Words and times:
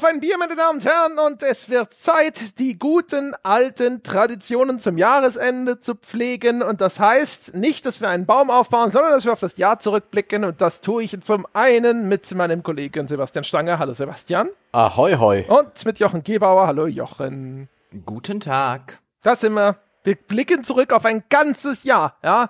Auf 0.00 0.06
ein 0.06 0.20
Bier, 0.20 0.38
meine 0.38 0.56
Damen 0.56 0.78
und 0.78 0.84
Herren, 0.86 1.18
und 1.18 1.42
es 1.42 1.68
wird 1.68 1.92
Zeit, 1.92 2.58
die 2.58 2.78
guten 2.78 3.34
alten 3.42 4.02
Traditionen 4.02 4.78
zum 4.78 4.96
Jahresende 4.96 5.78
zu 5.78 5.94
pflegen. 5.94 6.62
Und 6.62 6.80
das 6.80 6.98
heißt 6.98 7.54
nicht, 7.54 7.84
dass 7.84 8.00
wir 8.00 8.08
einen 8.08 8.24
Baum 8.24 8.48
aufbauen, 8.48 8.90
sondern 8.90 9.12
dass 9.12 9.26
wir 9.26 9.34
auf 9.34 9.40
das 9.40 9.58
Jahr 9.58 9.78
zurückblicken. 9.78 10.46
Und 10.46 10.62
das 10.62 10.80
tue 10.80 11.02
ich 11.02 11.20
zum 11.20 11.46
einen 11.52 12.08
mit 12.08 12.34
meinem 12.34 12.62
Kollegen 12.62 13.08
Sebastian 13.08 13.44
Stange. 13.44 13.78
Hallo 13.78 13.92
Sebastian. 13.92 14.48
Ahoi, 14.72 15.16
hoi. 15.16 15.44
Und 15.46 15.84
mit 15.84 15.98
Jochen 15.98 16.24
Gebauer. 16.24 16.66
Hallo 16.66 16.86
Jochen. 16.86 17.68
Guten 18.06 18.40
Tag. 18.40 19.00
Das 19.20 19.42
sind 19.42 19.52
wir. 19.52 19.76
Wir 20.02 20.14
blicken 20.14 20.64
zurück 20.64 20.94
auf 20.94 21.04
ein 21.04 21.24
ganzes 21.28 21.84
Jahr, 21.84 22.16
ja. 22.22 22.48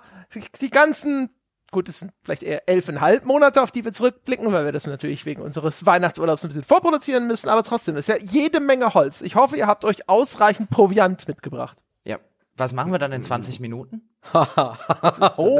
Die 0.61 0.69
ganzen 0.69 1.29
Gut, 1.71 1.87
es 1.87 1.99
sind 1.99 2.11
vielleicht 2.21 2.43
eher 2.43 2.67
elfeinhalb 2.67 3.25
Monate, 3.25 3.61
auf 3.61 3.71
die 3.71 3.85
wir 3.85 3.93
zurückblicken, 3.93 4.51
weil 4.51 4.65
wir 4.65 4.73
das 4.73 4.87
natürlich 4.87 5.25
wegen 5.25 5.41
unseres 5.41 5.85
Weihnachtsurlaubs 5.85 6.43
ein 6.43 6.49
bisschen 6.49 6.63
vorproduzieren 6.63 7.27
müssen, 7.27 7.47
aber 7.47 7.63
trotzdem 7.63 7.95
ist 7.95 8.07
ja 8.07 8.17
jede 8.17 8.59
Menge 8.59 8.93
Holz. 8.93 9.21
Ich 9.21 9.35
hoffe, 9.35 9.55
ihr 9.55 9.67
habt 9.67 9.85
euch 9.85 10.09
ausreichend 10.09 10.69
Proviant 10.69 11.29
mitgebracht. 11.29 11.83
Ja. 12.03 12.19
Was 12.57 12.73
machen 12.73 12.91
wir 12.91 12.99
dann 12.99 13.13
in 13.13 13.23
20 13.23 13.61
Minuten? 13.61 14.09
oh. 14.33 14.37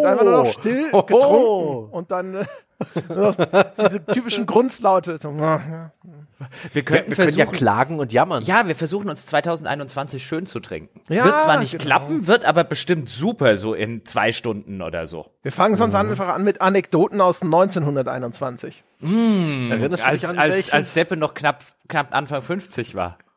einfach 0.03 0.23
nur 0.23 0.43
noch 0.43 0.51
still 0.51 0.91
getrunken 0.91 1.09
oh. 1.09 1.87
und 1.89 2.11
dann 2.11 2.45
diese 3.77 4.05
typischen 4.05 4.45
Grunzlaute. 4.45 5.17
So, 5.17 5.31
wir, 5.37 6.83
könnten 6.83 7.11
wir, 7.11 7.17
wir 7.17 7.25
können 7.25 7.37
ja 7.37 7.45
klagen 7.45 7.99
und 7.99 8.13
jammern. 8.13 8.43
Ja, 8.43 8.67
wir 8.67 8.75
versuchen 8.75 9.09
uns 9.09 9.25
2021 9.25 10.23
schön 10.23 10.45
zu 10.45 10.59
trinken. 10.59 11.01
Ja, 11.09 11.25
wird 11.25 11.41
zwar 11.41 11.59
nicht 11.59 11.71
genau. 11.71 11.83
klappen, 11.83 12.27
wird 12.27 12.45
aber 12.45 12.63
bestimmt 12.63 13.09
super 13.09 13.57
so 13.57 13.73
in 13.73 14.05
zwei 14.05 14.31
Stunden 14.31 14.81
oder 14.81 15.05
so. 15.05 15.27
Wir 15.43 15.51
fangen 15.51 15.75
sonst 15.75 15.93
mhm. 15.93 16.11
einfach 16.11 16.29
an 16.29 16.43
mit 16.43 16.61
Anekdoten 16.61 17.21
aus 17.21 17.41
1921. 17.41 18.83
Mmh, 18.99 19.71
Erinnerst 19.71 20.07
du 20.07 20.11
dich 20.11 20.27
an 20.27 20.39
als, 20.39 20.71
als 20.71 20.93
Seppe 20.93 21.17
noch 21.17 21.33
knapp, 21.33 21.63
knapp 21.87 22.13
Anfang 22.13 22.41
50 22.41 22.95
war. 22.95 23.17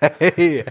Hey, 0.00 0.64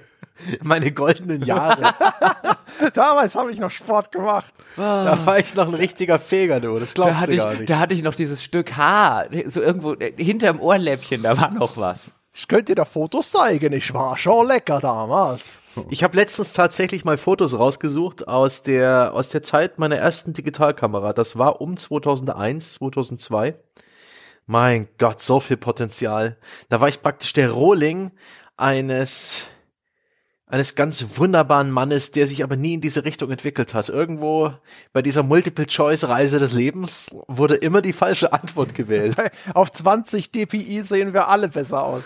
meine 0.63 0.91
goldenen 0.91 1.43
Jahre. 1.43 1.93
Damals 2.93 3.35
habe 3.35 3.51
ich 3.51 3.59
noch 3.59 3.71
Sport 3.71 4.11
gemacht. 4.11 4.53
Da 4.75 5.17
war 5.25 5.39
ich 5.39 5.55
noch 5.55 5.67
ein 5.67 5.73
richtiger 5.73 6.19
Feger, 6.19 6.59
du. 6.59 6.79
Das 6.79 6.93
glaubst 6.93 7.21
da 7.21 7.25
du 7.25 7.35
gar 7.37 7.53
ich, 7.53 7.59
nicht. 7.59 7.69
Da 7.69 7.79
hatte 7.79 7.93
ich 7.93 8.03
noch 8.03 8.15
dieses 8.15 8.43
Stück 8.43 8.77
Haar, 8.77 9.27
so 9.45 9.61
irgendwo 9.61 9.95
hinterm 9.95 10.59
Ohrläppchen, 10.59 11.23
da 11.23 11.39
war 11.39 11.51
noch 11.51 11.77
was. 11.77 12.11
Ich 12.31 12.47
könnte 12.47 12.65
dir 12.65 12.75
da 12.75 12.85
Fotos 12.85 13.31
zeigen, 13.31 13.73
ich 13.73 13.93
war 13.93 14.15
schon 14.15 14.47
lecker 14.47 14.79
damals. 14.79 15.61
Ich 15.89 16.03
habe 16.03 16.15
letztens 16.15 16.53
tatsächlich 16.53 17.03
mal 17.03 17.17
Fotos 17.17 17.57
rausgesucht 17.57 18.27
aus 18.27 18.61
der, 18.61 19.13
aus 19.13 19.29
der 19.29 19.41
Zeit 19.43 19.79
meiner 19.79 19.97
ersten 19.97 20.33
Digitalkamera. 20.33 21.13
Das 21.13 21.37
war 21.37 21.59
um 21.59 21.75
2001, 21.75 22.75
2002. 22.75 23.55
Mein 24.45 24.87
Gott, 24.97 25.21
so 25.21 25.39
viel 25.39 25.57
Potenzial. 25.57 26.37
Da 26.69 26.79
war 26.79 26.87
ich 26.87 27.01
praktisch 27.01 27.33
der 27.33 27.51
Rohling 27.51 28.11
eines 28.57 29.43
eines 30.49 30.73
ganz 30.73 31.05
wunderbaren 31.15 31.69
Mannes, 31.69 32.11
der 32.11 32.25
sich 32.25 32.43
aber 32.43 32.55
nie 32.55 32.73
in 32.73 32.81
diese 32.81 33.05
Richtung 33.05 33.29
entwickelt 33.31 33.75
hat. 33.75 33.87
Irgendwo 33.87 34.51
bei 34.91 35.03
dieser 35.03 35.21
Multiple-Choice-Reise 35.21 36.39
des 36.39 36.53
Lebens 36.53 37.07
wurde 37.27 37.55
immer 37.55 37.81
die 37.81 37.93
falsche 37.93 38.33
Antwort 38.33 38.73
gewählt. 38.73 39.15
Auf 39.53 39.71
20 39.71 40.31
DPI 40.31 40.81
sehen 40.83 41.13
wir 41.13 41.29
alle 41.29 41.49
besser 41.49 41.83
aus. 41.83 42.03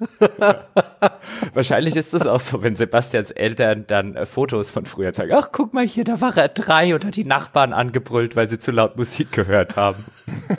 Wahrscheinlich 1.54 1.96
ist 1.96 2.14
es 2.14 2.26
auch 2.26 2.40
so, 2.40 2.62
wenn 2.62 2.76
Sebastians 2.76 3.30
Eltern 3.30 3.84
dann 3.86 4.16
äh, 4.16 4.26
Fotos 4.26 4.70
von 4.70 4.86
früher 4.86 5.12
zeigen. 5.12 5.32
Ach, 5.34 5.48
guck 5.52 5.74
mal 5.74 5.86
hier, 5.86 6.04
da 6.04 6.20
war 6.20 6.36
er 6.36 6.48
drei 6.48 6.94
und 6.94 7.04
hat 7.04 7.16
die 7.16 7.24
Nachbarn 7.24 7.72
angebrüllt, 7.72 8.36
weil 8.36 8.48
sie 8.48 8.58
zu 8.58 8.70
laut 8.70 8.96
Musik 8.96 9.32
gehört 9.32 9.76
haben. 9.76 10.04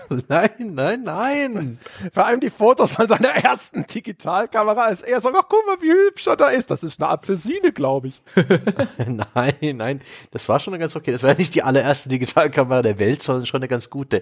nein, 0.27 0.49
nein, 0.59 1.03
nein. 1.03 1.79
Vor 2.13 2.25
allem 2.25 2.39
die 2.39 2.49
Fotos 2.49 2.93
von 2.93 3.07
seiner 3.07 3.29
ersten 3.29 3.85
Digitalkamera, 3.85 4.81
als 4.83 5.01
er 5.01 5.19
sagt, 5.21 5.35
ach, 5.37 5.45
guck 5.49 5.65
mal, 5.65 5.77
wie 5.81 5.91
hübsch 5.91 6.27
er 6.27 6.37
da 6.37 6.47
ist. 6.47 6.69
Das 6.69 6.83
ist 6.83 7.01
eine 7.01 7.09
Apfelsine, 7.09 7.71
glaube 7.71 8.09
ich. 8.09 8.21
nein, 9.07 9.77
nein, 9.77 10.01
das 10.31 10.47
war 10.49 10.59
schon 10.59 10.77
ganz 10.79 10.95
okay. 10.95 11.11
Das 11.11 11.23
war 11.23 11.33
nicht 11.35 11.55
die 11.55 11.63
allererste 11.63 12.09
Digitalkamera 12.09 12.81
der 12.81 12.99
Welt, 12.99 13.21
sondern 13.21 13.45
schon 13.45 13.59
eine 13.59 13.67
ganz 13.67 13.89
gute. 13.89 14.21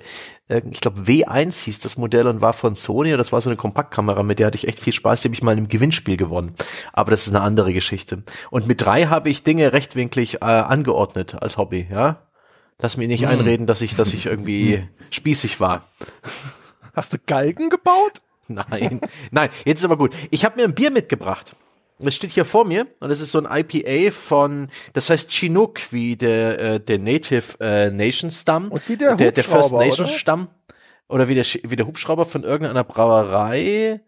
Ich 0.71 0.81
glaube, 0.81 1.01
W1 1.01 1.63
hieß 1.63 1.79
das 1.79 1.97
Modell 1.97 2.27
und 2.27 2.41
war 2.41 2.53
von 2.53 2.75
Sony 2.75 3.11
und 3.11 3.17
das 3.17 3.31
war 3.31 3.41
so 3.41 3.49
eine 3.49 3.57
Kompaktkamera, 3.57 4.23
mit 4.23 4.39
der 4.39 4.47
hatte 4.47 4.57
ich 4.57 4.67
echt 4.67 4.79
viel 4.79 4.93
Spaß 4.93 5.08
Spaß, 5.09 5.21
die 5.21 5.27
habe 5.29 5.35
ich 5.35 5.43
mal 5.43 5.57
im 5.57 5.67
Gewinnspiel 5.67 6.17
gewonnen. 6.17 6.53
Aber 6.93 7.11
das 7.11 7.25
ist 7.25 7.35
eine 7.35 7.43
andere 7.43 7.73
Geschichte. 7.73 8.23
Und 8.51 8.67
mit 8.67 8.81
drei 8.81 9.05
habe 9.05 9.29
ich 9.29 9.41
Dinge 9.41 9.73
rechtwinklig 9.73 10.35
äh, 10.35 10.45
angeordnet 10.45 11.35
als 11.41 11.57
Hobby, 11.57 11.87
ja. 11.89 12.21
Lass 12.77 12.95
mich 12.95 13.07
nicht 13.07 13.23
hm. 13.23 13.29
einreden, 13.29 13.65
dass 13.65 13.81
ich, 13.81 13.95
dass 13.95 14.13
ich 14.13 14.27
irgendwie 14.27 14.77
hm. 14.77 14.87
spießig 15.09 15.59
war. 15.59 15.85
Hast 16.93 17.13
du 17.13 17.17
Galgen 17.25 17.69
gebaut? 17.69 18.21
Nein, 18.47 19.01
nein, 19.31 19.49
jetzt 19.65 19.79
ist 19.79 19.85
aber 19.85 19.97
gut. 19.97 20.15
Ich 20.31 20.45
habe 20.45 20.57
mir 20.57 20.63
ein 20.63 20.73
Bier 20.73 20.91
mitgebracht. 20.91 21.55
Es 21.99 22.15
steht 22.15 22.31
hier 22.31 22.45
vor 22.45 22.65
mir 22.65 22.87
und 22.99 23.11
es 23.11 23.19
ist 23.19 23.31
so 23.31 23.43
ein 23.43 23.47
IPA 23.51 24.11
von, 24.11 24.69
das 24.93 25.09
heißt 25.09 25.31
Chinook, 25.31 25.79
wie 25.91 26.15
der, 26.15 26.59
äh, 26.59 26.79
der 26.79 26.97
Native 26.97 27.59
äh, 27.59 27.91
Nation 27.91 28.31
Stamm. 28.31 28.69
Und 28.69 28.87
wie 28.87 28.95
der, 28.95 29.15
der, 29.15 29.33
der 29.33 29.43
First 29.43 29.73
Nation 29.73 30.07
oder? 30.07 30.15
Stamm. 30.15 30.47
Oder 31.09 31.27
wie 31.27 31.35
der, 31.35 31.45
wie 31.63 31.75
der 31.75 31.87
Hubschrauber 31.87 32.25
von 32.25 32.43
irgendeiner 32.43 32.83
Brauerei. 32.83 34.01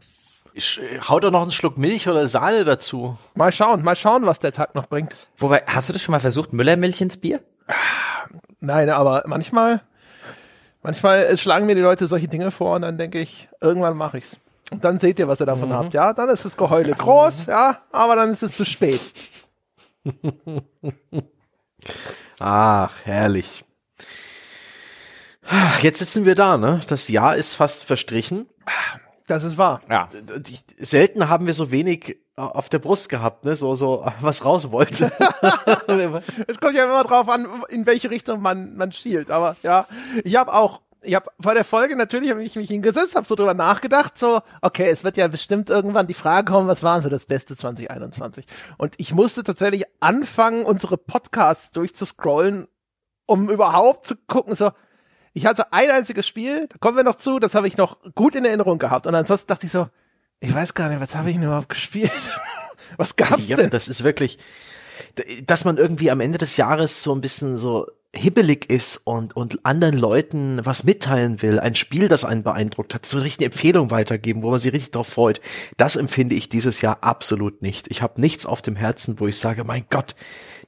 Ich, 0.55 0.81
hau 1.09 1.19
doch 1.19 1.33
noch 1.33 1.43
einen 1.43 1.51
Schluck 1.51 1.77
Milch 1.77 2.09
oder 2.09 2.29
Sahne 2.29 2.65
dazu. 2.65 3.19
Mal 3.35 3.51
schauen, 3.51 3.83
mal 3.83 3.97
schauen, 3.97 4.25
was 4.25 4.39
der 4.39 4.53
Tag 4.53 4.77
noch 4.77 4.87
bringt. 4.87 5.15
Wobei, 5.37 5.65
hast 5.67 5.89
du 5.89 5.93
das 5.93 6.01
schon 6.01 6.13
mal 6.13 6.21
versucht, 6.21 6.53
Müllermilch 6.53 7.01
ins 7.01 7.17
Bier? 7.17 7.41
Nein, 8.61 8.89
aber 8.89 9.25
manchmal, 9.27 9.83
manchmal 10.83 11.37
schlagen 11.37 11.67
mir 11.67 11.75
die 11.75 11.83
Leute 11.83 12.07
solche 12.07 12.29
Dinge 12.29 12.53
vor 12.53 12.77
und 12.77 12.83
dann 12.83 12.97
denke 12.97 13.19
ich, 13.19 13.49
irgendwann 13.61 13.97
mache 13.97 14.19
ich's. 14.19 14.39
Und 14.71 14.85
dann 14.85 14.99
seht 14.99 15.19
ihr, 15.19 15.29
was 15.29 15.41
ihr 15.41 15.47
davon 15.47 15.69
mhm. 15.69 15.75
habt. 15.75 15.95
Ja, 15.95 16.13
dann 16.13 16.29
ist 16.29 16.45
das 16.45 16.57
Geheule 16.57 16.93
groß, 16.93 17.47
ja, 17.47 17.79
aber 17.93 18.17
dann 18.17 18.33
ist 18.33 18.43
es 18.43 18.57
zu 18.57 18.65
spät. 18.65 19.01
Ach, 22.39 22.93
herrlich. 23.05 23.65
Jetzt 25.83 26.01
sitzen 26.01 26.25
wir 26.25 26.35
da, 26.35 26.59
ne? 26.59 26.81
Das 26.89 27.09
Jahr 27.09 27.37
ist 27.37 27.55
fast 27.55 27.85
verstrichen. 27.85 28.49
Das 29.27 29.45
ist 29.45 29.59
wahr. 29.59 29.81
Ja. 29.89 30.09
Selten 30.79 31.29
haben 31.29 31.47
wir 31.47 31.55
so 31.55 31.71
wenig 31.71 32.19
auf 32.37 32.69
der 32.69 32.79
Brust 32.79 33.09
gehabt, 33.09 33.45
ne? 33.45 33.57
So, 33.57 33.75
so, 33.75 34.07
was 34.21 34.45
raus 34.45 34.71
wollte. 34.71 35.11
Es 36.47 36.61
kommt 36.61 36.77
ja 36.77 36.85
immer 36.85 37.05
drauf 37.05 37.29
an, 37.29 37.47
in 37.69 37.87
welche 37.87 38.11
Richtung 38.11 38.41
man, 38.41 38.77
man 38.77 38.93
schielt. 38.93 39.31
Aber 39.31 39.57
ja, 39.63 39.87
ich 40.25 40.37
habe 40.37 40.53
auch, 40.53 40.83
ich 41.07 41.15
habe 41.15 41.31
vor 41.41 41.55
der 41.55 41.65
Folge 41.65 41.97
natürlich, 41.97 42.31
habe 42.31 42.43
ich 42.43 42.57
mich 42.57 42.69
hingesetzt, 42.69 43.15
habe 43.15 43.27
so 43.27 43.35
drüber 43.35 43.55
nachgedacht, 43.55 44.19
so, 44.19 44.43
okay, 44.61 44.89
es 44.89 45.05
wird 45.05 45.17
ja 45.17 45.29
bestimmt 45.29 45.71
irgendwann 45.71 46.07
die 46.07 46.15
Frage 46.15 46.53
kommen, 46.53 46.69
was 46.69 46.83
war 46.83 47.01
so 47.01 47.09
das 47.09 47.25
Beste 47.25 47.57
2021? 47.57 48.45
Und 48.77 48.95
ich 48.99 49.15
musste 49.15 49.43
tatsächlich 49.43 49.85
anfangen, 50.01 50.65
unsere 50.65 50.97
Podcasts 50.97 51.71
durchzuscrollen, 51.71 52.67
um 53.27 53.51
überhaupt 53.51 54.07
zu 54.07 54.17
gucken, 54.27 54.55
so, 54.55 54.73
ich 55.33 55.47
hatte 55.47 55.73
ein 55.73 55.91
einziges 55.91 56.27
Spiel, 56.27 56.67
da 56.69 56.79
kommen 56.79 56.97
wir 56.97 57.05
noch 57.05 57.17
zu, 57.17 57.39
das 57.39 57.55
habe 57.55 57.69
ich 57.69 57.77
noch 57.77 57.99
gut 58.15 58.35
in 58.35 58.45
Erinnerung 58.45 58.79
gehabt. 58.79 59.07
Und 59.07 59.15
ansonsten 59.15 59.49
dachte 59.49 59.67
ich 59.67 59.73
so, 59.73 59.89
ich 60.41 60.55
weiß 60.55 60.75
gar 60.75 60.89
nicht, 60.89 61.01
was 61.01 61.15
habe 61.15 61.29
ich 61.29 61.37
denn 61.37 61.45
überhaupt 61.45 61.69
gespielt? 61.69 62.11
was 62.97 63.17
gab's 63.17 63.49
ja, 63.49 63.57
denn? 63.57 63.71
das 63.71 63.89
ist 63.89 64.03
wirklich, 64.03 64.39
dass 65.45 65.65
man 65.65 65.77
irgendwie 65.77 66.11
am 66.11 66.21
Ende 66.21 66.39
des 66.39 66.57
Jahres 66.57 67.03
so 67.03 67.15
ein 67.15 67.21
bisschen 67.21 67.57
so 67.57 67.87
hibbelig 68.17 68.69
ist 68.71 68.97
und, 69.05 69.37
und 69.37 69.65
anderen 69.65 69.97
Leuten 69.97 70.61
was 70.65 70.83
mitteilen 70.85 71.43
will, 71.43 71.61
ein 71.61 71.75
Spiel, 71.75 72.09
das 72.09 72.25
einen 72.25 72.43
beeindruckt 72.43 72.95
hat, 72.95 73.07
so 73.07 73.17
eine 73.19 73.27
richtige 73.27 73.47
Empfehlung 73.47 73.91
weitergeben, 73.91 74.43
wo 74.43 74.51
man 74.51 74.59
sich 74.59 74.73
richtig 74.73 74.93
drauf 74.93 75.09
freut. 75.09 75.41
Das 75.77 75.97
empfinde 75.97 76.35
ich 76.35 76.49
dieses 76.49 76.81
Jahr 76.81 76.99
absolut 77.03 77.63
nicht. 77.63 77.89
Ich 77.91 78.03
habe 78.03 78.21
nichts 78.21 78.47
auf 78.47 78.63
dem 78.63 78.77
Herzen, 78.77 79.21
wo 79.21 79.27
ich 79.27 79.39
sage, 79.39 79.63
mein 79.65 79.85
Gott, 79.91 80.17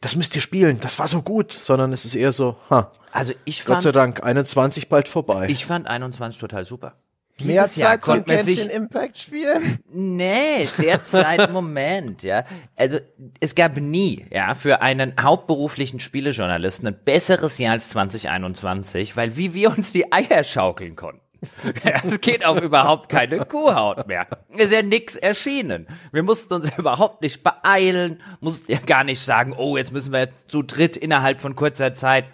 das 0.00 0.14
müsst 0.14 0.36
ihr 0.36 0.42
spielen, 0.42 0.78
das 0.80 0.98
war 0.98 1.08
so 1.08 1.22
gut, 1.22 1.52
sondern 1.52 1.92
es 1.92 2.04
ist 2.04 2.14
eher 2.14 2.30
so, 2.32 2.56
ha, 2.70 2.92
Also 3.10 3.32
ich 3.44 3.64
Gott 3.64 3.74
fand, 3.74 3.82
sei 3.82 3.92
Dank, 3.92 4.22
21 4.22 4.88
bald 4.88 5.08
vorbei. 5.08 5.48
ich 5.48 5.64
fand 5.64 5.88
21 5.88 6.40
total 6.40 6.64
super. 6.64 6.94
Mehr 7.42 7.54
Jahr 7.54 7.68
Zeit 7.68 8.00
konnte 8.00 8.34
man 8.34 8.44
sich 8.44 8.74
Impact 8.74 9.18
spielen? 9.18 9.78
Nee, 9.92 10.68
derzeit 10.80 11.52
Moment, 11.52 12.22
ja. 12.22 12.44
Also 12.76 12.98
es 13.40 13.54
gab 13.54 13.76
nie, 13.76 14.26
ja, 14.30 14.54
für 14.54 14.82
einen 14.82 15.14
hauptberuflichen 15.20 16.00
Spielejournalisten 16.00 16.88
ein 16.88 16.98
besseres 17.04 17.58
Jahr 17.58 17.72
als 17.72 17.90
2021, 17.90 19.16
weil 19.16 19.36
wie 19.36 19.54
wir 19.54 19.70
uns 19.70 19.92
die 19.92 20.12
Eier 20.12 20.42
schaukeln 20.44 20.96
konnten. 20.96 21.20
Es 22.04 22.20
geht 22.20 22.44
auf 22.44 22.60
überhaupt 22.60 23.08
keine 23.08 23.44
Kuhhaut 23.44 24.08
mehr. 24.08 24.26
Ist 24.56 24.72
ja 24.72 24.82
nix 24.82 25.14
erschienen. 25.14 25.86
Wir 26.12 26.22
mussten 26.22 26.54
uns 26.54 26.70
überhaupt 26.78 27.22
nicht 27.22 27.42
beeilen, 27.42 28.20
mussten 28.40 28.72
ja 28.72 28.78
gar 28.84 29.04
nicht 29.04 29.20
sagen, 29.20 29.54
oh, 29.56 29.76
jetzt 29.76 29.92
müssen 29.92 30.12
wir 30.12 30.30
zu 30.48 30.62
dritt 30.62 30.96
innerhalb 30.96 31.40
von 31.40 31.54
kurzer 31.54 31.94
Zeit 31.94 32.24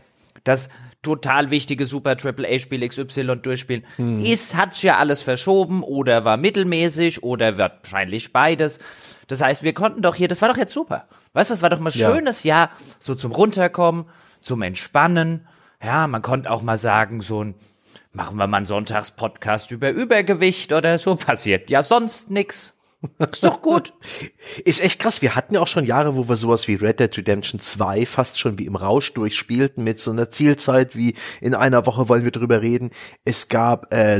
das 0.44 0.68
total 1.04 1.50
wichtige 1.50 1.86
Super 1.86 2.16
AAA 2.22 2.58
Spiel 2.58 2.86
XY 2.88 3.36
durchspielen. 3.36 3.84
Ist, 4.20 4.56
hat's 4.56 4.82
ja 4.82 4.98
alles 4.98 5.22
verschoben 5.22 5.82
oder 5.84 6.24
war 6.24 6.36
mittelmäßig 6.36 7.22
oder 7.22 7.56
wird 7.58 7.72
wahrscheinlich 7.82 8.32
beides. 8.32 8.80
Das 9.28 9.40
heißt, 9.40 9.62
wir 9.62 9.72
konnten 9.72 10.02
doch 10.02 10.16
hier, 10.16 10.26
das 10.28 10.42
war 10.42 10.48
doch 10.48 10.56
jetzt 10.58 10.74
super. 10.74 11.06
Weißt 11.32 11.50
du, 11.50 11.54
das 11.54 11.62
war 11.62 11.70
doch 11.70 11.78
mal 11.80 11.90
ein 11.90 11.98
Ja. 11.98 12.12
schönes 12.12 12.42
Jahr, 12.42 12.70
so 12.98 13.14
zum 13.14 13.32
Runterkommen, 13.32 14.06
zum 14.40 14.62
Entspannen. 14.62 15.46
Ja, 15.82 16.06
man 16.06 16.20
konnte 16.22 16.50
auch 16.50 16.62
mal 16.62 16.76
sagen, 16.76 17.20
so 17.20 17.42
ein, 17.44 17.54
machen 18.12 18.36
wir 18.36 18.46
mal 18.46 18.58
einen 18.58 18.66
Sonntagspodcast 18.66 19.70
über 19.70 19.90
Übergewicht 19.90 20.72
oder 20.72 20.98
so, 20.98 21.14
passiert 21.16 21.70
ja 21.70 21.82
sonst 21.82 22.30
nix. 22.30 22.73
Ist 23.32 23.44
doch 23.44 23.62
gut. 23.62 23.92
Ist 24.64 24.80
echt 24.80 25.00
krass. 25.00 25.22
Wir 25.22 25.34
hatten 25.34 25.54
ja 25.54 25.60
auch 25.60 25.68
schon 25.68 25.84
Jahre, 25.84 26.16
wo 26.16 26.28
wir 26.28 26.36
sowas 26.36 26.68
wie 26.68 26.74
Red 26.74 27.00
Dead 27.00 27.16
Redemption 27.16 27.60
2 27.60 28.06
fast 28.06 28.38
schon 28.38 28.58
wie 28.58 28.66
im 28.66 28.76
Rausch 28.76 29.12
durchspielten 29.14 29.82
mit 29.82 30.00
so 30.00 30.10
einer 30.10 30.30
Zielzeit 30.30 30.96
wie 30.96 31.14
in 31.40 31.54
einer 31.54 31.86
Woche 31.86 32.08
wollen 32.08 32.24
wir 32.24 32.30
drüber 32.30 32.62
reden. 32.62 32.90
Es 33.24 33.48
gab 33.48 33.92
äh, 33.92 34.18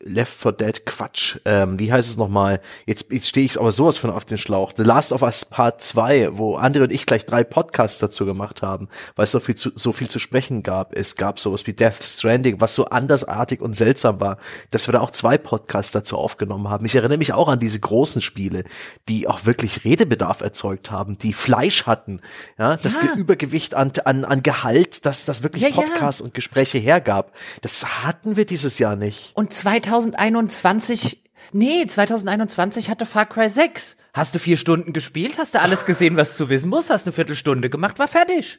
Left 0.00 0.32
4 0.32 0.52
Dead 0.52 0.86
Quatsch. 0.86 1.38
Ähm, 1.44 1.78
wie 1.78 1.92
heißt 1.92 2.08
es 2.08 2.16
nochmal? 2.16 2.60
Jetzt, 2.86 3.12
jetzt 3.12 3.28
stehe 3.28 3.46
ich 3.46 3.58
aber 3.58 3.72
sowas 3.72 3.98
von 3.98 4.10
auf 4.10 4.24
den 4.24 4.38
Schlauch. 4.38 4.72
The 4.76 4.82
Last 4.82 5.12
of 5.12 5.22
Us 5.22 5.44
Part 5.44 5.80
2, 5.82 6.30
wo 6.38 6.58
André 6.58 6.82
und 6.82 6.92
ich 6.92 7.06
gleich 7.06 7.26
drei 7.26 7.44
Podcasts 7.44 7.98
dazu 7.98 8.24
gemacht 8.24 8.62
haben, 8.62 8.88
weil 9.16 9.24
es 9.24 9.30
so 9.30 9.40
viel 9.40 9.54
zu, 9.54 9.70
so 9.74 9.92
viel 9.92 10.08
zu 10.08 10.18
sprechen 10.18 10.62
gab. 10.62 10.94
Es 10.94 11.16
gab 11.16 11.38
sowas 11.38 11.66
wie 11.66 11.72
Death 11.72 12.02
Stranding, 12.02 12.60
was 12.60 12.74
so 12.74 12.86
andersartig 12.86 13.60
und 13.60 13.74
seltsam 13.74 14.20
war, 14.20 14.38
dass 14.70 14.88
wir 14.88 14.92
da 14.92 15.00
auch 15.00 15.10
zwei 15.10 15.38
Podcasts 15.38 15.92
dazu 15.92 16.16
aufgenommen 16.16 16.68
haben. 16.68 16.84
Ich 16.84 16.94
erinnere 16.94 17.18
mich 17.18 17.32
auch 17.32 17.48
an 17.48 17.58
diese 17.58 17.80
großen 17.88 18.22
Spiele, 18.22 18.64
die 19.08 19.26
auch 19.26 19.44
wirklich 19.46 19.84
Redebedarf 19.84 20.40
erzeugt 20.40 20.90
haben, 20.90 21.18
die 21.18 21.32
Fleisch 21.32 21.86
hatten, 21.86 22.20
ja, 22.58 22.76
das 22.76 22.94
Ja. 22.94 23.00
Ge- 23.00 23.16
Übergewicht 23.16 23.74
an, 23.74 23.92
an, 24.04 24.24
an 24.24 24.42
Gehalt, 24.42 25.04
das, 25.06 25.24
das 25.24 25.42
wirklich 25.42 25.62
Ja, 25.62 25.68
ja. 25.68 25.74
Podcasts 25.76 26.20
und 26.20 26.34
Gespräche 26.34 26.78
hergab. 26.78 27.32
Das 27.62 28.04
hatten 28.04 28.36
wir 28.36 28.44
dieses 28.46 28.78
Jahr 28.78 28.96
nicht. 28.96 29.32
Und 29.36 29.52
2021, 29.52 31.22
nee, 31.52 31.86
2021 31.86 32.90
hatte 32.90 33.06
Far 33.06 33.26
Cry 33.26 33.48
6. 33.48 33.96
Hast 34.14 34.34
du 34.34 34.38
vier 34.38 34.56
Stunden 34.56 34.92
gespielt? 34.92 35.38
Hast 35.38 35.54
du 35.54 35.60
alles 35.60 35.86
gesehen, 35.86 36.16
was 36.16 36.36
du 36.36 36.48
wissen 36.48 36.68
musst? 36.70 36.90
Hast 36.90 37.06
eine 37.06 37.12
Viertelstunde 37.12 37.70
gemacht? 37.70 37.98
War 37.98 38.08
fertig. 38.08 38.58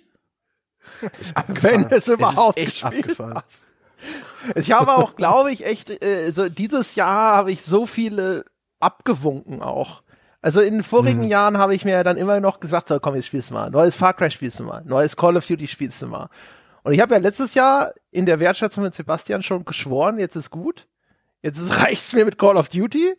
Ist 1.20 1.36
Wenn 1.36 1.86
abgefahren. 1.86 1.88
es 1.92 2.08
überhaupt 2.08 2.58
ist 2.58 2.66
echt 2.68 2.82
gespielt 2.82 3.04
abgefahren. 3.04 3.34
hast. 3.36 3.66
Ich 4.56 4.72
habe 4.72 4.96
auch, 4.98 5.16
glaube 5.18 5.52
ich, 5.52 5.66
echt, 5.66 5.90
äh, 6.04 6.32
so 6.32 6.48
dieses 6.48 6.96
Jahr 6.96 7.36
habe 7.36 7.52
ich 7.52 7.62
so 7.64 7.86
viele 7.86 8.46
abgewunken 8.80 9.62
auch. 9.62 10.04
Also 10.42 10.62
in 10.62 10.76
den 10.76 10.84
vorigen 10.84 11.22
Mhm. 11.24 11.28
Jahren 11.28 11.58
habe 11.58 11.76
ich 11.76 11.84
mir 11.86 12.04
dann 12.04 12.16
immer 12.18 12.40
noch 12.40 12.60
gesagt, 12.60 12.88
so 12.88 13.00
komm, 13.00 13.16
jetzt 13.16 13.28
spielst 13.28 13.50
du 13.50 13.54
mal. 13.56 13.70
Neues 13.70 13.96
Far 13.96 14.14
Cry 14.14 14.32
spielst 14.32 14.60
du 14.60 14.64
mal. 14.64 14.84
Neues 14.86 15.16
Call 15.18 15.36
of 15.38 15.46
Duty 15.46 15.68
spielst 15.68 16.02
du 16.02 16.08
mal. 16.08 16.30
Und 16.84 16.94
ich 16.94 17.02
habe 17.02 17.14
ja 17.14 17.20
letztes 17.20 17.54
Jahr 17.56 17.92
in 18.12 18.26
der 18.26 18.40
Wertschätzung 18.40 18.84
mit 18.86 18.94
Sebastian 18.94 19.44
schon 19.44 19.66
geschworen, 19.66 20.18
jetzt 20.18 20.36
ist 20.38 20.50
gut. 20.50 20.88
Jetzt 21.42 21.60
ist- 21.60 21.70
reicht's 21.84 22.14
mir 22.14 22.24
mit 22.26 22.38
Call 22.38 22.56
of 22.58 22.70
Duty. 22.70 23.16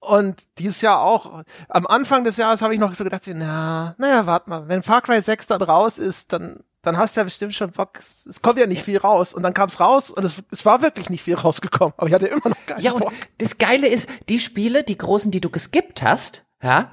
Und 0.00 0.58
dieses 0.58 0.80
Jahr 0.80 1.00
auch, 1.00 1.44
am 1.68 1.86
Anfang 1.86 2.24
des 2.24 2.36
Jahres 2.36 2.60
habe 2.60 2.74
ich 2.74 2.80
noch 2.80 2.92
so 2.94 3.04
gedacht, 3.04 3.22
na, 3.28 3.94
naja, 3.98 4.26
warte 4.26 4.50
mal, 4.50 4.66
wenn 4.66 4.82
Far 4.82 5.00
Cry 5.00 5.22
6 5.22 5.46
dann 5.46 5.62
raus 5.62 5.96
ist, 5.98 6.32
dann, 6.32 6.64
dann 6.82 6.98
hast 6.98 7.16
du 7.16 7.20
ja 7.20 7.24
bestimmt 7.24 7.54
schon 7.54 7.70
Bock, 7.70 7.98
es, 7.98 8.42
kommt 8.42 8.58
ja 8.58 8.66
nicht 8.66 8.82
viel 8.82 8.98
raus. 8.98 9.34
Und 9.34 9.44
dann 9.44 9.54
kam 9.54 9.68
es 9.68 9.78
raus 9.78 10.10
und 10.10 10.24
es, 10.24 10.42
es 10.50 10.64
war 10.66 10.82
wirklich 10.82 11.10
nicht 11.10 11.22
viel 11.22 11.34
rausgekommen, 11.36 11.94
aber 11.96 12.08
ich 12.08 12.14
hatte 12.14 12.26
immer 12.26 12.48
noch 12.48 12.66
keinen 12.66 12.82
Ja, 12.82 12.92
und 12.92 13.00
Bock. 13.00 13.12
das 13.38 13.58
Geile 13.58 13.86
ist, 13.88 14.08
die 14.28 14.38
Spiele, 14.38 14.82
die 14.82 14.98
großen, 14.98 15.30
die 15.30 15.40
du 15.40 15.48
geskippt 15.50 16.02
hast, 16.02 16.42
ja, 16.62 16.92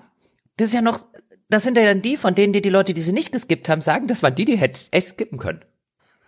das 0.58 0.67
ist 0.67 0.74
ja 0.74 0.81
noch, 0.81 1.05
das 1.50 1.63
sind 1.63 1.77
ja 1.77 1.84
dann 1.84 2.01
die, 2.01 2.17
von 2.17 2.36
denen, 2.36 2.53
die 2.53 2.62
die 2.62 2.69
Leute, 2.69 2.93
die 2.93 3.01
sie 3.01 3.13
nicht 3.13 3.31
geskippt 3.31 3.67
haben, 3.69 3.81
sagen, 3.81 4.08
das 4.08 4.22
waren 4.22 4.36
die, 4.36 4.46
die 4.46 4.58
hättest 4.58 4.93
echt 4.93 5.10
skippen 5.10 5.39
können. 5.39 5.63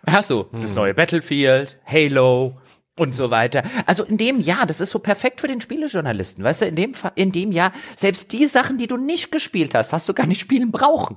Ja, 0.06 0.22
so, 0.22 0.48
das 0.60 0.74
neue 0.74 0.94
Battlefield, 0.94 1.78
Halo 1.86 2.58
und 2.96 3.14
so 3.14 3.30
weiter. 3.30 3.62
Also 3.86 4.02
in 4.04 4.16
dem 4.16 4.40
Jahr, 4.40 4.66
das 4.66 4.80
ist 4.80 4.90
so 4.90 4.98
perfekt 4.98 5.40
für 5.40 5.46
den 5.46 5.60
Spielejournalisten, 5.60 6.42
weißt 6.42 6.62
du, 6.62 6.66
in 6.66 6.74
dem, 6.76 6.92
in 7.14 7.30
dem 7.30 7.52
Jahr, 7.52 7.72
selbst 7.94 8.32
die 8.32 8.46
Sachen, 8.46 8.78
die 8.78 8.88
du 8.88 8.96
nicht 8.96 9.30
gespielt 9.30 9.74
hast, 9.76 9.92
hast 9.92 10.08
du 10.08 10.14
gar 10.14 10.26
nicht 10.26 10.40
spielen 10.40 10.72
brauchen. 10.72 11.16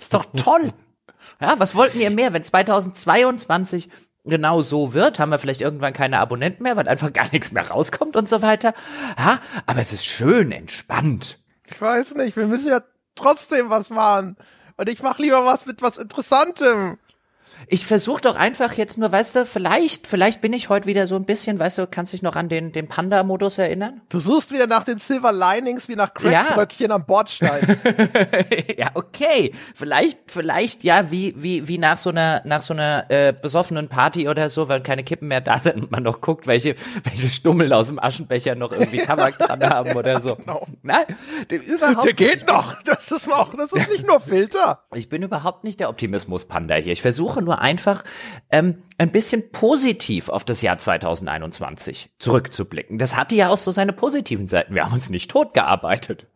Ist 0.00 0.12
doch 0.12 0.26
toll. 0.36 0.74
Ja, 1.40 1.58
was 1.58 1.74
wollten 1.74 2.00
ihr 2.00 2.10
mehr, 2.10 2.32
wenn 2.32 2.42
2022 2.42 3.88
genau 4.24 4.62
so 4.62 4.94
wird, 4.94 5.18
haben 5.18 5.30
wir 5.30 5.38
vielleicht 5.38 5.60
irgendwann 5.60 5.92
keine 5.92 6.18
Abonnenten 6.18 6.62
mehr, 6.62 6.76
weil 6.76 6.88
einfach 6.88 7.12
gar 7.12 7.30
nichts 7.32 7.52
mehr 7.52 7.68
rauskommt 7.68 8.16
und 8.16 8.28
so 8.28 8.42
weiter. 8.42 8.74
Ja, 9.18 9.40
aber 9.66 9.80
es 9.80 9.92
ist 9.92 10.04
schön 10.04 10.52
entspannt. 10.52 11.38
Ich 11.64 11.80
weiß 11.80 12.14
nicht, 12.16 12.36
wir 12.36 12.46
müssen 12.46 12.70
ja 12.70 12.80
trotzdem 13.14 13.70
was 13.70 13.90
machen. 13.90 14.36
Und 14.76 14.88
ich 14.88 15.02
mache 15.02 15.22
lieber 15.22 15.44
was 15.44 15.66
mit 15.66 15.82
was 15.82 15.98
Interessantem. 15.98 16.98
Ich 17.66 17.86
versuche 17.86 18.20
doch 18.22 18.36
einfach 18.36 18.74
jetzt 18.74 18.96
nur, 18.98 19.10
weißt 19.10 19.36
du, 19.36 19.46
vielleicht, 19.46 20.06
vielleicht 20.06 20.40
bin 20.40 20.52
ich 20.52 20.68
heute 20.68 20.86
wieder 20.86 21.06
so 21.06 21.16
ein 21.16 21.24
bisschen, 21.24 21.58
weißt 21.58 21.78
du, 21.78 21.86
kannst 21.86 22.12
dich 22.12 22.22
noch 22.22 22.36
an 22.36 22.48
den, 22.48 22.72
den 22.72 22.88
Panda-Modus 22.88 23.58
erinnern? 23.58 24.00
Du 24.08 24.18
suchst 24.20 24.52
wieder 24.52 24.66
nach 24.66 24.84
den 24.84 24.98
Silver 24.98 25.32
Linings 25.32 25.88
wie 25.88 25.96
nach 25.96 26.10
Ja. 26.22 26.44
Crackbröckchen 26.44 26.92
am 26.92 27.04
Bordstein. 27.04 27.78
ja, 28.76 28.90
okay. 28.94 29.52
Vielleicht, 29.74 30.18
vielleicht, 30.28 30.84
ja, 30.84 31.10
wie, 31.10 31.34
wie, 31.36 31.68
wie 31.68 31.78
nach 31.78 31.98
so 31.98 32.10
einer, 32.10 32.42
nach 32.44 32.62
so 32.62 32.74
einer 32.74 33.06
äh, 33.10 33.32
besoffenen 33.32 33.88
Party 33.88 34.28
oder 34.28 34.48
so, 34.48 34.68
weil 34.68 34.80
keine 34.82 35.04
Kippen 35.04 35.28
mehr 35.28 35.40
da 35.40 35.58
sind 35.58 35.76
und 35.76 35.90
man 35.90 36.02
noch 36.02 36.20
guckt, 36.20 36.46
welche, 36.46 36.74
welche 37.04 37.28
Stummel 37.28 37.72
aus 37.72 37.88
dem 37.88 37.98
Aschenbecher 37.98 38.54
noch 38.54 38.72
irgendwie 38.72 38.98
Tabak 39.04 39.38
dran 39.38 39.62
haben 39.68 39.96
oder 39.96 40.20
so. 40.20 40.36
Nein, 40.82 41.04
der, 41.50 41.62
überhaupt 41.62 42.04
Der 42.04 42.12
geht 42.14 42.46
noch. 42.46 42.82
Das 42.82 43.10
ist 43.10 43.28
noch, 43.28 43.54
das 43.54 43.72
ist 43.72 43.90
nicht 43.90 44.06
nur 44.06 44.20
Filter. 44.20 44.84
Ich 44.94 45.08
bin 45.08 45.22
überhaupt 45.22 45.64
nicht 45.64 45.80
der 45.80 45.90
Optimismus-Panda 45.90 46.76
hier. 46.76 46.92
Ich 46.92 47.02
versuche 47.02 47.42
nur 47.48 47.60
einfach 47.60 48.04
ähm, 48.50 48.82
ein 48.98 49.10
bisschen 49.10 49.50
positiv 49.50 50.28
auf 50.28 50.44
das 50.44 50.62
Jahr 50.62 50.78
2021 50.78 52.10
zurückzublicken. 52.18 52.98
Das 52.98 53.16
hatte 53.16 53.34
ja 53.34 53.48
auch 53.48 53.58
so 53.58 53.70
seine 53.70 53.92
positiven 53.92 54.46
Seiten. 54.46 54.74
Wir 54.74 54.84
haben 54.84 54.94
uns 54.94 55.10
nicht 55.10 55.30
tot 55.30 55.54
gearbeitet. 55.54 56.26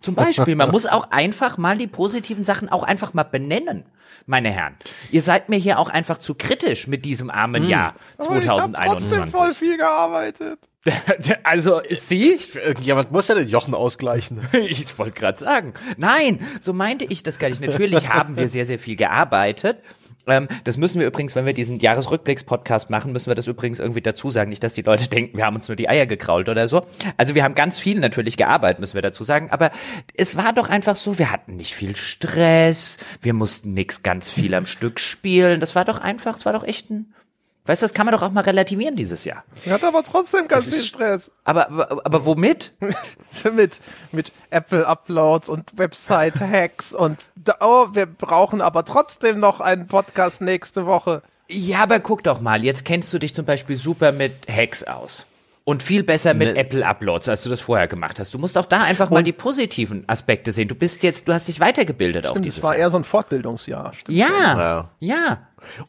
Zum 0.00 0.16
Beispiel, 0.16 0.56
man 0.56 0.70
muss 0.70 0.86
auch 0.86 1.10
einfach 1.10 1.56
mal 1.56 1.78
die 1.78 1.86
positiven 1.86 2.42
Sachen 2.42 2.68
auch 2.68 2.82
einfach 2.82 3.14
mal 3.14 3.22
benennen, 3.22 3.84
meine 4.26 4.50
Herren. 4.50 4.76
Ihr 5.12 5.22
seid 5.22 5.48
mir 5.48 5.58
hier 5.58 5.78
auch 5.78 5.88
einfach 5.90 6.18
zu 6.18 6.34
kritisch 6.34 6.88
mit 6.88 7.04
diesem 7.04 7.30
armen 7.30 7.68
Jahr 7.68 7.94
Aber 8.18 8.38
ich 8.38 8.48
habe 8.48 8.72
trotzdem 8.72 8.74
2021. 8.74 9.30
voll 9.30 9.54
viel 9.54 9.76
gearbeitet. 9.76 10.69
also 11.42 11.82
sie? 11.90 12.38
Irgendjemand 12.54 13.12
muss 13.12 13.28
ja 13.28 13.34
den 13.34 13.48
Jochen 13.48 13.74
ausgleichen. 13.74 14.40
Ich 14.70 14.98
wollte 14.98 15.18
gerade 15.18 15.38
sagen. 15.38 15.74
Nein, 15.96 16.40
so 16.60 16.72
meinte 16.72 17.04
ich 17.04 17.22
das 17.22 17.38
gar 17.38 17.48
nicht. 17.48 17.60
Natürlich 17.60 18.08
haben 18.08 18.36
wir 18.36 18.48
sehr, 18.48 18.64
sehr 18.64 18.78
viel 18.78 18.96
gearbeitet. 18.96 19.78
Ähm, 20.26 20.48
das 20.64 20.76
müssen 20.76 21.00
wir 21.00 21.06
übrigens, 21.06 21.34
wenn 21.34 21.46
wir 21.46 21.52
diesen 21.52 21.78
Jahresrückblicks-Podcast 21.78 22.90
machen, 22.90 23.12
müssen 23.12 23.30
wir 23.30 23.34
das 23.34 23.46
übrigens 23.46 23.80
irgendwie 23.80 24.00
dazu 24.00 24.30
sagen. 24.30 24.50
Nicht, 24.50 24.62
dass 24.62 24.74
die 24.74 24.82
Leute 24.82 25.08
denken, 25.08 25.36
wir 25.36 25.44
haben 25.44 25.56
uns 25.56 25.68
nur 25.68 25.76
die 25.76 25.88
Eier 25.88 26.06
gekrault 26.06 26.48
oder 26.48 26.68
so. 26.68 26.86
Also 27.16 27.34
wir 27.34 27.42
haben 27.42 27.54
ganz 27.54 27.78
viel 27.78 27.98
natürlich 27.98 28.36
gearbeitet, 28.36 28.80
müssen 28.80 28.94
wir 28.94 29.02
dazu 29.02 29.24
sagen. 29.24 29.50
Aber 29.50 29.70
es 30.14 30.36
war 30.36 30.52
doch 30.52 30.68
einfach 30.68 30.96
so, 30.96 31.18
wir 31.18 31.32
hatten 31.32 31.56
nicht 31.56 31.74
viel 31.74 31.96
Stress, 31.96 32.98
wir 33.20 33.34
mussten 33.34 33.74
nix 33.74 34.02
ganz 34.02 34.30
viel 34.30 34.54
am 34.54 34.66
Stück 34.66 35.00
spielen. 35.00 35.60
Das 35.60 35.74
war 35.74 35.84
doch 35.84 35.98
einfach, 35.98 36.36
es 36.36 36.46
war 36.46 36.52
doch 36.52 36.64
echt 36.64 36.90
ein 36.90 37.12
Weißt 37.66 37.82
du, 37.82 37.84
das 37.84 37.94
kann 37.94 38.06
man 38.06 38.14
doch 38.14 38.22
auch 38.22 38.30
mal 38.32 38.40
relativieren 38.40 38.96
dieses 38.96 39.24
Jahr. 39.24 39.44
Er 39.64 39.74
hat 39.74 39.84
aber 39.84 40.02
trotzdem 40.02 40.48
ganz 40.48 40.68
viel 40.74 40.82
Stress. 40.82 41.30
Aber, 41.44 41.68
aber, 41.68 42.04
aber 42.06 42.26
womit? 42.26 42.72
mit, 43.54 43.80
mit 44.12 44.32
Apple-Uploads 44.50 45.48
und 45.48 45.76
Website-Hacks 45.78 46.94
und, 46.94 47.30
da- 47.36 47.56
oh, 47.60 47.88
wir 47.92 48.06
brauchen 48.06 48.60
aber 48.60 48.84
trotzdem 48.84 49.38
noch 49.40 49.60
einen 49.60 49.86
Podcast 49.88 50.40
nächste 50.42 50.86
Woche. 50.86 51.22
Ja, 51.48 51.80
aber 51.82 52.00
guck 52.00 52.22
doch 52.24 52.40
mal, 52.40 52.64
jetzt 52.64 52.84
kennst 52.84 53.12
du 53.12 53.18
dich 53.18 53.34
zum 53.34 53.44
Beispiel 53.44 53.76
super 53.76 54.12
mit 54.12 54.32
Hacks 54.48 54.82
aus. 54.84 55.26
Und 55.64 55.82
viel 55.82 56.02
besser 56.02 56.32
mit 56.34 56.54
Ne- 56.54 56.60
Apple-Uploads, 56.60 57.28
als 57.28 57.42
du 57.44 57.50
das 57.50 57.60
vorher 57.60 57.86
gemacht 57.86 58.18
hast. 58.18 58.32
Du 58.34 58.38
musst 58.38 58.56
auch 58.58 58.64
da 58.66 58.82
einfach 58.82 59.10
mal 59.10 59.22
die 59.22 59.32
positiven 59.32 60.04
Aspekte 60.08 60.52
sehen. 60.52 60.66
Du 60.68 60.74
bist 60.74 61.02
jetzt, 61.04 61.28
du 61.28 61.32
hast 61.34 61.46
dich 61.48 61.60
weitergebildet 61.60 62.26
auch 62.26 62.30
Stimmt, 62.30 62.46
dieses 62.46 62.56
das 62.60 62.64
war 62.64 62.72
Jahr. 62.72 62.80
eher 62.86 62.90
so 62.90 62.96
ein 62.96 63.04
Fortbildungsjahr. 63.04 63.92
Stimmt. 63.94 64.16
Ja, 64.16 64.26
Ja. 64.28 64.90
ja. 65.00 65.38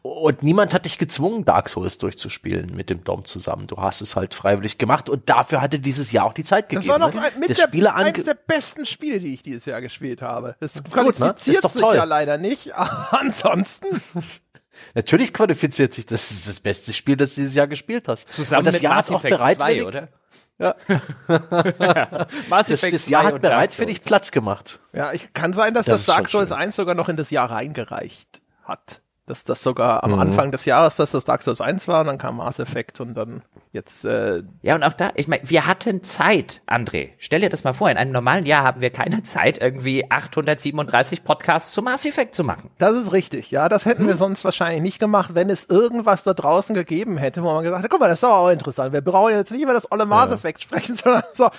Und 0.01 0.43
niemand 0.43 0.73
hat 0.73 0.85
dich 0.85 0.97
gezwungen, 0.97 1.45
Dark 1.45 1.69
Souls 1.69 1.97
durchzuspielen 1.97 2.75
mit 2.75 2.89
dem 2.89 3.03
Dom 3.03 3.25
zusammen. 3.25 3.67
Du 3.67 3.77
hast 3.77 4.01
es 4.01 4.15
halt 4.15 4.33
freiwillig 4.33 4.77
gemacht 4.77 5.09
und 5.09 5.29
dafür 5.29 5.61
hatte 5.61 5.79
dieses 5.79 6.11
Jahr 6.11 6.25
auch 6.25 6.33
die 6.33 6.43
Zeit 6.43 6.65
Das 6.65 6.83
gegeben. 6.83 6.89
war 6.91 6.99
noch 6.99 7.13
ne? 7.13 7.21
mit 7.39 7.49
Das 7.49 7.57
der, 7.71 7.95
eins 7.95 8.23
der 8.23 8.33
besten 8.35 8.85
Spiele, 8.85 9.19
die 9.19 9.33
ich 9.33 9.43
dieses 9.43 9.65
Jahr 9.65 9.81
gespielt 9.81 10.21
habe. 10.21 10.55
Es 10.59 10.75
ne? 10.75 10.83
qualifiziert 10.89 11.55
Ist 11.57 11.63
doch 11.63 11.71
sich 11.71 11.81
toll. 11.81 11.95
ja 11.95 12.03
leider 12.03 12.37
nicht. 12.37 12.71
Aber 12.75 13.19
ansonsten, 13.21 14.01
Natürlich 14.95 15.31
qualifiziert 15.33 15.93
sich, 15.93 16.05
das 16.07 16.31
ist 16.31 16.47
das 16.49 16.59
beste 16.59 16.91
Spiel, 16.93 17.15
das 17.15 17.35
du 17.35 17.41
dieses 17.41 17.55
Jahr 17.55 17.67
gespielt 17.67 18.07
hast. 18.07 18.31
Zusammen 18.31 18.59
und 18.59 18.65
das 18.65 18.75
mit 18.75 18.81
Jahr 18.83 18.95
Mass 18.95 19.05
ist 19.09 19.11
auch 19.15 19.19
Effect 19.23 19.35
2, 19.35 19.55
bereitwillig, 19.55 19.85
oder? 19.85 20.07
Ja. 20.59 20.75
Mass 22.49 22.67
Das, 22.67 22.71
Effect 22.83 22.93
das 22.93 23.09
Jahr 23.09 23.21
2 23.23 23.25
hat 23.27 23.33
Dark 23.33 23.41
bereitwillig 23.41 23.97
Souls. 23.97 24.05
Platz 24.05 24.31
gemacht. 24.31 24.79
ja, 24.93 25.11
ich 25.13 25.33
kann 25.33 25.53
sein, 25.53 25.73
dass 25.73 25.85
Das 25.87 26.05
das, 26.05 26.15
Dark 26.15 26.29
Souls 26.29 26.49
schön. 26.49 26.57
1 26.57 26.75
sogar 26.75 26.93
noch 26.95 27.09
in 27.09 27.15
das 27.17 27.31
Jahr 27.31 27.49
reingereicht 27.51 28.41
hat. 28.63 29.01
Dass 29.27 29.43
das 29.43 29.61
sogar 29.61 30.05
Mhm. 30.05 30.13
am 30.15 30.19
Anfang 30.19 30.51
des 30.51 30.65
Jahres, 30.65 30.95
dass 30.95 31.11
das 31.11 31.25
Dark 31.25 31.43
Souls 31.43 31.61
1 31.61 31.87
war, 31.87 32.01
und 32.01 32.07
dann 32.07 32.17
kam 32.17 32.37
Mass 32.37 32.57
Effect 32.59 32.99
und 33.01 33.13
dann 33.13 33.43
jetzt, 33.71 34.03
äh, 34.03 34.41
Ja, 34.63 34.73
und 34.75 34.83
auch 34.83 34.93
da, 34.93 35.11
ich 35.15 35.27
meine, 35.27 35.43
wir 35.47 35.67
hatten 35.67 36.03
Zeit, 36.03 36.61
André. 36.67 37.11
Stell 37.19 37.39
dir 37.41 37.49
das 37.49 37.63
mal 37.63 37.73
vor, 37.73 37.89
in 37.91 37.97
einem 37.97 38.11
normalen 38.11 38.45
Jahr 38.47 38.63
haben 38.63 38.81
wir 38.81 38.89
keine 38.89 39.21
Zeit, 39.23 39.61
irgendwie 39.61 40.09
837 40.09 41.23
Podcasts 41.23 41.71
zu 41.71 41.81
Mass 41.83 42.03
Effect 42.05 42.33
zu 42.33 42.43
machen. 42.43 42.71
Das 42.79 42.97
ist 42.97 43.11
richtig, 43.11 43.51
ja. 43.51 43.69
Das 43.69 43.85
hätten 43.85 44.03
wir 44.05 44.11
Hm. 44.13 44.17
sonst 44.17 44.43
wahrscheinlich 44.43 44.81
nicht 44.81 44.99
gemacht, 44.99 45.35
wenn 45.35 45.49
es 45.51 45.65
irgendwas 45.69 46.23
da 46.23 46.33
draußen 46.33 46.73
gegeben 46.73 47.17
hätte, 47.17 47.43
wo 47.43 47.53
man 47.53 47.63
gesagt 47.63 47.83
hätte, 47.83 47.89
guck 47.89 47.99
mal, 47.99 48.07
das 48.09 48.17
ist 48.17 48.23
doch 48.23 48.31
auch 48.31 48.49
interessant. 48.49 48.91
Wir 48.91 49.01
brauchen 49.01 49.33
jetzt 49.35 49.51
nicht 49.51 49.61
über 49.61 49.73
das 49.73 49.89
olle 49.91 50.07
Mass 50.07 50.31
Effect 50.31 50.61
sprechen, 50.63 50.95
sondern 50.95 51.23
so, 51.35 51.49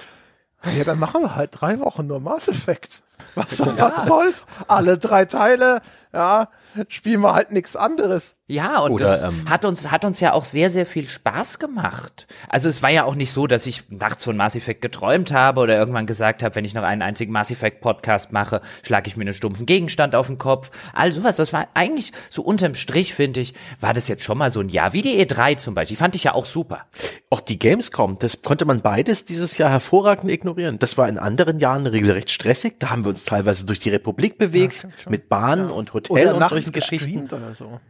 ja, 0.77 0.85
dann 0.85 0.99
machen 0.99 1.23
wir 1.23 1.37
halt 1.37 1.51
drei 1.53 1.79
Wochen 1.81 2.07
nur 2.09 2.19
Mass 2.21 2.49
Effect. 2.49 3.03
Was, 3.35 3.61
was 3.61 4.07
soll's? 4.07 4.47
Alle 4.69 4.99
drei 4.99 5.25
Teile, 5.25 5.81
ja, 6.13 6.49
spielen 6.89 7.21
wir 7.21 7.35
halt 7.35 7.53
nichts 7.53 7.77
anderes. 7.77 8.37
Ja, 8.47 8.81
und 8.81 8.93
Oder, 8.93 9.07
das 9.07 9.23
ähm, 9.23 9.49
hat 9.49 9.65
uns, 9.65 9.91
hat 9.91 10.05
uns 10.05 10.21
ja 10.21 10.33
auch 10.35 10.45
sehr, 10.45 10.69
sehr 10.69 10.85
viel 10.85 11.09
Spaß 11.09 11.59
gemacht. 11.59 12.27
Also 12.49 12.69
es 12.69 12.83
war 12.83 12.91
ja 12.91 13.05
auch 13.05 13.15
nicht 13.15 13.33
so, 13.33 13.47
dass 13.47 13.67
ich 13.67 13.85
nachts 13.89 14.25
von 14.25 14.37
Mass 14.37 14.57
Effect 14.57 14.83
geträumt 14.83 15.33
habe 15.33 15.61
oder 15.61 15.77
irgendwann 15.77 16.07
gesagt 16.07 16.43
habe, 16.43 16.55
wenn 16.55 16.65
ich 16.65 16.75
noch 16.75 16.83
einen 16.83 17.01
einzigen 17.01 17.33
Mass 17.33 17.51
Effect 17.51 17.81
Podcast 17.81 18.33
mache, 18.33 18.61
schlage 18.83 19.09
ich 19.09 19.17
mir 19.17 19.23
einen 19.23 19.33
stumpfen 19.33 19.65
Gegenstand 19.65 20.15
auf 20.15 20.27
den 20.27 20.37
Kopf. 20.37 20.71
All 20.93 21.13
sowas, 21.13 21.37
das 21.37 21.53
war 21.55 21.69
eigentlich 21.75 22.13
so 22.29 22.43
unterm 22.43 22.75
Strich, 22.75 23.15
finde 23.15 23.41
ich, 23.41 23.55
war 23.81 23.95
das 23.95 24.09
jetzt 24.09 24.25
schon 24.25 24.37
mal 24.37 24.51
so 24.51 24.61
ein 24.61 24.69
Jahr. 24.69 24.93
Wie 24.93 25.03
die 25.03 25.25
E3 25.25 25.57
zum 25.57 25.75
Beispiel, 25.75 25.97
die 25.97 26.01
fand 26.01 26.15
ich 26.15 26.25
ja 26.25 26.35
auch 26.35 26.47
super. 26.47 26.87
Auch 27.31 27.41
die 27.41 27.59
Gamescom, 27.59 28.19
das 28.19 28.43
konnte 28.43 28.67
man 28.67 28.83
beides 28.83 29.25
dieses 29.25 29.57
Jahr 29.57 29.71
hervorragend 29.71 30.31
ignorieren. 30.31 30.79
Das 30.79 30.99
war 30.99 31.09
in 31.09 31.19
anderen 31.19 31.59
Jahren 31.59 31.87
regelrecht 31.87 32.31
stressig. 32.31 32.75
Da 32.79 32.91
haben 32.91 33.07
wir 33.07 33.12
uns 33.13 33.25
teilweise 33.25 33.65
durch 33.67 33.79
die 33.79 33.91
Republik 33.91 34.39
bewegt, 34.39 34.81
schon. 34.81 35.11
mit 35.11 35.29
Bahn 35.29 35.71
und 35.71 35.95
Hotel 35.95 36.29
Oder 36.29 36.37
und 36.37 36.49
solchen 36.49 36.73
Geschichten. 36.73 37.29
oder 37.31 37.55
so. 37.55 37.81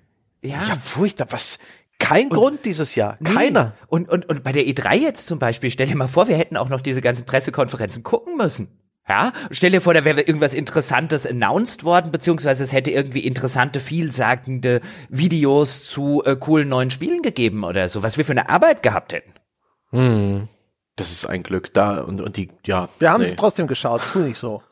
Ja. 0.43 0.57
Ja, 0.57 0.76
furchtbar. 0.76 1.29
Was? 1.31 1.59
Kein 1.99 2.29
Grund 2.29 2.64
dieses 2.64 2.97
Jahr. 2.97 3.17
Keiner. 3.23 3.64
Nee. 3.64 3.87
Und, 3.87 4.09
und, 4.09 4.29
und 4.29 4.43
bei 4.43 4.50
der 4.50 4.64
E3 4.64 4.97
jetzt 4.97 5.26
zum 5.26 5.38
Beispiel, 5.38 5.71
stell 5.71 5.87
dir 5.87 5.97
mal 5.97 6.09
vor, 6.09 6.26
wir 6.26 6.37
hätten 6.37 6.57
auch 6.57 6.69
noch 6.69 6.81
diese 6.81 7.00
ganzen 7.00 7.25
Pressekonferenzen 7.26 8.02
gucken 8.02 8.37
müssen. 8.37 8.69
Ja, 9.09 9.33
stell 9.50 9.71
dir 9.71 9.81
vor, 9.81 9.95
da 9.95 10.05
wäre 10.05 10.21
irgendwas 10.21 10.55
Interessantes 10.55 11.26
announced 11.26 11.85
worden, 11.85 12.12
beziehungsweise 12.12 12.62
es 12.62 12.73
hätte 12.73 12.93
irgendwie 12.93 13.21
interessante, 13.26 13.81
vielsagende 13.81 14.81
Videos 15.09 15.85
zu 15.85 16.23
äh, 16.25 16.37
coolen 16.37 16.69
neuen 16.69 16.91
Spielen 16.91 17.23
gegeben 17.23 17.64
oder 17.64 17.88
so, 17.88 18.02
was 18.02 18.17
wir 18.17 18.25
für 18.25 18.33
eine 18.33 18.49
Arbeit 18.49 18.83
gehabt 18.83 19.12
hätten. 19.12 19.33
Hm. 19.91 20.49
Das 20.97 21.11
ist 21.11 21.26
ein 21.26 21.43
Glück 21.43 21.73
da 21.73 22.00
und, 22.02 22.21
und 22.21 22.37
die, 22.37 22.50
ja. 22.67 22.88
Wir 22.99 23.11
haben 23.11 23.23
es 23.23 23.31
nee. 23.31 23.37
trotzdem 23.37 23.67
geschaut, 23.67 24.02
tu 24.12 24.21
nicht 24.21 24.38
so. 24.38 24.62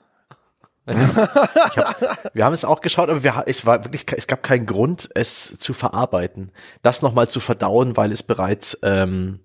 Wir 0.87 2.45
haben 2.45 2.53
es 2.53 2.65
auch 2.65 2.81
geschaut, 2.81 3.09
aber 3.11 3.23
wir, 3.23 3.45
es 3.47 3.67
war 3.67 3.85
wirklich, 3.85 4.07
es 4.17 4.27
gab 4.27 4.43
keinen 4.43 4.67
Grund, 4.67 5.09
es 5.15 5.57
zu 5.59 5.73
verarbeiten. 5.75 6.53
Das 6.83 7.03
nochmal 7.03 7.29
zu 7.29 7.41
verdauen, 7.41 7.97
weil 7.97 8.13
es 8.13 8.23
bereits 8.23 8.79
ähm, 8.83 9.41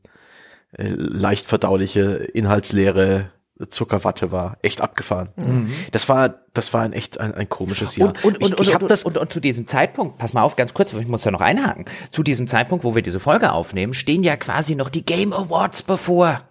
äh, 0.77 0.89
leicht 0.89 1.46
verdauliche, 1.48 2.01
inhaltsleere 2.34 3.32
Zuckerwatte 3.70 4.32
war. 4.34 4.58
Echt 4.63 4.82
abgefahren. 4.82 5.74
Das 5.92 6.10
war, 6.10 6.42
das 6.54 6.74
war 6.74 6.82
ein 6.82 6.92
echt 6.92 7.22
ein, 7.22 7.34
ein 7.34 7.48
komisches 7.48 7.96
Jahr. 7.96 8.10
Und, 8.10 8.24
und, 8.25 8.38
ich, 8.38 8.44
und, 8.44 8.60
ich 8.60 8.68
und, 8.68 8.74
hab 8.74 8.82
und, 8.82 8.92
das, 8.92 9.04
und, 9.06 9.18
und 9.18 9.32
zu 9.32 9.39
diesem 9.39 9.65
Zeitpunkt, 9.65 10.18
pass 10.18 10.34
mal 10.34 10.42
auf, 10.42 10.58
ganz 10.58 10.74
kurz, 10.74 10.92
ich 10.92 11.08
muss 11.08 11.22
da 11.24 11.32
noch 11.32 11.39
einhaken. 11.42 11.86
Zu 12.12 12.22
diesem 12.24 12.48
Zeitpunkt, 12.48 12.84
wo 12.84 12.96
wir 12.96 13.01
diese 13.01 13.20
Folge 13.22 13.54
aufnehmen, 13.54 13.94
stehen 13.94 14.24
ja 14.24 14.36
quasi 14.36 14.75
noch 14.75 14.89
die 14.89 15.06
Game 15.06 15.32
Awards 15.32 15.84
bevor. 15.84 16.42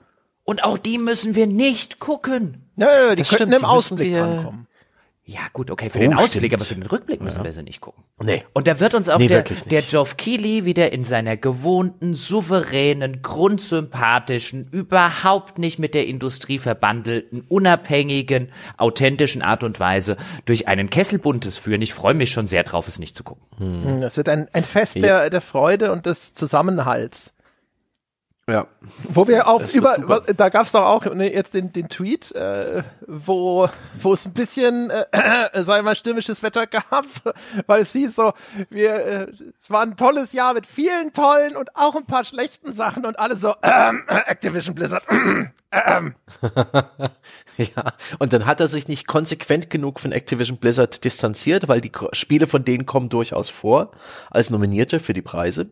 Und 0.45 0.64
auch 0.64 0.79
die 0.79 0.97
müssen 0.99 1.35
wir 1.35 1.47
nicht 1.47 1.99
gucken. 2.00 2.71
Ja, 2.76 2.87
ja, 2.87 3.14
die 3.14 3.23
Das 3.23 3.29
könnten 3.31 3.35
stimmt, 3.37 3.43
im 3.43 3.49
die 3.50 3.53
müssen 3.53 3.64
Ausblick 3.67 4.14
wir- 4.14 4.23
drankommen. 4.23 4.67
Ja, 5.26 5.40
gut, 5.54 5.71
okay, 5.71 5.88
für 5.88 5.99
Oh, 5.99 6.02
den 6.02 6.12
Ausblick, 6.14 6.33
stimmt. 6.43 6.54
aber 6.54 6.64
für 6.64 6.75
den 6.75 6.83
Rückblick 6.83 7.23
müssen 7.23 7.43
wir 7.45 7.52
sie 7.52 7.62
nicht 7.62 7.81
gucken. 7.81 8.04
nee. 8.23 8.45
Und 8.52 8.66
da 8.69 8.78
wird 8.78 8.95
uns 8.95 9.09
auch 9.09 9.19
Nee, 9.19 9.26
der, 9.28 9.43
der 9.43 9.81
Geoff 9.81 10.19
Keighley 10.19 10.66
wieder 10.66 10.93
in 10.93 11.02
seiner 11.02 11.38
gewohnten, 11.38 12.12
souveränen, 12.12 13.23
grundsympathischen, 13.23 14.69
überhaupt 14.71 15.59
nicht 15.59 15.78
mit 15.78 15.95
der 15.95 16.07
Industrie 16.07 16.59
verbandelten, 16.59 17.43
unabhängigen, 17.49 18.49
authentischen 18.76 19.43
Art 19.43 19.64
und 19.64 19.81
Weise 19.81 20.16
durch 20.45 20.69
einen 20.69 20.90
Kessel 20.90 21.19
Buntes 21.19 21.57
führen. 21.57 21.83
Ich 21.83 21.95
freue 21.95 22.14
mich 22.14 22.31
schon 22.31 22.47
sehr 22.47 22.62
drauf, 22.64 22.88
es 22.88 22.99
nicht 22.99 23.16
zu 23.16 23.25
gucken. 23.25 23.43
Hm, 23.59 24.00
Das 24.00 24.16
wird 24.16 24.28
ein, 24.28 24.49
ein 24.52 24.64
Fest 24.64 24.97
der, 24.97 25.31
der 25.31 25.40
Freude 25.40 25.93
und 25.93 26.07
des 26.07 26.35
Zusammenhalts. 26.35 27.34
Ja. 28.48 28.66
Wo 29.08 29.26
wir 29.26 29.48
auf 29.48 29.74
über, 29.74 29.94
super. 29.94 30.20
da 30.20 30.50
gab's 30.50 30.72
doch 30.72 30.84
auch 30.84 31.06
ne, 31.06 31.32
jetzt 31.32 31.54
den, 31.54 31.72
den 31.72 31.88
Tweet, 31.88 32.30
äh, 32.32 32.82
wo, 33.06 33.70
wo 34.00 34.12
es 34.12 34.26
ein 34.26 34.34
bisschen, 34.34 34.90
äh, 34.90 35.62
sei 35.62 35.80
mal 35.80 35.96
stürmisches 35.96 36.42
Wetter 36.42 36.66
gab, 36.66 37.06
weil 37.66 37.80
es 37.80 37.92
hieß 37.92 38.14
so, 38.14 38.34
wir, 38.68 38.94
äh, 38.94 39.26
es 39.58 39.70
war 39.70 39.80
ein 39.80 39.96
tolles 39.96 40.32
Jahr 40.32 40.52
mit 40.52 40.66
vielen 40.66 41.14
tollen 41.14 41.56
und 41.56 41.74
auch 41.74 41.96
ein 41.96 42.04
paar 42.04 42.24
schlechten 42.24 42.74
Sachen 42.74 43.06
und 43.06 43.18
alle 43.18 43.36
so, 43.36 43.54
ähm, 43.62 44.04
Activision 44.08 44.74
Blizzard, 44.74 45.04
ähm, 45.08 46.14
Ja, 47.56 47.94
und 48.18 48.32
dann 48.32 48.46
hat 48.46 48.60
er 48.60 48.68
sich 48.68 48.88
nicht 48.88 49.06
konsequent 49.06 49.70
genug 49.70 50.00
von 50.00 50.12
Activision 50.12 50.58
Blizzard 50.58 51.04
distanziert, 51.04 51.68
weil 51.68 51.80
die 51.80 51.92
Spiele 52.12 52.46
von 52.46 52.64
denen 52.64 52.84
kommen 52.84 53.08
durchaus 53.08 53.48
vor 53.48 53.92
als 54.30 54.50
Nominierte 54.50 54.98
für 54.98 55.12
die 55.12 55.22
Preise. 55.22 55.70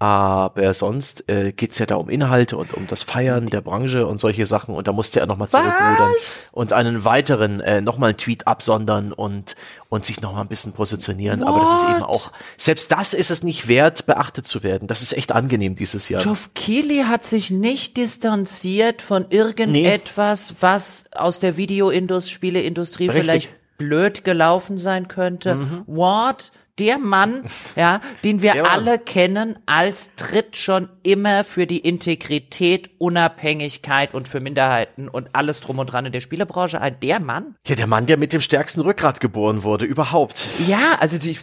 Aber 0.00 0.74
sonst 0.74 1.28
äh, 1.28 1.52
geht's 1.52 1.78
ja 1.78 1.86
da 1.86 1.94
um 1.94 2.10
Inhalte 2.10 2.56
und 2.56 2.74
um 2.74 2.86
das 2.88 3.04
Feiern 3.04 3.46
der 3.46 3.60
Branche 3.60 4.06
und 4.06 4.20
solche 4.20 4.44
Sachen. 4.44 4.74
Und 4.74 4.88
da 4.88 4.92
musste 4.92 5.20
er 5.20 5.26
nochmal 5.26 5.48
zurückrudern 5.48 6.12
und 6.50 6.72
einen 6.72 7.04
weiteren, 7.04 7.60
äh, 7.60 7.80
nochmal 7.80 8.10
einen 8.10 8.18
Tweet 8.18 8.46
absondern 8.46 9.12
und, 9.12 9.54
und 9.88 10.04
sich 10.04 10.20
nochmal 10.20 10.42
ein 10.42 10.48
bisschen 10.48 10.72
positionieren. 10.72 11.44
Aber 11.44 11.60
das 11.60 11.74
ist 11.74 11.88
eben 11.88 12.02
auch, 12.02 12.32
selbst 12.56 12.90
das 12.90 13.14
ist 13.14 13.30
es 13.30 13.44
nicht 13.44 13.68
wert, 13.68 14.04
beachtet 14.04 14.48
zu 14.48 14.64
werden. 14.64 14.88
Das 14.88 15.00
ist 15.00 15.16
echt 15.16 15.30
angenehm 15.30 15.76
dieses 15.76 16.08
Jahr. 16.08 16.22
Geoff 16.22 16.50
Keighley 16.54 17.04
hat 17.04 17.24
sich 17.24 17.52
nicht 17.52 17.96
distanziert 17.96 19.00
von 19.00 19.26
irgendetwas, 19.30 20.56
was 20.60 21.04
aus 21.12 21.38
der 21.38 21.56
Videoindustrie, 21.56 22.34
Spieleindustrie 22.34 23.06
Richtig. 23.06 23.24
vielleicht 23.24 23.50
blöd 23.78 24.24
gelaufen 24.24 24.76
sein 24.76 25.08
könnte. 25.08 25.84
What? 25.86 26.50
Der 26.78 26.98
Mann, 26.98 27.48
ja, 27.76 28.00
den 28.24 28.42
wir 28.42 28.70
alle 28.70 28.98
kennen, 28.98 29.58
als 29.66 30.10
tritt 30.16 30.56
schon 30.56 30.88
immer 31.02 31.44
für 31.44 31.66
die 31.66 31.78
Integrität, 31.78 32.90
Unabhängigkeit 32.98 34.14
und 34.14 34.28
für 34.28 34.40
Minderheiten 34.40 35.08
und 35.08 35.28
alles 35.34 35.60
drum 35.60 35.78
und 35.78 35.86
dran 35.86 36.06
in 36.06 36.12
der 36.12 36.20
Spielebranche 36.20 36.80
ein. 36.80 36.98
Der 37.00 37.20
Mann? 37.20 37.54
Ja, 37.66 37.74
der 37.74 37.86
Mann, 37.86 38.06
der 38.06 38.16
mit 38.16 38.32
dem 38.32 38.40
stärksten 38.40 38.80
Rückgrat 38.80 39.20
geboren 39.20 39.62
wurde, 39.62 39.84
überhaupt. 39.84 40.46
Ja, 40.66 40.96
also 41.00 41.16
ich 41.28 41.38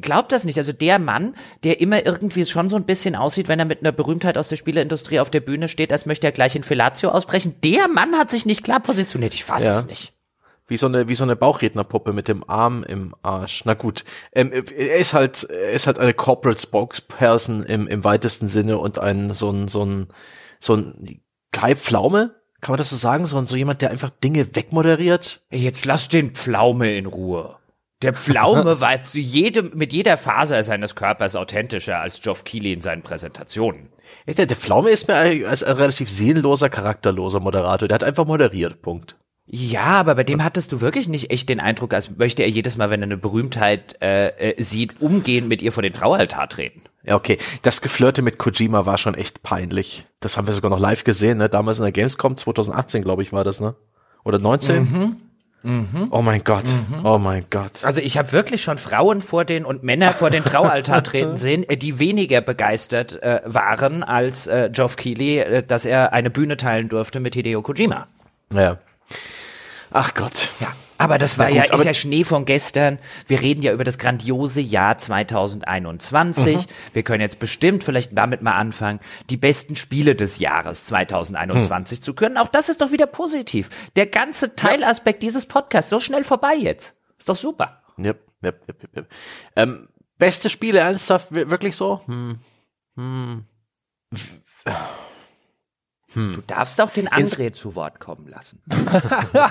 glaub 0.00 0.28
das 0.28 0.44
nicht. 0.44 0.58
Also 0.58 0.72
der 0.72 0.98
Mann, 0.98 1.34
der 1.64 1.80
immer 1.80 2.04
irgendwie 2.04 2.44
schon 2.44 2.68
so 2.68 2.76
ein 2.76 2.84
bisschen 2.84 3.14
aussieht, 3.14 3.48
wenn 3.48 3.58
er 3.58 3.64
mit 3.64 3.80
einer 3.80 3.92
Berühmtheit 3.92 4.38
aus 4.38 4.48
der 4.48 4.56
Spieleindustrie 4.56 5.20
auf 5.20 5.30
der 5.30 5.40
Bühne 5.40 5.68
steht, 5.68 5.92
als 5.92 6.06
möchte 6.06 6.26
er 6.26 6.32
gleich 6.32 6.56
in 6.56 6.62
Fellatio 6.62 7.10
ausbrechen. 7.10 7.54
Der 7.62 7.88
Mann 7.88 8.14
hat 8.16 8.30
sich 8.30 8.46
nicht 8.46 8.64
klar 8.64 8.80
positioniert. 8.80 9.34
Ich 9.34 9.44
fasse 9.44 9.66
Ja. 9.66 9.78
es 9.78 9.86
nicht. 9.86 10.12
Wie 10.68 10.76
so 10.76 10.86
eine, 10.86 11.06
wie 11.08 11.14
so 11.14 11.22
eine 11.24 11.36
Bauchrednerpuppe 11.36 12.12
mit 12.12 12.26
dem 12.28 12.48
Arm 12.48 12.82
im 12.82 13.14
Arsch. 13.22 13.62
Na 13.64 13.74
gut. 13.74 14.04
Ähm, 14.32 14.50
er 14.52 14.96
ist 14.96 15.14
halt, 15.14 15.44
er 15.44 15.70
ist 15.70 15.86
halt 15.86 15.98
eine 15.98 16.12
Corporate 16.12 16.60
Spokesperson 16.60 17.62
im, 17.62 17.86
im 17.86 18.02
weitesten 18.04 18.48
Sinne 18.48 18.78
und 18.78 18.98
ein, 18.98 19.32
so 19.34 19.50
ein, 19.50 19.68
so 19.68 19.84
ein, 19.84 20.08
so 20.58 20.74
ein 20.74 21.20
Kai 21.52 21.76
Pflaume? 21.76 22.34
Kann 22.60 22.72
man 22.72 22.78
das 22.78 22.90
so 22.90 22.96
sagen? 22.96 23.26
So, 23.26 23.38
ein- 23.38 23.46
so 23.46 23.54
jemand, 23.56 23.80
der 23.82 23.90
einfach 23.90 24.10
Dinge 24.10 24.56
wegmoderiert? 24.56 25.42
Ey, 25.50 25.60
Jetzt 25.60 25.84
lass 25.84 26.08
den 26.08 26.30
Pflaume 26.34 26.96
in 26.96 27.06
Ruhe. 27.06 27.56
Der 28.02 28.12
Pflaume 28.14 28.80
war 28.80 29.02
zu 29.02 29.20
jedem, 29.20 29.70
mit 29.74 29.92
jeder 29.92 30.16
Faser 30.16 30.62
seines 30.64 30.96
Körpers 30.96 31.36
authentischer 31.36 32.00
als 32.00 32.20
Geoff 32.20 32.44
Keighley 32.44 32.72
in 32.72 32.80
seinen 32.80 33.02
Präsentationen. 33.02 33.90
Der, 34.26 34.46
der 34.46 34.56
Pflaume 34.56 34.90
ist 34.90 35.06
mir 35.06 35.14
als 35.48 35.62
ein 35.62 35.76
relativ 35.76 36.10
seelenloser, 36.10 36.68
charakterloser 36.70 37.38
Moderator. 37.40 37.86
Der 37.86 37.94
hat 37.94 38.04
einfach 38.04 38.26
moderiert. 38.26 38.82
Punkt. 38.82 39.16
Ja, 39.48 39.84
aber 39.84 40.16
bei 40.16 40.24
dem 40.24 40.42
hattest 40.42 40.72
du 40.72 40.80
wirklich 40.80 41.08
nicht 41.08 41.30
echt 41.30 41.48
den 41.48 41.60
Eindruck, 41.60 41.94
als 41.94 42.16
möchte 42.16 42.42
er 42.42 42.50
jedes 42.50 42.76
Mal, 42.76 42.90
wenn 42.90 43.00
er 43.00 43.06
eine 43.06 43.16
Berühmtheit 43.16 43.96
äh, 44.02 44.28
äh, 44.28 44.62
sieht, 44.62 45.00
umgehend 45.00 45.48
mit 45.48 45.62
ihr 45.62 45.70
vor 45.70 45.84
den 45.84 45.92
Traualtar 45.92 46.48
treten. 46.48 46.82
Ja, 47.04 47.14
okay. 47.14 47.38
Das 47.62 47.80
Geflirte 47.80 48.22
mit 48.22 48.38
Kojima 48.38 48.86
war 48.86 48.98
schon 48.98 49.14
echt 49.14 49.44
peinlich. 49.44 50.06
Das 50.18 50.36
haben 50.36 50.48
wir 50.48 50.54
sogar 50.54 50.70
noch 50.70 50.80
live 50.80 51.04
gesehen, 51.04 51.38
ne? 51.38 51.48
Damals 51.48 51.78
in 51.78 51.84
der 51.84 51.92
Gamescom 51.92 52.36
2018, 52.36 53.02
glaube 53.02 53.22
ich, 53.22 53.32
war 53.32 53.44
das, 53.44 53.60
ne? 53.60 53.76
Oder 54.24 54.40
19? 54.40 55.16
Oh 56.10 56.22
mein 56.22 56.44
Gott. 56.44 56.64
Oh 57.02 57.18
mein 57.18 57.46
Gott. 57.50 57.84
Also 57.84 58.00
ich 58.00 58.16
habe 58.18 58.30
wirklich 58.32 58.62
schon 58.62 58.78
Frauen 58.78 59.20
vor 59.20 59.44
den 59.44 59.64
und 59.64 59.82
Männer 59.82 60.12
vor 60.12 60.30
den 60.30 60.44
Traualtar 60.44 61.02
treten 61.04 61.36
sehen, 61.36 61.68
äh, 61.68 61.76
die 61.76 61.98
weniger 61.98 62.40
begeistert 62.40 63.20
äh, 63.22 63.40
waren 63.44 64.04
als 64.04 64.46
äh, 64.46 64.70
Geoff 64.72 64.96
Keighley, 64.96 65.38
äh, 65.38 65.62
dass 65.64 65.84
er 65.84 66.12
eine 66.12 66.30
Bühne 66.30 66.56
teilen 66.56 66.88
durfte 66.88 67.18
mit 67.18 67.34
Hideo 67.34 67.62
Kojima. 67.62 68.06
Ja. 68.52 68.78
Ach 69.92 70.14
Gott. 70.14 70.48
Ja, 70.60 70.68
aber 70.98 71.18
das 71.18 71.38
war 71.38 71.46
Na 71.50 71.60
gut, 71.62 71.70
ja, 71.70 71.74
ist 71.74 71.84
ja 71.84 71.94
Schnee 71.94 72.24
von 72.24 72.44
gestern. 72.44 72.98
Wir 73.26 73.40
reden 73.40 73.62
ja 73.62 73.72
über 73.72 73.84
das 73.84 73.98
grandiose 73.98 74.60
Jahr 74.60 74.98
2021. 74.98 76.56
Mhm. 76.56 76.64
Wir 76.92 77.02
können 77.02 77.20
jetzt 77.20 77.38
bestimmt 77.38 77.84
vielleicht 77.84 78.16
damit 78.16 78.42
mal 78.42 78.54
anfangen, 78.56 79.00
die 79.30 79.36
besten 79.36 79.76
Spiele 79.76 80.14
des 80.14 80.38
Jahres 80.38 80.80
Hm. 80.80 80.86
2021 80.88 82.02
zu 82.02 82.14
können. 82.14 82.36
Auch 82.38 82.48
das 82.48 82.68
ist 82.68 82.80
doch 82.80 82.92
wieder 82.92 83.06
positiv. 83.06 83.68
Der 83.96 84.06
ganze 84.06 84.54
Teilaspekt 84.56 85.22
dieses 85.22 85.46
Podcasts 85.46 85.90
so 85.90 86.00
schnell 86.00 86.24
vorbei 86.24 86.54
jetzt. 86.56 86.94
Ist 87.18 87.28
doch 87.28 87.36
super. 87.36 87.82
Yep, 87.98 88.18
yep, 88.44 88.62
yep, 88.68 88.82
yep, 88.82 88.96
yep. 88.96 89.08
Ähm, 89.56 89.88
beste 90.18 90.50
Spiele, 90.50 90.78
ernsthaft, 90.80 91.30
wir- 91.30 91.48
wirklich 91.50 91.76
so? 91.76 92.00
Hm. 92.06 92.38
Hm. 92.96 93.44
Du 96.16 96.40
darfst 96.46 96.80
auch 96.80 96.90
den 96.90 97.08
André 97.08 97.52
zu 97.52 97.74
Wort 97.74 98.00
kommen 98.00 98.26
lassen. 98.26 98.60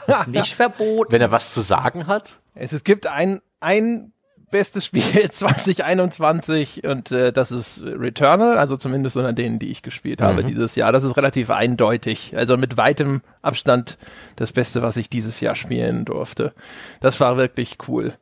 ist 0.07 0.27
nicht 0.27 0.53
verboten. 0.55 1.11
Wenn 1.11 1.21
er 1.21 1.31
was 1.31 1.53
zu 1.53 1.61
sagen 1.61 2.07
hat? 2.07 2.39
Es, 2.55 2.73
es 2.73 2.83
gibt 2.83 3.07
ein, 3.07 3.41
ein 3.59 4.13
bestes 4.49 4.85
Spiel 4.85 5.03
2021 5.31 6.83
und 6.85 7.11
äh, 7.11 7.31
das 7.31 7.51
ist 7.51 7.83
Returnal, 7.83 8.57
also 8.57 8.77
zumindest 8.77 9.17
unter 9.17 9.33
denen, 9.33 9.59
die 9.59 9.69
ich 9.69 9.81
gespielt 9.81 10.21
habe 10.21 10.43
dieses 10.43 10.75
Jahr. 10.75 10.91
Das 10.91 11.03
ist 11.03 11.17
relativ 11.17 11.49
eindeutig, 11.49 12.35
also 12.35 12.57
mit 12.57 12.77
weitem 12.77 13.21
Abstand 13.41 13.97
das 14.35 14.51
Beste, 14.51 14.81
was 14.81 14.97
ich 14.97 15.09
dieses 15.09 15.39
Jahr 15.39 15.55
spielen 15.55 16.05
durfte. 16.05 16.53
Das 17.01 17.19
war 17.19 17.37
wirklich 17.37 17.77
cool. 17.87 18.13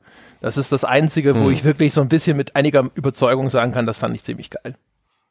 Das 0.41 0.57
ist 0.57 0.71
das 0.71 0.83
Einzige, 0.83 1.39
wo 1.39 1.49
ich 1.49 1.63
wirklich 1.63 1.93
so 1.93 2.01
ein 2.01 2.09
bisschen 2.09 2.35
mit 2.35 2.55
einiger 2.55 2.89
Überzeugung 2.95 3.49
sagen 3.49 3.71
kann, 3.71 3.85
das 3.85 3.97
fand 3.97 4.13
ich 4.15 4.23
ziemlich 4.23 4.49
geil. 4.49 4.75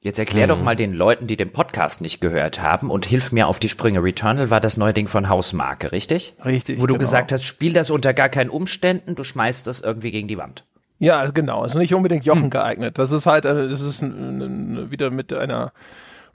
Jetzt 0.05 0.19
erklär 0.19 0.47
Mhm. 0.47 0.51
doch 0.51 0.63
mal 0.63 0.75
den 0.75 0.93
Leuten, 0.95 1.29
die 1.29 1.37
den 1.37 1.53
Podcast 1.53 2.01
nicht 2.01 2.21
gehört 2.21 2.61
haben 2.61 2.91
und 2.91 3.07
hilf 3.07 3.31
mir 3.31 3.47
auf 3.47 3.61
die 3.61 3.69
Sprünge. 3.69 4.03
Returnal 4.03 4.51
war 4.51 4.59
das 4.61 4.77
neue 4.77 4.93
Ding 4.93 5.07
von 5.07 5.29
Hausmarke, 5.29 5.93
richtig? 5.93 6.35
Richtig, 6.45 6.79
Wo 6.81 6.87
du 6.87 6.95
genau. 6.95 6.99
gesagt 6.99 7.31
hast, 7.31 7.45
spiel 7.45 7.73
das 7.73 7.89
unter 7.91 8.13
gar 8.13 8.29
keinen 8.29 8.51
Umständen, 8.51 9.15
du 9.15 9.23
schmeißt 9.23 9.65
das 9.69 9.79
irgendwie 9.81 10.11
gegen 10.11 10.27
die 10.27 10.39
Wand. 10.39 10.65
Ja, 10.99 11.25
genau. 11.27 11.63
Also 11.63 11.79
nicht 11.79 11.95
unbedingt 11.95 12.25
Jochen 12.25 12.51
geeignet. 12.51 12.99
Das 12.99 13.13
ist 13.13 13.27
halt, 13.27 13.45
äh, 13.45 13.69
das 13.69 13.81
ist 13.81 14.03
wieder 14.03 15.11
mit 15.11 15.33
einer 15.33 15.73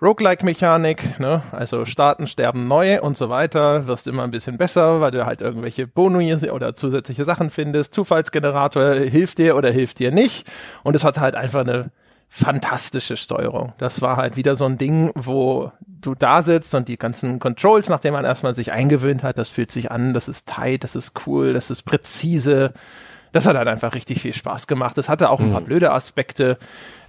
Roguelike-Mechanik, 0.02 1.20
ne? 1.20 1.42
Also 1.52 1.86
starten, 1.86 2.28
sterben 2.28 2.68
neu 2.68 3.02
und 3.02 3.18
so 3.18 3.30
weiter. 3.30 3.88
Wirst 3.88 4.08
immer 4.08 4.24
ein 4.24 4.32
bisschen 4.32 4.58
besser, 4.58 5.02
weil 5.02 5.12
du 5.12 5.26
halt 5.26 5.42
irgendwelche 5.42 5.88
Boni 5.88 6.34
oder 6.52 6.74
zusätzliche 6.74 7.26
Sachen 7.26 7.50
findest. 7.50 7.94
Zufallsgenerator 7.94 8.94
hilft 8.96 9.40
dir 9.40 9.56
oder 9.56 9.72
hilft 9.72 10.00
dir 10.00 10.12
nicht. 10.12 10.48
Und 10.84 10.96
es 10.96 11.04
hat 11.04 11.20
halt 11.20 11.36
einfach 11.36 11.62
eine 11.62 11.92
fantastische 12.30 13.18
Steuerung. 13.18 13.74
Das 13.78 14.02
war 14.02 14.18
halt 14.18 14.36
wieder 14.36 14.56
so 14.56 14.66
ein 14.66 14.78
Ding, 14.78 15.12
wo 15.16 15.72
du 15.86 16.14
da 16.14 16.42
sitzt 16.42 16.76
und 16.76 16.88
die 16.88 16.98
ganzen 16.98 17.40
Controls, 17.40 17.90
nachdem 17.90 18.14
man 18.14 18.26
erstmal 18.26 18.54
sich 18.54 18.72
eingewöhnt 18.72 19.24
hat, 19.24 19.38
das 19.38 19.50
fühlt 19.50 19.72
sich 19.72 19.92
an, 19.92 20.14
das 20.14 20.28
ist 20.28 20.48
tight, 20.48 20.84
das 20.84 20.96
ist 20.96 21.14
cool, 21.26 21.54
das 21.54 21.72
ist 21.72 21.84
präzise. 21.84 22.74
Das 23.32 23.46
hat 23.46 23.56
halt 23.56 23.68
einfach 23.68 23.94
richtig 23.94 24.22
viel 24.22 24.34
Spaß 24.34 24.68
gemacht. 24.68 24.98
Es 24.98 25.10
hatte 25.10 25.30
auch 25.30 25.40
ein 25.40 25.52
paar 25.52 25.62
blöde 25.62 25.92
Aspekte. 25.92 26.58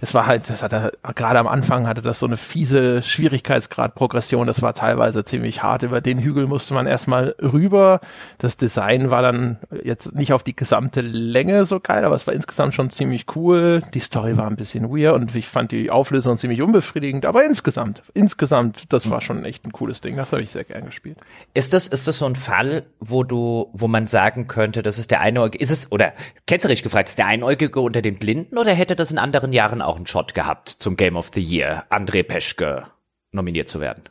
Es 0.01 0.13
war 0.13 0.27
halt, 0.27 0.49
das 0.49 0.63
hatte, 0.63 0.93
gerade 1.15 1.39
am 1.39 1.47
Anfang 1.47 1.87
hatte 1.87 2.01
das 2.01 2.19
so 2.19 2.25
eine 2.25 2.37
fiese 2.37 3.01
Schwierigkeitsgrad-Progression. 3.01 4.47
Das 4.47 4.61
war 4.61 4.73
teilweise 4.73 5.23
ziemlich 5.23 5.63
hart. 5.63 5.83
Über 5.83 6.01
den 6.01 6.19
Hügel 6.19 6.47
musste 6.47 6.73
man 6.73 6.87
erstmal 6.87 7.35
rüber. 7.41 7.99
Das 8.37 8.57
Design 8.57 9.11
war 9.11 9.21
dann 9.21 9.57
jetzt 9.83 10.15
nicht 10.15 10.33
auf 10.33 10.43
die 10.43 10.55
gesamte 10.55 11.01
Länge 11.01 11.65
so 11.65 11.79
geil, 11.79 12.05
aber 12.05 12.15
es 12.15 12.27
war 12.27 12.33
insgesamt 12.33 12.73
schon 12.73 12.89
ziemlich 12.89 13.25
cool. 13.35 13.81
Die 13.93 13.99
Story 13.99 14.37
war 14.37 14.47
ein 14.47 14.55
bisschen 14.55 14.89
weird 14.89 15.15
und 15.15 15.35
ich 15.35 15.47
fand 15.47 15.71
die 15.71 15.89
Auflösung 15.89 16.37
ziemlich 16.37 16.61
unbefriedigend. 16.61 17.25
Aber 17.25 17.43
insgesamt, 17.43 18.03
insgesamt, 18.13 18.93
das 18.93 19.09
war 19.09 19.21
schon 19.21 19.43
echt 19.45 19.65
ein 19.65 19.71
cooles 19.71 20.01
Ding. 20.01 20.15
Das 20.15 20.31
habe 20.31 20.41
ich 20.41 20.51
sehr 20.51 20.63
gern 20.63 20.85
gespielt. 20.85 21.17
Ist 21.53 21.73
das, 21.73 21.87
ist 21.87 22.07
das 22.07 22.19
so 22.19 22.25
ein 22.25 22.35
Fall, 22.35 22.83
wo 22.99 23.23
du, 23.23 23.69
wo 23.73 23.87
man 23.87 24.07
sagen 24.07 24.47
könnte, 24.47 24.83
das 24.83 24.97
ist 24.97 25.11
der 25.11 25.21
Einäugige, 25.21 25.61
ist 25.61 25.71
es, 25.71 25.91
oder 25.91 26.13
ketzerisch 26.45 26.83
gefragt, 26.83 27.09
ist 27.09 27.17
der 27.17 27.27
Einäugige 27.27 27.79
unter 27.79 28.01
den 28.01 28.19
Blinden 28.19 28.57
oder 28.57 28.73
hätte 28.73 28.95
das 28.95 29.11
in 29.11 29.17
anderen 29.17 29.53
Jahren 29.53 29.81
auch 29.81 29.95
einen 29.95 30.07
Shot 30.07 30.33
gehabt, 30.33 30.69
zum 30.69 30.95
Game 30.95 31.15
of 31.15 31.31
the 31.33 31.41
Year, 31.41 31.85
André 31.89 32.23
Peschke 32.23 32.87
nominiert 33.31 33.69
zu 33.69 33.79
werden? 33.79 34.03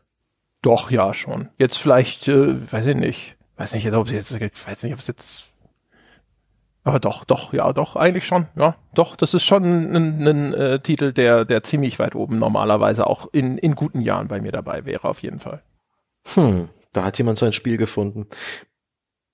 Doch, 0.63 0.91
ja, 0.91 1.15
schon. 1.15 1.49
Jetzt 1.59 1.77
vielleicht, 1.79 2.29
äh, 2.29 2.73
weiß 2.73 2.87
ich 2.87 2.97
nicht. 2.97 3.37
Weiß 3.57 3.75
nicht, 3.75 3.93
ob 3.93 4.07
es 4.07 4.13
jetzt, 4.13 4.33
weiß 4.69 4.85
nicht, 4.85 4.93
ob 4.93 5.01
es 5.01 5.07
jetzt. 5.09 5.49
Aber 6.85 7.01
doch, 7.01 7.25
doch, 7.25 7.53
ja, 7.53 7.73
doch, 7.73 7.97
eigentlich 7.97 8.27
schon. 8.27 8.47
Ja, 8.57 8.77
doch, 8.95 9.17
das 9.17 9.35
ist 9.35 9.45
schon 9.45 9.65
ein, 9.65 10.27
ein 10.27 10.55
äh, 10.55 10.81
Titel, 10.81 11.13
der, 11.13 11.45
der 11.45 11.63
ziemlich 11.63 11.99
weit 11.99 12.15
oben 12.15 12.37
normalerweise 12.37 13.07
auch 13.07 13.29
in, 13.33 13.59
in 13.59 13.75
guten 13.75 14.01
Jahren 14.01 14.29
bei 14.29 14.41
mir 14.41 14.53
dabei 14.53 14.85
wäre, 14.85 15.09
auf 15.09 15.23
jeden 15.23 15.41
Fall. 15.41 15.63
Hm, 16.35 16.69
da 16.93 17.05
hat 17.05 17.19
jemand 17.19 17.39
sein 17.39 17.53
Spiel 17.53 17.77
gefunden. 17.77 18.27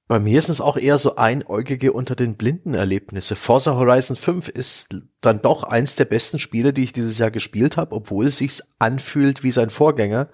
Bei 0.06 0.20
mir 0.20 0.38
ist 0.38 0.50
es 0.50 0.60
auch 0.60 0.76
eher 0.76 0.98
so 0.98 1.16
einäugige 1.16 1.92
unter 1.94 2.14
den 2.14 2.36
blinden 2.36 2.74
Erlebnisse. 2.74 3.36
Forza 3.36 3.74
Horizon 3.74 4.16
5 4.16 4.48
ist 4.48 4.88
dann 5.22 5.40
doch 5.40 5.64
eins 5.64 5.96
der 5.96 6.04
besten 6.04 6.38
Spiele, 6.38 6.74
die 6.74 6.84
ich 6.84 6.92
dieses 6.92 7.16
Jahr 7.16 7.30
gespielt 7.30 7.78
habe, 7.78 7.94
obwohl 7.94 8.26
es 8.26 8.36
sich 8.36 8.60
anfühlt 8.78 9.42
wie 9.42 9.50
sein 9.50 9.70
Vorgänger. 9.70 10.28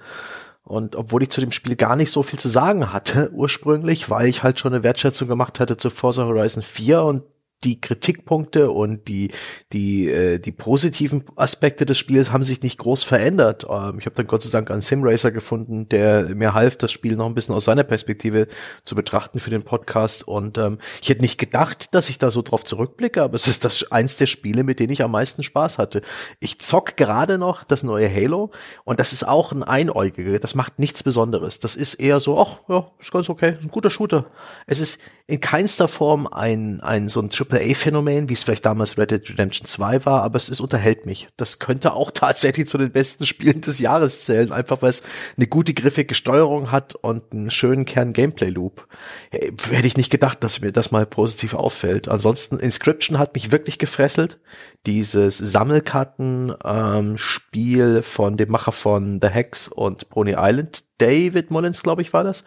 Und 0.65 0.97
obwohl 0.97 1.23
ich 1.23 1.31
zu 1.31 1.41
dem 1.41 1.53
Spiel 1.53 1.77
gar 1.77 1.95
nicht 1.95 2.11
so 2.11 2.25
viel 2.25 2.39
zu 2.39 2.49
sagen 2.49 2.93
hatte, 2.93 3.31
ursprünglich, 3.33 4.11
weil 4.11 4.27
ich 4.27 4.43
halt 4.43 4.59
schon 4.59 4.75
eine 4.75 4.83
Wertschätzung 4.83 5.29
gemacht 5.29 5.61
hatte 5.61 5.77
zu 5.77 5.91
Forza 5.91 6.25
Horizon 6.25 6.65
4 6.65 7.03
und 7.03 7.23
die 7.65 7.81
Kritikpunkte 7.81 8.71
und 8.71 9.07
die 9.09 9.31
die 9.73 10.09
äh, 10.09 10.39
die 10.39 10.53
positiven 10.53 11.25
Aspekte 11.37 11.85
des 11.85 11.99
Spiels 11.99 12.33
haben 12.33 12.43
sich 12.43 12.63
nicht 12.63 12.79
groß 12.79 13.03
verändert. 13.03 13.67
Ähm, 13.69 13.99
ich 13.99 14.07
habe 14.07 14.17
dann 14.17 14.27
Gott 14.27 14.43
sei 14.43 14.51
Dank 14.51 14.71
einen 14.71 14.81
Simracer 14.81 15.31
gefunden, 15.31 15.89
der 15.89 16.35
mir 16.35 16.55
half, 16.55 16.77
das 16.77 16.91
Spiel 16.91 17.17
noch 17.17 17.27
ein 17.27 17.35
bisschen 17.35 17.55
aus 17.55 17.67
seiner 17.67 17.85
Perspektive 17.85 18.49
zu 18.85 18.95
betrachten 18.95 19.41
für 19.41 19.51
den 19.51 19.63
Podcast. 19.63 20.27
Und 20.27 20.57
ähm, 20.57 20.79
ich 21.03 21.11
hätte 21.11 21.21
nicht 21.21 21.39
gedacht, 21.39 21.95
dass 21.95 22.09
ich 22.09 22.19
da 22.19 22.31
so 22.31 22.43
drauf 22.43 22.65
zurückblicke, 22.65 23.23
aber 23.23 23.35
es 23.35 23.47
ist 23.47 23.65
das 23.65 23.91
eins 23.93 24.17
der 24.17 24.27
Spiele, 24.27 24.65
mit 24.65 24.81
denen 24.81 24.93
ich 24.93 25.03
am 25.03 25.11
meisten 25.11 25.43
Spaß 25.43 25.79
hatte. 25.79 26.01
Ich 26.41 26.59
zock 26.61 26.97
gerade 26.97 27.37
noch 27.37 27.65
das 27.65 27.83
neue 27.83 28.13
Halo 28.13 28.51
und 28.85 29.01
das 29.01 29.13
ist 29.13 29.25
auch 29.25 29.53
ein 29.53 29.63
Einäugige. 29.63 30.41
Das 30.41 30.55
macht 30.55 30.79
nichts 30.79 31.03
Besonderes. 31.03 31.59
Das 31.61 31.77
ist 31.77 31.95
eher 31.95 32.21
so, 32.21 32.41
ach 32.41 32.61
ja, 32.69 32.91
ist 32.99 33.13
ganz 33.13 33.29
okay, 33.29 33.57
ein 33.63 33.69
guter 33.69 33.91
Shooter. 33.91 34.27
Es 34.67 34.81
ist 34.81 34.99
in 35.31 35.41
keinster 35.41 35.89
Form 35.89 36.27
ein 36.27 36.81
ein 36.81 37.09
so 37.09 37.21
ein 37.21 37.31
AAA-Phänomen, 37.31 38.29
wie 38.29 38.33
es 38.33 38.43
vielleicht 38.43 38.67
damals 38.67 38.99
Red 38.99 39.13
Dead 39.13 39.31
Redemption 39.31 39.67
2 39.67 40.05
war, 40.05 40.23
aber 40.23 40.37
es 40.37 40.49
ist 40.49 40.61
unterhält 40.61 41.07
mich. 41.07 41.29
Das 41.37 41.59
könnte 41.59 41.95
auch 41.95 42.11
tatsächlich 42.13 42.67
zu 42.67 42.79
den 42.79 42.91
besten 42.91 43.27
Spielen 43.27 43.61
des 43.61 43.79
Jahres 43.79 44.25
zählen, 44.25 44.53
einfach 44.53 44.83
weil 44.83 44.91
es 44.91 45.03
eine 45.37 45.47
gute 45.47 45.75
griffige 45.75 46.15
Steuerung 46.15 46.73
hat 46.73 46.97
und 46.97 47.33
einen 47.33 47.51
schönen 47.51 47.85
Kern 47.85 48.13
Gameplay-Loop. 48.13 48.87
Hätte 49.31 49.87
ich 49.87 49.97
nicht 49.97 50.11
gedacht, 50.11 50.43
dass 50.43 50.61
mir 50.61 50.73
das 50.73 50.91
mal 50.91 51.07
positiv 51.07 51.55
auffällt. 51.55 52.09
Ansonsten, 52.09 52.59
Inscription 52.59 53.19
hat 53.19 53.35
mich 53.35 53.53
wirklich 53.53 53.79
gefresselt. 53.79 54.41
Dieses 54.87 55.39
Sammelkarten-Spiel 55.39 57.97
ähm, 57.97 58.03
von 58.03 58.37
dem 58.37 58.51
Macher 58.51 58.73
von 58.73 59.21
The 59.23 59.29
Hex 59.29 59.69
und 59.69 60.11
Pony 60.11 60.35
Island, 60.37 60.85
David 60.99 61.51
Mullins, 61.51 61.83
glaube 61.83 62.03
ich, 62.03 62.13
war 62.13 62.25
das. 62.25 62.45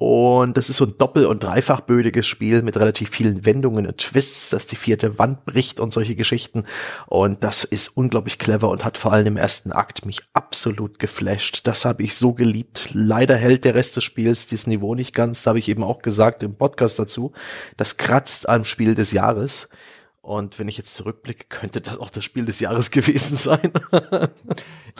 Und 0.00 0.56
das 0.56 0.68
ist 0.68 0.76
so 0.76 0.84
ein 0.84 0.94
doppel- 0.96 1.26
und 1.26 1.42
dreifachbödiges 1.42 2.24
Spiel 2.24 2.62
mit 2.62 2.76
relativ 2.76 3.10
vielen 3.10 3.44
Wendungen 3.44 3.84
und 3.84 3.98
Twists, 3.98 4.50
dass 4.50 4.64
die 4.64 4.76
vierte 4.76 5.18
Wand 5.18 5.44
bricht 5.44 5.80
und 5.80 5.92
solche 5.92 6.14
Geschichten. 6.14 6.66
Und 7.08 7.42
das 7.42 7.64
ist 7.64 7.96
unglaublich 7.96 8.38
clever 8.38 8.68
und 8.68 8.84
hat 8.84 8.96
vor 8.96 9.12
allem 9.12 9.26
im 9.26 9.36
ersten 9.36 9.72
Akt 9.72 10.06
mich 10.06 10.20
absolut 10.34 11.00
geflasht. 11.00 11.66
Das 11.66 11.84
habe 11.84 12.04
ich 12.04 12.14
so 12.14 12.32
geliebt. 12.32 12.90
Leider 12.92 13.34
hält 13.34 13.64
der 13.64 13.74
Rest 13.74 13.96
des 13.96 14.04
Spiels 14.04 14.46
dieses 14.46 14.68
Niveau 14.68 14.94
nicht 14.94 15.16
ganz. 15.16 15.38
Das 15.40 15.48
habe 15.48 15.58
ich 15.58 15.68
eben 15.68 15.82
auch 15.82 16.00
gesagt 16.00 16.44
im 16.44 16.54
Podcast 16.54 17.00
dazu. 17.00 17.32
Das 17.76 17.96
kratzt 17.96 18.48
am 18.48 18.62
Spiel 18.62 18.94
des 18.94 19.10
Jahres. 19.10 19.68
Und 20.28 20.58
wenn 20.58 20.68
ich 20.68 20.76
jetzt 20.76 20.94
zurückblicke, 20.94 21.46
könnte 21.48 21.80
das 21.80 21.96
auch 21.96 22.10
das 22.10 22.22
Spiel 22.22 22.44
des 22.44 22.60
Jahres 22.60 22.90
gewesen 22.90 23.34
sein. 23.34 23.72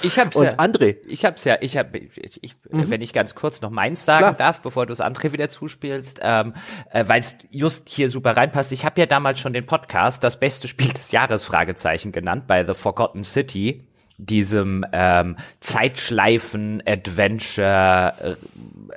ich 0.00 0.18
hab's 0.18 0.34
Und 0.34 0.46
ja. 0.46 0.52
André. 0.52 0.96
Ich 1.06 1.26
hab's 1.26 1.44
ja, 1.44 1.58
ich 1.60 1.76
hab, 1.76 1.94
ich, 1.94 2.42
ich 2.42 2.56
mhm. 2.70 2.88
wenn 2.88 3.02
ich 3.02 3.12
ganz 3.12 3.34
kurz 3.34 3.60
noch 3.60 3.68
meins 3.68 4.06
sagen 4.06 4.20
Klar. 4.20 4.32
darf, 4.32 4.62
bevor 4.62 4.86
du 4.86 4.92
das 4.92 5.02
André 5.02 5.32
wieder 5.32 5.50
zuspielst, 5.50 6.20
ähm, 6.22 6.54
äh, 6.92 7.04
weil 7.08 7.20
es 7.20 7.36
just 7.50 7.90
hier 7.90 8.08
super 8.08 8.38
reinpasst. 8.38 8.72
Ich 8.72 8.86
habe 8.86 8.98
ja 9.02 9.06
damals 9.06 9.38
schon 9.38 9.52
den 9.52 9.66
Podcast 9.66 10.24
das 10.24 10.40
beste 10.40 10.66
Spiel 10.66 10.94
des 10.94 11.12
Jahres 11.12 11.44
Fragezeichen 11.44 12.10
genannt 12.10 12.46
bei 12.46 12.64
The 12.64 12.72
Forgotten 12.72 13.22
City 13.22 13.84
diesem 14.16 14.84
ähm, 14.92 15.36
Zeitschleifen 15.60 16.82
Adventure 16.86 18.38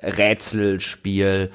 äh, 0.02 0.08
Rätselspiel 0.08 1.52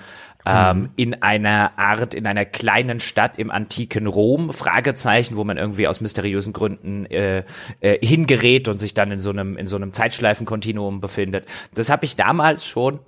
ähm, 0.47 0.79
mhm. 0.79 0.89
in 0.97 1.23
einer 1.23 1.77
Art, 1.77 2.15
in 2.15 2.27
einer 2.27 2.45
kleinen 2.45 3.01
Stadt 3.01 3.39
im 3.39 3.51
antiken 3.51 4.07
Rom, 4.07 4.53
Fragezeichen, 4.53 5.37
wo 5.37 5.45
man 5.45 5.59
irgendwie 5.59 5.89
aus 5.89 6.01
mysteriösen 6.01 6.53
Gründen 6.53 7.07
äh, 7.07 7.43
äh, 7.81 7.99
hingerät 8.07 8.69
und 8.69 8.79
sich 8.79 8.95
dann 8.95 9.11
in 9.11 9.19
so 9.19 9.31
einem, 9.31 9.57
in 9.57 9.67
so 9.67 9.77
einem 9.77 9.93
Zeitschleifenkontinuum 9.93 11.01
befindet. 11.01 11.47
Das 11.75 11.91
habe 11.91 12.05
ich 12.05 12.15
damals 12.15 12.65
schon 12.65 13.01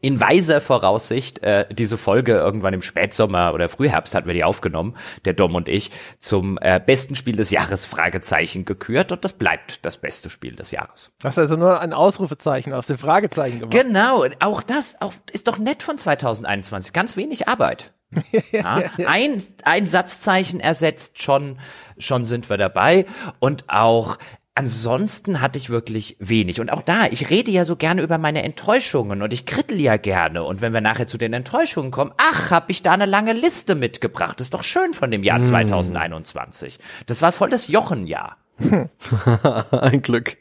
in 0.00 0.20
weiser 0.20 0.60
Voraussicht 0.60 1.42
äh, 1.42 1.66
diese 1.72 1.96
Folge 1.96 2.32
irgendwann 2.32 2.74
im 2.74 2.82
Spätsommer 2.82 3.52
oder 3.52 3.68
Frühherbst 3.68 4.14
hatten 4.14 4.28
wir 4.28 4.34
die 4.34 4.44
aufgenommen, 4.44 4.96
der 5.24 5.32
Dom 5.32 5.54
und 5.54 5.68
ich, 5.68 5.90
zum 6.20 6.58
äh, 6.60 6.80
besten 6.84 7.16
Spiel 7.16 7.36
des 7.36 7.50
Jahres 7.50 7.84
Fragezeichen 7.84 8.64
gekürt 8.64 9.10
und 9.10 9.24
das 9.24 9.32
bleibt 9.32 9.84
das 9.84 9.98
beste 9.98 10.30
Spiel 10.30 10.54
des 10.54 10.70
Jahres. 10.70 11.12
Hast 11.22 11.38
also 11.38 11.56
nur 11.56 11.80
ein 11.80 11.92
Ausrufezeichen 11.92 12.72
aus 12.72 12.86
dem 12.86 12.98
Fragezeichen 12.98 13.60
gemacht. 13.60 13.76
Genau, 13.76 14.24
auch 14.38 14.62
das 14.62 14.96
auch, 15.00 15.12
ist 15.32 15.48
doch 15.48 15.58
nett 15.58 15.82
von 15.82 15.98
2021, 15.98 16.92
ganz 16.92 17.16
wenig 17.16 17.48
Arbeit. 17.48 17.92
ja, 18.52 18.82
ein, 19.06 19.42
ein 19.64 19.86
Satzzeichen 19.86 20.60
ersetzt 20.60 21.22
schon, 21.22 21.58
schon 21.98 22.24
sind 22.24 22.50
wir 22.50 22.56
dabei 22.56 23.06
und 23.38 23.64
auch 23.68 24.18
ansonsten 24.54 25.40
hatte 25.40 25.58
ich 25.58 25.70
wirklich 25.70 26.16
wenig. 26.18 26.60
Und 26.60 26.70
auch 26.70 26.82
da, 26.82 27.06
ich 27.06 27.30
rede 27.30 27.50
ja 27.50 27.64
so 27.64 27.76
gerne 27.76 28.02
über 28.02 28.18
meine 28.18 28.42
Enttäuschungen 28.42 29.22
und 29.22 29.32
ich 29.32 29.46
krittel 29.46 29.80
ja 29.80 29.96
gerne. 29.96 30.42
Und 30.44 30.62
wenn 30.62 30.72
wir 30.72 30.80
nachher 30.80 31.06
zu 31.06 31.18
den 31.18 31.32
Enttäuschungen 31.32 31.90
kommen, 31.90 32.12
ach, 32.16 32.50
hab 32.50 32.70
ich 32.70 32.82
da 32.82 32.92
eine 32.92 33.06
lange 33.06 33.32
Liste 33.32 33.74
mitgebracht. 33.74 34.40
Das 34.40 34.46
ist 34.46 34.54
doch 34.54 34.62
schön 34.62 34.92
von 34.92 35.10
dem 35.10 35.22
Jahr 35.22 35.38
mm. 35.38 35.44
2021. 35.44 36.78
Das 37.06 37.22
war 37.22 37.32
voll 37.32 37.50
das 37.50 37.68
Jochenjahr. 37.68 38.36
Ein 39.70 40.02
Glück. 40.02 40.36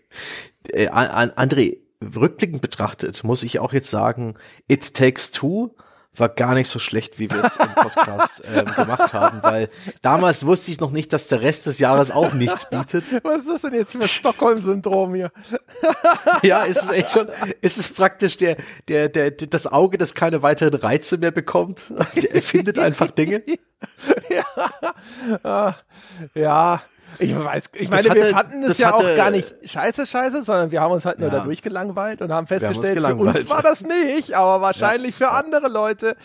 Äh, 0.68 0.90
André, 0.90 1.78
rückblickend 2.16 2.62
betrachtet, 2.62 3.24
muss 3.24 3.44
ich 3.44 3.60
auch 3.60 3.74
jetzt 3.74 3.90
sagen, 3.90 4.36
It 4.68 4.94
Takes 4.94 5.32
Two 5.32 5.76
war 6.16 6.30
gar 6.30 6.54
nicht 6.54 6.68
so 6.68 6.80
schlecht, 6.80 7.20
wie 7.20 7.30
wir 7.30 7.44
es 7.44 7.56
im 7.56 7.70
Podcast 7.70 8.42
ähm, 8.54 8.66
gemacht 8.66 9.14
haben, 9.14 9.42
weil 9.44 9.70
damals 10.02 10.46
wusste 10.46 10.72
ich 10.72 10.80
noch 10.80 10.92
nicht, 10.92 11.14
dass 11.14 11.28
der 11.28 11.42
Rest 11.42 11.66
des 11.68 11.80
Jahres 11.80 12.12
auch 12.12 12.34
nichts 12.34 12.70
bietet. 12.70 13.06
Was 13.24 13.42
ist 13.42 13.50
das 13.50 13.62
denn 13.62 13.74
jetzt 13.74 13.94
für 13.94 14.08
Stockholm-Syndrom 14.08 15.16
hier? 15.16 15.32
ja, 16.44 16.64
ist 16.64 16.84
es 16.84 16.90
echt 16.90 17.12
schon, 17.12 17.28
ist 17.62 17.78
es 17.78 17.90
praktisch 17.90 18.38
der, 18.38 18.58
der, 18.88 19.10
der, 19.10 19.32
das 19.32 19.68
Auge, 19.68 19.98
das 19.98 20.14
keine 20.14 20.42
weiteren 20.42 20.76
Reize 20.76 21.18
mehr 21.18 21.32
bekommt. 21.32 21.92
Der 22.16 22.36
erfindet 22.36 22.80
einfach 22.80 23.12
Dinge. 23.12 23.44
ja. 24.30 24.44
Ah, 25.44 25.76
ja. 26.34 26.82
Ich 27.20 27.38
weiß, 27.38 27.72
ich 27.74 27.90
meine, 27.90 28.10
hatte, 28.10 28.16
wir 28.16 28.28
fanden 28.28 28.64
es 28.64 28.78
ja 28.78 28.94
hatte, 28.94 28.98
auch 28.98 29.16
gar 29.18 29.30
nicht 29.30 29.54
scheiße, 29.64 30.06
scheiße, 30.06 30.42
sondern 30.42 30.72
wir 30.72 30.80
haben 30.80 30.94
uns 30.94 31.06
halt 31.06 31.20
nur 31.20 31.30
ja. 31.30 31.40
da 31.40 31.44
durchgelangweilt 31.44 32.22
und 32.22 32.32
haben 32.32 32.48
festgestellt, 32.48 33.04
haben 33.04 33.20
uns 33.20 33.32
für 33.32 33.40
uns 33.42 33.50
war 33.50 33.62
das 33.62 33.82
nicht, 33.82 34.34
aber 34.34 34.62
wahrscheinlich 34.62 35.20
ja. 35.20 35.28
für 35.28 35.34
andere 35.34 35.68
Leute. 35.68 36.16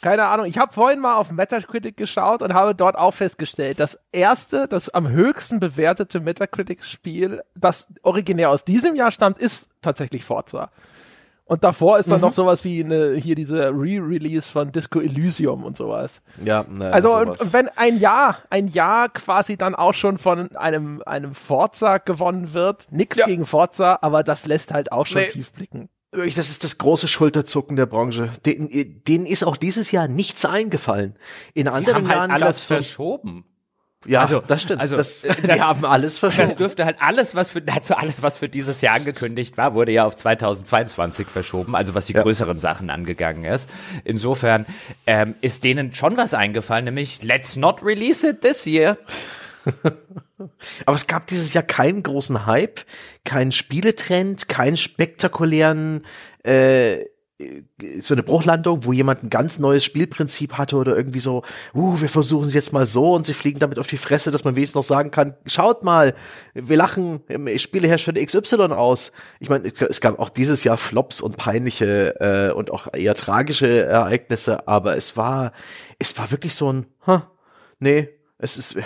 Keine 0.00 0.26
Ahnung. 0.26 0.44
Ich 0.44 0.58
habe 0.58 0.70
vorhin 0.70 1.00
mal 1.00 1.14
auf 1.14 1.30
Metacritic 1.30 1.96
geschaut 1.96 2.42
und 2.42 2.52
habe 2.52 2.74
dort 2.74 2.98
auch 2.98 3.14
festgestellt, 3.14 3.80
das 3.80 3.98
erste, 4.12 4.68
das 4.68 4.90
am 4.90 5.08
höchsten 5.08 5.60
bewertete 5.60 6.20
Metacritic-Spiel, 6.20 7.42
das 7.54 7.88
originär 8.02 8.50
aus 8.50 8.64
diesem 8.64 8.96
Jahr 8.96 9.12
stammt, 9.12 9.38
ist 9.38 9.70
tatsächlich 9.80 10.24
Forza. 10.24 10.70
Und 11.46 11.62
davor 11.62 11.98
ist 11.98 12.10
dann 12.10 12.20
mhm. 12.20 12.26
noch 12.26 12.32
sowas 12.32 12.64
wie 12.64 12.82
eine, 12.82 13.14
hier 13.14 13.34
diese 13.34 13.68
Re-Release 13.68 14.48
von 14.48 14.72
Disco 14.72 15.00
Elysium 15.00 15.64
und 15.64 15.76
sowas. 15.76 16.22
Ja, 16.42 16.64
ne, 16.68 16.90
also 16.90 17.10
sowas. 17.10 17.40
Und, 17.40 17.52
wenn 17.52 17.68
ein 17.76 17.98
Jahr, 17.98 18.38
ein 18.48 18.66
Jahr 18.68 19.10
quasi 19.10 19.58
dann 19.58 19.74
auch 19.74 19.92
schon 19.92 20.16
von 20.16 20.56
einem, 20.56 21.02
einem 21.04 21.34
Forza 21.34 21.98
gewonnen 21.98 22.54
wird, 22.54 22.90
nix 22.92 23.18
ja. 23.18 23.26
gegen 23.26 23.44
Forza, 23.44 23.98
aber 24.00 24.22
das 24.22 24.46
lässt 24.46 24.72
halt 24.72 24.90
auch 24.90 25.04
schon 25.04 25.20
nee. 25.20 25.28
tief 25.28 25.52
blicken. 25.52 25.90
Das 26.12 26.48
ist 26.48 26.64
das 26.64 26.78
große 26.78 27.08
Schulterzucken 27.08 27.76
der 27.76 27.86
Branche. 27.86 28.30
Den, 28.46 29.02
denen 29.06 29.26
ist 29.26 29.44
auch 29.44 29.56
dieses 29.56 29.90
Jahr 29.90 30.08
nichts 30.08 30.44
eingefallen. 30.44 31.16
In 31.54 31.68
anderen 31.68 31.96
haben 31.96 32.08
halt 32.08 32.16
Jahren 32.16 32.30
alles 32.30 32.66
verschoben. 32.66 33.44
Ja, 34.06 34.20
also, 34.20 34.42
das 34.46 34.62
stimmt. 34.62 34.80
Also, 34.80 34.96
das, 34.96 35.24
äh, 35.24 35.34
die 35.54 35.60
haben 35.60 35.84
alles 35.84 36.18
verschoben. 36.18 36.48
Das 36.48 36.56
dürfte 36.56 36.84
halt 36.84 36.96
alles, 37.00 37.34
was 37.34 37.50
für, 37.50 37.62
also 37.66 37.94
alles, 37.94 38.22
was 38.22 38.38
für 38.38 38.48
dieses 38.48 38.80
Jahr 38.80 38.94
angekündigt 38.94 39.56
war, 39.56 39.74
wurde 39.74 39.92
ja 39.92 40.04
auf 40.04 40.16
2022 40.16 41.28
verschoben, 41.28 41.74
also 41.74 41.94
was 41.94 42.06
die 42.06 42.14
ja. 42.14 42.22
größeren 42.22 42.58
Sachen 42.58 42.90
angegangen 42.90 43.44
ist. 43.44 43.70
Insofern 44.04 44.66
ähm, 45.06 45.34
ist 45.40 45.64
denen 45.64 45.92
schon 45.92 46.16
was 46.16 46.34
eingefallen, 46.34 46.86
nämlich 46.86 47.22
let's 47.22 47.56
not 47.56 47.82
release 47.82 48.26
it 48.26 48.40
this 48.42 48.66
year. 48.66 48.98
Aber 50.86 50.96
es 50.96 51.06
gab 51.06 51.26
dieses 51.26 51.54
Jahr 51.54 51.64
keinen 51.64 52.02
großen 52.02 52.46
Hype, 52.46 52.80
keinen 53.24 53.52
Spieletrend, 53.52 54.48
keinen 54.48 54.76
spektakulären 54.76 56.04
äh, 56.44 57.04
so 57.98 58.14
eine 58.14 58.22
Bruchlandung, 58.22 58.84
wo 58.84 58.92
jemand 58.92 59.24
ein 59.24 59.30
ganz 59.30 59.58
neues 59.58 59.84
Spielprinzip 59.84 60.52
hatte 60.52 60.76
oder 60.76 60.96
irgendwie 60.96 61.18
so, 61.18 61.42
uh, 61.74 62.00
wir 62.00 62.08
versuchen 62.08 62.46
es 62.46 62.54
jetzt 62.54 62.72
mal 62.72 62.86
so 62.86 63.12
und 63.12 63.26
sie 63.26 63.34
fliegen 63.34 63.58
damit 63.58 63.80
auf 63.80 63.88
die 63.88 63.96
Fresse, 63.96 64.30
dass 64.30 64.44
man 64.44 64.54
wenigstens 64.54 64.76
noch 64.76 64.84
sagen 64.84 65.10
kann, 65.10 65.36
schaut 65.44 65.82
mal, 65.82 66.14
wir 66.54 66.76
lachen 66.76 67.22
Spielehersteller 67.56 68.24
XY 68.24 68.56
aus. 68.72 69.10
Ich 69.40 69.48
meine, 69.48 69.64
es 69.66 70.00
gab 70.00 70.20
auch 70.20 70.28
dieses 70.28 70.62
Jahr 70.62 70.76
Flops 70.76 71.20
und 71.20 71.36
peinliche 71.36 72.20
äh, 72.20 72.52
und 72.52 72.70
auch 72.70 72.94
eher 72.94 73.16
tragische 73.16 73.84
Ereignisse, 73.84 74.68
aber 74.68 74.96
es 74.96 75.16
war, 75.16 75.52
es 75.98 76.16
war 76.16 76.30
wirklich 76.30 76.54
so 76.54 76.72
ein, 76.72 76.86
huh, 77.04 77.22
nee, 77.80 78.10
es 78.38 78.58
ist, 78.58 78.76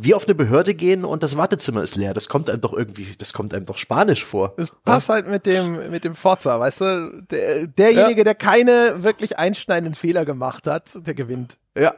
wie 0.00 0.14
auf 0.14 0.26
eine 0.26 0.36
Behörde 0.36 0.74
gehen 0.74 1.04
und 1.04 1.24
das 1.24 1.36
Wartezimmer 1.36 1.82
ist 1.82 1.96
leer. 1.96 2.14
Das 2.14 2.28
kommt 2.28 2.48
einem 2.48 2.60
doch 2.60 2.72
irgendwie, 2.72 3.16
das 3.18 3.32
kommt 3.32 3.52
einem 3.52 3.66
doch 3.66 3.78
spanisch 3.78 4.24
vor. 4.24 4.54
Das 4.56 4.70
passt 4.70 5.08
halt 5.08 5.26
mit 5.26 5.44
dem, 5.44 5.90
mit 5.90 6.04
dem 6.04 6.14
Forza, 6.14 6.60
weißt 6.60 6.80
du? 6.80 7.22
Der, 7.30 7.66
derjenige, 7.66 8.20
ja. 8.20 8.24
der 8.24 8.34
keine 8.36 9.02
wirklich 9.02 9.38
einschneidenden 9.38 9.96
Fehler 9.96 10.24
gemacht 10.24 10.68
hat, 10.68 11.04
der 11.04 11.14
gewinnt. 11.14 11.58
Ja. 11.76 11.96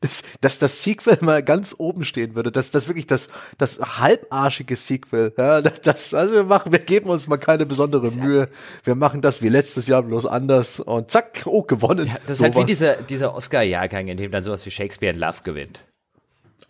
Dass, 0.00 0.24
dass 0.40 0.58
das 0.58 0.82
Sequel 0.82 1.18
mal 1.20 1.42
ganz 1.42 1.76
oben 1.78 2.04
stehen 2.04 2.34
würde, 2.34 2.50
dass 2.50 2.72
das 2.72 2.88
wirklich 2.88 3.06
das, 3.06 3.28
das 3.56 3.78
halbarschige 3.78 4.76
Sequel, 4.76 5.32
ja, 5.38 5.60
das, 5.60 6.12
also 6.12 6.34
wir 6.34 6.44
machen, 6.44 6.72
wir 6.72 6.78
geben 6.80 7.08
uns 7.08 7.28
mal 7.28 7.38
keine 7.38 7.66
besondere 7.66 8.10
Mühe, 8.10 8.48
wir 8.84 8.94
machen 8.94 9.22
das 9.22 9.42
wie 9.42 9.48
letztes 9.48 9.86
Jahr 9.86 10.02
bloß 10.02 10.26
anders 10.26 10.80
und 10.80 11.10
zack, 11.10 11.44
oh, 11.46 11.62
gewonnen. 11.62 12.08
Ja, 12.08 12.16
das 12.26 12.38
ist 12.38 12.42
halt 12.42 12.56
wie 12.56 12.64
dieser, 12.64 12.96
dieser 12.96 13.34
Oscar-Jahrgang, 13.34 14.08
in 14.08 14.16
dem 14.16 14.32
dann 14.32 14.42
sowas 14.42 14.66
wie 14.66 14.70
Shakespeare 14.70 15.14
in 15.14 15.20
Love 15.20 15.42
gewinnt. 15.44 15.84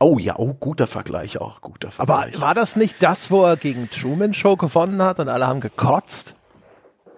Oh 0.02 0.18
ja, 0.18 0.34
oh, 0.36 0.54
guter 0.54 0.88
Vergleich 0.88 1.40
auch, 1.40 1.60
guter 1.60 1.92
Vergleich. 1.92 2.34
Aber 2.34 2.40
war 2.40 2.54
das 2.54 2.74
nicht 2.74 3.02
das, 3.02 3.30
wo 3.30 3.44
er 3.44 3.56
gegen 3.56 3.88
Truman 3.88 4.34
Show 4.34 4.56
gewonnen 4.56 5.00
hat 5.00 5.20
und 5.20 5.28
alle 5.28 5.46
haben 5.46 5.60
gekotzt? 5.60 6.34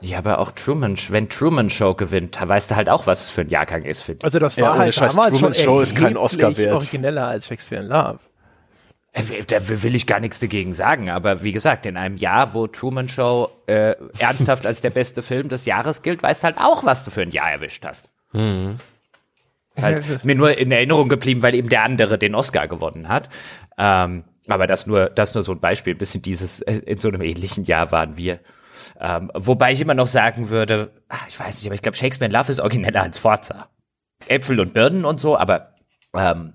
Ja, 0.03 0.19
aber 0.19 0.39
auch 0.39 0.51
Truman, 0.51 0.99
wenn 1.09 1.31
Truman 1.31 1.71
Show 1.71 1.95
gewinnt, 1.95 2.39
weißt 2.41 2.71
du 2.71 2.77
halt 2.77 2.91
auch, 2.91 3.07
was 3.07 3.23
es 3.23 3.31
für 3.31 3.41
ein 3.41 3.49
Jahrgang 3.49 3.85
ist, 3.85 4.03
finde 4.03 4.19
ich. 4.19 4.25
Also 4.25 4.39
das 4.39 4.59
war 4.59 4.75
ja, 4.75 4.79
halt 4.79 4.95
Scheiß, 4.95 5.15
damals 5.15 5.35
Truman 5.35 5.55
schon 5.55 5.65
Show 5.65 5.81
ist 5.81 5.97
kein 5.97 6.19
Oscar 6.19 6.55
wert. 6.59 6.75
origineller 6.75 7.27
als 7.27 7.47
Shakespeare 7.47 7.83
in 7.83 7.89
Love. 7.89 8.19
Äh, 9.13 9.45
da 9.47 9.67
will 9.67 9.95
ich 9.95 10.07
gar 10.07 10.21
nichts 10.21 10.41
dagegen 10.41 10.75
sagen, 10.75 11.09
aber 11.09 11.43
wie 11.43 11.53
gesagt, 11.53 11.87
in 11.87 11.97
einem 11.97 12.19
Jahr, 12.19 12.53
wo 12.53 12.67
Truman 12.67 13.09
Show 13.09 13.49
äh, 13.67 13.95
ernsthaft 14.19 14.67
als 14.67 14.83
der 14.83 14.91
beste 14.91 15.23
Film 15.23 15.49
des 15.49 15.65
Jahres 15.65 16.03
gilt, 16.03 16.23
weißt 16.23 16.43
du 16.43 16.45
halt 16.49 16.59
auch, 16.59 16.85
was 16.85 17.03
du 17.03 17.11
für 17.11 17.23
ein 17.23 17.31
Jahr 17.31 17.51
erwischt 17.51 17.87
hast. 17.87 18.11
Mhm. 18.33 18.77
Ist 19.75 19.83
halt 19.83 20.25
mir 20.25 20.35
nur 20.35 20.57
in 20.57 20.71
Erinnerung 20.71 21.09
geblieben, 21.09 21.43
weil 21.43 21.55
eben 21.55 21.69
der 21.69 21.83
andere 21.83 22.19
den 22.19 22.35
Oscar 22.35 22.69
gewonnen 22.69 23.09
hat. 23.09 23.29
Ähm, 23.77 24.25
aber 24.47 24.67
das 24.67 24.87
nur, 24.87 25.07
das 25.07 25.35
nur 25.35 25.43
so 25.43 25.53
ein 25.53 25.61
Beispiel. 25.61 25.95
Ein 25.95 25.99
bisschen 25.99 26.23
dieses, 26.23 26.61
äh, 26.63 26.79
in 26.87 26.99
so 26.99 27.09
einem 27.09 27.23
ähnlichen 27.23 27.65
Jahr 27.65 27.91
waren 27.93 28.17
wir. 28.17 28.41
Ähm, 29.01 29.31
wobei 29.35 29.73
ich 29.73 29.81
immer 29.81 29.95
noch 29.95 30.07
sagen 30.07 30.51
würde, 30.51 30.91
ach, 31.09 31.27
ich 31.29 31.39
weiß 31.39 31.57
nicht, 31.57 31.67
aber 31.67 31.75
ich 31.75 31.83
glaube, 31.83 31.97
Shakespeare 31.97 32.31
in 32.31 32.37
Love 32.37 32.51
ist 32.51 32.61
origineller 32.61 33.03
als 33.03 33.19
Forza. 33.19 33.69
Äpfel 34.27 34.61
und 34.61 34.75
Birnen 34.75 35.05
und 35.05 35.21
so, 35.21 35.37
aber 35.37 35.75
ähm. 36.15 36.55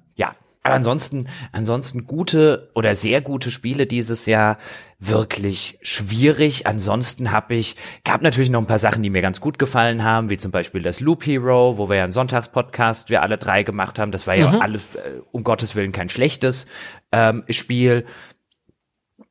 Aber 0.62 0.76
ansonsten, 0.76 1.28
ansonsten 1.54 2.06
gute 2.06 2.70
oder 2.76 2.94
sehr 2.94 3.22
gute 3.22 3.50
Spiele 3.50 3.88
dieses 3.88 4.26
Jahr 4.26 4.58
wirklich 5.00 5.80
schwierig. 5.82 6.68
Ansonsten 6.68 7.32
habe 7.32 7.56
ich, 7.56 7.78
gab 8.04 8.22
natürlich 8.22 8.50
noch 8.50 8.60
ein 8.60 8.68
paar 8.68 8.78
Sachen, 8.78 9.02
die 9.02 9.10
mir 9.10 9.22
ganz 9.22 9.40
gut 9.40 9.58
gefallen 9.58 10.04
haben, 10.04 10.30
wie 10.30 10.36
zum 10.36 10.52
Beispiel 10.52 10.82
das 10.82 11.00
Loop 11.00 11.26
Hero, 11.26 11.78
wo 11.78 11.90
wir 11.90 11.96
ja 11.96 12.04
einen 12.04 12.12
Sonntagspodcast 12.12 13.10
wir 13.10 13.22
alle 13.22 13.38
drei 13.38 13.64
gemacht 13.64 14.00
haben. 14.00 14.12
Das 14.12 14.28
war 14.28 14.36
ja 14.36 14.52
mhm. 14.52 14.62
alles 14.62 14.96
äh, 14.96 15.22
um 15.32 15.46
Gottes 15.46 15.76
Willen 15.76 15.94
kein 15.94 16.10
schlechtes 16.10 16.68
ähm, 17.14 17.46
Spiel. 17.50 18.06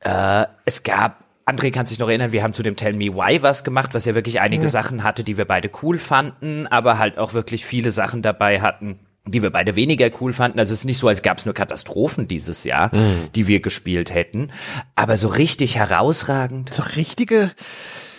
Äh, 0.00 0.46
es 0.64 0.82
gab 0.82 1.24
André 1.44 1.70
kann 1.70 1.86
sich 1.86 1.98
noch 1.98 2.08
erinnern, 2.08 2.32
wir 2.32 2.42
haben 2.42 2.52
zu 2.52 2.62
dem 2.62 2.76
Tell 2.76 2.92
Me 2.92 3.06
Why 3.06 3.42
was 3.42 3.64
gemacht, 3.64 3.94
was 3.94 4.04
ja 4.04 4.14
wirklich 4.14 4.40
einige 4.40 4.64
mhm. 4.64 4.68
Sachen 4.68 5.02
hatte, 5.02 5.24
die 5.24 5.38
wir 5.38 5.46
beide 5.46 5.70
cool 5.82 5.96
fanden, 5.96 6.66
aber 6.66 6.98
halt 6.98 7.16
auch 7.16 7.32
wirklich 7.32 7.64
viele 7.64 7.90
Sachen 7.90 8.20
dabei 8.20 8.60
hatten, 8.60 8.98
die 9.30 9.42
wir 9.42 9.50
beide 9.50 9.76
weniger 9.76 10.10
cool 10.20 10.32
fanden. 10.32 10.58
Also 10.58 10.72
es 10.72 10.80
ist 10.80 10.84
nicht 10.84 10.98
so, 10.98 11.08
als 11.08 11.22
gab 11.22 11.38
es 11.38 11.44
nur 11.44 11.54
Katastrophen 11.54 12.28
dieses 12.28 12.64
Jahr, 12.64 12.94
mhm. 12.94 13.28
die 13.34 13.46
wir 13.46 13.60
gespielt 13.60 14.12
hätten. 14.12 14.50
Aber 14.96 15.16
so 15.16 15.28
richtig 15.28 15.76
herausragend. 15.76 16.72
So 16.72 16.82
richtige, 16.96 17.50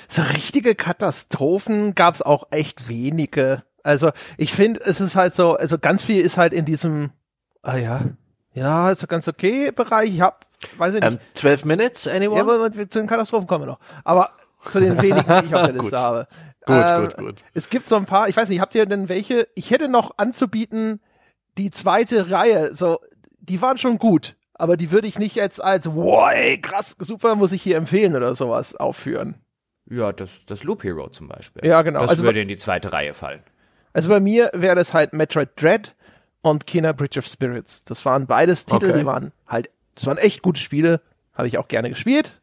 so 0.07 0.21
richtige 0.21 0.75
Katastrophen 0.75 1.95
gab 1.95 2.15
es 2.15 2.21
auch 2.21 2.45
echt 2.51 2.89
wenige. 2.89 3.63
Also 3.83 4.11
ich 4.37 4.53
finde, 4.53 4.81
es 4.85 5.01
ist 5.01 5.15
halt 5.15 5.33
so, 5.33 5.55
also 5.55 5.77
ganz 5.77 6.03
viel 6.03 6.21
ist 6.21 6.37
halt 6.37 6.53
in 6.53 6.65
diesem, 6.65 7.11
ah 7.61 7.77
ja, 7.77 8.01
ja, 8.53 8.85
also 8.85 9.07
ganz 9.07 9.27
okay 9.27 9.71
Bereich. 9.71 10.15
Ich 10.15 10.21
hab, 10.21 10.45
weiß 10.77 10.95
ich 10.95 11.01
nicht. 11.01 11.09
Um, 11.09 11.15
ähm, 11.15 11.19
12 11.33 11.65
Minutes, 11.65 12.07
anyone? 12.07 12.37
Ja, 12.37 12.41
aber 12.43 12.71
zu 12.71 12.99
den 12.99 13.07
Katastrophen 13.07 13.47
kommen 13.47 13.65
wir 13.65 13.71
noch. 13.71 13.79
Aber 14.03 14.31
zu 14.69 14.79
den 14.79 15.01
wenigen, 15.01 15.41
die 15.41 15.47
ich 15.47 15.55
auf 15.55 15.65
der 15.67 15.73
Liste 15.81 15.99
habe. 15.99 16.27
Gut, 16.69 16.85
ähm, 16.87 17.05
gut, 17.05 17.17
gut. 17.17 17.43
Es 17.53 17.69
gibt 17.69 17.89
so 17.89 17.95
ein 17.95 18.05
paar, 18.05 18.29
ich 18.29 18.37
weiß 18.37 18.49
nicht, 18.49 18.61
habt 18.61 18.75
ihr 18.75 18.85
denn 18.85 19.09
welche? 19.09 19.47
Ich 19.55 19.71
hätte 19.71 19.87
noch 19.87 20.17
anzubieten, 20.17 21.01
die 21.57 21.71
zweite 21.71 22.31
Reihe, 22.31 22.75
so, 22.75 22.99
die 23.39 23.61
waren 23.61 23.77
schon 23.77 23.97
gut, 23.97 24.35
aber 24.53 24.77
die 24.77 24.91
würde 24.91 25.07
ich 25.07 25.19
nicht 25.19 25.35
jetzt 25.35 25.63
als, 25.63 25.93
wow, 25.93 26.29
ey, 26.31 26.59
krass, 26.61 26.95
super, 26.99 27.35
muss 27.35 27.51
ich 27.51 27.61
hier 27.61 27.77
empfehlen 27.77 28.15
oder 28.15 28.35
sowas 28.35 28.75
aufführen. 28.75 29.35
Ja, 29.89 30.11
das, 30.13 30.29
das 30.45 30.63
Loop 30.63 30.83
Hero 30.83 31.09
zum 31.09 31.27
Beispiel. 31.27 31.65
Ja, 31.65 31.81
genau. 31.81 32.01
Das 32.01 32.11
also, 32.11 32.23
würde 32.23 32.41
in 32.41 32.47
die 32.47 32.57
zweite 32.57 32.93
Reihe 32.93 33.13
fallen. 33.13 33.41
Also 33.91 34.09
bei 34.09 34.19
mir 34.19 34.51
wäre 34.53 34.75
das 34.75 34.93
halt 34.93 35.13
Metroid 35.13 35.49
Dread 35.55 35.95
und 36.41 36.67
Kina 36.67 36.91
Bridge 36.91 37.17
of 37.17 37.25
Spirits. 37.25 37.83
Das 37.85 38.05
waren 38.05 38.27
beides 38.27 38.65
Titel, 38.65 38.91
okay. 38.91 38.99
die 38.99 39.05
waren 39.05 39.31
halt, 39.47 39.71
das 39.95 40.05
waren 40.05 40.17
echt 40.17 40.43
gute 40.43 40.61
Spiele, 40.61 41.01
habe 41.33 41.47
ich 41.47 41.57
auch 41.57 41.67
gerne 41.67 41.89
gespielt. 41.89 42.39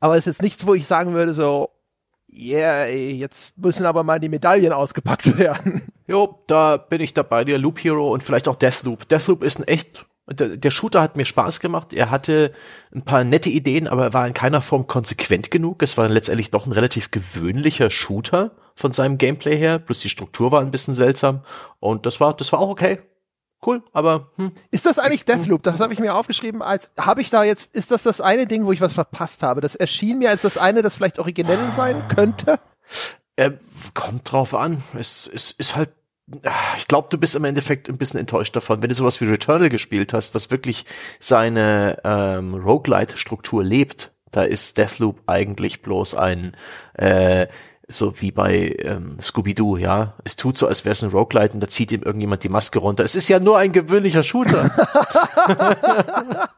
Aber 0.00 0.14
es 0.14 0.20
ist 0.20 0.38
jetzt 0.38 0.42
nichts, 0.42 0.66
wo 0.66 0.74
ich 0.74 0.86
sagen 0.86 1.12
würde, 1.12 1.34
so, 1.34 1.70
yeah, 2.32 2.86
jetzt 2.86 3.56
müssen 3.58 3.86
aber 3.86 4.02
mal 4.02 4.20
die 4.20 4.28
Medaillen 4.28 4.72
ausgepackt 4.72 5.38
werden. 5.38 5.82
Jo, 6.06 6.42
da 6.46 6.76
bin 6.76 7.00
ich 7.00 7.14
dabei 7.14 7.44
dir. 7.44 7.58
Loop 7.58 7.82
Hero 7.82 8.12
und 8.12 8.22
vielleicht 8.22 8.48
auch 8.48 8.56
Deathloop. 8.56 9.08
Deathloop 9.08 9.42
ist 9.42 9.58
ein 9.58 9.68
echt, 9.68 10.06
der, 10.28 10.56
der 10.56 10.70
Shooter 10.70 11.02
hat 11.02 11.16
mir 11.16 11.24
Spaß 11.24 11.60
gemacht. 11.60 11.92
Er 11.92 12.10
hatte 12.10 12.52
ein 12.94 13.02
paar 13.02 13.24
nette 13.24 13.50
Ideen, 13.50 13.86
aber 13.86 14.04
er 14.04 14.12
war 14.12 14.26
in 14.26 14.34
keiner 14.34 14.62
Form 14.62 14.86
konsequent 14.86 15.50
genug. 15.50 15.82
Es 15.82 15.96
war 15.96 16.08
letztendlich 16.08 16.50
doch 16.50 16.66
ein 16.66 16.72
relativ 16.72 17.10
gewöhnlicher 17.10 17.90
Shooter 17.90 18.52
von 18.74 18.92
seinem 18.92 19.18
Gameplay 19.18 19.56
her. 19.56 19.78
Plus 19.78 20.00
die 20.00 20.08
Struktur 20.08 20.52
war 20.52 20.60
ein 20.60 20.70
bisschen 20.70 20.94
seltsam. 20.94 21.44
Und 21.80 22.06
das 22.06 22.20
war, 22.20 22.34
das 22.34 22.52
war 22.52 22.60
auch 22.60 22.70
okay 22.70 22.98
cool, 23.66 23.82
aber 23.92 24.30
hm. 24.36 24.52
ist 24.70 24.86
das 24.86 24.98
eigentlich 24.98 25.24
Deathloop? 25.24 25.62
Das 25.62 25.80
habe 25.80 25.92
ich 25.92 25.98
mir 25.98 26.14
aufgeschrieben 26.14 26.62
als 26.62 26.90
habe 26.98 27.20
ich 27.20 27.30
da 27.30 27.44
jetzt 27.44 27.76
ist 27.76 27.90
das 27.90 28.02
das 28.02 28.20
eine 28.20 28.46
Ding, 28.46 28.66
wo 28.66 28.72
ich 28.72 28.80
was 28.80 28.92
verpasst 28.92 29.42
habe? 29.42 29.60
Das 29.60 29.74
erschien 29.74 30.18
mir 30.18 30.30
als 30.30 30.42
das 30.42 30.58
eine, 30.58 30.82
das 30.82 30.94
vielleicht 30.94 31.18
originell 31.18 31.70
sein 31.70 32.02
könnte. 32.08 32.58
Äh, 33.36 33.52
kommt 33.94 34.30
drauf 34.30 34.54
an. 34.54 34.82
Es, 34.98 35.30
es 35.32 35.52
ist 35.52 35.76
halt 35.76 35.90
ich 36.76 36.88
glaube, 36.88 37.08
du 37.10 37.18
bist 37.18 37.36
im 37.36 37.44
Endeffekt 37.44 37.88
ein 37.88 37.98
bisschen 37.98 38.20
enttäuscht 38.20 38.54
davon, 38.54 38.82
wenn 38.82 38.88
du 38.88 38.94
sowas 38.94 39.20
wie 39.20 39.26
Returnal 39.26 39.68
gespielt 39.68 40.12
hast, 40.12 40.34
was 40.34 40.50
wirklich 40.50 40.86
seine 41.18 41.98
ähm, 42.04 42.54
Roguelite-Struktur 42.54 43.64
lebt. 43.64 44.12
Da 44.30 44.42
ist 44.42 44.78
Deathloop 44.78 45.20
eigentlich 45.26 45.82
bloß 45.82 46.14
ein 46.14 46.56
äh, 46.94 47.48
so 47.92 48.20
wie 48.20 48.30
bei 48.30 48.76
ähm, 48.80 49.16
Scooby-Doo, 49.20 49.76
ja. 49.76 50.14
Es 50.24 50.36
tut 50.36 50.58
so, 50.58 50.66
als 50.66 50.84
wäre 50.84 50.92
es 50.92 51.02
ein 51.02 51.10
Roguelite 51.10 51.54
und 51.54 51.60
da 51.60 51.68
zieht 51.68 51.92
ihm 51.92 52.02
irgendjemand 52.02 52.44
die 52.44 52.48
Maske 52.48 52.78
runter. 52.78 53.04
Es 53.04 53.14
ist 53.14 53.28
ja 53.28 53.40
nur 53.40 53.58
ein 53.58 53.72
gewöhnlicher 53.72 54.22
Shooter. 54.22 54.70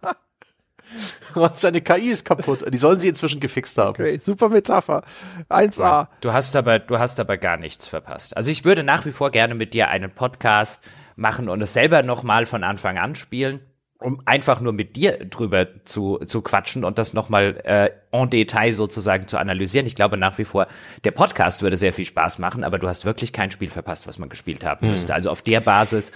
und 1.34 1.58
seine 1.58 1.80
KI 1.80 2.10
ist 2.10 2.24
kaputt. 2.24 2.64
Die 2.72 2.78
sollen 2.78 3.00
sie 3.00 3.08
inzwischen 3.08 3.40
gefixt 3.40 3.76
haben. 3.78 3.90
Okay, 3.90 4.18
super 4.18 4.48
Metapher. 4.48 5.02
1A. 5.50 5.80
Ja, 5.80 6.08
du 6.20 6.32
hast 6.32 6.56
aber, 6.56 6.78
du 6.78 6.98
hast 6.98 7.20
aber 7.20 7.36
gar 7.36 7.56
nichts 7.56 7.86
verpasst. 7.86 8.36
Also 8.36 8.50
ich 8.50 8.64
würde 8.64 8.82
nach 8.82 9.04
wie 9.04 9.12
vor 9.12 9.30
gerne 9.30 9.54
mit 9.54 9.74
dir 9.74 9.88
einen 9.88 10.10
Podcast 10.10 10.82
machen 11.16 11.48
und 11.48 11.60
es 11.62 11.72
selber 11.72 12.02
nochmal 12.02 12.46
von 12.46 12.64
Anfang 12.64 12.98
an 12.98 13.14
spielen 13.14 13.60
um 14.04 14.20
einfach 14.26 14.60
nur 14.60 14.72
mit 14.72 14.96
dir 14.96 15.24
drüber 15.24 15.66
zu, 15.84 16.18
zu 16.26 16.42
quatschen 16.42 16.84
und 16.84 16.98
das 16.98 17.14
nochmal 17.14 17.60
äh, 17.64 17.90
en 18.12 18.28
Detail 18.28 18.72
sozusagen 18.72 19.26
zu 19.26 19.38
analysieren. 19.38 19.86
Ich 19.86 19.96
glaube 19.96 20.18
nach 20.18 20.36
wie 20.36 20.44
vor, 20.44 20.66
der 21.04 21.10
Podcast 21.10 21.62
würde 21.62 21.78
sehr 21.78 21.94
viel 21.94 22.04
Spaß 22.04 22.38
machen, 22.38 22.64
aber 22.64 22.78
du 22.78 22.86
hast 22.86 23.06
wirklich 23.06 23.32
kein 23.32 23.50
Spiel 23.50 23.70
verpasst, 23.70 24.06
was 24.06 24.18
man 24.18 24.28
gespielt 24.28 24.64
haben 24.64 24.82
hm. 24.82 24.90
müsste. 24.90 25.14
Also 25.14 25.30
auf 25.30 25.40
der 25.40 25.60
Basis 25.60 26.12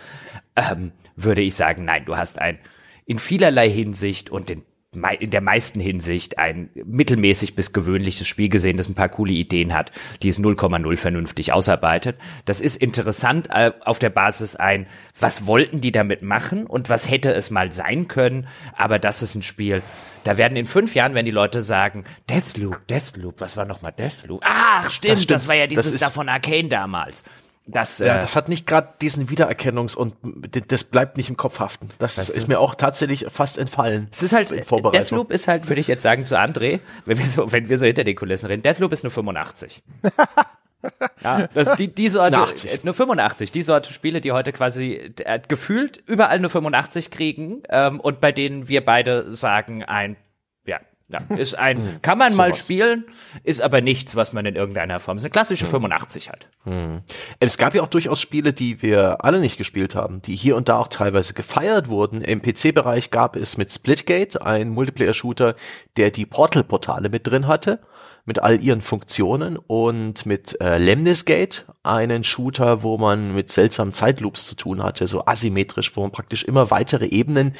ähm, 0.55 0.93
würde 1.17 1.41
ich 1.41 1.55
sagen, 1.55 1.85
nein, 1.85 2.05
du 2.05 2.17
hast 2.17 2.39
ein 2.39 2.59
in 3.07 3.19
vielerlei 3.19 3.71
Hinsicht 3.71 4.29
und 4.29 4.51
in 4.51 4.63
in 4.95 5.31
der 5.31 5.43
meisten 5.43 5.81
Hinsicht 5.81 6.39
ein 6.39 6.71
mittelmäßig 6.75 7.55
bis 7.55 7.75
gewöhnliches 7.75 8.27
Spiel 8.27 8.49
gesehen, 8.49 8.79
das 8.79 8.89
ein 8.89 8.95
paar 8.95 9.11
coole 9.11 9.33
Ideen 9.33 9.75
hat, 9.75 9.93
die 10.23 10.31
es 10.31 10.41
0,0 10.41 10.97
vernünftig 10.97 11.53
ausarbeitet. 11.53 12.17
Das 12.47 12.63
ist 12.63 12.77
interessant 12.77 13.49
äh, 13.51 13.73
auf 13.85 13.99
der 13.99 14.09
Basis 14.09 14.57
ein, 14.57 14.87
was 15.21 15.47
wollten 15.47 15.83
die 15.83 15.93
damit 15.93 16.23
machen 16.23 16.67
und 16.67 16.89
was 16.89 17.11
hätte 17.11 17.35
es 17.35 17.51
mal 17.51 17.71
sein 17.71 18.09
können, 18.09 18.49
aber 18.75 18.99
das 18.99 19.21
ist 19.21 19.35
ein 19.35 19.43
Spiel, 19.43 19.83
da 20.25 20.39
werden 20.39 20.57
in 20.57 20.65
fünf 20.65 20.95
Jahren, 20.95 21.15
wenn 21.15 21.27
die 21.27 21.33
Leute 21.33 21.61
sagen, 21.61 22.05
Deathloop, 22.31 22.87
Deathloop, 22.87 23.43
was 23.43 23.59
war 23.59 23.67
nochmal 23.67 23.93
Deathloop? 23.93 24.41
Ach, 24.43 24.91
stimmt, 24.91 25.13
das, 25.13 25.23
stimmt. 25.23 25.37
das 25.37 25.49
war 25.49 25.55
ja 25.55 25.67
dieses 25.67 26.01
da 26.01 26.09
von 26.09 26.31
Arcane 26.31 26.71
damals. 26.71 27.25
Das, 27.71 27.99
ja, 27.99 28.17
äh, 28.17 28.21
das 28.21 28.35
hat 28.35 28.49
nicht 28.49 28.67
gerade 28.67 28.89
diesen 29.01 29.29
Wiedererkennungs- 29.29 29.95
und 29.95 30.15
das 30.69 30.85
bleibt 30.85 31.17
nicht 31.19 31.29
im 31.29 31.37
Kopf 31.37 31.61
haften. 31.61 31.91
Das 31.99 32.17
ist 32.17 32.45
du? 32.45 32.49
mir 32.49 32.61
auch 32.61 32.75
tatsächlich 32.75 33.27
fast 33.29 33.59
entfallen. 33.59 34.09
Es 34.11 34.23
ist 34.23 34.33
halt, 34.33 34.51
Deathloop 34.51 35.31
ist 35.31 35.49
halt, 35.49 35.69
würde 35.69 35.81
ich 35.81 35.87
jetzt 35.87 36.03
sagen 36.03 36.25
zu 36.25 36.39
André, 36.39 36.81
wenn 37.05 37.19
wir 37.19 37.27
so, 37.27 37.53
wenn 37.53 37.69
wir 37.69 37.77
so 37.79 37.85
hinter 37.85 38.05
den 38.05 38.17
Kulissen 38.17 38.47
reden, 38.47 38.63
Deathloop 38.63 38.93
ist 38.93 39.05
nur 39.05 39.11
85. 39.11 39.83
ja, 41.23 41.47
das 41.53 41.69
ist 41.69 41.77
die, 41.79 41.95
die 41.95 42.09
Sorte, 42.09 42.39
80. 42.39 42.85
nur 42.85 42.95
85, 42.95 43.51
die 43.51 43.63
Sorte 43.63 43.93
Spiele, 43.93 44.21
die 44.21 44.33
heute 44.33 44.53
quasi 44.53 45.13
äh, 45.25 45.41
gefühlt 45.47 46.03
überall 46.07 46.41
nur 46.41 46.51
85 46.51 47.11
kriegen 47.11 47.63
ähm, 47.69 48.01
und 48.01 48.21
bei 48.21 48.33
denen 48.33 48.69
wir 48.69 48.85
beide 48.85 49.33
sagen, 49.33 49.85
ein 49.85 50.17
ja, 51.09 51.21
ist 51.37 51.59
ein, 51.59 51.79
hm, 51.79 52.03
kann 52.03 52.19
man 52.19 52.37
mal 52.37 52.53
spielen, 52.53 53.05
ist 53.43 53.63
aber 53.63 53.81
nichts, 53.81 54.15
was 54.15 54.35
man 54.35 54.45
in 54.45 54.57
irgendeiner 54.57 55.01
Form, 55.01 55.17
ist 55.17 55.25
eine 55.25 55.31
klassische 55.31 55.65
hm. 55.65 55.71
85 55.71 56.29
hat. 56.29 56.49
Hm. 56.65 57.01
Es 57.41 57.57
gab 57.57 57.75
ja 57.75 57.83
auch 57.83 57.89
durchaus 57.89 58.21
Spiele, 58.21 58.53
die 58.53 58.83
wir 58.83 59.25
alle 59.25 59.41
nicht 59.41 59.57
gespielt 59.57 59.95
haben, 59.95 60.21
die 60.21 60.37
hier 60.37 60.55
und 60.55 60.69
da 60.69 60.77
auch 60.77 60.89
teilweise 60.89 61.33
gefeiert 61.33 61.89
wurden. 61.89 62.21
Im 62.21 62.43
PC-Bereich 62.43 63.11
gab 63.11 63.37
es 63.37 63.57
mit 63.57 63.73
Splitgate 63.73 64.45
ein 64.45 64.69
Multiplayer-Shooter, 64.69 65.57
der 65.97 66.11
die 66.11 66.27
Portal-Portale 66.27 67.09
mit 67.09 67.27
drin 67.27 67.47
hatte, 67.47 67.81
mit 68.27 68.43
all 68.43 68.61
ihren 68.61 68.83
Funktionen 68.83 69.57
und 69.57 70.27
mit 70.27 70.61
äh, 70.61 70.77
Lemnisgate 70.77 71.63
einen 71.83 72.23
Shooter, 72.23 72.83
wo 72.83 72.99
man 72.99 73.35
mit 73.35 73.51
seltsamen 73.51 73.95
Zeitloops 73.95 74.47
zu 74.47 74.55
tun 74.55 74.83
hatte, 74.83 75.07
so 75.07 75.25
asymmetrisch, 75.25 75.97
wo 75.97 76.03
man 76.03 76.13
praktisch 76.13 76.45
immer 76.45 76.71
weitere 76.71 77.07
Ebenen 77.07 77.55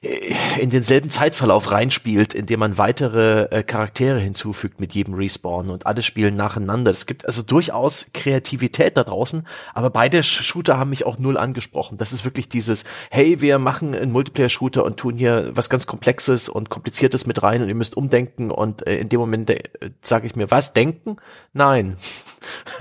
in 0.00 0.70
denselben 0.70 1.10
Zeitverlauf 1.10 1.72
reinspielt, 1.72 2.32
indem 2.32 2.60
man 2.60 2.78
weitere 2.78 3.44
äh, 3.50 3.62
Charaktere 3.64 4.20
hinzufügt 4.20 4.78
mit 4.78 4.94
jedem 4.94 5.14
Respawn 5.14 5.70
und 5.70 5.86
alle 5.86 6.02
spielen 6.02 6.36
nacheinander. 6.36 6.92
Es 6.92 7.06
gibt 7.06 7.26
also 7.26 7.42
durchaus 7.42 8.10
Kreativität 8.14 8.96
da 8.96 9.02
draußen, 9.02 9.46
aber 9.74 9.90
beide 9.90 10.22
Shooter 10.22 10.78
haben 10.78 10.90
mich 10.90 11.04
auch 11.04 11.18
null 11.18 11.36
angesprochen. 11.36 11.98
Das 11.98 12.12
ist 12.12 12.24
wirklich 12.24 12.48
dieses, 12.48 12.84
hey, 13.10 13.40
wir 13.40 13.58
machen 13.58 13.94
einen 13.94 14.12
Multiplayer-Shooter 14.12 14.84
und 14.84 14.98
tun 14.98 15.16
hier 15.16 15.50
was 15.54 15.68
ganz 15.68 15.88
Komplexes 15.88 16.48
und 16.48 16.70
Kompliziertes 16.70 17.26
mit 17.26 17.42
rein 17.42 17.62
und 17.62 17.68
ihr 17.68 17.74
müsst 17.74 17.96
umdenken 17.96 18.52
und 18.52 18.86
äh, 18.86 18.98
in 18.98 19.08
dem 19.08 19.18
Moment 19.18 19.50
äh, 19.50 19.62
sage 20.00 20.26
ich 20.26 20.36
mir, 20.36 20.50
was, 20.50 20.74
denken? 20.74 21.16
Nein. 21.52 21.96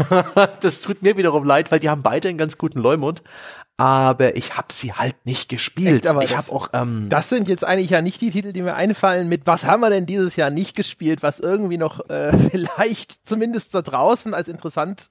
das 0.61 0.81
tut 0.81 1.01
mir 1.01 1.17
wiederum 1.17 1.43
leid, 1.43 1.71
weil 1.71 1.79
die 1.79 1.89
haben 1.89 2.03
beide 2.03 2.29
einen 2.29 2.37
ganz 2.37 2.59
guten 2.59 2.79
Leumund, 2.79 3.23
aber 3.77 4.35
ich 4.35 4.57
habe 4.57 4.73
sie 4.73 4.93
halt 4.93 5.15
nicht 5.23 5.49
gespielt. 5.49 5.97
Echt, 5.97 6.07
aber 6.07 6.23
ich 6.23 6.35
habe 6.35 6.51
auch. 6.51 6.69
Ähm, 6.73 7.07
das 7.09 7.29
sind 7.29 7.47
jetzt 7.47 7.63
eigentlich 7.63 7.91
ja 7.91 8.01
nicht 8.01 8.19
die 8.21 8.31
Titel, 8.31 8.51
die 8.51 8.63
mir 8.63 8.73
einfallen. 8.73 9.29
Mit 9.29 9.45
was 9.45 9.65
haben 9.65 9.81
wir 9.81 9.91
denn 9.91 10.07
dieses 10.07 10.35
Jahr 10.35 10.49
nicht 10.49 10.75
gespielt, 10.75 11.21
was 11.21 11.39
irgendwie 11.39 11.77
noch 11.77 12.09
äh, 12.09 12.35
vielleicht 12.51 13.25
zumindest 13.25 13.75
da 13.75 13.83
draußen 13.83 14.33
als 14.33 14.47
interessant 14.47 15.09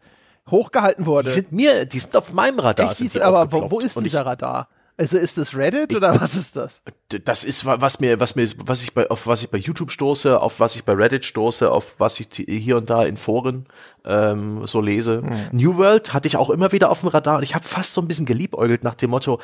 hochgehalten 0.50 1.07
wurde. 1.07 1.29
Die 1.29 1.35
sind 1.35 1.52
mir, 1.52 1.87
die 1.87 1.98
sind 1.98 2.16
auf 2.16 2.33
meinem 2.33 2.59
Radar. 2.59 2.90
Echt, 2.90 2.96
sind 2.98 3.22
aber 3.22 3.50
wo, 3.52 3.70
wo 3.70 3.81
ist 3.81 3.96
Und 3.96 4.05
dieser 4.05 4.26
Radar? 4.26 4.68
Also 4.98 5.18
ist 5.18 5.37
das 5.37 5.54
Reddit 5.54 5.94
oder 5.94 6.18
was 6.18 6.37
ist 6.37 6.56
das? 6.56 6.82
ich, 7.12 7.22
das 7.24 7.44
ist 7.44 7.66
wa- 7.66 7.76
was 7.80 8.00
mir, 8.00 8.18
was 8.18 8.35
mir, 8.35 8.48
was 8.64 8.82
ich 8.82 8.94
bei, 8.94 9.11
auf 9.11 9.26
was 9.26 9.42
ich 9.42 9.50
bei 9.50 9.59
YouTube 9.59 9.90
stoße, 9.90 10.40
auf 10.40 10.59
was 10.59 10.74
ich 10.76 10.85
bei 10.85 10.94
Reddit 10.94 11.24
stoße, 11.26 11.70
auf 11.70 12.00
was 12.00 12.18
ich 12.18 12.28
hier 12.48 12.78
und 12.78 12.88
da 12.88 13.04
in 13.04 13.18
Foren 13.18 13.66
ähm, 14.06 14.66
so 14.66 14.80
lese. 14.80 15.22
New 15.52 15.76
World 15.76 16.14
hatte 16.14 16.28
ich 16.28 16.37
auch 16.38 16.48
immer 16.48 16.72
wieder 16.72 16.88
auf 16.90 17.00
dem 17.00 17.11
Radar 17.11 17.37
und 17.37 17.42
ich 17.42 17.54
habe 17.54 17.64
fast 17.66 17.92
so 17.92 18.00
ein 18.00 18.09
bisschen 18.09 18.24
geliebäugelt 18.24 18.85
nach 18.85 18.94
dem 18.94 19.11
Motto. 19.11 19.38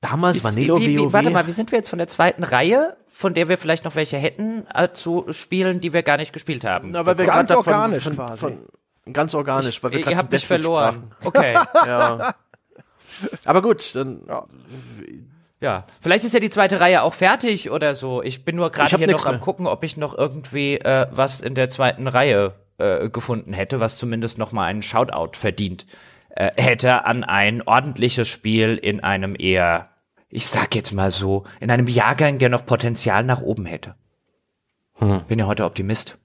Damals 0.00 0.42
war 0.42 0.52
Neo 0.52 0.80
wie, 0.80 0.86
wie, 0.88 0.98
WoW. 0.98 1.12
warte 1.12 1.30
mal, 1.30 1.46
wie 1.46 1.52
sind 1.52 1.70
wir 1.70 1.78
jetzt 1.78 1.88
von 1.90 1.98
der 1.98 2.08
zweiten 2.08 2.42
Reihe, 2.42 2.96
von 3.08 3.34
der 3.34 3.48
wir 3.48 3.58
vielleicht 3.58 3.84
noch 3.84 3.94
welche 3.94 4.16
hätten, 4.16 4.66
äh, 4.74 4.88
zu 4.92 5.26
Spielen, 5.30 5.80
die 5.80 5.92
wir 5.92 6.02
gar 6.02 6.16
nicht 6.16 6.32
gespielt 6.32 6.64
haben? 6.64 6.90
Na, 6.92 7.06
weil 7.06 7.18
wir 7.18 7.26
Ganz 7.26 7.50
organisch 7.52 8.02
von, 8.04 8.14
quasi. 8.16 8.38
Von, 8.38 9.12
ganz 9.12 9.34
organisch, 9.34 9.82
weil 9.82 9.92
wir 9.92 10.00
grad 10.00 10.10
ihr 10.12 10.16
von 10.16 10.18
habt 10.24 10.32
mich 10.32 10.46
verloren. 10.46 11.12
Okay. 11.24 11.54
sprachen. 11.56 11.86
Ja. 11.88 12.34
Aber 13.44 13.62
gut, 13.62 13.94
dann 13.94 14.22
Ja, 15.60 15.84
vielleicht 16.00 16.24
ist 16.24 16.34
ja 16.34 16.40
die 16.40 16.50
zweite 16.50 16.80
Reihe 16.80 17.02
auch 17.02 17.14
fertig 17.14 17.70
oder 17.70 17.94
so. 17.94 18.22
Ich 18.22 18.44
bin 18.44 18.56
nur 18.56 18.70
gerade 18.70 18.96
hier 18.96 19.06
noch 19.06 19.26
am 19.26 19.34
mehr. 19.34 19.40
gucken, 19.40 19.66
ob 19.66 19.84
ich 19.84 19.96
noch 19.96 20.16
irgendwie 20.16 20.74
äh, 20.76 21.06
was 21.10 21.40
in 21.40 21.54
der 21.54 21.68
zweiten 21.68 22.08
Reihe 22.08 22.54
äh, 22.78 23.08
gefunden 23.08 23.52
hätte, 23.52 23.78
was 23.78 23.96
zumindest 23.96 24.38
noch 24.38 24.52
mal 24.52 24.64
einen 24.64 24.82
Shoutout 24.82 25.38
verdient 25.38 25.86
äh, 26.34 26.50
hätte 26.56 27.04
an 27.04 27.24
ein 27.24 27.62
ordentliches 27.62 28.28
Spiel 28.28 28.76
in 28.76 29.00
einem 29.00 29.36
eher, 29.38 29.90
ich 30.28 30.46
sag 30.46 30.74
jetzt 30.74 30.92
mal 30.92 31.10
so, 31.10 31.44
in 31.60 31.70
einem 31.70 31.88
Jahrgang, 31.88 32.38
der 32.38 32.48
noch 32.48 32.66
Potenzial 32.66 33.24
nach 33.24 33.42
oben 33.42 33.66
hätte. 33.66 33.94
Hm. 34.94 35.24
Bin 35.26 35.38
ja 35.38 35.46
heute 35.46 35.64
Optimist. 35.64 36.18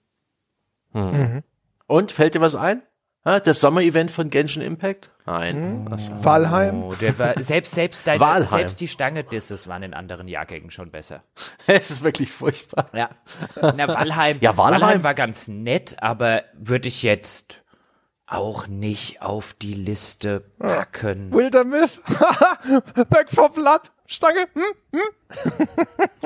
und 1.87 2.11
fällt 2.11 2.35
dir 2.35 2.41
was 2.41 2.55
ein? 2.55 2.81
Ha, 3.25 3.39
das 3.41 3.59
Sommerevent 3.59 4.09
von 4.09 4.29
Genshin 4.29 4.61
Impact? 4.61 5.09
Nein. 5.25 5.85
Was? 5.89 6.09
Valheim? 6.23 6.83
Oh, 6.83 6.93
der 6.93 7.19
war, 7.19 7.41
selbst 7.41 7.75
selbst 7.75 8.07
dein, 8.07 8.19
Walheim. 8.21 8.45
selbst 8.47 8.79
die 8.79 8.87
Stange 8.87 9.25
Disses 9.25 9.67
waren 9.67 9.83
in 9.83 9.93
anderen 9.93 10.27
Jahrgängen 10.29 10.71
schon 10.71 10.91
besser. 10.91 11.23
Es 11.67 11.89
ist 11.91 12.03
wirklich 12.03 12.31
furchtbar. 12.31 12.89
Ja. 12.93 13.09
Na, 13.61 13.87
Walheim, 13.89 14.37
Ja, 14.39 14.57
Walheim. 14.57 15.03
war 15.03 15.13
ganz 15.13 15.49
nett, 15.49 15.97
aber 16.01 16.43
würde 16.53 16.87
ich 16.87 17.03
jetzt 17.03 17.61
auch 18.25 18.67
nicht 18.67 19.21
auf 19.21 19.53
die 19.53 19.73
Liste 19.73 20.41
packen. 20.59 21.31
Wildermyth? 21.33 21.99
Back 23.09 23.29
for 23.29 23.51
Blood? 23.51 23.81
Stange? 24.05 24.47
Hm? 24.53 25.01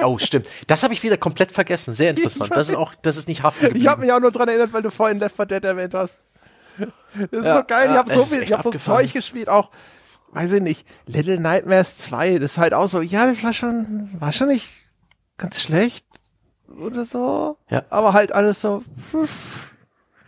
Oh, 0.04 0.18
stimmt. 0.18 0.48
Das 0.68 0.82
habe 0.84 0.94
ich 0.96 1.04
wieder 1.04 1.18
komplett 1.18 1.52
vergessen. 1.52 1.94
Sehr 1.94 2.10
interessant. 2.12 2.50
Das 2.56 2.70
ist 2.70 2.76
auch, 2.76 2.96
das 3.04 3.18
ist 3.18 3.28
nicht 3.28 3.44
haften 3.44 3.66
Ich 3.66 3.70
geblieben. 3.70 3.90
habe 3.90 4.02
mich 4.02 4.12
auch 4.12 4.20
nur 4.20 4.32
dran 4.32 4.48
erinnert, 4.48 4.74
weil 4.74 4.82
du 4.82 4.90
vorhin 4.90 5.20
Left 5.20 5.36
4 5.36 5.46
Dead 5.46 5.64
erwähnt 5.64 5.94
hast. 5.94 6.22
Das 6.78 7.28
ist 7.32 7.46
Ja, 7.46 7.54
so 7.56 7.64
geil. 7.68 7.86
ich 7.88 7.92
ja, 7.94 7.98
habe 7.98 8.14
so 8.14 8.20
es 8.22 8.34
viel, 8.34 8.44
ich 8.44 8.54
hab 8.54 8.64
so. 8.64 8.72
Zeug 8.72 9.12
gespielt, 9.14 9.50
auch, 9.50 9.70
weiß 10.32 10.54
ich 10.54 10.62
nicht, 10.62 10.88
Little 11.06 11.40
Nightmares 11.40 11.98
2. 11.98 12.40
Das 12.40 12.54
ist 12.54 12.58
halt 12.58 12.74
auch 12.74 12.88
so, 12.88 13.02
ja, 13.02 13.26
das 13.26 13.44
war 13.44 13.54
schon, 13.54 14.10
war 14.20 14.32
schon 14.32 14.48
nicht 14.48 14.68
ganz 15.38 15.62
schlecht 15.62 16.06
oder 16.80 17.04
so. 17.06 17.58
Ja. 17.70 17.84
Aber 17.90 18.14
halt 18.14 18.32
alles 18.32 18.62
so, 18.62 18.82
pf, 18.98 19.72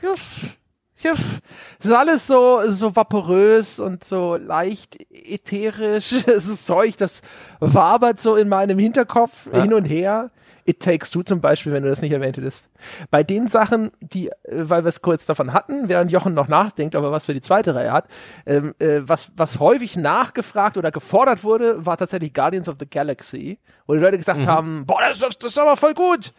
juff, 0.01 0.57
juff. 1.01 1.39
Das 1.79 1.87
ist 1.91 1.97
alles 1.97 2.27
so, 2.27 2.61
so 2.71 2.95
vaporös 2.95 3.79
und 3.79 4.03
so 4.03 4.35
leicht 4.35 4.97
ätherisch. 5.11 6.11
Es 6.27 6.47
ist 6.47 6.65
Zeug, 6.65 6.97
das 6.97 7.21
wabert 7.59 8.19
so 8.19 8.35
in 8.35 8.49
meinem 8.49 8.77
Hinterkopf 8.79 9.49
hin 9.51 9.73
und 9.73 9.85
her. 9.85 10.31
It 10.65 10.81
Takes 10.81 11.11
Two 11.11 11.23
zum 11.23 11.41
Beispiel, 11.41 11.71
wenn 11.73 11.83
du 11.83 11.89
das 11.89 12.01
nicht 12.01 12.11
erwähnt 12.13 12.37
hättest. 12.37 12.69
Bei 13.11 13.21
den 13.23 13.47
Sachen, 13.47 13.91
die, 13.99 14.29
äh, 14.29 14.33
weil 14.69 14.83
wir 14.83 14.89
es 14.89 15.01
kurz 15.01 15.25
davon 15.25 15.51
hatten, 15.53 15.89
während 15.89 16.11
Jochen 16.11 16.33
noch 16.33 16.47
nachdenkt, 16.47 16.95
aber 16.95 17.11
was 17.11 17.25
für 17.25 17.33
die 17.33 17.41
zweite 17.41 17.75
Reihe 17.75 17.91
hat, 17.91 18.07
ähm, 18.45 18.73
äh, 18.79 19.01
was, 19.01 19.31
was 19.35 19.59
häufig 19.59 19.95
nachgefragt 19.97 20.77
oder 20.77 20.91
gefordert 20.91 21.43
wurde, 21.43 21.85
war 21.85 21.97
tatsächlich 21.97 22.33
Guardians 22.33 22.69
of 22.69 22.75
the 22.79 22.89
Galaxy, 22.89 23.59
wo 23.87 23.93
die 23.93 23.99
Leute 23.99 24.17
gesagt 24.17 24.45
haben, 24.47 24.85
boah, 24.85 25.01
das, 25.01 25.21
ist- 25.21 25.43
das 25.43 25.51
ist 25.51 25.57
aber 25.57 25.75
voll 25.75 25.93
gut. 25.93 26.33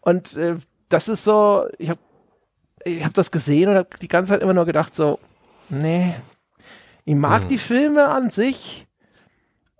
Und 0.00 0.36
äh, 0.36 0.56
das 0.88 1.08
ist 1.08 1.24
so, 1.24 1.66
ich 1.78 1.90
habe 1.90 2.00
ich 2.84 3.04
hab 3.04 3.14
das 3.14 3.30
gesehen 3.30 3.70
und 3.70 3.76
habe 3.76 3.88
die 4.00 4.08
ganze 4.08 4.32
Zeit 4.32 4.42
immer 4.42 4.54
nur 4.54 4.66
gedacht 4.66 4.94
so, 4.94 5.18
nee, 5.70 6.14
ich 7.06 7.14
mag 7.14 7.48
die 7.48 7.58
Filme 7.58 8.08
an 8.08 8.30
sich, 8.30 8.86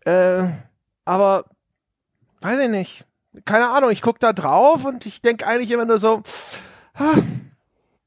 äh, 0.05 0.45
aber 1.05 1.45
weiß 2.41 2.59
ich 2.61 2.69
nicht. 2.69 3.07
Keine 3.45 3.71
Ahnung, 3.71 3.91
ich 3.91 4.03
guck 4.03 4.21
da 4.21 4.33
drauf 4.33 4.85
und 4.85 5.07
ich 5.07 5.23
denk 5.23 5.47
eigentlich 5.47 5.71
immer 5.71 5.85
nur 5.85 5.99
so, 5.99 6.23
ah, 6.95 7.15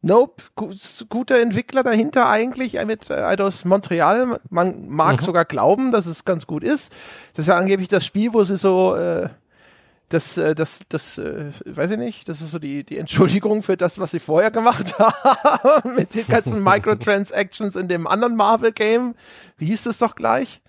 nope, 0.01 0.43
gu 0.55 0.73
guter 1.09 1.39
Entwickler 1.39 1.83
dahinter 1.83 2.29
eigentlich 2.29 2.75
äh, 2.75 2.85
mit 2.85 3.09
äh, 3.09 3.15
Eidos 3.15 3.65
Montreal. 3.65 4.39
Man 4.49 4.87
mag 4.87 5.21
sogar 5.21 5.45
glauben, 5.45 5.91
dass 5.91 6.05
es 6.05 6.25
ganz 6.25 6.47
gut 6.47 6.63
ist. 6.63 6.93
Das 7.33 7.43
ist 7.43 7.47
ja 7.47 7.57
angeblich 7.57 7.89
das 7.89 8.05
Spiel, 8.05 8.33
wo 8.33 8.43
sie 8.43 8.57
so 8.57 8.95
äh, 8.95 9.29
das, 10.09 10.37
äh, 10.37 10.55
das, 10.55 10.81
das, 10.87 11.17
äh, 11.17 11.51
weiß 11.65 11.91
ich 11.91 11.97
nicht, 11.97 12.29
das 12.29 12.41
ist 12.41 12.51
so 12.51 12.59
die, 12.59 12.83
die 12.83 12.97
Entschuldigung 12.97 13.61
für 13.61 13.75
das, 13.75 13.99
was 13.99 14.11
sie 14.11 14.19
vorher 14.19 14.51
gemacht 14.51 14.97
haben, 14.99 15.95
mit 15.95 16.15
den 16.15 16.27
ganzen 16.27 16.63
Microtransactions 16.63 17.75
in 17.75 17.87
dem 17.87 18.07
anderen 18.07 18.35
Marvel-Game. 18.35 19.15
Wie 19.57 19.65
hieß 19.65 19.83
das 19.83 19.97
doch 19.97 20.15
gleich? 20.15 20.61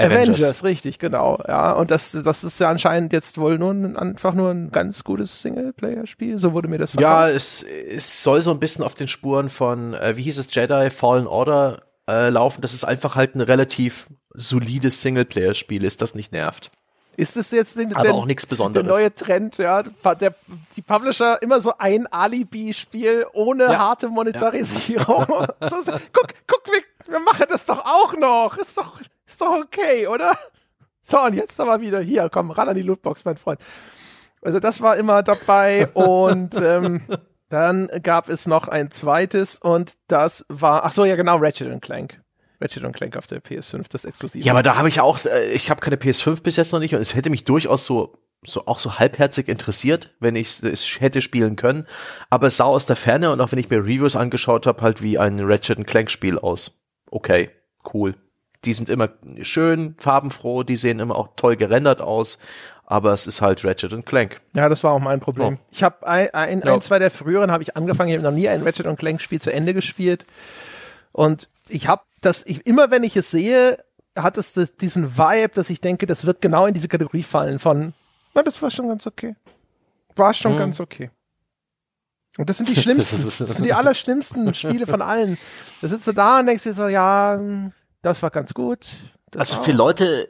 Avengers. 0.00 0.64
richtig, 0.64 0.98
genau. 0.98 1.38
Ja, 1.46 1.72
und 1.72 1.90
das, 1.90 2.12
das 2.12 2.44
ist 2.44 2.58
ja 2.60 2.68
anscheinend 2.68 3.12
jetzt 3.12 3.38
wohl 3.38 3.58
nur 3.58 3.72
ein, 3.72 3.96
einfach 3.96 4.34
nur 4.34 4.50
ein 4.50 4.70
ganz 4.70 5.04
gutes 5.04 5.42
Singleplayer-Spiel. 5.42 6.38
So 6.38 6.52
wurde 6.52 6.68
mir 6.68 6.78
das 6.78 6.92
Ja, 6.94 7.00
verkauft. 7.26 7.34
es, 7.36 7.62
es 7.62 8.22
soll 8.22 8.42
so 8.42 8.50
ein 8.50 8.60
bisschen 8.60 8.84
auf 8.84 8.94
den 8.94 9.08
Spuren 9.08 9.48
von, 9.50 9.94
äh, 9.94 10.16
wie 10.16 10.22
hieß 10.22 10.38
es, 10.38 10.54
Jedi 10.54 10.90
Fallen 10.90 11.26
Order 11.26 11.82
äh, 12.08 12.28
laufen, 12.30 12.60
dass 12.62 12.72
es 12.74 12.84
einfach 12.84 13.16
halt 13.16 13.34
ein 13.34 13.40
relativ 13.40 14.08
solides 14.34 15.02
Singleplayer-Spiel 15.02 15.84
ist, 15.84 16.02
das 16.02 16.14
nicht 16.14 16.32
nervt. 16.32 16.70
Ist 17.16 17.36
das 17.36 17.50
jetzt 17.50 17.76
den, 17.76 17.94
Aber 17.94 18.04
den, 18.04 18.12
auch 18.12 18.24
nichts 18.24 18.44
der 18.44 18.48
Besonderes. 18.50 18.88
neue 18.88 19.14
Trend, 19.14 19.58
ja? 19.58 19.82
Der, 19.82 20.34
die 20.76 20.80
Publisher 20.80 21.42
immer 21.42 21.60
so 21.60 21.74
ein 21.76 22.06
Alibi-Spiel 22.06 23.26
ohne 23.34 23.64
Ja. 23.64 23.78
harte 23.78 24.08
Monetarisierung. 24.08 25.26
so, 25.60 25.82
so, 25.82 25.92
guck, 26.12 26.28
guck, 26.46 26.62
wir, 26.66 26.82
wir 27.12 27.20
machen 27.20 27.44
das 27.50 27.66
doch 27.66 27.84
auch 27.84 28.16
noch. 28.16 28.56
Ist 28.56 28.78
doch, 28.78 29.00
ist 29.30 29.40
doch 29.40 29.60
okay, 29.62 30.06
oder? 30.06 30.36
So, 31.00 31.20
und 31.20 31.34
jetzt 31.34 31.58
aber 31.60 31.80
wieder 31.80 32.00
hier, 32.00 32.28
komm, 32.30 32.50
ran 32.50 32.68
an 32.68 32.74
die 32.74 32.82
Lootbox, 32.82 33.24
mein 33.24 33.36
Freund. 33.36 33.60
Also 34.42 34.60
das 34.60 34.80
war 34.80 34.96
immer 34.96 35.22
dabei 35.22 35.86
und 35.88 36.56
ähm, 36.56 37.02
dann 37.48 37.88
gab 38.02 38.28
es 38.28 38.46
noch 38.46 38.68
ein 38.68 38.90
zweites 38.90 39.58
und 39.58 39.94
das 40.08 40.44
war, 40.48 40.84
ach 40.84 40.92
so, 40.92 41.04
ja 41.04 41.16
genau, 41.16 41.36
Ratchet 41.38 41.80
Clank. 41.82 42.20
Ratchet 42.60 42.92
Clank 42.92 43.16
auf 43.16 43.26
der 43.26 43.42
PS5, 43.42 43.86
das 43.90 44.04
exklusiv. 44.04 44.44
Ja, 44.44 44.52
aber 44.52 44.62
da 44.62 44.76
habe 44.76 44.88
ich 44.88 45.00
auch, 45.00 45.24
äh, 45.24 45.50
ich 45.52 45.70
habe 45.70 45.80
keine 45.80 45.96
PS5 45.96 46.42
bis 46.42 46.56
jetzt 46.56 46.72
noch 46.72 46.80
nicht 46.80 46.94
und 46.94 47.00
es 47.00 47.14
hätte 47.14 47.30
mich 47.30 47.44
durchaus 47.44 47.86
so 47.86 48.12
so 48.42 48.66
auch 48.66 48.78
so 48.78 48.98
halbherzig 48.98 49.48
interessiert, 49.48 50.14
wenn 50.18 50.34
ich 50.34 50.62
es 50.62 51.00
hätte 51.00 51.20
spielen 51.20 51.56
können. 51.56 51.86
Aber 52.30 52.46
es 52.46 52.56
sah 52.56 52.64
aus 52.64 52.86
der 52.86 52.96
Ferne 52.96 53.30
und 53.30 53.40
auch 53.40 53.52
wenn 53.52 53.58
ich 53.58 53.68
mir 53.68 53.80
Reviews 53.80 54.16
angeschaut 54.16 54.66
habe, 54.66 54.80
halt 54.80 55.02
wie 55.02 55.18
ein 55.18 55.40
Ratchet 55.40 55.86
Clank 55.86 56.10
Spiel 56.10 56.38
aus. 56.38 56.80
Okay, 57.10 57.50
cool. 57.92 58.14
Die 58.64 58.72
sind 58.74 58.88
immer 58.88 59.08
schön, 59.42 59.94
farbenfroh, 59.98 60.62
die 60.62 60.76
sehen 60.76 61.00
immer 61.00 61.16
auch 61.16 61.28
toll 61.36 61.56
gerendert 61.56 62.00
aus, 62.00 62.38
aber 62.84 63.12
es 63.12 63.26
ist 63.26 63.40
halt 63.40 63.64
Ratchet 63.64 64.04
Clank. 64.04 64.40
Ja, 64.52 64.68
das 64.68 64.84
war 64.84 64.92
auch 64.92 64.98
mein 64.98 65.20
Problem. 65.20 65.54
Ja. 65.54 65.58
Ich 65.70 65.82
habe 65.82 66.06
ein, 66.06 66.28
ein, 66.34 66.62
Ja. 66.64 66.74
ein, 66.74 66.80
zwei 66.80 66.98
der 66.98 67.10
früheren 67.10 67.50
habe 67.50 67.62
ich 67.62 67.76
angefangen, 67.76 68.10
ich 68.10 68.16
habe 68.16 68.24
noch 68.24 68.36
nie 68.36 68.48
ein 68.48 68.62
Ratchet 68.62 68.86
Clank 68.98 69.20
Spiel 69.20 69.40
zu 69.40 69.52
Ende 69.52 69.72
gespielt. 69.72 70.26
Und 71.12 71.48
ich 71.68 71.88
habe 71.88 72.02
das, 72.20 72.44
ich, 72.46 72.66
immer 72.66 72.90
wenn 72.90 73.02
ich 73.04 73.16
es 73.16 73.30
sehe, 73.30 73.82
hat 74.16 74.36
es 74.36 74.52
das, 74.52 74.76
diesen 74.76 75.16
Vibe, 75.16 75.52
dass 75.54 75.70
ich 75.70 75.80
denke, 75.80 76.06
das 76.06 76.26
wird 76.26 76.40
genau 76.40 76.66
in 76.66 76.74
diese 76.74 76.88
Kategorie 76.88 77.22
fallen 77.22 77.58
von, 77.58 77.94
na, 78.34 78.42
das 78.42 78.60
war 78.60 78.70
schon 78.70 78.88
ganz 78.88 79.06
okay. 79.06 79.36
War 80.16 80.34
schon 80.34 80.56
ganz 80.56 80.80
okay. 80.80 81.10
Und 82.36 82.48
das 82.48 82.58
sind 82.58 82.68
die 82.68 82.76
schlimmsten, 82.76 83.22
das 83.46 83.56
sind 83.56 83.64
die 83.64 83.72
allerschlimmsten 83.72 84.52
Spiele 84.54 84.86
von 84.86 85.02
allen. 85.02 85.38
Da 85.80 85.88
sitzt 85.88 86.06
du 86.06 86.12
da 86.12 86.40
und 86.40 86.46
denkst 86.46 86.62
dir 86.64 86.74
so, 86.74 86.88
ja, 86.88 87.34
hm, 87.36 87.72
das 88.02 88.22
war 88.22 88.30
ganz 88.30 88.54
gut. 88.54 88.86
Das 89.30 89.52
Also 89.52 89.62
für 89.62 89.72
Leute, 89.72 90.28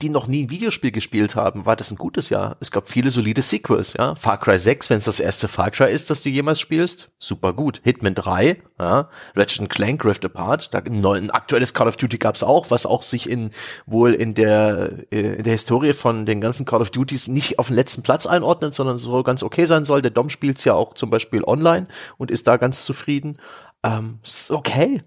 die 0.00 0.10
noch 0.10 0.28
nie 0.28 0.44
ein 0.44 0.50
Videospiel 0.50 0.92
gespielt 0.92 1.34
haben, 1.34 1.66
war 1.66 1.74
das 1.74 1.90
ein 1.90 1.96
gutes 1.96 2.30
Jahr. 2.30 2.56
Es 2.60 2.70
gab 2.70 2.88
viele 2.88 3.10
solide 3.10 3.42
Sequels, 3.42 3.94
ja. 3.94 4.14
Far 4.14 4.38
Cry 4.38 4.56
6, 4.56 4.90
wenn 4.90 4.98
es 4.98 5.06
das 5.06 5.18
erste 5.18 5.48
Far 5.48 5.72
Cry 5.72 5.90
ist, 5.90 6.08
das 6.08 6.22
du 6.22 6.28
jemals 6.28 6.60
spielst, 6.60 7.10
super 7.18 7.52
gut. 7.52 7.80
Hitman 7.82 8.14
3, 8.14 8.62
ja. 8.78 9.08
Ratchet 9.34 9.68
Clank, 9.68 10.04
Rift 10.04 10.24
Apart, 10.24 10.72
da 10.72 10.78
ein, 10.78 11.00
neu, 11.00 11.16
ein 11.16 11.32
aktuelles 11.32 11.74
Call 11.74 11.88
of 11.88 11.96
Duty 11.96 12.18
gab's 12.18 12.44
auch, 12.44 12.70
was 12.70 12.86
auch 12.86 13.02
sich 13.02 13.28
in 13.28 13.50
wohl 13.84 14.14
in 14.14 14.34
der 14.34 15.00
äh, 15.10 15.34
in 15.34 15.42
der 15.42 15.52
Historie 15.52 15.94
von 15.94 16.26
den 16.26 16.40
ganzen 16.40 16.64
Call 16.64 16.80
of 16.80 16.90
Duties 16.90 17.26
nicht 17.26 17.58
auf 17.58 17.66
den 17.66 17.76
letzten 17.76 18.02
Platz 18.02 18.26
einordnet, 18.26 18.76
sondern 18.76 18.98
so 18.98 19.24
ganz 19.24 19.42
okay 19.42 19.64
sein 19.64 19.84
soll. 19.84 20.00
Der 20.00 20.12
Dom 20.12 20.28
spielt's 20.28 20.64
ja 20.64 20.74
auch 20.74 20.94
zum 20.94 21.10
Beispiel 21.10 21.42
online 21.42 21.88
und 22.18 22.30
ist 22.30 22.46
da 22.46 22.56
ganz 22.56 22.84
zufrieden. 22.84 23.38
Ähm, 23.82 24.20
ist 24.22 24.52
okay. 24.52 25.02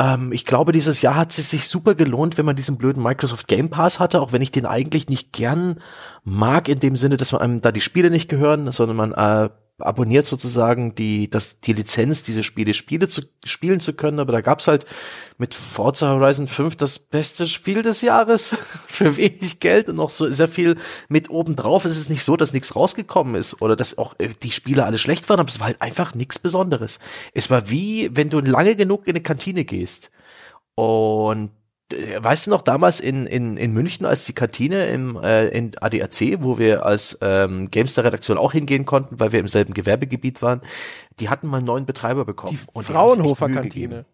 Ähm, 0.00 0.32
ich 0.32 0.46
glaube, 0.46 0.72
dieses 0.72 1.02
Jahr 1.02 1.14
hat 1.16 1.36
es 1.36 1.50
sich 1.50 1.68
super 1.68 1.94
gelohnt, 1.94 2.38
wenn 2.38 2.46
man 2.46 2.56
diesen 2.56 2.78
blöden 2.78 3.02
Microsoft 3.02 3.48
Game 3.48 3.68
Pass 3.68 4.00
hatte, 4.00 4.22
auch 4.22 4.32
wenn 4.32 4.40
ich 4.40 4.50
den 4.50 4.64
eigentlich 4.64 5.08
nicht 5.08 5.32
gern 5.32 5.80
mag, 6.24 6.68
in 6.68 6.78
dem 6.78 6.96
Sinne, 6.96 7.18
dass 7.18 7.32
man 7.32 7.42
einem 7.42 7.60
da 7.60 7.70
die 7.70 7.82
Spiele 7.82 8.08
nicht 8.08 8.30
gehören, 8.30 8.72
sondern 8.72 8.96
man 8.96 9.12
äh, 9.12 9.50
abonniert 9.82 10.26
sozusagen 10.26 10.94
die, 10.94 11.28
das, 11.30 11.60
die 11.60 11.72
Lizenz, 11.72 12.22
diese 12.22 12.42
Spiele, 12.42 12.74
Spiele 12.74 13.08
zu, 13.08 13.22
spielen 13.44 13.80
zu 13.80 13.92
können, 13.92 14.18
aber 14.18 14.32
da 14.32 14.40
gab's 14.40 14.68
halt 14.68 14.86
mit 15.38 15.54
Forza 15.54 16.10
Horizon 16.10 16.48
5 16.48 16.76
das 16.76 16.98
beste 16.98 17.46
Spiel 17.46 17.82
des 17.82 18.02
Jahres 18.02 18.56
für 18.86 19.16
wenig 19.16 19.60
Geld 19.60 19.88
und 19.88 19.96
noch 19.96 20.10
so 20.10 20.28
sehr 20.28 20.48
viel 20.48 20.76
mit 21.08 21.30
oben 21.30 21.56
drauf. 21.56 21.84
Es 21.84 21.96
ist 21.96 22.10
nicht 22.10 22.24
so, 22.24 22.36
dass 22.36 22.52
nichts 22.52 22.76
rausgekommen 22.76 23.34
ist 23.34 23.62
oder 23.62 23.76
dass 23.76 23.98
auch 23.98 24.14
äh, 24.18 24.30
die 24.42 24.52
Spiele 24.52 24.84
alle 24.84 24.98
schlecht 24.98 25.28
waren, 25.28 25.40
aber 25.40 25.48
es 25.48 25.60
war 25.60 25.68
halt 25.68 25.82
einfach 25.82 26.14
nichts 26.14 26.38
Besonderes. 26.38 26.98
Es 27.34 27.50
war 27.50 27.70
wie, 27.70 28.14
wenn 28.14 28.30
du 28.30 28.40
lange 28.40 28.76
genug 28.76 29.06
in 29.06 29.12
eine 29.12 29.22
Kantine 29.22 29.64
gehst 29.64 30.10
und 30.74 31.50
weißt 31.92 32.46
du 32.46 32.50
noch 32.50 32.62
damals 32.62 33.00
in, 33.00 33.26
in, 33.26 33.56
in 33.56 33.72
München 33.72 34.06
als 34.06 34.24
die 34.24 34.32
Kantine 34.32 34.86
im 34.86 35.16
äh, 35.16 35.48
in 35.48 35.72
ADAC, 35.80 36.38
wo 36.40 36.58
wir 36.58 36.86
als 36.86 37.18
ähm, 37.20 37.70
Gamester-Redaktion 37.70 38.38
auch 38.38 38.52
hingehen 38.52 38.86
konnten, 38.86 39.18
weil 39.18 39.32
wir 39.32 39.40
im 39.40 39.48
selben 39.48 39.74
Gewerbegebiet 39.74 40.42
waren, 40.42 40.60
die 41.18 41.28
hatten 41.28 41.48
mal 41.48 41.58
einen 41.58 41.66
neuen 41.66 41.86
Betreiber 41.86 42.24
bekommen. 42.24 42.56
Die 42.56 42.72
und 42.72 42.84
Fraunhofer-Kantine. 42.84 44.04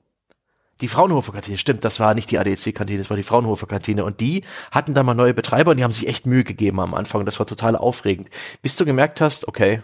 Die 0.80 0.88
Fraunhofer-Kantine, 0.88 1.56
stimmt, 1.56 1.84
das 1.84 2.00
war 2.00 2.14
nicht 2.14 2.30
die 2.30 2.38
ADAC-Kantine, 2.38 2.98
das 2.98 3.08
war 3.08 3.16
die 3.16 3.22
Fraunhofer-Kantine. 3.22 4.04
Und 4.04 4.20
die 4.20 4.44
hatten 4.70 4.92
da 4.92 5.02
mal 5.02 5.14
neue 5.14 5.32
Betreiber 5.32 5.70
und 5.70 5.78
die 5.78 5.84
haben 5.84 5.92
sich 5.92 6.06
echt 6.06 6.26
Mühe 6.26 6.44
gegeben 6.44 6.80
am 6.80 6.94
Anfang. 6.94 7.24
Das 7.24 7.38
war 7.38 7.46
total 7.46 7.76
aufregend. 7.76 8.28
Bis 8.60 8.76
du 8.76 8.84
gemerkt 8.84 9.20
hast, 9.22 9.48
okay, 9.48 9.82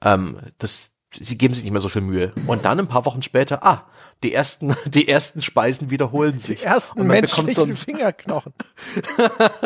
ähm, 0.00 0.38
das, 0.58 0.92
sie 1.12 1.38
geben 1.38 1.54
sich 1.54 1.64
nicht 1.64 1.72
mehr 1.72 1.80
so 1.80 1.88
viel 1.88 2.02
Mühe. 2.02 2.32
Und 2.46 2.64
dann 2.64 2.78
ein 2.78 2.86
paar 2.86 3.04
Wochen 3.04 3.22
später, 3.22 3.64
ah, 3.64 3.84
die 4.22 4.32
ersten, 4.32 4.76
die 4.86 5.08
ersten 5.08 5.42
Speisen 5.42 5.90
wiederholen 5.90 6.38
sich. 6.38 6.60
Die 6.60 6.66
ersten 6.66 7.06
menschlichen 7.06 7.52
so 7.52 7.66
Fingerknochen. 7.76 8.52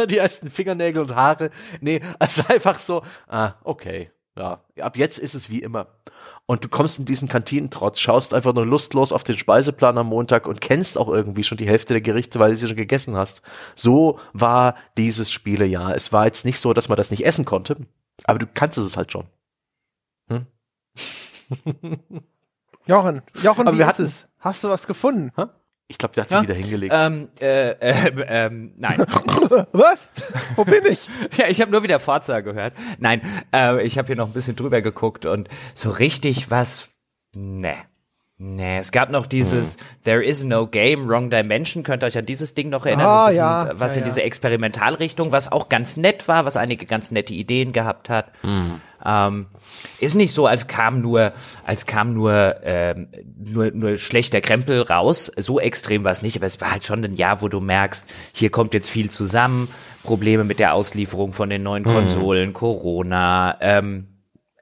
die 0.09 0.19
ersten 0.19 0.51
Fingernägel 0.51 1.03
und 1.03 1.15
Haare. 1.15 1.51
Nee, 1.81 2.01
also 2.19 2.43
einfach 2.49 2.79
so, 2.79 3.03
ah, 3.29 3.55
okay, 3.65 4.11
ja, 4.37 4.61
ab 4.81 4.97
jetzt 4.97 5.19
ist 5.19 5.35
es 5.35 5.51
wie 5.51 5.63
immer. 5.63 5.89
Und 6.45 6.63
du 6.63 6.69
kommst 6.69 6.99
in 7.01 7.07
diesen 7.07 7.29
Kantinentrotz, 7.29 7.99
schaust 7.99 8.33
einfach 8.33 8.55
nur 8.55 8.67
lustlos 8.67 9.13
auf 9.13 9.25
den 9.25 9.37
Speiseplan 9.37 9.99
am 9.99 10.07
Montag 10.07 10.47
und 10.47 10.61
kennst 10.61 10.97
auch 10.97 11.09
irgendwie 11.09 11.43
schon 11.43 11.59
die 11.59 11.67
Hälfte 11.67 11.95
der 11.95 12.01
Gerichte, 12.01 12.39
weil 12.39 12.51
du 12.51 12.57
sie 12.57 12.69
schon 12.69 12.77
gegessen 12.77 13.17
hast. 13.17 13.43
So 13.75 14.21
war 14.33 14.77
dieses 14.97 15.33
Spielejahr. 15.33 15.95
Es 15.97 16.13
war 16.13 16.27
jetzt 16.27 16.45
nicht 16.45 16.61
so, 16.61 16.73
dass 16.73 16.89
man 16.89 16.97
das 16.97 17.11
nicht 17.11 17.27
essen 17.27 17.45
konnte, 17.45 17.77
aber 18.25 18.39
du 18.39 18.47
kannst 18.47 18.79
es 18.79 18.97
halt 18.97 19.11
schon. 19.11 19.25
Hm? 20.29 20.47
Jochen, 22.87 23.23
Jochen, 23.43 23.67
aber 23.67 23.79
wie 23.79 23.83
ist 23.83 23.99
es? 23.99 24.29
Hast 24.47 24.63
du 24.63 24.69
was 24.69 24.87
gefunden? 24.87 25.33
Hä? 25.37 25.47
Ich 25.89 25.99
glaube, 25.99 26.15
der 26.15 26.23
hat 26.23 26.31
sie 26.31 26.37
ja? 26.37 26.43
wieder 26.43 26.55
hingelegt. 26.55 26.95
Ähm, 26.97 27.29
äh, 27.41 27.71
äh, 27.71 28.13
ähm, 28.29 28.73
nein. 28.77 28.99
Was? 29.73 30.09
Wo 30.55 30.65
bin 30.65 30.83
ich? 30.89 31.09
ja, 31.37 31.49
ich 31.49 31.61
habe 31.61 31.73
nur 31.73 31.83
wieder 31.83 31.99
Forza 31.99 32.41
gehört. 32.41 32.73
Nein, 32.99 33.23
äh, 33.53 33.85
ich 33.85 33.99
habe 33.99 34.07
hier 34.07 34.15
noch 34.15 34.29
ein 34.29 34.33
bisschen 34.33 34.55
drüber 34.55 34.83
geguckt 34.83 35.27
und 35.27 35.49
so 35.75 35.91
richtig 35.91 36.49
was, 36.51 36.89
ne. 37.35 37.75
Nee, 38.39 38.79
es 38.79 38.93
gab 38.93 39.11
noch 39.11 39.27
dieses 39.27 39.75
hm. 39.75 39.81
There 40.05 40.25
is 40.25 40.45
no 40.45 40.67
game, 40.67 41.09
wrong 41.09 41.31
dimension. 41.31 41.83
Könnt 41.83 42.05
ihr 42.05 42.07
euch 42.07 42.19
an 42.19 42.27
dieses 42.27 42.55
Ding 42.55 42.69
noch 42.69 42.85
erinnern? 42.87 43.07
Ah, 43.07 43.27
bisschen, 43.27 43.39
ja, 43.39 43.71
was 43.75 43.97
ja, 43.97 44.01
in 44.01 44.05
diese 44.05 44.23
Experimentalrichtung, 44.23 45.33
was 45.33 45.51
auch 45.51 45.69
ganz 45.69 45.97
nett 45.97 46.29
war, 46.29 46.45
was 46.45 46.57
einige 46.57 46.87
ganz 46.87 47.11
nette 47.11 47.35
Ideen 47.35 47.73
gehabt 47.73 48.11
hat. 48.11 48.27
Hm. 48.43 48.81
Ähm, 49.07 49.47
ist 50.01 50.15
nicht 50.15 50.33
so, 50.33 50.47
als 50.47 50.67
kam 50.67 51.01
nur, 51.01 51.33
als 51.65 51.87
kam 51.87 52.13
nur, 52.13 52.57
ähm, 52.63 53.09
nur, 53.39 53.71
nur 53.71 53.99
schlechter 53.99 54.41
Krempel 54.41 54.83
raus. 54.83 55.31
So 55.37 55.61
extrem 55.61 56.05
war 56.05 56.11
es 56.11 56.23
nicht, 56.23 56.37
aber 56.37 56.47
es 56.47 56.61
war 56.61 56.73
halt 56.73 56.85
schon 56.85 57.05
ein 57.05 57.15
Jahr, 57.15 57.41
wo 57.43 57.49
du 57.49 57.61
merkst, 57.61 58.09
hier 58.33 58.51
kommt 58.51 58.75
jetzt 58.75 58.91
viel 58.91 59.11
zusammen. 59.11 59.69
Probleme 60.03 60.45
mit 60.45 60.59
der 60.59 60.75
Auslieferung 60.75 61.33
von 61.33 61.51
den 61.51 61.63
neuen 61.63 61.85
hm. 61.85 61.93
Konsolen, 61.93 62.49
hm. 62.49 62.55
Corona, 62.55 63.57
ähm, 63.61 64.09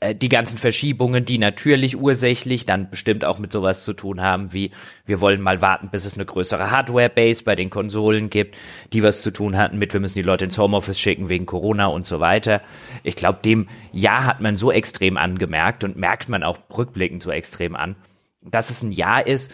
äh, 0.04 0.14
die 0.14 0.28
ganzen 0.28 0.58
Verschiebungen, 0.58 1.24
die 1.24 1.38
natürlich 1.38 1.96
ursächlich 1.96 2.66
dann 2.66 2.90
bestimmt 2.90 3.24
auch 3.24 3.38
mit 3.38 3.52
sowas 3.52 3.84
zu 3.84 3.94
tun 3.94 4.20
haben, 4.20 4.52
wie 4.52 4.70
wir 5.06 5.20
wollen 5.20 5.40
mal 5.40 5.60
warten, 5.60 5.88
bis 5.90 6.04
es 6.04 6.14
eine 6.14 6.26
größere 6.26 6.70
Hardware-Base 6.70 7.44
bei 7.44 7.56
den 7.56 7.70
Konsolen 7.70 8.30
gibt, 8.30 8.56
die 8.92 9.02
was 9.02 9.22
zu 9.22 9.30
tun 9.30 9.56
hatten 9.56 9.78
mit, 9.78 9.92
wir 9.92 10.00
müssen 10.00 10.14
die 10.14 10.22
Leute 10.22 10.44
ins 10.44 10.58
Homeoffice 10.58 11.00
schicken 11.00 11.28
wegen 11.28 11.46
Corona 11.46 11.86
und 11.86 12.06
so 12.06 12.20
weiter. 12.20 12.60
Ich 13.02 13.16
glaube, 13.16 13.40
dem 13.44 13.68
Jahr 13.92 14.24
hat 14.26 14.40
man 14.40 14.56
so 14.56 14.70
extrem 14.70 15.16
angemerkt 15.16 15.84
und 15.84 15.96
merkt 15.96 16.28
man 16.28 16.42
auch 16.42 16.58
rückblickend 16.76 17.22
so 17.22 17.30
extrem 17.30 17.74
an, 17.74 17.96
dass 18.42 18.70
es 18.70 18.82
ein 18.82 18.92
Jahr 18.92 19.26
ist, 19.26 19.52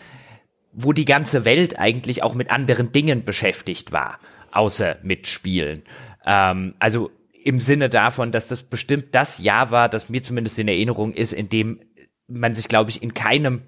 wo 0.72 0.92
die 0.92 1.04
ganze 1.04 1.44
Welt 1.44 1.78
eigentlich 1.78 2.22
auch 2.22 2.34
mit 2.34 2.50
anderen 2.50 2.92
Dingen 2.92 3.24
beschäftigt 3.24 3.92
war, 3.92 4.18
außer 4.52 4.96
mit 5.02 5.26
Spielen. 5.26 5.82
Ähm, 6.24 6.74
also 6.78 7.10
im 7.44 7.60
Sinne 7.60 7.88
davon, 7.88 8.32
dass 8.32 8.48
das 8.48 8.62
bestimmt 8.62 9.06
das 9.12 9.38
Jahr 9.38 9.70
war, 9.70 9.88
das 9.88 10.08
mir 10.08 10.22
zumindest 10.22 10.58
in 10.58 10.68
Erinnerung 10.68 11.12
ist, 11.12 11.32
in 11.32 11.48
dem 11.48 11.80
man 12.28 12.54
sich, 12.54 12.68
glaube 12.68 12.90
ich, 12.90 13.02
in 13.02 13.14
keinem 13.14 13.62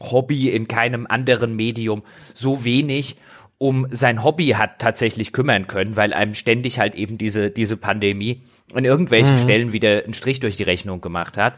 Hobby, 0.00 0.48
in 0.48 0.68
keinem 0.68 1.06
anderen 1.08 1.56
Medium 1.56 2.02
so 2.34 2.64
wenig 2.64 3.16
um 3.58 3.88
sein 3.90 4.22
Hobby 4.22 4.50
hat 4.50 4.78
tatsächlich 4.78 5.32
kümmern 5.32 5.66
können, 5.66 5.96
weil 5.96 6.12
einem 6.12 6.34
ständig 6.34 6.78
halt 6.78 6.94
eben 6.94 7.18
diese, 7.18 7.50
diese 7.50 7.76
Pandemie 7.76 8.42
an 8.72 8.84
irgendwelchen 8.84 9.34
mhm. 9.34 9.38
Stellen 9.38 9.72
wieder 9.72 10.04
einen 10.04 10.14
Strich 10.14 10.38
durch 10.38 10.56
die 10.56 10.62
Rechnung 10.62 11.00
gemacht 11.00 11.36
hat. 11.36 11.54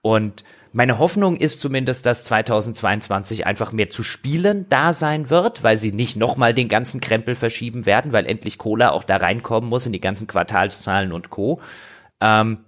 Und 0.00 0.42
meine 0.76 0.98
Hoffnung 0.98 1.36
ist 1.36 1.60
zumindest, 1.60 2.04
dass 2.04 2.24
2022 2.24 3.46
einfach 3.46 3.70
mehr 3.70 3.90
zu 3.90 4.02
spielen 4.02 4.66
da 4.70 4.92
sein 4.92 5.30
wird, 5.30 5.62
weil 5.62 5.78
sie 5.78 5.92
nicht 5.92 6.16
nochmal 6.16 6.52
den 6.52 6.68
ganzen 6.68 7.00
Krempel 7.00 7.36
verschieben 7.36 7.86
werden, 7.86 8.12
weil 8.12 8.26
endlich 8.26 8.58
Cola 8.58 8.90
auch 8.90 9.04
da 9.04 9.18
reinkommen 9.18 9.70
muss 9.70 9.86
in 9.86 9.92
die 9.92 10.00
ganzen 10.00 10.26
Quartalszahlen 10.26 11.12
und 11.12 11.30
Co. 11.30 11.60
Ähm, 12.20 12.64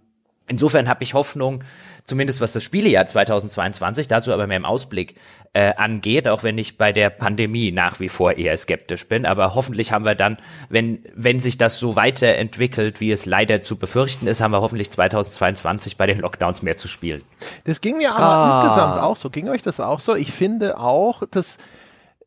insofern 0.46 0.88
habe 0.88 1.02
ich 1.02 1.14
Hoffnung, 1.14 1.64
zumindest 2.04 2.40
was 2.40 2.52
das 2.52 2.62
Spielejahr 2.62 3.06
2022, 3.06 4.06
dazu 4.06 4.32
aber 4.32 4.46
mehr 4.46 4.58
im 4.58 4.64
Ausblick 4.64 5.16
äh, 5.56 5.72
angeht, 5.74 6.28
auch 6.28 6.42
wenn 6.42 6.58
ich 6.58 6.76
bei 6.76 6.92
der 6.92 7.08
Pandemie 7.08 7.72
nach 7.72 7.98
wie 7.98 8.10
vor 8.10 8.36
eher 8.36 8.54
skeptisch 8.58 9.08
bin. 9.08 9.24
Aber 9.24 9.54
hoffentlich 9.54 9.90
haben 9.90 10.04
wir 10.04 10.14
dann, 10.14 10.36
wenn, 10.68 11.02
wenn 11.14 11.40
sich 11.40 11.56
das 11.56 11.78
so 11.78 11.96
weiterentwickelt, 11.96 13.00
wie 13.00 13.10
es 13.10 13.24
leider 13.24 13.62
zu 13.62 13.76
befürchten 13.76 14.26
ist, 14.26 14.42
haben 14.42 14.50
wir 14.50 14.60
hoffentlich 14.60 14.90
2022 14.90 15.96
bei 15.96 16.06
den 16.06 16.18
Lockdowns 16.18 16.60
mehr 16.60 16.76
zu 16.76 16.88
spielen. 16.88 17.22
Das 17.64 17.80
ging 17.80 17.96
mir 17.96 18.14
aber 18.14 18.26
ah. 18.26 18.60
insgesamt 18.60 19.00
auch 19.00 19.16
so. 19.16 19.30
Ging 19.30 19.48
euch 19.48 19.62
das 19.62 19.80
auch 19.80 20.00
so? 20.00 20.14
Ich 20.14 20.30
finde 20.30 20.78
auch, 20.78 21.22
das 21.30 21.56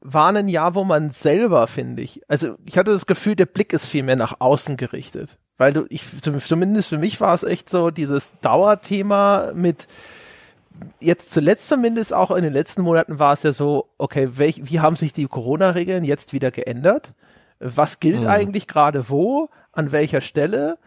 war 0.01 0.33
ein 0.33 0.47
Jahr, 0.47 0.73
wo 0.73 0.83
man 0.83 1.11
selber, 1.11 1.67
finde 1.67 2.01
ich, 2.01 2.23
also 2.27 2.55
ich 2.65 2.79
hatte 2.79 2.89
das 2.89 3.05
Gefühl, 3.05 3.35
der 3.35 3.45
Blick 3.45 3.73
ist 3.73 3.85
viel 3.85 4.01
mehr 4.01 4.15
nach 4.15 4.37
außen 4.39 4.75
gerichtet. 4.75 5.37
Weil 5.59 5.73
du, 5.73 5.85
ich, 5.89 6.03
zumindest 6.21 6.89
für 6.89 6.97
mich 6.97 7.21
war 7.21 7.35
es 7.35 7.43
echt 7.43 7.69
so 7.69 7.91
dieses 7.91 8.33
Dauerthema 8.41 9.51
mit, 9.53 9.87
jetzt 10.99 11.31
zuletzt 11.31 11.67
zumindest 11.67 12.13
auch 12.13 12.31
in 12.31 12.43
den 12.43 12.53
letzten 12.53 12.81
Monaten 12.81 13.19
war 13.19 13.33
es 13.33 13.43
ja 13.43 13.51
so, 13.51 13.89
okay, 13.97 14.29
welch, 14.33 14.61
wie 14.63 14.79
haben 14.79 14.95
sich 14.95 15.13
die 15.13 15.27
Corona-Regeln 15.27 16.03
jetzt 16.03 16.33
wieder 16.33 16.51
geändert? 16.51 17.13
Was 17.59 17.99
gilt 17.99 18.21
mhm. 18.21 18.27
eigentlich 18.27 18.67
gerade 18.67 19.09
wo? 19.09 19.49
An 19.71 19.91
welcher 19.91 20.21
Stelle? 20.21 20.77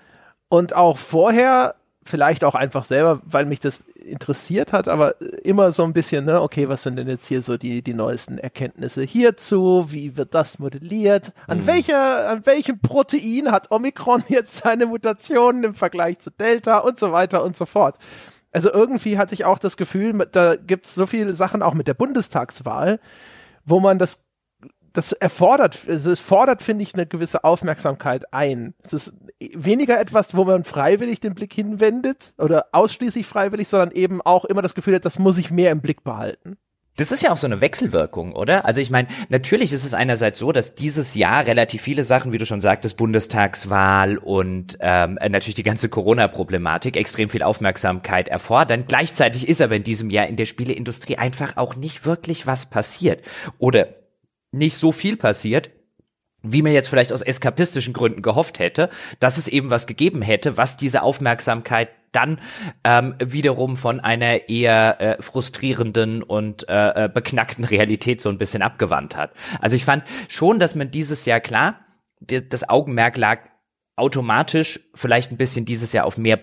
Und 0.48 0.74
auch 0.74 0.98
vorher 0.98 1.74
vielleicht 2.04 2.44
auch 2.44 2.54
einfach 2.54 2.84
selber, 2.84 3.20
weil 3.24 3.46
mich 3.46 3.60
das 3.60 3.84
interessiert 3.94 4.72
hat, 4.72 4.88
aber 4.88 5.20
immer 5.44 5.70
so 5.72 5.84
ein 5.84 5.92
bisschen, 5.92 6.24
ne, 6.24 6.42
okay, 6.42 6.68
was 6.68 6.82
sind 6.82 6.96
denn 6.96 7.08
jetzt 7.08 7.26
hier 7.26 7.42
so 7.42 7.56
die, 7.56 7.82
die 7.82 7.94
neuesten 7.94 8.38
Erkenntnisse 8.38 9.02
hierzu? 9.02 9.86
Wie 9.90 10.16
wird 10.16 10.34
das 10.34 10.58
modelliert? 10.58 11.32
An 11.46 11.60
mhm. 11.60 11.66
welcher, 11.68 12.28
an 12.28 12.44
welchem 12.44 12.80
Protein 12.80 13.52
hat 13.52 13.70
Omikron 13.70 14.24
jetzt 14.28 14.62
seine 14.64 14.86
Mutationen 14.86 15.62
im 15.64 15.74
Vergleich 15.74 16.18
zu 16.18 16.30
Delta 16.30 16.78
und 16.78 16.98
so 16.98 17.12
weiter 17.12 17.44
und 17.44 17.56
so 17.56 17.66
fort? 17.66 17.98
Also 18.52 18.72
irgendwie 18.72 19.18
hatte 19.18 19.34
ich 19.34 19.44
auch 19.44 19.58
das 19.58 19.76
Gefühl, 19.76 20.28
da 20.30 20.56
gibt 20.56 20.86
es 20.86 20.94
so 20.94 21.06
viele 21.06 21.34
Sachen 21.34 21.62
auch 21.62 21.74
mit 21.74 21.88
der 21.88 21.94
Bundestagswahl, 21.94 23.00
wo 23.64 23.80
man 23.80 23.98
das 23.98 24.24
das 24.92 25.12
erfordert, 25.12 25.78
also 25.88 26.10
es 26.10 26.20
fordert, 26.20 26.60
finde 26.60 26.82
ich, 26.82 26.94
eine 26.94 27.06
gewisse 27.06 27.44
Aufmerksamkeit 27.44 28.32
ein. 28.32 28.74
Es 28.82 28.92
ist 28.92 29.14
weniger 29.40 29.98
etwas, 29.98 30.36
wo 30.36 30.44
man 30.44 30.64
freiwillig 30.64 31.20
den 31.20 31.34
Blick 31.34 31.52
hinwendet 31.54 32.34
oder 32.38 32.66
ausschließlich 32.72 33.26
freiwillig, 33.26 33.68
sondern 33.68 33.92
eben 33.92 34.20
auch 34.20 34.44
immer 34.44 34.62
das 34.62 34.74
Gefühl 34.74 34.96
hat, 34.96 35.04
das 35.04 35.18
muss 35.18 35.38
ich 35.38 35.50
mehr 35.50 35.72
im 35.72 35.80
Blick 35.80 36.04
behalten. 36.04 36.58
Das 36.96 37.10
ist 37.10 37.22
ja 37.22 37.32
auch 37.32 37.38
so 37.38 37.46
eine 37.46 37.62
Wechselwirkung, 37.62 38.34
oder? 38.34 38.66
Also 38.66 38.82
ich 38.82 38.90
meine, 38.90 39.08
natürlich 39.30 39.72
ist 39.72 39.84
es 39.84 39.94
einerseits 39.94 40.38
so, 40.38 40.52
dass 40.52 40.74
dieses 40.74 41.14
Jahr 41.14 41.46
relativ 41.46 41.80
viele 41.80 42.04
Sachen, 42.04 42.32
wie 42.32 42.38
du 42.38 42.44
schon 42.44 42.60
sagtest, 42.60 42.98
Bundestagswahl 42.98 44.18
und 44.18 44.76
ähm, 44.80 45.18
natürlich 45.30 45.54
die 45.54 45.62
ganze 45.62 45.88
Corona-Problematik 45.88 46.98
extrem 46.98 47.30
viel 47.30 47.42
Aufmerksamkeit 47.42 48.28
erfordern. 48.28 48.84
Gleichzeitig 48.86 49.48
ist 49.48 49.62
aber 49.62 49.76
in 49.76 49.84
diesem 49.84 50.10
Jahr 50.10 50.26
in 50.26 50.36
der 50.36 50.44
Spieleindustrie 50.44 51.16
einfach 51.16 51.56
auch 51.56 51.76
nicht 51.76 52.04
wirklich 52.04 52.46
was 52.46 52.66
passiert. 52.66 53.24
Oder 53.58 53.88
nicht 54.50 54.76
so 54.76 54.92
viel 54.92 55.16
passiert, 55.16 55.70
wie 56.42 56.60
man 56.60 56.72
jetzt 56.72 56.88
vielleicht 56.88 57.12
aus 57.12 57.22
eskapistischen 57.22 57.94
Gründen 57.94 58.20
gehofft 58.20 58.58
hätte, 58.58 58.90
dass 59.18 59.38
es 59.38 59.48
eben 59.48 59.70
was 59.70 59.86
gegeben 59.86 60.20
hätte, 60.20 60.58
was 60.58 60.76
diese 60.76 61.02
Aufmerksamkeit 61.02 61.88
dann 62.12 62.38
ähm, 62.84 63.14
wiederum 63.18 63.76
von 63.76 64.00
einer 64.00 64.48
eher 64.48 65.00
äh, 65.00 65.22
frustrierenden 65.22 66.22
und 66.22 66.68
äh, 66.68 67.04
äh 67.04 67.08
beknackten 67.08 67.64
Realität 67.64 68.20
so 68.20 68.28
ein 68.28 68.38
bisschen 68.38 68.62
abgewandt 68.62 69.16
hat. 69.16 69.32
Also 69.60 69.76
ich 69.76 69.84
fand 69.84 70.04
schon, 70.28 70.58
dass 70.58 70.74
man 70.74 70.90
dieses 70.90 71.24
Jahr 71.24 71.40
klar, 71.40 71.80
das 72.20 72.68
Augenmerk 72.68 73.16
lag 73.16 73.40
automatisch 73.96 74.80
vielleicht 74.94 75.32
ein 75.32 75.36
bisschen 75.36 75.64
dieses 75.64 75.92
Jahr 75.92 76.06
auf 76.06 76.18
mehr 76.18 76.38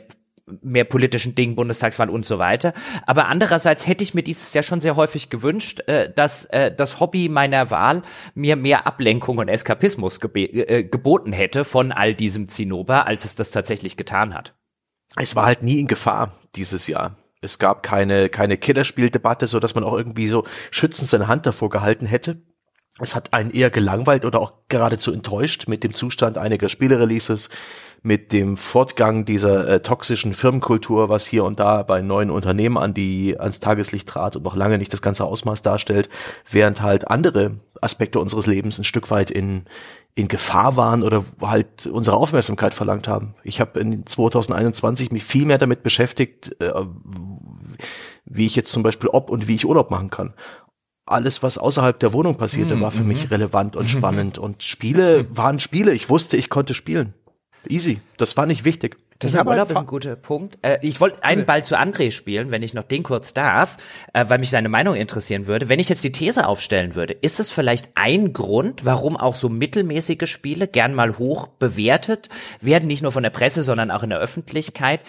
mehr 0.62 0.84
politischen 0.84 1.36
Dingen, 1.36 1.56
Bundestagswahl 1.56 2.10
und 2.10 2.26
so 2.26 2.40
weiter. 2.40 2.74
Aber 3.06 3.28
andererseits 3.28 3.88
hätte 3.88 4.04
ich 4.04 4.14
mir 4.14 4.24
dieses 4.24 4.54
Jahr 4.54 4.64
schon 4.64 4.82
sehr 4.82 4.96
häufig 4.96 5.30
gewünscht, 5.30 5.82
äh, 5.88 6.12
dass 6.14 6.46
äh, 6.46 6.74
das 6.76 7.00
Hobby 7.00 7.30
meiner 7.30 7.72
Wahl 7.72 8.02
mir 8.34 8.56
mehr 8.56 8.88
Ablenkung 8.88 9.38
und 9.38 9.48
Eskapismus 9.48 10.20
äh, 10.34 10.84
geboten 10.84 11.34
hätte 11.34 11.66
von 11.66 11.92
all 11.92 12.16
diesem 12.16 12.48
Zinnober, 12.48 13.08
als 13.08 13.26
es 13.26 13.36
das 13.36 13.52
tatsächlich 13.52 13.98
getan 13.98 14.34
hat. 14.34 14.56
Es 15.16 15.36
war 15.36 15.46
halt 15.46 15.64
nie 15.64 15.80
in 15.80 15.88
Gefahr 15.88 16.34
dieses 16.56 16.88
Jahr. 16.88 17.16
Es 17.42 17.58
gab 17.58 17.84
keine, 17.84 18.30
keine 18.30 18.58
Killerspieldebatte, 18.58 19.48
so 19.48 19.60
dass 19.60 19.76
man 19.76 19.84
auch 19.84 19.94
irgendwie 19.94 20.28
so 20.28 20.46
schützend 20.72 21.10
seine 21.10 21.28
Hand 21.28 21.46
davor 21.46 21.70
gehalten 21.70 22.06
hätte. 22.06 22.42
Es 23.00 23.16
hat 23.16 23.34
einen 23.34 23.52
eher 23.52 23.70
gelangweilt 23.70 24.26
oder 24.26 24.40
auch 24.40 24.54
geradezu 24.68 25.14
enttäuscht 25.14 25.68
mit 25.68 25.86
dem 25.86 25.94
Zustand 25.94 26.38
einiger 26.38 26.68
Spielereleases, 26.68 27.50
mit 28.02 28.32
dem 28.32 28.58
Fortgang 28.58 29.26
dieser 29.26 29.68
äh, 29.68 29.82
toxischen 29.82 30.34
Firmenkultur, 30.34 31.10
was 31.10 31.26
hier 31.26 31.44
und 31.44 31.60
da 31.60 31.84
bei 31.84 32.02
neuen 32.02 32.30
Unternehmen 32.30 32.78
an 32.78 32.94
die 32.94 33.38
ans 33.40 33.60
Tageslicht 33.60 34.08
trat 34.08 34.36
und 34.36 34.44
noch 34.44 34.56
lange 34.56 34.78
nicht 34.78 34.94
das 34.94 35.02
ganze 35.02 35.26
Ausmaß 35.26 35.62
darstellt, 35.62 36.10
während 36.50 36.82
halt 36.82 37.10
andere 37.10 37.60
Aspekte 37.82 38.20
unseres 38.20 38.48
Lebens 38.48 38.78
ein 38.80 38.84
Stück 38.84 39.10
weit 39.12 39.32
in 39.32 39.66
in 40.16 40.28
Gefahr 40.28 40.76
waren 40.76 41.04
oder 41.04 41.24
halt 41.40 41.86
unsere 41.86 42.18
Aufmerksamkeit 42.18 42.74
verlangt 42.74 43.08
haben. 43.08 43.36
Ich 43.44 43.62
habe 43.62 43.80
in 43.80 44.06
2021 44.06 45.12
mich 45.12 45.24
viel 45.24 45.46
mehr 45.46 45.60
damit 45.60 45.82
beschäftigt, 45.82 46.60
äh, 46.60 46.74
wie 48.26 48.46
ich 48.46 48.56
jetzt 48.56 48.72
zum 48.72 48.84
Beispiel 48.84 49.10
ob 49.10 49.30
und 49.30 49.48
wie 49.48 49.56
ich 49.56 49.66
Urlaub 49.66 49.92
machen 49.92 50.10
kann 50.10 50.34
alles, 51.10 51.42
was 51.42 51.58
außerhalb 51.58 52.00
der 52.00 52.14
Wohnung 52.14 52.36
passierte, 52.36 52.76
mm, 52.76 52.82
war 52.82 52.92
für 52.92 53.04
mich 53.04 53.26
mhm. 53.26 53.30
relevant 53.30 53.76
und 53.76 53.90
spannend. 53.90 54.38
Und 54.38 54.64
Spiele 54.64 55.26
waren 55.36 55.60
Spiele. 55.60 55.94
Ich 55.94 56.10
wusste, 56.10 56.38
ich 56.38 56.50
konnte 56.50 56.74
spielen. 56.74 57.14
Easy. 57.68 58.02
Das 58.18 58.38
war 58.38 58.46
nicht 58.46 58.64
wichtig. 58.64 58.98
Das 59.20 59.34
mit 59.34 59.46
Urlaub 59.46 59.70
ist 59.70 59.76
ein 59.76 59.86
guter 59.86 60.16
Punkt. 60.16 60.58
Äh, 60.62 60.80
ich 60.82 61.02
wollte 61.02 61.24
einen 61.24 61.46
Ball 61.46 61.66
zu 61.66 61.78
André 61.78 62.12
spielen, 62.12 62.52
wenn 62.52 62.64
ich 62.64 62.74
noch 62.74 62.84
den 62.84 63.04
kurz 63.04 63.34
darf, 63.34 63.76
äh, 64.14 64.24
weil 64.30 64.40
mich 64.40 64.50
seine 64.50 64.70
Meinung 64.70 64.96
interessieren 64.96 65.46
würde. 65.46 65.68
Wenn 65.68 65.80
ich 65.80 65.90
jetzt 65.90 66.06
die 66.06 66.14
These 66.14 66.48
aufstellen 66.48 66.96
würde, 66.96 67.14
ist 67.14 67.42
es 67.42 67.52
vielleicht 67.52 67.90
ein 67.96 68.32
Grund, 68.32 68.86
warum 68.86 69.18
auch 69.18 69.36
so 69.36 69.50
mittelmäßige 69.50 70.30
Spiele 70.30 70.70
gern 70.70 70.96
mal 70.96 71.18
hoch 71.18 71.48
bewertet 71.48 72.30
werden, 72.62 72.88
nicht 72.88 73.04
nur 73.04 73.12
von 73.12 73.24
der 73.24 73.30
Presse, 73.30 73.64
sondern 73.64 73.92
auch 73.92 74.04
in 74.04 74.10
der 74.10 74.20
Öffentlichkeit? 74.20 75.02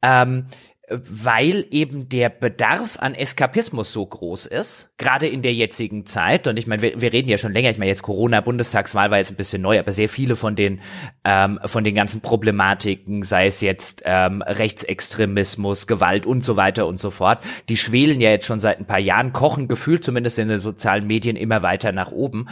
Ähm, 0.00 0.46
weil 0.90 1.66
eben 1.70 2.08
der 2.08 2.30
Bedarf 2.30 2.98
an 2.98 3.14
Eskapismus 3.14 3.92
so 3.92 4.04
groß 4.04 4.46
ist, 4.46 4.90
gerade 4.96 5.26
in 5.26 5.42
der 5.42 5.52
jetzigen 5.52 6.06
Zeit. 6.06 6.46
Und 6.46 6.58
ich 6.58 6.66
meine, 6.66 6.82
wir, 6.82 7.00
wir 7.00 7.12
reden 7.12 7.28
ja 7.28 7.38
schon 7.38 7.52
länger, 7.52 7.70
ich 7.70 7.78
meine, 7.78 7.90
jetzt 7.90 8.02
Corona, 8.02 8.40
Bundestagswahl 8.40 9.10
war 9.10 9.18
jetzt 9.18 9.30
ein 9.30 9.36
bisschen 9.36 9.62
neu, 9.62 9.78
aber 9.78 9.92
sehr 9.92 10.08
viele 10.08 10.36
von 10.36 10.56
den, 10.56 10.80
ähm, 11.24 11.60
von 11.64 11.84
den 11.84 11.94
ganzen 11.94 12.20
Problematiken, 12.20 13.22
sei 13.22 13.46
es 13.46 13.60
jetzt 13.60 14.02
ähm, 14.04 14.42
Rechtsextremismus, 14.42 15.86
Gewalt 15.86 16.26
und 16.26 16.44
so 16.44 16.56
weiter 16.56 16.86
und 16.86 16.98
so 16.98 17.10
fort, 17.10 17.44
die 17.68 17.76
schwelen 17.76 18.20
ja 18.20 18.30
jetzt 18.30 18.46
schon 18.46 18.60
seit 18.60 18.78
ein 18.78 18.86
paar 18.86 18.98
Jahren, 18.98 19.32
kochen 19.32 19.68
gefühlt 19.68 20.04
zumindest 20.04 20.38
in 20.38 20.48
den 20.48 20.60
sozialen 20.60 21.06
Medien 21.06 21.36
immer 21.36 21.62
weiter 21.62 21.92
nach 21.92 22.12
oben. 22.12 22.48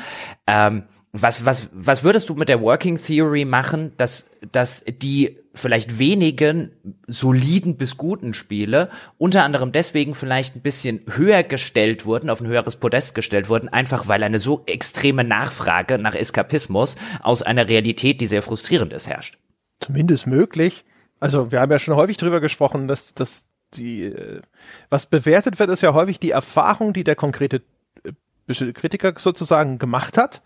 Ähm, 0.47 0.85
was, 1.13 1.47
was, 1.47 1.71
was 1.73 2.05
würdest 2.05 2.29
du 2.29 2.35
mit 2.35 2.49
der 2.49 2.61
Working 2.61 2.99
Theory 2.99 3.47
machen, 3.47 3.93
dass, 3.97 4.29
dass 4.53 4.85
die 4.87 5.39
vielleicht 5.57 5.99
wenigen 5.99 6.71
soliden 7.07 7.77
bis 7.77 7.97
guten 7.97 8.35
Spiele 8.35 8.91
unter 9.19 9.43
anderem 9.43 9.73
deswegen 9.73 10.15
vielleicht 10.15 10.57
ein 10.57 10.61
bisschen 10.61 11.01
höher 11.09 11.43
gestellt 11.43 12.07
wurden, 12.07 12.31
auf 12.31 12.41
ein 12.41 12.47
höheres 12.47 12.77
Podest 12.77 13.15
gestellt 13.15 13.49
wurden, 13.49 13.69
einfach 13.69 14.09
weil 14.09 14.23
eine 14.23 14.39
so 14.39 14.63
extreme 14.67 15.25
Nachfrage 15.25 15.99
nach 15.99 16.15
Eskapismus 16.15 16.97
aus 17.23 17.43
einer 17.43 17.69
Realität, 17.69 18.21
die 18.21 18.27
sehr 18.27 18.43
frustrierend 18.43 18.93
ist, 18.93 19.09
herrscht? 19.09 19.39
Zumindest 19.81 20.27
möglich. 20.27 20.85
Also 21.21 21.51
wir 21.51 21.61
haben 21.61 21.73
ja 21.73 21.79
schon 21.79 21.97
häufig 21.97 22.17
drüber 22.17 22.41
gesprochen, 22.41 22.89
dass, 22.89 23.15
dass 23.15 23.47
die, 23.75 24.05
äh, 24.05 24.43
was 24.91 25.07
bewertet 25.07 25.59
wird, 25.59 25.71
ist 25.71 25.83
ja 25.83 25.95
häufig 25.95 26.21
die 26.21 26.31
Erfahrung, 26.31 26.93
die 26.93 27.05
der 27.05 27.17
konkrete 27.17 27.63
äh, 28.05 28.73
Kritiker 28.73 29.15
sozusagen 29.17 29.79
gemacht 29.79 30.19
hat. 30.19 30.43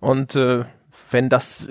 Und 0.00 0.36
äh, 0.36 0.64
wenn 1.10 1.28
das, 1.28 1.66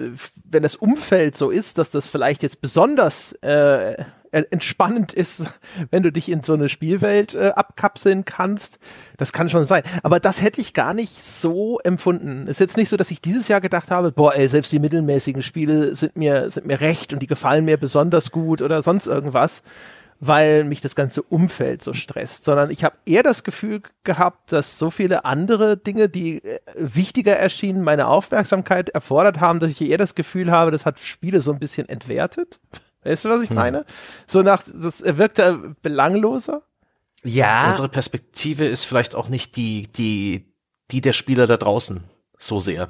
wenn 0.45 0.63
das 0.63 0.75
Umfeld 0.75 1.35
so 1.35 1.49
ist, 1.49 1.77
dass 1.77 1.91
das 1.91 2.07
vielleicht 2.07 2.43
jetzt 2.43 2.61
besonders 2.61 3.33
äh, 3.41 3.95
entspannend 4.31 5.13
ist, 5.13 5.45
wenn 5.91 6.03
du 6.03 6.11
dich 6.11 6.29
in 6.29 6.43
so 6.43 6.53
eine 6.53 6.69
Spielwelt 6.69 7.35
äh, 7.35 7.53
abkapseln 7.55 8.25
kannst, 8.25 8.79
das 9.17 9.33
kann 9.33 9.49
schon 9.49 9.65
sein. 9.65 9.83
Aber 10.03 10.19
das 10.19 10.41
hätte 10.41 10.61
ich 10.61 10.73
gar 10.73 10.93
nicht 10.93 11.23
so 11.23 11.79
empfunden. 11.79 12.47
Ist 12.47 12.59
jetzt 12.59 12.77
nicht 12.77 12.89
so, 12.89 12.97
dass 12.97 13.11
ich 13.11 13.21
dieses 13.21 13.47
Jahr 13.47 13.61
gedacht 13.61 13.91
habe, 13.91 14.11
boah, 14.11 14.35
ey, 14.35 14.47
selbst 14.47 14.71
die 14.71 14.79
mittelmäßigen 14.79 15.43
Spiele 15.43 15.95
sind 15.95 16.17
mir, 16.17 16.49
sind 16.49 16.67
mir 16.67 16.81
recht 16.81 17.13
und 17.13 17.19
die 17.19 17.27
gefallen 17.27 17.65
mir 17.65 17.77
besonders 17.77 18.31
gut 18.31 18.61
oder 18.61 18.81
sonst 18.81 19.07
irgendwas 19.07 19.63
weil 20.19 20.63
mich 20.63 20.81
das 20.81 20.95
ganze 20.95 21.21
Umfeld 21.21 21.81
so 21.81 21.93
stresst, 21.93 22.45
sondern 22.45 22.71
ich 22.71 22.83
habe 22.83 22.97
eher 23.05 23.23
das 23.23 23.43
Gefühl 23.43 23.81
gehabt, 24.03 24.51
dass 24.51 24.79
so 24.79 24.89
viele 24.89 25.25
andere 25.25 25.77
Dinge, 25.77 26.09
die 26.09 26.43
äh, 26.43 26.59
wichtiger 26.75 27.35
erschienen, 27.35 27.83
meine 27.83 28.07
Aufmerksamkeit 28.07 28.89
erfordert 28.89 29.39
haben, 29.39 29.59
dass 29.59 29.71
ich 29.71 29.81
eher 29.81 29.97
das 29.97 30.15
Gefühl 30.15 30.51
habe, 30.51 30.71
das 30.71 30.85
hat 30.85 30.99
Spiele 30.99 31.41
so 31.41 31.51
ein 31.51 31.59
bisschen 31.59 31.87
entwertet. 31.87 32.59
Weißt 33.03 33.25
du, 33.25 33.29
was 33.29 33.41
ich 33.41 33.49
hm. 33.49 33.55
meine? 33.55 33.85
So 34.25 34.41
nach, 34.41 34.63
das 34.63 35.03
wirkte 35.05 35.75
belangloser. 35.81 36.63
Ja. 37.23 37.69
Unsere 37.69 37.89
Perspektive 37.89 38.65
ist 38.65 38.85
vielleicht 38.85 39.15
auch 39.15 39.29
nicht 39.29 39.55
die, 39.55 39.87
die, 39.87 40.51
die 40.91 41.01
der 41.01 41.13
Spieler 41.13 41.47
da 41.47 41.57
draußen 41.57 42.03
so 42.37 42.59
sehr 42.59 42.89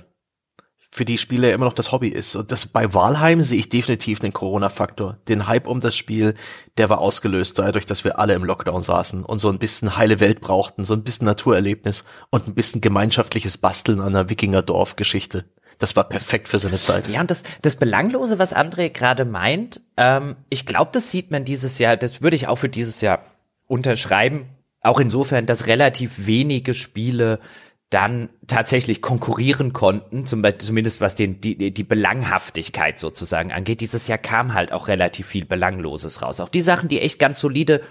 für 0.97 1.05
die 1.05 1.17
Spiele 1.17 1.51
immer 1.51 1.65
noch 1.65 1.73
das 1.73 1.91
Hobby 1.91 2.09
ist. 2.09 2.35
Und 2.35 2.51
das 2.51 2.65
bei 2.65 2.93
Walheim 2.93 3.41
sehe 3.41 3.59
ich 3.59 3.69
definitiv 3.69 4.19
den 4.19 4.33
Corona-Faktor. 4.33 5.17
Den 5.27 5.47
Hype 5.47 5.67
um 5.67 5.79
das 5.79 5.95
Spiel, 5.95 6.33
der 6.77 6.89
war 6.89 6.99
ausgelöst 6.99 7.57
dadurch, 7.59 7.85
dass 7.85 8.03
wir 8.03 8.19
alle 8.19 8.33
im 8.33 8.43
Lockdown 8.43 8.81
saßen 8.81 9.23
und 9.23 9.39
so 9.39 9.49
ein 9.49 9.59
bisschen 9.59 9.95
heile 9.95 10.19
Welt 10.19 10.41
brauchten, 10.41 10.83
so 10.83 10.93
ein 10.93 11.03
bisschen 11.03 11.25
Naturerlebnis 11.25 12.03
und 12.29 12.47
ein 12.47 12.55
bisschen 12.55 12.81
gemeinschaftliches 12.81 13.57
Basteln 13.57 14.01
an 14.01 14.15
einer 14.15 14.29
Wikinger-Dorf-Geschichte. 14.29 15.45
Das 15.77 15.95
war 15.95 16.05
perfekt 16.05 16.47
für 16.49 16.57
seine 16.57 16.79
Zeit. 16.79 17.07
Ja, 17.07 17.21
und 17.21 17.29
das, 17.29 17.43
das 17.61 17.75
Belanglose, 17.75 18.39
was 18.39 18.55
André 18.55 18.89
gerade 18.89 19.25
meint, 19.25 19.81
ähm, 19.95 20.35
ich 20.49 20.65
glaube, 20.65 20.89
das 20.91 21.11
sieht 21.11 21.29
man 21.29 21.45
dieses 21.45 21.77
Jahr, 21.77 21.95
das 21.97 22.21
würde 22.21 22.35
ich 22.35 22.47
auch 22.47 22.57
für 22.57 22.69
dieses 22.69 23.01
Jahr 23.01 23.23
unterschreiben. 23.67 24.49
Auch 24.81 24.99
insofern, 24.99 25.45
dass 25.45 25.67
relativ 25.67 26.25
wenige 26.25 26.73
Spiele 26.73 27.39
dann 27.89 28.29
tatsächlich 28.47 29.01
konkurrieren 29.01 29.71
konnten, 29.71 30.25
zum, 30.25 30.43
zumindest 30.57 30.99
was 30.99 31.15
den, 31.15 31.39
die, 31.39 31.71
die 31.71 31.83
Belanghaftigkeit 31.83 32.99
sozusagen 32.99 33.53
angeht. 33.53 33.79
Dieses 33.79 34.07
Jahr 34.07 34.17
kam 34.17 34.53
halt 34.53 34.73
auch 34.73 34.89
relativ 34.89 35.27
viel 35.27 35.45
Belangloses 35.45 36.21
raus. 36.21 36.41
Auch 36.41 36.49
die 36.49 36.61
Sachen, 36.61 36.89
die 36.89 36.99
echt 36.99 37.17
ganz 37.17 37.39
solide 37.39 37.81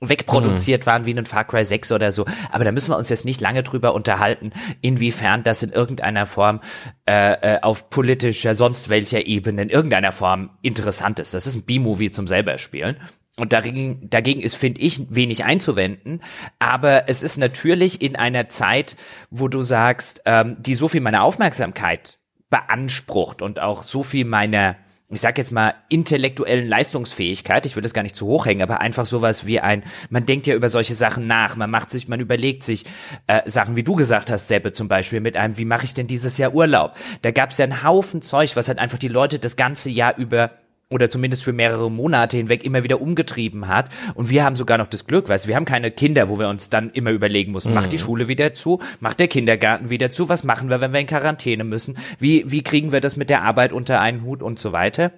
wegproduziert 0.00 0.82
mhm. 0.82 0.86
waren 0.86 1.06
wie 1.06 1.14
ein 1.14 1.24
Far 1.24 1.44
Cry 1.44 1.64
6 1.64 1.92
oder 1.92 2.12
so. 2.12 2.26
Aber 2.50 2.64
da 2.64 2.72
müssen 2.72 2.90
wir 2.90 2.98
uns 2.98 3.08
jetzt 3.08 3.24
nicht 3.24 3.40
lange 3.40 3.62
drüber 3.62 3.94
unterhalten, 3.94 4.52
inwiefern 4.82 5.42
das 5.42 5.62
in 5.62 5.70
irgendeiner 5.70 6.26
Form 6.26 6.60
äh, 7.08 7.54
äh, 7.54 7.60
auf 7.62 7.88
politischer, 7.88 8.54
sonst 8.54 8.90
welcher 8.90 9.26
Ebene 9.26 9.62
in 9.62 9.70
irgendeiner 9.70 10.12
Form 10.12 10.50
interessant 10.60 11.18
ist. 11.18 11.32
Das 11.32 11.46
ist 11.46 11.54
ein 11.54 11.62
B-Movie 11.62 12.10
zum 12.10 12.26
selber 12.26 12.58
spielen. 12.58 12.96
Und 13.38 13.52
dagegen, 13.52 14.08
dagegen 14.08 14.40
ist, 14.40 14.56
finde 14.56 14.80
ich, 14.80 15.14
wenig 15.14 15.44
einzuwenden. 15.44 16.22
Aber 16.58 17.08
es 17.08 17.22
ist 17.22 17.36
natürlich 17.36 18.00
in 18.00 18.16
einer 18.16 18.48
Zeit, 18.48 18.96
wo 19.30 19.48
du 19.48 19.62
sagst, 19.62 20.22
ähm, 20.24 20.56
die 20.58 20.74
so 20.74 20.88
viel 20.88 21.02
meiner 21.02 21.22
Aufmerksamkeit 21.22 22.18
beansprucht 22.48 23.42
und 23.42 23.60
auch 23.60 23.82
so 23.82 24.02
viel 24.02 24.24
meiner, 24.24 24.76
ich 25.10 25.20
sag 25.20 25.36
jetzt 25.36 25.52
mal, 25.52 25.74
intellektuellen 25.90 26.66
Leistungsfähigkeit, 26.66 27.66
ich 27.66 27.76
will 27.76 27.82
das 27.82 27.92
gar 27.92 28.02
nicht 28.02 28.16
zu 28.16 28.26
hoch 28.26 28.46
hängen, 28.46 28.62
aber 28.62 28.80
einfach 28.80 29.04
sowas 29.04 29.44
wie 29.44 29.60
ein, 29.60 29.82
man 30.08 30.24
denkt 30.24 30.46
ja 30.46 30.54
über 30.54 30.70
solche 30.70 30.94
Sachen 30.94 31.26
nach, 31.26 31.56
man 31.56 31.70
macht 31.70 31.90
sich, 31.90 32.08
man 32.08 32.20
überlegt 32.20 32.62
sich 32.62 32.86
äh, 33.26 33.42
Sachen, 33.50 33.76
wie 33.76 33.82
du 33.82 33.96
gesagt 33.96 34.30
hast, 34.30 34.48
Seppe 34.48 34.72
zum 34.72 34.88
Beispiel, 34.88 35.20
mit 35.20 35.36
einem, 35.36 35.58
wie 35.58 35.66
mache 35.66 35.84
ich 35.84 35.92
denn 35.92 36.06
dieses 36.06 36.38
Jahr 36.38 36.54
Urlaub? 36.54 36.94
Da 37.20 37.32
gab 37.32 37.50
es 37.50 37.58
ja 37.58 37.64
einen 37.64 37.82
Haufen 37.82 38.22
Zeug, 38.22 38.56
was 38.56 38.68
halt 38.68 38.78
einfach 38.78 38.98
die 38.98 39.08
Leute 39.08 39.38
das 39.38 39.56
ganze 39.56 39.90
Jahr 39.90 40.16
über 40.16 40.52
oder 40.88 41.10
zumindest 41.10 41.42
für 41.42 41.52
mehrere 41.52 41.90
Monate 41.90 42.36
hinweg 42.36 42.64
immer 42.64 42.84
wieder 42.84 43.00
umgetrieben 43.00 43.66
hat. 43.66 43.88
Und 44.14 44.30
wir 44.30 44.44
haben 44.44 44.54
sogar 44.56 44.78
noch 44.78 44.86
das 44.86 45.06
Glück, 45.06 45.28
weißt 45.28 45.48
wir 45.48 45.56
haben 45.56 45.64
keine 45.64 45.90
Kinder, 45.90 46.28
wo 46.28 46.38
wir 46.38 46.48
uns 46.48 46.70
dann 46.70 46.90
immer 46.90 47.10
überlegen 47.10 47.52
müssen, 47.52 47.70
mhm. 47.70 47.74
macht 47.74 47.92
die. 47.92 47.96
Schule 47.96 48.28
wieder 48.28 48.52
zu, 48.52 48.80
macht 49.00 49.18
der 49.20 49.26
Kindergarten 49.26 49.88
wieder 49.88 50.10
zu, 50.10 50.28
was 50.28 50.44
machen 50.44 50.68
wir, 50.68 50.82
wenn 50.82 50.92
wir 50.92 51.00
in 51.00 51.06
Quarantäne 51.06 51.64
müssen, 51.64 51.96
wie, 52.18 52.44
wie 52.50 52.62
kriegen 52.62 52.92
wir 52.92 53.00
das 53.00 53.16
mit 53.16 53.30
der 53.30 53.42
Arbeit 53.42 53.72
unter 53.72 54.00
einen 54.00 54.22
Hut 54.22 54.42
und 54.42 54.58
so 54.58 54.72
weiter 54.72 55.12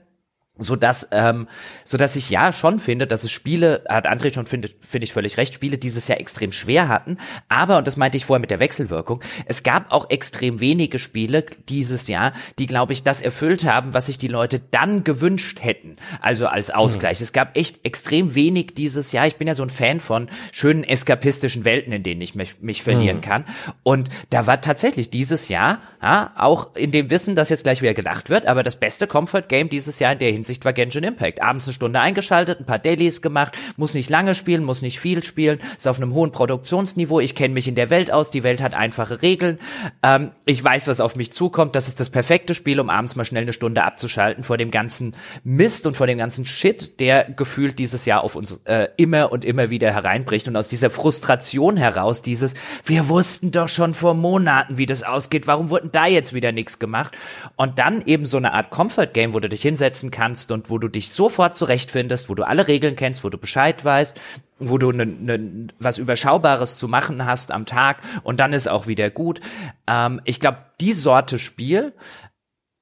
so 0.59 0.77
dass 0.77 1.09
ähm, 1.13 1.49
so 1.85 1.97
dass 1.97 2.17
ich 2.17 2.31
ja 2.31 2.53
schon 2.53 2.81
finde, 2.81 3.07
dass 3.07 3.25
es 3.25 3.33
Spiele 3.33 3.85
hat 3.89 4.07
André 4.07 4.33
schon 4.33 4.47
finde 4.47 4.69
finde 4.81 5.05
ich 5.05 5.13
völlig 5.13 5.37
recht 5.37 5.55
Spiele 5.55 5.79
dieses 5.79 6.09
Jahr 6.09 6.21
extrem 6.21 6.53
schwer 6.53 6.89
hatten, 6.89 7.19
aber 7.49 7.79
und 7.79 7.87
das 7.87 7.97
meinte 7.97 8.17
ich 8.17 8.25
vorher 8.25 8.41
mit 8.41 8.51
der 8.51 8.61
Wechselwirkung, 8.61 9.23
es 9.47 9.63
gab 9.63 9.91
auch 9.93 10.11
extrem 10.11 10.61
wenige 10.61 10.99
Spiele 10.99 11.45
dieses 11.69 12.09
Jahr, 12.09 12.33
die 12.59 12.67
glaube 12.67 12.93
ich 12.93 13.03
das 13.03 13.23
erfüllt 13.23 13.65
haben, 13.65 13.95
was 13.95 14.07
sich 14.07 14.19
die 14.19 14.29
Leute 14.29 14.61
dann 14.71 15.05
gewünscht 15.05 15.59
hätten, 15.63 15.97
also 16.21 16.47
als 16.47 16.71
Ausgleich. 16.71 17.19
Hm. 17.19 17.25
Es 17.25 17.33
gab 17.33 17.57
echt 17.57 17.85
extrem 17.85 18.35
wenig 18.35 18.75
dieses 18.75 19.13
Jahr. 19.13 19.27
Ich 19.27 19.37
bin 19.37 19.49
ja 19.49 19.55
so 19.55 19.63
ein 19.63 19.71
Fan 19.71 20.01
von 20.01 20.29
schönen 20.53 20.85
eskapistischen 20.85 21.65
Welten, 21.65 21.93
in 21.93 22.03
denen 22.03 22.21
ich 22.21 22.35
mich, 22.35 22.61
mich 22.61 22.83
verlieren 22.83 23.19
hm. 23.19 23.23
kann 23.23 23.45
und 23.83 24.09
da 24.31 24.47
war 24.47 24.61
tatsächlich 24.61 25.11
dieses 25.11 25.49
Jahr 25.49 25.81
ja, 26.03 26.33
auch 26.37 26.75
in 26.75 26.93
dem 26.93 27.11
Wissen, 27.11 27.35
dass 27.35 27.49
jetzt 27.49 27.65
gleich 27.65 27.83
wieder 27.83 27.95
gedacht 27.95 28.31
wird, 28.31 28.47
aber 28.47 28.63
das 28.63 28.77
beste 28.77 29.07
Comfort 29.07 29.43
Game 29.49 29.69
dieses 29.69 29.99
Jahr 29.99 30.13
in 30.13 30.19
der 30.19 30.31
Hinsicht 30.31 30.48
Hinsicht 30.49 30.65
war 30.65 30.73
Genshin 30.73 31.05
Impact. 31.05 31.43
Abends 31.43 31.67
eine 31.67 31.75
Stunde 31.75 32.01
eingeschaltet, 32.01 32.61
ein 32.61 32.65
paar 32.65 32.79
Dailies 32.79 33.21
gemacht, 33.21 33.57
muss 33.77 33.93
nicht 33.93 34.09
lange 34.09 34.35
spielen, 34.35 34.65
muss 34.65 34.81
nicht 34.81 34.99
viel 34.99 35.23
spielen, 35.23 35.61
ist 35.77 35.87
auf 35.87 35.99
einem 35.99 36.15
hohen 36.15 36.33
Produktionsniveau, 36.33 37.21
ich 37.21 37.35
kenne 37.35 37.53
mich 37.53 37.69
in 37.69 37.75
der 37.75 37.91
Welt 37.91 38.11
aus, 38.11 38.31
die 38.31 38.43
Welt 38.43 38.63
hat 38.63 38.73
einfache 38.73 39.21
Regeln, 39.21 39.59
ähm, 40.03 40.31
ich 40.47 40.65
weiß, 40.65 40.89
was 40.89 41.01
auf 41.01 41.17
mich 41.17 41.33
zukommt, 41.33 41.77
das 41.77 41.87
ist 41.87 42.01
das 42.01 42.09
perfekte 42.09 42.55
Spiel, 42.55 42.81
um 42.81 42.89
abends 42.89 43.15
mal 43.15 43.27
schnell 43.27 43.43
eine 43.43 43.53
Stunde 43.53 43.85
abzuschalten 43.85 44.43
vor 44.43 44.57
dem 44.57 44.71
ganzen 44.71 45.15
Mist 45.45 45.87
und 45.87 45.99
vor 45.99 46.07
dem 46.07 46.17
ganzen 46.17 46.47
Shit, 46.47 46.99
der 46.99 47.25
gefühlt 47.25 47.79
dieses 47.79 48.07
Jahr 48.07 48.25
auf 48.25 48.35
uns 48.35 48.61
äh, 48.65 48.89
immer 48.97 49.31
und 49.31 49.45
immer 49.45 49.69
wieder 49.69 49.93
hereinbricht. 49.93 50.49
Und 50.49 50.57
aus 50.57 50.69
dieser 50.69 50.89
Frustration 50.89 51.77
heraus 51.77 52.23
dieses, 52.23 52.55
wir 52.87 53.09
wussten 53.09 53.51
doch 53.51 53.69
schon 53.69 53.93
vor 53.93 54.15
Monaten, 54.15 54.79
wie 54.79 54.87
das 54.87 55.03
ausgeht, 55.03 55.47
warum 55.47 55.69
wurden 55.69 55.93
da 55.93 56.07
jetzt 56.07 56.33
wieder 56.33 56.53
nichts 56.53 56.79
gemacht? 56.79 57.17
Und 57.57 57.79
dann 57.79 58.03
eben 58.07 58.25
so 58.25 58.39
eine 58.39 58.55
Art 58.55 58.71
Comfort 58.71 59.09
Game, 59.13 59.35
wo 59.35 59.41
du 59.41 59.49
dich 59.49 59.63
hinsetzen 59.63 60.11
kannst 60.11 60.38
und 60.47 60.71
wo 60.71 60.79
du 60.79 60.89
dich 60.89 61.11
sofort 61.11 61.57
zurechtfindest, 61.57 62.29
wo 62.29 62.35
du 62.35 62.47
alle 62.47 62.69
Regeln 62.69 62.97
kennst, 62.97 63.25
wo 63.25 63.29
du 63.29 63.39
Bescheid 63.39 63.85
weißt, 63.85 64.19
wo 64.59 64.79
du 64.79 64.93
ne, 64.93 65.07
ne, 65.07 65.69
was 65.79 65.99
Überschaubares 65.99 66.79
zu 66.79 66.89
machen 66.89 67.25
hast 67.25 67.51
am 67.51 67.67
Tag 67.67 67.99
und 68.23 68.41
dann 68.41 68.53
ist 68.53 68.69
auch 68.69 68.87
wieder 68.87 69.11
gut. 69.11 69.41
Ähm, 69.87 70.21
ich 70.25 70.41
glaube, 70.41 70.59
die 70.81 70.93
Sorte 70.93 71.39
Spiel, 71.39 71.93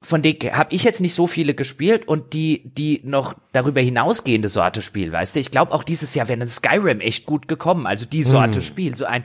von 0.01 0.21
denen 0.21 0.55
habe 0.55 0.73
ich 0.73 0.83
jetzt 0.83 1.01
nicht 1.01 1.13
so 1.13 1.27
viele 1.27 1.53
gespielt 1.53 2.07
und 2.07 2.33
die, 2.33 2.61
die 2.65 3.01
noch 3.03 3.35
darüber 3.51 3.81
hinausgehende 3.81 4.47
Sorte 4.47 4.81
Spiel, 4.81 5.11
weißt 5.11 5.35
du, 5.35 5.39
ich 5.39 5.51
glaube 5.51 5.73
auch 5.73 5.83
dieses 5.83 6.13
Jahr 6.15 6.27
wäre 6.29 6.39
ein 6.39 6.47
Skyrim 6.47 6.99
echt 6.99 7.25
gut 7.25 7.47
gekommen, 7.47 7.87
also 7.87 8.05
die 8.05 8.23
Sorte 8.23 8.59
mm. 8.59 8.61
Spiel, 8.61 8.95
so 8.95 9.05
ein 9.05 9.23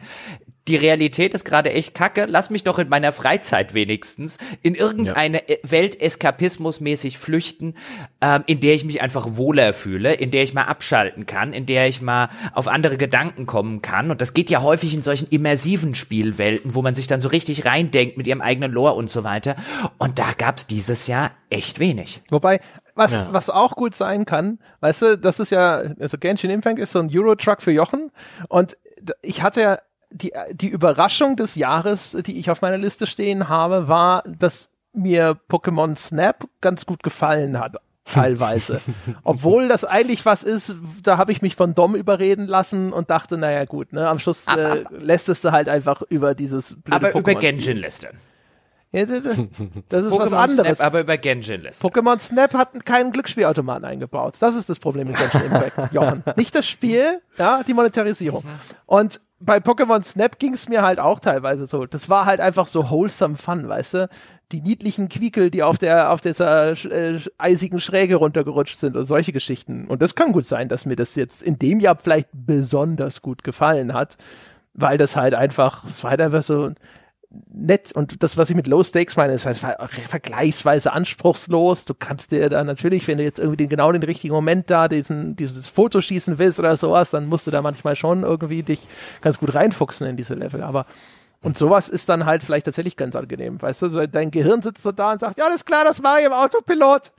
die 0.68 0.76
Realität 0.76 1.34
ist 1.34 1.44
gerade 1.44 1.72
echt 1.72 1.94
kacke. 1.94 2.26
Lass 2.28 2.50
mich 2.50 2.62
doch 2.62 2.78
in 2.78 2.88
meiner 2.88 3.10
Freizeit 3.10 3.74
wenigstens 3.74 4.38
in 4.62 4.74
irgendeine 4.74 5.42
ja. 5.48 5.56
Welt 5.62 6.00
eskapismusmäßig 6.00 7.18
flüchten, 7.18 7.74
ähm, 8.20 8.44
in 8.46 8.60
der 8.60 8.74
ich 8.74 8.84
mich 8.84 9.00
einfach 9.00 9.36
wohler 9.36 9.72
fühle, 9.72 10.14
in 10.14 10.30
der 10.30 10.42
ich 10.42 10.54
mal 10.54 10.64
abschalten 10.64 11.26
kann, 11.26 11.52
in 11.52 11.66
der 11.66 11.88
ich 11.88 12.00
mal 12.00 12.28
auf 12.52 12.68
andere 12.68 12.96
Gedanken 12.96 13.46
kommen 13.46 13.82
kann. 13.82 14.10
Und 14.10 14.20
das 14.20 14.34
geht 14.34 14.50
ja 14.50 14.62
häufig 14.62 14.94
in 14.94 15.02
solchen 15.02 15.26
immersiven 15.28 15.94
Spielwelten, 15.94 16.74
wo 16.74 16.82
man 16.82 16.94
sich 16.94 17.08
dann 17.08 17.20
so 17.20 17.28
richtig 17.28 17.64
reindenkt 17.64 18.16
mit 18.16 18.28
ihrem 18.28 18.40
eigenen 18.40 18.70
Lore 18.70 18.94
und 18.94 19.10
so 19.10 19.24
weiter. 19.24 19.56
Und 19.98 20.20
da 20.20 20.32
gab's 20.38 20.68
dieses 20.68 21.08
Jahr 21.08 21.32
echt 21.50 21.80
wenig. 21.80 22.22
Wobei, 22.30 22.60
was, 22.94 23.16
ja. 23.16 23.28
was 23.32 23.50
auch 23.50 23.74
gut 23.74 23.94
sein 23.94 24.26
kann, 24.26 24.58
weißt 24.80 25.02
du, 25.02 25.18
das 25.18 25.40
ist 25.40 25.50
ja, 25.50 25.82
also 25.98 26.18
Genshin 26.18 26.50
Impact 26.50 26.78
ist 26.78 26.92
so 26.92 27.00
ein 27.00 27.10
Euro-Truck 27.12 27.62
für 27.62 27.72
Jochen 27.72 28.10
und 28.48 28.76
ich 29.22 29.42
hatte 29.42 29.60
ja 29.60 29.78
die, 30.12 30.32
die 30.52 30.68
Überraschung 30.68 31.36
des 31.36 31.54
Jahres, 31.54 32.16
die 32.26 32.38
ich 32.38 32.50
auf 32.50 32.62
meiner 32.62 32.78
Liste 32.78 33.06
stehen 33.06 33.48
habe, 33.48 33.88
war, 33.88 34.22
dass 34.26 34.70
mir 34.92 35.38
Pokémon 35.50 35.96
Snap 35.96 36.46
ganz 36.60 36.86
gut 36.86 37.02
gefallen 37.02 37.58
hat 37.58 37.76
teilweise. 38.04 38.80
Obwohl 39.24 39.68
das 39.68 39.84
eigentlich 39.84 40.26
was 40.26 40.42
ist, 40.42 40.76
da 41.02 41.18
habe 41.18 41.32
ich 41.32 41.42
mich 41.42 41.56
von 41.56 41.74
Dom 41.74 41.94
überreden 41.94 42.46
lassen 42.46 42.92
und 42.92 43.10
dachte, 43.10 43.38
naja 43.38 43.64
gut, 43.64 43.92
ne, 43.92 44.08
am 44.08 44.18
Schluss 44.18 44.46
äh, 44.48 44.84
lässt 44.90 45.28
es 45.28 45.40
du 45.40 45.52
halt 45.52 45.68
einfach 45.68 46.02
über 46.02 46.34
dieses 46.34 46.74
blöde 46.82 46.96
Aber 46.96 47.18
über 47.18 47.34
Genshin 47.34 47.78
lästern. 47.78 48.16
Ja, 48.94 49.06
das, 49.06 49.24
ist, 49.24 49.38
das 49.88 50.04
ist 50.04 50.18
was 50.18 50.34
anderes. 50.34 50.78
Snap, 50.78 50.86
aber 50.86 51.00
über 51.00 51.16
Genshin 51.16 51.62
lässt. 51.62 51.82
Pokémon 51.82 52.18
Snap 52.18 52.52
hat 52.52 52.84
keinen 52.84 53.10
Glücksspielautomaten 53.10 53.86
eingebaut. 53.86 54.36
Das 54.38 54.54
ist 54.54 54.68
das 54.68 54.78
Problem 54.78 55.08
mit 55.08 55.16
Genshin 55.16 55.46
Impact, 55.46 55.94
Jochen. 55.94 56.22
Nicht 56.36 56.54
das 56.54 56.66
Spiel, 56.66 57.22
ja, 57.38 57.62
die 57.62 57.72
Monetarisierung. 57.72 58.44
Und 58.84 59.22
bei 59.44 59.58
Pokémon 59.58 60.02
Snap 60.02 60.38
ging 60.38 60.54
es 60.54 60.68
mir 60.68 60.82
halt 60.82 60.98
auch 60.98 61.18
teilweise 61.18 61.66
so. 61.66 61.86
Das 61.86 62.08
war 62.08 62.26
halt 62.26 62.40
einfach 62.40 62.66
so 62.66 62.90
wholesome 62.90 63.36
Fun, 63.36 63.68
weißt 63.68 63.94
du? 63.94 64.08
Die 64.52 64.60
niedlichen 64.60 65.08
Quiekel, 65.08 65.50
die 65.50 65.62
auf 65.62 65.78
der 65.78 66.10
auf 66.10 66.20
dieser 66.20 66.72
äh, 66.72 67.18
eisigen 67.38 67.80
Schräge 67.80 68.16
runtergerutscht 68.16 68.78
sind 68.78 68.96
und 68.96 69.04
solche 69.04 69.32
Geschichten. 69.32 69.86
Und 69.86 70.02
das 70.02 70.14
kann 70.14 70.32
gut 70.32 70.46
sein, 70.46 70.68
dass 70.68 70.86
mir 70.86 70.96
das 70.96 71.14
jetzt 71.14 71.42
in 71.42 71.58
dem 71.58 71.80
Jahr 71.80 71.96
vielleicht 71.96 72.28
besonders 72.32 73.22
gut 73.22 73.44
gefallen 73.44 73.94
hat, 73.94 74.16
weil 74.74 74.98
das 74.98 75.16
halt 75.16 75.34
einfach, 75.34 75.84
es 75.84 76.02
war 76.04 76.10
halt 76.10 76.20
einfach 76.20 76.42
so 76.42 76.72
nett 77.52 77.92
und 77.92 78.22
das, 78.22 78.36
was 78.36 78.50
ich 78.50 78.56
mit 78.56 78.66
Low 78.66 78.82
Stakes 78.82 79.16
meine, 79.16 79.32
ist 79.32 79.46
halt 79.46 79.58
vergleichsweise 79.58 80.92
anspruchslos. 80.92 81.84
Du 81.84 81.94
kannst 81.94 82.32
dir 82.32 82.48
da 82.48 82.62
natürlich, 82.64 83.06
wenn 83.08 83.18
du 83.18 83.24
jetzt 83.24 83.38
irgendwie 83.38 83.56
den, 83.56 83.68
genau 83.68 83.90
den 83.92 84.02
richtigen 84.02 84.34
Moment 84.34 84.70
da 84.70 84.88
diesen, 84.88 85.36
dieses 85.36 85.68
Foto 85.68 86.00
schießen 86.00 86.38
willst 86.38 86.58
oder 86.58 86.76
sowas, 86.76 87.10
dann 87.10 87.26
musst 87.26 87.46
du 87.46 87.50
da 87.50 87.62
manchmal 87.62 87.96
schon 87.96 88.22
irgendwie 88.22 88.62
dich 88.62 88.80
ganz 89.20 89.38
gut 89.38 89.54
reinfuchsen 89.54 90.06
in 90.06 90.16
diese 90.16 90.34
Level. 90.34 90.62
Aber 90.62 90.86
und 91.42 91.58
sowas 91.58 91.88
ist 91.88 92.08
dann 92.08 92.24
halt 92.24 92.44
vielleicht 92.44 92.66
tatsächlich 92.66 92.96
ganz 92.96 93.16
angenehm. 93.16 93.60
Weißt 93.60 93.82
du, 93.82 94.06
dein 94.06 94.30
Gehirn 94.30 94.62
sitzt 94.62 94.82
so 94.82 94.92
da 94.92 95.12
und 95.12 95.18
sagt, 95.18 95.38
ja, 95.38 95.46
alles 95.46 95.64
klar, 95.64 95.84
das 95.84 96.02
war 96.02 96.20
ich 96.20 96.26
im 96.26 96.32
Autopilot 96.32 97.10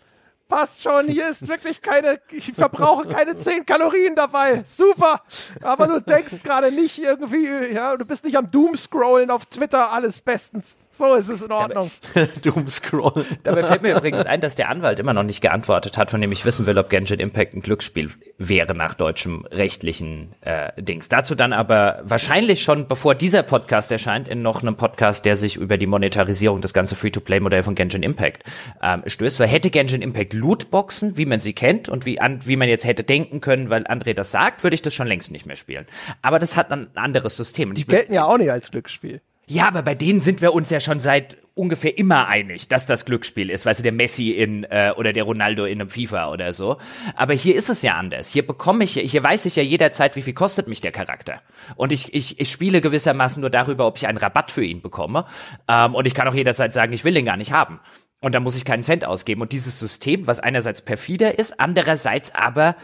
passt 0.48 0.84
schon, 0.84 1.08
hier 1.08 1.30
ist 1.30 1.48
wirklich 1.48 1.82
keine, 1.82 2.20
ich 2.32 2.54
verbrauche 2.54 3.08
keine 3.08 3.38
10 3.38 3.66
Kalorien 3.66 4.16
dabei. 4.16 4.64
Super. 4.66 5.22
Aber 5.62 5.88
du 5.88 6.02
denkst 6.02 6.44
gerade 6.44 6.72
nicht 6.72 7.00
irgendwie, 7.00 7.74
ja, 7.74 7.96
du 7.98 8.06
bist 8.06 8.26
nicht 8.26 8.38
am 8.38 8.52
Doomscrollen 8.52 9.32
auf 9.32 9.46
Twitter, 9.46 9.92
alles 9.92 10.22
bestens. 10.22 10.78
So 10.96 11.16
ist 11.16 11.28
es 11.28 11.42
in 11.42 11.52
Ordnung. 11.52 11.90
Doomscrollen. 12.44 13.26
Dabei 13.44 13.64
fällt 13.64 13.82
mir 13.82 13.98
übrigens 13.98 14.28
ein, 14.28 14.42
dass 14.42 14.54
der 14.54 14.70
Anwalt 14.70 15.00
immer 15.00 15.14
noch 15.14 15.24
nicht 15.24 15.42
geantwortet 15.42 15.98
hat, 15.98 16.12
von 16.12 16.22
dem 16.22 16.32
ich 16.32 16.46
wissen 16.46 16.68
will, 16.68 16.78
ob 16.78 16.92
Genshin 16.92 17.20
Impact 17.20 17.56
ein 17.56 17.64
Glücksspiel 17.64 18.12
wäre 18.38 18.76
nach 18.76 18.94
deutschem 18.94 19.44
rechtlichen 19.50 20.36
äh, 20.42 20.72
Dings. 20.80 21.10
Dazu 21.10 21.34
dann 21.34 21.52
aber 21.52 22.02
wahrscheinlich 22.04 22.62
schon, 22.62 22.88
bevor 22.88 23.16
dieser 23.16 23.42
Podcast 23.42 23.92
erscheint, 23.92 24.28
in 24.28 24.44
noch 24.44 24.62
einem 24.62 24.76
Podcast, 24.76 25.26
der 25.26 25.36
sich 25.36 25.56
über 25.56 25.80
die 25.80 25.88
Monetarisierung 25.88 26.62
des 26.62 26.74
ganzen 26.74 26.96
Free-to-Play-Modell 26.96 27.64
von 27.64 27.74
Genshin 27.74 28.04
Impact 28.04 28.44
ähm, 28.84 29.02
stößt. 29.08 29.40
Weil 29.40 29.48
hätte 29.48 29.72
Genshin 29.72 30.04
Impact 30.04 30.34
Lootboxen, 30.34 31.18
wie 31.18 31.26
man 31.26 31.40
sie 31.40 31.54
kennt 31.54 31.90
und 31.90 32.06
wie, 32.06 32.20
an, 32.20 32.46
wie 32.46 32.56
man 32.56 32.70
jetzt 32.70 32.86
hätte 32.86 33.04
denken 33.04 33.42
können, 33.42 33.72
weil 33.72 33.88
André 33.88 34.14
das 34.14 34.30
sagt, 34.30 34.62
würde 34.64 34.76
ich 34.76 34.84
das 34.84 34.94
schon 34.94 35.08
längst 35.08 35.32
nicht 35.32 35.48
mehr 35.48 35.56
spielen. 35.56 35.88
Aber 36.22 36.38
das 36.38 36.56
hat 36.56 36.72
ein 36.72 36.96
anderes 36.96 37.36
System. 37.36 37.70
Und 37.70 37.80
die 37.80 37.88
gelten 37.88 38.14
ja 38.14 38.26
auch 38.26 38.38
nicht 38.38 38.52
als 38.52 38.70
Glücksspiel. 38.70 39.22
Ja, 39.46 39.68
aber 39.68 39.82
bei 39.82 39.96
denen 39.96 40.22
sind 40.22 40.42
wir 40.42 40.54
uns 40.54 40.70
ja 40.70 40.80
schon 40.80 41.00
seit 41.00 41.38
ungefähr 41.56 41.98
immer 41.98 42.28
einig, 42.28 42.68
dass 42.68 42.86
das 42.86 43.06
Glücksspiel 43.06 43.50
ist, 43.50 43.66
weißt 43.66 43.80
du, 43.80 43.84
der 43.84 43.92
Messi 43.92 44.32
in 44.32 44.64
äh, 44.64 44.94
oder 44.96 45.14
der 45.14 45.24
Ronaldo 45.24 45.66
in 45.66 45.82
einem 45.82 45.90
FIFA 45.90 46.32
oder 46.32 46.54
so. 46.54 46.78
Aber 47.16 47.34
hier 47.34 47.56
ist 47.56 47.70
es 47.70 47.82
ja 47.82 47.94
anders. 47.94 48.30
Hier 48.30 48.48
bekomme 48.48 48.86
ich, 48.86 48.94
hier 48.94 49.24
weiß 49.24 49.46
ich 49.46 49.56
ja 49.56 49.64
jederzeit, 49.64 50.16
wie 50.16 50.22
viel 50.22 50.34
kostet 50.34 50.68
mich 50.68 50.82
der 50.82 50.92
Charakter. 50.92 51.42
Und 51.76 51.92
ich, 51.92 52.14
ich, 52.14 52.40
ich 52.40 52.50
spiele 52.50 52.82
gewissermaßen 52.82 53.42
nur 53.42 53.50
darüber, 53.50 53.86
ob 53.86 53.98
ich 53.98 54.08
einen 54.08 54.18
Rabatt 54.18 54.50
für 54.50 54.64
ihn 54.64 54.82
bekomme. 54.82 55.26
Ähm, 55.68 55.94
und 55.94 56.08
ich 56.08 56.16
kann 56.16 56.28
auch 56.28 56.36
jederzeit 56.36 56.74
sagen, 56.74 56.94
ich 56.94 57.04
will 57.04 57.14
den 57.14 57.26
gar 57.26 57.38
nicht 57.38 57.52
haben. 57.52 57.80
Und 58.22 58.34
da 58.34 58.40
muss 58.40 58.56
ich 58.56 58.64
keinen 58.64 58.84
Cent 58.84 59.04
ausgeben. 59.04 59.42
Und 59.42 59.52
dieses 59.52 59.80
System, 59.80 60.26
was 60.26 60.40
einerseits 60.40 60.82
perfider 60.82 61.38
ist, 61.38 61.60
andererseits 61.60 62.34
aber 62.34 62.78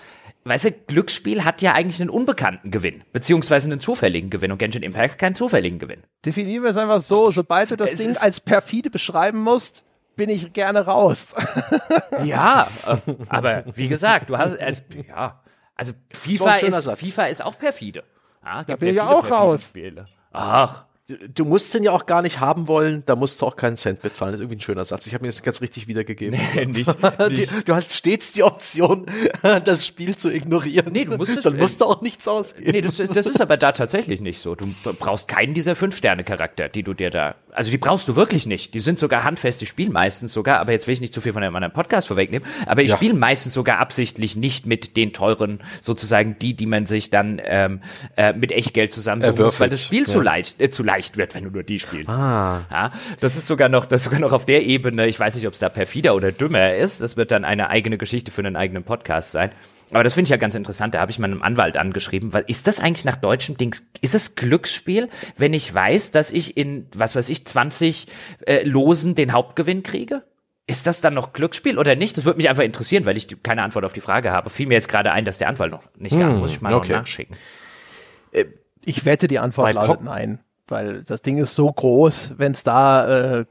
weißt 0.49 0.65
du, 0.65 0.71
Glücksspiel 0.71 1.45
hat 1.45 1.61
ja 1.61 1.73
eigentlich 1.73 2.01
einen 2.01 2.09
unbekannten 2.09 2.71
Gewinn, 2.71 3.03
beziehungsweise 3.13 3.69
einen 3.69 3.79
zufälligen 3.79 4.29
Gewinn 4.29 4.51
und 4.51 4.57
Genshin 4.57 4.83
Impact 4.83 5.17
keinen 5.17 5.35
zufälligen 5.35 5.79
Gewinn. 5.79 6.03
Definieren 6.25 6.63
wir 6.63 6.71
es 6.71 6.77
einfach 6.77 7.01
so, 7.01 7.31
sobald 7.31 7.71
du 7.71 7.75
das 7.77 7.93
es 7.93 7.99
Ding 7.99 8.17
als 8.17 8.39
perfide 8.39 8.89
beschreiben 8.89 9.41
musst, 9.41 9.83
bin 10.15 10.29
ich 10.29 10.51
gerne 10.51 10.85
raus. 10.85 11.33
ja, 12.23 12.67
äh, 12.85 12.97
aber 13.29 13.63
wie 13.75 13.87
gesagt, 13.87 14.29
du 14.29 14.37
hast, 14.37 14.55
äh, 14.55 14.75
ja, 15.07 15.41
also 15.75 15.93
FIFA 16.11 16.55
ist, 16.55 16.91
FIFA 16.91 17.23
ist 17.27 17.45
auch 17.45 17.57
perfide. 17.57 18.03
Ja, 18.43 18.63
da 18.63 18.75
bin 18.75 18.89
ich 18.89 18.95
ja 18.95 19.07
auch 19.07 19.29
raus. 19.31 19.69
Spiele. 19.69 20.07
Ach, 20.31 20.85
Du 21.33 21.43
musst 21.43 21.73
den 21.73 21.83
ja 21.83 21.91
auch 21.91 22.05
gar 22.05 22.21
nicht 22.21 22.39
haben 22.39 22.67
wollen, 22.67 23.01
da 23.07 23.15
musst 23.15 23.41
du 23.41 23.47
auch 23.47 23.55
keinen 23.55 23.77
Cent 23.77 24.01
bezahlen. 24.01 24.31
Das 24.31 24.39
ist 24.39 24.43
irgendwie 24.43 24.57
ein 24.57 24.61
schöner 24.61 24.85
Satz. 24.85 25.07
Ich 25.07 25.13
habe 25.13 25.23
mir 25.23 25.29
das 25.29 25.41
ganz 25.41 25.59
richtig 25.59 25.87
wiedergegeben. 25.87 26.39
Nee, 26.53 26.65
nicht, 26.65 26.95
nicht. 27.29 27.67
du 27.67 27.73
hast 27.73 27.93
stets 27.93 28.33
die 28.33 28.43
Option, 28.43 29.07
das 29.41 29.87
Spiel 29.87 30.15
zu 30.15 30.31
ignorieren. 30.31 30.91
Nee, 30.91 31.05
du 31.05 31.17
musst 31.17 31.35
es, 31.35 31.43
Dann 31.43 31.57
musst 31.57 31.81
du 31.81 31.85
auch 31.85 32.01
nichts 32.01 32.27
ausgeben. 32.27 32.71
Nee, 32.71 32.81
das, 32.81 32.97
das 32.97 33.25
ist 33.25 33.41
aber 33.41 33.57
da 33.57 33.71
tatsächlich 33.71 34.21
nicht 34.21 34.39
so. 34.39 34.53
Du 34.53 34.73
brauchst 34.99 35.27
keinen 35.27 35.55
dieser 35.55 35.75
Fünf-Sterne-Charakter, 35.75 36.69
die 36.69 36.83
du 36.83 36.93
dir 36.93 37.09
da. 37.09 37.35
Also 37.51 37.71
die 37.71 37.77
brauchst 37.77 38.07
du 38.07 38.15
wirklich 38.15 38.45
nicht. 38.45 38.73
Die 38.73 38.79
sind 38.79 38.99
sogar 38.99 39.23
handfest, 39.23 39.61
ich 39.61 39.69
spiele 39.69 39.91
meistens 39.91 40.33
sogar, 40.33 40.59
aber 40.59 40.71
jetzt 40.71 40.87
will 40.87 40.93
ich 40.93 41.01
nicht 41.01 41.13
zu 41.13 41.21
viel 41.21 41.33
von 41.33 41.43
einem 41.43 41.55
anderen 41.55 41.73
Podcast 41.73 42.07
vorwegnehmen, 42.07 42.47
aber 42.65 42.81
ich 42.81 42.89
ja. 42.89 42.95
spiele 42.95 43.13
meistens 43.15 43.53
sogar 43.53 43.79
absichtlich 43.79 44.35
nicht 44.35 44.65
mit 44.65 44.95
den 44.97 45.13
teuren, 45.13 45.59
sozusagen 45.81 46.37
die, 46.39 46.55
die 46.55 46.65
man 46.65 46.85
sich 46.85 47.09
dann 47.09 47.41
ähm, 47.43 47.81
äh, 48.17 48.33
mit 48.33 48.51
Echtgeld 48.51 48.93
zusammensuchen 48.93 49.43
muss, 49.43 49.59
weil 49.59 49.69
das 49.69 49.83
Spiel 49.83 50.03
ja. 50.03 50.07
zu 50.07 50.21
leicht, 50.21 50.61
äh, 50.61 50.69
zu 50.69 50.83
leicht 50.83 51.17
wird, 51.17 51.35
wenn 51.35 51.43
du 51.43 51.49
nur 51.49 51.63
die 51.63 51.79
spielst. 51.79 52.11
Ah. 52.11 52.65
Ja, 52.71 52.91
das 53.19 53.35
ist 53.35 53.47
sogar 53.47 53.69
noch, 53.69 53.85
das 53.85 54.01
ist 54.01 54.05
sogar 54.05 54.19
noch 54.19 54.33
auf 54.33 54.45
der 54.45 54.65
Ebene, 54.65 55.07
ich 55.07 55.19
weiß 55.19 55.35
nicht, 55.35 55.47
ob 55.47 55.53
es 55.53 55.59
da 55.59 55.69
perfider 55.69 56.15
oder 56.15 56.31
dümmer 56.31 56.75
ist. 56.75 57.01
Das 57.01 57.17
wird 57.17 57.31
dann 57.31 57.45
eine 57.45 57.69
eigene 57.69 57.97
Geschichte 57.97 58.31
für 58.31 58.41
einen 58.41 58.55
eigenen 58.55 58.83
Podcast 58.83 59.31
sein. 59.31 59.51
Aber 59.91 60.03
das 60.03 60.13
finde 60.13 60.27
ich 60.27 60.29
ja 60.29 60.37
ganz 60.37 60.55
interessant. 60.55 60.93
Da 60.93 60.99
habe 60.99 61.11
ich 61.11 61.19
meinem 61.19 61.41
Anwalt 61.41 61.77
angeschrieben, 61.77 62.33
weil 62.33 62.43
ist 62.47 62.67
das 62.67 62.79
eigentlich 62.79 63.05
nach 63.05 63.15
deutschem 63.15 63.57
Dings, 63.57 63.85
ist 64.01 64.15
es 64.15 64.35
Glücksspiel, 64.35 65.09
wenn 65.37 65.53
ich 65.53 65.73
weiß, 65.73 66.11
dass 66.11 66.31
ich 66.31 66.57
in, 66.57 66.87
was 66.93 67.15
weiß 67.15 67.29
ich, 67.29 67.45
20 67.45 68.07
äh, 68.45 68.63
Losen 68.63 69.15
den 69.15 69.33
Hauptgewinn 69.33 69.83
kriege? 69.83 70.23
Ist 70.67 70.85
das 70.85 71.01
dann 71.01 71.15
noch 71.15 71.33
Glücksspiel 71.33 71.79
oder 71.79 71.95
nicht? 71.95 72.17
Das 72.17 72.25
würde 72.25 72.37
mich 72.37 72.49
einfach 72.49 72.63
interessieren, 72.63 73.05
weil 73.05 73.17
ich 73.17 73.41
keine 73.41 73.63
Antwort 73.63 73.85
auf 73.85 73.93
die 73.93 74.01
Frage 74.01 74.31
habe. 74.31 74.51
Fiel 74.51 74.67
mir 74.67 74.75
jetzt 74.75 74.89
gerade 74.89 75.11
ein, 75.11 75.25
dass 75.25 75.39
der 75.39 75.47
Anwalt 75.49 75.71
noch 75.71 75.83
nicht 75.97 76.15
hm, 76.15 76.37
muss 76.37 76.51
ich 76.51 76.61
mal 76.61 76.73
okay. 76.73 76.91
noch 76.91 76.99
nachschicken. 76.99 77.35
Äh, 78.31 78.45
ich 78.85 79.05
wette, 79.05 79.27
die 79.27 79.39
Antwort 79.39 79.73
lautet 79.73 80.03
nein 80.03 80.39
weil 80.71 81.03
das 81.03 81.21
Ding 81.21 81.37
ist 81.37 81.55
so 81.55 81.71
groß, 81.71 82.33
wenn 82.37 82.53
es 82.53 82.63
da 82.63 83.39
äh, 83.39 83.45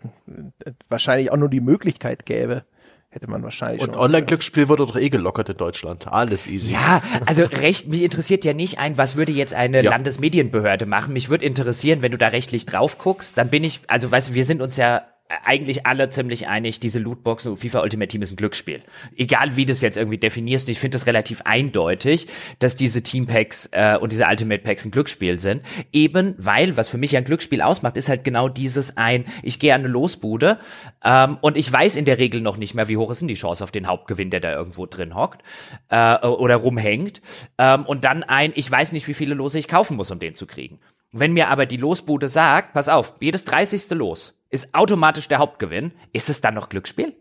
wahrscheinlich 0.89 1.31
auch 1.31 1.37
nur 1.37 1.49
die 1.49 1.61
Möglichkeit 1.61 2.27
gäbe, 2.27 2.65
hätte 3.11 3.29
man 3.29 3.43
wahrscheinlich 3.43 3.83
Und 3.83 3.97
Online-Glücksspiel 3.97 4.69
wurde 4.69 4.87
doch 4.87 4.97
eh 4.97 5.09
gelockert 5.09 5.49
in 5.49 5.57
Deutschland. 5.57 6.07
Alles 6.07 6.47
easy. 6.47 6.73
Ja, 6.73 7.03
also 7.27 7.45
recht, 7.45 7.89
mich 7.89 8.03
interessiert 8.03 8.45
ja 8.45 8.53
nicht 8.53 8.79
ein, 8.79 8.99
was 8.99 9.17
würde 9.17 9.33
jetzt 9.33 9.55
eine 9.55 9.83
Ja. 9.83 9.91
Landesmedienbehörde 9.91 10.87
machen. 10.87 11.13
Mich 11.13 11.29
würde 11.31 11.45
interessieren, 11.47 12.03
wenn 12.03 12.13
du 12.13 12.19
da 12.19 12.29
rechtlich 12.29 12.67
drauf 12.67 12.99
guckst, 12.99 13.39
dann 13.39 13.49
bin 13.49 13.65
ich, 13.65 13.81
also 13.87 14.11
weißt 14.11 14.31
du, 14.31 14.35
wir 14.35 14.45
sind 14.45 14.61
uns 14.61 14.77
ja 14.77 15.03
eigentlich 15.45 15.87
alle 15.87 16.09
ziemlich 16.09 16.49
einig, 16.49 16.81
diese 16.81 16.99
Lootboxen 16.99 17.53
und 17.53 17.59
FIFA 17.59 17.83
Ultimate 17.83 18.09
Team 18.09 18.23
ist 18.23 18.33
ein 18.33 18.37
Glücksspiel. 18.37 18.83
Egal 19.17 19.57
wie 19.57 19.67
du 19.67 19.73
es 19.73 19.83
jetzt 19.83 19.99
irgendwie 19.99 20.17
definierst, 20.17 20.69
ich 20.71 20.79
finde 20.79 20.97
es 20.97 21.07
relativ 21.07 21.43
eindeutig, 21.45 22.29
dass 22.61 22.77
diese 22.77 23.03
Team 23.03 23.27
Packs 23.27 23.69
äh, 23.73 23.99
und 23.99 24.13
diese 24.13 24.25
Ultimate 24.27 24.63
Packs 24.63 24.87
ein 24.87 24.91
Glücksspiel 24.91 25.39
sind. 25.39 25.63
Eben 25.93 26.35
weil, 26.39 26.79
was 26.79 26.89
für 26.89 26.97
mich 26.97 27.17
ein 27.17 27.25
Glücksspiel 27.25 27.61
ausmacht, 27.61 27.99
ist 27.99 28.09
halt 28.09 28.25
genau 28.25 28.49
dieses 28.49 28.97
ein, 28.97 29.27
ich 29.43 29.59
gehe 29.59 29.75
an 29.75 29.83
eine 29.83 29.89
Losbude 29.89 30.59
ähm, 31.05 31.37
und 31.43 31.59
ich 31.59 31.71
weiß 31.71 31.97
in 31.97 32.07
der 32.07 32.19
Regel 32.19 32.41
noch 32.41 32.57
nicht 32.57 32.75
mehr, 32.75 32.89
wie 32.89 32.97
hoch 32.97 33.11
ist 33.11 33.21
denn 33.21 33.29
die 33.29 33.35
Chance 33.35 33.63
auf 33.63 33.71
den 33.71 33.87
Hauptgewinn, 33.87 34.31
der 34.31 34.41
da 34.41 34.53
irgendwo 34.53 34.87
drin 34.87 35.15
hockt 35.15 35.43
äh, 35.91 36.27
oder 36.27 36.57
rumhängt. 36.57 37.21
Ähm, 37.59 37.85
und 37.85 38.05
dann 38.05 38.23
ein, 38.23 38.53
ich 38.55 38.71
weiß 38.71 38.93
nicht, 38.93 39.07
wie 39.09 39.15
viele 39.15 39.35
Lose 39.35 39.59
ich 39.59 39.69
kaufen 39.69 39.97
muss, 39.99 40.11
um 40.11 40.19
den 40.19 40.35
zu 40.35 40.47
kriegen. 40.47 40.79
Wenn 41.13 41.33
mir 41.33 41.49
aber 41.49 41.67
die 41.67 41.77
Losbude 41.77 42.29
sagt, 42.29 42.75
pass 42.75 42.89
auf, 42.89 43.15
jedes 43.21 43.45
30. 43.45 43.91
Los 43.91 44.35
ist 44.51 44.75
automatisch 44.75 45.29
der 45.29 45.39
Hauptgewinn, 45.39 45.93
ist 46.13 46.29
es 46.29 46.41
dann 46.41 46.55
noch 46.55 46.69
Glücksspiel? 46.69 47.15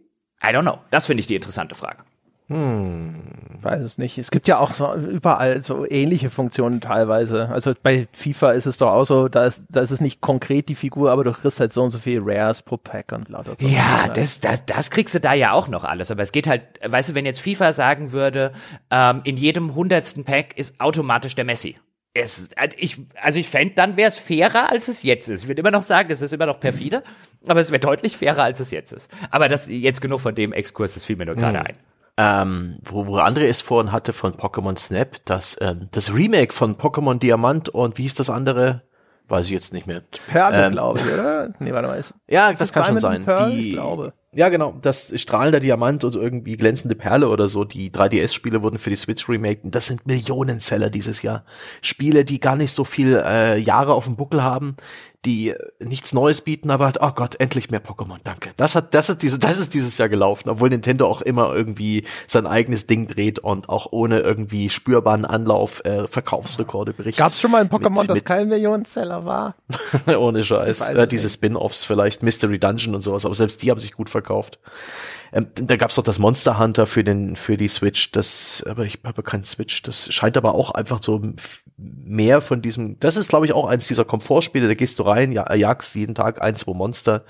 I 0.43 0.47
don't 0.47 0.61
know. 0.61 0.79
Das 0.91 1.05
finde 1.05 1.21
ich 1.21 1.27
die 1.27 1.35
interessante 1.35 1.75
Frage. 1.75 2.03
weiß 3.61 3.81
es 3.81 3.97
nicht. 3.97 4.17
Es 4.17 4.31
gibt 4.31 4.47
ja 4.47 4.59
auch 4.59 4.73
so 4.73 4.93
überall 4.93 5.61
so 5.61 5.85
ähnliche 5.85 6.29
Funktionen 6.29 6.79
teilweise. 6.79 7.49
Also 7.49 7.73
bei 7.81 8.07
FIFA 8.13 8.51
ist 8.51 8.65
es 8.65 8.77
doch 8.77 8.91
auch 8.91 9.03
so, 9.03 9.27
da 9.27 9.45
ist, 9.45 9.65
da 9.69 9.81
ist 9.81 9.91
es 9.91 9.99
nicht 9.99 10.21
konkret 10.21 10.69
die 10.69 10.75
Figur, 10.75 11.11
aber 11.11 11.25
du 11.25 11.33
kriegst 11.33 11.59
halt 11.59 11.73
so 11.73 11.83
und 11.83 11.89
so 11.89 11.99
viel 11.99 12.21
Rares 12.23 12.61
pro 12.61 12.77
Pack 12.77 13.11
und 13.11 13.27
lauter 13.27 13.55
so. 13.55 13.67
Ja, 13.67 14.07
das, 14.13 14.39
das, 14.39 14.65
das 14.65 14.91
kriegst 14.91 15.15
du 15.15 15.19
da 15.19 15.33
ja 15.33 15.51
auch 15.51 15.67
noch 15.67 15.83
alles. 15.83 16.09
Aber 16.09 16.23
es 16.23 16.31
geht 16.31 16.47
halt, 16.47 16.61
weißt 16.85 17.09
du, 17.09 17.15
wenn 17.15 17.25
jetzt 17.25 17.41
FIFA 17.41 17.73
sagen 17.73 18.13
würde, 18.13 18.53
ähm, 18.91 19.21
in 19.25 19.35
jedem 19.35 19.75
hundertsten 19.75 20.23
Pack 20.23 20.57
ist 20.57 20.79
automatisch 20.79 21.35
der 21.35 21.43
Messi. 21.43 21.77
Es, 22.18 22.49
äh, 22.55 22.70
ich, 22.78 22.99
also 23.22 23.39
ich 23.39 23.47
fände, 23.47 23.76
dann 23.76 23.95
wäre 23.97 24.09
es 24.09 24.18
fairer, 24.18 24.72
als 24.72 24.88
es 24.88 25.03
jetzt 25.03 25.30
ist. 25.30 25.43
Ich 25.43 25.47
würde 25.47 25.59
immer 25.61 25.72
noch 25.72 25.84
sagen, 25.84 26.09
es 26.11 26.22
ist 26.22 26.34
immer 26.34 26.45
noch 26.47 26.59
perfide, 26.59 27.03
aber 27.47 27.59
es 27.59 27.70
wäre 27.72 27.80
deutlich 27.80 28.18
fairer, 28.18 28.43
als 28.43 28.59
es 28.59 28.72
jetzt 28.72 28.91
ist. 28.91 29.09
Aber 29.30 29.49
das 29.49 29.68
jetzt 29.68 30.01
genug 30.01 30.22
von 30.22 30.34
dem 30.36 30.53
Exkurs, 30.53 30.95
das 30.95 31.05
fiel 31.05 31.15
mir 31.15 31.26
nur 31.26 31.36
gerade 31.36 31.59
ein. 31.65 31.76
ähm, 32.18 32.80
wo, 32.84 33.05
wo 33.05 33.18
André 33.20 33.43
es 33.47 33.61
vorhin 33.61 33.91
hatte 33.91 34.11
von 34.13 34.34
Pokémon 34.34 34.78
Snap, 34.78 35.18
das, 35.26 35.57
ähm, 35.61 35.88
das 35.91 36.13
Remake 36.13 36.53
von 36.53 36.76
Pokémon 36.78 37.20
Diamant 37.20 37.70
und 37.70 37.97
wie 37.97 38.03
hieß 38.03 38.15
das 38.15 38.30
andere? 38.30 38.82
Weiß 39.30 39.47
ich 39.47 39.51
jetzt 39.51 39.73
nicht 39.73 39.88
mehr. 39.88 40.03
Perle, 40.28 40.65
Ähm, 40.67 40.71
glaube 40.71 40.99
ich, 40.99 41.05
oder? 41.13 41.49
Nee, 41.59 41.73
warte 41.73 41.88
mal. 41.89 41.95
Ist, 41.95 42.13
Ja, 42.30 42.49
ist 42.49 42.61
das 42.61 42.71
kann 42.71 42.86
schon 42.86 42.97
Diamond 42.97 43.01
sein. 43.01 43.15
and 43.17 43.25
Pearl? 43.25 43.51
Die, 43.51 43.67
Ich 43.69 43.73
glaube. 43.73 44.13
Ja, 44.32 44.49
genau. 44.49 44.75
Das 44.82 45.11
strahlender 45.19 45.59
Diamant 45.59 46.03
und 46.03 46.15
irgendwie 46.15 46.57
glänzende 46.57 46.95
Perle 46.95 47.28
oder 47.28 47.47
so. 47.47 47.63
Die 47.65 47.89
3DS-Spiele 47.91 48.61
wurden 48.61 48.78
für 48.78 48.89
die 48.89 48.95
Switch 48.95 49.28
remake. 49.28 49.61
Das 49.65 49.88
sind 49.88 50.05
Millionenseller 50.05 50.89
dieses 50.89 51.23
Jahr. 51.23 51.43
Spiele, 51.82 52.23
die 52.23 52.39
gar 52.39 52.55
nicht 52.55 52.71
so 52.71 52.84
viel 52.84 53.21
äh, 53.25 53.57
Jahre 53.57 53.93
auf 53.93 54.05
dem 54.05 54.15
Buckel 54.15 54.43
haben, 54.43 54.75
die 55.28 55.53
nichts 55.80 56.13
Neues 56.13 56.41
bieten, 56.41 56.71
aber 56.71 56.86
halt, 56.86 56.97
oh 57.01 57.11
Gott, 57.11 57.36
endlich 57.39 57.69
mehr 57.69 57.84
Pokémon, 57.84 58.17
danke. 58.23 58.49
Das 58.55 58.73
hat, 58.73 58.93
das 58.93 59.09
hat 59.09 59.21
diese, 59.21 59.38
das 59.38 59.59
ist 59.59 59.73
dieses 59.73 59.97
Jahr 59.97 60.09
gelaufen, 60.09 60.49
obwohl 60.49 60.69
Nintendo 60.69 61.05
auch 61.05 61.21
immer 61.21 61.53
irgendwie 61.53 62.05
sein 62.25 62.47
eigenes 62.47 62.88
Ding 62.88 63.07
dreht 63.07 63.38
und 63.38 63.67
auch 63.69 63.88
ohne 63.91 64.21
irgendwie 64.21 64.69
spürbaren 64.69 65.25
Anlauf 65.25 65.84
äh, 65.86 66.07
Verkaufsrekorde 66.07 66.93
berichtet. 66.93 67.19
Gab 67.23 67.34
es 67.34 67.41
schon 67.41 67.51
mal 67.51 67.61
ein 67.61 67.69
Pokémon, 67.69 68.01
Mit- 68.01 68.09
das 68.09 68.15
mit- 68.15 68.25
kein 68.25 68.47
Millionenseller 68.47 69.25
war? 69.25 69.55
Ohne 70.17 70.43
Scheiß. 70.43 70.82
Äh, 70.82 70.93
es 70.97 71.09
diese. 71.09 71.30
Spin-offs 71.30 71.84
vielleicht, 71.86 72.23
Mystery 72.23 72.57
Dungeon 72.57 72.95
und 72.95 73.01
sowas, 73.01 73.25
aber 73.25 73.36
selbst 73.36 73.61
die 73.61 73.69
haben 73.69 73.80
sich 73.82 73.91
gut 73.91 74.09
verkauft. 74.09 74.59
Ähm, 75.34 75.47
da 75.55 75.75
gab's 75.78 75.95
doch 75.95 76.03
das 76.03 76.19
Monster 76.19 76.59
Hunter 76.59 76.86
für 76.86 77.03
den 77.03 77.36
für 77.36 77.57
die 77.57 77.67
Switch, 77.67 78.11
das 78.11 78.63
aber 78.67 78.86
ich 78.86 78.99
habe 79.03 79.23
keinen 79.23 79.43
Switch, 79.43 79.82
das 79.84 80.13
scheint 80.13 80.38
aber 80.38 80.55
auch 80.55 80.71
einfach 80.71 81.01
so 81.01 81.21
mehr 81.78 82.41
von 82.41 82.61
diesem, 82.61 82.99
das 82.99 83.17
ist 83.17 83.30
glaube 83.30 83.45
ich 83.45 83.53
auch 83.53 83.67
eins 83.67 83.88
dieser 83.88 84.05
Komfortspiele, 84.05 84.67
da 84.67 84.73
gehst 84.73 84.99
du 84.99 85.03
rein, 85.03 85.32
ja, 85.32 85.53
jagst 85.53 85.95
jeden 85.95 86.15
Tag 86.15 86.41
ein, 86.41 86.55
zwei 86.55 86.73
Monster, 86.73 87.23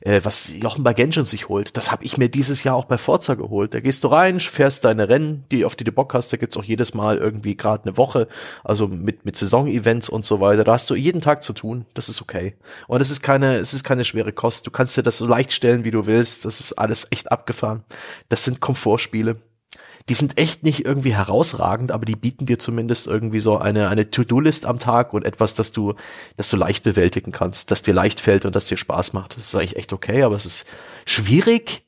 äh, 0.00 0.20
was 0.22 0.54
Jochen 0.54 0.84
bei 0.84 0.94
Genshin 0.94 1.24
sich 1.24 1.48
holt. 1.48 1.76
Das 1.76 1.90
habe 1.90 2.04
ich 2.04 2.16
mir 2.16 2.28
dieses 2.28 2.64
Jahr 2.64 2.76
auch 2.76 2.86
bei 2.86 2.98
Forza 2.98 3.34
geholt. 3.34 3.74
Da 3.74 3.80
gehst 3.80 4.04
du 4.04 4.08
rein, 4.08 4.40
fährst 4.40 4.84
deine 4.84 5.08
Rennen, 5.08 5.44
die 5.50 5.64
auf 5.64 5.76
die 5.76 5.84
du 5.84 5.92
Bock 5.92 6.14
hast, 6.14 6.32
da 6.32 6.36
gibt's 6.36 6.56
auch 6.56 6.64
jedes 6.64 6.94
Mal 6.94 7.18
irgendwie 7.18 7.56
gerade 7.56 7.84
eine 7.84 7.96
Woche, 7.96 8.28
also 8.64 8.88
mit 8.88 9.24
mit 9.24 9.36
Saison-Events 9.36 10.08
und 10.08 10.24
so 10.24 10.40
weiter. 10.40 10.64
Da 10.64 10.72
hast 10.72 10.88
du 10.90 10.94
jeden 10.94 11.20
Tag 11.20 11.42
zu 11.42 11.52
tun. 11.52 11.86
Das 11.94 12.08
ist 12.08 12.22
okay. 12.22 12.54
Und 12.86 13.00
es 13.00 13.10
ist 13.10 13.22
keine, 13.22 13.56
es 13.56 13.72
ist 13.74 13.84
keine 13.84 14.04
schwere 14.04 14.32
Kost. 14.32 14.66
Du 14.66 14.70
kannst 14.70 14.96
dir 14.96 15.02
das 15.02 15.18
so 15.18 15.26
leicht 15.26 15.52
stellen, 15.52 15.84
wie 15.84 15.90
du 15.90 16.06
willst. 16.06 16.44
Das 16.44 16.60
ist 16.60 16.72
alles 16.74 17.08
echt 17.10 17.30
abgefahren. 17.40 17.84
Das 18.28 18.44
sind 18.44 18.60
Komfortspiele. 18.60 19.40
Die 20.08 20.14
sind 20.14 20.38
echt 20.38 20.62
nicht 20.62 20.84
irgendwie 20.84 21.14
herausragend, 21.14 21.92
aber 21.92 22.04
die 22.04 22.16
bieten 22.16 22.46
dir 22.46 22.58
zumindest 22.58 23.06
irgendwie 23.06 23.40
so 23.40 23.58
eine, 23.58 23.88
eine 23.88 24.10
To-Do-List 24.10 24.66
am 24.66 24.78
Tag 24.78 25.12
und 25.12 25.24
etwas, 25.24 25.54
das 25.54 25.72
du, 25.72 25.94
das 26.36 26.50
du 26.50 26.56
leicht 26.56 26.84
bewältigen 26.84 27.32
kannst, 27.32 27.70
das 27.70 27.82
dir 27.82 27.94
leicht 27.94 28.18
fällt 28.18 28.44
und 28.44 28.54
das 28.54 28.66
dir 28.66 28.76
Spaß 28.76 29.12
macht. 29.12 29.36
Das 29.36 29.46
ist 29.46 29.54
eigentlich 29.54 29.76
echt 29.76 29.92
okay, 29.92 30.22
aber 30.22 30.36
es 30.36 30.46
ist 30.46 30.66
schwierig, 31.06 31.86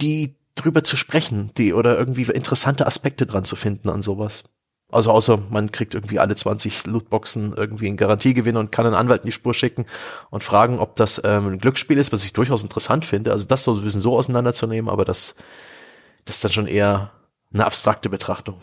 die 0.00 0.36
drüber 0.54 0.84
zu 0.84 0.96
sprechen, 0.96 1.50
die 1.56 1.74
oder 1.74 1.98
irgendwie 1.98 2.22
interessante 2.22 2.86
Aspekte 2.86 3.26
dran 3.26 3.44
zu 3.44 3.56
finden 3.56 3.88
an 3.88 4.02
sowas. 4.02 4.44
Also 4.92 5.12
außer 5.12 5.38
man 5.50 5.72
kriegt 5.72 5.94
irgendwie 5.94 6.18
alle 6.18 6.34
20 6.34 6.86
Lootboxen 6.86 7.54
irgendwie 7.56 7.86
einen 7.86 7.96
Garantiegewinn 7.96 8.56
und 8.56 8.72
kann 8.72 8.86
einen 8.86 8.94
Anwalt 8.94 9.22
in 9.22 9.26
die 9.26 9.32
Spur 9.32 9.54
schicken 9.54 9.86
und 10.30 10.44
fragen, 10.44 10.78
ob 10.78 10.96
das 10.96 11.20
ähm, 11.24 11.52
ein 11.52 11.58
Glücksspiel 11.58 11.98
ist, 11.98 12.12
was 12.12 12.24
ich 12.24 12.32
durchaus 12.32 12.62
interessant 12.62 13.04
finde. 13.04 13.32
Also 13.32 13.46
das 13.46 13.64
so 13.64 13.74
ein 13.74 13.82
bisschen 13.82 14.00
so 14.00 14.16
auseinanderzunehmen, 14.16 14.90
aber 14.90 15.04
das, 15.04 15.34
das 16.24 16.36
ist 16.36 16.44
dann 16.44 16.52
schon 16.52 16.66
eher 16.66 17.12
eine 17.52 17.66
abstrakte 17.66 18.08
Betrachtung. 18.08 18.60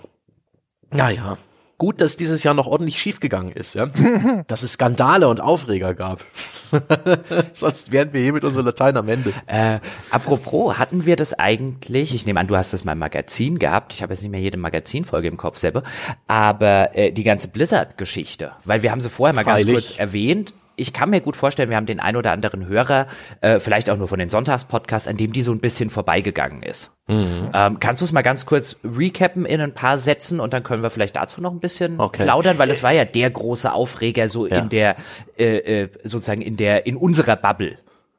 Naja. 0.92 1.38
Gut, 1.80 2.02
dass 2.02 2.18
dieses 2.18 2.44
Jahr 2.44 2.56
noch 2.56 2.66
ordentlich 2.66 2.98
schiefgegangen 2.98 3.52
ist, 3.52 3.76
ja. 3.76 3.86
dass 4.48 4.64
es 4.64 4.74
Skandale 4.74 5.28
und 5.28 5.40
Aufreger 5.40 5.94
gab. 5.94 6.26
Sonst 7.54 7.92
wären 7.92 8.14
wir 8.14 8.22
hier 8.22 8.34
mit 8.34 8.44
unserem 8.44 8.66
Latein 8.66 8.98
am 8.98 9.08
Ende. 9.08 9.32
Äh, 9.46 9.80
apropos, 10.10 10.80
hatten 10.80 11.06
wir 11.06 11.16
das 11.16 11.36
eigentlich, 11.36 12.16
ich 12.16 12.26
nehme 12.26 12.40
an, 12.40 12.48
du 12.48 12.58
hast 12.58 12.74
das 12.74 12.84
mal 12.84 12.94
im 12.94 13.00
Magazin 13.00 13.60
gehabt, 13.60 13.94
ich 13.94 14.02
habe 14.02 14.12
jetzt 14.12 14.22
nicht 14.24 14.32
mehr 14.32 14.40
jede 14.40 14.58
Magazinfolge 14.58 15.28
im 15.28 15.38
Kopf 15.38 15.60
selber, 15.60 15.84
aber 16.26 16.98
äh, 16.98 17.12
die 17.12 17.24
ganze 17.24 17.48
Blizzard-Geschichte, 17.48 18.54
weil 18.66 18.82
wir 18.82 18.90
haben 18.90 19.02
sie 19.02 19.10
vorher 19.10 19.36
mal 19.36 19.44
ganz 19.44 19.64
Freilich. 19.64 19.76
kurz 19.76 20.00
erwähnt, 20.00 20.56
ich 20.78 20.94
kann 20.94 21.10
mir 21.10 21.20
gut 21.22 21.36
vorstellen, 21.36 21.70
wir 21.70 21.76
haben 21.76 21.88
den 21.88 22.00
ein 22.00 22.16
oder 22.16 22.32
anderen 22.32 22.68
Hörer, 22.68 23.08
äh, 23.42 23.60
vielleicht 23.60 23.90
auch 23.90 23.98
nur 23.98 24.08
von 24.08 24.20
den 24.20 24.30
Sonntagspodcasts, 24.30 25.08
an 25.08 25.18
dem 25.18 25.34
die 25.34 25.42
so 25.42 25.52
ein 25.52 25.60
bisschen 25.60 25.90
vorbeigegangen 25.90 26.62
ist. 26.64 26.92
Mhm. 27.08 27.50
Ähm, 27.54 27.80
kannst 27.80 28.02
du 28.02 28.06
es 28.06 28.12
mal 28.14 28.22
ganz 28.22 28.46
kurz 28.46 28.78
recappen 28.84 29.46
in 29.46 29.60
ein 29.60 29.74
paar 29.74 29.98
Sätzen 29.98 30.40
und 30.40 30.54
dann 30.54 30.64
können 30.64 30.84
wir 30.84 30.90
vielleicht 30.92 31.16
dazu 31.16 31.42
noch 31.42 31.52
ein 31.52 31.60
bisschen 31.60 32.00
Okay. 32.00 32.24
plaudern, 32.24 32.58
weil 32.60 32.70
es 32.70 32.84
war 32.84 32.92
ja 32.94 33.06
der 33.06 33.30
große 33.30 33.74
Aufreger 33.74 34.30
so 34.30 34.48
Ja. 34.48 34.60
in 34.60 34.70
der, 34.70 34.96
äh, 35.38 35.84
äh, 35.84 35.90
sozusagen 36.04 36.42
in 36.42 36.56
der, 36.58 36.86
in 36.86 36.96
unserer 36.96 37.36
Bubble, 37.36 37.78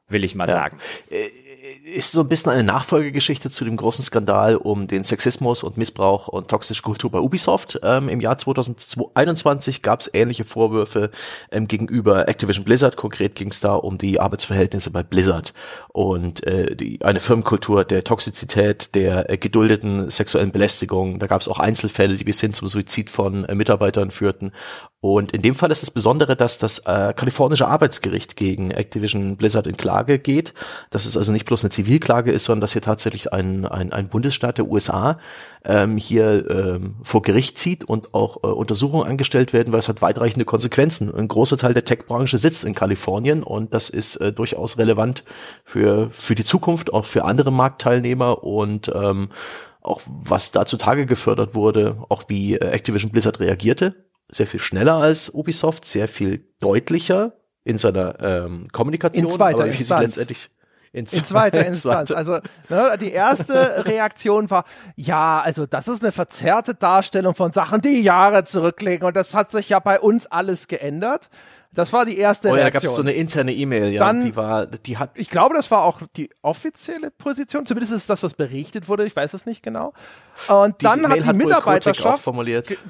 will 0.09 0.23
ich 0.23 0.35
mal 0.35 0.47
sagen. 0.47 0.77
Ist 1.95 2.11
so 2.11 2.21
ein 2.21 2.27
bisschen 2.27 2.51
eine 2.51 2.63
Nachfolgegeschichte 2.63 3.49
zu 3.49 3.65
dem 3.65 3.77
großen 3.77 4.03
Skandal 4.03 4.55
um 4.55 4.87
den 4.87 5.03
Sexismus 5.03 5.63
und 5.63 5.77
Missbrauch 5.77 6.27
und 6.27 6.47
toxische 6.47 6.81
Kultur 6.81 7.11
bei 7.11 7.19
Ubisoft. 7.19 7.79
Ähm, 7.83 8.09
Im 8.09 8.21
Jahr 8.21 8.37
2021 8.37 9.81
gab 9.81 10.01
es 10.01 10.09
ähnliche 10.13 10.45
Vorwürfe 10.45 11.11
ähm, 11.51 11.67
gegenüber 11.67 12.27
Activision 12.27 12.65
Blizzard. 12.65 12.95
Konkret 12.95 13.35
ging 13.35 13.49
es 13.49 13.59
da 13.59 13.75
um 13.75 13.97
die 13.97 14.19
Arbeitsverhältnisse 14.19 14.91
bei 14.91 15.03
Blizzard 15.03 15.53
und 15.89 16.45
äh, 16.45 16.75
die, 16.75 17.03
eine 17.03 17.19
Firmenkultur 17.19 17.83
der 17.83 18.03
Toxizität, 18.03 18.95
der 18.95 19.29
äh, 19.29 19.37
geduldeten 19.37 20.09
sexuellen 20.09 20.51
Belästigung. 20.51 21.19
Da 21.19 21.27
gab 21.27 21.41
es 21.41 21.47
auch 21.47 21.59
Einzelfälle, 21.59 22.15
die 22.15 22.23
bis 22.23 22.41
hin 22.41 22.53
zum 22.53 22.67
Suizid 22.67 23.09
von 23.09 23.45
äh, 23.45 23.55
Mitarbeitern 23.55 24.11
führten. 24.11 24.51
Und 25.01 25.31
in 25.31 25.41
dem 25.41 25.55
Fall 25.55 25.71
ist 25.71 25.81
das 25.81 25.91
Besondere, 25.91 26.35
dass 26.35 26.57
das 26.57 26.79
äh, 26.79 27.13
kalifornische 27.13 27.67
Arbeitsgericht 27.67 28.35
gegen 28.35 28.71
Activision 28.71 29.37
Blizzard 29.37 29.65
in 29.65 29.77
Klage 29.77 30.19
geht. 30.19 30.53
Dass 30.89 31.05
es 31.05 31.15
also 31.15 31.31
nicht 31.31 31.45
bloß 31.45 31.63
eine 31.63 31.69
Zivilklage 31.69 32.33
ist, 32.33 32.43
sondern 32.45 32.61
dass 32.61 32.73
hier 32.73 32.81
tatsächlich 32.81 33.31
ein, 33.31 33.65
ein, 33.65 33.93
ein 33.93 34.09
Bundesstaat 34.09 34.57
der 34.57 34.67
USA 34.67 35.17
ähm, 35.63 35.95
hier 35.95 36.49
ähm, 36.49 36.95
vor 37.01 37.21
Gericht 37.21 37.57
zieht 37.57 37.85
und 37.85 38.13
auch 38.13 38.43
äh, 38.43 38.47
Untersuchungen 38.47 39.07
angestellt 39.07 39.53
werden, 39.53 39.71
weil 39.71 39.79
es 39.79 39.87
hat 39.87 40.01
weitreichende 40.01 40.43
Konsequenzen. 40.43 41.13
Ein 41.15 41.29
großer 41.29 41.55
Teil 41.55 41.73
der 41.73 41.85
Tech-Branche 41.85 42.37
sitzt 42.37 42.65
in 42.65 42.75
Kalifornien 42.75 43.41
und 43.41 43.73
das 43.73 43.89
ist 43.89 44.17
äh, 44.17 44.33
durchaus 44.33 44.77
relevant 44.77 45.23
für, 45.63 46.09
für 46.11 46.35
die 46.35 46.43
Zukunft, 46.43 46.91
auch 46.91 47.05
für 47.05 47.23
andere 47.23 47.53
Marktteilnehmer 47.53 48.43
und 48.43 48.91
ähm, 48.93 49.29
auch 49.81 50.01
was 50.05 50.51
da 50.51 50.65
zutage 50.65 51.05
gefördert 51.05 51.55
wurde, 51.55 52.03
auch 52.09 52.23
wie 52.27 52.55
äh, 52.55 52.67
Activision 52.67 53.11
Blizzard 53.11 53.39
reagierte. 53.39 54.08
Sehr 54.31 54.47
viel 54.47 54.59
schneller 54.59 54.95
als 54.95 55.33
Ubisoft, 55.33 55.85
sehr 55.85 56.07
viel 56.07 56.45
deutlicher 56.59 57.33
in 57.63 57.77
seiner 57.77 58.19
ähm, 58.19 58.67
Kommunikation. 58.71 59.25
In 59.25 59.31
zweiter 59.31 59.63
aber 59.63 59.73
wie 59.73 59.77
Instanz. 59.77 60.15
letztendlich 60.17 60.49
in, 60.91 61.05
In 61.05 61.23
zweiter 61.23 61.65
Instanz. 61.67 62.11
Also 62.11 62.39
ne, 62.69 62.97
die 62.99 63.11
erste 63.11 63.53
Reaktion 63.85 64.49
war, 64.49 64.65
ja, 64.95 65.41
also 65.41 65.65
das 65.65 65.87
ist 65.87 66.03
eine 66.03 66.11
verzerrte 66.11 66.73
Darstellung 66.73 67.35
von 67.35 67.51
Sachen, 67.51 67.81
die 67.81 68.01
Jahre 68.01 68.43
zurücklegen 68.43 69.07
und 69.07 69.15
das 69.15 69.33
hat 69.33 69.51
sich 69.51 69.69
ja 69.69 69.79
bei 69.79 69.99
uns 69.99 70.25
alles 70.27 70.67
geändert. 70.67 71.29
Das 71.71 71.93
war 71.93 72.03
die 72.03 72.17
erste 72.17 72.47
Oh 72.49 72.51
ja, 72.55 72.57
da 72.57 72.61
Reaktion. 72.63 72.81
gab 72.81 72.89
es 72.89 72.95
so 72.95 73.01
eine 73.03 73.11
interne 73.11 73.53
E-Mail, 73.53 73.89
ja. 73.93 74.03
Dann- 74.03 74.25
die 74.25 74.35
war, 74.35 74.65
die 74.65 74.97
hat, 74.97 75.11
ich 75.13 75.29
glaube, 75.29 75.53
das 75.55 75.69
war 75.69 75.83
auch 75.83 76.01
die 76.17 76.31
offizielle 76.41 77.11
Position. 77.11 77.65
Zumindest 77.67 77.93
ist 77.93 78.09
das, 78.09 78.23
was 78.23 78.33
berichtet 78.33 78.87
wurde. 78.87 79.05
Ich 79.05 79.15
weiß 79.15 79.35
es 79.35 79.45
nicht 79.45 79.61
genau. 79.61 79.93
Und 80.47 80.83
dann 80.83 81.03
hat 81.03 81.09
Mail 81.09 81.21
die 81.21 81.33
Mitarbeiterschaft, 81.33 82.25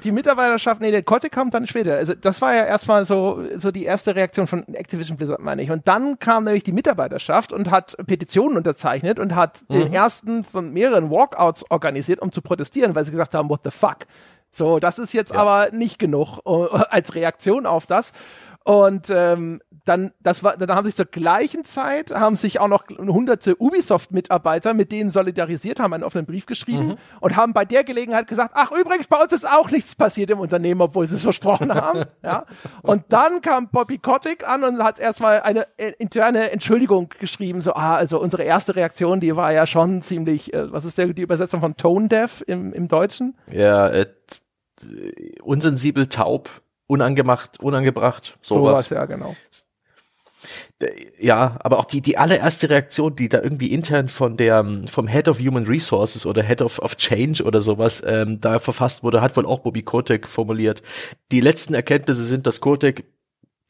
die 0.02 0.12
Mitarbeiterschaft, 0.12 0.80
nee, 0.80 0.90
der 0.90 1.02
Kotick 1.02 1.32
kam 1.32 1.50
dann 1.50 1.66
später. 1.66 1.94
Also 1.96 2.14
das 2.14 2.40
war 2.40 2.54
ja 2.54 2.64
erstmal 2.64 3.04
so, 3.04 3.44
so 3.58 3.70
die 3.70 3.84
erste 3.84 4.14
Reaktion 4.14 4.46
von 4.46 4.66
Activision 4.72 5.18
Blizzard, 5.18 5.40
meine 5.40 5.62
ich. 5.62 5.70
Und 5.70 5.86
dann 5.86 6.18
kam 6.18 6.44
nämlich 6.44 6.62
die 6.62 6.72
Mitarbeiterschaft 6.72 7.52
und 7.52 7.70
hat 7.70 7.96
Petitionen 8.06 8.56
unterzeichnet 8.56 9.18
und 9.18 9.34
hat 9.34 9.60
Mhm. 9.68 9.74
den 9.74 9.92
ersten 9.92 10.42
von 10.42 10.72
mehreren 10.72 11.10
Walkouts 11.10 11.70
organisiert, 11.70 12.20
um 12.22 12.32
zu 12.32 12.40
protestieren, 12.40 12.94
weil 12.94 13.04
sie 13.04 13.10
gesagt 13.10 13.34
haben, 13.34 13.50
what 13.50 13.60
the 13.64 13.70
fuck. 13.70 13.98
So, 14.52 14.80
das 14.80 14.98
ist 14.98 15.12
jetzt 15.12 15.32
aber 15.32 15.68
nicht 15.70 15.98
genug 16.00 16.38
äh, 16.44 16.50
als 16.88 17.14
Reaktion 17.14 17.66
auf 17.66 17.86
das. 17.86 18.12
Und 18.64 19.08
ähm, 19.08 19.62
dann, 19.86 20.12
das 20.20 20.44
war, 20.44 20.56
dann 20.56 20.70
haben 20.70 20.84
sich 20.84 20.94
zur 20.94 21.06
gleichen 21.06 21.64
Zeit 21.64 22.10
haben 22.10 22.36
sich 22.36 22.60
auch 22.60 22.68
noch 22.68 22.84
hunderte 22.88 23.60
Ubisoft-Mitarbeiter 23.60 24.74
mit 24.74 24.92
denen 24.92 25.10
solidarisiert, 25.10 25.80
haben 25.80 25.94
einen 25.94 26.04
offenen 26.04 26.26
Brief 26.26 26.44
geschrieben 26.44 26.96
und 27.20 27.36
haben 27.36 27.54
bei 27.54 27.64
der 27.64 27.84
Gelegenheit 27.84 28.28
gesagt, 28.28 28.52
ach 28.54 28.70
übrigens, 28.70 29.08
bei 29.08 29.16
uns 29.16 29.32
ist 29.32 29.48
auch 29.48 29.70
nichts 29.70 29.94
passiert 29.94 30.30
im 30.30 30.38
Unternehmen, 30.38 30.82
obwohl 30.82 31.06
sie 31.06 31.14
es 31.14 31.22
versprochen 31.22 31.74
haben. 31.74 32.04
ja. 32.22 32.44
Und 32.82 33.04
dann 33.08 33.40
kam 33.40 33.68
Bobby 33.70 33.98
Kotick 33.98 34.46
an 34.46 34.62
und 34.62 34.82
hat 34.82 35.00
erstmal 35.00 35.40
eine 35.40 35.66
äh, 35.78 35.92
interne 35.98 36.50
Entschuldigung 36.50 37.08
geschrieben, 37.18 37.62
so, 37.62 37.72
ah, 37.74 37.96
also 37.96 38.20
unsere 38.20 38.42
erste 38.42 38.76
Reaktion, 38.76 39.20
die 39.20 39.34
war 39.36 39.52
ja 39.52 39.66
schon 39.66 40.02
ziemlich, 40.02 40.52
äh, 40.52 40.70
was 40.70 40.84
ist 40.84 40.98
der, 40.98 41.06
die 41.08 41.22
Übersetzung 41.22 41.60
von 41.60 41.76
Tone 41.76 42.08
Deaf 42.08 42.44
im, 42.46 42.72
im 42.74 42.88
Deutschen? 42.88 43.36
ja, 43.50 43.88
äh, 43.88 44.06
t- 44.06 45.40
unsensibel, 45.42 46.06
taub, 46.06 46.48
unangemacht, 46.90 47.60
unangebracht, 47.60 48.36
sowas. 48.42 48.90
ja, 48.90 49.06
genau. 49.06 49.36
Ja, 51.18 51.58
aber 51.60 51.78
auch 51.78 51.84
die, 51.84 52.00
die 52.00 52.16
allererste 52.16 52.70
Reaktion, 52.70 53.14
die 53.14 53.28
da 53.28 53.42
irgendwie 53.42 53.70
intern 53.70 54.08
von 54.08 54.36
der, 54.36 54.66
vom 54.86 55.06
Head 55.06 55.28
of 55.28 55.38
Human 55.38 55.66
Resources 55.66 56.24
oder 56.24 56.42
Head 56.42 56.62
of, 56.62 56.78
of 56.78 56.96
Change 56.96 57.44
oder 57.44 57.60
sowas 57.60 58.02
ähm, 58.06 58.40
da 58.40 58.58
verfasst 58.58 59.04
wurde, 59.04 59.20
hat 59.20 59.36
wohl 59.36 59.44
auch 59.46 59.60
Bobby 59.60 59.82
Kotick 59.82 60.26
formuliert. 60.26 60.82
Die 61.30 61.40
letzten 61.40 61.74
Erkenntnisse 61.74 62.24
sind, 62.24 62.46
dass 62.46 62.62
Kotick 62.62 63.04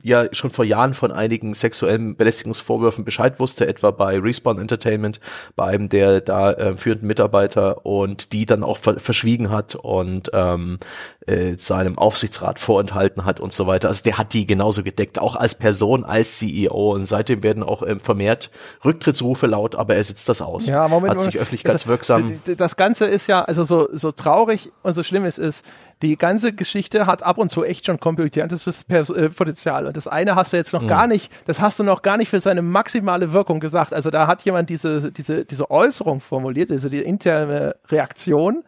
ja 0.03 0.27
schon 0.33 0.51
vor 0.51 0.65
Jahren 0.65 0.95
von 0.95 1.13
einigen 1.13 1.55
sexuellen 1.55 2.17
Belästigungsvorwürfen 2.17 3.05
Bescheid 3.05 3.39
wusste, 3.41 3.67
etwa 3.67 3.91
bei 3.91 4.19
Respawn 4.19 4.59
Entertainment, 4.59 5.21
bei 5.57 5.65
einem 5.67 5.89
der 5.89 6.21
da 6.21 6.53
äh, 6.53 6.77
führenden 6.77 7.07
Mitarbeiter 7.09 7.85
und 7.85 8.33
die 8.33 8.47
dann 8.47 8.63
auch 8.65 8.77
ver 8.79 8.99
verschwiegen 9.01 9.51
hat 9.51 9.75
und 9.75 10.31
ähm, 10.33 10.79
äh, 11.27 11.57
seinem 11.57 11.99
Aufsichtsrat 11.99 12.61
vorenthalten 12.61 13.25
hat 13.25 13.41
und 13.41 13.53
so 13.53 13.67
weiter. 13.67 13.89
Also 13.89 14.03
der 14.03 14.19
hat 14.19 14.33
die 14.33 14.47
genauso 14.47 14.83
gedeckt, 14.83 15.19
auch 15.19 15.37
als 15.37 15.55
Person, 15.55 16.05
als 16.05 16.39
CEO 16.39 16.93
und 16.93 17.07
seitdem 17.07 17.43
werden 17.43 17.63
auch 17.63 17.83
ähm, 17.87 18.01
vermehrt 18.01 18.51
Rücktrittsrufe 18.85 19.47
laut, 19.47 19.75
aber 19.77 19.95
er 19.97 20.05
sitzt 20.05 20.29
das 20.29 20.43
aus. 20.43 20.67
Ja, 20.67 20.89
Moment, 20.89 21.15
hat 21.15 21.21
sich 21.21 21.39
öffentlichkeitswirksam 21.39 22.23
Das, 22.29 22.39
das- 22.45 22.57
das 22.57 22.77
Ganze 22.77 23.07
ist 23.07 23.27
ja, 23.27 23.43
also 23.43 23.65
so, 23.65 23.89
so 23.93 24.13
traurig 24.13 24.71
und 24.83 24.93
so 24.93 25.03
schlimm 25.03 25.25
es 25.25 25.39
ist, 25.39 25.65
die 26.03 26.17
ganze 26.17 26.53
Geschichte 26.53 27.07
hat 27.07 27.23
ab 27.23 27.37
und 27.39 27.51
zu 27.51 27.63
echt 27.65 27.87
schon 27.87 27.99
Pers- 28.01 29.11
äh, 29.15 29.29
Potenzial. 29.29 29.87
Und 29.87 29.97
das 29.97 30.09
eine 30.09 30.35
hast 30.35 30.53
du 30.53 30.57
jetzt 30.57 30.73
noch 30.73 30.87
gar 30.87 31.07
nicht, 31.07 31.31
das 31.47 31.61
hast 31.61 31.79
du 31.79 31.85
noch 31.85 32.03
gar 32.03 32.17
nicht 32.17 32.29
für 32.31 32.41
seine 32.41 32.63
maximale 32.63 33.33
Wirkung 33.33 33.61
gesagt. 33.61 33.93
Also 33.93 34.11
da 34.11 34.27
hat 34.27 34.43
jemand 34.43 34.71
diese, 34.71 35.13
diese, 35.13 35.45
diese 35.45 35.71
Äußerung 35.71 36.21
formuliert, 36.21 36.71
also 36.71 36.89
die 36.89 37.03
interne 37.03 37.77
Reaktion. 37.89 38.65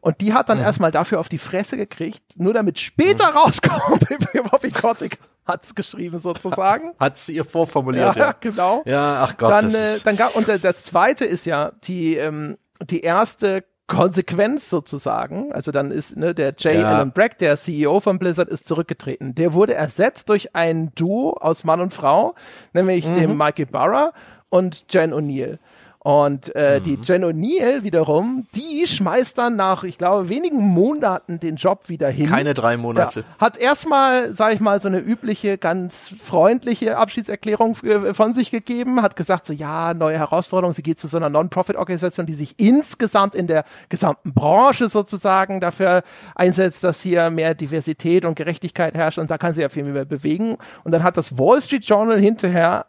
Und 0.00 0.20
die 0.20 0.34
hat 0.34 0.48
dann 0.48 0.58
erstmal 0.58 0.90
dafür 0.90 1.20
auf 1.20 1.28
die 1.28 1.38
Fresse 1.38 1.76
gekriegt, 1.76 2.22
nur 2.36 2.52
damit 2.52 2.80
später 2.80 3.26
rauskommt, 3.26 4.04
Bobby 4.50 4.72
Kotick 4.72 5.18
hat's 5.46 5.76
geschrieben 5.76 6.18
sozusagen. 6.18 6.92
hat 6.98 7.18
sie 7.18 7.36
ihr 7.36 7.44
vorformuliert. 7.44 8.16
ja, 8.16 8.26
Ja, 8.26 8.34
genau 8.40 8.82
ja 8.84 9.22
ach 9.24 9.36
Gott. 9.36 9.50
dann, 9.50 9.72
äh, 9.72 9.98
dann 10.04 10.16
gab 10.16 10.34
und 10.34 10.48
äh, 10.48 10.58
das 10.58 10.82
zweite 10.82 11.24
ist 11.24 11.44
ja 11.46 11.70
die 11.84 12.16
ähm, 12.16 12.56
die 12.84 13.00
erste 13.00 13.62
Konsequenz 13.86 14.70
sozusagen. 14.70 15.52
Also 15.52 15.72
dann 15.72 15.90
ist 15.90 16.16
ne, 16.16 16.34
der 16.34 16.50
J. 16.50 16.74
Ja. 16.74 16.84
Allen 16.84 17.12
Brack, 17.12 17.38
der 17.38 17.56
CEO 17.56 18.00
von 18.00 18.18
Blizzard, 18.18 18.48
ist 18.48 18.66
zurückgetreten. 18.66 19.34
Der 19.34 19.52
wurde 19.52 19.74
ersetzt 19.74 20.28
durch 20.28 20.54
ein 20.54 20.92
Duo 20.94 21.36
aus 21.40 21.64
Mann 21.64 21.80
und 21.80 21.92
Frau, 21.92 22.34
nämlich 22.72 23.06
Mhm. 23.08 23.12
dem 23.14 23.36
Michael 23.36 23.66
Barra 23.66 24.12
und 24.48 24.84
Jen 24.90 25.12
O'Neill. 25.12 25.58
Und 26.04 26.54
äh, 26.56 26.80
die 26.80 26.96
Mhm. 26.96 27.02
Jen 27.04 27.24
O'Neill 27.24 27.84
wiederum, 27.84 28.48
die 28.56 28.88
schmeißt 28.88 29.38
dann 29.38 29.54
nach, 29.54 29.84
ich 29.84 29.98
glaube, 29.98 30.28
wenigen 30.28 30.58
Monaten 30.58 31.38
den 31.38 31.54
Job 31.54 31.88
wieder 31.88 32.08
hin. 32.08 32.28
keine 32.28 32.54
drei 32.54 32.76
Monate. 32.76 33.20
Ja, 33.20 33.26
hat 33.38 33.56
erstmal, 33.56 34.32
sag 34.34 34.52
ich 34.52 34.58
mal, 34.58 34.80
so 34.80 34.88
eine 34.88 34.98
übliche, 34.98 35.58
ganz 35.58 36.12
freundliche 36.20 36.96
Abschiedserklärung 36.96 37.76
äh, 37.84 38.14
von 38.14 38.34
sich 38.34 38.50
gegeben, 38.50 39.00
hat 39.00 39.14
gesagt, 39.14 39.46
so 39.46 39.52
ja, 39.52 39.94
neue 39.94 40.18
Herausforderung, 40.18 40.72
sie 40.72 40.82
geht 40.82 40.98
zu 40.98 41.06
so 41.06 41.18
einer 41.18 41.28
Non-Profit-Organisation, 41.28 42.26
die 42.26 42.34
sich 42.34 42.58
insgesamt 42.58 43.36
in 43.36 43.46
der 43.46 43.64
gesamten 43.88 44.34
Branche 44.34 44.88
sozusagen 44.88 45.60
dafür 45.60 46.02
einsetzt, 46.34 46.82
dass 46.82 47.00
hier 47.00 47.30
mehr 47.30 47.54
Diversität 47.54 48.24
und 48.24 48.34
Gerechtigkeit 48.34 48.94
herrscht 48.94 49.18
und 49.18 49.30
da 49.30 49.38
kann 49.38 49.52
sie 49.52 49.62
ja 49.62 49.68
viel 49.68 49.84
mehr 49.84 50.04
bewegen. 50.04 50.56
Und 50.82 50.90
dann 50.90 51.04
hat 51.04 51.16
das 51.16 51.38
Wall 51.38 51.62
Street 51.62 51.84
Journal 51.84 52.18
hinterher 52.18 52.86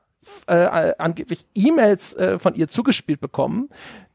äh, 0.47 0.93
angeblich 0.97 1.45
E-Mails 1.55 2.13
äh, 2.13 2.39
von 2.39 2.55
ihr 2.55 2.67
zugespielt 2.67 3.21
bekommen, 3.21 3.69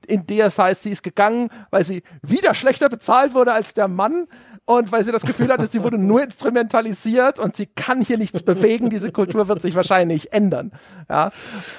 in 0.06 0.26
der 0.26 0.46
es 0.46 0.59
heißt, 0.59 0.82
sie 0.82 0.90
ist 0.90 1.02
gegangen, 1.02 1.50
weil 1.70 1.84
sie 1.84 2.02
wieder 2.22 2.54
schlechter 2.54 2.88
bezahlt 2.88 3.34
wurde 3.34 3.52
als 3.52 3.74
der 3.74 3.88
Mann 3.88 4.26
und 4.68 4.92
weil 4.92 5.02
sie 5.02 5.12
das 5.12 5.22
Gefühl 5.22 5.48
hatte, 5.48 5.66
sie 5.66 5.82
wurde 5.82 5.96
nur 5.96 6.22
instrumentalisiert 6.22 7.38
und 7.38 7.56
sie 7.56 7.64
kann 7.64 8.02
hier 8.02 8.18
nichts 8.18 8.42
bewegen, 8.42 8.90
diese 8.90 9.11
Kultur 9.11 9.48
wird 9.48 9.62
sich 9.62 9.74
wahrscheinlich 9.74 10.34
ändern. 10.34 10.72
Ja, 11.09 11.32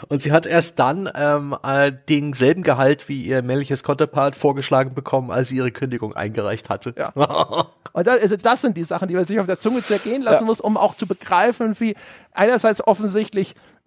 Und 0.08 0.24
sie 0.24 0.32
hat 0.32 0.48
erst 0.48 0.80
dann 0.80 1.08
ähm, 1.14 1.56
äh, 1.62 1.92
denselben 2.10 2.64
Gehalt 2.64 3.08
wie 3.08 3.22
ihr 3.22 3.44
männliches 3.44 3.84
Konterpart 3.84 4.36
vorgeschlagen 4.36 4.96
bekommen, 4.96 5.30
als 5.30 5.50
sie 5.50 5.58
ihre 5.58 5.72
Kündigung 5.72 6.16
eingereicht 6.16 6.72
hatte. 6.72 6.96
Ja. 6.98 7.12
Und 7.94 8.08
das, 8.08 8.22
also 8.22 8.38
das 8.38 8.62
sind 8.62 8.76
die 8.76 8.84
Sachen, 8.84 9.08
die 9.08 9.14
man 9.14 9.26
sich 9.26 9.40
auf 9.40 9.46
der 9.46 9.60
Zunge 9.60 9.84
zergehen 9.84 10.24
lassen 10.24 10.46
muss, 10.46 10.60
um 10.60 10.76
auch 10.76 10.96
zu 10.96 11.06
begreifen, 11.06 11.80
wie 11.80 11.96
einerseits 12.32 12.86
offensichtlich 12.86 13.54
äh, 13.54 13.79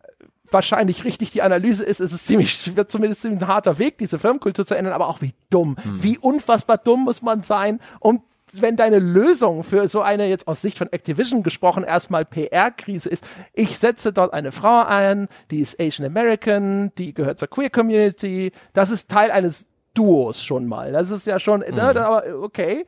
wahrscheinlich 0.53 1.05
richtig 1.05 1.31
die 1.31 1.43
Analyse 1.43 1.85
ist, 1.85 2.01
es 2.01 2.13
ist 2.13 2.27
ziemlich, 2.27 2.77
wird 2.77 2.91
zumindest 2.91 3.25
ein 3.25 3.47
harter 3.47 3.79
Weg, 3.79 3.99
diese 3.99 4.19
Firmenkultur 4.19 4.67
zu 4.67 4.75
ändern, 4.75 4.93
aber 4.93 5.09
auch 5.09 5.21
wie 5.21 5.35
dumm, 5.51 5.77
wie 5.85 6.19
unfassbar 6.19 6.79
dumm 6.79 7.05
muss 7.05 7.23
man 7.23 7.43
sein, 7.43 7.81
um 8.01 8.23
wenn 8.61 8.77
deine 8.77 8.99
Lösung 8.99 9.65
für 9.65 9.89
so 9.89 10.03
eine 10.03 10.29
jetzt 10.29 10.47
aus 10.47 10.61
Sicht 10.61 10.77
von 10.77 10.93
Activision 10.93 11.43
gesprochen 11.43 11.85
erstmal 11.85 12.25
PR-Krise 12.25 13.09
ist, 13.09 13.25
ich 13.55 13.79
setze 13.79 14.13
dort 14.13 14.35
eine 14.35 14.53
Frau 14.53 14.85
ein, 14.85 15.29
die 15.51 15.61
ist 15.61 15.81
Asian 15.81 16.07
American, 16.07 16.93
die 16.99 17.15
gehört 17.15 17.39
zur 17.39 17.49
Queer 17.49 17.71
Community, 17.71 18.53
das 18.75 18.91
ist 18.91 19.11
Teil 19.11 19.31
eines 19.31 19.69
Duos 19.95 20.43
schon 20.43 20.67
mal. 20.67 20.93
Das 20.93 21.11
ist 21.11 21.27
ja 21.27 21.39
schon, 21.39 21.61
ne, 21.61 21.83
aber 21.83 22.25
okay. 22.43 22.85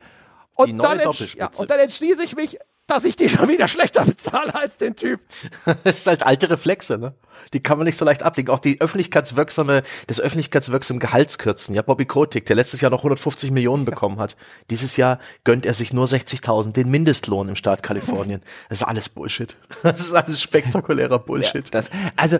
Und 0.53 0.77
dann, 0.77 0.99
ja, 0.99 1.49
und 1.57 1.69
dann 1.69 1.79
entschließe 1.79 2.23
ich 2.23 2.35
mich, 2.35 2.59
dass 2.87 3.03
ich 3.03 3.15
die 3.15 3.29
schon 3.29 3.49
wieder 3.49 3.67
schlechter 3.67 4.05
bezahle 4.05 4.53
als 4.53 4.77
den 4.77 4.95
Typ. 4.95 5.19
Das 5.83 5.97
ist 5.97 6.07
halt 6.07 6.23
alte 6.23 6.49
Reflexe, 6.49 6.97
ne? 6.97 7.13
Die 7.53 7.59
kann 7.59 7.77
man 7.77 7.85
nicht 7.85 7.97
so 7.97 8.05
leicht 8.05 8.23
ablegen. 8.23 8.49
Auch 8.49 8.59
die 8.59 8.81
öffentlichkeitswirksame, 8.81 9.83
das 10.07 10.19
öffentlichkeitswirksame 10.19 10.99
Gehaltskürzen. 10.99 11.75
Ja, 11.75 11.81
Bobby 11.81 12.05
Kotick, 12.05 12.45
der 12.45 12.55
letztes 12.55 12.81
Jahr 12.81 12.91
noch 12.91 12.99
150 12.99 13.51
Millionen 13.51 13.85
bekommen 13.85 14.19
hat. 14.19 14.35
Dieses 14.69 14.97
Jahr 14.97 15.19
gönnt 15.43 15.65
er 15.65 15.73
sich 15.73 15.93
nur 15.93 16.05
60.000, 16.05 16.71
den 16.73 16.89
Mindestlohn 16.89 17.49
im 17.49 17.55
Staat 17.55 17.83
Kalifornien. 17.83 18.41
Das 18.69 18.81
ist 18.81 18.87
alles 18.87 19.09
Bullshit. 19.09 19.55
Das 19.83 19.99
ist 19.99 20.13
alles 20.13 20.41
spektakulärer 20.41 21.19
Bullshit. 21.19 21.73
Das, 21.73 21.89
also 22.15 22.39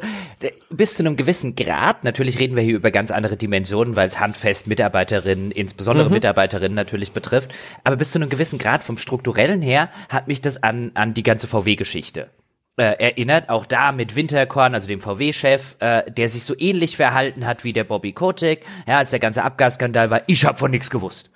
bis 0.69 0.95
zu 0.95 1.03
einem 1.03 1.15
gewissen 1.15 1.55
Grad, 1.55 2.03
natürlich 2.03 2.39
reden 2.39 2.55
wir 2.55 2.63
hier 2.63 2.75
über 2.75 2.91
ganz 2.91 3.11
andere 3.11 3.37
Dimensionen, 3.37 3.95
weil 3.95 4.07
es 4.07 4.19
handfest 4.19 4.67
Mitarbeiterinnen, 4.67 5.51
insbesondere 5.51 6.09
Mitarbeiterinnen 6.09 6.75
natürlich 6.75 7.11
betrifft, 7.11 7.53
aber 7.83 7.95
bis 7.95 8.11
zu 8.11 8.19
einem 8.19 8.29
gewissen 8.29 8.59
Grad 8.59 8.83
vom 8.83 8.97
strukturellen 8.97 9.61
her 9.61 9.89
hat 10.09 10.27
mich 10.27 10.34
das 10.41 10.61
an, 10.61 10.91
an 10.93 11.13
die 11.13 11.23
ganze 11.23 11.47
VW-Geschichte 11.47 12.29
äh, 12.77 12.95
erinnert, 12.97 13.49
auch 13.49 13.65
da 13.65 13.91
mit 13.91 14.15
Winterkorn, 14.15 14.73
also 14.73 14.87
dem 14.87 15.01
VW-Chef, 15.01 15.77
äh, 15.79 16.09
der 16.11 16.29
sich 16.29 16.43
so 16.43 16.55
ähnlich 16.57 16.97
verhalten 16.97 17.45
hat 17.45 17.63
wie 17.63 17.73
der 17.73 17.83
Bobby 17.83 18.11
Kotick, 18.11 18.65
ja, 18.87 18.97
als 18.97 19.11
der 19.11 19.19
ganze 19.19 19.43
Abgasskandal 19.43 20.09
war, 20.09 20.21
ich 20.27 20.45
habe 20.45 20.57
von 20.57 20.71
nichts 20.71 20.89
gewusst. 20.89 21.29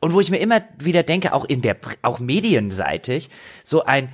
Und 0.00 0.12
wo 0.12 0.20
ich 0.20 0.30
mir 0.30 0.38
immer 0.38 0.62
wieder 0.78 1.02
denke, 1.02 1.32
auch 1.32 1.44
in 1.44 1.62
der, 1.62 1.76
auch 2.02 2.18
medienseitig, 2.18 3.30
so 3.64 3.84
ein, 3.84 4.12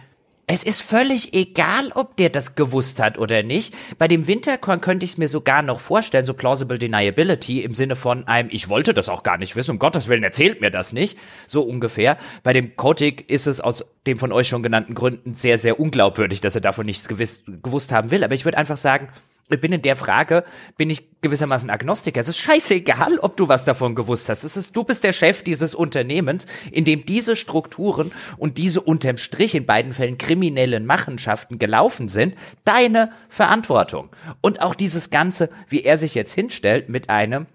es 0.52 0.64
ist 0.64 0.82
völlig 0.82 1.32
egal, 1.32 1.92
ob 1.94 2.18
der 2.18 2.28
das 2.28 2.56
gewusst 2.56 3.00
hat 3.00 3.16
oder 3.16 3.42
nicht. 3.42 3.74
Bei 3.96 4.06
dem 4.06 4.26
Winterkorn 4.26 4.82
könnte 4.82 5.06
ich 5.06 5.12
es 5.12 5.18
mir 5.18 5.28
sogar 5.28 5.62
noch 5.62 5.80
vorstellen, 5.80 6.26
so 6.26 6.34
plausible 6.34 6.76
deniability 6.76 7.62
im 7.62 7.72
Sinne 7.72 7.96
von 7.96 8.28
einem, 8.28 8.50
ich 8.52 8.68
wollte 8.68 8.92
das 8.92 9.08
auch 9.08 9.22
gar 9.22 9.38
nicht 9.38 9.56
wissen, 9.56 9.70
um 9.70 9.78
Gottes 9.78 10.08
Willen 10.08 10.22
erzählt 10.22 10.60
mir 10.60 10.70
das 10.70 10.92
nicht, 10.92 11.16
so 11.46 11.62
ungefähr. 11.62 12.18
Bei 12.42 12.52
dem 12.52 12.76
Kotick 12.76 13.30
ist 13.30 13.46
es 13.46 13.62
aus 13.62 13.86
den 14.06 14.18
von 14.18 14.30
euch 14.30 14.46
schon 14.46 14.62
genannten 14.62 14.94
Gründen 14.94 15.32
sehr, 15.32 15.56
sehr 15.56 15.80
unglaubwürdig, 15.80 16.42
dass 16.42 16.54
er 16.54 16.60
davon 16.60 16.84
nichts 16.84 17.08
gewiss, 17.08 17.42
gewusst 17.46 17.90
haben 17.90 18.10
will. 18.10 18.22
Aber 18.22 18.34
ich 18.34 18.44
würde 18.44 18.58
einfach 18.58 18.76
sagen, 18.76 19.08
ich 19.50 19.60
bin 19.60 19.72
in 19.72 19.82
der 19.82 19.96
Frage, 19.96 20.44
bin 20.76 20.88
ich 20.90 21.20
gewissermaßen 21.20 21.68
Agnostiker. 21.70 22.20
Es 22.20 22.28
ist 22.28 22.38
scheißegal, 22.38 23.18
ob 23.18 23.36
du 23.36 23.48
was 23.48 23.64
davon 23.64 23.94
gewusst 23.94 24.28
hast. 24.28 24.44
Es 24.44 24.56
ist, 24.56 24.74
du 24.76 24.84
bist 24.84 25.04
der 25.04 25.12
Chef 25.12 25.42
dieses 25.42 25.74
Unternehmens, 25.74 26.46
in 26.70 26.84
dem 26.84 27.04
diese 27.04 27.36
Strukturen 27.36 28.12
und 28.38 28.58
diese 28.58 28.80
unterm 28.80 29.18
Strich 29.18 29.54
in 29.54 29.66
beiden 29.66 29.92
Fällen 29.92 30.18
kriminellen 30.18 30.86
Machenschaften 30.86 31.58
gelaufen 31.58 32.08
sind. 32.08 32.34
Deine 32.64 33.12
Verantwortung. 33.28 34.10
Und 34.40 34.60
auch 34.62 34.74
dieses 34.74 35.10
Ganze, 35.10 35.50
wie 35.68 35.82
er 35.82 35.98
sich 35.98 36.14
jetzt 36.14 36.32
hinstellt 36.32 36.88
mit 36.88 37.10
einem, 37.10 37.46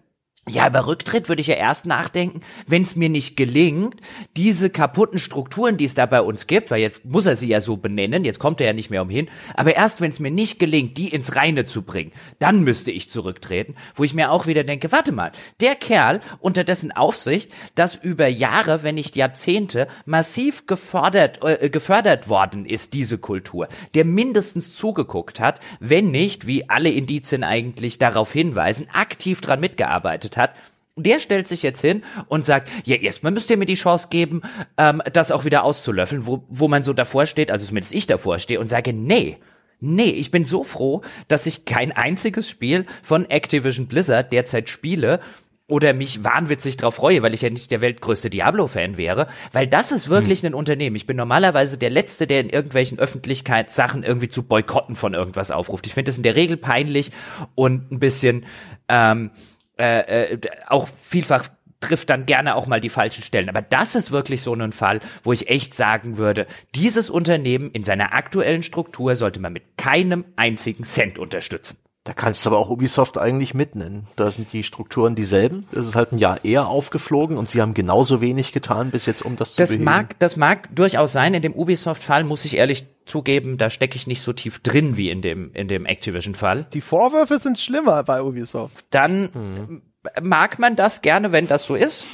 ja, 0.48 0.68
über 0.68 0.88
Rücktritt 0.88 1.28
würde 1.28 1.42
ich 1.42 1.48
ja 1.48 1.56
erst 1.56 1.86
nachdenken, 1.86 2.42
wenn 2.68 2.84
es 2.84 2.96
mir 2.96 3.10
nicht 3.10 3.36
gelingt, 3.36 3.96
diese 4.38 4.70
kaputten 4.70 5.20
Strukturen, 5.20 5.78
die 5.78 5.86
es 5.86 5.94
da 5.94 6.06
bei 6.06 6.22
uns 6.22 6.48
gibt, 6.48 6.72
weil 6.72 6.80
jetzt 6.80 7.04
muss 7.04 7.26
er 7.26 7.36
sie 7.36 7.50
ja 7.50 7.60
so 7.60 7.78
benennen, 7.78 8.24
jetzt 8.24 8.40
kommt 8.40 8.62
er 8.62 8.68
ja 8.68 8.74
nicht 8.74 8.90
mehr 8.90 9.02
umhin, 9.02 9.28
aber 9.56 9.76
erst 9.76 10.00
wenn 10.00 10.10
es 10.10 10.20
mir 10.20 10.32
nicht 10.32 10.60
gelingt, 10.60 10.98
die 10.98 11.10
ins 11.10 11.36
Reine 11.36 11.66
zu 11.66 11.82
bringen, 11.82 12.14
dann 12.40 12.64
müsste 12.64 12.92
ich 12.92 13.10
zurücktreten, 13.10 13.76
wo 13.96 14.04
ich 14.04 14.14
mir 14.14 14.32
auch 14.32 14.48
wieder 14.48 14.64
denke, 14.64 14.92
warte 14.92 15.12
mal, 15.12 15.32
der 15.60 15.76
Kerl, 15.76 16.22
unter 16.40 16.64
dessen 16.64 16.92
Aufsicht, 16.92 17.52
das 17.76 17.96
über 17.96 18.28
Jahre, 18.28 18.84
wenn 18.84 18.96
nicht 18.96 19.18
Jahrzehnte, 19.18 19.88
massiv 20.06 20.66
gefordert, 20.66 21.44
äh, 21.44 21.70
gefördert 21.70 22.30
worden 22.30 22.66
ist, 22.66 22.94
diese 22.94 23.18
Kultur, 23.18 23.68
der 23.96 24.06
mindestens 24.06 24.74
zugeguckt 24.74 25.40
hat, 25.40 25.60
wenn 25.80 26.12
nicht, 26.12 26.48
wie 26.48 26.70
alle 26.70 26.90
Indizien 26.90 27.44
eigentlich 27.44 28.00
darauf 28.00 28.32
hinweisen, 28.32 28.88
aktiv 28.94 29.42
dran 29.42 29.60
mitgearbeitet 29.60 30.37
hat, 30.38 30.52
der 30.96 31.20
stellt 31.20 31.48
sich 31.48 31.64
jetzt 31.64 31.82
hin 31.82 32.04
und 32.28 32.46
sagt, 32.46 32.70
ja, 32.86 32.96
erstmal 32.96 33.32
müsst 33.32 33.50
ihr 33.50 33.58
mir 33.58 33.66
die 33.66 33.76
Chance 33.76 34.08
geben, 34.10 34.42
ähm, 34.78 35.02
das 35.14 35.32
auch 35.32 35.46
wieder 35.46 35.64
auszulöffeln, 35.64 36.26
wo, 36.26 36.44
wo 36.50 36.68
man 36.68 36.84
so 36.84 36.94
davor 36.94 37.26
steht, 37.26 37.52
also 37.52 37.66
zumindest 37.66 37.94
ich 37.94 38.08
davor 38.08 38.40
stehe 38.40 38.60
und 38.60 38.68
sage, 38.68 38.94
nee, 38.94 39.38
nee, 39.80 40.10
ich 40.10 40.32
bin 40.32 40.44
so 40.44 40.64
froh, 40.64 41.02
dass 41.28 41.46
ich 41.46 41.66
kein 41.66 41.92
einziges 41.92 42.50
Spiel 42.50 42.86
von 43.04 43.30
Activision 43.30 43.88
Blizzard 43.88 44.34
derzeit 44.34 44.70
spiele, 44.70 45.20
oder 45.68 45.94
mich 45.94 46.24
wahnwitzig 46.24 46.78
drauf 46.78 46.96
freue, 46.96 47.22
weil 47.22 47.34
ich 47.34 47.42
ja 47.42 47.50
nicht 47.50 47.72
der 47.72 47.82
weltgrößte 47.82 48.30
Diablo-Fan 48.30 48.98
wäre, 48.98 49.28
weil 49.52 49.68
das 49.68 49.92
ist 49.92 50.10
wirklich 50.10 50.40
hm. 50.40 50.48
ein 50.48 50.54
Unternehmen. 50.54 50.96
Ich 50.96 51.08
bin 51.08 51.18
normalerweise 51.18 51.78
der 51.78 51.90
Letzte, 51.90 52.26
der 52.26 52.40
in 52.40 52.50
irgendwelchen 52.50 53.00
Öffentlichkeitssachen 53.00 54.04
irgendwie 54.04 54.30
zu 54.30 54.44
Boykotten 54.44 54.96
von 54.96 55.14
irgendwas 55.14 55.52
aufruft. 55.52 55.86
Ich 55.86 55.94
finde 55.94 56.10
das 56.10 56.18
in 56.18 56.24
der 56.24 56.36
Regel 56.36 56.56
peinlich 56.56 57.12
und 57.56 57.92
ein 57.92 58.00
bisschen 58.00 58.46
ähm, 58.88 59.32
äh, 59.78 60.34
äh, 60.34 60.40
auch 60.68 60.88
vielfach 61.02 61.50
trifft 61.80 62.10
dann 62.10 62.26
gerne 62.26 62.56
auch 62.56 62.68
mal 62.68 62.82
die 62.82 62.90
falschen 62.90 63.24
Stellen. 63.24 63.50
Aber 63.50 63.62
das 63.62 63.96
ist 63.96 64.12
wirklich 64.12 64.42
so 64.42 64.54
ein 64.54 64.72
Fall, 64.72 65.00
wo 65.24 65.32
ich 65.34 65.50
echt 65.50 65.76
sagen 65.76 66.18
würde, 66.18 66.48
dieses 66.76 67.10
Unternehmen 67.10 67.72
in 67.72 67.84
seiner 67.84 68.14
aktuellen 68.14 68.64
Struktur 68.64 69.16
sollte 69.16 69.40
man 69.40 69.54
mit 69.54 69.78
keinem 69.78 70.26
einzigen 70.36 70.84
Cent 70.84 71.20
unterstützen. 71.20 71.78
Da 72.04 72.14
kannst 72.14 72.46
du 72.46 72.52
aber 72.52 72.60
auch 72.60 72.70
Ubisoft 72.70 73.18
eigentlich 73.18 73.54
mitnennen. 73.54 74.08
Da 74.16 74.32
sind 74.32 74.54
die 74.54 74.64
Strukturen 74.64 75.16
dieselben. 75.16 75.66
Es 75.74 75.86
ist 75.86 75.96
halt 75.96 76.14
ein 76.14 76.18
Jahr 76.18 76.46
eher 76.46 76.68
aufgeflogen 76.68 77.38
und 77.38 77.50
sie 77.50 77.62
haben 77.62 77.74
genauso 77.74 78.22
wenig 78.22 78.54
getan 78.54 78.92
bis 78.92 79.08
jetzt, 79.08 79.24
um 79.24 79.36
das, 79.36 79.56
das 79.56 79.68
zu 79.68 79.74
beheben. 79.74 79.84
Mag, 79.84 80.20
das 80.20 80.38
mag 80.38 80.74
durchaus 80.74 81.12
sein. 81.12 81.34
In 81.34 81.42
dem 81.42 81.54
Ubisoft-Fall 81.54 82.24
muss 82.24 82.46
ich 82.46 82.56
ehrlich 82.56 82.88
zugeben, 83.08 83.58
da 83.58 83.70
stecke 83.70 83.96
ich 83.96 84.08
nicht 84.08 84.22
so 84.22 84.34
tief 84.34 84.60
drin 84.60 84.98
wie 84.98 85.10
in 85.10 85.22
dem, 85.22 85.52
in 85.54 85.68
dem 85.68 85.86
Activision-Fall. 85.86 86.68
Die 86.74 86.82
Vorwürfe 86.82 87.40
sind 87.40 87.60
schlimmer 87.60 88.04
bei 88.04 88.22
Ubisoft. 88.22 88.86
Dann 88.92 89.30
hm. 89.34 89.82
mag 90.22 90.60
man 90.60 90.76
das 90.76 91.02
gerne, 91.02 91.32
wenn 91.32 91.48
das 91.48 91.66
so 91.66 91.76
ist 91.76 92.06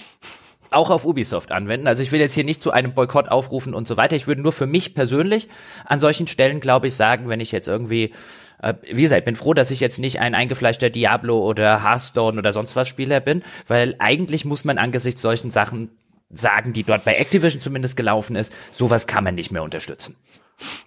auch 0.73 0.89
auf 0.89 1.05
Ubisoft 1.05 1.51
anwenden. 1.51 1.87
Also 1.87 2.01
ich 2.01 2.11
will 2.11 2.19
jetzt 2.19 2.33
hier 2.33 2.43
nicht 2.43 2.63
zu 2.63 2.71
einem 2.71 2.95
Boykott 2.95 3.29
aufrufen 3.29 3.75
und 3.75 3.87
so 3.87 3.95
weiter. 3.95 4.15
Ich 4.15 4.25
würde 4.25 4.41
nur 4.41 4.51
für 4.51 4.65
mich 4.65 4.95
persönlich 4.95 5.47
an 5.85 5.99
solchen 5.99 6.25
Stellen, 6.25 6.61
glaube 6.61 6.87
ich, 6.87 6.95
sagen, 6.95 7.29
wenn 7.29 7.39
ich 7.39 7.51
jetzt 7.51 7.67
irgendwie 7.67 8.11
äh, 8.61 8.73
wie 8.81 9.03
gesagt, 9.03 9.25
bin 9.25 9.35
froh, 9.35 9.53
dass 9.53 9.71
ich 9.71 9.79
jetzt 9.79 9.99
nicht 9.99 10.19
ein 10.19 10.35
eingefleischter 10.35 10.89
Diablo 10.89 11.39
oder 11.39 11.83
Hearthstone 11.83 12.37
oder 12.37 12.53
sonst 12.53 12.75
was 12.75 12.87
Spieler 12.87 13.19
bin, 13.19 13.43
weil 13.67 13.95
eigentlich 13.99 14.45
muss 14.45 14.63
man 14.63 14.77
angesichts 14.77 15.21
solchen 15.21 15.51
Sachen 15.51 15.89
sagen, 16.29 16.73
die 16.73 16.83
dort 16.83 17.05
bei 17.05 17.13
Activision 17.15 17.61
zumindest 17.61 17.95
gelaufen 17.95 18.35
ist, 18.35 18.51
sowas 18.71 19.05
kann 19.05 19.23
man 19.23 19.35
nicht 19.35 19.51
mehr 19.51 19.63
unterstützen. 19.63 20.15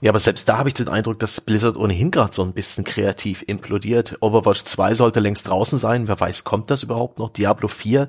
Ja, 0.00 0.10
aber 0.10 0.18
selbst 0.18 0.48
da 0.48 0.58
habe 0.58 0.68
ich 0.68 0.74
den 0.74 0.88
Eindruck, 0.88 1.18
dass 1.18 1.40
Blizzard 1.40 1.76
ohnehin 1.76 2.10
gerade 2.10 2.34
so 2.34 2.42
ein 2.42 2.52
bisschen 2.52 2.84
kreativ 2.84 3.44
implodiert. 3.46 4.16
Overwatch 4.20 4.64
2 4.64 4.94
sollte 4.94 5.20
längst 5.20 5.48
draußen 5.48 5.78
sein. 5.78 6.08
Wer 6.08 6.18
weiß, 6.18 6.44
kommt 6.44 6.70
das 6.70 6.82
überhaupt 6.82 7.18
noch? 7.18 7.30
Diablo 7.30 7.68
4 7.68 8.08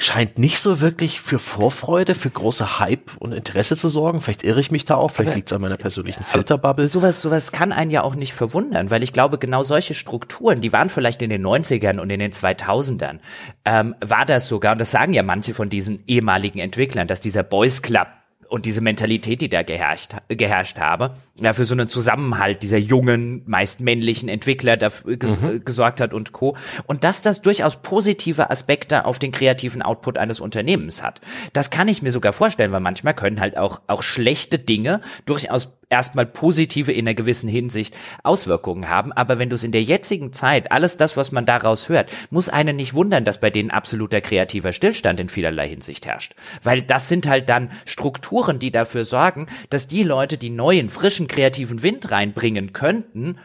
scheint 0.00 0.38
nicht 0.38 0.58
so 0.60 0.80
wirklich 0.80 1.20
für 1.20 1.38
Vorfreude, 1.38 2.14
für 2.14 2.30
große 2.30 2.78
Hype 2.78 3.16
und 3.18 3.32
Interesse 3.32 3.76
zu 3.76 3.88
sorgen. 3.88 4.20
Vielleicht 4.20 4.42
irre 4.42 4.60
ich 4.60 4.70
mich 4.70 4.84
da 4.84 4.96
auch, 4.96 5.10
vielleicht 5.10 5.36
liegt 5.36 5.50
es 5.50 5.52
an 5.52 5.60
meiner 5.60 5.76
persönlichen 5.76 6.24
Filterbubble. 6.24 6.86
Sowas, 6.86 7.20
sowas 7.20 7.52
kann 7.52 7.70
einen 7.70 7.90
ja 7.90 8.02
auch 8.02 8.14
nicht 8.14 8.32
verwundern, 8.32 8.90
weil 8.90 9.02
ich 9.02 9.12
glaube, 9.12 9.38
genau 9.38 9.62
solche 9.62 9.94
Strukturen, 9.94 10.60
die 10.60 10.72
waren 10.72 10.88
vielleicht 10.88 11.22
in 11.22 11.30
den 11.30 11.46
90ern 11.46 11.98
und 11.98 12.08
in 12.10 12.20
den 12.20 12.32
2000ern, 12.32 13.18
ähm, 13.64 13.94
war 14.00 14.24
das 14.24 14.48
sogar, 14.48 14.72
und 14.72 14.78
das 14.78 14.90
sagen 14.90 15.12
ja 15.12 15.22
manche 15.22 15.52
von 15.52 15.68
diesen 15.68 16.02
ehemaligen 16.06 16.60
Entwicklern, 16.60 17.06
dass 17.06 17.20
dieser 17.20 17.42
Boys 17.42 17.82
Club 17.82 18.08
und 18.50 18.66
diese 18.66 18.80
Mentalität, 18.80 19.40
die 19.40 19.48
da 19.48 19.62
geherrscht, 19.62 20.16
geherrscht 20.28 20.78
habe, 20.78 21.14
ja, 21.36 21.52
für 21.52 21.64
so 21.64 21.74
einen 21.74 21.88
Zusammenhalt 21.88 22.62
dieser 22.64 22.78
jungen, 22.78 23.42
meist 23.46 23.80
männlichen 23.80 24.28
Entwickler 24.28 24.76
dafür 24.76 25.16
ges 25.16 25.40
mhm. 25.40 25.64
gesorgt 25.64 26.00
hat 26.00 26.12
und 26.12 26.32
Co. 26.32 26.56
Und 26.86 27.04
dass 27.04 27.22
das 27.22 27.42
durchaus 27.42 27.80
positive 27.80 28.50
Aspekte 28.50 29.04
auf 29.04 29.20
den 29.20 29.30
kreativen 29.30 29.82
Output 29.82 30.18
eines 30.18 30.40
Unternehmens 30.40 31.02
hat. 31.02 31.20
Das 31.52 31.70
kann 31.70 31.86
ich 31.86 32.02
mir 32.02 32.10
sogar 32.10 32.32
vorstellen, 32.32 32.72
weil 32.72 32.80
manchmal 32.80 33.14
können 33.14 33.40
halt 33.40 33.56
auch, 33.56 33.82
auch 33.86 34.02
schlechte 34.02 34.58
Dinge 34.58 35.00
durchaus 35.26 35.79
erstmal 35.90 36.24
positive 36.24 36.92
in 36.92 37.06
einer 37.06 37.14
gewissen 37.14 37.48
Hinsicht 37.48 37.94
Auswirkungen 38.22 38.88
haben. 38.88 39.12
Aber 39.12 39.38
wenn 39.38 39.50
du 39.50 39.56
es 39.56 39.64
in 39.64 39.72
der 39.72 39.82
jetzigen 39.82 40.32
Zeit, 40.32 40.72
alles 40.72 40.96
das, 40.96 41.16
was 41.16 41.32
man 41.32 41.44
daraus 41.44 41.88
hört, 41.88 42.10
muss 42.30 42.48
einen 42.48 42.76
nicht 42.76 42.94
wundern, 42.94 43.24
dass 43.24 43.40
bei 43.40 43.50
denen 43.50 43.70
absoluter 43.70 44.20
kreativer 44.20 44.72
Stillstand 44.72 45.20
in 45.20 45.28
vielerlei 45.28 45.68
Hinsicht 45.68 46.06
herrscht. 46.06 46.34
Weil 46.62 46.82
das 46.82 47.08
sind 47.08 47.28
halt 47.28 47.48
dann 47.48 47.70
Strukturen, 47.84 48.58
die 48.58 48.70
dafür 48.70 49.04
sorgen, 49.04 49.48
dass 49.68 49.88
die 49.88 50.04
Leute, 50.04 50.38
die 50.38 50.50
neuen, 50.50 50.88
frischen, 50.88 51.28
kreativen 51.28 51.82
Wind 51.82 52.10
reinbringen 52.10 52.72
könnten, 52.72 53.38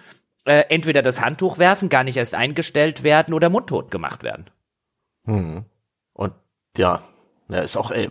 äh, 0.45 0.65
entweder 0.69 1.01
das 1.01 1.21
Handtuch 1.21 1.57
werfen, 1.57 1.89
gar 1.89 2.03
nicht 2.03 2.17
erst 2.17 2.35
eingestellt 2.35 3.03
werden 3.03 3.33
oder 3.33 3.49
mundtot 3.49 3.89
gemacht 3.89 4.23
werden. 4.23 4.45
Hm. 5.25 5.65
Und 6.13 6.33
ja, 6.77 7.01
ja, 7.49 7.59
ist 7.59 7.77
auch 7.77 7.91
äh, 7.91 8.07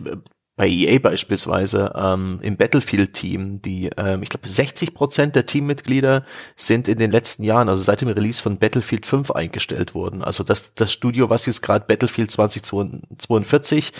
bei 0.55 0.69
EA 0.69 0.99
beispielsweise 0.99 1.91
ähm, 1.95 2.39
im 2.41 2.55
Battlefield-Team, 2.55 3.61
die, 3.61 3.89
ähm, 3.97 4.23
ich 4.23 4.29
glaube, 4.29 4.47
60 4.47 4.93
Prozent 4.93 5.35
der 5.35 5.45
Teammitglieder 5.45 6.23
sind 6.55 6.87
in 6.87 6.97
den 6.97 7.11
letzten 7.11 7.43
Jahren, 7.43 7.67
also 7.67 7.83
seit 7.83 7.99
dem 8.01 8.07
Release 8.07 8.41
von 8.41 8.57
Battlefield 8.57 9.05
5 9.05 9.31
eingestellt 9.31 9.93
worden. 9.93 10.23
Also 10.23 10.43
das, 10.43 10.73
das 10.73 10.93
Studio, 10.93 11.29
was 11.29 11.45
jetzt 11.45 11.61
gerade 11.61 11.85
Battlefield 11.85 12.31
2042 12.31 13.91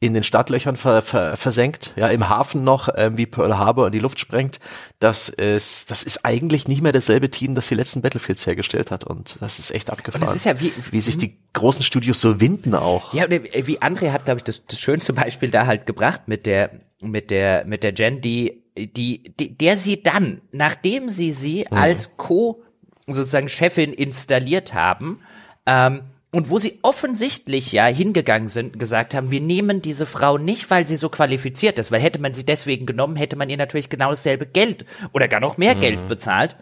in 0.00 0.14
den 0.14 0.24
Startlöchern 0.24 0.76
ver, 0.76 1.00
ver, 1.00 1.36
versenkt, 1.36 1.92
ja, 1.94 2.08
im 2.08 2.28
Hafen 2.28 2.64
noch, 2.64 2.88
ähm, 2.96 3.16
wie 3.16 3.24
Pearl 3.24 3.56
Harbor 3.56 3.86
in 3.86 3.92
die 3.92 4.00
Luft 4.00 4.18
sprengt, 4.18 4.58
das 4.98 5.28
ist, 5.28 5.92
das 5.92 6.02
ist 6.02 6.24
eigentlich 6.24 6.66
nicht 6.66 6.82
mehr 6.82 6.90
dasselbe 6.90 7.30
Team, 7.30 7.54
das 7.54 7.68
die 7.68 7.76
letzten 7.76 8.02
Battlefields 8.02 8.44
hergestellt 8.44 8.90
hat. 8.90 9.04
Und 9.04 9.36
das 9.40 9.60
ist 9.60 9.70
echt 9.70 9.90
abgefahren. 9.90 10.22
Und 10.22 10.28
das 10.28 10.34
ist 10.34 10.44
ja 10.44 10.60
wie, 10.60 10.72
wie 10.90 11.00
sich 11.00 11.18
die 11.18 11.38
großen 11.52 11.84
Studios 11.84 12.20
so 12.20 12.40
winden 12.40 12.74
auch. 12.74 13.14
Ja, 13.14 13.30
wie 13.30 13.80
André 13.80 14.10
hat, 14.10 14.24
glaube 14.24 14.38
ich, 14.38 14.44
das, 14.44 14.66
das 14.66 14.80
schönste 14.80 15.12
Beispiel 15.12 15.50
da 15.50 15.66
halt 15.66 15.86
gebracht 15.86 16.01
mit 16.26 16.46
der, 16.46 16.70
mit 17.00 17.30
der, 17.30 17.64
mit 17.64 17.84
der 17.84 17.92
Jen, 17.94 18.20
die, 18.20 18.62
die, 18.76 19.34
die 19.38 19.56
der 19.56 19.76
sie 19.76 20.02
dann, 20.02 20.40
nachdem 20.50 21.08
sie 21.08 21.32
sie 21.32 21.66
mhm. 21.70 21.76
als 21.76 22.16
Co 22.16 22.62
sozusagen 23.06 23.48
Chefin 23.48 23.92
installiert 23.92 24.74
haben, 24.74 25.20
ähm, 25.66 26.02
und 26.34 26.48
wo 26.48 26.58
sie 26.58 26.78
offensichtlich 26.80 27.72
ja 27.72 27.84
hingegangen 27.84 28.48
sind, 28.48 28.78
gesagt 28.78 29.12
haben, 29.12 29.30
wir 29.30 29.42
nehmen 29.42 29.82
diese 29.82 30.06
Frau 30.06 30.38
nicht, 30.38 30.70
weil 30.70 30.86
sie 30.86 30.96
so 30.96 31.10
qualifiziert 31.10 31.78
ist, 31.78 31.92
weil 31.92 32.00
hätte 32.00 32.22
man 32.22 32.32
sie 32.32 32.46
deswegen 32.46 32.86
genommen, 32.86 33.16
hätte 33.16 33.36
man 33.36 33.50
ihr 33.50 33.58
natürlich 33.58 33.90
genau 33.90 34.08
dasselbe 34.08 34.46
Geld 34.46 34.86
oder 35.12 35.28
gar 35.28 35.40
noch 35.40 35.58
mehr 35.58 35.76
mhm. 35.76 35.80
Geld 35.80 36.08
bezahlt 36.08 36.56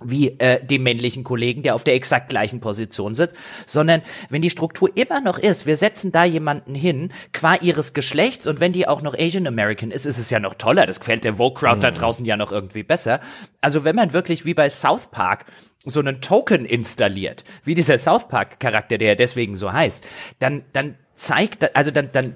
wie 0.00 0.38
äh, 0.38 0.64
dem 0.64 0.82
männlichen 0.82 1.24
Kollegen, 1.24 1.62
der 1.62 1.74
auf 1.74 1.84
der 1.84 1.94
exakt 1.94 2.28
gleichen 2.28 2.60
Position 2.60 3.14
sitzt, 3.14 3.34
sondern 3.66 4.02
wenn 4.30 4.42
die 4.42 4.50
Struktur 4.50 4.90
immer 4.94 5.20
noch 5.20 5.38
ist, 5.38 5.66
wir 5.66 5.76
setzen 5.76 6.12
da 6.12 6.24
jemanden 6.24 6.74
hin, 6.74 7.12
qua 7.32 7.56
ihres 7.56 7.92
Geschlechts 7.92 8.46
und 8.46 8.60
wenn 8.60 8.72
die 8.72 8.86
auch 8.86 9.02
noch 9.02 9.14
Asian 9.18 9.46
American 9.46 9.90
ist, 9.90 10.06
ist 10.06 10.18
es 10.18 10.30
ja 10.30 10.38
noch 10.38 10.54
toller, 10.54 10.86
das 10.86 11.00
gefällt 11.00 11.24
der 11.24 11.34
Vogue 11.34 11.58
Crowd 11.58 11.76
mhm. 11.76 11.80
da 11.80 11.90
draußen 11.90 12.24
ja 12.24 12.36
noch 12.36 12.52
irgendwie 12.52 12.82
besser. 12.82 13.20
Also 13.60 13.84
wenn 13.84 13.96
man 13.96 14.12
wirklich 14.12 14.44
wie 14.44 14.54
bei 14.54 14.68
South 14.68 15.08
Park 15.10 15.46
so 15.84 16.00
einen 16.00 16.20
Token 16.20 16.64
installiert, 16.64 17.44
wie 17.64 17.74
dieser 17.74 17.98
South 17.98 18.28
Park 18.28 18.60
Charakter, 18.60 18.98
der 18.98 19.08
ja 19.08 19.14
deswegen 19.14 19.56
so 19.56 19.72
heißt, 19.72 20.04
dann, 20.38 20.62
dann 20.72 20.96
zeigt, 21.14 21.74
also 21.76 21.90
dann, 21.90 22.10
dann 22.12 22.34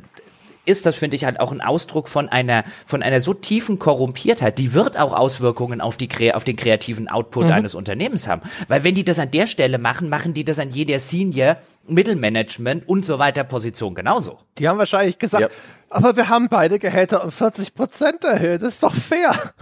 ist 0.65 0.87
das, 0.87 0.97
finde 0.97 1.17
ich, 1.17 1.25
halt 1.25 1.41
auch 1.41 1.53
ein 1.53 1.61
Ausdruck 1.61 2.09
von 2.09 2.29
einer, 2.29 2.65
von 2.87 3.03
einer 3.03 3.21
so 3.21 3.35
tiefen 3.35 3.79
Korrumpiertheit. 3.79 4.59
Die 4.59 4.75
wird 4.75 4.99
auch 4.99 5.13
Auswirkungen 5.13 5.81
auf 5.81 5.97
die, 5.97 6.33
auf 6.33 6.45
den 6.45 6.57
kreativen 6.57 7.09
Output 7.09 7.47
mhm. 7.47 7.53
eines 7.53 7.75
Unternehmens 7.75 8.29
haben. 8.29 8.43
Weil 8.69 8.85
wenn 8.85 8.95
die 8.95 9.05
das 9.05 9.19
an 9.19 9.31
der 9.31 9.47
Stelle 9.47 9.79
machen, 9.79 10.09
machen 10.09 10.35
die 10.35 10.45
das 10.45 10.59
an 10.59 10.71
jeder 10.71 10.99
Senior, 11.01 11.57
Mittelmanagement 11.87 12.89
und 12.89 13.05
so 13.05 13.19
weiter 13.19 13.45
Position 13.45 13.95
genauso. 13.95 14.39
Die 14.59 14.69
haben 14.69 14.79
wahrscheinlich 14.79 15.19
gesagt, 15.19 15.43
ja. 15.43 15.49
aber 15.91 16.17
wir 16.17 16.29
haben 16.29 16.49
beide 16.49 16.79
Gehälter 16.79 17.25
um 17.25 17.33
40 17.33 17.75
Prozent 17.75 18.25
erhöht. 18.25 18.63
Das 18.63 18.75
ist 18.75 18.83
doch 18.83 18.95
fair. 18.95 19.35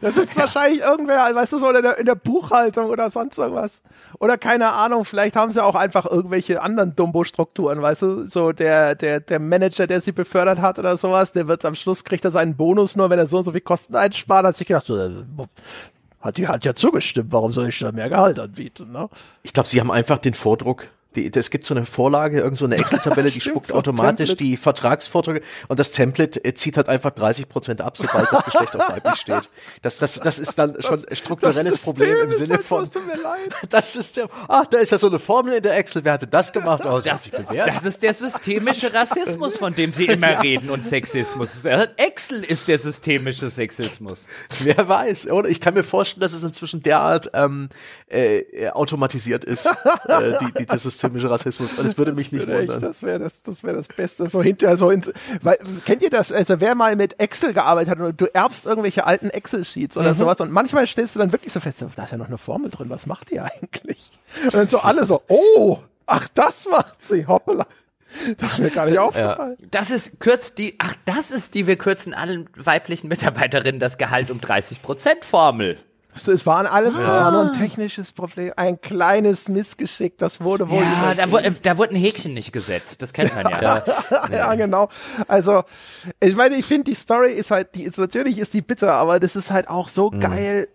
Da 0.00 0.10
sitzt 0.10 0.36
wahrscheinlich 0.36 0.80
irgendwer, 0.80 1.34
weißt 1.34 1.52
du, 1.52 1.58
so 1.58 1.68
in 1.70 1.82
der, 1.82 1.98
in 1.98 2.06
der 2.06 2.14
Buchhaltung 2.14 2.86
oder 2.86 3.10
sonst 3.10 3.38
irgendwas. 3.38 3.82
Oder 4.18 4.38
keine 4.38 4.72
Ahnung, 4.72 5.04
vielleicht 5.04 5.36
haben 5.36 5.52
sie 5.52 5.62
auch 5.62 5.74
einfach 5.74 6.06
irgendwelche 6.06 6.62
anderen 6.62 6.94
Dumbo-Strukturen, 6.96 7.82
weißt 7.82 8.02
du, 8.02 8.28
so 8.28 8.52
der, 8.52 8.94
der, 8.94 9.20
der 9.20 9.38
Manager, 9.38 9.86
der 9.86 10.00
sie 10.00 10.12
befördert 10.12 10.60
hat 10.60 10.78
oder 10.78 10.96
sowas, 10.96 11.32
der 11.32 11.48
wird 11.48 11.64
am 11.64 11.74
Schluss 11.74 12.04
kriegt 12.04 12.24
er 12.24 12.30
seinen 12.30 12.56
Bonus 12.56 12.96
nur, 12.96 13.10
wenn 13.10 13.18
er 13.18 13.26
so 13.26 13.38
und 13.38 13.44
so 13.44 13.52
viel 13.52 13.60
Kosten 13.60 13.96
einspart, 13.96 14.46
hat 14.46 14.56
sich 14.56 14.66
gedacht, 14.66 14.86
so, 14.86 14.96
äh, 14.96 15.10
hat 16.20 16.36
die 16.38 16.48
hat 16.48 16.64
ja 16.64 16.74
zugestimmt, 16.74 17.32
warum 17.32 17.52
soll 17.52 17.68
ich 17.68 17.78
da 17.78 17.92
mehr 17.92 18.08
Gehalt 18.08 18.38
anbieten, 18.38 18.92
ne? 18.92 19.08
Ich 19.42 19.52
glaube, 19.52 19.68
sie 19.68 19.80
haben 19.80 19.90
einfach 19.90 20.18
den 20.18 20.34
Vordruck 20.34 20.88
die, 21.14 21.30
es 21.32 21.50
gibt 21.50 21.64
so 21.64 21.74
eine 21.74 21.86
Vorlage, 21.86 22.40
irgend 22.40 22.58
so 22.58 22.64
eine 22.64 22.76
Excel-Tabelle, 22.76 23.30
die 23.30 23.40
spuckt 23.42 23.68
so 23.68 23.74
automatisch 23.74 24.30
Template. 24.30 24.44
die 24.44 24.56
Vertragsvorträge 24.56 25.42
und 25.68 25.78
das 25.78 25.90
Template 25.90 26.44
äh, 26.44 26.54
zieht 26.54 26.76
halt 26.76 26.88
einfach 26.88 27.10
30 27.10 27.48
Prozent 27.48 27.80
ab, 27.80 27.96
sobald 27.96 28.30
das 28.30 28.44
Geschlecht 28.44 28.76
auf 28.76 28.88
weiblich 28.88 29.16
steht. 29.16 29.48
Das, 29.82 29.98
das, 29.98 30.20
das 30.20 30.38
ist 30.38 30.58
dann 30.58 30.80
schon 30.80 31.04
ein 31.04 31.16
strukturelles 31.16 31.78
Problem 31.78 32.30
im 32.30 32.32
Sinne 32.32 32.54
halt 32.54 32.64
von. 32.64 32.88
Das 33.68 33.96
ist 33.96 34.16
der, 34.16 34.28
ach, 34.48 34.66
da 34.66 34.78
ist 34.78 34.90
ja 34.90 34.98
so 34.98 35.06
eine 35.08 35.18
Formel 35.18 35.54
in 35.54 35.62
der 35.62 35.76
Excel. 35.76 36.04
Wer 36.04 36.14
hatte 36.14 36.26
das 36.26 36.52
gemacht? 36.52 36.82
Oh, 36.84 37.00
das, 37.00 37.30
das, 37.30 37.30
das 37.48 37.84
ist 37.84 38.02
der 38.02 38.14
systemische 38.14 38.92
Rassismus, 38.92 39.56
von 39.56 39.74
dem 39.74 39.92
Sie 39.92 40.06
immer 40.06 40.42
reden 40.42 40.70
und 40.70 40.84
Sexismus. 40.84 41.64
Excel 41.96 42.44
ist 42.44 42.68
der 42.68 42.78
systemische 42.78 43.50
Sexismus. 43.50 44.26
Wer 44.60 44.88
weiß, 44.88 45.30
oder? 45.30 45.48
Ich 45.48 45.60
kann 45.60 45.74
mir 45.74 45.84
vorstellen, 45.84 46.20
dass 46.20 46.32
es 46.32 46.44
inzwischen 46.44 46.82
derart 46.82 47.30
ähm, 47.34 47.68
äh, 48.08 48.68
automatisiert 48.70 49.44
ist, 49.44 49.66
äh, 49.66 50.32
die, 50.40 50.52
die, 50.58 50.66
das 50.66 50.82
System 50.82 51.03
systemische 51.04 51.30
Rassismus. 51.30 51.76
Das 51.76 51.98
würde 51.98 52.12
mich 52.12 52.32
nicht 52.32 52.46
wundern. 52.46 52.80
das 52.80 53.02
wäre 53.02 53.18
das, 53.18 53.42
das 53.42 53.62
wäre 53.62 53.76
das 53.76 53.88
Beste. 53.88 54.28
So 54.28 54.42
hinterher 54.42 54.76
so 54.76 54.90
ins, 54.90 55.12
weil, 55.42 55.58
kennt 55.84 56.02
ihr 56.02 56.10
das? 56.10 56.32
Also 56.32 56.60
wer 56.60 56.74
mal 56.74 56.96
mit 56.96 57.20
Excel 57.20 57.52
gearbeitet 57.52 57.90
hat 57.90 58.00
und 58.00 58.20
du 58.20 58.26
erbst 58.26 58.66
irgendwelche 58.66 59.06
alten 59.06 59.30
Excel-Sheets 59.30 59.96
oder 59.96 60.10
mhm. 60.10 60.16
sowas 60.16 60.40
und 60.40 60.50
manchmal 60.50 60.86
stellst 60.86 61.14
du 61.14 61.20
dann 61.20 61.32
wirklich 61.32 61.52
so 61.52 61.60
fest, 61.60 61.84
da 61.96 62.04
ist 62.04 62.10
ja 62.10 62.18
noch 62.18 62.28
eine 62.28 62.38
Formel 62.38 62.70
drin. 62.70 62.90
Was 62.90 63.06
macht 63.06 63.30
die 63.30 63.40
eigentlich? 63.40 64.10
Und 64.44 64.54
dann 64.54 64.68
so 64.68 64.78
alle 64.78 65.06
so, 65.06 65.22
oh, 65.28 65.78
ach, 66.06 66.28
das 66.34 66.66
macht 66.68 67.04
sie, 67.04 67.26
hoppala. 67.26 67.66
Das 68.38 68.52
ist 68.52 68.58
mir 68.60 68.70
gar 68.70 68.86
nicht 68.86 68.98
aufgefallen. 68.98 69.56
Ja. 69.58 69.66
Das 69.70 69.90
ist 69.90 70.20
kürzt 70.20 70.58
die, 70.58 70.76
ach, 70.78 70.94
das 71.04 71.30
ist 71.30 71.54
die, 71.54 71.66
wir 71.66 71.76
kürzen 71.76 72.14
allen 72.14 72.48
weiblichen 72.56 73.08
Mitarbeiterinnen 73.08 73.80
das 73.80 73.98
Gehalt 73.98 74.30
um 74.30 74.40
30 74.40 74.82
Prozent 74.82 75.24
Formel. 75.24 75.78
Es 76.14 76.46
waren 76.46 76.66
alle, 76.66 76.88
ah. 76.88 77.00
es 77.00 77.08
war 77.08 77.30
nur 77.32 77.42
ein 77.42 77.52
technisches 77.52 78.12
Problem, 78.12 78.52
ein 78.56 78.80
kleines 78.80 79.48
Missgeschick, 79.48 80.16
das 80.18 80.40
wurde 80.40 80.68
wohl. 80.70 80.82
Ja, 80.82 81.14
da, 81.14 81.30
wurde, 81.30 81.50
da 81.62 81.76
wurde 81.76 81.94
ein 81.94 82.00
Häkchen 82.00 82.34
nicht 82.34 82.52
gesetzt, 82.52 83.02
das 83.02 83.12
kennt 83.12 83.34
man 83.34 83.46
ja. 83.60 83.82
ja, 84.10 84.28
ja, 84.30 84.54
genau. 84.54 84.88
Also, 85.26 85.64
ich 86.20 86.36
meine, 86.36 86.56
ich 86.56 86.64
finde, 86.64 86.84
die 86.84 86.94
Story 86.94 87.32
ist 87.32 87.50
halt, 87.50 87.74
die 87.74 87.82
ist, 87.82 87.98
natürlich 87.98 88.38
ist 88.38 88.54
die 88.54 88.62
bitter, 88.62 88.94
aber 88.94 89.18
das 89.20 89.36
ist 89.36 89.50
halt 89.50 89.68
auch 89.68 89.88
so 89.88 90.10
mhm. 90.10 90.20
geil 90.20 90.68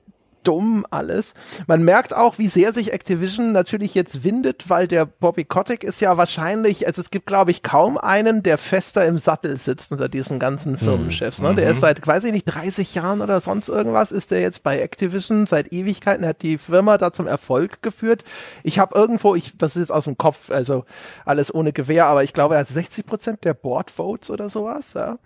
dumm 0.44 0.86
alles. 0.90 1.34
Man 1.68 1.84
merkt 1.84 2.16
auch, 2.16 2.38
wie 2.38 2.48
sehr 2.48 2.74
sich 2.74 2.94
Activision 2.94 3.52
natürlich 3.52 3.94
jetzt 3.94 4.24
windet, 4.24 4.70
weil 4.70 4.88
der 4.88 5.06
Bobby 5.06 5.46
Kotick 5.46 5.84
ist 5.84 6.00
ja 6.00 6.18
wahrscheinlich, 6.18 6.88
also 6.88 7.02
es 7.02 7.12
gibt 7.12 7.26
glaube 7.26 7.52
ich 7.52 7.64
kaum 7.64 7.98
einen, 7.98 8.44
der 8.44 8.58
fester 8.58 9.06
im 9.06 9.18
Sattel 9.18 9.58
sitzt 9.58 9.92
unter 9.92 10.10
diesen 10.10 10.40
ganzen 10.40 10.78
Firmenchefs. 10.78 11.42
Ne? 11.42 11.56
Der 11.56 11.70
ist 11.70 11.78
mhm. 11.78 11.82
seit, 11.82 12.08
weiß 12.08 12.24
ich 12.26 12.32
nicht, 12.32 12.46
30 12.46 12.96
Jahren 12.96 13.22
oder 13.22 13.40
sonst 13.40 13.70
irgendwas, 13.70 14.12
ist 14.12 14.32
der 14.32 14.42
jetzt 14.42 14.64
bei 14.64 14.80
Activision 14.80 15.48
seit 15.48 15.72
Ewigkeiten, 15.74 16.26
hat 16.26 16.42
die 16.42 16.58
Firma 16.58 16.98
da 16.98 17.12
zum 17.12 17.28
Erfolg 17.28 17.82
geführt. 17.82 18.24
Ich 18.64 18.80
habe 18.80 18.98
irgendwo, 18.98 19.36
ich, 19.36 19.58
das 19.58 19.76
ist 19.76 19.92
aus 19.92 20.06
dem 20.06 20.18
Kopf, 20.18 20.52
also 20.52 20.86
alles 21.26 21.54
ohne 21.54 21.74
Gewehr, 21.74 22.06
aber 22.06 22.24
ich 22.24 22.34
glaube, 22.34 22.56
er 22.56 22.62
hat 22.62 22.68
60 22.68 23.06
Prozent 23.06 23.44
der 23.44 23.54
Board 23.54 23.92
Votes 23.92 24.30
oder 24.30 24.50
sowas. 24.50 24.94
Ja? 24.94 25.18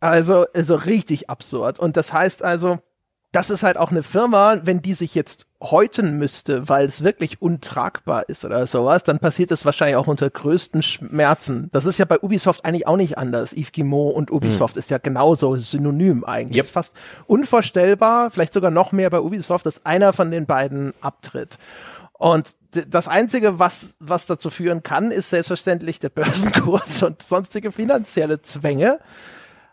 Also, 0.00 0.46
also 0.54 0.76
richtig 0.76 1.28
absurd. 1.28 1.78
Und 1.78 1.96
das 1.96 2.12
heißt 2.12 2.42
also, 2.42 2.78
das 3.32 3.50
ist 3.50 3.62
halt 3.62 3.76
auch 3.76 3.90
eine 3.90 4.02
Firma, 4.02 4.58
wenn 4.64 4.82
die 4.82 4.94
sich 4.94 5.14
jetzt 5.14 5.46
häuten 5.62 6.16
müsste, 6.16 6.68
weil 6.68 6.86
es 6.86 7.04
wirklich 7.04 7.40
untragbar 7.40 8.28
ist 8.28 8.44
oder 8.44 8.66
sowas, 8.66 9.04
dann 9.04 9.18
passiert 9.18 9.52
es 9.52 9.64
wahrscheinlich 9.64 9.96
auch 9.96 10.06
unter 10.06 10.28
größten 10.28 10.82
Schmerzen. 10.82 11.68
Das 11.72 11.84
ist 11.86 11.98
ja 11.98 12.06
bei 12.06 12.18
Ubisoft 12.18 12.64
eigentlich 12.64 12.88
auch 12.88 12.96
nicht 12.96 13.18
anders. 13.18 13.52
Yves 13.52 13.72
Guillemot 13.72 14.14
und 14.14 14.30
Ubisoft 14.32 14.74
mhm. 14.74 14.80
ist 14.80 14.90
ja 14.90 14.98
genauso 14.98 15.54
synonym 15.56 16.24
eigentlich. 16.24 16.56
Yep. 16.56 16.64
Ist 16.64 16.72
fast 16.72 16.94
unvorstellbar, 17.26 18.30
vielleicht 18.30 18.52
sogar 18.52 18.70
noch 18.70 18.90
mehr 18.92 19.10
bei 19.10 19.20
Ubisoft, 19.20 19.66
dass 19.66 19.84
einer 19.86 20.12
von 20.12 20.30
den 20.30 20.46
beiden 20.46 20.94
abtritt. 21.00 21.58
Und 22.12 22.56
das 22.88 23.08
Einzige, 23.08 23.58
was, 23.58 23.96
was 24.00 24.26
dazu 24.26 24.50
führen 24.50 24.82
kann, 24.82 25.10
ist 25.10 25.30
selbstverständlich 25.30 26.00
der 26.00 26.10
Börsenkurs 26.10 27.02
und 27.04 27.22
sonstige 27.22 27.70
finanzielle 27.70 28.42
Zwänge. 28.42 28.98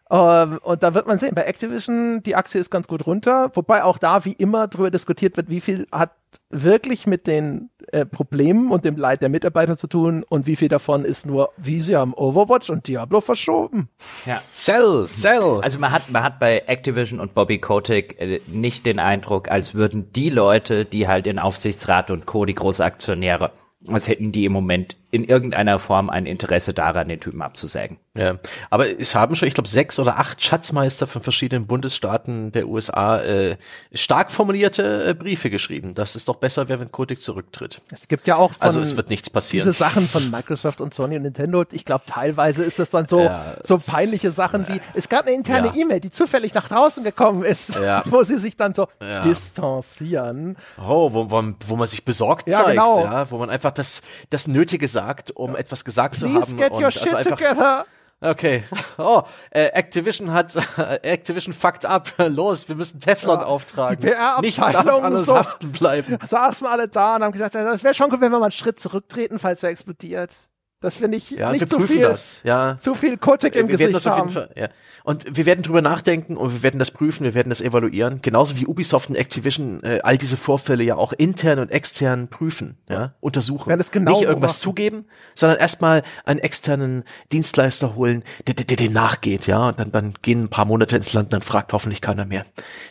Ähm, 0.09 0.59
und 0.63 0.83
da 0.83 0.93
wird 0.93 1.07
man 1.07 1.19
sehen, 1.19 1.35
bei 1.35 1.43
Activision, 1.43 2.23
die 2.23 2.35
Aktie 2.35 2.61
ist 2.61 2.69
ganz 2.69 2.87
gut 2.87 3.05
runter, 3.05 3.51
wobei 3.53 3.83
auch 3.83 3.97
da 3.97 4.23
wie 4.25 4.33
immer 4.33 4.67
darüber 4.67 4.91
diskutiert 4.91 5.35
wird, 5.37 5.49
wie 5.49 5.59
viel 5.59 5.87
hat 5.91 6.11
wirklich 6.49 7.07
mit 7.07 7.27
den 7.27 7.69
äh, 7.91 8.05
Problemen 8.05 8.71
und 8.71 8.85
dem 8.85 8.95
Leid 8.95 9.21
der 9.21 9.29
Mitarbeiter 9.29 9.77
zu 9.77 9.87
tun 9.87 10.23
und 10.27 10.47
wie 10.47 10.55
viel 10.55 10.67
davon 10.69 11.03
ist 11.03 11.25
nur, 11.25 11.49
wie 11.57 11.81
sie 11.81 11.95
haben 11.95 12.13
Overwatch 12.13 12.69
und 12.69 12.87
Diablo 12.87 13.21
verschoben. 13.21 13.89
Ja. 14.25 14.39
Sell, 14.49 15.07
sell. 15.09 15.59
Also 15.61 15.79
man 15.79 15.91
hat, 15.91 16.09
man 16.09 16.23
hat 16.23 16.39
bei 16.39 16.63
Activision 16.67 17.19
und 17.19 17.33
Bobby 17.33 17.59
Kotick 17.59 18.19
äh, 18.19 18.39
nicht 18.47 18.85
den 18.85 18.99
Eindruck, 18.99 19.49
als 19.49 19.73
würden 19.73 20.11
die 20.13 20.29
Leute, 20.29 20.85
die 20.85 21.07
halt 21.07 21.27
in 21.27 21.39
Aufsichtsrat 21.39 22.11
und 22.11 22.25
Co., 22.25 22.45
die 22.45 22.55
Großaktionäre, 22.55 23.51
als 23.87 24.07
hätten 24.07 24.31
die 24.31 24.45
im 24.45 24.53
Moment 24.53 24.95
in 25.09 25.23
irgendeiner 25.23 25.79
Form 25.79 26.09
ein 26.09 26.25
Interesse 26.25 26.73
daran, 26.73 27.07
den 27.07 27.21
Typen 27.21 27.41
abzusägen. 27.41 27.97
Ja, 28.13 28.39
aber 28.69 28.99
es 28.99 29.15
haben 29.15 29.35
schon, 29.35 29.47
ich 29.47 29.53
glaube, 29.53 29.69
sechs 29.69 29.99
oder 29.99 30.17
acht 30.17 30.41
Schatzmeister 30.41 31.07
von 31.07 31.21
verschiedenen 31.21 31.67
Bundesstaaten 31.67 32.51
der 32.51 32.67
USA 32.67 33.21
äh, 33.21 33.57
stark 33.93 34.31
formulierte 34.31 35.09
äh, 35.09 35.13
Briefe 35.13 35.49
geschrieben, 35.49 35.93
dass 35.93 36.15
es 36.15 36.25
doch 36.25 36.37
besser 36.37 36.67
wäre, 36.67 36.79
wenn 36.79 36.91
Kotick 36.91 37.21
zurücktritt. 37.21 37.81
Es 37.91 38.07
gibt 38.07 38.27
ja 38.27 38.35
auch 38.35 38.53
von 38.53 38.61
also 38.61 38.81
es 38.81 38.97
wird 38.97 39.09
nichts 39.09 39.29
passieren. 39.29 39.67
Diese 39.67 39.77
Sachen 39.77 40.03
von 40.03 40.29
Microsoft 40.29 40.81
und 40.81 40.93
Sony 40.93 41.15
und 41.15 41.23
Nintendo. 41.23 41.63
Ich 41.71 41.85
glaube, 41.85 42.03
teilweise 42.05 42.63
ist 42.63 42.79
das 42.79 42.89
dann 42.89 43.07
so 43.07 43.21
ja, 43.21 43.55
so 43.63 43.77
peinliche 43.77 44.31
Sachen 44.31 44.63
ja. 44.63 44.75
wie 44.75 44.81
es 44.95 45.07
gab 45.07 45.25
eine 45.25 45.35
interne 45.35 45.67
ja. 45.67 45.81
E-Mail, 45.83 45.99
die 45.99 46.11
zufällig 46.11 46.53
nach 46.53 46.67
draußen 46.67 47.03
gekommen 47.03 47.43
ist, 47.43 47.79
wo 48.05 48.23
sie 48.23 48.39
sich 48.39 48.57
dann 48.57 48.73
so 48.73 48.87
distanzieren. 49.23 50.57
Oh, 50.77 51.13
wo, 51.13 51.29
wo, 51.29 51.43
wo 51.67 51.75
man 51.75 51.87
sich 51.87 52.03
besorgt 52.03 52.49
zeigt, 52.49 52.69
genau. 52.71 52.99
ja, 53.03 53.29
wo 53.31 53.37
man 53.37 53.49
einfach 53.49 53.71
das 53.71 54.01
das 54.31 54.47
Nötige 54.47 54.87
sagt, 54.97 55.31
um 55.31 55.55
etwas 55.55 55.85
gesagt 55.85 56.15
Please 56.17 56.41
zu 56.41 56.51
haben. 56.51 56.57
Get 56.57 56.71
your 56.71 56.85
also 56.85 56.99
shit 56.99 57.13
einfach, 57.13 57.37
together. 57.37 57.85
Okay. 58.19 58.63
Oh, 58.97 59.21
äh, 59.51 59.67
Activision 59.67 60.33
hat 60.33 60.55
Activision 61.03 61.53
fucked 61.53 61.85
up. 61.85 62.11
Los, 62.17 62.67
wir 62.67 62.75
müssen 62.75 62.99
Teflon 62.99 63.41
ja, 63.41 63.45
auftragen. 63.45 63.99
Die 63.99 64.07
PR-Abteilung 64.07 65.19
so 65.19 65.37
haften 65.37 65.71
bleiben. 65.71 66.17
Saßen 66.25 66.65
alle 66.65 66.87
da 66.87 67.17
und 67.17 67.23
haben 67.23 67.31
gesagt, 67.31 67.53
das 67.53 67.83
wäre 67.83 67.93
schon 67.93 68.09
gut, 68.09 68.19
wenn 68.19 68.31
wir 68.31 68.39
mal 68.39 68.45
einen 68.45 68.51
Schritt 68.51 68.79
zurücktreten, 68.79 69.37
falls 69.37 69.61
er 69.61 69.69
explodiert. 69.69 70.49
Das 70.79 70.97
finde 70.97 71.17
ich 71.17 71.31
ja, 71.31 71.51
nicht 71.51 71.67
zu 71.67 71.79
viel. 71.79 72.01
Das, 72.01 72.41
ja. 72.43 72.77
Zu 72.77 72.93
viel 72.93 73.17
Kotik 73.17 73.55
im 73.55 73.67
wir 73.67 73.77
Gesicht 73.77 74.05
haben. 74.05 74.29
Fall, 74.29 74.51
ja. 74.55 74.69
Und 75.03 75.37
wir 75.37 75.47
werden 75.47 75.63
drüber 75.63 75.81
nachdenken 75.81 76.37
und 76.37 76.53
wir 76.53 76.63
werden 76.63 76.77
das 76.77 76.91
prüfen, 76.91 77.23
wir 77.23 77.33
werden 77.33 77.49
das 77.49 77.61
evaluieren. 77.61 78.21
Genauso 78.21 78.57
wie 78.57 78.67
Ubisoft 78.67 79.09
und 79.09 79.15
Activision 79.15 79.81
äh, 79.81 80.01
all 80.03 80.19
diese 80.19 80.37
Vorfälle 80.37 80.83
ja 80.83 80.95
auch 80.95 81.13
intern 81.13 81.57
und 81.57 81.71
extern 81.71 82.27
prüfen, 82.27 82.77
ja, 82.89 83.15
untersuchen. 83.21 83.75
das 83.75 83.89
genau 83.89 84.11
nicht 84.11 84.23
irgendwas 84.23 84.53
machen. 84.53 84.61
zugeben, 84.61 85.05
sondern 85.33 85.57
erstmal 85.57 86.03
einen 86.25 86.41
externen 86.41 87.05
Dienstleister 87.31 87.95
holen, 87.95 88.23
der, 88.45 88.53
der, 88.53 88.75
der 88.75 88.89
nachgeht, 88.91 89.47
ja. 89.47 89.69
Und 89.69 89.79
dann, 89.79 89.91
dann 89.91 90.13
gehen 90.21 90.43
ein 90.43 90.49
paar 90.49 90.65
Monate 90.65 90.95
ins 90.95 91.13
Land, 91.13 91.33
dann 91.33 91.41
fragt 91.41 91.73
hoffentlich 91.73 92.01
keiner 92.01 92.25
mehr. 92.25 92.45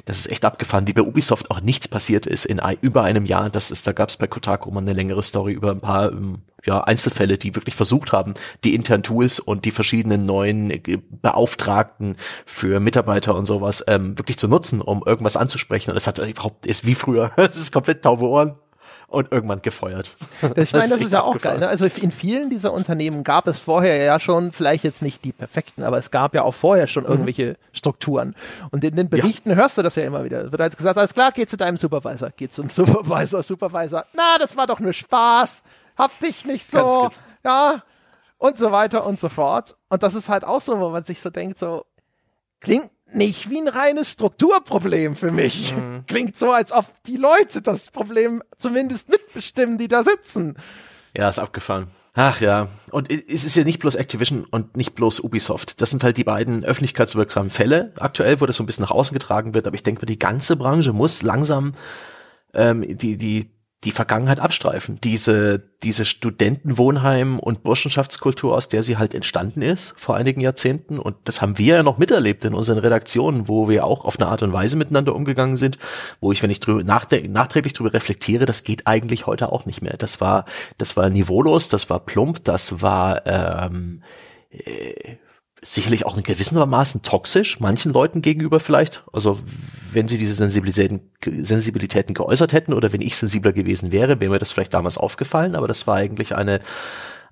Das 0.07 0.19
ist 0.19 0.33
echt 0.33 0.45
abgefahren, 0.45 0.89
wie 0.89 0.93
bei 0.93 1.03
Ubisoft 1.03 1.53
auch 1.53 1.61
nichts 1.61 1.87
passiert 1.87 2.27
ist 2.27 2.47
in 2.47 2.61
über 2.81 3.03
einem 3.03 3.27
Jahr. 3.27 3.49
Das 3.49 3.71
ist, 3.71 3.87
da 3.87 3.93
gab 3.93 4.09
es 4.09 4.17
bei 4.17 4.27
Kotaku 4.27 4.73
mal 4.73 4.81
eine 4.81 4.93
längere 4.93 5.23
Story 5.23 5.53
über 5.53 5.71
ein 5.71 5.81
paar 5.81 6.11
ähm, 6.11 6.43
ja, 6.65 6.81
Einzelfälle, 6.81 7.39
die 7.39 7.55
wirklich 7.55 7.76
versucht 7.77 8.13
haben, 8.13 8.35
die 8.65 8.75
internen 8.75 9.03
Tools 9.03 9.39
und 9.39 9.65
die 9.65 9.71
verschiedenen 9.71 10.25
neuen 10.25 10.71
äh, 10.71 10.99
Beauftragten 11.11 12.17
für 12.45 12.81
Mitarbeiter 12.81 13.35
und 13.35 13.47
sowas 13.47 13.85
ähm, 13.87 14.19
wirklich 14.19 14.39
zu 14.39 14.49
nutzen, 14.49 14.81
um 14.81 15.03
irgendwas 15.07 15.37
anzusprechen. 15.37 15.91
Und 15.91 15.97
es 15.97 16.07
hat 16.07 16.19
überhaupt, 16.19 16.67
ist 16.67 16.85
wie 16.85 16.95
früher, 16.95 17.31
es 17.37 17.57
ist 17.57 17.73
komplett 17.73 18.03
taube 18.03 18.27
Ohren 18.27 18.57
und 19.09 19.31
irgendwann 19.31 19.63
gefeuert. 19.63 20.17
Ich 20.57 20.73
meine, 20.73 20.89
das 20.89 20.99
ist, 20.99 21.03
ist 21.05 21.13
ja 21.13 21.23
auch 21.23 21.39
geil. 21.39 21.59
Ne? 21.59 21.69
Also 21.69 21.85
in 21.85 22.11
vielen 22.11 22.51
dieser 22.51 22.73
Unternehmen 22.73 23.23
gab 23.23 23.47
es 23.47 23.59
vorher 23.59 24.03
ja 24.03 24.19
schon, 24.19 24.53
vielleicht 24.53 24.85
jetzt 24.85 25.01
nicht 25.01 25.25
die 25.25 25.33
perfekten, 25.33 25.85
aber 25.85 25.99
es 25.99 26.11
gab 26.11 26.35
ja 26.35 26.43
auch 26.43 26.55
vorher 26.55 26.87
schon 26.87 27.05
mhm. 27.05 27.11
irgendwelche 27.11 27.57
Strukturen. 27.73 28.35
Und 28.71 28.83
in 28.83 28.97
den 28.97 29.09
Berichten 29.09 29.51
ja. 29.51 29.57
hörst 29.57 29.79
du 29.79 29.83
das 29.83 29.95
ja 29.97 30.05
immer 30.05 30.25
wieder. 30.25 30.51
Wird 30.51 30.61
halt 30.61 30.77
gesagt, 30.77 30.99
alles 30.99 31.15
klar, 31.15 31.31
geh 31.33 31.47
zu 31.47 31.57
deinem 31.57 31.77
Supervisor, 31.77 32.31
geh 32.37 32.49
zum 32.49 32.69
Supervisor, 32.71 33.43
Supervisor. 33.43 34.05
Na, 34.15 34.39
das 34.39 34.57
war 34.57 34.67
doch 34.67 34.81
nur 34.81 34.93
Spaß 34.93 35.63
hab 35.97 36.19
dich 36.21 36.45
nicht 36.45 36.67
so, 36.67 37.11
ja, 37.47 37.83
und 38.39 38.59
so 38.59 38.73
weiter 38.73 39.07
und 39.07 39.21
so 39.21 39.29
fort. 39.29 39.77
Und 39.89 40.03
das 40.03 40.15
ist 40.15 40.29
halt 40.29 40.45
auch 40.45 40.61
so, 40.61 40.79
wo 40.81 40.91
man 40.91 41.05
sich 41.05 41.21
so 41.21 41.31
denkt, 41.31 41.59
so, 41.59 41.87
klingt 42.61 42.91
nicht 43.13 43.51
wie 43.51 43.61
ein 43.61 43.69
reines 43.69 44.11
Strukturproblem 44.11 45.15
für 45.15 45.31
mich. 45.31 45.75
Mhm. 45.75 46.05
Klingt 46.09 46.37
so, 46.37 46.51
als 46.51 46.73
ob 46.73 46.87
die 47.05 47.17
Leute 47.17 47.63
das 47.63 47.91
Problem 47.91 48.43
zumindest 48.59 49.09
mitbestimmen, 49.09 49.79
die 49.79 49.87
da 49.87 50.03
sitzen. 50.03 50.57
Ja, 51.17 51.29
ist 51.29 51.39
abgefahren. 51.39 51.87
Ach 52.15 52.41
ja, 52.41 52.69
und 52.91 53.13
es 53.13 53.45
ist 53.45 53.55
ja 53.57 53.63
nicht 53.63 53.79
bloß 53.79 53.95
Activision 53.95 54.45
und 54.45 54.77
nicht 54.77 54.95
bloß 54.95 55.21
Ubisoft. 55.21 55.81
Das 55.81 55.91
sind 55.91 56.03
halt 56.03 56.17
die 56.17 56.25
beiden 56.25 56.65
öffentlichkeitswirksamen 56.65 57.51
Fälle 57.51 57.93
aktuell, 58.01 58.41
wo 58.41 58.47
das 58.47 58.57
so 58.57 58.65
ein 58.65 58.67
bisschen 58.67 58.83
nach 58.83 58.91
außen 58.91 59.15
getragen 59.15 59.55
wird. 59.55 59.67
Aber 59.69 59.77
ich 59.77 59.85
denke, 59.85 60.05
die 60.05 60.19
ganze 60.19 60.57
Branche 60.57 60.93
muss 60.93 61.23
langsam 61.23 61.75
ähm, 62.55 62.85
die, 62.97 63.17
die, 63.17 63.51
die 63.87 63.93
Vergangenheit 63.93 64.41
abstreifen. 64.41 64.99
Diese, 65.03 65.63
diese 65.83 66.05
Studentenwohnheim- 66.05 67.39
und 67.39 67.63
Burschenschaftskultur, 67.63 68.55
aus 68.55 68.69
der 68.69 68.83
sie 68.83 68.97
halt 68.99 69.15
entstanden 69.15 69.63
ist 69.63 69.95
vor 69.97 70.17
einigen 70.17 70.41
Jahrzehnten. 70.41 70.99
Und 70.99 71.17
das 71.25 71.41
haben 71.41 71.57
wir 71.57 71.77
ja 71.77 71.83
noch 71.85 71.97
miterlebt 71.97 72.45
in 72.45 72.53
unseren 72.53 72.79
Redaktionen, 72.79 73.47
wo 73.47 73.69
wir 73.69 73.85
auch 73.85 74.05
auf 74.05 74.19
eine 74.19 74.29
Art 74.29 74.43
und 74.43 74.53
Weise 74.53 74.77
miteinander 74.77 75.15
umgegangen 75.15 75.57
sind, 75.57 75.79
wo 76.21 76.33
ich, 76.33 76.43
wenn 76.43 76.51
ich 76.51 76.59
drüber 76.59 76.83
nachträglich 76.83 77.73
drüber 77.73 77.95
reflektiere, 77.95 78.45
das 78.45 78.65
geht 78.65 78.89
eigentlich 78.89 79.27
heute 79.27 79.53
auch 79.53 79.67
nicht 79.67 79.83
mehr. 79.83 79.95
Das 79.97 80.21
war, 80.21 80.45
das 80.79 80.97
war 80.97 81.09
niveaulos, 81.09 81.69
das 81.69 81.89
war 81.89 82.01
plump, 82.01 82.43
das 82.43 82.83
war 82.83 83.25
ähm, 83.25 84.03
äh, 84.51 85.17
sicherlich 85.67 86.07
auch 86.07 86.17
in 86.17 86.23
gewissermaßen 86.23 87.03
toxisch, 87.03 87.59
manchen 87.61 87.93
Leuten 87.93 88.23
gegenüber 88.23 88.61
vielleicht. 88.61 89.03
Also 89.13 89.41
wenn 89.93 90.09
sie 90.09 90.17
diese 90.17 90.35
Sensibilitäten, 90.35 91.11
Sensibilitäten 91.41 92.15
geäußert 92.15 92.53
hätten 92.53 92.73
oder 92.73 92.93
wenn 92.93 93.01
ich 93.01 93.17
sensibler 93.17 93.53
gewesen 93.53 93.91
wäre, 93.91 94.21
wäre 94.21 94.31
mir 94.31 94.39
das 94.39 94.53
vielleicht 94.53 94.75
damals 94.75 94.97
aufgefallen, 94.97 95.57
aber 95.57 95.67
das 95.67 95.87
war 95.87 95.97
eigentlich 95.97 96.35
eine 96.35 96.61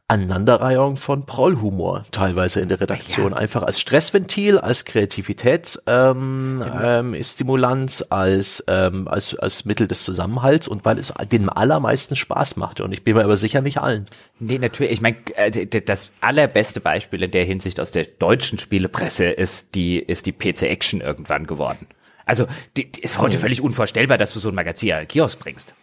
Aneinanderreihung 0.07 0.99
von 0.99 1.25
Prollhumor 1.25 2.05
teilweise 2.11 2.61
in 2.61 2.69
der 2.69 2.79
Redaktion. 2.79 3.33
Ja. 3.33 3.39
Einfach 3.39 3.63
als 3.63 3.81
Stressventil, 3.81 4.59
als 4.59 4.85
Kreativitätsstimulanz, 4.85 5.83
ähm, 5.87 6.63
genau. 6.63 7.15
ähm, 7.15 7.23
Stimulanz, 7.23 8.05
als, 8.11 8.63
ähm, 8.69 9.09
als, 9.09 9.35
als 9.37 9.65
Mittel 9.65 9.89
des 9.89 10.05
Zusammenhalts 10.05 10.69
und 10.69 10.85
weil 10.85 10.99
es 10.99 11.15
den 11.33 11.49
allermeisten 11.49 12.17
Spaß 12.17 12.57
machte. 12.57 12.85
Und 12.85 12.93
ich 12.93 13.03
bin 13.03 13.17
mir 13.17 13.25
aber 13.25 13.39
sicher 13.39 13.63
nicht 13.63 13.79
allen. 13.79 14.05
Nee, 14.39 14.59
natürlich. 14.59 14.93
Ich 14.93 15.01
meine, 15.01 15.17
äh, 15.37 15.67
das 15.67 16.11
allerbeste 16.21 16.81
Beispiel 16.81 17.23
in 17.23 17.31
der 17.31 17.45
Hinsicht 17.45 17.81
aus 17.81 17.91
der 17.91 18.05
deutschen 18.05 18.59
Spielepresse 18.59 19.25
ist 19.25 19.75
die, 19.75 19.99
ist 19.99 20.27
die 20.27 20.33
PC 20.33 20.65
Action 20.65 21.01
irgendwann 21.01 21.47
geworden. 21.47 21.87
Also, 22.27 22.47
die, 22.77 22.93
die 22.93 23.01
ist 23.01 23.19
heute 23.19 23.39
mhm. 23.39 23.41
völlig 23.41 23.63
unvorstellbar, 23.63 24.19
dass 24.19 24.35
du 24.35 24.39
so 24.39 24.51
ein 24.51 24.55
Magazin 24.55 24.93
an 24.93 24.99
den 25.01 25.09
Kiosk 25.09 25.39
bringst 25.39 25.75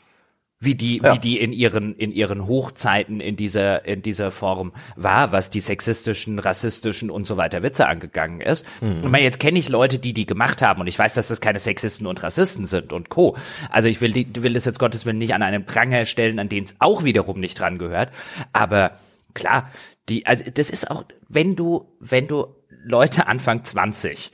wie 0.61 0.75
die, 0.75 1.01
ja. 1.03 1.15
wie 1.15 1.19
die 1.19 1.39
in 1.39 1.51
ihren, 1.51 1.95
in 1.95 2.11
ihren 2.11 2.47
Hochzeiten 2.47 3.19
in 3.19 3.35
dieser, 3.35 3.83
in 3.85 4.03
dieser 4.03 4.29
Form 4.29 4.71
war, 4.95 5.31
was 5.31 5.49
die 5.49 5.59
sexistischen, 5.59 6.37
rassistischen 6.37 7.09
und 7.09 7.25
so 7.25 7.35
weiter 7.35 7.63
Witze 7.63 7.87
angegangen 7.87 8.41
ist. 8.41 8.63
Mhm. 8.79 9.03
Und 9.03 9.15
jetzt 9.15 9.39
kenne 9.39 9.57
ich 9.57 9.69
Leute, 9.69 9.97
die 9.97 10.13
die 10.13 10.27
gemacht 10.27 10.61
haben 10.61 10.79
und 10.79 10.87
ich 10.87 10.97
weiß, 10.97 11.15
dass 11.15 11.27
das 11.27 11.41
keine 11.41 11.57
Sexisten 11.57 12.05
und 12.05 12.21
Rassisten 12.21 12.67
sind 12.67 12.93
und 12.93 13.09
Co. 13.09 13.35
Also 13.71 13.89
ich 13.89 14.01
will, 14.01 14.11
die, 14.11 14.27
will 14.43 14.53
das 14.53 14.65
jetzt 14.65 14.77
Gottes 14.77 15.05
Willen 15.05 15.17
nicht 15.17 15.33
an 15.33 15.41
einen 15.41 15.65
Pranger 15.65 16.05
stellen, 16.05 16.37
an 16.37 16.47
den 16.47 16.63
es 16.63 16.75
auch 16.77 17.03
wiederum 17.03 17.39
nicht 17.39 17.59
dran 17.59 17.79
gehört. 17.79 18.11
Aber 18.53 18.91
klar, 19.33 19.71
die, 20.09 20.27
also 20.27 20.43
das 20.53 20.69
ist 20.69 20.91
auch, 20.91 21.05
wenn 21.27 21.55
du, 21.55 21.87
wenn 21.99 22.27
du 22.27 22.45
Leute 22.83 23.25
Anfang 23.25 23.63
20 23.63 24.31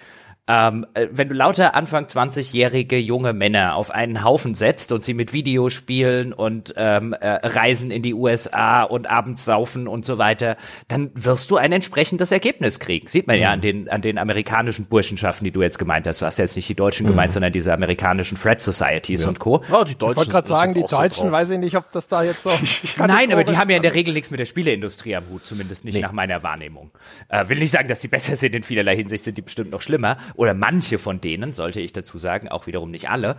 ähm, 0.47 0.85
äh, 0.93 1.07
wenn 1.11 1.27
du 1.27 1.35
lauter 1.35 1.75
Anfang 1.75 2.05
20-jährige 2.05 2.97
junge 2.97 3.33
Männer 3.33 3.75
auf 3.75 3.91
einen 3.91 4.23
Haufen 4.23 4.55
setzt 4.55 4.91
und 4.93 5.03
sie 5.03 5.13
mit 5.13 5.33
Videospielen 5.33 6.31
und 6.31 6.73
ähm, 6.77 7.13
äh, 7.13 7.27
Reisen 7.45 7.91
in 7.91 8.01
die 8.01 8.13
USA 8.13 8.83
und 8.83 9.09
abends 9.09 9.43
saufen 9.43 9.87
und 9.87 10.05
so 10.05 10.17
weiter, 10.17 10.55
dann 10.87 11.11
wirst 11.15 11.51
du 11.51 11.57
ein 11.57 11.73
entsprechendes 11.73 12.31
Ergebnis 12.31 12.79
kriegen. 12.79 13.07
Sieht 13.07 13.27
man 13.27 13.35
mhm. 13.35 13.41
ja 13.41 13.51
an 13.51 13.61
den, 13.61 13.89
an 13.89 14.01
den 14.01 14.17
amerikanischen 14.17 14.85
Burschenschaften, 14.85 15.43
die 15.43 15.51
du 15.51 15.61
jetzt 15.61 15.79
gemeint 15.79 16.07
hast. 16.07 16.21
Du 16.21 16.25
hast 16.25 16.39
jetzt 16.39 16.55
nicht 16.55 16.69
die 16.69 16.75
Deutschen 16.75 17.05
mhm. 17.05 17.11
gemeint, 17.11 17.33
sondern 17.33 17.51
diese 17.51 17.73
amerikanischen 17.73 18.37
Fred 18.37 18.61
Societies 18.61 19.23
ja. 19.23 19.29
und 19.29 19.39
Co. 19.39 19.63
Oh, 19.69 19.83
die 19.83 19.95
Deutschen, 19.95 20.11
ich 20.11 20.17
wollte 20.17 20.31
gerade 20.31 20.47
sagen, 20.47 20.73
die 20.73 20.85
Deutschen, 20.85 21.27
so 21.27 21.31
weiß 21.31 21.49
ich 21.49 21.59
nicht, 21.59 21.75
ob 21.75 21.91
das 21.91 22.07
da 22.07 22.23
jetzt 22.23 22.43
so. 22.43 22.51
Nein, 23.05 23.33
aber 23.33 23.43
die 23.43 23.57
haben 23.57 23.69
ja 23.69 23.75
in 23.75 23.81
der 23.81 23.93
Regel 23.95 24.13
nichts 24.13 24.31
mit 24.31 24.39
der 24.39 24.45
Spieleindustrie 24.45 25.15
am 25.17 25.27
Hut, 25.29 25.45
zumindest 25.45 25.83
nicht 25.83 25.95
nee. 25.95 26.01
nach 26.01 26.13
meiner 26.13 26.41
Wahrnehmung. 26.43 26.91
Äh, 27.27 27.49
will 27.49 27.59
nicht 27.59 27.71
sagen, 27.71 27.89
dass 27.89 27.99
die 27.99 28.07
besser 28.07 28.37
sind 28.37 28.55
in 28.55 28.63
vielerlei 28.63 28.95
Hinsicht, 28.95 29.25
sind 29.25 29.37
die 29.37 29.41
bestimmt 29.41 29.71
noch 29.71 29.81
schlimmer 29.81 30.17
oder 30.37 30.53
manche 30.53 30.97
von 30.97 31.19
denen, 31.19 31.51
sollte 31.51 31.81
ich 31.81 31.91
dazu 31.91 32.17
sagen, 32.17 32.47
auch 32.47 32.67
wiederum 32.67 32.91
nicht 32.91 33.09
alle. 33.09 33.35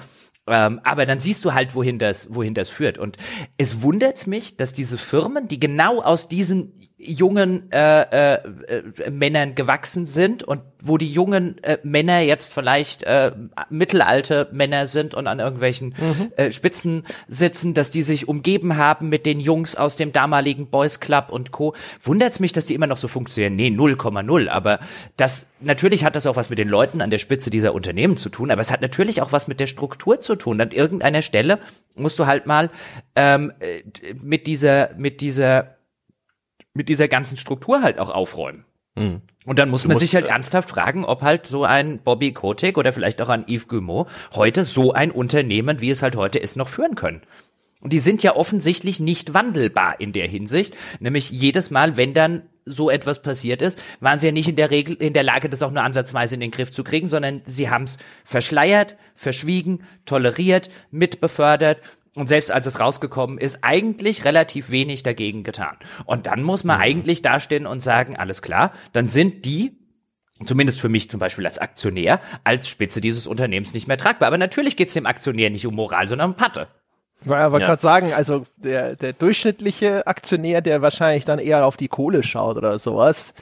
Ähm, 0.47 0.81
aber 0.83 1.07
dann 1.07 1.19
siehst 1.19 1.45
du 1.45 1.55
halt, 1.55 1.75
wohin 1.75 1.99
das, 1.99 2.35
wohin 2.35 2.55
das 2.55 2.69
führt. 2.69 2.99
Und 2.99 3.17
es 3.57 3.83
wundert 3.83 4.27
mich, 4.27 4.57
dass 4.57 4.73
diese 4.73 4.99
Firmen, 4.99 5.47
die 5.47 5.61
genau 5.61 6.03
aus 6.03 6.29
diesen 6.29 6.73
jungen 7.01 7.71
äh, 7.71 8.35
äh, 8.35 8.41
äh, 8.67 9.11
Männern 9.11 9.55
gewachsen 9.55 10.09
sind 10.09 10.43
und 10.43 10.63
wo 10.81 10.99
die 10.99 11.11
jungen 11.11 11.63
äh, 11.63 11.79
Männer 11.85 12.21
jetzt 12.21 12.53
vielleicht 12.53 13.05
äh, 13.05 13.33
mittelalte 13.71 14.49
Männer 14.53 14.87
sind 14.87 15.15
und 15.15 15.29
an 15.29 15.39
irgendwelchen 15.39 15.95
mhm. 15.97 16.33
äh, 16.37 16.51
Spitzen 16.51 17.05
sitzen, 17.29 17.73
dass 17.73 17.93
die 17.93 18.03
sich 18.03 18.27
umgeben 18.27 18.77
haben 18.77 19.09
mit 19.09 19.27
den 19.27 19.39
Jungs 19.39 19.77
aus 19.77 19.95
dem 19.95 20.13
damaligen 20.13 20.67
Boys 20.67 20.99
Club 20.99 21.29
und 21.31 21.53
Co. 21.53 21.75
Wundert's 22.03 22.41
mich, 22.41 22.53
dass 22.53 22.67
die 22.67 22.75
immer 22.75 22.89
noch 22.89 22.97
so 22.97 23.07
funktionieren? 23.07 23.55
Nee, 23.55 23.69
0,0. 23.69 24.49
Aber 24.49 24.81
das 25.17 25.47
natürlich 25.61 26.05
hat 26.05 26.17
das 26.17 26.27
auch 26.27 26.37
was 26.37 26.51
mit 26.51 26.59
den 26.59 26.69
Leuten 26.69 27.01
an 27.01 27.11
der 27.11 27.19
Spitze 27.19 27.51
dieser 27.51 27.75
Unternehmen 27.75 28.17
zu 28.17 28.29
tun, 28.29 28.51
aber 28.51 28.61
es 28.61 28.73
hat 28.73 28.81
natürlich 28.81 29.23
auch 29.23 29.31
was 29.31 29.47
mit 29.47 29.61
der 29.61 29.67
Struktur 29.69 30.19
zu 30.19 30.35
tun. 30.35 30.61
An 30.61 30.73
irgendeiner 30.73 31.23
Stelle 31.23 31.61
musst 31.95 32.19
du 32.19 32.27
halt 32.27 32.47
mal 32.47 32.71
ähm, 33.15 33.53
äh, 33.61 33.83
mit 34.21 34.49
dieser 34.49 34.91
mit 34.97 35.21
dieser 35.21 35.78
mit 36.79 36.89
dieser 36.89 37.09
ganzen 37.09 37.37
Struktur 37.37 37.83
halt 37.83 37.99
auch 37.99 38.09
aufräumen. 38.09 38.65
Mhm. 38.95 39.21
Und 39.45 39.59
dann 39.59 39.69
muss 39.69 39.83
du 39.83 39.89
man 39.89 39.99
sich 39.99 40.15
halt 40.15 40.27
äh, 40.27 40.29
ernsthaft 40.29 40.71
fragen, 40.71 41.05
ob 41.05 41.23
halt 41.23 41.47
so 41.47 41.65
ein 41.65 41.99
Bobby 41.99 42.33
Kotick 42.33 42.79
oder 42.79 42.93
vielleicht 42.93 43.21
auch 43.21 43.29
ein 43.29 43.45
Yves 43.49 43.69
Guillemot 43.69 44.09
heute 44.35 44.65
so 44.65 44.93
ein 44.93 45.11
Unternehmen, 45.11 45.81
wie 45.81 45.91
es 45.91 46.03
halt 46.03 46.17
heute 46.17 46.39
ist, 46.39 46.57
noch 46.57 46.69
führen 46.69 46.95
können. 46.95 47.23
Und 47.81 47.93
die 47.93 47.99
sind 47.99 48.23
ja 48.23 48.35
offensichtlich 48.35 49.01
nicht 49.01 49.35
wandelbar 49.35 50.01
in 50.01 50.13
der 50.13 50.27
Hinsicht. 50.27 50.75
Nämlich 51.01 51.31
jedes 51.31 51.71
Mal, 51.71 51.97
wenn 51.97 52.15
dann 52.15 52.43
so 52.65 52.91
etwas 52.91 53.23
passiert 53.23 53.63
ist, 53.63 53.79
waren 54.01 54.19
sie 54.19 54.27
ja 54.27 54.33
nicht 54.33 54.49
in 54.49 54.57
der 54.57 54.71
Regel 54.71 54.97
in 54.97 55.15
der 55.15 55.23
Lage, 55.23 55.49
das 55.49 55.63
auch 55.63 55.71
nur 55.71 55.83
ansatzweise 55.83 56.35
in 56.35 56.41
den 56.41 56.51
Griff 56.51 56.71
zu 56.71 56.85
kriegen, 56.85 57.07
sondern 57.07 57.43
sie 57.45 57.71
haben 57.71 57.85
es 57.85 57.99
verschleiert, 58.25 58.97
verschwiegen, 59.15 59.85
toleriert, 60.05 60.69
mitbefördert 60.91 61.79
und 62.21 62.29
selbst 62.29 62.51
als 62.51 62.67
es 62.67 62.81
rausgekommen 62.81 63.39
ist, 63.39 63.59
eigentlich 63.63 64.25
relativ 64.25 64.71
wenig 64.71 65.03
dagegen 65.03 65.45
getan. 65.45 65.77
Und 66.05 66.27
dann 66.27 66.43
muss 66.43 66.65
man 66.65 66.77
mhm. 66.77 66.83
eigentlich 66.83 67.23
dastehen 67.23 67.67
und 67.67 67.81
sagen, 67.81 68.17
alles 68.17 68.43
klar, 68.43 68.73
dann 68.93 69.07
sind 69.07 69.45
die 69.45 69.79
zumindest 70.47 70.81
für 70.81 70.89
mich 70.89 71.11
zum 71.11 71.19
Beispiel 71.19 71.45
als 71.47 71.59
Aktionär, 71.59 72.21
als 72.45 72.69
Spitze 72.69 73.01
dieses 73.01 73.27
Unternehmens 73.27 73.75
nicht 73.75 73.89
mehr 73.89 73.99
tragbar. 73.99 74.29
Aber 74.29 74.39
natürlich 74.39 74.77
geht 74.77 74.89
es 74.89 74.95
dem 74.95 75.07
Aktionär 75.07 75.51
nicht 75.51 75.67
um 75.67 75.75
Moral, 75.75 76.07
sondern 76.09 76.31
um 76.31 76.37
Patte. 76.37 76.69
Ich 77.21 77.27
wollte 77.27 77.59
ja. 77.59 77.67
gerade 77.67 77.83
sagen, 77.83 78.13
also 78.13 78.45
der, 78.57 78.95
der 78.95 79.13
durchschnittliche 79.13 80.07
Aktionär, 80.07 80.61
der 80.61 80.83
wahrscheinlich 80.83 81.25
dann 81.25 81.41
eher 81.41 81.67
auf 81.67 81.77
die 81.77 81.89
Kohle 81.89 82.23
schaut 82.23 82.57
oder 82.57 82.79
sowas, 82.79 83.35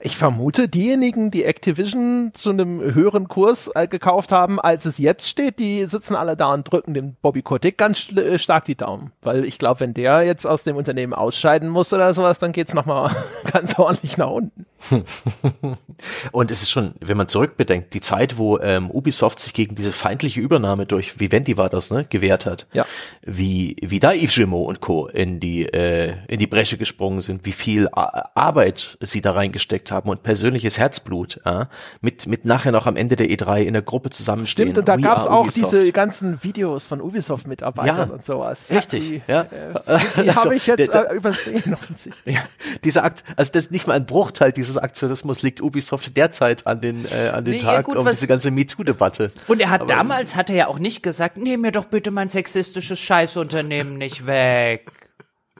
ich 0.00 0.16
vermute, 0.16 0.68
diejenigen, 0.68 1.30
die 1.30 1.44
Activision 1.44 2.30
zu 2.34 2.50
einem 2.50 2.80
höheren 2.80 3.28
Kurs 3.28 3.70
äh, 3.74 3.88
gekauft 3.88 4.32
haben, 4.32 4.60
als 4.60 4.84
es 4.84 4.98
jetzt 4.98 5.28
steht, 5.28 5.58
die 5.58 5.84
sitzen 5.84 6.14
alle 6.14 6.36
da 6.36 6.52
und 6.52 6.70
drücken 6.70 6.94
dem 6.94 7.16
Bobby 7.22 7.42
Kotick 7.42 7.78
ganz 7.78 8.12
äh, 8.12 8.38
stark 8.38 8.66
die 8.66 8.74
Daumen. 8.74 9.12
Weil 9.22 9.44
ich 9.44 9.58
glaube, 9.58 9.80
wenn 9.80 9.94
der 9.94 10.22
jetzt 10.22 10.46
aus 10.46 10.64
dem 10.64 10.76
Unternehmen 10.76 11.14
ausscheiden 11.14 11.68
muss 11.68 11.92
oder 11.92 12.12
sowas, 12.12 12.38
dann 12.38 12.52
geht's 12.52 12.74
nochmal 12.74 13.10
ganz 13.52 13.78
ordentlich 13.78 14.16
nach 14.18 14.30
unten. 14.30 14.66
und 16.32 16.50
es 16.50 16.62
ist 16.62 16.70
schon, 16.70 16.94
wenn 17.00 17.16
man 17.16 17.28
zurückbedenkt, 17.28 17.94
die 17.94 18.00
Zeit, 18.00 18.38
wo 18.38 18.58
ähm, 18.58 18.90
Ubisoft 18.90 19.40
sich 19.40 19.54
gegen 19.54 19.74
diese 19.74 19.92
feindliche 19.92 20.40
Übernahme 20.40 20.86
durch 20.86 21.18
Vivendi 21.18 21.56
war 21.56 21.68
das, 21.68 21.90
ne, 21.90 22.04
gewehrt 22.08 22.46
hat. 22.46 22.66
Ja. 22.72 22.86
Wie, 23.22 23.76
wie 23.82 23.98
da 23.98 24.12
Yves 24.12 24.34
Gilmot 24.34 24.68
und 24.68 24.80
Co. 24.80 25.06
in 25.08 25.40
die, 25.40 25.64
äh, 25.64 26.14
in 26.28 26.38
die 26.38 26.46
Bresche 26.46 26.76
gesprungen 26.76 27.20
sind, 27.20 27.44
wie 27.44 27.52
viel 27.52 27.88
Arbeit 27.92 28.98
sie 29.00 29.20
da 29.20 29.32
reingesteckt 29.32 29.90
haben 29.90 30.10
und 30.10 30.22
persönliches 30.22 30.78
Herzblut, 30.78 31.40
ja, 31.44 31.68
mit, 32.00 32.26
mit 32.26 32.44
nachher 32.44 32.72
noch 32.72 32.86
am 32.86 32.96
Ende 32.96 33.16
der 33.16 33.28
E3 33.28 33.62
in 33.62 33.72
der 33.72 33.82
Gruppe 33.82 34.10
zusammenstehen. 34.10 34.68
Stimmt, 34.68 34.78
und 34.78 34.88
da 34.88 34.96
gab's 34.96 35.26
auch 35.26 35.44
Ubisoft. 35.44 35.72
diese 35.72 35.92
ganzen 35.92 36.42
Videos 36.42 36.86
von 36.86 37.00
Ubisoft-Mitarbeitern 37.00 38.08
ja, 38.08 38.14
und 38.14 38.24
sowas. 38.24 38.70
Richtig, 38.70 39.00
die, 39.00 39.22
ja. 39.26 39.42
Äh, 39.42 39.98
die, 40.22 40.28
also, 40.28 40.44
habe 40.44 40.56
ich 40.56 40.66
jetzt 40.66 40.94
äh, 40.94 41.14
übersehen, 41.14 41.74
offensichtlich. 41.74 42.34
Ja, 42.34 42.42
dieser 42.84 43.04
Akt, 43.04 43.24
also 43.36 43.50
das 43.52 43.66
ist 43.66 43.70
nicht 43.72 43.86
mal 43.86 43.94
ein 43.94 44.06
Bruchteil 44.06 44.52
dieses 44.52 44.65
dieses 44.66 44.78
Aktionismus 44.78 45.42
liegt 45.42 45.60
Ubisoft 45.60 46.16
derzeit 46.16 46.66
an 46.66 46.80
den, 46.80 47.04
äh, 47.06 47.28
an 47.28 47.44
den 47.44 47.54
nee, 47.54 47.60
Tag 47.60 47.74
ja, 47.74 47.82
gut, 47.82 47.96
um 47.96 48.06
diese 48.06 48.26
ganze 48.26 48.50
MeToo-Debatte. 48.50 49.32
Und 49.48 49.60
er 49.60 49.70
hat 49.70 49.82
Aber, 49.82 49.94
damals, 49.94 50.36
hat 50.36 50.50
er 50.50 50.56
ja 50.56 50.66
auch 50.66 50.78
nicht 50.78 51.02
gesagt, 51.02 51.36
nehm 51.36 51.62
mir 51.62 51.72
doch 51.72 51.86
bitte 51.86 52.10
mein 52.10 52.28
sexistisches 52.28 52.98
Scheißunternehmen 52.98 53.96
nicht 53.96 54.26
weg. 54.26 54.90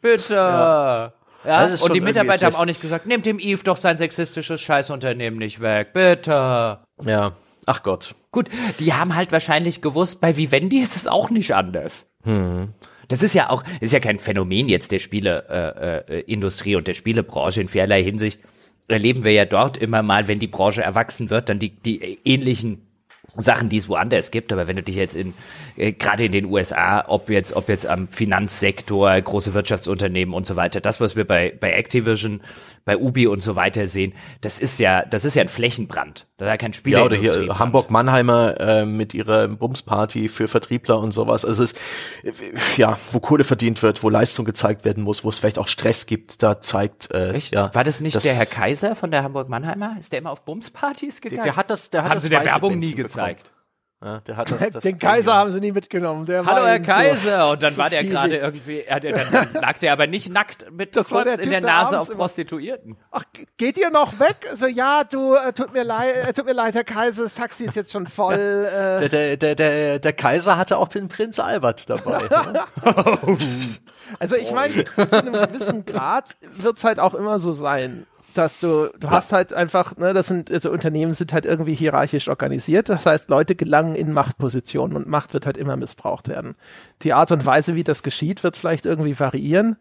Bitte. 0.02 0.34
Ja. 0.34 1.12
Ja, 1.44 1.68
und 1.80 1.94
die 1.94 2.00
Mitarbeiter 2.00 2.46
haben 2.46 2.56
auch 2.56 2.64
nicht 2.64 2.80
gesagt, 2.80 3.06
nehmt 3.06 3.24
dem 3.24 3.38
Eve 3.38 3.62
doch 3.62 3.76
sein 3.76 3.96
sexistisches 3.96 4.60
Scheißunternehmen 4.60 5.38
nicht 5.38 5.60
weg, 5.60 5.92
bitte. 5.92 6.80
Ja, 7.04 7.32
ach 7.66 7.82
Gott. 7.84 8.16
Gut, 8.32 8.48
die 8.80 8.94
haben 8.94 9.14
halt 9.14 9.30
wahrscheinlich 9.30 9.80
gewusst, 9.80 10.20
bei 10.20 10.36
Vivendi 10.36 10.78
ist 10.78 10.96
es 10.96 11.06
auch 11.06 11.30
nicht 11.30 11.54
anders. 11.54 12.06
Hm. 12.24 12.72
Das 13.08 13.22
ist 13.22 13.34
ja 13.34 13.50
auch, 13.50 13.62
ist 13.80 13.92
ja 13.92 14.00
kein 14.00 14.18
Phänomen 14.18 14.68
jetzt 14.68 14.90
der 14.90 14.98
Spieleindustrie 14.98 16.70
äh, 16.70 16.74
äh, 16.74 16.76
und 16.76 16.88
der 16.88 16.94
Spielebranche 16.94 17.60
in 17.60 17.68
vielerlei 17.68 18.02
Hinsicht 18.02 18.40
erleben 18.88 19.24
wir 19.24 19.32
ja 19.32 19.44
dort 19.44 19.76
immer 19.76 20.02
mal, 20.02 20.28
wenn 20.28 20.38
die 20.38 20.46
Branche 20.46 20.82
erwachsen 20.82 21.30
wird, 21.30 21.48
dann 21.48 21.58
die, 21.58 21.70
die 21.70 22.18
ähnlichen 22.24 22.85
Sachen, 23.38 23.68
die 23.68 23.76
es 23.76 23.88
woanders 23.88 24.30
gibt, 24.30 24.52
aber 24.52 24.66
wenn 24.68 24.76
du 24.76 24.82
dich 24.82 24.96
jetzt 24.96 25.16
in 25.16 25.34
äh, 25.76 25.92
gerade 25.92 26.24
in 26.24 26.32
den 26.32 26.46
USA, 26.46 27.04
ob 27.06 27.28
jetzt 27.30 27.54
ob 27.54 27.68
jetzt 27.68 27.86
am 27.86 28.08
Finanzsektor, 28.08 29.20
große 29.20 29.54
Wirtschaftsunternehmen 29.54 30.34
und 30.34 30.46
so 30.46 30.56
weiter, 30.56 30.80
das 30.80 31.00
was 31.00 31.16
wir 31.16 31.26
bei 31.26 31.54
bei 31.58 31.72
Activision, 31.72 32.40
bei 32.84 32.96
Ubi 32.96 33.26
und 33.26 33.40
so 33.40 33.56
weiter 33.56 33.86
sehen, 33.86 34.12
das 34.40 34.58
ist 34.58 34.78
ja 34.78 35.04
das 35.04 35.24
ist 35.24 35.34
ja 35.34 35.42
ein 35.42 35.48
Flächenbrand. 35.48 36.26
Da 36.38 36.44
ist 36.44 36.50
ja 36.50 36.56
kein 36.58 36.72
Spiel. 36.74 36.92
Ja, 36.92 37.04
oder 37.04 37.16
hier 37.16 37.58
Hamburg 37.58 37.90
Mannheimer 37.90 38.60
äh, 38.60 38.84
mit 38.84 39.14
ihrer 39.14 39.48
Bumsparty 39.48 40.28
für 40.28 40.48
Vertriebler 40.48 40.98
und 40.98 41.12
sowas. 41.12 41.44
Also 41.44 41.62
es 41.62 41.72
ist 41.72 41.80
äh, 42.24 42.32
ja, 42.76 42.98
wo 43.10 43.20
Kohle 43.20 43.44
verdient 43.44 43.82
wird, 43.82 44.02
wo 44.02 44.10
Leistung 44.10 44.44
gezeigt 44.44 44.84
werden 44.84 45.02
muss, 45.02 45.24
wo 45.24 45.30
es 45.30 45.38
vielleicht 45.38 45.58
auch 45.58 45.68
Stress 45.68 46.06
gibt, 46.06 46.42
da 46.42 46.60
zeigt 46.60 47.10
äh, 47.10 47.32
Echt? 47.32 47.54
ja. 47.54 47.74
War 47.74 47.84
das 47.84 48.00
nicht 48.00 48.16
das, 48.16 48.24
der 48.24 48.34
Herr 48.34 48.46
Kaiser 48.46 48.94
von 48.94 49.10
der 49.10 49.22
Hamburg 49.22 49.48
Mannheimer? 49.48 49.96
Ist 49.98 50.12
der 50.12 50.18
immer 50.18 50.30
auf 50.30 50.44
Bumspartys 50.44 51.20
gegangen? 51.20 51.42
Der, 51.42 51.52
der 51.52 51.56
hat 51.56 51.70
das 51.70 51.90
der 51.90 52.02
hat 52.02 52.10
Haben 52.10 52.16
das 52.16 52.22
sie 52.24 52.30
der 52.30 52.44
Werbung 52.44 52.78
nie 52.78 52.94
gezeigt. 52.94 53.25
Ja, 54.04 54.20
der 54.20 54.36
hat 54.36 54.50
das, 54.50 54.58
das 54.72 54.82
Den 54.82 54.98
Kaiser 54.98 55.34
haben 55.34 55.52
sie 55.52 55.58
nie 55.60 55.72
mitgenommen. 55.72 56.26
Der 56.26 56.44
Hallo 56.44 56.58
war 56.64 56.66
Herr 56.68 56.76
ihnen 56.76 56.84
so- 56.84 56.92
Kaiser 56.92 57.50
und 57.52 57.62
dann 57.62 57.72
so 57.72 57.78
war 57.78 57.88
der 57.88 58.04
gerade 58.04 58.36
irgendwie, 58.36 58.80
er, 58.82 59.00
dann, 59.00 59.14
dann 59.32 59.48
lag 59.54 59.78
der 59.78 59.92
aber 59.94 60.06
nicht 60.06 60.28
nackt 60.28 60.70
mit 60.70 60.94
Das 60.94 61.10
war 61.12 61.24
der 61.24 61.34
in 61.34 61.40
Typ, 61.40 61.50
der 61.50 61.60
der 61.62 61.70
Nase 61.70 61.96
abends 61.96 62.10
auf 62.10 62.16
Prostituierten. 62.16 62.98
Ach, 63.10 63.24
geht 63.56 63.78
ihr 63.78 63.88
noch 63.90 64.20
weg? 64.20 64.36
So, 64.54 64.66
ja, 64.66 65.02
du, 65.04 65.34
äh, 65.34 65.50
tut 65.54 65.72
mir 65.72 65.82
leid, 65.82 66.10
äh, 66.28 66.32
tut 66.34 66.44
mir 66.44 66.52
leid, 66.52 66.74
Herr 66.74 66.84
Kaiser, 66.84 67.22
das 67.22 67.34
Taxi 67.34 67.64
ist 67.64 67.74
jetzt 67.74 67.90
schon 67.90 68.06
voll. 68.06 68.34
Äh, 68.70 68.98
Der, 69.00 69.08
der, 69.08 69.36
der, 69.38 69.54
der, 69.54 69.98
der 69.98 70.12
Kaiser 70.12 70.58
hatte 70.58 70.76
auch 70.76 70.88
den 70.88 71.08
Prinz 71.08 71.38
Albert 71.38 71.88
dabei. 71.88 72.20
ne? 72.22 72.64
also 74.18 74.36
ich 74.36 74.50
meine, 74.52 74.84
zu 74.84 75.18
einem 75.18 75.32
gewissen 75.32 75.86
Grad 75.86 76.36
wird's 76.52 76.84
halt 76.84 77.00
auch 77.00 77.14
immer 77.14 77.38
so 77.38 77.52
sein, 77.52 78.06
dass 78.38 78.58
du, 78.58 78.90
du 78.98 79.10
hast 79.10 79.32
halt 79.32 79.52
einfach, 79.52 79.96
ne, 79.96 80.12
das 80.12 80.26
sind, 80.26 80.50
also 80.50 80.70
Unternehmen 80.70 81.14
sind 81.14 81.32
halt 81.32 81.46
irgendwie 81.46 81.74
hierarchisch 81.74 82.28
organisiert. 82.28 82.88
Das 82.88 83.06
heißt, 83.06 83.28
Leute 83.30 83.54
gelangen 83.54 83.94
in 83.94 84.12
Machtpositionen 84.12 84.96
und 84.96 85.08
Macht 85.08 85.34
wird 85.34 85.46
halt 85.46 85.56
immer 85.56 85.76
missbraucht 85.76 86.28
werden. 86.28 86.54
Die 87.02 87.12
Art 87.12 87.32
und 87.32 87.44
Weise, 87.46 87.74
wie 87.74 87.84
das 87.84 88.02
geschieht, 88.02 88.42
wird 88.42 88.56
vielleicht 88.56 88.86
irgendwie 88.86 89.18
variieren. 89.18 89.76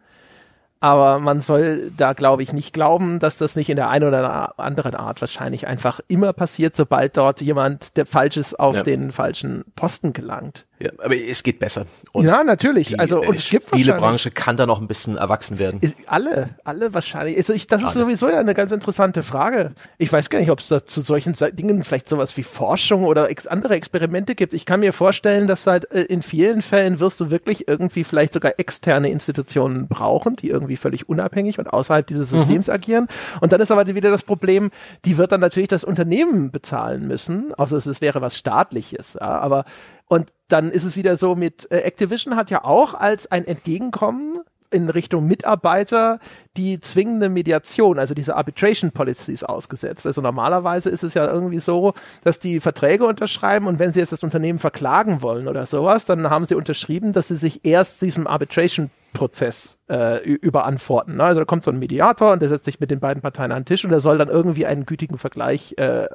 Aber 0.81 1.19
man 1.19 1.39
soll 1.39 1.91
da, 1.97 2.13
glaube 2.13 2.43
ich, 2.43 2.53
nicht 2.53 2.73
glauben, 2.73 3.19
dass 3.19 3.37
das 3.37 3.55
nicht 3.55 3.69
in 3.69 3.77
der 3.77 3.89
einen 3.89 4.07
oder 4.07 4.59
anderen 4.59 4.93
Art 4.93 5.19
wahrscheinlich 5.21 5.65
einfach 5.65 5.99
immer 6.09 6.33
passiert, 6.33 6.75
sobald 6.75 7.17
dort 7.17 7.41
jemand, 7.41 7.97
der 7.97 8.05
Falsches 8.05 8.53
auf 8.53 8.75
Ja. 8.75 8.83
den 8.83 9.11
falschen 9.11 9.63
Posten 9.75 10.13
gelangt. 10.13 10.67
Ja, 10.77 10.91
aber 10.97 11.15
es 11.15 11.43
geht 11.43 11.59
besser. 11.59 11.85
Und 12.11 12.25
ja, 12.25 12.43
natürlich. 12.43 12.89
die 12.89 12.99
also, 12.99 13.21
und 13.21 13.35
äh, 13.35 13.37
es 13.37 13.49
gibt 13.49 13.67
Spielebranche 13.69 14.29
kann 14.31 14.57
da 14.57 14.65
noch 14.65 14.81
ein 14.81 14.87
bisschen 14.87 15.15
erwachsen 15.15 15.57
werden. 15.57 15.79
alle, 16.07 16.49
alle 16.65 16.93
wahrscheinlich. 16.93 17.37
Also 17.37 17.53
ich, 17.53 17.67
das 17.67 17.81
ist 17.81 17.93
sowieso 17.93 18.25
eine 18.25 18.53
ganz 18.53 18.71
interessante 18.71 19.23
Frage. 19.23 19.73
Ich 19.97 20.11
weiß 20.11 20.29
gar 20.29 20.39
nicht, 20.39 20.51
ob 20.51 20.59
es 20.59 20.67
da 20.67 20.85
zu 20.85 20.99
solchen 20.99 21.33
Dingen 21.53 21.83
vielleicht 21.85 22.09
sowas 22.09 22.35
wie 22.35 22.43
Forschung 22.43 23.05
oder 23.05 23.29
ex 23.29 23.47
andere 23.47 23.75
Experimente 23.75 24.35
gibt. 24.35 24.53
Ich 24.53 24.65
kann 24.65 24.81
mir 24.81 24.91
vorstellen, 24.91 25.47
dass 25.47 25.65
halt 25.65 25.89
äh, 25.93 26.01
in 26.01 26.21
vielen 26.21 26.61
Fällen 26.61 26.99
wirst 26.99 27.21
du 27.21 27.31
wirklich 27.31 27.69
irgendwie 27.69 28.03
vielleicht 28.03 28.33
sogar 28.33 28.53
externe 28.57 29.09
Institutionen 29.09 29.87
brauchen, 29.87 30.35
die 30.35 30.49
irgendwie 30.49 30.75
völlig 30.75 31.07
unabhängig 31.07 31.57
und 31.57 31.67
außerhalb 31.67 32.05
dieses 32.05 32.29
Systems 32.31 32.69
agieren. 32.69 33.07
Und 33.39 33.53
dann 33.53 33.61
ist 33.61 33.71
aber 33.71 33.87
wieder 33.87 34.11
das 34.11 34.23
Problem, 34.23 34.71
die 35.05 35.17
wird 35.17 35.31
dann 35.31 35.39
natürlich 35.39 35.69
das 35.69 35.85
Unternehmen 35.85 36.51
bezahlen 36.51 37.07
müssen, 37.07 37.53
außer 37.53 37.77
es 37.77 38.01
wäre 38.01 38.19
was 38.21 38.37
staatliches. 38.37 39.17
Ja, 39.19 39.39
aber 39.39 39.63
und 40.07 40.33
dann 40.47 40.69
ist 40.69 40.83
es 40.83 40.95
wieder 40.95 41.17
so 41.17 41.35
mit 41.35 41.71
äh, 41.71 41.79
Activision 41.79 42.35
hat 42.35 42.49
ja 42.51 42.63
auch 42.63 42.93
als 42.93 43.31
ein 43.31 43.45
Entgegenkommen 43.45 44.41
in 44.75 44.89
Richtung 44.89 45.25
Mitarbeiter 45.25 46.19
die 46.57 46.79
zwingende 46.79 47.29
Mediation, 47.29 47.97
also 47.99 48.13
diese 48.13 48.35
Arbitration 48.35 48.91
Policies 48.91 49.43
ausgesetzt. 49.43 50.05
Also 50.05 50.21
normalerweise 50.21 50.89
ist 50.89 51.03
es 51.03 51.13
ja 51.13 51.25
irgendwie 51.31 51.59
so, 51.59 51.93
dass 52.23 52.39
die 52.39 52.59
Verträge 52.59 53.05
unterschreiben 53.05 53.67
und 53.67 53.79
wenn 53.79 53.91
sie 53.91 53.99
jetzt 53.99 54.11
das 54.11 54.23
Unternehmen 54.23 54.59
verklagen 54.59 55.21
wollen 55.21 55.47
oder 55.47 55.65
sowas, 55.65 56.05
dann 56.05 56.29
haben 56.29 56.45
sie 56.45 56.55
unterschrieben, 56.55 57.11
dass 57.13 57.29
sie 57.29 57.35
sich 57.35 57.61
erst 57.65 58.01
diesem 58.01 58.27
Arbitration 58.27 58.89
Prozess 59.13 59.77
äh, 59.89 60.21
überantworten. 60.27 61.15
Ne? 61.15 61.23
Also 61.23 61.39
da 61.39 61.45
kommt 61.45 61.63
so 61.63 61.71
ein 61.71 61.79
Mediator 61.79 62.33
und 62.33 62.41
der 62.41 62.49
setzt 62.49 62.65
sich 62.65 62.81
mit 62.81 62.91
den 62.91 62.99
beiden 62.99 63.21
Parteien 63.21 63.53
an 63.53 63.59
den 63.61 63.65
Tisch 63.65 63.85
und 63.85 63.91
der 63.91 64.01
soll 64.01 64.17
dann 64.17 64.27
irgendwie 64.27 64.65
einen 64.65 64.85
gütigen 64.85 65.17
Vergleich 65.17 65.73
äh, 65.77 66.05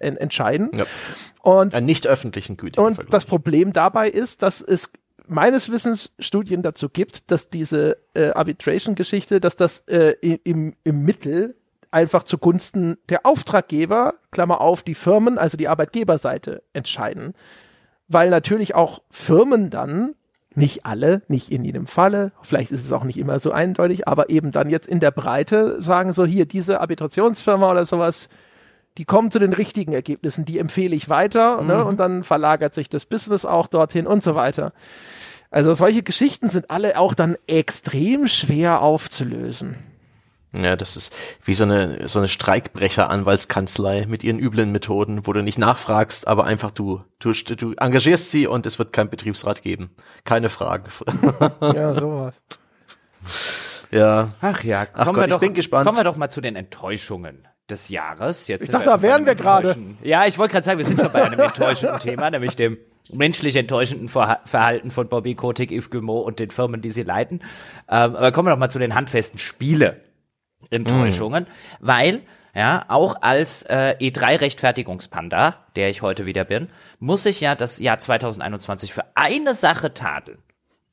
en- 0.00 0.16
entscheiden. 0.16 0.68
Ja. 0.74 0.84
Und 1.42 1.74
Einen 1.76 1.86
nicht 1.86 2.08
öffentlichen 2.08 2.56
gütigen 2.56 2.84
und 2.84 2.96
Vergleich. 2.96 3.10
das 3.12 3.24
Problem 3.26 3.72
dabei 3.72 4.08
ist, 4.10 4.42
dass 4.42 4.60
es 4.60 4.90
meines 5.30 5.70
Wissens 5.70 6.12
Studien 6.18 6.62
dazu 6.62 6.88
gibt, 6.88 7.30
dass 7.30 7.48
diese 7.48 7.96
äh, 8.14 8.30
Arbitration-Geschichte, 8.30 9.40
dass 9.40 9.56
das 9.56 9.78
äh, 9.88 10.14
im, 10.22 10.74
im 10.84 11.04
Mittel 11.04 11.56
einfach 11.90 12.24
zugunsten 12.24 12.98
der 13.08 13.26
Auftraggeber, 13.26 14.14
Klammer 14.30 14.60
auf, 14.60 14.82
die 14.82 14.94
Firmen, 14.94 15.38
also 15.38 15.56
die 15.56 15.68
Arbeitgeberseite 15.68 16.62
entscheiden. 16.72 17.34
Weil 18.08 18.30
natürlich 18.30 18.74
auch 18.74 19.02
Firmen 19.10 19.70
dann, 19.70 20.14
nicht 20.54 20.84
alle, 20.84 21.22
nicht 21.28 21.52
in 21.52 21.64
jedem 21.64 21.86
Falle, 21.86 22.32
vielleicht 22.42 22.72
ist 22.72 22.84
es 22.84 22.92
auch 22.92 23.04
nicht 23.04 23.18
immer 23.18 23.38
so 23.38 23.52
eindeutig, 23.52 24.08
aber 24.08 24.30
eben 24.30 24.50
dann 24.50 24.68
jetzt 24.68 24.88
in 24.88 24.98
der 24.98 25.12
Breite 25.12 25.80
sagen 25.80 26.12
so, 26.12 26.26
hier, 26.26 26.44
diese 26.44 26.80
Arbitrationsfirma 26.80 27.70
oder 27.70 27.84
sowas, 27.84 28.28
die 28.98 29.04
kommen 29.04 29.30
zu 29.30 29.38
den 29.38 29.52
richtigen 29.52 29.92
Ergebnissen, 29.92 30.44
die 30.44 30.58
empfehle 30.58 30.96
ich 30.96 31.08
weiter 31.08 31.62
ne? 31.62 31.84
und 31.84 31.98
dann 31.98 32.24
verlagert 32.24 32.74
sich 32.74 32.88
das 32.88 33.06
Business 33.06 33.44
auch 33.44 33.68
dorthin 33.68 34.06
und 34.06 34.22
so 34.22 34.34
weiter. 34.34 34.72
Also 35.50 35.74
solche 35.74 36.02
Geschichten 36.02 36.48
sind 36.48 36.70
alle 36.70 36.98
auch 36.98 37.14
dann 37.14 37.36
extrem 37.46 38.28
schwer 38.28 38.82
aufzulösen. 38.82 39.76
Ja, 40.52 40.74
das 40.74 40.96
ist 40.96 41.12
wie 41.44 41.54
so 41.54 41.62
eine, 41.64 42.08
so 42.08 42.18
eine 42.18 42.26
Streikbrecher-Anwaltskanzlei 42.26 44.06
mit 44.06 44.24
ihren 44.24 44.40
üblen 44.40 44.72
Methoden, 44.72 45.26
wo 45.26 45.32
du 45.32 45.42
nicht 45.42 45.58
nachfragst, 45.58 46.26
aber 46.26 46.44
einfach 46.44 46.72
du, 46.72 47.02
du, 47.20 47.32
du 47.32 47.72
engagierst 47.74 48.30
sie 48.32 48.48
und 48.48 48.66
es 48.66 48.78
wird 48.78 48.92
kein 48.92 49.10
Betriebsrat 49.10 49.62
geben. 49.62 49.90
Keine 50.24 50.48
Fragen. 50.48 50.84
Ja, 51.60 51.94
sowas. 51.94 52.42
ja. 53.92 54.32
Ach 54.40 54.64
ja, 54.64 54.86
Ach 54.92 55.04
kommen, 55.04 55.14
Gott, 55.14 55.16
wir 55.16 55.24
ich 55.26 55.30
doch, 55.30 55.40
bin 55.40 55.54
gespannt. 55.54 55.86
kommen 55.86 55.98
wir 55.98 56.04
doch 56.04 56.16
mal 56.16 56.30
zu 56.30 56.40
den 56.40 56.56
Enttäuschungen 56.56 57.46
des 57.68 57.88
Jahres. 57.88 58.48
Jetzt 58.48 58.64
Ich 58.64 58.70
dachte, 58.70 58.86
wir 58.86 58.92
da 58.96 59.02
wären 59.02 59.26
wir 59.26 59.36
gerade. 59.36 59.76
Ja, 60.02 60.26
ich 60.26 60.36
wollte 60.38 60.52
gerade 60.52 60.64
sagen, 60.64 60.78
wir 60.78 60.84
sind 60.84 61.00
schon 61.00 61.12
bei 61.12 61.22
einem 61.22 61.38
enttäuschenden 61.38 62.00
Thema, 62.00 62.28
nämlich 62.30 62.56
dem 62.56 62.76
menschlich 63.12 63.56
enttäuschenden 63.56 64.08
Verha- 64.08 64.40
Verhalten 64.44 64.90
von 64.90 65.08
Bobby 65.08 65.34
Kotick, 65.34 65.70
Yves 65.70 65.90
Guillemot 65.90 66.26
und 66.26 66.38
den 66.38 66.50
Firmen, 66.50 66.82
die 66.82 66.90
sie 66.90 67.02
leiten. 67.02 67.40
Ähm, 67.88 68.16
aber 68.16 68.32
kommen 68.32 68.48
wir 68.48 68.52
doch 68.52 68.58
mal 68.58 68.70
zu 68.70 68.78
den 68.78 68.94
handfesten 68.94 69.38
Spiele-Enttäuschungen, 69.38 71.46
weil 71.80 72.22
ja, 72.54 72.84
auch 72.88 73.22
als 73.22 73.62
äh, 73.62 73.94
E3-Rechtfertigungspanda, 74.00 75.66
der 75.76 75.90
ich 75.90 76.02
heute 76.02 76.26
wieder 76.26 76.44
bin, 76.44 76.68
muss 76.98 77.24
ich 77.26 77.40
ja 77.40 77.54
das 77.54 77.78
Jahr 77.78 77.98
2021 77.98 78.92
für 78.92 79.04
eine 79.14 79.54
Sache 79.54 79.94
tadeln. 79.94 80.38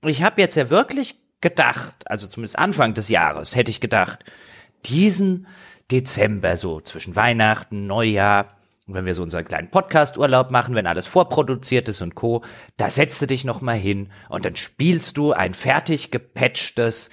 Ich 0.03 0.21
habe 0.21 0.39
jetzt 0.39 0.55
ja 0.55 0.69
wirklich 0.69 1.15
gedacht, 1.41 1.95
also 2.05 2.27
zumindest 2.27 2.59
Anfang 2.59 2.93
des 2.93 3.09
Jahres 3.09 3.55
hätte 3.55 3.71
ich 3.71 3.81
gedacht, 3.81 4.23
diesen 4.85 5.47
Dezember 5.91 6.57
so 6.57 6.81
zwischen 6.81 7.15
Weihnachten, 7.15 7.87
Neujahr, 7.87 8.56
und 8.87 8.93
wenn 8.93 9.05
wir 9.05 9.13
so 9.13 9.23
unseren 9.23 9.43
kleinen 9.43 9.69
Podcast-Urlaub 9.69 10.49
machen, 10.49 10.73
wenn 10.73 10.87
alles 10.87 11.07
vorproduziert 11.07 11.89
ist 11.89 12.01
und 12.01 12.15
Co., 12.15 12.43
da 12.77 12.89
setzt 12.89 13.21
du 13.21 13.27
dich 13.27 13.43
noch 13.43 13.59
mal 13.59 13.75
hin 13.75 14.09
und 14.29 14.45
dann 14.45 14.55
spielst 14.55 15.17
du 15.17 15.33
ein 15.33 15.53
fertig 15.53 16.09
gepatchtes 16.09 17.09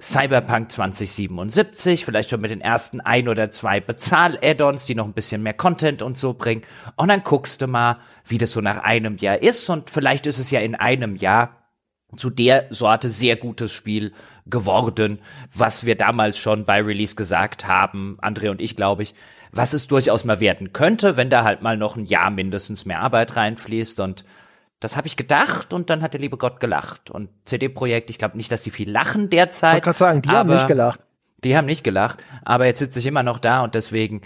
Cyberpunk 0.00 0.72
2077, 0.72 2.04
vielleicht 2.04 2.30
schon 2.30 2.40
mit 2.40 2.50
den 2.50 2.60
ersten 2.60 3.00
ein 3.00 3.28
oder 3.28 3.50
zwei 3.50 3.80
Bezahl-Add-ons, 3.80 4.86
die 4.86 4.94
noch 4.94 5.04
ein 5.04 5.12
bisschen 5.12 5.42
mehr 5.42 5.54
Content 5.54 6.02
und 6.02 6.16
so 6.16 6.34
bringen. 6.34 6.62
Und 6.96 7.08
dann 7.08 7.24
guckst 7.24 7.60
du 7.60 7.66
mal, 7.66 7.98
wie 8.24 8.38
das 8.38 8.52
so 8.52 8.60
nach 8.60 8.84
einem 8.84 9.16
Jahr 9.16 9.42
ist. 9.42 9.68
Und 9.68 9.90
vielleicht 9.90 10.26
ist 10.28 10.38
es 10.38 10.50
ja 10.52 10.60
in 10.60 10.76
einem 10.76 11.16
Jahr 11.16 11.58
zu 12.16 12.30
der 12.30 12.68
Sorte 12.70 13.10
sehr 13.10 13.36
gutes 13.36 13.72
Spiel 13.72 14.12
geworden, 14.46 15.18
was 15.52 15.84
wir 15.84 15.96
damals 15.96 16.38
schon 16.38 16.64
bei 16.64 16.80
Release 16.80 17.16
gesagt 17.16 17.66
haben, 17.66 18.18
André 18.22 18.50
und 18.50 18.62
ich, 18.62 18.76
glaube 18.76 19.02
ich, 19.02 19.14
was 19.52 19.72
es 19.72 19.86
durchaus 19.86 20.24
mal 20.24 20.40
werden 20.40 20.72
könnte, 20.72 21.16
wenn 21.16 21.30
da 21.30 21.44
halt 21.44 21.62
mal 21.62 21.76
noch 21.76 21.96
ein 21.96 22.04
Jahr 22.04 22.30
mindestens 22.30 22.84
mehr 22.84 23.00
Arbeit 23.00 23.36
reinfließt 23.36 24.00
und 24.00 24.24
das 24.80 24.96
habe 24.96 25.06
ich 25.06 25.16
gedacht 25.16 25.72
und 25.72 25.90
dann 25.90 26.02
hat 26.02 26.12
der 26.12 26.20
liebe 26.20 26.36
Gott 26.36 26.60
gelacht. 26.60 27.10
Und 27.10 27.30
CD-Projekt, 27.46 28.10
ich 28.10 28.18
glaube 28.18 28.36
nicht, 28.36 28.52
dass 28.52 28.62
sie 28.62 28.70
viel 28.70 28.88
lachen 28.88 29.28
derzeit. 29.28 29.70
Ich 29.70 29.74
wollte 29.74 29.84
gerade 29.84 29.98
sagen, 29.98 30.22
die 30.22 30.28
haben 30.28 30.50
nicht 30.50 30.68
gelacht. 30.68 31.00
die 31.42 31.56
haben 31.56 31.66
nicht 31.66 31.82
gelacht, 31.82 32.18
aber 32.44 32.66
jetzt 32.66 32.78
sitze 32.78 33.00
ich 33.00 33.06
immer 33.06 33.24
noch 33.24 33.38
da 33.38 33.62
und 33.62 33.74
deswegen 33.74 34.22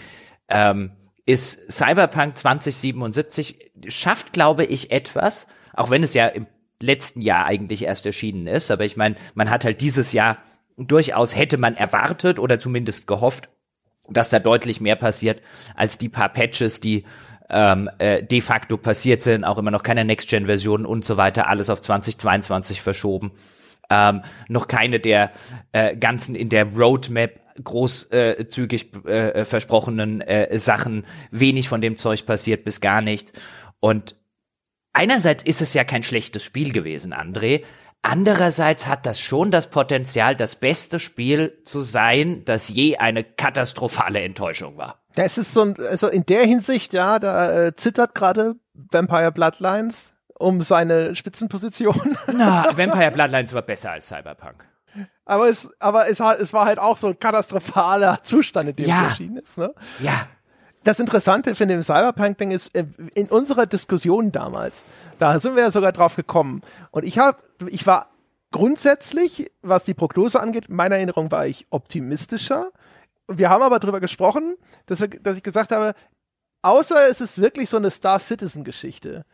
ähm, 0.49 0.93
ist 1.24 1.73
Cyberpunk 1.73 2.36
2077 2.36 3.73
schafft, 3.89 4.32
glaube 4.32 4.65
ich, 4.65 4.90
etwas, 4.90 5.47
auch 5.73 5.90
wenn 5.90 6.03
es 6.03 6.15
ja 6.15 6.27
im 6.27 6.47
letzten 6.82 7.20
Jahr 7.20 7.47
eigentlich 7.47 7.85
erst 7.85 8.05
erschienen 8.05 8.47
ist, 8.47 8.70
aber 8.70 8.85
ich 8.85 8.97
meine, 8.97 9.15
man 9.35 9.49
hat 9.49 9.65
halt 9.65 9.81
dieses 9.81 10.12
Jahr 10.12 10.39
durchaus 10.77 11.36
hätte 11.36 11.59
man 11.59 11.77
erwartet 11.77 12.39
oder 12.39 12.59
zumindest 12.59 13.07
gehofft, 13.07 13.49
dass 14.09 14.31
da 14.31 14.39
deutlich 14.39 14.81
mehr 14.81 14.97
passiert 14.97 15.41
als 15.74 15.99
die 15.99 16.09
paar 16.09 16.29
Patches, 16.29 16.81
die 16.81 17.05
ähm, 17.51 17.91
äh, 17.99 18.23
de 18.23 18.41
facto 18.41 18.77
passiert 18.77 19.23
sind, 19.23 19.45
auch 19.45 19.59
immer 19.59 19.70
noch 19.70 19.83
keine 19.83 20.05
Next-Gen-Versionen 20.05 20.87
und 20.87 21.05
so 21.05 21.16
weiter, 21.16 21.49
alles 21.49 21.70
auf 21.70 21.81
2022 21.81 22.81
verschoben. 22.81 23.33
Ähm, 23.91 24.23
noch 24.49 24.69
keine 24.69 25.01
der 25.01 25.33
äh, 25.73 25.97
ganzen 25.97 26.35
in 26.35 26.49
der 26.49 26.65
Roadmap 26.65 27.43
großzügig 27.62 28.41
äh, 28.41 28.49
zügig, 28.49 29.07
äh, 29.07 29.45
versprochenen 29.45 30.23
äh, 30.23 30.57
Sachen, 30.57 31.05
wenig 31.31 31.69
von 31.69 31.83
dem 31.83 31.97
Zeug 31.97 32.24
passiert 32.24 32.65
bis 32.65 32.81
gar 32.81 33.03
nichts. 33.03 33.33
Und 33.81 34.16
einerseits 34.95 35.45
ist 35.45 35.61
es 35.61 35.74
ja 35.74 35.85
kein 35.85 36.03
schlechtes 36.03 36.43
Spiel 36.43 36.73
gewesen, 36.73 37.12
André. 37.12 37.65
Andererseits 38.03 38.89
hat 38.89 39.07
das 39.07 39.20
schon 39.20 39.53
das 39.53 39.69
Potenzial, 39.70 40.35
das 40.35 40.57
beste 40.57 40.99
Spiel 40.99 41.59
zu 41.65 41.83
sein, 41.83 42.45
das 42.45 42.69
je 42.69 42.97
eine 42.97 43.23
katastrophale 43.23 44.20
Enttäuschung 44.20 44.77
war. 44.77 44.99
Ja, 45.15 45.23
es 45.23 45.39
ist 45.39 45.53
so 45.53 45.62
ein, 45.62 45.77
also 45.89 46.09
in 46.09 46.27
der 46.27 46.45
Hinsicht, 46.45 46.93
ja, 46.95 47.20
da 47.20 47.66
äh, 47.66 47.77
zittert 47.77 48.15
gerade 48.16 48.57
Vampire 48.74 49.31
Bloodlines 49.31 50.15
um 50.37 50.62
seine 50.62 51.15
Spitzenposition. 51.15 52.16
Na, 52.33 52.66
Vampire 52.77 53.12
Bloodlines 53.12 53.55
war 53.55 53.62
besser 53.62 53.93
als 53.93 54.09
Cyberpunk. 54.09 54.66
Aber 55.24 55.49
es, 55.49 55.70
aber 55.79 56.11
es, 56.11 56.20
es 56.20 56.53
war 56.53 56.66
halt 56.66 56.79
auch 56.79 56.97
so 56.97 57.09
ein 57.09 57.19
katastrophaler 57.19 58.23
Zustand, 58.23 58.70
in 58.70 58.77
dem 58.77 58.89
ja. 58.89 59.03
es 59.03 59.09
erschienen 59.11 59.37
ist. 59.37 59.57
Ne? 59.57 59.73
Ja. 60.01 60.27
Das 60.85 60.99
Interessante 60.99 61.55
finde 61.55 61.74
dem 61.74 61.83
Cyberpunk-Ding 61.83 62.51
ist, 62.51 62.74
äh, 62.77 62.85
in 63.15 63.29
unserer 63.29 63.66
Diskussion 63.66 64.33
damals, 64.33 64.85
da 65.20 65.39
sind 65.39 65.55
wir 65.55 65.62
ja 65.62 65.70
sogar 65.70 65.93
drauf 65.93 66.16
gekommen. 66.16 66.62
Und 66.91 67.05
ich 67.05 67.19
habe, 67.19 67.39
ich 67.68 67.86
war 67.86 68.10
grundsätzlich, 68.52 69.51
was 69.62 69.84
die 69.84 69.94
Prognose 69.94 70.40
angeht, 70.40 70.68
meiner 70.68 70.97
Erinnerung 70.97 71.30
war 71.32 71.47
ich 71.47 71.66
optimistischer. 71.70 72.70
Wir 73.28 73.51
haben 73.51 73.62
aber 73.62 73.80
darüber 73.80 74.01
gesprochen, 74.01 74.56
dass, 74.86 75.01
wir, 75.01 75.09
dass 75.09 75.36
ich 75.36 75.43
gesagt 75.43 75.72
habe, 75.72 75.94
außer 76.62 77.09
es 77.10 77.20
ist 77.20 77.40
wirklich 77.40 77.70
so 77.70 77.78
eine 77.78 77.90
Star 77.90 78.20
Citizen-Geschichte, 78.20 79.24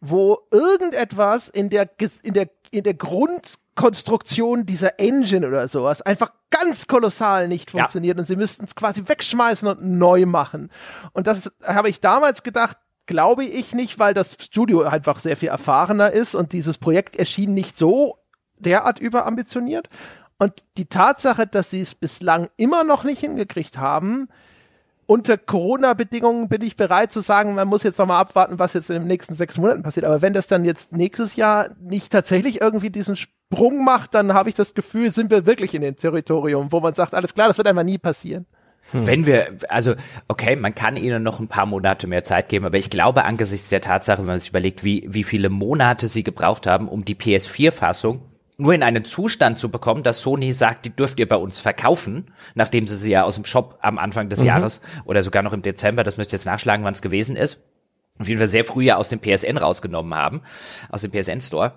wo 0.00 0.38
irgendetwas 0.50 1.48
in 1.48 1.68
der, 1.68 1.90
in 2.22 2.34
der, 2.34 2.48
in 2.70 2.84
der 2.84 2.94
Grundkonstruktion 2.94 4.64
dieser 4.66 4.98
Engine 4.98 5.46
oder 5.46 5.68
sowas 5.68 6.00
einfach 6.02 6.32
ganz 6.50 6.86
kolossal 6.86 7.48
nicht 7.48 7.70
funktioniert 7.70 8.16
ja. 8.16 8.20
und 8.20 8.24
sie 8.24 8.36
müssten 8.36 8.64
es 8.64 8.74
quasi 8.74 9.06
wegschmeißen 9.06 9.68
und 9.68 9.82
neu 9.82 10.26
machen. 10.26 10.70
Und 11.12 11.26
das 11.26 11.50
habe 11.64 11.88
ich 11.88 12.00
damals 12.00 12.42
gedacht, 12.42 12.76
glaube 13.06 13.44
ich 13.44 13.74
nicht, 13.74 13.98
weil 13.98 14.14
das 14.14 14.36
Studio 14.40 14.82
einfach 14.82 15.18
sehr 15.18 15.36
viel 15.36 15.48
erfahrener 15.48 16.10
ist 16.10 16.34
und 16.34 16.52
dieses 16.52 16.78
Projekt 16.78 17.16
erschien 17.16 17.54
nicht 17.54 17.76
so 17.76 18.18
derart 18.58 18.98
überambitioniert. 18.98 19.88
Und 20.38 20.52
die 20.76 20.86
Tatsache, 20.86 21.46
dass 21.46 21.70
sie 21.70 21.80
es 21.80 21.94
bislang 21.94 22.48
immer 22.56 22.84
noch 22.84 23.04
nicht 23.04 23.20
hingekriegt 23.20 23.78
haben, 23.78 24.28
unter 25.10 25.36
Corona-Bedingungen 25.36 26.48
bin 26.48 26.62
ich 26.62 26.76
bereit 26.76 27.12
zu 27.12 27.20
sagen, 27.20 27.56
man 27.56 27.66
muss 27.66 27.82
jetzt 27.82 27.98
nochmal 27.98 28.20
abwarten, 28.20 28.60
was 28.60 28.74
jetzt 28.74 28.90
in 28.90 28.96
den 29.02 29.06
nächsten 29.08 29.34
sechs 29.34 29.58
Monaten 29.58 29.82
passiert. 29.82 30.06
Aber 30.06 30.22
wenn 30.22 30.32
das 30.32 30.46
dann 30.46 30.64
jetzt 30.64 30.92
nächstes 30.92 31.34
Jahr 31.34 31.70
nicht 31.80 32.12
tatsächlich 32.12 32.60
irgendwie 32.60 32.90
diesen 32.90 33.16
Sprung 33.16 33.84
macht, 33.84 34.14
dann 34.14 34.34
habe 34.34 34.48
ich 34.48 34.54
das 34.54 34.72
Gefühl, 34.72 35.12
sind 35.12 35.32
wir 35.32 35.46
wirklich 35.46 35.74
in 35.74 35.82
dem 35.82 35.96
Territorium, 35.96 36.70
wo 36.70 36.78
man 36.78 36.94
sagt, 36.94 37.14
alles 37.14 37.34
klar, 37.34 37.48
das 37.48 37.58
wird 37.58 37.66
einfach 37.66 37.82
nie 37.82 37.98
passieren. 37.98 38.46
Hm. 38.92 39.06
Wenn 39.06 39.26
wir, 39.26 39.58
also, 39.68 39.94
okay, 40.28 40.56
man 40.56 40.74
kann 40.74 40.96
ihnen 40.96 41.22
noch 41.22 41.40
ein 41.40 41.48
paar 41.48 41.66
Monate 41.66 42.06
mehr 42.06 42.24
Zeit 42.24 42.48
geben, 42.48 42.66
aber 42.66 42.78
ich 42.78 42.90
glaube 42.90 43.24
angesichts 43.24 43.68
der 43.68 43.80
Tatsache, 43.80 44.18
wenn 44.18 44.26
man 44.26 44.38
sich 44.38 44.50
überlegt, 44.50 44.84
wie, 44.84 45.06
wie 45.08 45.24
viele 45.24 45.48
Monate 45.48 46.08
sie 46.08 46.24
gebraucht 46.24 46.66
haben, 46.66 46.88
um 46.88 47.04
die 47.04 47.14
PS4-Fassung 47.14 48.22
nur 48.60 48.74
in 48.74 48.82
einen 48.82 49.04
Zustand 49.04 49.58
zu 49.58 49.70
bekommen, 49.70 50.02
dass 50.02 50.20
Sony 50.20 50.52
sagt, 50.52 50.84
die 50.84 50.94
dürft 50.94 51.18
ihr 51.18 51.28
bei 51.28 51.36
uns 51.36 51.60
verkaufen, 51.60 52.30
nachdem 52.54 52.86
sie 52.86 52.96
sie 52.96 53.10
ja 53.10 53.24
aus 53.24 53.36
dem 53.36 53.46
Shop 53.46 53.78
am 53.80 53.98
Anfang 53.98 54.28
des 54.28 54.40
mhm. 54.40 54.46
Jahres 54.46 54.82
oder 55.06 55.22
sogar 55.22 55.42
noch 55.42 55.54
im 55.54 55.62
Dezember, 55.62 56.04
das 56.04 56.18
müsst 56.18 56.32
ihr 56.32 56.36
jetzt 56.36 56.44
nachschlagen, 56.44 56.84
wann 56.84 56.92
es 56.92 57.00
gewesen 57.00 57.36
ist, 57.36 57.58
auf 58.18 58.28
jeden 58.28 58.38
Fall 58.38 58.50
sehr 58.50 58.64
früh 58.64 58.84
ja 58.84 58.96
aus 58.96 59.08
dem 59.08 59.20
PSN 59.20 59.56
rausgenommen 59.56 60.14
haben, 60.14 60.42
aus 60.90 61.00
dem 61.00 61.10
PSN 61.10 61.40
Store. 61.40 61.72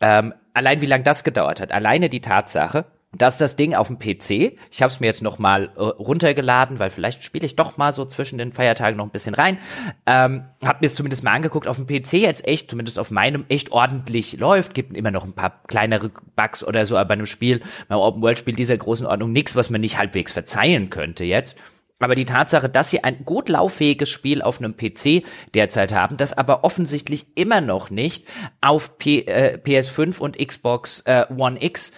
Ähm, 0.00 0.32
allein 0.54 0.80
wie 0.80 0.86
lange 0.86 1.04
das 1.04 1.22
gedauert 1.22 1.60
hat, 1.60 1.70
alleine 1.70 2.08
die 2.08 2.20
Tatsache, 2.20 2.86
dass 3.16 3.36
das 3.36 3.56
Ding 3.56 3.74
auf 3.74 3.88
dem 3.88 3.98
PC, 3.98 4.56
ich 4.70 4.82
habe 4.82 4.90
es 4.90 5.00
mir 5.00 5.06
jetzt 5.06 5.22
noch 5.22 5.38
mal 5.38 5.70
äh, 5.76 5.80
runtergeladen, 5.80 6.78
weil 6.78 6.90
vielleicht 6.90 7.22
spiele 7.24 7.44
ich 7.44 7.56
doch 7.56 7.76
mal 7.76 7.92
so 7.92 8.04
zwischen 8.04 8.38
den 8.38 8.52
Feiertagen 8.52 8.96
noch 8.96 9.04
ein 9.04 9.10
bisschen 9.10 9.34
rein, 9.34 9.58
ähm, 10.06 10.44
habe 10.64 10.78
mir 10.80 10.86
es 10.86 10.94
zumindest 10.94 11.22
mal 11.22 11.32
angeguckt, 11.32 11.68
auf 11.68 11.76
dem 11.76 11.86
PC 11.86 12.14
jetzt 12.14 12.46
echt, 12.48 12.70
zumindest 12.70 12.98
auf 12.98 13.10
meinem, 13.10 13.44
echt 13.48 13.70
ordentlich 13.70 14.38
läuft, 14.38 14.72
gibt 14.72 14.96
immer 14.96 15.10
noch 15.10 15.24
ein 15.24 15.34
paar 15.34 15.62
kleinere 15.66 16.10
Bugs 16.36 16.64
oder 16.64 16.86
so, 16.86 16.96
aber 16.96 17.08
bei 17.08 17.14
einem 17.14 17.26
Spiel, 17.26 17.60
beim 17.88 17.98
Open-World-Spiel 17.98 18.54
dieser 18.54 18.78
großen 18.78 19.06
Ordnung, 19.06 19.32
nichts, 19.32 19.56
was 19.56 19.68
man 19.68 19.82
nicht 19.82 19.98
halbwegs 19.98 20.32
verzeihen 20.32 20.88
könnte 20.88 21.24
jetzt. 21.24 21.58
Aber 22.02 22.16
die 22.16 22.24
Tatsache, 22.24 22.68
dass 22.68 22.90
sie 22.90 23.04
ein 23.04 23.24
gut 23.24 23.48
lauffähiges 23.48 24.08
Spiel 24.08 24.42
auf 24.42 24.58
einem 24.58 24.76
PC 24.76 25.24
derzeit 25.54 25.92
haben, 25.92 26.16
das 26.16 26.36
aber 26.36 26.64
offensichtlich 26.64 27.26
immer 27.36 27.60
noch 27.60 27.90
nicht 27.90 28.26
auf 28.60 28.98
P 28.98 29.20
äh, 29.20 29.56
PS5 29.56 30.18
und 30.18 30.36
Xbox 30.36 31.02
äh, 31.02 31.26
One 31.36 31.62
X 31.62 31.92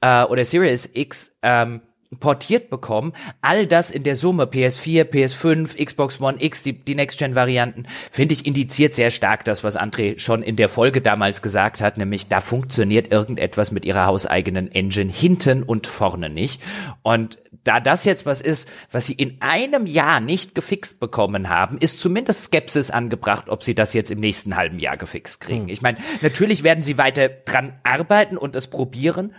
äh, 0.00 0.24
oder 0.24 0.44
Series 0.44 0.88
X 0.92 1.32
ähm, 1.42 1.82
portiert 2.18 2.70
bekommen. 2.70 3.12
All 3.40 3.66
das 3.66 3.92
in 3.92 4.02
der 4.02 4.16
Summe, 4.16 4.44
PS4, 4.44 5.04
PS5, 5.04 5.84
Xbox 5.84 6.20
One 6.20 6.42
X, 6.42 6.64
die, 6.64 6.72
die 6.72 6.96
Next-Gen-Varianten, 6.96 7.86
finde 8.10 8.32
ich 8.32 8.46
indiziert 8.46 8.94
sehr 8.94 9.12
stark 9.12 9.44
das, 9.44 9.62
was 9.62 9.78
André 9.78 10.18
schon 10.18 10.42
in 10.42 10.56
der 10.56 10.68
Folge 10.68 11.02
damals 11.02 11.40
gesagt 11.40 11.80
hat, 11.80 11.98
nämlich 11.98 12.28
da 12.28 12.40
funktioniert 12.40 13.12
irgendetwas 13.12 13.70
mit 13.70 13.84
ihrer 13.84 14.06
hauseigenen 14.06 14.72
Engine 14.72 15.12
hinten 15.12 15.62
und 15.62 15.86
vorne 15.86 16.30
nicht. 16.30 16.60
Und 17.02 17.38
da 17.62 17.78
das 17.78 18.04
jetzt 18.04 18.26
was 18.26 18.40
ist, 18.40 18.68
was 18.90 19.06
sie 19.06 19.12
in 19.12 19.36
einem 19.40 19.86
Jahr 19.86 20.18
nicht 20.18 20.54
gefixt 20.54 20.98
bekommen 20.98 21.48
haben, 21.48 21.78
ist 21.78 22.00
zumindest 22.00 22.44
Skepsis 22.44 22.90
angebracht, 22.90 23.48
ob 23.48 23.62
sie 23.62 23.74
das 23.74 23.92
jetzt 23.92 24.10
im 24.10 24.18
nächsten 24.18 24.56
halben 24.56 24.80
Jahr 24.80 24.96
gefixt 24.96 25.40
kriegen. 25.40 25.64
Hm. 25.64 25.68
Ich 25.68 25.82
meine, 25.82 25.98
natürlich 26.22 26.64
werden 26.64 26.82
sie 26.82 26.98
weiter 26.98 27.28
dran 27.28 27.74
arbeiten 27.84 28.36
und 28.36 28.56
es 28.56 28.66
probieren, 28.66 29.32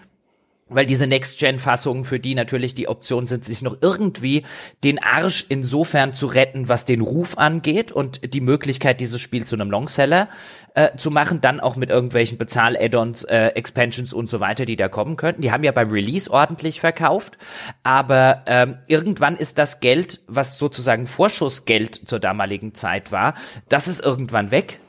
weil 0.72 0.86
diese 0.86 1.06
Next-Gen-Fassungen 1.06 2.06
für 2.06 2.20
die 2.20 2.34
natürlich 2.34 2.74
die 2.74 2.88
Option 2.88 3.28
sind, 3.28 3.46
sich 3.46 3.62
noch 3.62 3.78
irgendwie 3.82 4.44
den 4.84 5.04
Arsch 5.04 5.46
insofern 5.50 6.14
zu 6.14 6.28
retten, 6.28 6.70
was 6.70 6.86
den 6.86 7.02
Ruf 7.02 7.38
angeht 7.38 7.92
und 7.92 8.34
die 8.34 8.42
Möglichkeit, 8.42 9.00
dieses 9.00 9.22
Spiel 9.22 9.46
zu 9.46 9.56
einem 9.56 9.70
Longseller 9.70 10.30
äh, 10.74 10.96
zu 10.96 11.12
machen, 11.12 11.42
dann 11.42 11.60
auch 11.60 11.76
mit 11.76 11.90
irgendwelchen 11.90 12.38
Bezahl-Add-ons, 12.38 13.24
äh, 13.26 13.48
Expansions 13.48 14.14
und 14.14 14.28
so 14.28 14.40
weiter, 14.40 14.66
die 14.66 14.78
da 14.78 14.88
kommen 14.88 15.18
könnten. 15.18 15.42
Die 15.42 15.52
haben 15.52 15.64
ja 15.64 15.72
beim 15.72 15.92
Release 15.92 16.32
ordentlich 16.32 16.80
verkauft, 16.80 17.38
aber 17.84 18.44
ähm, 18.46 18.78
irgendwann 18.88 19.36
ist 19.36 19.58
das 19.58 19.82
Geld, 19.82 20.22
was 20.28 20.58
sozusagen 20.58 21.06
Vorschussgeld 21.06 22.08
zur 22.08 22.20
damaligen 22.20 22.74
Zeit 22.74 23.12
war, 23.12 23.36
das 23.68 23.88
ist 23.88 24.02
irgendwann 24.02 24.52
weg 24.52 24.80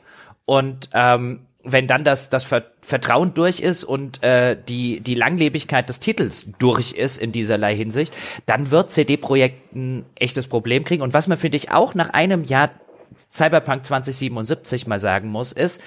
und 0.45 0.91
ähm, 0.93 1.47
wenn 1.65 1.87
dann 1.87 2.05
das, 2.05 2.29
das 2.29 2.45
Vertrauen 2.85 3.33
durch 3.33 3.61
ist 3.61 3.85
und 3.85 4.23
äh, 4.23 4.57
die, 4.69 5.01
die 5.01 5.15
Langlebigkeit 5.15 5.89
des 5.89 6.01
Titels 6.01 6.47
durch 6.59 6.93
ist 6.93 7.19
in 7.19 7.31
dieserlei 7.31 7.77
Hinsicht, 7.77 8.13
dann 8.47 8.71
wird 8.71 8.93
CD-Projekt 8.93 9.75
ein 9.75 10.05
echtes 10.17 10.49
Problem 10.49 10.85
kriegen. 10.85 11.03
Und 11.03 11.15
was 11.15 11.29
man, 11.29 11.39
finde 11.39 11.57
ich, 11.57 11.71
auch 11.71 11.95
nach 11.95 12.11
einem 12.11 12.43
Jahr 12.45 12.71
Cyberpunk 13.31 13.85
2077 13.87 14.87
mal 14.87 14.99
sagen 14.99 15.29
muss, 15.29 15.53
ist, 15.53 15.81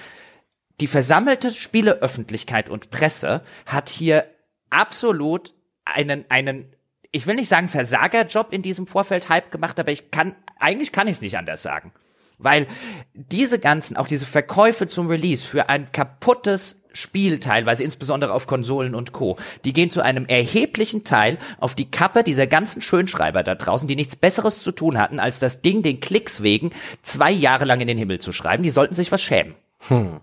die 0.79 0.87
versammelte 0.87 1.51
Spieleöffentlichkeit 1.51 2.69
und 2.69 2.89
Presse 2.89 3.41
hat 3.65 3.89
hier 3.89 4.25
absolut 4.69 5.53
einen, 5.85 6.25
einen, 6.29 6.73
ich 7.11 7.27
will 7.27 7.35
nicht 7.35 7.47
sagen 7.47 7.67
Versagerjob 7.67 8.51
in 8.51 8.61
diesem 8.61 8.87
Vorfeld 8.87 9.29
Hype 9.29 9.51
gemacht, 9.51 9.79
aber 9.79 9.91
ich 9.91 10.11
kann, 10.11 10.35
eigentlich 10.59 10.91
kann 10.91 11.07
ich 11.07 11.15
es 11.15 11.21
nicht 11.21 11.37
anders 11.37 11.61
sagen. 11.61 11.93
Weil 12.37 12.67
diese 13.13 13.59
ganzen, 13.59 13.95
auch 13.95 14.07
diese 14.07 14.25
Verkäufe 14.25 14.87
zum 14.87 15.07
Release 15.07 15.45
für 15.45 15.69
ein 15.69 15.91
kaputtes 15.93 16.77
Spiel 16.95 17.39
teilweise, 17.39 17.83
insbesondere 17.83 18.33
auf 18.33 18.47
Konsolen 18.47 18.95
und 18.95 19.11
Co., 19.11 19.37
die 19.63 19.73
gehen 19.73 19.91
zu 19.91 20.01
einem 20.01 20.25
erheblichen 20.25 21.03
Teil 21.03 21.37
auf 21.59 21.75
die 21.75 21.89
Kappe 21.89 22.23
dieser 22.23 22.47
ganzen 22.47 22.81
Schönschreiber 22.81 23.43
da 23.43 23.55
draußen, 23.55 23.87
die 23.87 23.95
nichts 23.95 24.15
Besseres 24.15 24.63
zu 24.63 24.71
tun 24.71 24.97
hatten, 24.97 25.19
als 25.19 25.39
das 25.39 25.61
Ding 25.61 25.83
den 25.83 25.99
Klicks 25.99 26.41
wegen 26.41 26.71
zwei 27.01 27.31
Jahre 27.31 27.65
lang 27.65 27.81
in 27.81 27.87
den 27.87 27.97
Himmel 27.97 28.19
zu 28.19 28.31
schreiben. 28.31 28.63
Die 28.63 28.69
sollten 28.69 28.95
sich 28.95 29.11
was 29.11 29.21
schämen. 29.21 29.55
Hm. 29.87 30.19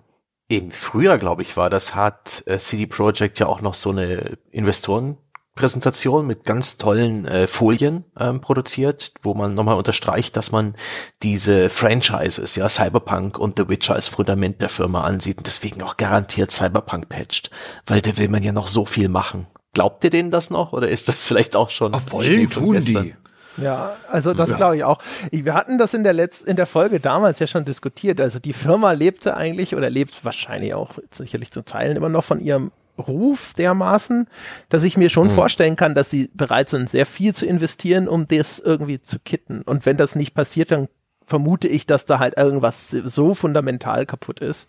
Im 0.49 0.71
Frühjahr, 0.71 1.19
glaube 1.19 1.43
ich, 1.43 1.57
war 1.57 1.71
das, 1.71 1.95
hat 1.95 2.43
äh, 2.47 2.59
CD 2.59 2.87
Projekt 2.87 3.39
ja 3.39 3.47
auch 3.47 3.63
noch 3.63 3.75
so 3.75 3.91
eine 3.91 4.37
Investoren 4.51 5.17
Präsentation 5.55 6.27
mit 6.27 6.45
ganz 6.45 6.79
tollen 6.79 7.27
äh, 7.27 7.47
Folien 7.47 8.05
ähm, 8.19 8.41
produziert, 8.41 9.13
wo 9.23 9.35
man 9.35 9.55
nochmal 9.55 9.77
unterstreicht, 9.77 10.37
dass 10.37 10.51
man 10.51 10.75
diese 11.23 11.69
Franchises, 11.69 12.57
ja, 12.57 12.69
Cyberpunk 12.69 13.39
und 13.39 13.59
The 13.59 13.69
Witcher 13.69 13.95
als 13.95 14.09
Fundament 14.09 14.63
der 14.63 14.71
Firma 14.71 15.03
ansieht 15.05 15.39
und 15.39 15.47
deswegen 15.47 15.83
auch 15.83 15.99
garantiert 15.99 16.53
Cyberpunk 16.53 17.09
patcht, 17.11 17.51
weil 17.87 18.01
da 18.01 18.17
will 18.17 18.29
man 18.29 18.43
ja 18.43 18.53
noch 18.53 18.67
so 18.67 18.87
viel 18.87 19.09
machen. 19.09 19.47
Glaubt 19.75 20.05
ihr 20.05 20.11
denen 20.11 20.31
das 20.31 20.51
noch 20.51 20.73
oder 20.73 20.89
ist 20.89 21.09
das 21.09 21.27
vielleicht 21.27 21.55
auch 21.55 21.71
schon? 21.71 21.93
Auf 21.93 22.13
wollen 22.13 22.49
tun 22.49 22.81
die. 22.81 23.15
Ja, 23.59 23.97
also 24.09 24.33
das 24.33 24.51
ja. 24.51 24.57
glaube 24.57 24.77
ich 24.77 24.85
auch. 24.85 24.99
Wir 25.31 25.55
hatten 25.55 25.77
das 25.77 25.93
in 25.93 26.05
der 26.05 26.15
letzten, 26.15 26.49
in 26.49 26.57
der 26.57 26.67
Folge 26.67 27.01
damals 27.01 27.39
ja 27.39 27.47
schon 27.47 27.65
diskutiert. 27.65 28.21
Also 28.21 28.39
die 28.39 28.55
Firma 28.55 28.93
lebte 28.93 29.37
eigentlich 29.37 29.75
oder 29.75 29.91
lebt 29.91 30.25
wahrscheinlich 30.25 30.73
auch 30.75 30.95
sicherlich 31.11 31.51
zu 31.51 31.63
Teilen 31.63 31.97
immer 31.97 32.09
noch 32.09 32.25
von 32.25 32.41
ihrem 32.41 32.73
Ruf 33.03 33.55
dermaßen, 33.55 34.29
dass 34.69 34.85
ich 34.85 34.97
mir 34.97 35.11
schon 35.11 35.29
mhm. 35.29 35.33
vorstellen 35.33 35.77
kann, 35.77 35.95
dass 35.95 36.11
sie 36.11 36.31
bereit 36.35 36.69
sind, 36.69 36.89
sehr 36.89 37.07
viel 37.07 37.35
zu 37.35 37.47
investieren, 37.47 38.09
um 38.09 38.27
das 38.29 38.59
irgendwie 38.59 39.01
zu 39.01 39.19
kitten. 39.19 39.63
Und 39.63 39.87
wenn 39.87 39.97
das 39.97 40.15
nicht 40.15 40.35
passiert, 40.35 40.71
dann 40.71 40.89
vermute 41.25 41.69
ich, 41.69 41.87
dass 41.87 42.07
da 42.07 42.19
halt 42.19 42.37
irgendwas 42.37 42.91
so 42.91 43.35
fundamental 43.35 44.07
kaputt 44.07 44.41
ist, 44.41 44.69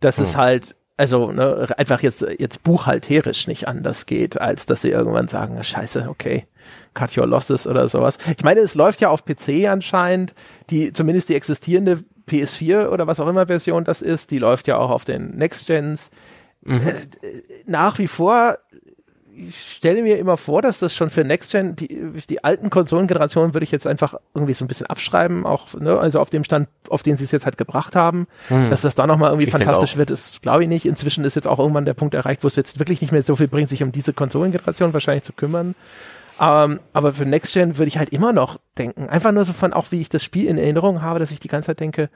dass 0.00 0.18
mhm. 0.18 0.24
es 0.24 0.36
halt 0.36 0.74
also 0.98 1.30
ne, 1.30 1.68
einfach 1.78 2.02
jetzt, 2.02 2.26
jetzt 2.38 2.64
buchhalterisch 2.64 3.46
nicht 3.46 3.68
anders 3.68 4.04
geht, 4.04 4.40
als 4.40 4.66
dass 4.66 4.82
sie 4.82 4.90
irgendwann 4.90 5.28
sagen, 5.28 5.62
scheiße, 5.62 6.06
okay, 6.08 6.46
cut 6.92 7.16
your 7.16 7.26
losses 7.26 7.68
oder 7.68 7.86
sowas. 7.86 8.18
Ich 8.36 8.42
meine, 8.42 8.60
es 8.60 8.74
läuft 8.74 9.00
ja 9.00 9.08
auf 9.08 9.24
PC 9.24 9.68
anscheinend, 9.68 10.34
die, 10.70 10.92
zumindest 10.92 11.28
die 11.28 11.36
existierende 11.36 12.02
PS4 12.28 12.88
oder 12.88 13.06
was 13.06 13.20
auch 13.20 13.28
immer 13.28 13.46
Version 13.46 13.84
das 13.84 14.02
ist, 14.02 14.32
die 14.32 14.38
läuft 14.38 14.66
ja 14.66 14.76
auch 14.76 14.90
auf 14.90 15.04
den 15.04 15.36
Next 15.36 15.68
Gens. 15.68 16.10
Mhm. 16.68 16.86
Äh, 16.86 17.04
nach 17.66 17.98
wie 17.98 18.08
vor 18.08 18.58
ich 19.38 19.60
stelle 19.76 20.02
mir 20.02 20.18
immer 20.18 20.36
vor, 20.36 20.62
dass 20.62 20.80
das 20.80 20.94
schon 20.94 21.10
für 21.10 21.22
Next 21.22 21.52
Gen, 21.52 21.76
die, 21.76 22.12
die 22.28 22.42
alten 22.42 22.70
Konsolengenerationen 22.70 23.54
würde 23.54 23.64
ich 23.64 23.70
jetzt 23.70 23.86
einfach 23.86 24.14
irgendwie 24.34 24.54
so 24.54 24.64
ein 24.64 24.68
bisschen 24.68 24.86
abschreiben, 24.86 25.46
auch, 25.46 25.74
ne, 25.74 25.98
also 25.98 26.20
auf 26.20 26.30
dem 26.30 26.44
Stand, 26.44 26.68
auf 26.88 27.02
den 27.02 27.16
sie 27.16 27.24
es 27.24 27.30
jetzt 27.30 27.44
halt 27.44 27.56
gebracht 27.56 27.94
haben, 27.94 28.26
hm. 28.48 28.70
dass 28.70 28.82
das 28.82 28.94
da 28.94 29.06
nochmal 29.06 29.30
irgendwie 29.30 29.46
ich 29.46 29.52
fantastisch 29.52 29.96
wird, 29.96 30.10
ist, 30.10 30.42
glaube 30.42 30.64
ich 30.64 30.68
nicht. 30.68 30.86
Inzwischen 30.86 31.24
ist 31.24 31.36
jetzt 31.36 31.46
auch 31.46 31.58
irgendwann 31.58 31.84
der 31.84 31.94
Punkt 31.94 32.14
erreicht, 32.14 32.42
wo 32.42 32.48
es 32.48 32.56
jetzt 32.56 32.78
wirklich 32.78 33.00
nicht 33.00 33.12
mehr 33.12 33.22
so 33.22 33.36
viel 33.36 33.48
bringt, 33.48 33.68
sich 33.68 33.82
um 33.82 33.92
diese 33.92 34.12
Konsolengeneration 34.12 34.92
wahrscheinlich 34.92 35.24
zu 35.24 35.32
kümmern. 35.32 35.74
Ähm, 36.40 36.80
aber 36.92 37.12
für 37.12 37.24
Next 37.24 37.52
Gen 37.52 37.78
würde 37.78 37.88
ich 37.88 37.98
halt 37.98 38.10
immer 38.10 38.32
noch 38.32 38.58
denken, 38.76 39.08
einfach 39.08 39.32
nur 39.32 39.44
so 39.44 39.52
von 39.52 39.72
auch, 39.72 39.86
wie 39.90 40.00
ich 40.00 40.08
das 40.08 40.24
Spiel 40.24 40.46
in 40.46 40.58
Erinnerung 40.58 41.02
habe, 41.02 41.18
dass 41.18 41.30
ich 41.30 41.40
die 41.40 41.48
ganze 41.48 41.66
Zeit 41.66 41.80
denke, 41.80 42.10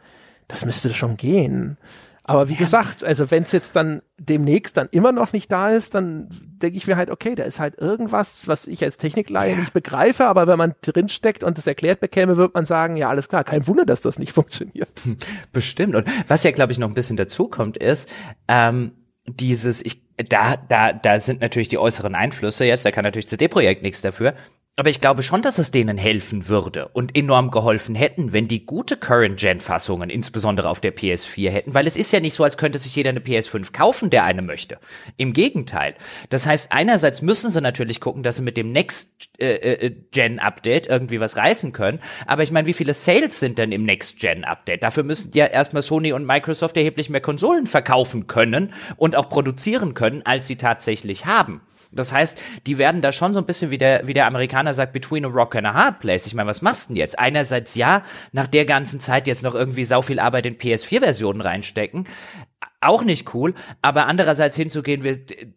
das 0.48 0.64
müsste 0.64 0.92
schon 0.92 1.16
gehen. 1.16 1.76
Aber 2.24 2.48
wie 2.48 2.54
ja. 2.54 2.60
gesagt, 2.60 3.02
also 3.02 3.30
wenn 3.30 3.42
es 3.42 3.52
jetzt 3.52 3.74
dann 3.74 4.02
demnächst 4.18 4.76
dann 4.76 4.88
immer 4.92 5.10
noch 5.10 5.32
nicht 5.32 5.50
da 5.50 5.70
ist, 5.70 5.94
dann 5.94 6.28
denke 6.30 6.76
ich 6.76 6.86
mir 6.86 6.96
halt, 6.96 7.10
okay, 7.10 7.34
da 7.34 7.42
ist 7.42 7.58
halt 7.58 7.76
irgendwas, 7.78 8.46
was 8.46 8.68
ich 8.68 8.84
als 8.84 8.96
Technikleihe 8.96 9.52
ja. 9.52 9.58
nicht 9.58 9.72
begreife, 9.72 10.26
aber 10.26 10.46
wenn 10.46 10.58
man 10.58 10.74
drinsteckt 10.82 11.42
und 11.42 11.58
es 11.58 11.66
erklärt 11.66 12.00
bekäme, 12.00 12.36
wird 12.36 12.54
man 12.54 12.64
sagen, 12.64 12.96
ja, 12.96 13.08
alles 13.08 13.28
klar, 13.28 13.42
kein 13.42 13.66
Wunder, 13.66 13.84
dass 13.84 14.00
das 14.02 14.18
nicht 14.18 14.32
funktioniert. 14.34 14.88
Bestimmt. 15.52 15.96
Und 15.96 16.06
was 16.28 16.44
ja, 16.44 16.52
glaube 16.52 16.72
ich, 16.72 16.78
noch 16.78 16.88
ein 16.88 16.94
bisschen 16.94 17.16
dazu 17.16 17.48
kommt, 17.48 17.76
ist, 17.76 18.08
ähm, 18.46 18.92
dieses, 19.26 19.84
ich, 19.84 20.02
da, 20.28 20.56
da, 20.56 20.92
da 20.92 21.18
sind 21.18 21.40
natürlich 21.40 21.68
die 21.68 21.78
äußeren 21.78 22.14
Einflüsse 22.14 22.64
jetzt, 22.64 22.84
da 22.84 22.92
kann 22.92 23.04
natürlich 23.04 23.28
CD-Projekt 23.28 23.82
nichts 23.82 24.00
dafür, 24.00 24.34
aber 24.76 24.88
ich 24.88 25.02
glaube 25.02 25.22
schon, 25.22 25.42
dass 25.42 25.58
es 25.58 25.70
denen 25.70 25.98
helfen 25.98 26.48
würde 26.48 26.88
und 26.88 27.14
enorm 27.14 27.50
geholfen 27.50 27.94
hätten, 27.94 28.32
wenn 28.32 28.48
die 28.48 28.64
gute 28.64 28.96
Current-Gen-Fassungen, 28.96 30.08
insbesondere 30.08 30.70
auf 30.70 30.80
der 30.80 30.96
PS4 30.96 31.50
hätten, 31.50 31.74
weil 31.74 31.86
es 31.86 31.94
ist 31.94 32.10
ja 32.10 32.20
nicht 32.20 32.32
so, 32.32 32.42
als 32.42 32.56
könnte 32.56 32.78
sich 32.78 32.96
jeder 32.96 33.10
eine 33.10 33.20
PS5 33.20 33.74
kaufen, 33.74 34.08
der 34.08 34.24
eine 34.24 34.40
möchte. 34.40 34.78
Im 35.18 35.34
Gegenteil. 35.34 35.94
Das 36.30 36.46
heißt, 36.46 36.72
einerseits 36.72 37.20
müssen 37.20 37.50
sie 37.50 37.60
natürlich 37.60 38.00
gucken, 38.00 38.22
dass 38.22 38.36
sie 38.36 38.42
mit 38.42 38.56
dem 38.56 38.72
Next-Gen-Update 38.72 40.86
äh, 40.86 40.88
äh, 40.88 40.92
irgendwie 40.92 41.20
was 41.20 41.36
reißen 41.36 41.72
können. 41.72 42.00
Aber 42.26 42.42
ich 42.42 42.50
meine, 42.50 42.66
wie 42.66 42.72
viele 42.72 42.94
Sales 42.94 43.40
sind 43.40 43.58
denn 43.58 43.72
im 43.72 43.84
Next-Gen-Update? 43.84 44.82
Dafür 44.82 45.02
müssen 45.02 45.32
ja 45.34 45.46
erstmal 45.46 45.82
Sony 45.82 46.14
und 46.14 46.24
Microsoft 46.24 46.78
erheblich 46.78 47.10
mehr 47.10 47.20
Konsolen 47.20 47.66
verkaufen 47.66 48.26
können 48.26 48.72
und 48.96 49.16
auch 49.16 49.28
produzieren 49.28 49.92
können, 49.92 50.22
als 50.24 50.46
sie 50.46 50.56
tatsächlich 50.56 51.26
haben. 51.26 51.60
Das 51.92 52.12
heißt, 52.12 52.40
die 52.66 52.78
werden 52.78 53.02
da 53.02 53.12
schon 53.12 53.32
so 53.32 53.38
ein 53.38 53.46
bisschen 53.46 53.70
wie 53.70 53.78
der, 53.78 54.06
wie 54.06 54.14
der 54.14 54.26
Amerikaner 54.26 54.74
sagt, 54.74 54.92
between 54.92 55.24
a 55.24 55.28
rock 55.28 55.54
and 55.56 55.66
a 55.66 55.74
hard 55.74 56.00
place. 56.00 56.26
Ich 56.26 56.34
meine, 56.34 56.48
was 56.48 56.62
machst 56.62 56.88
du 56.88 56.94
denn 56.94 56.96
jetzt? 56.96 57.18
Einerseits 57.18 57.74
ja, 57.74 58.02
nach 58.32 58.46
der 58.46 58.64
ganzen 58.64 59.00
Zeit 59.00 59.26
jetzt 59.26 59.42
noch 59.42 59.54
irgendwie 59.54 59.84
sau 59.84 60.02
viel 60.02 60.18
Arbeit 60.18 60.46
in 60.46 60.56
PS4-Versionen 60.56 61.40
reinstecken. 61.40 62.08
Auch 62.80 63.04
nicht 63.04 63.32
cool, 63.32 63.54
aber 63.80 64.06
andererseits 64.06 64.56
hinzugehen, 64.56 65.04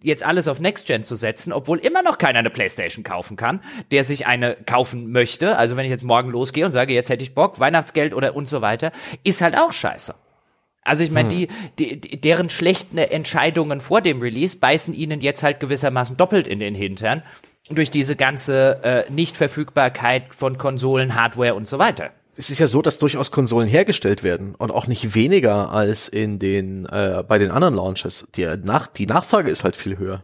jetzt 0.04 0.24
alles 0.24 0.48
auf 0.48 0.60
Next 0.60 0.86
Gen 0.86 1.04
zu 1.04 1.16
setzen, 1.16 1.54
obwohl 1.54 1.80
immer 1.80 2.04
noch 2.04 2.20
keiner 2.20 2.38
eine 2.38 2.52
Playstation 2.52 3.04
kaufen 3.04 3.36
kann, 3.36 3.62
der 3.90 4.04
sich 4.04 4.28
eine 4.28 4.56
kaufen 4.56 5.12
möchte. 5.12 5.58
Also 5.58 5.76
wenn 5.76 5.86
ich 5.86 5.92
jetzt 5.92 6.04
morgen 6.04 6.30
losgehe 6.30 6.66
und 6.66 6.72
sage, 6.72 6.94
jetzt 6.94 7.10
hätte 7.10 7.24
ich 7.24 7.34
Bock, 7.34 7.60
Weihnachtsgeld 7.60 8.14
oder 8.14 8.36
und 8.36 8.48
so 8.48 8.62
weiter, 8.62 8.92
ist 9.24 9.42
halt 9.42 9.58
auch 9.58 9.72
scheiße. 9.72 10.14
Also 10.86 11.04
ich 11.04 11.12
meine, 11.12 11.30
hm. 11.32 11.48
die, 11.78 12.00
die, 12.00 12.22
deren 12.22 12.50
schlechten 12.50 12.98
Entscheidungen 12.98 13.82
vor 13.82 14.00
dem 14.02 14.22
Release 14.22 14.56
beißen 14.56 14.94
ihnen 14.94 15.20
jetzt 15.20 15.44
halt 15.44 15.60
gewissermaßen 15.60 16.16
doppelt 16.16 16.48
in 16.48 16.60
den 16.60 16.76
Hintern 16.76 17.24
durch 17.70 17.90
diese 17.90 18.16
ganze 18.16 18.84
äh, 18.84 19.12
Nichtverfügbarkeit 19.12 20.34
von 20.36 20.58
Konsolen, 20.58 21.16
Hardware 21.16 21.56
und 21.56 21.68
so 21.68 21.80
weiter. 21.80 22.12
Es 22.38 22.50
ist 22.50 22.60
ja 22.60 22.68
so, 22.68 22.82
dass 22.82 23.00
durchaus 23.00 23.32
Konsolen 23.32 23.68
hergestellt 23.68 24.22
werden 24.22 24.56
und 24.56 24.72
auch 24.72 24.88
nicht 24.88 25.16
weniger 25.16 25.72
als 25.72 26.08
in 26.08 26.38
den 26.38 26.86
äh, 26.86 27.24
bei 27.28 27.40
den 27.40 27.50
anderen 27.50 27.76
Launches. 27.76 28.28
Die, 28.36 28.46
nach, 28.64 28.88
die 28.88 29.08
Nachfrage 29.08 29.50
ist 29.50 29.64
halt 29.64 29.76
viel 29.76 29.98
höher 29.98 30.24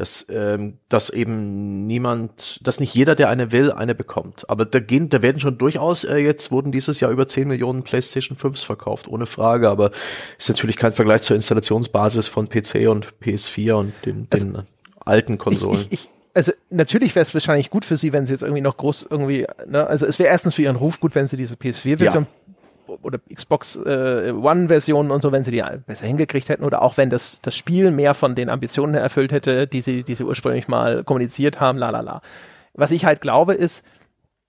dass, 0.00 0.24
ähm, 0.30 0.78
dass 0.88 1.10
eben 1.10 1.86
niemand, 1.86 2.58
dass 2.66 2.80
nicht 2.80 2.94
jeder, 2.94 3.14
der 3.14 3.28
eine 3.28 3.52
will, 3.52 3.70
eine 3.70 3.94
bekommt. 3.94 4.48
Aber 4.48 4.64
da 4.64 4.80
gehen, 4.80 5.10
da 5.10 5.20
werden 5.20 5.40
schon 5.40 5.58
durchaus, 5.58 6.04
äh, 6.04 6.16
jetzt 6.16 6.50
wurden 6.50 6.72
dieses 6.72 7.00
Jahr 7.00 7.10
über 7.10 7.28
10 7.28 7.46
Millionen 7.46 7.82
PlayStation 7.82 8.38
5s 8.38 8.64
verkauft, 8.64 9.08
ohne 9.08 9.26
Frage, 9.26 9.68
aber 9.68 9.90
ist 10.38 10.48
natürlich 10.48 10.76
kein 10.76 10.94
Vergleich 10.94 11.20
zur 11.20 11.36
Installationsbasis 11.36 12.28
von 12.28 12.48
PC 12.48 12.88
und 12.88 13.08
PS4 13.22 13.74
und 13.74 13.92
den, 14.06 14.26
also, 14.30 14.46
den 14.46 14.62
alten 15.00 15.36
Konsolen. 15.36 15.80
Ich, 15.90 15.92
ich, 15.92 16.04
ich 16.04 16.10
also 16.32 16.52
natürlich 16.70 17.14
wäre 17.14 17.24
es 17.24 17.34
wahrscheinlich 17.34 17.68
gut 17.68 17.84
für 17.84 17.98
sie, 17.98 18.14
wenn 18.14 18.24
sie 18.24 18.32
jetzt 18.32 18.42
irgendwie 18.42 18.62
noch 18.62 18.78
groß 18.78 19.08
irgendwie, 19.10 19.46
ne, 19.66 19.86
also 19.86 20.06
es 20.06 20.18
wäre 20.18 20.30
erstens 20.30 20.54
für 20.54 20.62
ihren 20.62 20.76
Ruf 20.76 20.98
gut, 21.00 21.14
wenn 21.14 21.26
sie 21.26 21.36
diese 21.36 21.56
PS4-Version 21.56 22.22
ja 22.22 22.39
oder 23.02 23.18
Xbox 23.32 23.76
äh, 23.76 24.32
One-Versionen 24.32 25.10
und 25.10 25.22
so, 25.22 25.32
wenn 25.32 25.44
sie 25.44 25.50
die 25.50 25.62
besser 25.86 26.06
hingekriegt 26.06 26.48
hätten 26.48 26.64
oder 26.64 26.82
auch 26.82 26.96
wenn 26.96 27.10
das, 27.10 27.38
das 27.42 27.56
Spiel 27.56 27.90
mehr 27.90 28.14
von 28.14 28.34
den 28.34 28.48
Ambitionen 28.48 28.94
erfüllt 28.94 29.32
hätte, 29.32 29.66
die 29.66 29.80
sie, 29.80 30.02
die 30.04 30.14
sie 30.14 30.24
ursprünglich 30.24 30.68
mal 30.68 31.04
kommuniziert 31.04 31.60
haben, 31.60 31.78
la 31.78 31.90
la 31.90 32.00
la. 32.00 32.22
Was 32.74 32.90
ich 32.90 33.04
halt 33.04 33.20
glaube, 33.20 33.54
ist, 33.54 33.84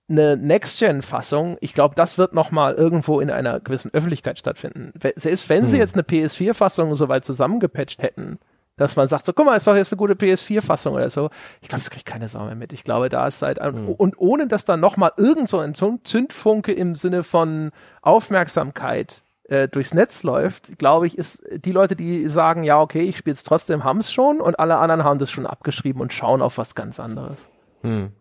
eine 0.08 0.36
Next-Gen-Fassung, 0.36 1.56
ich 1.60 1.74
glaube, 1.74 1.94
das 1.94 2.18
wird 2.18 2.34
noch 2.34 2.50
mal 2.50 2.74
irgendwo 2.74 3.20
in 3.20 3.30
einer 3.30 3.60
gewissen 3.60 3.92
Öffentlichkeit 3.94 4.38
stattfinden. 4.38 4.92
Selbst 5.16 5.48
wenn 5.48 5.62
hm. 5.62 5.66
sie 5.66 5.78
jetzt 5.78 5.94
eine 5.94 6.02
PS4-Fassung 6.02 6.94
soweit 6.96 7.24
zusammengepatcht 7.24 8.02
hätten, 8.02 8.38
dass 8.82 8.96
man 8.96 9.06
sagt, 9.06 9.24
so, 9.24 9.32
guck 9.32 9.46
mal, 9.46 9.56
ist 9.56 9.66
doch 9.66 9.76
jetzt 9.76 9.92
eine 9.92 9.98
gute 9.98 10.14
PS4-Fassung 10.14 10.94
oder 10.94 11.10
so. 11.10 11.30
Ich 11.60 11.68
glaube, 11.68 11.82
das 11.82 11.90
kriegt 11.90 12.06
keine 12.06 12.28
Sau 12.28 12.44
mehr 12.44 12.54
mit. 12.54 12.72
Ich 12.72 12.84
glaube, 12.84 13.08
da 13.08 13.26
ist 13.26 13.38
seit, 13.38 13.60
mhm. 13.60 13.88
und 13.88 14.18
ohne 14.18 14.48
dass 14.48 14.64
da 14.64 14.76
nochmal 14.76 15.12
irgend 15.16 15.48
so 15.48 15.58
ein 15.58 15.74
Zündfunke 15.74 16.72
im 16.72 16.94
Sinne 16.94 17.22
von 17.22 17.70
Aufmerksamkeit 18.02 19.22
äh, 19.44 19.68
durchs 19.68 19.94
Netz 19.94 20.22
läuft, 20.22 20.78
glaube 20.78 21.06
ich, 21.06 21.18
ist 21.18 21.42
die 21.52 21.72
Leute, 21.72 21.96
die 21.96 22.28
sagen, 22.28 22.64
ja, 22.64 22.80
okay, 22.80 23.02
ich 23.02 23.18
spiele 23.18 23.34
es 23.34 23.44
trotzdem, 23.44 23.84
haben 23.84 23.98
es 23.98 24.12
schon 24.12 24.40
und 24.40 24.58
alle 24.58 24.76
anderen 24.76 25.04
haben 25.04 25.18
das 25.18 25.30
schon 25.30 25.46
abgeschrieben 25.46 26.00
und 26.00 26.12
schauen 26.12 26.42
auf 26.42 26.58
was 26.58 26.74
ganz 26.74 26.98
anderes. 26.98 27.50
Mhm. 27.82 28.12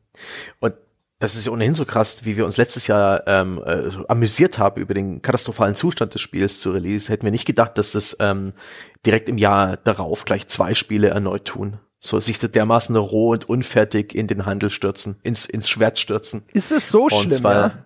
Und 0.60 0.74
das 1.22 1.36
ist 1.36 1.46
ja 1.46 1.52
ohnehin 1.52 1.76
so 1.76 1.86
krass, 1.86 2.26
wie 2.26 2.36
wir 2.36 2.46
uns 2.46 2.58
letztes 2.58 2.88
Jahr 2.88 3.28
ähm, 3.28 3.62
äh, 3.64 3.92
amüsiert 4.08 4.58
haben 4.58 4.82
über 4.82 4.96
den 4.96 5.22
katastrophalen 5.22 5.76
Zustand 5.76 6.16
des 6.16 6.22
Spiels 6.22 6.60
zu 6.60 6.72
Release. 6.72 7.12
Hätten 7.12 7.24
wir 7.24 7.32
nicht 7.32 7.46
gedacht, 7.46 7.78
dass 7.78 7.92
das 7.92 8.18
ähm, 8.20 8.54
direkt 9.06 9.30
im 9.30 9.38
Jahr 9.38 9.78
darauf 9.78 10.26
gleich 10.26 10.48
zwei 10.48 10.74
Spiele 10.74 11.10
erneut 11.10 11.46
tun. 11.46 11.80
So 12.00 12.20
sich 12.20 12.40
dermaßen 12.40 12.96
roh 12.96 13.34
und 13.34 13.48
unfertig 13.48 14.16
in 14.16 14.26
den 14.26 14.48
Handel 14.48 14.72
stürzen, 14.72 15.20
ins, 15.22 15.46
ins 15.46 15.70
Schwert 15.70 16.00
stürzen. 16.00 16.44
Ist 16.54 16.72
es 16.72 16.90
so 16.90 17.04
und 17.04 17.14
schlimm, 17.14 17.32
zwar, 17.32 17.54
ja? 17.54 17.86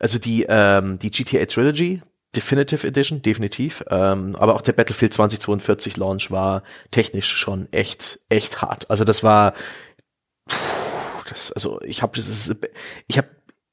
Also 0.00 0.18
die, 0.18 0.44
ähm, 0.48 0.98
die 0.98 1.12
GTA 1.12 1.44
Trilogy, 1.44 2.02
Definitive 2.34 2.84
Edition, 2.84 3.22
definitiv. 3.22 3.84
Ähm, 3.90 4.34
aber 4.34 4.56
auch 4.56 4.60
der 4.60 4.72
Battlefield 4.72 5.12
2042 5.12 5.96
Launch 5.98 6.32
war 6.32 6.64
technisch 6.90 7.28
schon 7.28 7.72
echt, 7.72 8.18
echt 8.28 8.60
hart. 8.60 8.90
Also 8.90 9.04
das 9.04 9.22
war, 9.22 9.54
pff, 10.50 10.93
das, 11.24 11.52
also 11.52 11.80
ich 11.82 12.02
habe, 12.02 12.18
ich 13.06 13.18
habe 13.18 13.28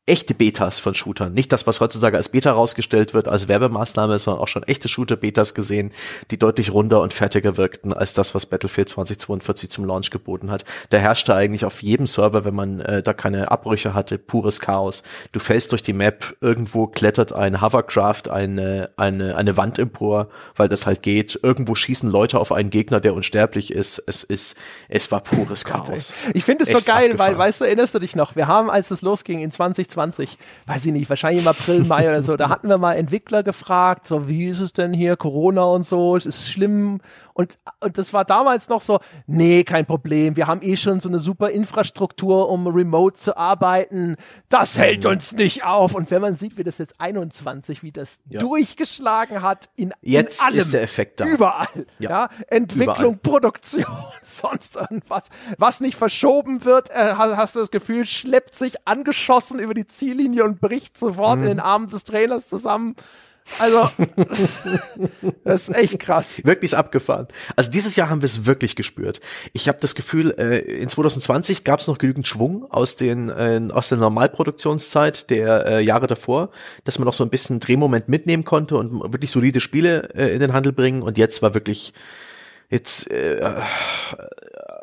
echte 0.07 0.33
Betas 0.33 0.79
von 0.79 0.95
Shootern. 0.95 1.33
Nicht 1.33 1.51
das, 1.51 1.67
was 1.67 1.79
heutzutage 1.79 2.17
als 2.17 2.29
Beta 2.29 2.51
rausgestellt 2.51 3.13
wird, 3.13 3.27
als 3.27 3.47
Werbemaßnahme, 3.47 4.17
sondern 4.17 4.41
auch 4.41 4.47
schon 4.47 4.63
echte 4.63 4.89
Shooter-Betas 4.89 5.53
gesehen, 5.53 5.91
die 6.31 6.39
deutlich 6.39 6.73
runder 6.73 7.01
und 7.01 7.13
fertiger 7.13 7.55
wirkten 7.55 7.93
als 7.93 8.15
das, 8.15 8.33
was 8.33 8.47
Battlefield 8.47 8.89
2042 8.89 9.69
zum 9.69 9.85
Launch 9.85 10.09
geboten 10.09 10.49
hat. 10.49 10.65
Da 10.89 10.97
herrschte 10.97 11.35
eigentlich 11.35 11.65
auf 11.65 11.83
jedem 11.83 12.07
Server, 12.07 12.45
wenn 12.45 12.55
man 12.55 12.79
äh, 12.79 13.03
da 13.03 13.13
keine 13.13 13.51
Abbrüche 13.51 13.93
hatte, 13.93 14.17
pures 14.17 14.59
Chaos. 14.59 15.03
Du 15.33 15.39
fällst 15.39 15.71
durch 15.71 15.83
die 15.83 15.93
Map, 15.93 16.35
irgendwo 16.41 16.87
klettert 16.87 17.31
ein 17.31 17.61
Hovercraft 17.61 18.23
eine, 18.31 18.89
eine, 18.97 19.35
eine 19.35 19.55
Wand 19.55 19.77
empor, 19.77 20.29
weil 20.55 20.67
das 20.67 20.87
halt 20.87 21.03
geht. 21.03 21.39
Irgendwo 21.43 21.75
schießen 21.75 22.09
Leute 22.09 22.39
auf 22.39 22.51
einen 22.51 22.71
Gegner, 22.71 23.01
der 23.01 23.13
unsterblich 23.13 23.71
ist. 23.71 24.01
Es 24.07 24.23
ist, 24.23 24.57
es 24.89 25.11
war 25.11 25.21
pures 25.21 25.63
Chaos. 25.63 26.13
Ich 26.33 26.43
finde 26.43 26.63
es 26.63 26.71
so 26.71 26.79
geil, 26.79 27.11
abgefahren. 27.11 27.33
weil, 27.33 27.37
weißt 27.37 27.61
du, 27.61 27.65
erinnerst 27.65 27.93
du 27.93 27.99
dich 27.99 28.15
noch, 28.15 28.35
wir 28.35 28.47
haben, 28.47 28.71
als 28.71 28.89
es 28.89 29.03
losging 29.03 29.39
in 29.39 29.51
2020, 29.51 30.00
2020, 30.01 30.37
weiß 30.65 30.85
ich 30.85 30.91
nicht, 30.93 31.09
wahrscheinlich 31.09 31.43
im 31.43 31.47
April, 31.47 31.83
Mai 31.83 32.07
oder 32.07 32.23
so, 32.23 32.35
da 32.37 32.49
hatten 32.49 32.67
wir 32.69 32.77
mal 32.77 32.93
Entwickler 32.93 33.43
gefragt, 33.43 34.07
so 34.07 34.27
wie 34.27 34.47
ist 34.47 34.59
es 34.59 34.73
denn 34.73 34.93
hier, 34.93 35.15
Corona 35.15 35.63
und 35.63 35.83
so, 35.83 36.15
ist 36.15 36.25
es 36.25 36.49
schlimm? 36.49 37.01
Und, 37.33 37.59
und 37.79 37.97
das 37.97 38.13
war 38.13 38.25
damals 38.25 38.69
noch 38.69 38.81
so, 38.81 38.99
nee, 39.27 39.63
kein 39.63 39.85
Problem, 39.85 40.35
wir 40.35 40.47
haben 40.47 40.61
eh 40.61 40.75
schon 40.75 40.99
so 40.99 41.09
eine 41.09 41.19
super 41.19 41.49
Infrastruktur, 41.49 42.49
um 42.49 42.67
remote 42.67 43.17
zu 43.17 43.37
arbeiten, 43.37 44.17
das 44.49 44.77
hält 44.77 45.05
uns 45.05 45.31
nicht 45.31 45.65
auf. 45.65 45.93
Und 45.93 46.11
wenn 46.11 46.21
man 46.21 46.35
sieht, 46.35 46.57
wie 46.57 46.63
das 46.63 46.77
jetzt 46.77 46.99
21, 46.99 47.83
wie 47.83 47.91
das 47.91 48.19
ja. 48.29 48.39
durchgeschlagen 48.39 49.41
hat, 49.41 49.69
in, 49.75 49.93
jetzt 50.01 50.41
in 50.41 50.47
allem, 50.47 50.59
ist 50.59 50.73
der 50.73 50.81
Effekt 50.81 51.19
da. 51.19 51.25
Überall. 51.25 51.85
Ja, 51.99 52.09
ja? 52.09 52.29
Entwicklung, 52.47 53.15
überall. 53.15 53.15
Produktion, 53.17 53.85
sonst 54.23 54.75
irgendwas. 54.75 55.29
Was 55.57 55.81
nicht 55.81 55.95
verschoben 55.95 56.65
wird, 56.65 56.89
äh, 56.89 57.13
hast, 57.17 57.37
hast, 57.37 57.55
du 57.55 57.59
das 57.59 57.71
Gefühl, 57.71 58.05
schleppt 58.05 58.55
sich 58.55 58.75
angeschossen 58.85 59.59
über 59.59 59.73
die 59.73 59.87
Ziellinie 59.87 60.43
und 60.43 60.59
bricht 60.59 60.97
sofort 60.97 61.37
mhm. 61.37 61.43
in 61.43 61.49
den 61.49 61.59
Armen 61.59 61.89
des 61.89 62.03
Trainers 62.03 62.47
zusammen. 62.47 62.95
Also, 63.59 63.89
das 65.43 65.69
ist 65.69 65.75
echt 65.75 65.99
krass. 65.99 66.43
Wirklich 66.43 66.75
abgefahren. 66.75 67.27
Also 67.55 67.71
dieses 67.71 67.95
Jahr 67.95 68.09
haben 68.09 68.21
wir 68.21 68.27
es 68.27 68.45
wirklich 68.45 68.75
gespürt. 68.75 69.19
Ich 69.53 69.67
habe 69.67 69.77
das 69.81 69.95
Gefühl, 69.95 70.31
äh, 70.37 70.59
in 70.59 70.89
2020 70.89 71.63
gab 71.63 71.79
es 71.79 71.87
noch 71.87 71.97
genügend 71.97 72.27
Schwung 72.27 72.69
aus 72.71 72.95
den 72.95 73.29
äh, 73.29 73.61
aus 73.71 73.89
der 73.89 73.97
Normalproduktionszeit 73.97 75.29
der 75.29 75.65
äh, 75.65 75.83
Jahre 75.83 76.07
davor, 76.07 76.51
dass 76.83 76.99
man 76.99 77.05
noch 77.05 77.13
so 77.13 77.23
ein 77.23 77.29
bisschen 77.29 77.59
Drehmoment 77.59 78.09
mitnehmen 78.09 78.45
konnte 78.45 78.77
und 78.77 79.13
wirklich 79.13 79.31
solide 79.31 79.59
Spiele 79.59 80.09
äh, 80.15 80.33
in 80.33 80.39
den 80.39 80.53
Handel 80.53 80.73
bringen. 80.73 81.01
Und 81.01 81.17
jetzt 81.17 81.41
war 81.41 81.53
wirklich 81.53 81.93
jetzt 82.69 83.11
äh, 83.11 83.41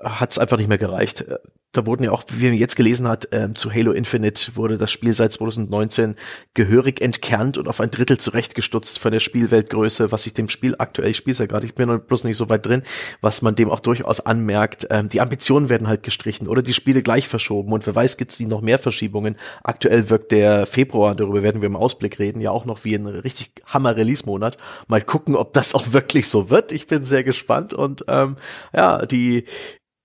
hat 0.04 0.30
es 0.30 0.38
einfach 0.38 0.56
nicht 0.56 0.68
mehr 0.68 0.78
gereicht 0.78 1.24
da 1.72 1.84
wurden 1.84 2.02
ja 2.02 2.12
auch, 2.12 2.22
wie 2.30 2.46
man 2.46 2.54
jetzt 2.54 2.76
gelesen 2.76 3.06
hat, 3.06 3.28
ähm, 3.32 3.54
zu 3.54 3.70
Halo 3.70 3.92
Infinite 3.92 4.56
wurde 4.56 4.78
das 4.78 4.90
Spiel 4.90 5.12
seit 5.12 5.32
2019 5.34 6.16
gehörig 6.54 7.02
entkernt 7.02 7.58
und 7.58 7.68
auf 7.68 7.80
ein 7.80 7.90
Drittel 7.90 8.16
zurechtgestutzt 8.16 8.98
von 8.98 9.12
der 9.12 9.20
Spielweltgröße, 9.20 10.10
was 10.10 10.26
ich 10.26 10.32
dem 10.32 10.48
Spiel 10.48 10.74
aktuell, 10.78 11.12
spiele 11.12 11.36
ja 11.36 11.46
gerade, 11.46 11.66
ich 11.66 11.74
bin 11.74 11.88
noch 11.88 11.98
bloß 11.98 12.24
nicht 12.24 12.38
so 12.38 12.48
weit 12.48 12.64
drin, 12.64 12.82
was 13.20 13.42
man 13.42 13.54
dem 13.54 13.70
auch 13.70 13.80
durchaus 13.80 14.20
anmerkt. 14.20 14.86
Ähm, 14.90 15.10
die 15.10 15.20
Ambitionen 15.20 15.68
werden 15.68 15.88
halt 15.88 16.02
gestrichen 16.02 16.48
oder 16.48 16.62
die 16.62 16.72
Spiele 16.72 17.02
gleich 17.02 17.28
verschoben 17.28 17.72
und 17.72 17.86
wer 17.86 17.94
weiß, 17.94 18.16
gibt's 18.16 18.38
die 18.38 18.46
noch 18.46 18.62
mehr 18.62 18.78
Verschiebungen. 18.78 19.36
Aktuell 19.62 20.08
wirkt 20.08 20.32
der 20.32 20.64
Februar, 20.64 21.14
darüber 21.14 21.42
werden 21.42 21.60
wir 21.60 21.66
im 21.66 21.76
Ausblick 21.76 22.18
reden, 22.18 22.40
ja 22.40 22.50
auch 22.50 22.64
noch 22.64 22.84
wie 22.84 22.94
ein 22.94 23.06
richtig 23.06 23.52
Hammer-Release-Monat. 23.66 24.56
Mal 24.86 25.02
gucken, 25.02 25.36
ob 25.36 25.52
das 25.52 25.74
auch 25.74 25.92
wirklich 25.92 26.28
so 26.28 26.48
wird. 26.48 26.72
Ich 26.72 26.86
bin 26.86 27.04
sehr 27.04 27.24
gespannt 27.24 27.74
und 27.74 28.06
ähm, 28.08 28.36
ja, 28.72 29.04
die 29.04 29.44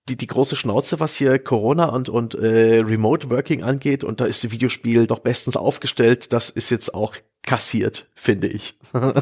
die, 0.10 0.18
die 0.18 0.28
große 0.28 0.56
Schnauze, 0.56 1.00
was 1.00 1.16
hier 1.16 1.40
Corona 1.40 1.86
und, 1.86 2.10
und 2.10 2.36
äh, 2.36 2.80
Remote 2.80 3.30
Working 3.30 3.64
angeht. 3.64 4.04
Und 4.04 4.20
da 4.20 4.26
ist 4.26 4.44
das 4.44 4.52
Videospiel 4.52 5.08
doch 5.08 5.20
bestens 5.20 5.56
aufgestellt. 5.56 6.34
Das 6.34 6.50
ist 6.50 6.70
jetzt 6.70 6.94
auch 6.94 7.16
kassiert, 7.44 8.08
finde 8.16 8.48
ich. 8.48 8.78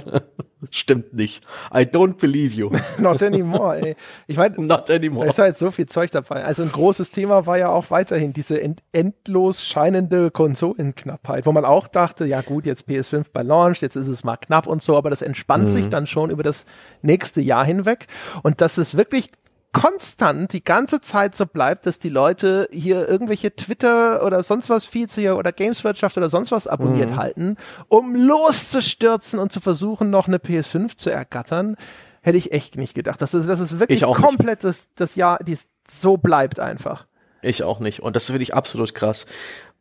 Stimmt 0.69 1.13
nicht. 1.13 1.43
I 1.73 1.79
don't 1.79 2.17
believe 2.19 2.53
you. 2.53 2.69
Not 2.99 3.23
anymore, 3.23 3.81
ey. 3.81 3.95
Ich 4.27 4.37
meine, 4.37 4.63
Not 4.63 4.91
anymore. 4.91 5.25
Da 5.25 5.31
ist 5.31 5.39
halt 5.39 5.57
so 5.57 5.71
viel 5.71 5.87
Zeug 5.87 6.11
dabei. 6.11 6.43
Also 6.43 6.61
ein 6.61 6.71
großes 6.71 7.09
Thema 7.09 7.47
war 7.47 7.57
ja 7.57 7.69
auch 7.69 7.89
weiterhin 7.89 8.31
diese 8.31 8.61
end 8.61 8.83
endlos 8.91 9.65
scheinende 9.65 10.29
Konsolenknappheit, 10.29 11.47
wo 11.47 11.51
man 11.51 11.65
auch 11.65 11.87
dachte, 11.87 12.25
ja 12.25 12.41
gut, 12.41 12.67
jetzt 12.67 12.87
PS5 12.87 13.27
bei 13.33 13.41
Launch, 13.41 13.81
jetzt 13.81 13.95
ist 13.95 14.07
es 14.07 14.23
mal 14.23 14.37
knapp 14.37 14.67
und 14.67 14.83
so, 14.83 14.97
aber 14.97 15.09
das 15.09 15.23
entspannt 15.23 15.63
mhm. 15.63 15.69
sich 15.69 15.89
dann 15.89 16.05
schon 16.05 16.29
über 16.29 16.43
das 16.43 16.65
nächste 17.01 17.41
Jahr 17.41 17.65
hinweg. 17.65 18.05
Und 18.43 18.61
das 18.61 18.77
ist 18.77 18.97
wirklich 18.97 19.31
konstant 19.73 20.51
die 20.53 20.63
ganze 20.63 21.01
Zeit 21.01 21.35
so 21.35 21.45
bleibt, 21.45 21.85
dass 21.85 21.99
die 21.99 22.09
Leute 22.09 22.67
hier 22.71 23.07
irgendwelche 23.07 23.55
Twitter 23.55 24.25
oder 24.25 24.43
sonst 24.43 24.69
was 24.69 24.85
Feeds 24.85 25.15
hier 25.15 25.37
oder 25.37 25.51
Gameswirtschaft 25.51 26.17
oder 26.17 26.29
sonst 26.29 26.51
was 26.51 26.67
abonniert 26.67 27.11
mhm. 27.11 27.15
halten, 27.15 27.55
um 27.87 28.15
loszustürzen 28.15 29.39
und 29.39 29.51
zu 29.51 29.59
versuchen, 29.61 30.09
noch 30.09 30.27
eine 30.27 30.37
PS5 30.37 30.97
zu 30.97 31.09
ergattern, 31.09 31.77
hätte 32.21 32.37
ich 32.37 32.51
echt 32.51 32.75
nicht 32.75 32.93
gedacht. 32.93 33.21
Das 33.21 33.33
ist, 33.33 33.47
das 33.47 33.59
ist 33.59 33.79
wirklich 33.79 34.01
komplett 34.03 34.63
das, 34.63 34.89
das 34.95 35.15
Jahr, 35.15 35.39
die 35.43 35.57
so 35.87 36.17
bleibt 36.17 36.59
einfach. 36.59 37.05
Ich 37.41 37.63
auch 37.63 37.79
nicht. 37.79 38.01
Und 38.01 38.15
das 38.15 38.27
finde 38.27 38.43
ich 38.43 38.53
absolut 38.53 38.93
krass. 38.93 39.25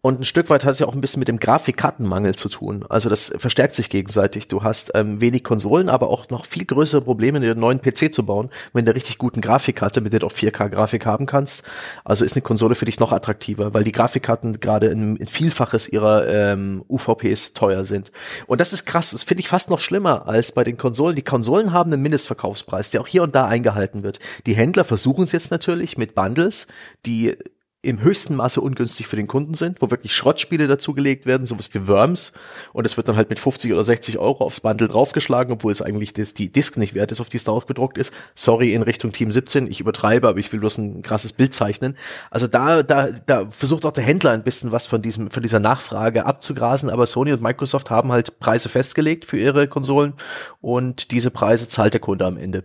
Und 0.02 0.20
ein 0.20 0.24
Stück 0.24 0.48
weit 0.48 0.64
hat 0.64 0.72
es 0.72 0.78
ja 0.78 0.86
auch 0.86 0.94
ein 0.94 1.02
bisschen 1.02 1.18
mit 1.20 1.28
dem 1.28 1.38
Grafikkartenmangel 1.38 2.34
zu 2.34 2.48
tun. 2.48 2.86
Also 2.88 3.10
das 3.10 3.32
verstärkt 3.36 3.74
sich 3.74 3.90
gegenseitig. 3.90 4.48
Du 4.48 4.62
hast 4.62 4.92
ähm, 4.94 5.20
wenig 5.20 5.44
Konsolen, 5.44 5.90
aber 5.90 6.08
auch 6.08 6.30
noch 6.30 6.46
viel 6.46 6.64
größere 6.64 7.02
Probleme, 7.02 7.36
einen 7.36 7.60
neuen 7.60 7.82
PC 7.82 8.12
zu 8.12 8.24
bauen, 8.24 8.48
wenn 8.72 8.86
du 8.86 8.94
richtig 8.94 9.18
guten 9.18 9.42
Grafikkarte, 9.42 10.00
mit 10.00 10.14
der 10.14 10.20
du 10.20 10.26
auch 10.26 10.32
4K-Grafik 10.32 11.04
haben 11.04 11.26
kannst. 11.26 11.64
Also 12.02 12.24
ist 12.24 12.32
eine 12.32 12.40
Konsole 12.42 12.74
für 12.74 12.86
dich 12.86 12.98
noch 12.98 13.12
attraktiver, 13.12 13.74
weil 13.74 13.84
die 13.84 13.92
Grafikkarten 13.92 14.60
gerade 14.60 14.86
in, 14.86 15.16
in 15.16 15.26
Vielfaches 15.26 15.86
ihrer 15.86 16.26
ähm, 16.26 16.82
UVPs 16.88 17.52
teuer 17.52 17.84
sind. 17.84 18.10
Und 18.46 18.62
das 18.62 18.72
ist 18.72 18.86
krass. 18.86 19.10
Das 19.10 19.22
finde 19.22 19.40
ich 19.40 19.48
fast 19.48 19.68
noch 19.68 19.80
schlimmer 19.80 20.26
als 20.26 20.52
bei 20.52 20.64
den 20.64 20.78
Konsolen. 20.78 21.14
Die 21.14 21.22
Konsolen 21.22 21.74
haben 21.74 21.92
einen 21.92 22.02
Mindestverkaufspreis, 22.02 22.88
der 22.88 23.02
auch 23.02 23.06
hier 23.06 23.22
und 23.22 23.34
da 23.34 23.46
eingehalten 23.46 24.02
wird. 24.02 24.18
Die 24.46 24.54
Händler 24.54 24.84
versuchen 24.84 25.24
es 25.24 25.32
jetzt 25.32 25.50
natürlich 25.50 25.98
mit 25.98 26.14
Bundles, 26.14 26.68
die 27.04 27.36
im 27.82 28.02
höchsten 28.02 28.36
Maße 28.36 28.60
ungünstig 28.60 29.06
für 29.06 29.16
den 29.16 29.26
Kunden 29.26 29.54
sind, 29.54 29.80
wo 29.80 29.90
wirklich 29.90 30.14
Schrottspiele 30.14 30.66
dazugelegt 30.66 31.24
werden, 31.24 31.46
sowas 31.46 31.72
wie 31.72 31.88
Worms, 31.88 32.32
und 32.74 32.84
es 32.84 32.98
wird 32.98 33.08
dann 33.08 33.16
halt 33.16 33.30
mit 33.30 33.40
50 33.40 33.72
oder 33.72 33.84
60 33.84 34.18
Euro 34.18 34.44
aufs 34.44 34.60
Bundle 34.60 34.88
draufgeschlagen, 34.88 35.54
obwohl 35.54 35.72
es 35.72 35.80
eigentlich 35.80 36.12
das, 36.12 36.34
die 36.34 36.52
Disk 36.52 36.76
nicht 36.76 36.94
wert 36.94 37.10
ist, 37.10 37.22
auf 37.22 37.30
die 37.30 37.38
es 37.38 37.44
drauf 37.44 37.66
gedruckt 37.66 37.96
ist. 37.96 38.12
Sorry 38.34 38.74
in 38.74 38.82
Richtung 38.82 39.12
Team 39.12 39.32
17, 39.32 39.66
ich 39.66 39.80
übertreibe, 39.80 40.28
aber 40.28 40.38
ich 40.38 40.52
will 40.52 40.60
bloß 40.60 40.76
ein 40.76 41.00
krasses 41.00 41.32
Bild 41.32 41.54
zeichnen. 41.54 41.96
Also 42.30 42.46
da, 42.46 42.82
da, 42.82 43.08
da 43.24 43.48
versucht 43.50 43.86
auch 43.86 43.92
der 43.92 44.04
Händler 44.04 44.32
ein 44.32 44.44
bisschen 44.44 44.72
was 44.72 44.86
von 44.86 45.00
diesem, 45.00 45.30
von 45.30 45.42
dieser 45.42 45.60
Nachfrage 45.60 46.26
abzugrasen, 46.26 46.90
aber 46.90 47.06
Sony 47.06 47.32
und 47.32 47.40
Microsoft 47.40 47.88
haben 47.88 48.12
halt 48.12 48.40
Preise 48.40 48.68
festgelegt 48.68 49.24
für 49.24 49.38
ihre 49.38 49.68
Konsolen 49.68 50.12
und 50.60 51.12
diese 51.12 51.30
Preise 51.30 51.66
zahlt 51.68 51.94
der 51.94 52.00
Kunde 52.00 52.26
am 52.26 52.36
Ende. 52.36 52.64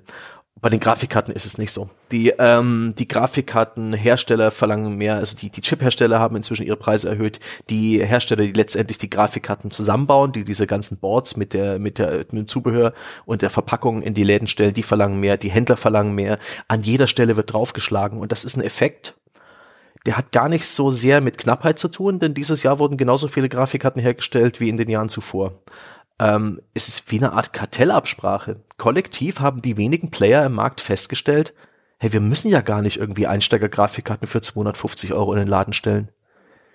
Bei 0.62 0.70
den 0.70 0.80
Grafikkarten 0.80 1.34
ist 1.34 1.46
es 1.46 1.58
nicht 1.58 1.72
so. 1.72 1.90
Die, 2.12 2.30
ähm, 2.40 2.94
die 2.98 3.10
Grafikkartenhersteller 3.10 4.52
verlangen 4.52 4.96
mehr, 4.96 5.16
also 5.16 5.36
die, 5.36 5.50
die 5.50 5.60
Chip-Hersteller 5.60 6.18
haben 6.18 6.38
inzwischen 6.38 6.66
ihre 6.66 6.78
Preise 6.78 7.10
erhöht. 7.10 7.42
Die 7.70 8.04
Hersteller, 8.04 8.44
die 8.44 8.54
letztendlich 8.54 8.98
die 8.98 9.10
Grafikkarten 9.10 9.70
zusammenbauen, 9.70 10.32
die 10.32 10.46
diese 10.46 10.66
ganzen 10.66 10.98
Boards 10.98 11.36
mit 11.36 11.54
der, 11.54 11.78
mit 11.78 11.98
der, 11.98 12.20
mit 12.20 12.32
dem 12.32 12.48
Zubehör 12.48 12.94
und 13.26 13.42
der 13.42 13.50
Verpackung 13.50 14.02
in 14.02 14.14
die 14.14 14.24
Läden 14.24 14.48
stellen, 14.48 14.74
die 14.74 14.84
verlangen 14.84 15.20
mehr, 15.20 15.36
die 15.36 15.52
Händler 15.52 15.76
verlangen 15.76 16.16
mehr. 16.16 16.40
An 16.70 16.84
jeder 16.84 17.08
Stelle 17.08 17.36
wird 17.36 17.52
draufgeschlagen 17.52 18.20
und 18.20 18.32
das 18.32 18.46
ist 18.46 18.56
ein 18.56 18.64
Effekt, 18.64 19.14
der 20.06 20.18
hat 20.18 20.32
gar 20.32 20.50
nicht 20.50 20.68
so 20.68 20.90
sehr 20.90 21.20
mit 21.20 21.38
Knappheit 21.38 21.80
zu 21.80 21.90
tun, 21.90 22.20
denn 22.20 22.34
dieses 22.34 22.64
Jahr 22.64 22.80
wurden 22.80 22.96
genauso 22.96 23.28
viele 23.28 23.50
Grafikkarten 23.50 24.02
hergestellt 24.02 24.60
wie 24.60 24.70
in 24.70 24.78
den 24.78 24.90
Jahren 24.90 25.10
zuvor 25.10 25.54
ähm, 26.20 26.62
es 26.74 26.88
ist 26.88 27.12
wie 27.12 27.18
eine 27.18 27.34
Art 27.34 27.54
Kartellabsprache. 27.54 28.62
Kollektiv 28.78 29.40
haben 29.40 29.62
die 29.62 29.78
wenigen 29.78 30.12
Player 30.12 30.46
im 30.46 30.54
Markt 30.54 30.82
festgestellt, 30.82 31.54
hey, 31.98 32.12
wir 32.14 32.22
müssen 32.22 32.50
ja 32.50 32.62
gar 32.62 32.82
nicht 32.82 32.98
irgendwie 32.98 33.28
Einsteiger-Grafikkarten 33.28 34.28
für 34.28 34.42
250 34.42 35.14
Euro 35.14 35.34
in 35.34 35.40
den 35.40 35.48
Laden 35.48 35.74
stellen. 35.74 36.10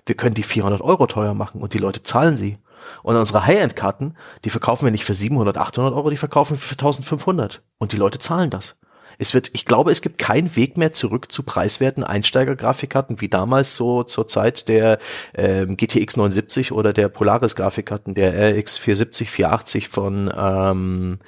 Wir 0.07 0.15
können 0.15 0.35
die 0.35 0.43
400 0.43 0.81
Euro 0.81 1.07
teuer 1.07 1.35
machen 1.35 1.61
und 1.61 1.75
die 1.75 1.79
Leute 1.79 2.03
zahlen 2.03 2.37
sie. 2.37 2.59
Und 3.03 3.17
unsere 3.17 3.47
High-End-Karten, 3.47 4.17
die 4.45 4.51
verkaufen 4.51 4.87
wir 4.87 4.91
nicht 4.91 5.05
für 5.05 5.15
700, 5.15 5.59
800 5.59 5.95
Euro, 5.95 6.11
die 6.11 6.17
verkaufen 6.17 6.53
wir 6.53 6.59
für 6.59 6.73
1500. 6.73 7.63
Und 7.79 7.93
die 7.93 7.97
Leute 7.97 8.19
zahlen 8.19 8.51
das 8.51 8.79
es 9.21 9.35
wird, 9.35 9.51
ich 9.53 9.67
glaube, 9.67 9.93
es 9.93 10.01
gibt 10.01 10.17
keinen 10.17 10.57
Weg 10.57 10.79
mehr 10.79 10.95
zurück 10.95 11.31
zu 11.31 11.43
preiswerten 11.43 12.05
Einsteiger-Grafikkarten 12.05 13.21
wie 13.21 13.29
damals 13.29 13.77
so 13.77 14.03
zur 14.03 14.27
Zeit 14.27 14.67
der 14.69 14.99
ähm, 15.35 15.77
GTX 15.77 16.17
79 16.17 16.73
oder 16.73 16.95
der 16.95 17.09
Polaris-Grafikkarten, 17.09 18.15
der 18.15 18.33
RX 18.57 18.79
470, 18.79 19.31
480 19.31 19.89
von 19.89 20.33
ähm, 20.35 21.19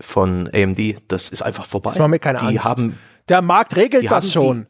von 0.00 0.50
AMD. 0.52 0.96
Das 1.08 1.30
ist 1.30 1.42
einfach 1.42 1.66
vorbei. 1.66 1.90
Das 1.90 2.00
war 2.00 2.08
mir 2.08 2.18
keine 2.18 2.40
die 2.40 2.58
Angst. 2.58 2.64
Haben, 2.64 2.98
der 3.28 3.42
Markt 3.42 3.76
regelt 3.76 4.10
das 4.10 4.32
schon. 4.32 4.66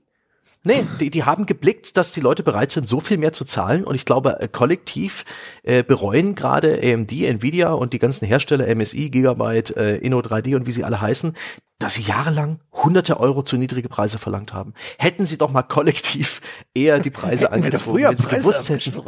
Nee, 0.63 0.85
die, 0.99 1.11
die 1.11 1.23
haben 1.23 1.47
geblickt, 1.47 1.97
dass 1.97 2.11
die 2.11 2.21
Leute 2.21 2.43
bereit 2.43 2.73
sind, 2.73 2.89
so 2.89 2.99
viel 2.99 3.19
mehr 3.19 3.33
zu 3.33 3.45
zahlen. 3.45 3.85
Und 3.85 3.95
ich 3.95 4.05
glaube, 4.05 4.41
äh, 4.41 4.49
kollektiv 4.49 5.25
äh, 5.63 5.85
bereuen 5.85 6.35
gerade 6.35 6.81
AMD, 6.83 7.13
Nvidia 7.13 7.73
und 7.73 7.93
die 7.93 8.01
ganzen 8.01 8.27
Hersteller 8.27 8.75
MSI, 8.75 9.11
Gigabyte, 9.11 9.77
äh, 9.77 10.01
Inno3D 10.03 10.57
und 10.57 10.67
wie 10.67 10.73
sie 10.73 10.83
alle 10.83 11.01
heißen, 11.01 11.35
dass 11.79 11.95
sie 11.95 12.03
jahrelang 12.03 12.61
hunderte 12.73 13.21
Euro 13.21 13.43
zu 13.43 13.59
niedrige 13.59 13.91
Preise 13.91 14.19
verlangt 14.19 14.55
haben. 14.55 14.73
Hätten 14.99 15.27
sie 15.27 15.37
doch 15.37 15.51
mal 15.51 15.63
kollektiv 15.63 16.41
eher 16.75 17.01
die 17.01 17.11
Preise 17.11 17.53
angezogen, 17.53 18.03
wenn 18.03 18.17
sie 18.17 18.27
Preise 18.27 18.41
gewusst 18.41 18.69
hätten. 18.71 19.03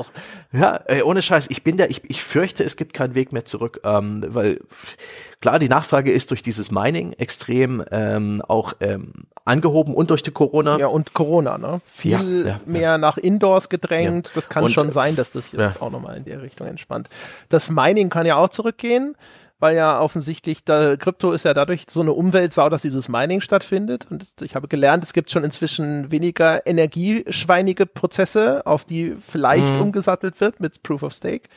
Ja, 0.52 0.80
äh, 0.86 1.02
ohne 1.02 1.22
Scheiß, 1.22 1.48
ich 1.48 1.64
bin 1.64 1.78
der, 1.78 1.90
ich, 1.90 2.02
ich 2.04 2.22
fürchte, 2.22 2.64
es 2.64 2.76
gibt 2.76 2.92
keinen 2.92 3.14
Weg 3.14 3.32
mehr 3.32 3.46
zurück, 3.46 3.80
ähm, 3.84 4.22
weil 4.28 4.60
klar, 5.40 5.58
die 5.58 5.68
Nachfrage 5.68 6.12
ist 6.12 6.30
durch 6.30 6.42
dieses 6.42 6.70
Mining 6.70 7.14
extrem 7.14 7.82
ähm, 7.90 8.42
auch 8.46 8.74
ähm, 8.80 9.12
angehoben 9.46 9.94
und 9.94 10.10
durch 10.10 10.22
die 10.22 10.30
Corona. 10.30 10.78
Ja, 10.78 10.88
und 10.88 11.14
Corona, 11.14 11.56
ne? 11.56 11.80
Viel 11.84 12.42
ja, 12.42 12.52
ja, 12.52 12.60
mehr 12.66 12.80
ja. 12.82 12.98
nach 12.98 13.16
Indoors 13.16 13.70
gedrängt. 13.70 14.32
Das 14.34 14.50
kann 14.50 14.64
und, 14.64 14.72
schon 14.72 14.90
sein, 14.90 15.16
dass 15.16 15.30
das 15.30 15.52
jetzt 15.52 15.80
auch 15.80 15.90
nochmal 15.90 16.18
in 16.18 16.24
der 16.24 16.42
Richtung 16.42 16.66
entspannt. 16.66 17.08
Das 17.48 17.70
Mining 17.70 18.10
kann 18.10 18.26
ja 18.26 18.36
auch 18.36 18.50
zurückgehen 18.50 19.16
weil 19.59 19.76
ja 19.76 20.01
offensichtlich 20.01 20.64
da 20.64 20.97
Krypto 20.97 21.32
ist 21.32 21.44
ja 21.44 21.55
dadurch 21.55 21.85
so 21.89 22.01
eine 22.01 22.12
Umweltsau, 22.12 22.68
dass 22.68 22.82
dieses 22.82 23.09
Mining 23.09 23.40
stattfindet. 23.40 24.06
Und 24.10 24.26
ich 24.40 24.55
habe 24.55 24.68
gelernt, 24.68 25.05
es 25.05 25.12
gibt 25.12 25.30
schon 25.30 25.44
inzwischen 25.44 26.10
weniger 26.10 26.66
energieschweinige 26.66 27.86
Prozesse, 27.86 28.66
auf 28.66 28.85
die 28.85 29.16
vielleicht 29.20 29.74
mhm. 29.74 29.80
umgesattelt 29.80 30.40
wird 30.40 30.60
mit 30.60 30.82
Proof 30.82 31.02
of 31.02 31.12
Stake. 31.12 31.48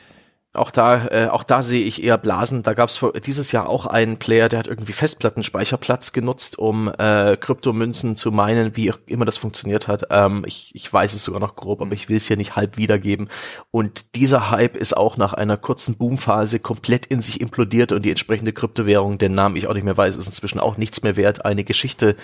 Auch 0.54 0.70
da, 0.70 1.06
äh, 1.06 1.28
auch 1.28 1.44
da 1.44 1.62
sehe 1.62 1.82
ich 1.82 2.04
eher 2.04 2.18
Blasen. 2.18 2.62
Da 2.62 2.74
gab 2.74 2.90
es 2.90 3.02
dieses 3.24 3.52
Jahr 3.52 3.70
auch 3.70 3.86
einen 3.86 4.18
Player, 4.18 4.50
der 4.50 4.58
hat 4.58 4.66
irgendwie 4.66 4.92
Festplattenspeicherplatz 4.92 6.12
genutzt, 6.12 6.58
um 6.58 6.92
äh, 6.98 7.38
Kryptomünzen 7.38 8.16
zu 8.16 8.30
meinen, 8.32 8.76
wie 8.76 8.92
immer 9.06 9.24
das 9.24 9.38
funktioniert 9.38 9.88
hat. 9.88 10.04
Ähm, 10.10 10.44
ich, 10.46 10.70
ich 10.74 10.92
weiß 10.92 11.14
es 11.14 11.24
sogar 11.24 11.40
noch 11.40 11.56
grob, 11.56 11.80
aber 11.80 11.94
ich 11.94 12.10
will 12.10 12.18
es 12.18 12.26
hier 12.26 12.36
nicht 12.36 12.54
halb 12.54 12.76
wiedergeben. 12.76 13.30
Und 13.70 14.14
dieser 14.14 14.50
Hype 14.50 14.76
ist 14.76 14.94
auch 14.94 15.16
nach 15.16 15.32
einer 15.32 15.56
kurzen 15.56 15.96
Boomphase 15.96 16.58
komplett 16.58 17.06
in 17.06 17.22
sich 17.22 17.40
implodiert 17.40 17.90
und 17.90 18.02
die 18.02 18.10
entsprechende 18.10 18.52
Kryptowährung, 18.52 19.16
den 19.16 19.32
Namen 19.32 19.56
ich 19.56 19.68
auch 19.68 19.74
nicht 19.74 19.84
mehr 19.84 19.96
weiß, 19.96 20.16
ist 20.16 20.26
inzwischen 20.26 20.60
auch 20.60 20.76
nichts 20.76 21.02
mehr 21.02 21.16
wert. 21.16 21.46
Eine 21.46 21.64
Geschichte 21.64 22.14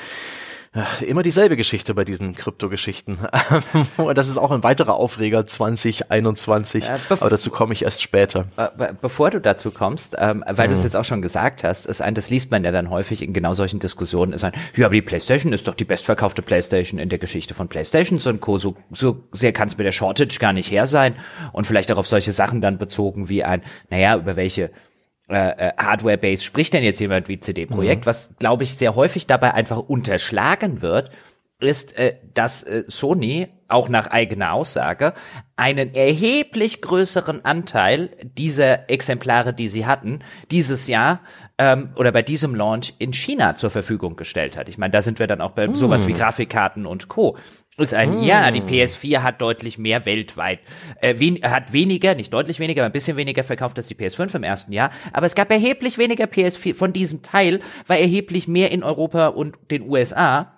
Immer 1.01 1.23
dieselbe 1.23 1.57
Geschichte 1.57 1.95
bei 1.95 2.05
diesen 2.05 2.35
Kryptogeschichten. 2.35 3.19
das 4.15 4.29
ist 4.29 4.37
auch 4.37 4.51
ein 4.51 4.63
weiterer 4.63 4.95
Aufreger 4.95 5.47
2021, 5.47 6.85
äh, 6.85 6.99
aber 7.09 7.31
dazu 7.31 7.51
komme 7.51 7.73
ich 7.73 7.83
erst 7.83 8.03
später. 8.03 8.47
Bevor 9.01 9.31
du 9.31 9.41
dazu 9.41 9.71
kommst, 9.71 10.17
ähm, 10.19 10.45
weil 10.47 10.69
mhm. 10.69 10.73
du 10.73 10.79
es 10.79 10.85
jetzt 10.85 10.97
auch 10.97 11.05
schon 11.05 11.23
gesagt 11.23 11.65
hast, 11.65 11.87
ist 11.87 12.03
ein, 12.03 12.15
das 12.15 12.29
liest 12.29 12.51
man 12.51 12.65
ja 12.65 12.71
dann 12.71 12.91
häufig 12.91 13.23
in 13.23 13.33
genau 13.33 13.55
solchen 13.55 13.79
Diskussionen, 13.79 14.33
ist 14.33 14.45
ein, 14.45 14.53
ja, 14.77 14.87
aber 14.87 14.95
die 14.95 15.03
PlayStation 15.03 15.53
ist 15.53 15.67
doch 15.69 15.75
die 15.75 15.85
bestverkaufte 15.85 16.43
PlayStation 16.43 17.01
in 17.01 17.09
der 17.09 17.19
Geschichte 17.19 17.55
von 17.55 17.69
PlayStations 17.69 18.27
und 18.27 18.41
Co. 18.41 18.59
So, 18.59 18.77
so 18.93 19.25
sehr 19.33 19.53
kann 19.53 19.69
es 19.69 19.79
mit 19.79 19.87
der 19.87 19.93
Shortage 19.93 20.39
gar 20.39 20.53
nicht 20.53 20.71
her 20.71 20.87
sein 20.87 21.15
und 21.53 21.67
vielleicht 21.67 21.91
auch 21.93 21.99
auf 21.99 22.09
solche 22.09 22.33
Sachen 22.33 22.61
dann 22.61 22.79
bezogen 22.79 23.29
wie 23.29 23.43
ein, 23.43 23.63
naja, 23.91 24.17
über 24.17 24.37
welche 24.37 24.71
äh, 25.29 25.69
äh, 25.69 25.73
Hardware-Base 25.77 26.43
spricht 26.43 26.73
denn 26.73 26.83
jetzt 26.83 27.01
jemand 27.01 27.29
wie 27.29 27.39
CD 27.39 27.67
Projekt? 27.67 28.05
Mhm. 28.05 28.07
Was, 28.07 28.31
glaube 28.39 28.63
ich, 28.63 28.75
sehr 28.75 28.95
häufig 28.95 29.27
dabei 29.27 29.55
einfach 29.55 29.79
unterschlagen 29.79 30.81
wird, 30.83 31.11
ist, 31.61 31.99
äh, 31.99 32.17
dass 32.35 32.63
äh, 32.63 32.85
Sony 32.87 33.49
auch 33.67 33.89
nach 33.89 34.07
eigener 34.07 34.53
Aussage 34.53 35.13
einen 35.57 35.95
erheblich 35.95 36.81
größeren 36.81 37.45
Anteil 37.45 38.11
dieser 38.23 38.89
Exemplare, 38.89 39.53
die 39.53 39.69
sie 39.69 39.85
hatten, 39.85 40.21
dieses 40.51 40.87
Jahr 40.87 41.21
ähm, 41.59 41.91
oder 41.97 42.13
bei 42.13 42.23
diesem 42.23 42.55
Launch 42.55 42.95
in 42.99 43.13
China 43.13 43.57
zur 43.57 43.71
Verfügung 43.71 44.17
gestellt 44.17 44.57
hat. 44.57 44.69
Ich 44.69 44.79
meine, 44.79 44.93
da 44.93 45.03
sind 45.03 45.19
wir 45.19 45.27
dann 45.27 45.41
auch 45.41 45.51
bei 45.51 45.67
mm. 45.67 45.75
sowas 45.75 46.07
wie 46.07 46.15
Grafikkarten 46.15 46.87
und 46.87 47.09
Co. 47.09 47.37
Ist 47.79 47.95
ein, 47.95 48.21
mm. 48.21 48.23
ja, 48.23 48.51
die 48.51 48.61
PS4 48.61 49.23
hat 49.23 49.41
deutlich 49.41 49.79
mehr 49.79 50.05
weltweit, 50.05 50.59
äh, 51.01 51.15
wen, 51.19 51.41
hat 51.43 51.73
weniger, 51.73 52.15
nicht 52.15 52.33
deutlich 52.33 52.59
weniger, 52.59 52.83
aber 52.83 52.91
ein 52.91 52.93
bisschen 52.93 53.17
weniger 53.17 53.45
verkauft 53.45 53.77
als 53.77 53.87
die 53.87 53.95
PS5 53.95 54.35
im 54.35 54.43
ersten 54.43 54.73
Jahr. 54.73 54.91
Aber 55.13 55.27
es 55.27 55.37
gab 55.37 55.51
erheblich 55.51 55.97
weniger 55.97 56.25
PS4 56.25 56.75
von 56.75 56.93
diesem 56.93 57.23
Teil, 57.23 57.61
war 57.87 57.97
erheblich 57.97 58.49
mehr 58.49 58.73
in 58.73 58.83
Europa 58.83 59.29
und 59.29 59.57
den 59.71 59.89
USA. 59.89 60.58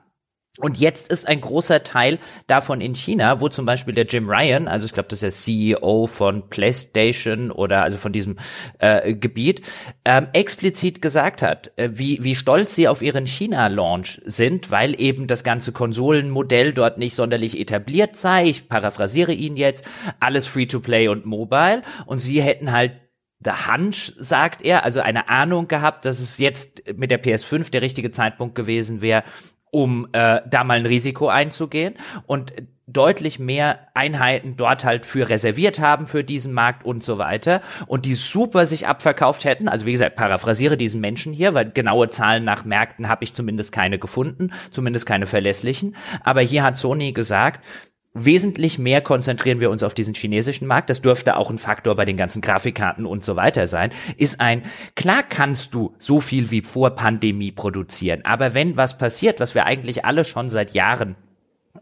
Und 0.59 0.79
jetzt 0.79 1.09
ist 1.11 1.29
ein 1.29 1.41
großer 1.41 1.85
Teil 1.85 2.19
davon 2.49 2.81
in 2.81 2.97
China, 2.97 3.41
wo 3.41 3.49
zum 3.49 3.67
Beispiel 3.67 3.95
der 3.95 4.07
Jim 4.07 4.29
Ryan, 4.29 4.67
also 4.67 4.85
ich 4.85 4.93
glaube, 4.93 5.09
das 5.09 5.23
ist 5.23 5.47
der 5.47 5.79
CEO 5.81 6.09
von 6.09 6.49
PlayStation 6.49 7.53
oder 7.53 7.85
also 7.85 7.99
von 7.99 8.13
diesem 8.13 8.37
äh, 8.81 9.15
Gebiet, 9.15 9.63
ähm, 10.05 10.27
explizit 10.33 11.01
gesagt 11.01 11.43
hat, 11.43 11.71
äh, 11.77 11.91
wie, 11.93 12.25
wie 12.25 12.35
stolz 12.35 12.75
sie 12.75 12.89
auf 12.89 13.01
ihren 13.01 13.27
China-Launch 13.27 14.23
sind, 14.25 14.73
weil 14.73 15.01
eben 15.01 15.29
das 15.29 15.45
ganze 15.45 15.71
Konsolenmodell 15.71 16.73
dort 16.73 16.99
nicht 16.99 17.15
sonderlich 17.15 17.59
etabliert 17.59 18.17
sei. 18.17 18.47
Ich 18.47 18.69
paraphrasiere 18.69 19.33
ihn 19.33 19.57
jetzt, 19.57 19.85
alles 20.19 20.49
Free-to-Play 20.49 21.09
und 21.09 21.27
Mobile. 21.27 21.83
Und 22.07 22.19
sie 22.19 22.43
hätten 22.43 22.73
halt 22.73 22.93
The 23.43 23.53
Hunch, 23.69 24.15
sagt 24.19 24.63
er, 24.63 24.85
also 24.85 25.01
eine 25.01 25.29
Ahnung 25.29 25.69
gehabt, 25.69 26.05
dass 26.05 26.19
es 26.19 26.39
jetzt 26.39 26.83
mit 26.95 27.11
der 27.11 27.23
PS5 27.23 27.71
der 27.71 27.83
richtige 27.83 28.11
Zeitpunkt 28.11 28.55
gewesen 28.55 29.01
wäre, 29.01 29.23
um 29.71 30.09
äh, 30.13 30.41
da 30.49 30.65
mal 30.65 30.79
ein 30.79 30.87
Risiko 30.87 31.29
einzugehen 31.29 31.95
und 32.27 32.53
deutlich 32.93 33.39
mehr 33.39 33.89
Einheiten 33.95 34.57
dort 34.57 34.85
halt 34.85 35.07
für 35.07 35.29
reserviert 35.29 35.81
haben 35.81 36.07
für 36.07 36.25
diesen 36.25 36.53
Markt 36.53 36.85
und 36.85 37.05
so 37.05 37.19
weiter 37.19 37.63
und 37.87 38.05
die 38.05 38.15
super 38.15 38.67
sich 38.67 38.87
abverkauft 38.87 39.45
hätten. 39.45 39.69
Also 39.69 39.87
wie 39.87 39.93
gesagt, 39.93 40.17
paraphrasiere 40.17 40.77
diesen 40.77 41.01
Menschen 41.01 41.33
hier, 41.33 41.55
weil 41.55 41.71
genaue 41.71 42.11
Zahlen 42.11 42.45
nach 42.45 42.65
Märkten 42.65 43.09
habe 43.09 43.25
ich 43.25 43.33
zumindest 43.33 43.73
keine 43.73 43.99
gefunden, 43.99 44.53
zumindest 44.71 45.07
keine 45.07 45.27
verlässlichen. 45.27 45.97
Aber 46.25 46.41
hier 46.41 46.65
hat 46.65 46.77
Sony 46.77 47.13
gesagt, 47.13 47.65
wesentlich 48.13 48.79
mehr 48.79 49.01
konzentrieren 49.01 49.61
wir 49.61 49.71
uns 49.71 49.83
auf 49.83 49.95
diesen 49.95 50.15
chinesischen 50.15 50.67
Markt. 50.67 50.91
Das 50.91 51.01
dürfte 51.01 51.37
auch 51.37 51.51
ein 51.51 51.59
Faktor 51.59 51.95
bei 51.95 52.05
den 52.05 52.17
ganzen 52.17 52.43
Grafikkarten 52.43 53.07
und 53.07 53.25
so 53.25 53.37
weiter 53.37 53.67
sein. 53.67 53.91
Ist 54.17 54.41
ein, 54.41 54.63
klar 54.97 55.23
kannst 55.23 55.75
du 55.75 55.95
so 55.99 56.21
viel 56.21 56.51
wie 56.51 56.63
vor 56.63 56.91
Pandemie 56.91 57.53
produzieren, 57.53 58.25
aber 58.25 58.55
wenn 58.55 58.77
was 58.77 58.99
passiert, 58.99 59.41
was 59.41 59.55
wir 59.55 59.67
eigentlich 59.67 60.05
alle 60.05 60.25
schon 60.25 60.49
seit 60.49 60.75
Jahren 60.75 61.17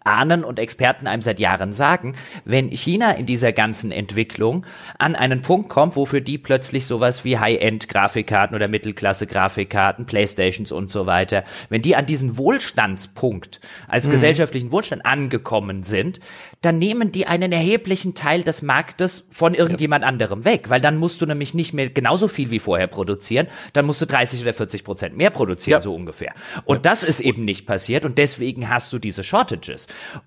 ahnen 0.05 0.45
und 0.45 0.59
Experten 0.59 1.07
einem 1.07 1.23
seit 1.23 1.41
Jahren 1.41 1.73
sagen, 1.73 2.15
wenn 2.45 2.71
China 2.71 3.13
in 3.13 3.27
dieser 3.27 3.53
ganzen 3.53 3.91
Entwicklung 3.91 4.67
an 4.99 5.17
einen 5.17 5.43
Punkt 5.43 5.69
kommt, 5.69 5.97
wo 5.97 6.05
für 6.05 6.21
die 6.21 6.37
plötzlich 6.39 6.87
sowas 6.87 7.25
wie 7.25 7.39
High-End-Grafikkarten 7.39 8.55
oder 8.55 8.69
Mittelklasse-Grafikkarten, 8.69 10.07
Playstations 10.07 10.73
und 10.73 10.91
so 10.91 11.07
weiter, 11.07 11.45
wenn 11.69 11.83
die 11.83 11.97
an 11.97 12.07
diesen 12.07 12.37
Wohlstandspunkt 12.37 13.61
als 13.87 14.07
mhm. 14.07 14.13
gesellschaftlichen 14.13 14.73
Wohlstand 14.73 15.07
angekommen 15.07 15.83
sind, 15.85 16.21
dann 16.61 16.79
nehmen 16.79 17.13
die 17.13 17.27
einen 17.27 17.53
erheblichen 17.53 18.15
Teil 18.15 18.43
des 18.43 18.63
Marktes 18.63 19.25
von 19.31 19.55
irgendjemand 19.55 20.03
ja. 20.03 20.09
anderem 20.09 20.45
weg, 20.45 20.69
weil 20.69 20.81
dann 20.81 20.97
musst 20.97 21.21
du 21.23 21.27
nämlich 21.27 21.55
nicht 21.55 21.73
mehr 21.73 21.89
genauso 21.89 22.29
viel 22.29 22.51
wie 22.51 22.59
vorher 22.59 22.89
produzieren, 22.89 23.47
dann 23.73 23.87
musst 23.87 24.03
du 24.03 24.07
30 24.07 24.43
oder 24.43 24.53
40 24.53 24.85
Prozent 24.85 25.17
mehr 25.17 25.31
produzieren, 25.31 25.79
ja. 25.79 25.81
so 25.81 25.95
ungefähr. 25.95 26.35
Und 26.65 26.77
ja. 26.77 26.83
das 26.83 27.03
ist 27.03 27.21
eben 27.21 27.45
nicht 27.45 27.67
passiert 27.67 28.05
und 28.05 28.19
deswegen 28.19 28.69
hast 28.69 28.93
du 28.93 28.99
diese 28.99 29.23
Shortages. 29.23 29.78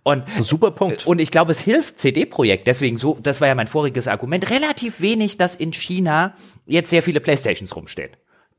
Und, 0.04 0.24
das 0.28 0.36
ist 0.36 0.40
ein 0.40 0.44
super 0.46 0.72
Punkt. 0.72 1.06
Und 1.06 1.20
ich 1.20 1.32
glaube, 1.32 1.52
es 1.52 1.60
hilft 1.60 2.00
CD-Projekt, 2.00 2.68
deswegen 2.68 2.98
so, 2.98 3.18
das 3.22 3.42
war 3.42 3.48
ja 3.48 3.56
mein 3.56 3.68
voriges 3.68 4.08
Argument, 4.08 4.50
relativ 4.50 5.02
wenig, 5.02 5.38
dass 5.38 5.56
in 5.56 5.74
China 5.74 6.34
jetzt 6.66 6.90
sehr 6.90 7.04
viele 7.04 7.20
Playstations 7.20 7.76
rumstehen. 7.76 8.12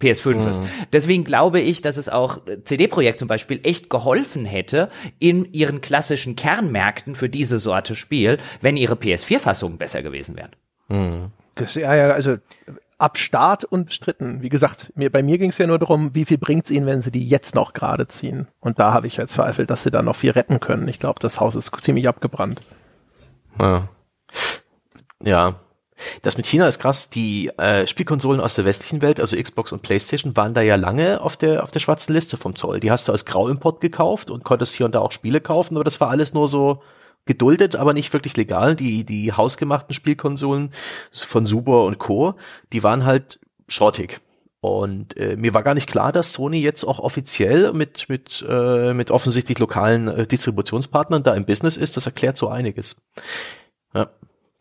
PS5 0.02 0.34
mhm. 0.34 0.50
ist. 0.50 0.62
Deswegen 0.92 1.24
glaube 1.24 1.60
ich, 1.60 1.80
dass 1.80 1.96
es 1.96 2.08
auch 2.08 2.40
CD-Projekt 2.64 3.20
zum 3.20 3.28
Beispiel 3.28 3.60
echt 3.62 3.88
geholfen 3.88 4.44
hätte 4.44 4.90
in 5.18 5.52
ihren 5.52 5.80
klassischen 5.80 6.36
Kernmärkten 6.36 7.14
für 7.14 7.28
diese 7.28 7.58
Sorte 7.58 7.94
Spiel, 7.94 8.38
wenn 8.60 8.76
ihre 8.76 8.94
PS4-Fassungen 8.94 9.78
besser 9.78 10.02
gewesen 10.02 10.36
wären. 10.36 10.50
Mhm. 10.88 11.30
Das, 11.54 11.74
ja, 11.74 11.94
ja, 11.94 12.10
also 12.10 12.36
ab 13.02 13.18
Start 13.18 13.64
unbestritten. 13.64 14.42
Wie 14.42 14.48
gesagt, 14.48 14.92
mir, 14.94 15.10
bei 15.10 15.22
mir 15.22 15.36
ging 15.36 15.50
es 15.50 15.58
ja 15.58 15.66
nur 15.66 15.80
darum, 15.80 16.14
wie 16.14 16.24
viel 16.24 16.38
bringt's 16.38 16.70
ihnen, 16.70 16.86
wenn 16.86 17.00
sie 17.00 17.10
die 17.10 17.26
jetzt 17.26 17.56
noch 17.56 17.72
gerade 17.72 18.06
ziehen. 18.06 18.46
Und 18.60 18.78
da 18.78 18.94
habe 18.94 19.08
ich 19.08 19.16
ja 19.16 19.26
Zweifel, 19.26 19.66
dass 19.66 19.82
sie 19.82 19.90
da 19.90 20.02
noch 20.02 20.14
viel 20.14 20.30
retten 20.30 20.60
können. 20.60 20.86
Ich 20.86 21.00
glaube, 21.00 21.18
das 21.20 21.40
Haus 21.40 21.56
ist 21.56 21.72
ziemlich 21.80 22.08
abgebrannt. 22.08 22.62
Ja. 23.58 23.88
ja. 25.22 25.56
Das 26.22 26.36
mit 26.36 26.46
China 26.46 26.66
ist 26.68 26.78
krass. 26.78 27.10
Die 27.10 27.48
äh, 27.58 27.86
Spielkonsolen 27.86 28.40
aus 28.40 28.54
der 28.54 28.64
westlichen 28.64 29.02
Welt, 29.02 29.18
also 29.18 29.36
Xbox 29.36 29.72
und 29.72 29.82
PlayStation, 29.82 30.36
waren 30.36 30.54
da 30.54 30.60
ja 30.60 30.76
lange 30.76 31.20
auf 31.20 31.36
der 31.36 31.62
auf 31.62 31.70
der 31.70 31.80
schwarzen 31.80 32.12
Liste 32.12 32.36
vom 32.36 32.56
Zoll. 32.56 32.80
Die 32.80 32.90
hast 32.90 33.08
du 33.08 33.12
als 33.12 33.24
Grauimport 33.24 33.80
gekauft 33.80 34.30
und 34.30 34.44
konntest 34.44 34.74
hier 34.74 34.86
und 34.86 34.94
da 34.94 35.00
auch 35.00 35.12
Spiele 35.12 35.40
kaufen, 35.40 35.76
aber 35.76 35.84
das 35.84 36.00
war 36.00 36.08
alles 36.08 36.34
nur 36.34 36.48
so 36.48 36.82
geduldet, 37.24 37.76
aber 37.76 37.94
nicht 37.94 38.12
wirklich 38.12 38.36
legal. 38.36 38.76
Die, 38.76 39.04
die 39.04 39.32
hausgemachten 39.32 39.94
Spielkonsolen 39.94 40.70
von 41.12 41.46
Super 41.46 41.84
und 41.84 41.98
Co., 41.98 42.34
die 42.72 42.82
waren 42.82 43.04
halt 43.04 43.38
shortig. 43.68 44.20
Und 44.60 45.16
äh, 45.16 45.36
mir 45.36 45.54
war 45.54 45.64
gar 45.64 45.74
nicht 45.74 45.88
klar, 45.88 46.12
dass 46.12 46.34
Sony 46.34 46.58
jetzt 46.58 46.84
auch 46.84 47.00
offiziell 47.00 47.72
mit 47.72 48.08
mit 48.08 48.44
äh, 48.48 48.94
mit 48.94 49.10
offensichtlich 49.10 49.58
lokalen 49.58 50.06
äh, 50.06 50.24
Distributionspartnern 50.24 51.24
da 51.24 51.34
im 51.34 51.44
Business 51.44 51.76
ist. 51.76 51.96
Das 51.96 52.06
erklärt 52.06 52.38
so 52.38 52.48
einiges. 52.48 52.94
Ja. 53.92 54.10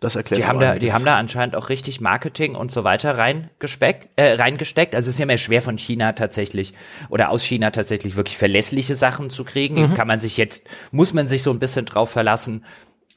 Das 0.02 0.16
erklärt 0.16 0.42
die 0.42 0.48
haben 0.48 0.60
da, 0.60 0.80
Die 0.80 0.94
haben 0.94 1.06
da 1.06 1.16
anscheinend 1.16 1.56
auch 1.56 1.70
richtig 1.70 2.02
Marketing 2.02 2.56
und 2.56 2.72
so 2.72 2.84
weiter 2.84 3.20
reingespeckt, 3.20 4.10
äh, 4.16 4.34
reingesteckt. 4.34 4.96
Also 4.96 5.10
es 5.10 5.16
ist 5.16 5.20
ja 5.20 5.28
mehr 5.28 5.38
schwer 5.38 5.62
von 5.62 5.78
China 5.78 6.14
tatsächlich 6.14 6.74
oder 7.10 7.30
aus 7.30 7.44
China 7.44 7.70
tatsächlich 7.70 8.16
wirklich 8.16 8.36
verlässliche 8.36 8.96
Sachen 8.96 9.30
zu 9.30 9.44
kriegen. 9.44 9.80
Mhm. 9.80 9.94
Kann 9.94 10.08
man 10.08 10.20
sich 10.20 10.38
jetzt, 10.38 10.68
muss 10.92 11.14
man 11.14 11.28
sich 11.28 11.44
so 11.44 11.52
ein 11.52 11.60
bisschen 11.60 11.86
drauf 11.86 12.10
verlassen, 12.10 12.66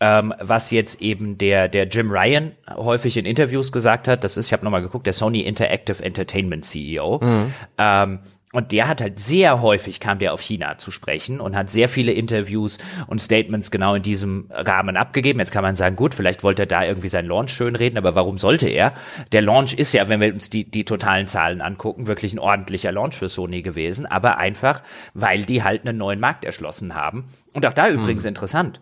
ähm, 0.01 0.35
was 0.39 0.71
jetzt 0.71 1.01
eben 1.01 1.39
der, 1.39 1.69
der 1.69 1.87
Jim 1.87 2.11
Ryan 2.11 2.53
häufig 2.71 3.17
in 3.17 3.25
Interviews 3.25 3.73
gesagt 3.73 4.07
hat. 4.07 4.23
Das 4.23 4.37
ist, 4.37 4.47
ich 4.47 4.53
habe 4.53 4.63
nochmal 4.63 4.83
geguckt, 4.83 5.07
der 5.07 5.15
Sony 5.15 5.41
Interactive 5.41 6.05
Entertainment 6.05 6.67
CEO. 6.67 7.19
Mhm. 7.23 7.55
Ähm, 7.79 8.19
und 8.55 8.71
der 8.71 8.87
hat 8.87 9.01
halt 9.01 9.19
sehr 9.19 9.61
häufig 9.61 9.99
kam 9.99 10.19
der 10.19 10.33
auf 10.33 10.41
China 10.41 10.79
zu 10.79 10.91
sprechen 10.91 11.41
und 11.41 11.57
hat 11.57 11.71
sehr 11.71 11.89
viele 11.89 12.13
Interviews 12.13 12.79
und 13.09 13.21
Statements 13.21 13.71
genau 13.71 13.97
in 13.97 14.03
diesem 14.03 14.47
Rahmen 14.51 14.97
abgegeben. 14.97 15.41
Jetzt 15.41 15.51
kann 15.51 15.65
man 15.65 15.75
sagen, 15.75 15.97
gut, 15.97 16.15
vielleicht 16.15 16.45
wollte 16.45 16.63
er 16.63 16.67
da 16.67 16.85
irgendwie 16.85 17.09
seinen 17.09 17.27
Launch 17.27 17.51
schönreden, 17.51 17.99
aber 17.99 18.15
warum 18.15 18.39
sollte 18.39 18.69
er? 18.69 18.95
Der 19.33 19.43
Launch 19.43 19.75
ist 19.75 19.93
ja, 19.93 20.09
wenn 20.09 20.21
wir 20.21 20.33
uns 20.33 20.51
die, 20.51 20.71
die 20.71 20.85
totalen 20.85 21.27
Zahlen 21.27 21.61
angucken, 21.61 22.07
wirklich 22.07 22.33
ein 22.33 22.39
ordentlicher 22.39 22.93
Launch 22.93 23.17
für 23.17 23.29
Sony 23.29 23.63
gewesen, 23.63 24.07
aber 24.07 24.39
einfach, 24.39 24.83
weil 25.15 25.45
die 25.45 25.65
halt 25.65 25.87
einen 25.87 25.99
neuen 25.99 26.21
Markt 26.21 26.45
erschlossen 26.45 26.95
haben. 26.95 27.27
Und 27.53 27.67
auch 27.67 27.73
da 27.73 27.89
hm. 27.89 27.95
übrigens 27.95 28.25
interessant. 28.25 28.81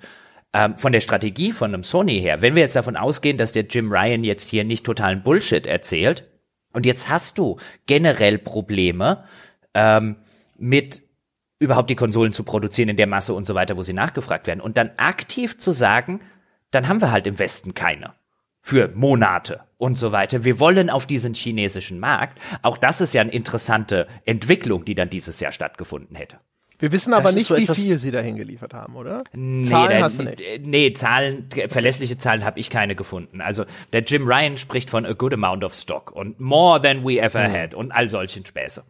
Ähm, 0.52 0.76
von 0.76 0.92
der 0.92 1.00
Strategie 1.00 1.50
von 1.50 1.72
einem 1.72 1.82
Sony 1.82 2.20
her, 2.20 2.42
wenn 2.42 2.54
wir 2.54 2.62
jetzt 2.62 2.76
davon 2.76 2.96
ausgehen, 2.96 3.38
dass 3.38 3.52
der 3.52 3.64
Jim 3.64 3.90
Ryan 3.90 4.22
jetzt 4.22 4.50
hier 4.50 4.64
nicht 4.64 4.84
totalen 4.84 5.22
Bullshit 5.22 5.66
erzählt, 5.66 6.28
und 6.72 6.86
jetzt 6.86 7.08
hast 7.08 7.38
du 7.38 7.58
generell 7.86 8.38
Probleme, 8.38 9.24
ähm, 9.74 10.16
mit 10.56 11.02
überhaupt 11.58 11.90
die 11.90 11.96
Konsolen 11.96 12.32
zu 12.32 12.42
produzieren 12.44 12.88
in 12.88 12.96
der 12.96 13.06
Masse 13.06 13.34
und 13.34 13.46
so 13.46 13.54
weiter, 13.54 13.76
wo 13.76 13.82
sie 13.82 13.92
nachgefragt 13.92 14.46
werden. 14.46 14.60
Und 14.60 14.76
dann 14.76 14.90
aktiv 14.96 15.58
zu 15.58 15.70
sagen, 15.70 16.20
dann 16.72 16.88
haben 16.88 17.00
wir 17.00 17.12
halt 17.12 17.26
im 17.26 17.38
Westen 17.38 17.74
keine. 17.74 18.14
Für 18.60 18.88
Monate 18.94 19.60
und 19.76 19.98
so 19.98 20.12
weiter. 20.12 20.44
Wir 20.44 20.60
wollen 20.60 20.88
auf 20.88 21.06
diesen 21.06 21.34
chinesischen 21.34 21.98
Markt. 21.98 22.38
Auch 22.62 22.78
das 22.78 23.00
ist 23.00 23.12
ja 23.12 23.20
eine 23.20 23.32
interessante 23.32 24.06
Entwicklung, 24.24 24.84
die 24.84 24.94
dann 24.94 25.10
dieses 25.10 25.40
Jahr 25.40 25.50
stattgefunden 25.50 26.16
hätte. 26.16 26.38
Wir 26.78 26.90
wissen 26.90 27.14
aber 27.14 27.24
das 27.24 27.36
nicht, 27.36 27.46
so 27.46 27.56
wie 27.56 27.66
viel 27.66 27.98
sie 27.98 28.10
dahin 28.10 28.36
geliefert 28.36 28.74
haben, 28.74 28.96
oder? 28.96 29.22
Nee, 29.32 29.62
Zahlen 29.62 30.00
da, 30.00 30.04
hast 30.04 30.18
du 30.18 30.24
nicht. 30.24 30.42
Nee, 30.66 30.92
Zahlen, 30.92 31.48
verlässliche 31.68 32.18
Zahlen 32.18 32.44
habe 32.44 32.58
ich 32.58 32.70
keine 32.70 32.96
gefunden. 32.96 33.40
Also 33.40 33.64
der 33.92 34.02
Jim 34.02 34.26
Ryan 34.26 34.56
spricht 34.56 34.90
von 34.90 35.06
a 35.06 35.12
good 35.12 35.32
amount 35.32 35.62
of 35.62 35.74
stock 35.74 36.10
und 36.10 36.40
more 36.40 36.80
than 36.80 37.04
we 37.04 37.20
ever 37.20 37.48
mhm. 37.48 37.52
had 37.52 37.74
und 37.74 37.92
all 37.92 38.08
solchen 38.08 38.44
Späße. 38.44 38.82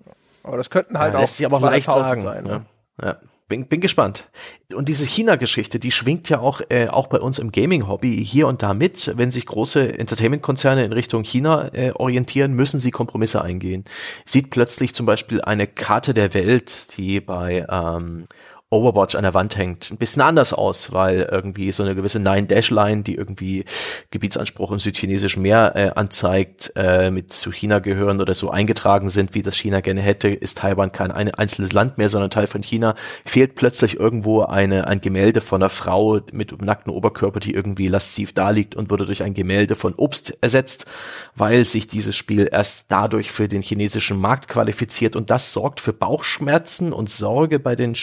Aber 0.42 0.56
das 0.56 0.70
könnten 0.70 0.98
halt 0.98 1.12
ja, 1.12 1.18
auch 1.18 1.22
lässt 1.22 1.36
sich 1.36 1.46
aber 1.46 1.56
auch 1.56 1.62
leicht 1.62 1.90
sagen. 1.90 2.20
Sein, 2.20 2.44
ne? 2.44 2.66
Ja. 3.00 3.18
Bin, 3.48 3.66
bin 3.66 3.82
gespannt. 3.82 4.30
Und 4.74 4.88
diese 4.88 5.04
China-Geschichte, 5.04 5.78
die 5.78 5.90
schwingt 5.90 6.30
ja 6.30 6.38
auch, 6.38 6.62
äh, 6.70 6.88
auch 6.88 7.08
bei 7.08 7.20
uns 7.20 7.38
im 7.38 7.52
Gaming-Hobby 7.52 8.24
hier 8.24 8.46
und 8.46 8.62
da 8.62 8.72
mit. 8.72 9.12
Wenn 9.14 9.30
sich 9.30 9.44
große 9.44 9.98
Entertainment-Konzerne 9.98 10.84
in 10.86 10.92
Richtung 10.92 11.22
China 11.22 11.68
äh, 11.74 11.92
orientieren, 11.92 12.54
müssen 12.54 12.80
sie 12.80 12.90
Kompromisse 12.90 13.42
eingehen. 13.42 13.84
Sieht 14.24 14.48
plötzlich 14.48 14.94
zum 14.94 15.04
Beispiel 15.04 15.42
eine 15.42 15.66
Karte 15.66 16.14
der 16.14 16.32
Welt, 16.32 16.96
die 16.96 17.20
bei 17.20 17.66
ähm, 17.68 18.26
Overwatch 18.72 19.14
an 19.14 19.22
der 19.22 19.34
Wand 19.34 19.56
hängt, 19.56 19.90
ein 19.90 19.98
bisschen 19.98 20.22
anders 20.22 20.52
aus, 20.52 20.92
weil 20.92 21.28
irgendwie 21.30 21.70
so 21.72 21.82
eine 21.82 21.94
gewisse 21.94 22.18
Nine-Dash-Line, 22.18 23.02
die 23.02 23.14
irgendwie 23.14 23.64
Gebietsanspruch 24.10 24.72
im 24.72 24.78
südchinesischen 24.78 25.42
Meer 25.42 25.72
äh, 25.74 25.90
anzeigt, 25.94 26.72
äh, 26.74 27.10
mit 27.10 27.32
zu 27.32 27.52
China 27.52 27.78
gehören 27.78 28.20
oder 28.20 28.34
so 28.34 28.50
eingetragen 28.50 29.08
sind, 29.08 29.34
wie 29.34 29.42
das 29.42 29.56
China 29.56 29.80
gerne 29.80 30.00
hätte, 30.00 30.28
ist 30.28 30.58
Taiwan 30.58 30.92
kein 30.92 31.12
ein 31.12 31.34
einzelnes 31.34 31.72
Land 31.72 31.98
mehr, 31.98 32.08
sondern 32.08 32.30
Teil 32.30 32.46
von 32.46 32.62
China, 32.62 32.94
fehlt 33.24 33.54
plötzlich 33.54 33.98
irgendwo 33.98 34.42
eine, 34.42 34.86
ein 34.86 35.00
Gemälde 35.00 35.40
von 35.40 35.62
einer 35.62 35.68
Frau 35.68 36.20
mit 36.32 36.60
nacktem 36.62 36.92
Oberkörper, 36.92 37.40
die 37.40 37.54
irgendwie 37.54 37.88
lasziv 37.88 38.32
daliegt 38.32 38.74
und 38.74 38.90
wurde 38.90 39.06
durch 39.06 39.22
ein 39.22 39.34
Gemälde 39.34 39.76
von 39.76 39.94
Obst 39.94 40.36
ersetzt, 40.40 40.86
weil 41.34 41.64
sich 41.64 41.86
dieses 41.86 42.16
Spiel 42.16 42.48
erst 42.50 42.86
dadurch 42.88 43.30
für 43.30 43.48
den 43.48 43.62
chinesischen 43.62 44.18
Markt 44.18 44.48
qualifiziert. 44.48 45.16
Und 45.16 45.30
das 45.30 45.52
sorgt 45.52 45.80
für 45.80 45.92
Bauchschmerzen 45.92 46.92
und 46.92 47.10
Sorge 47.10 47.58
bei 47.58 47.76
den 47.76 47.94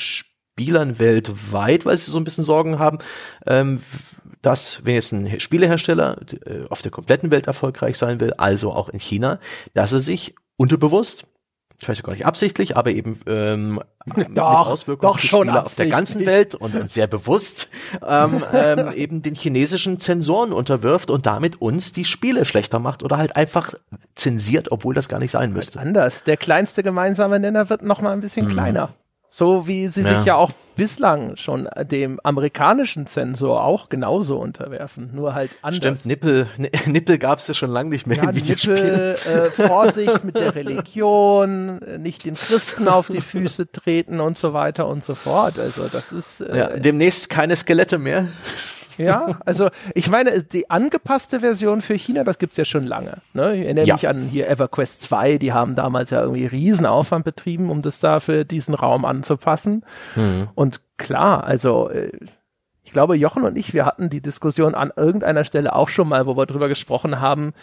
Spielern 0.60 1.00
weltweit, 1.00 1.86
weil 1.86 1.96
sie 1.96 2.12
so 2.12 2.18
ein 2.18 2.26
bisschen 2.26 2.44
Sorgen 2.44 2.80
haben, 2.80 2.98
ähm, 3.48 3.80
dass, 4.42 4.82
wenn 4.84 4.96
jetzt 4.96 5.14
ein 5.14 5.40
Spielehersteller 5.40 6.18
äh, 6.46 6.68
auf 6.70 6.82
der 6.82 6.92
kompletten 6.92 7.32
Welt 7.32 7.48
erfolgreich 7.48 7.98
sein 7.98 8.20
will, 8.20 8.34
also 8.34 8.74
auch 8.74 8.90
in 8.90 9.00
China, 9.00 9.40
dass 9.74 9.94
er 9.94 10.02
sich 10.02 10.36
unterbewusst, 10.58 11.28
vielleicht 11.78 12.04
gar 12.04 12.12
nicht 12.12 12.26
absichtlich, 12.26 12.76
aber 12.76 12.92
eben 12.92 13.22
ähm, 13.26 13.80
doch, 14.34 14.68
Auswirkungen 14.68 15.14
doch 15.14 15.20
schon 15.20 15.50
auf 15.50 15.76
der 15.76 15.88
ganzen 15.88 16.26
Welt 16.26 16.56
und 16.56 16.92
sehr 16.92 17.08
bewusst 17.08 17.70
ähm, 18.06 18.44
ähm, 18.54 18.92
eben 18.96 19.22
den 19.22 19.36
chinesischen 19.36 19.98
Zensoren 19.98 20.52
unterwirft 20.52 21.10
und 21.10 21.26
damit 21.26 21.62
uns 21.62 21.94
die 21.94 22.04
Spiele 22.04 22.44
schlechter 22.44 22.80
macht 22.80 23.02
oder 23.02 23.18
halt 23.18 23.38
einfach 23.38 23.76
zensiert, 24.16 24.74
obwohl 24.74 24.94
das 24.94 25.08
gar 25.08 25.20
nicht 25.20 25.32
sein 25.32 25.54
müsste. 25.54 25.80
Anders. 25.80 26.26
Der 26.26 26.36
kleinste 26.36 26.84
gemeinsame 26.84 27.40
Nenner 27.40 27.70
wird 27.70 27.82
noch 27.82 28.02
mal 28.02 28.12
ein 28.12 28.20
bisschen 28.20 28.48
mhm. 28.48 28.52
kleiner. 28.52 28.94
So 29.32 29.68
wie 29.68 29.88
sie 29.90 30.02
ja. 30.02 30.18
sich 30.18 30.26
ja 30.26 30.36
auch 30.36 30.52
bislang 30.76 31.36
schon 31.36 31.68
dem 31.92 32.20
amerikanischen 32.24 33.06
Zensor 33.06 33.64
auch 33.64 33.90
genauso 33.90 34.38
unterwerfen, 34.40 35.12
nur 35.14 35.36
halt 35.36 35.52
anders. 35.62 36.00
Stimmt, 36.00 36.06
Nippel, 36.06 36.48
Nippel 36.88 37.20
gab 37.20 37.40
es 37.40 37.48
ja 37.48 37.54
schon 37.54 37.70
lange 37.70 37.90
nicht 37.92 38.08
mehr 38.08 38.18
ja, 38.18 38.30
in 38.30 38.36
Nippel, 38.36 39.18
äh, 39.26 39.50
Vorsicht 39.50 40.24
mit 40.24 40.40
der 40.40 40.56
Religion, 40.56 41.80
nicht 42.00 42.26
den 42.26 42.36
Christen 42.36 42.88
auf 42.88 43.08
die 43.08 43.22
Füße 43.22 43.72
treten 43.72 44.20
und 44.20 44.38
so 44.38 44.54
weiter 44.54 44.88
und 44.88 45.04
so 45.04 45.16
fort. 45.16 45.60
Also 45.60 45.90
das 45.90 46.12
ist 46.12 46.42
äh, 46.42 46.58
ja, 46.58 46.68
demnächst 46.78 47.30
keine 47.30 47.56
Skelette 47.56 48.00
mehr. 48.00 48.28
Ja, 49.00 49.40
also 49.46 49.70
ich 49.96 50.10
meine, 50.10 50.44
die 50.44 50.70
angepasste 50.70 51.40
Version 51.40 51.82
für 51.82 51.94
China, 51.96 52.24
das 52.24 52.38
gibt's 52.38 52.58
ja 52.58 52.66
schon 52.66 52.86
lange. 52.86 53.22
Ne? 53.34 53.56
Ich 53.56 53.64
erinnere 53.64 53.86
ja. 53.86 53.96
mich 53.96 54.08
an 54.08 54.24
hier 54.24 54.50
EverQuest 54.50 55.02
2, 55.04 55.38
die 55.38 55.54
haben 55.54 55.76
damals 55.76 56.10
ja 56.10 56.22
irgendwie 56.22 56.46
riesen 56.46 56.86
Aufwand 56.86 57.24
betrieben, 57.26 57.70
um 57.70 57.82
das 57.82 58.00
da 58.00 58.20
für 58.20 58.46
diesen 58.46 58.74
Raum 58.76 59.06
anzupassen. 59.06 59.86
Mhm. 60.16 60.50
Und 60.54 60.82
klar, 60.98 61.46
also 61.46 61.90
äh, 61.90 62.12
ich 62.84 62.92
glaube, 62.92 63.16
Jochen 63.16 63.44
und 63.44 63.58
ich, 63.58 63.74
wir 63.74 63.86
hatten 63.86 64.10
die 64.10 64.22
Diskussion 64.22 64.76
an 64.76 64.92
irgendeiner 64.96 65.44
Stelle 65.44 65.76
auch 65.76 65.90
schon 65.90 66.10
mal, 66.10 66.26
wo 66.26 66.36
wir 66.36 66.46
drüber 66.46 66.68
gesprochen 66.68 67.20
haben, 67.20 67.54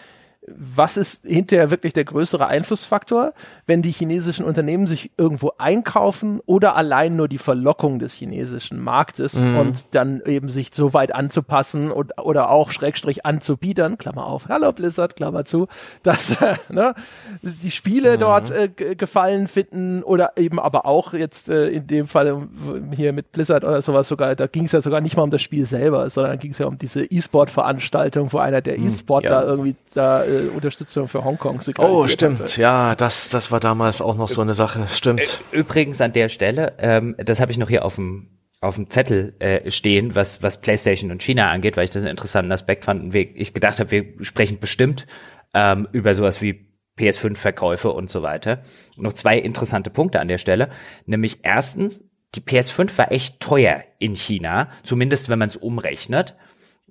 was 0.48 0.96
ist 0.96 1.24
hinterher 1.24 1.70
wirklich 1.70 1.92
der 1.92 2.04
größere 2.04 2.46
Einflussfaktor, 2.46 3.32
wenn 3.66 3.82
die 3.82 3.90
chinesischen 3.90 4.44
Unternehmen 4.44 4.86
sich 4.86 5.10
irgendwo 5.16 5.52
einkaufen 5.58 6.40
oder 6.46 6.76
allein 6.76 7.16
nur 7.16 7.28
die 7.28 7.38
Verlockung 7.38 7.98
des 7.98 8.12
chinesischen 8.12 8.80
Marktes 8.80 9.34
mhm. 9.40 9.56
und 9.58 9.94
dann 9.94 10.22
eben 10.24 10.48
sich 10.48 10.70
so 10.72 10.94
weit 10.94 11.14
anzupassen 11.14 11.90
und, 11.90 12.18
oder 12.18 12.50
auch 12.50 12.70
Schrägstrich 12.70 13.26
anzubiedern, 13.26 13.98
Klammer 13.98 14.26
auf, 14.26 14.48
Hello 14.48 14.72
Blizzard, 14.72 15.16
Klammer 15.16 15.44
zu, 15.44 15.66
dass 16.02 16.40
äh, 16.40 16.54
ne, 16.68 16.94
die 17.42 17.70
Spiele 17.70 18.14
mhm. 18.14 18.20
dort 18.20 18.50
äh, 18.50 18.68
gefallen 18.68 19.48
finden 19.48 20.02
oder 20.02 20.32
eben 20.36 20.60
aber 20.60 20.86
auch 20.86 21.12
jetzt 21.12 21.48
äh, 21.48 21.68
in 21.68 21.86
dem 21.86 22.06
Fall 22.06 22.28
ähm, 22.28 22.92
hier 22.94 23.12
mit 23.12 23.32
Blizzard 23.32 23.64
oder 23.64 23.82
sowas 23.82 24.06
sogar, 24.06 24.36
da 24.36 24.46
ging 24.46 24.66
es 24.66 24.72
ja 24.72 24.80
sogar 24.80 25.00
nicht 25.00 25.16
mal 25.16 25.24
um 25.24 25.30
das 25.30 25.42
Spiel 25.42 25.64
selber, 25.64 26.08
sondern 26.08 26.38
ging 26.38 26.52
es 26.52 26.58
ja 26.58 26.66
um 26.66 26.78
diese 26.78 27.04
E-Sport-Veranstaltung, 27.04 28.32
wo 28.32 28.38
einer 28.38 28.60
der 28.60 28.78
mhm. 28.78 28.86
E-Sportler 28.86 29.42
ja. 29.42 29.48
irgendwie 29.48 29.74
da 29.92 30.24
äh, 30.36 30.48
Unterstützung 30.48 31.08
für 31.08 31.24
Hongkong 31.24 31.60
Oh, 31.78 32.06
stimmt. 32.08 32.40
Hatte. 32.40 32.60
Ja, 32.60 32.94
das, 32.94 33.28
das 33.28 33.50
war 33.50 33.60
damals 33.60 34.00
auch 34.00 34.16
noch 34.16 34.28
so 34.28 34.40
eine 34.40 34.54
Sache. 34.54 34.86
Stimmt. 34.88 35.40
Übrigens 35.52 36.00
an 36.00 36.12
der 36.12 36.28
Stelle, 36.28 36.74
ähm, 36.78 37.16
das 37.18 37.40
habe 37.40 37.50
ich 37.52 37.58
noch 37.58 37.68
hier 37.68 37.84
auf 37.84 37.96
dem 37.96 38.30
auf 38.62 38.76
dem 38.76 38.88
Zettel 38.88 39.34
äh, 39.38 39.70
stehen, 39.70 40.14
was 40.14 40.42
was 40.42 40.60
PlayStation 40.60 41.10
und 41.10 41.22
China 41.22 41.50
angeht, 41.50 41.76
weil 41.76 41.84
ich 41.84 41.90
das 41.90 42.02
einen 42.02 42.10
interessanten 42.10 42.50
Aspekt 42.52 42.86
fand 42.86 43.02
und 43.02 43.12
wir, 43.12 43.36
ich 43.36 43.52
gedacht 43.52 43.80
habe, 43.80 43.90
wir 43.90 44.04
sprechen 44.22 44.58
bestimmt 44.58 45.06
ähm, 45.52 45.86
über 45.92 46.14
sowas 46.14 46.40
wie 46.40 46.66
PS5-Verkäufe 46.98 47.90
und 47.92 48.10
so 48.10 48.22
weiter. 48.22 48.62
noch 48.96 49.12
zwei 49.12 49.38
interessante 49.38 49.90
Punkte 49.90 50.20
an 50.20 50.28
der 50.28 50.38
Stelle, 50.38 50.70
nämlich 51.04 51.40
erstens, 51.42 52.00
die 52.34 52.40
PS5 52.40 52.96
war 52.98 53.12
echt 53.12 53.40
teuer 53.40 53.84
in 53.98 54.14
China, 54.14 54.68
zumindest 54.82 55.28
wenn 55.28 55.38
man 55.38 55.48
es 55.48 55.56
umrechnet. 55.56 56.34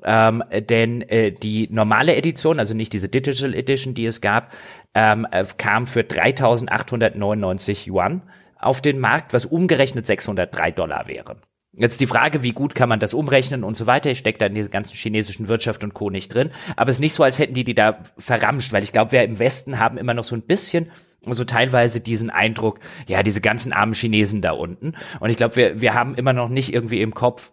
Ähm, 0.06 0.44
denn 0.70 1.02
äh, 1.02 1.32
die 1.32 1.68
normale 1.72 2.16
Edition, 2.16 2.60
also 2.60 2.74
nicht 2.76 2.94
diese 2.94 3.10
Digital 3.10 3.56
Edition, 3.56 3.96
die 3.96 4.06
es 4.06 4.22
gab, 4.22 4.54
ähm, 4.94 5.28
äh, 5.32 5.46
kam 5.58 5.88
für 5.88 6.02
3.899 6.02 7.90
Yuan 7.90 8.22
auf 8.60 8.82
den 8.82 9.00
Markt, 9.00 9.34
was 9.34 9.48
umgerechnet 9.48 10.06
603 10.06 10.72
Dollar 10.72 11.08
wäre. 11.08 11.38
Jetzt 11.78 12.00
die 12.00 12.08
Frage, 12.08 12.42
wie 12.42 12.54
gut 12.54 12.74
kann 12.74 12.88
man 12.88 13.02
das 13.02 13.14
umrechnen 13.14 13.64
und 13.66 13.76
so 13.76 13.86
weiter. 13.86 14.10
Ich 14.10 14.20
stecke 14.20 14.38
da 14.38 14.46
in 14.46 14.56
dieser 14.56 14.70
ganzen 14.70 14.96
chinesischen 14.96 15.50
Wirtschaft 15.50 15.84
und 15.84 15.94
Co. 15.94 16.10
nicht 16.10 16.34
drin. 16.34 16.52
Aber 16.78 16.90
es 16.90 16.98
ist 16.98 17.02
nicht 17.02 17.14
so, 17.14 17.24
als 17.24 17.38
hätten 17.38 17.54
die 17.54 17.66
die 17.66 17.76
da 17.76 18.00
verramscht, 18.18 18.72
weil 18.72 18.84
ich 18.84 18.94
glaube, 18.94 19.12
wir 19.12 19.24
im 19.24 19.40
Westen 19.40 19.78
haben 19.78 19.98
immer 19.98 20.14
noch 20.14 20.24
so 20.24 20.36
ein 20.36 20.42
bisschen 20.42 20.90
so 21.28 21.44
teilweise 21.44 22.00
diesen 22.02 22.30
Eindruck, 22.30 22.80
ja, 23.08 23.24
diese 23.24 23.42
ganzen 23.42 23.74
armen 23.74 23.94
Chinesen 23.94 24.42
da 24.42 24.52
unten. 24.52 24.94
Und 25.20 25.32
ich 25.32 25.38
glaube, 25.38 25.56
wir, 25.56 25.82
wir 25.82 25.94
haben 25.96 26.16
immer 26.16 26.34
noch 26.34 26.50
nicht 26.50 26.74
irgendwie 26.74 27.02
im 27.02 27.14
Kopf, 27.14 27.52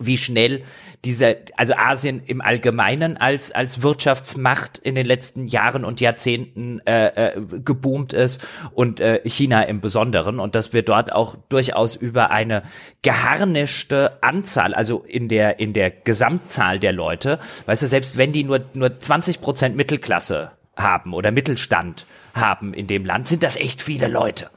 wie 0.00 0.16
schnell 0.16 0.62
diese, 1.04 1.38
also 1.56 1.74
Asien 1.74 2.22
im 2.26 2.40
Allgemeinen 2.40 3.16
als 3.16 3.52
als 3.52 3.82
Wirtschaftsmacht 3.82 4.76
in 4.78 4.94
den 4.94 5.06
letzten 5.06 5.46
Jahren 5.46 5.84
und 5.84 6.00
Jahrzehnten 6.00 6.80
äh, 6.86 7.06
äh, 7.08 7.40
geboomt 7.64 8.12
ist 8.12 8.46
und 8.74 9.00
äh, 9.00 9.20
China 9.24 9.62
im 9.62 9.80
Besonderen. 9.80 10.40
Und 10.40 10.54
dass 10.54 10.72
wir 10.72 10.82
dort 10.82 11.12
auch 11.12 11.36
durchaus 11.48 11.96
über 11.96 12.30
eine 12.30 12.62
geharnischte 13.02 14.22
Anzahl, 14.22 14.74
also 14.74 15.04
in 15.06 15.28
der 15.28 15.58
in 15.58 15.72
der 15.72 15.90
Gesamtzahl 15.90 16.78
der 16.78 16.92
Leute, 16.92 17.38
weißt 17.66 17.82
du, 17.82 17.86
selbst 17.86 18.18
wenn 18.18 18.32
die 18.32 18.44
nur 18.44 18.60
nur 18.74 19.00
20 19.00 19.40
Prozent 19.40 19.76
Mittelklasse 19.76 20.52
haben 20.76 21.14
oder 21.14 21.30
Mittelstand 21.30 22.06
haben 22.34 22.74
in 22.74 22.86
dem 22.86 23.04
Land, 23.04 23.28
sind 23.28 23.42
das 23.42 23.56
echt 23.56 23.80
viele 23.80 24.08
Leute 24.08 24.50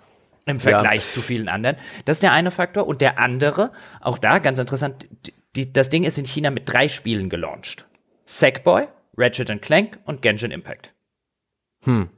im 0.46 0.60
Vergleich 0.60 1.06
ja. 1.06 1.12
zu 1.12 1.22
vielen 1.22 1.50
anderen. 1.50 1.78
Das 2.06 2.18
ist 2.18 2.24
der 2.24 2.34
eine 2.34 2.52
Faktor. 2.52 2.88
Und 2.88 3.02
der 3.02 3.20
andere, 3.20 3.72
auch 4.02 4.18
da 4.18 4.40
ganz 4.40 4.60
interessant, 4.60 5.08
die, 5.56 5.72
das 5.72 5.90
Ding 5.90 6.04
ist 6.04 6.18
in 6.18 6.26
China 6.26 6.50
mit 6.50 6.64
drei 6.66 6.88
Spielen 6.88 7.30
gelauncht. 7.30 7.86
Sackboy, 8.26 8.88
Ratchet 9.18 9.62
Clank 9.62 10.00
und 10.06 10.22
Genshin 10.22 10.52
Impact. 10.52 10.94
Hm. 11.84 12.10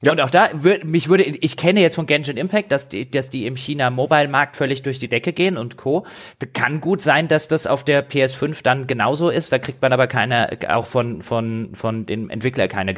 Ja. 0.00 0.12
Und 0.12 0.20
auch 0.20 0.30
da, 0.30 0.50
mich 0.84 1.08
würde, 1.08 1.24
ich 1.24 1.56
kenne 1.56 1.80
jetzt 1.80 1.96
von 1.96 2.06
Genshin 2.06 2.36
Impact, 2.36 2.70
dass 2.70 2.88
die, 2.88 3.10
dass 3.10 3.30
die 3.30 3.46
im 3.46 3.56
China-Mobile-Markt 3.56 4.56
völlig 4.56 4.82
durch 4.82 5.00
die 5.00 5.08
Decke 5.08 5.32
gehen 5.32 5.56
und 5.56 5.76
Co. 5.76 6.06
Kann 6.52 6.80
gut 6.80 7.00
sein, 7.00 7.26
dass 7.26 7.48
das 7.48 7.66
auf 7.66 7.82
der 7.82 8.08
PS5 8.08 8.62
dann 8.62 8.86
genauso 8.86 9.28
ist. 9.28 9.50
Da 9.50 9.58
kriegt 9.58 9.82
man 9.82 9.92
aber 9.92 10.06
keine, 10.06 10.56
auch 10.68 10.86
von, 10.86 11.20
von, 11.20 11.70
von 11.74 12.06
dem 12.06 12.30
Entwickler 12.30 12.68
keine, 12.68 12.94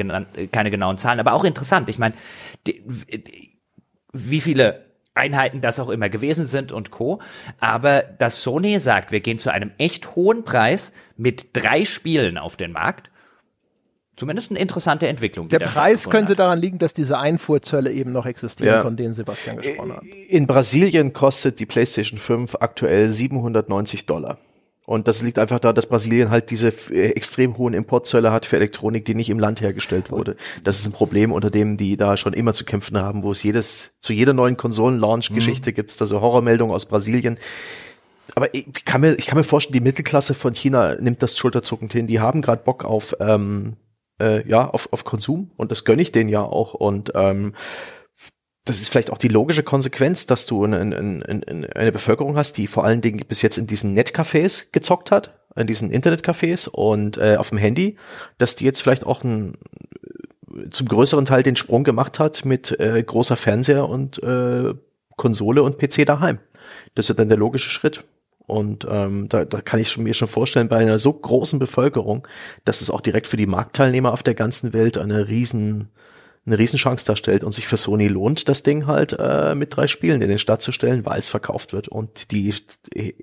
keine 0.52 0.70
genauen 0.70 0.98
Zahlen. 0.98 1.20
Aber 1.20 1.32
auch 1.32 1.44
interessant. 1.44 1.88
Ich 1.88 1.98
meine, 1.98 2.14
wie 4.12 4.40
viele 4.40 4.86
Einheiten 5.14 5.60
das 5.60 5.80
auch 5.80 5.88
immer 5.88 6.08
gewesen 6.08 6.44
sind 6.44 6.72
und 6.72 6.90
Co. 6.90 7.20
Aber 7.58 8.02
dass 8.02 8.42
Sony 8.42 8.78
sagt, 8.78 9.12
wir 9.12 9.20
gehen 9.20 9.38
zu 9.38 9.50
einem 9.50 9.70
echt 9.78 10.14
hohen 10.14 10.44
Preis 10.44 10.92
mit 11.16 11.48
drei 11.52 11.84
Spielen 11.84 12.38
auf 12.38 12.56
den 12.56 12.72
Markt, 12.72 13.10
zumindest 14.16 14.50
eine 14.50 14.60
interessante 14.60 15.08
Entwicklung. 15.08 15.48
Der 15.48 15.60
Preis 15.60 16.08
könnte 16.08 16.32
hat. 16.32 16.38
daran 16.38 16.58
liegen, 16.58 16.78
dass 16.78 16.94
diese 16.94 17.18
Einfuhrzölle 17.18 17.90
eben 17.90 18.12
noch 18.12 18.26
existieren, 18.26 18.74
ja. 18.74 18.82
von 18.82 18.96
denen 18.96 19.14
Sebastian 19.14 19.56
gesprochen 19.56 19.92
hat. 19.92 20.04
In 20.04 20.46
Brasilien 20.46 21.12
kostet 21.12 21.58
die 21.58 21.66
PlayStation 21.66 22.18
5 22.18 22.56
aktuell 22.60 23.08
790 23.08 24.06
Dollar. 24.06 24.38
Und 24.90 25.06
das 25.06 25.22
liegt 25.22 25.38
einfach 25.38 25.60
da, 25.60 25.72
dass 25.72 25.86
Brasilien 25.86 26.30
halt 26.30 26.50
diese 26.50 26.70
äh, 26.90 27.12
extrem 27.12 27.56
hohen 27.58 27.74
Importzölle 27.74 28.32
hat 28.32 28.44
für 28.44 28.56
Elektronik, 28.56 29.04
die 29.04 29.14
nicht 29.14 29.30
im 29.30 29.38
Land 29.38 29.60
hergestellt 29.60 30.10
wurde. 30.10 30.34
Das 30.64 30.80
ist 30.80 30.86
ein 30.86 30.90
Problem, 30.90 31.30
unter 31.30 31.48
dem 31.48 31.76
die 31.76 31.96
da 31.96 32.16
schon 32.16 32.32
immer 32.32 32.54
zu 32.54 32.64
kämpfen 32.64 32.98
haben, 32.98 33.22
wo 33.22 33.30
es 33.30 33.40
jedes, 33.44 33.92
zu 34.00 34.12
jeder 34.12 34.32
neuen 34.32 34.56
Konsolen-Launch-Geschichte 34.56 35.70
mhm. 35.70 35.74
gibt 35.76 35.90
es 35.90 35.96
da 35.96 36.06
so 36.06 36.20
Horrormeldungen 36.20 36.74
aus 36.74 36.86
Brasilien. 36.86 37.38
Aber 38.34 38.52
ich 38.52 38.84
kann 38.84 39.02
mir, 39.02 39.14
ich 39.16 39.26
kann 39.26 39.38
mir 39.38 39.44
vorstellen, 39.44 39.74
die 39.74 39.80
Mittelklasse 39.80 40.34
von 40.34 40.54
China 40.54 40.96
nimmt 40.96 41.22
das 41.22 41.38
schulterzuckend 41.38 41.92
hin. 41.92 42.08
Die 42.08 42.18
haben 42.18 42.42
gerade 42.42 42.64
Bock 42.64 42.84
auf, 42.84 43.14
ähm, 43.20 43.76
äh, 44.20 44.44
ja, 44.48 44.68
auf, 44.68 44.92
auf 44.92 45.04
Konsum 45.04 45.52
und 45.56 45.70
das 45.70 45.84
gönne 45.84 46.02
ich 46.02 46.10
denen 46.10 46.30
ja 46.30 46.42
auch. 46.42 46.74
Und 46.74 47.12
ähm, 47.14 47.54
das 48.64 48.80
ist 48.80 48.90
vielleicht 48.90 49.10
auch 49.10 49.18
die 49.18 49.28
logische 49.28 49.62
Konsequenz, 49.62 50.26
dass 50.26 50.46
du 50.46 50.64
eine, 50.64 50.80
eine, 50.80 51.68
eine 51.74 51.92
Bevölkerung 51.92 52.36
hast, 52.36 52.58
die 52.58 52.66
vor 52.66 52.84
allen 52.84 53.00
Dingen 53.00 53.24
bis 53.26 53.42
jetzt 53.42 53.58
in 53.58 53.66
diesen 53.66 53.96
Netcafés 53.96 54.66
gezockt 54.72 55.10
hat, 55.10 55.40
in 55.56 55.66
diesen 55.66 55.90
Internetcafés 55.90 56.68
und 56.68 57.16
äh, 57.16 57.36
auf 57.36 57.48
dem 57.48 57.58
Handy, 57.58 57.96
dass 58.38 58.56
die 58.56 58.64
jetzt 58.64 58.82
vielleicht 58.82 59.04
auch 59.04 59.24
ein, 59.24 59.56
zum 60.70 60.88
größeren 60.88 61.24
Teil 61.24 61.42
den 61.42 61.56
Sprung 61.56 61.84
gemacht 61.84 62.18
hat 62.18 62.44
mit 62.44 62.78
äh, 62.78 63.02
großer 63.02 63.36
Fernseher 63.36 63.88
und 63.88 64.22
äh, 64.22 64.74
Konsole 65.16 65.62
und 65.62 65.78
PC 65.78 66.06
daheim. 66.06 66.38
Das 66.94 67.08
ist 67.08 67.18
dann 67.18 67.28
der 67.28 67.38
logische 67.38 67.70
Schritt. 67.70 68.04
Und 68.46 68.84
ähm, 68.90 69.28
da, 69.28 69.44
da 69.44 69.60
kann 69.60 69.78
ich 69.78 69.96
mir 69.96 70.12
schon 70.12 70.26
vorstellen, 70.26 70.68
bei 70.68 70.78
einer 70.78 70.98
so 70.98 71.12
großen 71.12 71.60
Bevölkerung, 71.60 72.26
dass 72.64 72.80
es 72.80 72.90
auch 72.90 73.00
direkt 73.00 73.28
für 73.28 73.36
die 73.36 73.46
Marktteilnehmer 73.46 74.12
auf 74.12 74.24
der 74.24 74.34
ganzen 74.34 74.72
Welt 74.72 74.98
eine 74.98 75.28
riesen 75.28 75.88
eine 76.46 76.58
Riesenchance 76.58 77.04
darstellt 77.04 77.44
und 77.44 77.52
sich 77.52 77.66
für 77.66 77.76
Sony 77.76 78.08
lohnt, 78.08 78.48
das 78.48 78.62
Ding 78.62 78.86
halt 78.86 79.14
äh, 79.18 79.54
mit 79.54 79.76
drei 79.76 79.86
Spielen 79.86 80.22
in 80.22 80.28
den 80.28 80.38
Start 80.38 80.62
zu 80.62 80.72
stellen, 80.72 81.04
weil 81.04 81.18
es 81.18 81.28
verkauft 81.28 81.72
wird 81.72 81.88
und 81.88 82.30
die 82.30 82.54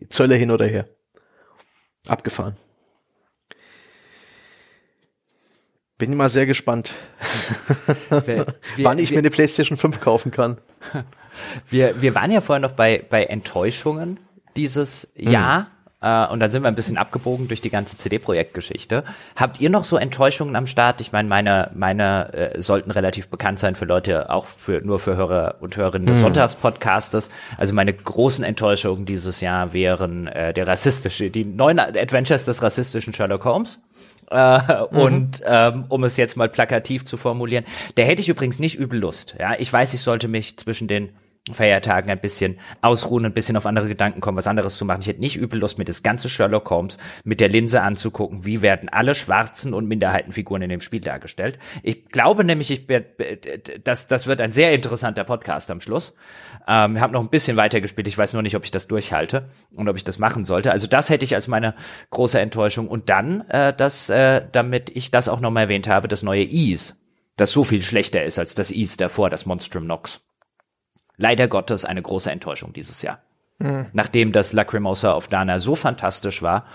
Zölle 0.10 0.36
hin 0.36 0.52
oder 0.52 0.66
her. 0.66 0.88
Abgefahren. 2.08 2.58
Bin 5.98 6.16
mal 6.16 6.30
sehr 6.30 6.46
gespannt, 6.46 6.94
wir, 8.10 8.28
wir, 8.76 8.86
wann 8.86 9.00
ich 9.00 9.10
wir, 9.10 9.16
mir 9.16 9.20
eine 9.20 9.32
PlayStation 9.32 9.78
5 9.78 10.00
kaufen 10.00 10.32
kann. 10.32 10.60
Wir, 11.70 12.02
wir 12.02 12.16
waren 12.16 12.32
ja 12.32 12.42
vorher 12.42 12.60
noch 12.60 12.72
bei, 12.72 13.06
bei 13.08 13.26
Enttäuschungen 13.26 14.20
dieses 14.56 15.08
mhm. 15.16 15.30
Jahr. 15.30 15.72
Äh, 16.00 16.28
und 16.28 16.40
dann 16.40 16.50
sind 16.50 16.62
wir 16.62 16.68
ein 16.68 16.76
bisschen 16.76 16.98
abgebogen 16.98 17.48
durch 17.48 17.62
die 17.62 17.70
ganze 17.70 17.98
CD-Projektgeschichte. 17.98 19.04
Habt 19.36 19.60
ihr 19.60 19.70
noch 19.70 19.84
so 19.84 19.98
Enttäuschungen 19.98 20.56
am 20.56 20.68
Start? 20.68 21.02
Ich 21.02 21.12
meine, 21.12 21.28
meine, 21.28 21.72
meine 21.74 22.34
äh, 22.34 22.62
sollten 22.62 22.92
relativ 22.92 23.30
bekannt 23.30 23.60
sein 23.60 23.76
für 23.76 23.86
Leute, 23.86 24.30
auch 24.30 24.46
für 24.46 24.82
nur 24.82 25.00
für 25.00 25.16
Hörer 25.16 25.56
und 25.60 25.76
Hörerinnen 25.76 26.08
des 26.08 26.20
mhm. 26.20 26.24
Sonntagspodcastes. 26.24 27.30
Also 27.58 27.74
meine 27.74 27.94
großen 27.94 28.44
Enttäuschungen 28.44 29.06
dieses 29.06 29.42
Jahr 29.42 29.74
wären 29.74 30.28
äh, 30.28 30.54
der 30.54 30.68
rassistische, 30.68 31.32
die 31.32 31.46
neuen 31.46 31.80
Adventures 31.80 32.46
des 32.46 32.62
rassistischen 32.62 33.14
Sherlock 33.14 33.46
Holmes. 33.46 33.80
Äh, 34.30 34.60
mhm. 34.92 34.98
Und 34.98 35.42
ähm, 35.46 35.86
um 35.90 36.04
es 36.04 36.18
jetzt 36.18 36.38
mal 36.38 36.50
plakativ 36.50 37.06
zu 37.06 37.18
formulieren, 37.18 37.66
der 37.96 38.06
hätte 38.06 38.22
ich 38.22 38.30
übrigens 38.30 38.60
nicht 38.60 38.78
übel 38.78 39.00
Lust. 39.00 39.36
Ja, 39.40 39.56
ich 39.58 39.72
weiß, 39.72 39.94
ich 39.94 40.02
sollte 40.02 40.28
mich 40.28 40.58
zwischen 40.58 40.88
den 40.88 41.10
Feiertagen 41.54 42.10
ein 42.10 42.20
bisschen 42.20 42.60
ausruhen, 42.82 43.26
ein 43.26 43.34
bisschen 43.34 43.58
auf 43.58 43.66
andere 43.66 43.88
Gedanken 43.88 44.22
kommen, 44.22 44.38
was 44.38 44.48
anderes 44.48 44.78
zu 44.78 44.86
machen. 44.86 45.02
Ich 45.02 45.08
hätte 45.08 45.20
nicht 45.20 45.36
übel 45.36 45.60
Lust, 45.60 45.78
mir 45.78 45.86
das 45.86 46.04
ganze 46.04 46.30
Sherlock 46.30 46.70
Holmes 46.70 46.98
mit 47.24 47.42
der 47.42 47.50
Linse 47.50 47.82
anzugucken, 47.82 48.46
wie 48.46 48.62
werden 48.62 48.90
alle 48.90 49.16
schwarzen 49.16 49.74
und 49.74 49.88
Minderheitenfiguren 49.88 50.62
in 50.64 50.70
dem 50.70 50.82
Spiel 50.82 51.02
dargestellt. 51.02 51.60
Ich 51.84 52.10
glaube 52.10 52.44
nämlich, 52.44 52.72
ich, 52.72 52.88
das, 53.84 54.08
das 54.08 54.28
wird 54.28 54.42
ein 54.42 54.52
sehr 54.52 54.74
interessanter 54.74 55.24
Podcast 55.24 55.72
am 55.72 55.82
Schluss. 55.82 56.14
Ähm, 56.68 56.96
ich 56.96 57.02
habe 57.02 57.14
noch 57.14 57.22
ein 57.22 57.30
bisschen 57.30 57.58
weiter 57.58 57.82
gespielt, 57.82 58.08
ich 58.08 58.18
weiß 58.18 58.34
nur 58.34 58.42
nicht, 58.42 58.56
ob 58.56 58.64
ich 58.64 58.72
das 58.72 58.88
durchhalte 58.88 59.50
und 59.74 59.88
ob 59.88 59.96
ich 59.96 60.04
das 60.04 60.20
machen 60.20 60.46
sollte. 60.46 60.72
Also 60.72 60.88
das 60.88 61.10
hätte 61.10 61.26
ich 61.26 61.36
als 61.36 61.48
meine 61.48 61.76
große 62.10 62.40
Enttäuschung. 62.40 62.88
Und 62.88 63.10
dann, 63.10 63.42
äh, 63.50 63.74
das, 63.74 64.10
äh, 64.10 64.46
damit 64.52 64.90
ich 64.96 65.12
das 65.12 65.30
auch 65.30 65.40
nochmal 65.40 65.64
erwähnt 65.64 65.88
habe, 65.88 66.08
das 66.08 66.24
neue 66.24 66.44
Ease, 66.44 66.96
das 67.36 67.52
so 67.52 67.64
viel 67.64 67.82
schlechter 67.82 68.24
ist 68.24 68.40
als 68.40 68.56
das 68.56 68.72
Ease 68.72 68.98
davor, 68.98 69.30
das 69.30 69.46
Monstrum 69.46 69.86
Nox 69.86 70.27
leider 71.18 71.48
Gottes 71.48 71.86
eine 71.86 72.02
große 72.02 72.32
Enttäuschung 72.32 72.74
dieses 72.74 73.02
Jahr. 73.02 73.20
Mhm. 73.60 73.88
Nachdem 73.94 74.32
das 74.32 74.54
Lacrimosa 74.54 75.12
auf 75.12 75.28
Dana 75.28 75.60
so 75.60 75.76
fantastisch 75.76 76.42
war. 76.42 76.66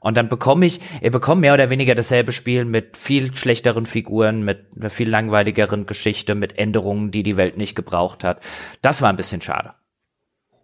Und 0.00 0.16
dann 0.16 0.28
bekomme 0.28 0.64
ich, 0.64 0.80
ich 1.00 1.10
bekomme 1.10 1.40
mehr 1.40 1.54
oder 1.54 1.70
weniger 1.70 1.94
dasselbe 1.96 2.30
Spiel 2.30 2.64
mit 2.64 2.96
viel 2.96 3.34
schlechteren 3.34 3.84
Figuren, 3.84 4.44
mit 4.44 4.76
einer 4.76 4.90
viel 4.90 5.10
langweiligeren 5.10 5.86
Geschichte, 5.86 6.36
mit 6.36 6.56
Änderungen, 6.56 7.10
die 7.10 7.24
die 7.24 7.36
Welt 7.36 7.56
nicht 7.56 7.74
gebraucht 7.74 8.22
hat. 8.22 8.40
Das 8.80 9.02
war 9.02 9.08
ein 9.08 9.16
bisschen 9.16 9.40
schade. 9.40 9.74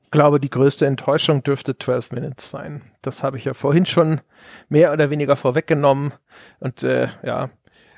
Ich 0.05 0.13
glaube, 0.13 0.39
die 0.39 0.51
größte 0.51 0.87
Enttäuschung 0.87 1.43
dürfte 1.43 1.77
12 1.77 2.13
Minutes 2.13 2.49
sein. 2.49 2.83
Das 3.03 3.25
habe 3.25 3.37
ich 3.37 3.45
ja 3.45 3.55
vorhin 3.55 3.87
schon 3.87 4.21
mehr 4.69 4.93
oder 4.93 5.11
weniger 5.11 5.35
vorweggenommen. 5.35 6.13
Und 6.61 6.85
äh, 6.85 7.09
ja, 7.25 7.51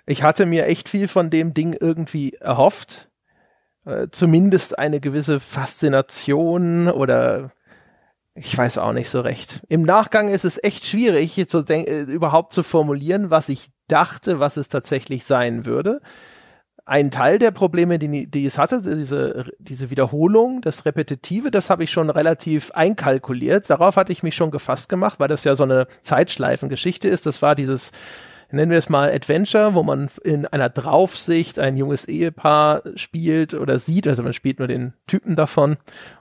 ich 0.06 0.22
hatte 0.22 0.46
mir 0.46 0.64
echt 0.64 0.88
viel 0.88 1.08
von 1.08 1.28
dem 1.28 1.52
Ding 1.52 1.76
irgendwie 1.78 2.32
erhofft. 2.34 3.10
Äh, 3.86 4.08
zumindest 4.10 4.78
eine 4.78 5.00
gewisse 5.00 5.38
Faszination 5.38 6.88
oder 6.88 7.52
ich 8.34 8.56
weiß 8.56 8.78
auch 8.78 8.92
nicht 8.92 9.08
so 9.08 9.20
recht. 9.20 9.62
Im 9.68 9.82
Nachgang 9.82 10.28
ist 10.28 10.44
es 10.44 10.62
echt 10.62 10.84
schwierig, 10.84 11.42
zu 11.48 11.64
äh, 11.68 12.02
überhaupt 12.02 12.52
zu 12.52 12.62
formulieren, 12.62 13.30
was 13.30 13.48
ich 13.48 13.70
dachte, 13.88 14.40
was 14.40 14.56
es 14.56 14.68
tatsächlich 14.68 15.24
sein 15.24 15.64
würde. 15.64 16.00
Ein 16.84 17.10
Teil 17.10 17.38
der 17.38 17.52
Probleme, 17.52 17.98
die, 17.98 18.28
die 18.28 18.46
es 18.46 18.58
hatte, 18.58 18.80
diese, 18.82 19.46
diese 19.58 19.90
Wiederholung, 19.90 20.60
das 20.60 20.84
Repetitive, 20.84 21.50
das 21.50 21.70
habe 21.70 21.84
ich 21.84 21.90
schon 21.90 22.10
relativ 22.10 22.70
einkalkuliert. 22.72 23.68
Darauf 23.70 23.96
hatte 23.96 24.12
ich 24.12 24.22
mich 24.22 24.36
schon 24.36 24.50
gefasst 24.50 24.88
gemacht, 24.88 25.18
weil 25.18 25.28
das 25.28 25.44
ja 25.44 25.54
so 25.54 25.64
eine 25.64 25.86
Zeitschleifengeschichte 26.00 27.08
ist. 27.08 27.26
Das 27.26 27.40
war 27.40 27.54
dieses 27.54 27.92
nennen 28.50 28.70
wir 28.70 28.78
es 28.78 28.88
mal 28.88 29.12
Adventure, 29.12 29.74
wo 29.74 29.82
man 29.82 30.08
in 30.22 30.46
einer 30.46 30.68
Draufsicht 30.68 31.58
ein 31.58 31.76
junges 31.76 32.06
Ehepaar 32.06 32.82
spielt 32.96 33.54
oder 33.54 33.78
sieht, 33.78 34.06
also 34.06 34.22
man 34.22 34.32
spielt 34.32 34.58
nur 34.58 34.68
den 34.68 34.92
Typen 35.06 35.36
davon. 35.36 35.76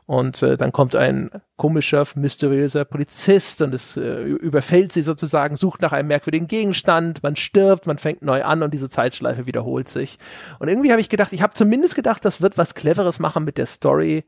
Und 0.07 0.41
äh, 0.43 0.57
dann 0.57 0.71
kommt 0.71 0.95
ein 0.95 1.31
komischer, 1.57 2.05
mysteriöser 2.15 2.85
Polizist 2.85 3.61
und 3.61 3.73
es 3.73 3.97
äh, 3.97 4.21
überfällt 4.23 4.91
sie 4.91 5.01
sozusagen, 5.01 5.55
sucht 5.55 5.81
nach 5.81 5.93
einem 5.93 6.07
merkwürdigen 6.07 6.47
Gegenstand, 6.47 7.23
man 7.23 7.35
stirbt, 7.35 7.87
man 7.87 7.97
fängt 7.97 8.21
neu 8.21 8.43
an 8.43 8.61
und 8.61 8.73
diese 8.73 8.89
Zeitschleife 8.89 9.45
wiederholt 9.45 9.87
sich. 9.87 10.19
Und 10.59 10.67
irgendwie 10.67 10.91
habe 10.91 11.01
ich 11.01 11.09
gedacht, 11.09 11.33
ich 11.33 11.41
habe 11.41 11.53
zumindest 11.53 11.95
gedacht, 11.95 12.23
das 12.25 12.41
wird 12.41 12.57
was 12.57 12.75
Cleveres 12.75 13.19
machen 13.19 13.45
mit 13.45 13.57
der 13.57 13.65
Story. 13.65 14.25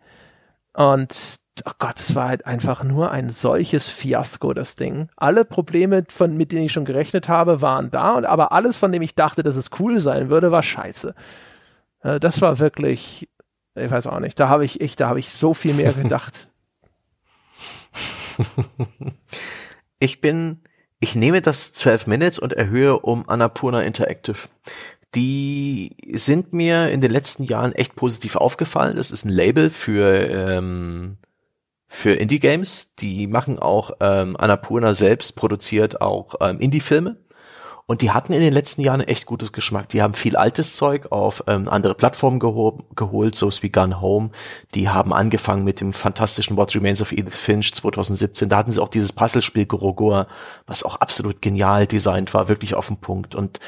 Und 0.73 1.39
oh 1.65 1.71
Gott, 1.79 1.99
es 1.99 2.15
war 2.15 2.27
halt 2.27 2.45
einfach 2.45 2.83
nur 2.83 3.11
ein 3.11 3.29
solches 3.29 3.89
Fiasko, 3.89 4.53
das 4.53 4.75
Ding. 4.75 5.09
Alle 5.15 5.45
Probleme, 5.45 6.03
von, 6.09 6.35
mit 6.37 6.51
denen 6.51 6.65
ich 6.65 6.73
schon 6.73 6.85
gerechnet 6.85 7.27
habe, 7.27 7.61
waren 7.61 7.91
da, 7.91 8.15
und 8.15 8.25
aber 8.25 8.51
alles, 8.51 8.77
von 8.77 8.91
dem 8.91 9.01
ich 9.01 9.15
dachte, 9.15 9.43
dass 9.43 9.55
es 9.55 9.69
cool 9.79 9.99
sein 9.99 10.29
würde, 10.29 10.51
war 10.51 10.63
scheiße. 10.63 11.15
Äh, 12.01 12.19
das 12.19 12.41
war 12.41 12.59
wirklich, 12.59 13.29
ich 13.75 13.91
weiß 13.91 14.07
auch 14.07 14.19
nicht, 14.19 14.39
da 14.39 14.49
habe 14.49 14.65
ich 14.65 14.81
echt, 14.81 14.99
da 14.99 15.09
habe 15.09 15.19
ich 15.19 15.31
so 15.31 15.53
viel 15.53 15.73
mehr 15.73 15.93
gedacht. 15.93 16.47
ich 19.99 20.21
bin, 20.21 20.61
ich 20.99 21.15
nehme 21.15 21.41
das 21.41 21.73
12 21.73 22.07
Minutes 22.07 22.39
und 22.39 22.53
erhöhe 22.53 22.99
um 22.99 23.27
Annapurna 23.27 23.81
Interactive. 23.81 24.47
Die 25.15 25.95
sind 26.13 26.53
mir 26.53 26.89
in 26.89 27.01
den 27.01 27.11
letzten 27.11 27.43
Jahren 27.43 27.71
echt 27.71 27.95
positiv 27.95 28.35
aufgefallen. 28.35 28.97
Das 28.97 29.11
ist 29.11 29.25
ein 29.25 29.29
Label 29.29 29.69
für 29.69 30.27
ähm, 30.29 31.17
für 31.87 32.13
Indie-Games. 32.13 32.95
Die 32.95 33.27
machen 33.27 33.59
auch, 33.59 33.91
ähm, 33.99 34.35
Annapurna 34.37 34.93
selbst 34.93 35.35
produziert 35.35 36.01
auch 36.01 36.35
ähm, 36.41 36.59
Indie-Filme. 36.59 37.17
Und 37.89 38.01
die 38.01 38.11
hatten 38.11 38.33
in 38.33 38.41
den 38.41 38.51
letzten 38.51 38.81
Jahren 38.81 38.99
echt 38.99 39.25
gutes 39.25 39.53
Geschmack. 39.53 39.87
Die 39.89 40.01
haben 40.01 40.13
viel 40.13 40.35
altes 40.35 40.75
Zeug 40.75 41.09
auf 41.09 41.45
ähm, 41.47 41.69
andere 41.69 41.95
Plattformen 41.95 42.37
geho 42.37 42.79
geholt, 42.97 43.35
so 43.35 43.49
wie 43.61 43.69
Gun 43.69 44.01
Home. 44.01 44.31
Die 44.75 44.89
haben 44.89 45.13
angefangen 45.13 45.63
mit 45.63 45.79
dem 45.79 45.93
fantastischen 45.93 46.57
What 46.57 46.75
Remains 46.75 47.01
of 47.01 47.13
Edith 47.13 47.33
Finch 47.33 47.73
2017. 47.73 48.49
Da 48.49 48.57
hatten 48.57 48.73
sie 48.73 48.83
auch 48.83 48.89
dieses 48.89 49.13
Puzzlespiel 49.13 49.65
Gorogor, 49.65 50.27
was 50.65 50.83
auch 50.83 50.97
absolut 50.97 51.41
genial 51.41 51.87
designt 51.87 52.33
war, 52.33 52.49
wirklich 52.49 52.75
auf 52.75 52.87
den 52.87 52.97
Punkt. 52.97 53.35
Und 53.35 53.61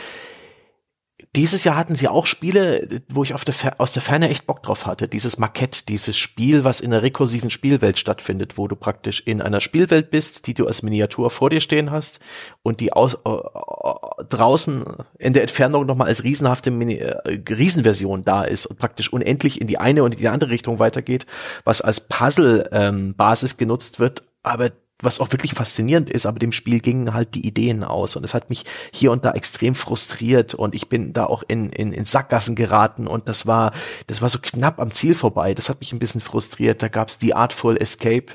dieses 1.36 1.64
Jahr 1.64 1.76
hatten 1.76 1.96
sie 1.96 2.08
auch 2.08 2.26
Spiele, 2.26 3.02
wo 3.08 3.24
ich 3.24 3.34
der 3.34 3.80
aus 3.80 3.94
der 3.94 4.02
Ferne 4.02 4.30
echt 4.30 4.48
Bock 4.48 4.64
drauf 4.64 4.88
hatte. 4.88 5.08
Dieses 5.08 5.38
Markett, 5.38 5.88
dieses 5.88 6.18
Spiel, 6.18 6.64
was 6.64 6.80
in 6.80 6.92
einer 6.92 7.04
rekursiven 7.04 7.52
Spielwelt 7.52 8.00
stattfindet, 8.00 8.58
wo 8.58 8.68
du 8.68 8.76
praktisch 8.76 9.22
in 9.26 9.40
einer 9.40 9.62
Spielwelt 9.62 10.10
bist, 10.10 10.48
die 10.48 10.56
du 10.56 10.66
als 10.66 10.82
Miniatur 10.82 11.30
vor 11.30 11.52
dir 11.52 11.60
stehen 11.60 11.92
hast 11.92 12.20
und 12.64 12.80
die 12.80 12.94
aus, 12.94 13.14
äh, 13.14 13.30
äh 13.30 14.24
draußen 14.28 14.84
in 15.20 15.34
der 15.34 15.44
Entfernung 15.44 15.86
nochmal 15.86 16.08
als 16.08 16.24
riesenhafte 16.24 16.72
Mini 16.72 16.96
äh, 16.96 17.16
Riesenversion 17.48 18.26
da 18.26 18.44
ist 18.44 18.66
und 18.66 18.80
praktisch 18.80 19.14
unendlich 19.14 19.62
in 19.62 19.68
die 19.68 19.78
eine 19.78 20.04
und 20.04 20.16
in 20.16 20.20
die 20.20 20.28
andere 20.30 20.50
Richtung 20.50 20.80
weitergeht, 20.80 21.28
was 21.64 21.82
als 21.82 22.00
Puzzle-Basis 22.00 23.52
ähm, 23.52 23.58
genutzt 23.58 24.00
wird, 24.00 24.24
aber 24.42 24.72
was 25.02 25.20
auch 25.20 25.32
wirklich 25.32 25.54
faszinierend 25.54 26.10
ist, 26.10 26.26
aber 26.26 26.40
dem 26.40 26.52
Spiel 26.52 26.80
gingen 26.80 27.14
halt 27.14 27.34
die 27.36 27.48
Ideen 27.48 27.84
aus 27.84 28.16
und 28.16 28.24
es 28.24 28.34
hat 28.34 28.50
mich 28.50 28.66
hier 28.92 29.12
und 29.12 29.24
da 29.24 29.32
extrem 29.32 29.76
frustriert 29.76 30.54
und 30.54 30.76
ich 30.76 30.90
bin 30.90 31.14
da 31.14 31.26
auch 31.26 31.44
in, 31.48 31.70
in, 31.70 31.94
in 31.94 32.06
Sackgassen 32.06 32.56
geraten 32.56 33.08
und 33.08 33.28
das 33.30 33.48
war, 33.48 33.72
das 34.08 34.22
war 34.22 34.30
so 34.30 34.40
knapp 34.42 34.80
am 34.80 34.92
Ziel 34.92 35.16
vorbei. 35.16 35.54
Das 35.54 35.70
hat 35.70 35.80
mich 35.80 35.94
ein 35.94 36.00
bisschen 36.00 36.22
frustriert. 36.22 36.82
Da 36.82 36.90
gab's 36.90 37.18
die 37.18 37.34
Artful 37.34 37.78
Escape, 37.78 38.34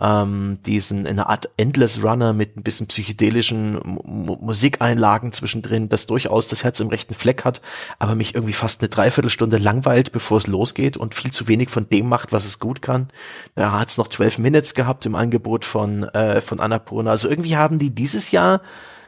ähm, 0.00 0.58
diesen 0.66 1.06
eine 1.06 1.28
Art 1.28 1.48
Endless 1.56 2.02
Runner 2.02 2.32
mit 2.32 2.56
ein 2.56 2.62
bisschen 2.62 2.86
psychedelischen 2.86 3.80
M 3.80 4.00
Musikeinlagen 4.40 5.32
zwischendrin, 5.32 5.88
das 5.88 6.06
durchaus 6.06 6.48
das 6.48 6.64
Herz 6.64 6.80
im 6.80 6.88
rechten 6.88 7.14
Fleck 7.14 7.44
hat, 7.44 7.62
aber 7.98 8.14
mich 8.14 8.34
irgendwie 8.34 8.52
fast 8.52 8.82
eine 8.82 8.88
Dreiviertelstunde 8.88 9.58
langweilt, 9.58 10.12
bevor 10.12 10.38
es 10.38 10.46
losgeht 10.46 10.96
und 10.96 11.14
viel 11.14 11.30
zu 11.30 11.48
wenig 11.48 11.70
von 11.70 11.88
dem 11.88 12.08
macht, 12.08 12.32
was 12.32 12.44
es 12.44 12.58
gut 12.58 12.82
kann. 12.82 13.08
Da 13.54 13.72
hat 13.72 13.88
es 13.88 13.96
noch 13.96 14.08
12 14.08 14.38
Minutes 14.38 14.74
gehabt 14.74 15.06
im 15.06 15.14
Angebot 15.14 15.64
von 15.64 16.04
äh, 16.04 16.40
von 16.40 16.60
Annapurna. 16.60 17.10
Also 17.10 17.28
irgendwie 17.28 17.56
haben 17.56 17.78
die 17.78 17.94
dieses 17.94 18.30
Jahr 18.30 18.60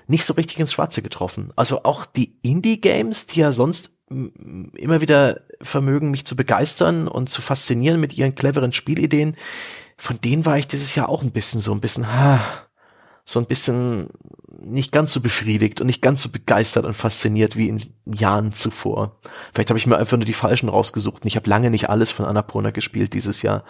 nicht 0.07 0.25
so 0.25 0.35
richtig 0.35 0.59
ins 0.59 0.73
Schwarze 0.73 1.03
getroffen. 1.03 1.53
Also 1.55 1.85
auch 1.85 2.07
die 2.07 2.35
Indie-Games, 2.41 3.27
die 3.27 3.41
ja 3.41 3.53
sonst 3.53 3.93
immer 4.11 5.01
wieder 5.03 5.43
vermögen, 5.61 6.11
mich 6.11 6.25
zu 6.25 6.35
begeistern 6.35 7.09
und 7.09 7.29
zu 7.29 7.43
faszinieren 7.43 8.01
mit 8.01 8.17
ihren 8.17 8.35
cleveren 8.35 8.73
Spielideen. 8.73 9.37
Von 9.99 10.21
denen 10.21 10.47
war 10.47 10.57
ich 10.57 10.67
dieses 10.67 10.95
Jahr 10.95 11.09
auch 11.09 11.23
ein 11.23 11.33
bisschen 11.33 11.61
so 11.61 11.73
ein 11.73 11.81
bisschen, 11.81 12.13
ha, 12.13 12.41
so 13.25 13.41
ein 13.41 13.47
bisschen 13.47 14.09
nicht 14.61 14.91
ganz 14.91 15.13
so 15.13 15.21
befriedigt 15.21 15.81
und 15.81 15.87
nicht 15.87 16.03
ganz 16.03 16.23
so 16.23 16.31
begeistert 16.31 16.85
und 16.85 16.95
fasziniert 16.95 17.57
wie 17.57 17.69
in 17.69 17.83
Jahren 18.07 18.53
zuvor. 18.53 19.19
Vielleicht 19.53 19.71
habe 19.71 19.79
ich 19.79 19.87
mir 19.87 19.99
einfach 19.99 20.17
nur 20.17 20.25
die 20.25 20.33
falschen 20.33 20.69
rausgesucht 20.69 21.23
und 21.23 21.29
ich 21.29 21.37
habe 21.37 21.49
lange 21.49 21.71
nicht 21.71 21.91
alles 21.91 22.11
von 22.11 22.25
Annapurna 22.25 22.71
gespielt 22.71 23.13
dieses 23.13 23.43
Jahr. 23.43 23.65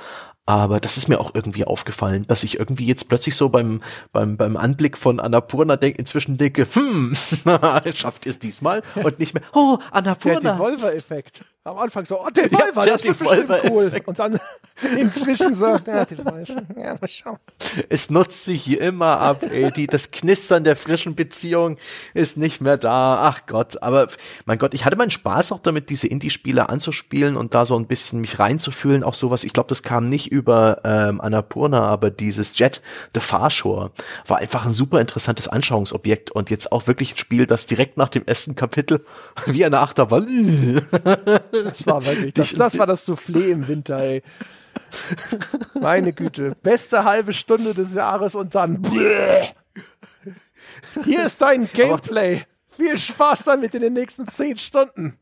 Aber 0.46 0.80
das 0.80 0.96
ist 0.96 1.08
mir 1.08 1.20
auch 1.20 1.34
irgendwie 1.34 1.66
aufgefallen, 1.66 2.26
dass 2.26 2.42
ich 2.42 2.58
irgendwie 2.58 2.86
jetzt 2.86 3.08
plötzlich 3.08 3.36
so 3.36 3.50
beim, 3.50 3.82
beim, 4.12 4.36
beim 4.38 4.56
Anblick 4.56 4.96
von 4.96 5.20
Annapurna 5.20 5.76
denk, 5.76 5.98
inzwischen 5.98 6.38
denke, 6.38 6.66
hm, 6.72 7.14
schafft 7.94 8.24
ihr 8.24 8.30
es 8.30 8.38
diesmal? 8.38 8.82
Und 8.94 9.18
nicht 9.18 9.34
mehr, 9.34 9.42
oh, 9.52 9.78
Annapurna. 9.90 10.40
Der 10.40 10.52
Devolver-Effekt. 10.54 11.42
Am 11.68 11.76
Anfang 11.76 12.06
so, 12.06 12.18
oh, 12.18 12.30
Devolver, 12.30 12.86
ja, 12.86 12.92
das 12.92 13.04
ist 13.04 13.18
bestimmt 13.18 13.50
cool. 13.70 13.92
Und 14.06 14.18
dann 14.18 14.40
inzwischen 14.96 15.54
so, 15.54 15.66
ja, 15.66 16.04
Devolver, 16.06 16.62
ja, 16.76 16.94
mal 16.98 17.08
schauen. 17.08 17.36
Es 17.90 18.08
nutzt 18.08 18.44
sich 18.44 18.62
hier 18.62 18.80
immer 18.80 19.20
ab, 19.20 19.42
ey, 19.42 19.70
die, 19.70 19.86
das 19.86 20.10
Knistern 20.10 20.64
der 20.64 20.76
frischen 20.76 21.14
Beziehung 21.14 21.76
ist 22.14 22.38
nicht 22.38 22.62
mehr 22.62 22.78
da. 22.78 23.18
Ach 23.22 23.40
Gott, 23.46 23.82
aber 23.82 24.08
mein 24.46 24.56
Gott, 24.56 24.72
ich 24.72 24.86
hatte 24.86 24.96
meinen 24.96 25.10
Spaß 25.10 25.52
auch 25.52 25.58
damit, 25.58 25.90
diese 25.90 26.06
Indie-Spiele 26.06 26.70
anzuspielen 26.70 27.36
und 27.36 27.54
da 27.54 27.66
so 27.66 27.76
ein 27.76 27.86
bisschen 27.86 28.20
mich 28.20 28.38
reinzufühlen, 28.38 29.04
auch 29.04 29.14
sowas, 29.14 29.44
ich 29.44 29.52
glaube, 29.52 29.68
das 29.68 29.82
kam 29.82 30.08
nicht 30.08 30.32
über 30.32 30.80
ähm, 30.84 31.20
Annapurna, 31.20 31.82
aber 31.82 32.10
dieses 32.10 32.58
Jet 32.58 32.80
The 33.12 33.20
Far 33.20 33.50
Shore 33.50 33.90
war 34.26 34.38
einfach 34.38 34.64
ein 34.64 34.72
super 34.72 35.00
interessantes 35.00 35.48
Anschauungsobjekt 35.48 36.30
und 36.30 36.48
jetzt 36.48 36.72
auch 36.72 36.86
wirklich 36.86 37.12
ein 37.12 37.18
Spiel, 37.18 37.46
das 37.46 37.66
direkt 37.66 37.98
nach 37.98 38.08
dem 38.08 38.24
ersten 38.24 38.56
Kapitel 38.56 39.04
wie 39.46 39.66
eine 39.66 39.80
Achterbahn 39.80 40.26
Das 41.64 41.86
war 41.86 42.04
wirklich, 42.04 42.34
das, 42.34 42.52
das 42.52 42.78
war 42.78 42.86
das 42.86 43.06
Soufflé 43.06 43.48
im 43.48 43.66
Winter, 43.68 43.98
ey. 43.98 44.22
Meine 45.80 46.12
Güte. 46.12 46.56
Beste 46.62 47.04
halbe 47.04 47.32
Stunde 47.32 47.74
des 47.74 47.94
Jahres 47.94 48.34
und 48.34 48.54
dann. 48.54 48.82
Hier 51.04 51.26
ist 51.26 51.40
dein 51.40 51.68
Gameplay. 51.72 52.44
Viel 52.76 52.96
Spaß 52.96 53.44
damit 53.44 53.74
in 53.74 53.82
den 53.82 53.92
nächsten 53.92 54.28
zehn 54.28 54.56
Stunden. 54.56 55.18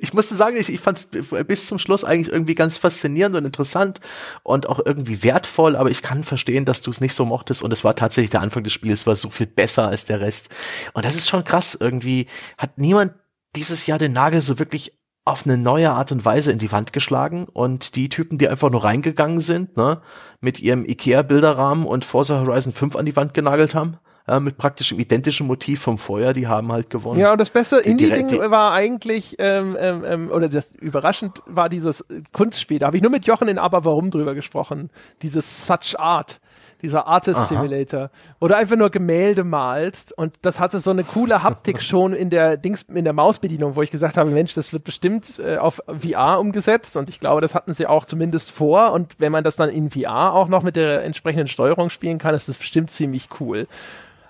ich 0.00 0.12
musste 0.12 0.34
sagen, 0.34 0.56
ich, 0.56 0.68
ich 0.72 0.80
fand 0.80 0.98
es 0.98 1.06
bis 1.46 1.66
zum 1.66 1.78
Schluss 1.78 2.04
eigentlich 2.04 2.32
irgendwie 2.32 2.54
ganz 2.54 2.76
faszinierend 2.76 3.36
und 3.36 3.44
interessant 3.44 4.00
und 4.42 4.68
auch 4.68 4.80
irgendwie 4.84 5.22
wertvoll, 5.22 5.76
aber 5.76 5.90
ich 5.90 6.02
kann 6.02 6.24
verstehen, 6.24 6.64
dass 6.64 6.82
du 6.82 6.90
es 6.90 7.00
nicht 7.00 7.14
so 7.14 7.24
mochtest 7.24 7.62
und 7.62 7.72
es 7.72 7.84
war 7.84 7.96
tatsächlich 7.96 8.30
der 8.30 8.42
Anfang 8.42 8.62
des 8.64 8.72
Spiels 8.72 9.06
war 9.06 9.14
so 9.14 9.30
viel 9.30 9.46
besser 9.46 9.88
als 9.88 10.04
der 10.04 10.20
Rest. 10.20 10.48
Und 10.92 11.04
das 11.04 11.14
ist 11.16 11.28
schon 11.28 11.44
krass. 11.44 11.76
Irgendwie 11.78 12.26
hat 12.58 12.76
niemand 12.76 13.12
dieses 13.56 13.86
Jahr 13.86 13.98
den 13.98 14.12
Nagel 14.12 14.40
so 14.40 14.58
wirklich 14.58 14.98
auf 15.24 15.46
eine 15.46 15.56
neue 15.56 15.90
Art 15.90 16.12
und 16.12 16.24
Weise 16.24 16.52
in 16.52 16.58
die 16.58 16.70
Wand 16.70 16.92
geschlagen 16.92 17.46
und 17.50 17.96
die 17.96 18.10
Typen, 18.10 18.36
die 18.36 18.48
einfach 18.48 18.70
nur 18.70 18.84
reingegangen 18.84 19.40
sind, 19.40 19.76
ne, 19.76 20.02
mit 20.40 20.60
ihrem 20.60 20.84
Ikea-Bilderrahmen 20.84 21.86
und 21.86 22.04
Forza 22.04 22.40
Horizon 22.40 22.74
5 22.74 22.96
an 22.96 23.06
die 23.06 23.16
Wand 23.16 23.32
genagelt 23.32 23.74
haben, 23.74 23.96
äh, 24.26 24.38
mit 24.38 24.58
praktisch 24.58 24.92
identischem 24.92 25.46
Motiv 25.46 25.80
vom 25.80 25.96
Feuer, 25.96 26.34
die 26.34 26.46
haben 26.46 26.72
halt 26.72 26.90
gewonnen. 26.90 27.20
Ja, 27.20 27.32
und 27.32 27.40
das 27.40 27.50
beste 27.50 27.78
Indie-Ding 27.78 28.38
war 28.50 28.72
eigentlich, 28.72 29.36
ähm, 29.38 29.76
ähm, 29.80 30.04
ähm, 30.06 30.30
oder 30.30 30.50
das 30.50 30.72
überraschend 30.72 31.42
war 31.46 31.70
dieses 31.70 32.04
Kunstspiel. 32.32 32.78
Da 32.78 32.86
habe 32.86 32.96
ich 32.96 33.02
nur 33.02 33.12
mit 33.12 33.24
Jochen 33.24 33.48
in 33.48 33.58
Aber 33.58 33.86
Warum 33.86 34.10
drüber 34.10 34.34
gesprochen. 34.34 34.90
Dieses 35.22 35.66
Such 35.66 35.98
Art 35.98 36.40
dieser 36.82 37.06
Artist 37.06 37.40
Aha. 37.40 37.46
Simulator, 37.46 38.10
wo 38.40 38.48
du 38.48 38.56
einfach 38.56 38.76
nur 38.76 38.90
Gemälde 38.90 39.44
malst 39.44 40.16
und 40.16 40.36
das 40.42 40.60
hatte 40.60 40.80
so 40.80 40.90
eine 40.90 41.04
coole 41.04 41.42
Haptik 41.42 41.82
schon 41.82 42.12
in 42.12 42.30
der 42.30 42.56
Dings, 42.56 42.82
in 42.82 43.04
der 43.04 43.12
Mausbedienung, 43.12 43.76
wo 43.76 43.82
ich 43.82 43.90
gesagt 43.90 44.16
habe, 44.16 44.30
Mensch, 44.30 44.54
das 44.54 44.72
wird 44.72 44.84
bestimmt 44.84 45.38
äh, 45.38 45.56
auf 45.56 45.82
VR 45.86 46.40
umgesetzt 46.40 46.96
und 46.96 47.08
ich 47.08 47.20
glaube, 47.20 47.40
das 47.40 47.54
hatten 47.54 47.72
sie 47.72 47.86
auch 47.86 48.04
zumindest 48.04 48.50
vor 48.50 48.92
und 48.92 49.14
wenn 49.18 49.32
man 49.32 49.44
das 49.44 49.56
dann 49.56 49.70
in 49.70 49.90
VR 49.90 50.32
auch 50.32 50.48
noch 50.48 50.62
mit 50.62 50.76
der 50.76 51.04
entsprechenden 51.04 51.48
Steuerung 51.48 51.90
spielen 51.90 52.18
kann, 52.18 52.34
ist 52.34 52.48
das 52.48 52.58
bestimmt 52.58 52.90
ziemlich 52.90 53.28
cool. 53.40 53.66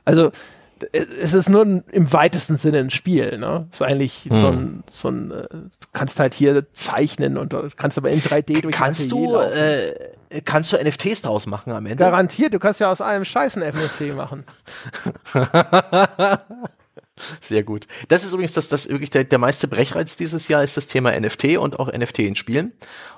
Also 0.05 0.31
es 0.93 1.35
ist 1.35 1.49
nur 1.49 1.63
im 1.63 2.13
weitesten 2.13 2.57
Sinne 2.57 2.79
ein 2.79 2.91
Spiel, 2.91 3.39
ne? 3.39 3.67
Ist 3.71 3.83
eigentlich 3.83 4.27
hm. 4.29 4.37
so 4.37 4.47
ein, 4.49 4.85
so 4.91 5.09
ein, 5.09 5.31
äh, 5.31 5.49
du 5.49 5.69
kannst 5.93 6.21
halt 6.21 6.35
hier 6.35 6.67
zeichnen 6.73 7.39
und 7.39 7.53
du 7.53 7.69
kannst 7.77 7.99
aber 7.99 8.11
in 8.11 8.21
3D 8.21 8.63
durch 8.63 8.75
Kannst 8.75 9.13
du, 9.13 9.37
äh, 9.37 9.95
kannst 10.45 10.73
du 10.73 10.77
NFTs 10.77 11.23
draus 11.23 11.47
machen 11.47 11.73
am 11.73 11.87
Ende? 11.87 12.03
Garantiert, 12.03 12.55
du 12.55 12.59
kannst 12.59 12.81
ja 12.81 12.91
aus 12.91 13.01
einem 13.01 13.25
scheißen 13.25 13.63
NFT 13.63 14.15
machen. 14.15 14.45
Sehr 17.41 17.63
gut. 17.63 17.87
Das 18.09 18.25
ist 18.25 18.33
übrigens 18.33 18.55
das, 18.55 18.69
das 18.69 18.89
wirklich 18.89 19.11
der, 19.11 19.25
der 19.25 19.39
meiste 19.39 19.69
Brechreiz 19.69 20.17
dieses 20.17 20.49
Jahr 20.49 20.65
ist 20.65 20.77
das 20.77 20.87
Thema 20.87 21.19
NFT 21.19 21.59
und 21.59 21.79
auch 21.79 21.93
NFT 21.93 22.21
in 22.21 22.35
Spielen. 22.35 22.73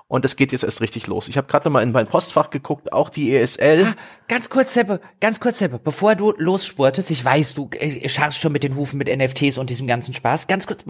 Und 0.08 0.24
das 0.24 0.36
geht 0.36 0.52
jetzt 0.52 0.62
erst 0.62 0.80
richtig 0.80 1.08
los. 1.08 1.28
Ich 1.28 1.36
habe 1.36 1.48
gerade 1.48 1.68
mal 1.68 1.82
in 1.82 1.90
mein 1.90 2.06
Postfach 2.06 2.50
geguckt, 2.50 2.92
auch 2.92 3.08
die 3.08 3.34
ESL. 3.34 3.86
Ah, 3.88 3.94
ganz 4.28 4.50
kurz, 4.50 4.72
Seppe, 4.72 5.00
ganz 5.20 5.40
kurz, 5.40 5.58
Seppe, 5.58 5.80
bevor 5.82 6.14
du 6.14 6.32
losspurtest, 6.36 7.10
ich 7.10 7.24
weiß, 7.24 7.54
du 7.54 7.68
äh, 7.72 8.08
scharst 8.08 8.40
schon 8.40 8.52
mit 8.52 8.62
den 8.62 8.76
Hufen 8.76 8.98
mit 8.98 9.08
NFTs 9.08 9.58
und 9.58 9.68
diesem 9.68 9.88
ganzen 9.88 10.14
Spaß. 10.14 10.46
Ganz 10.46 10.66
kurz, 10.68 10.84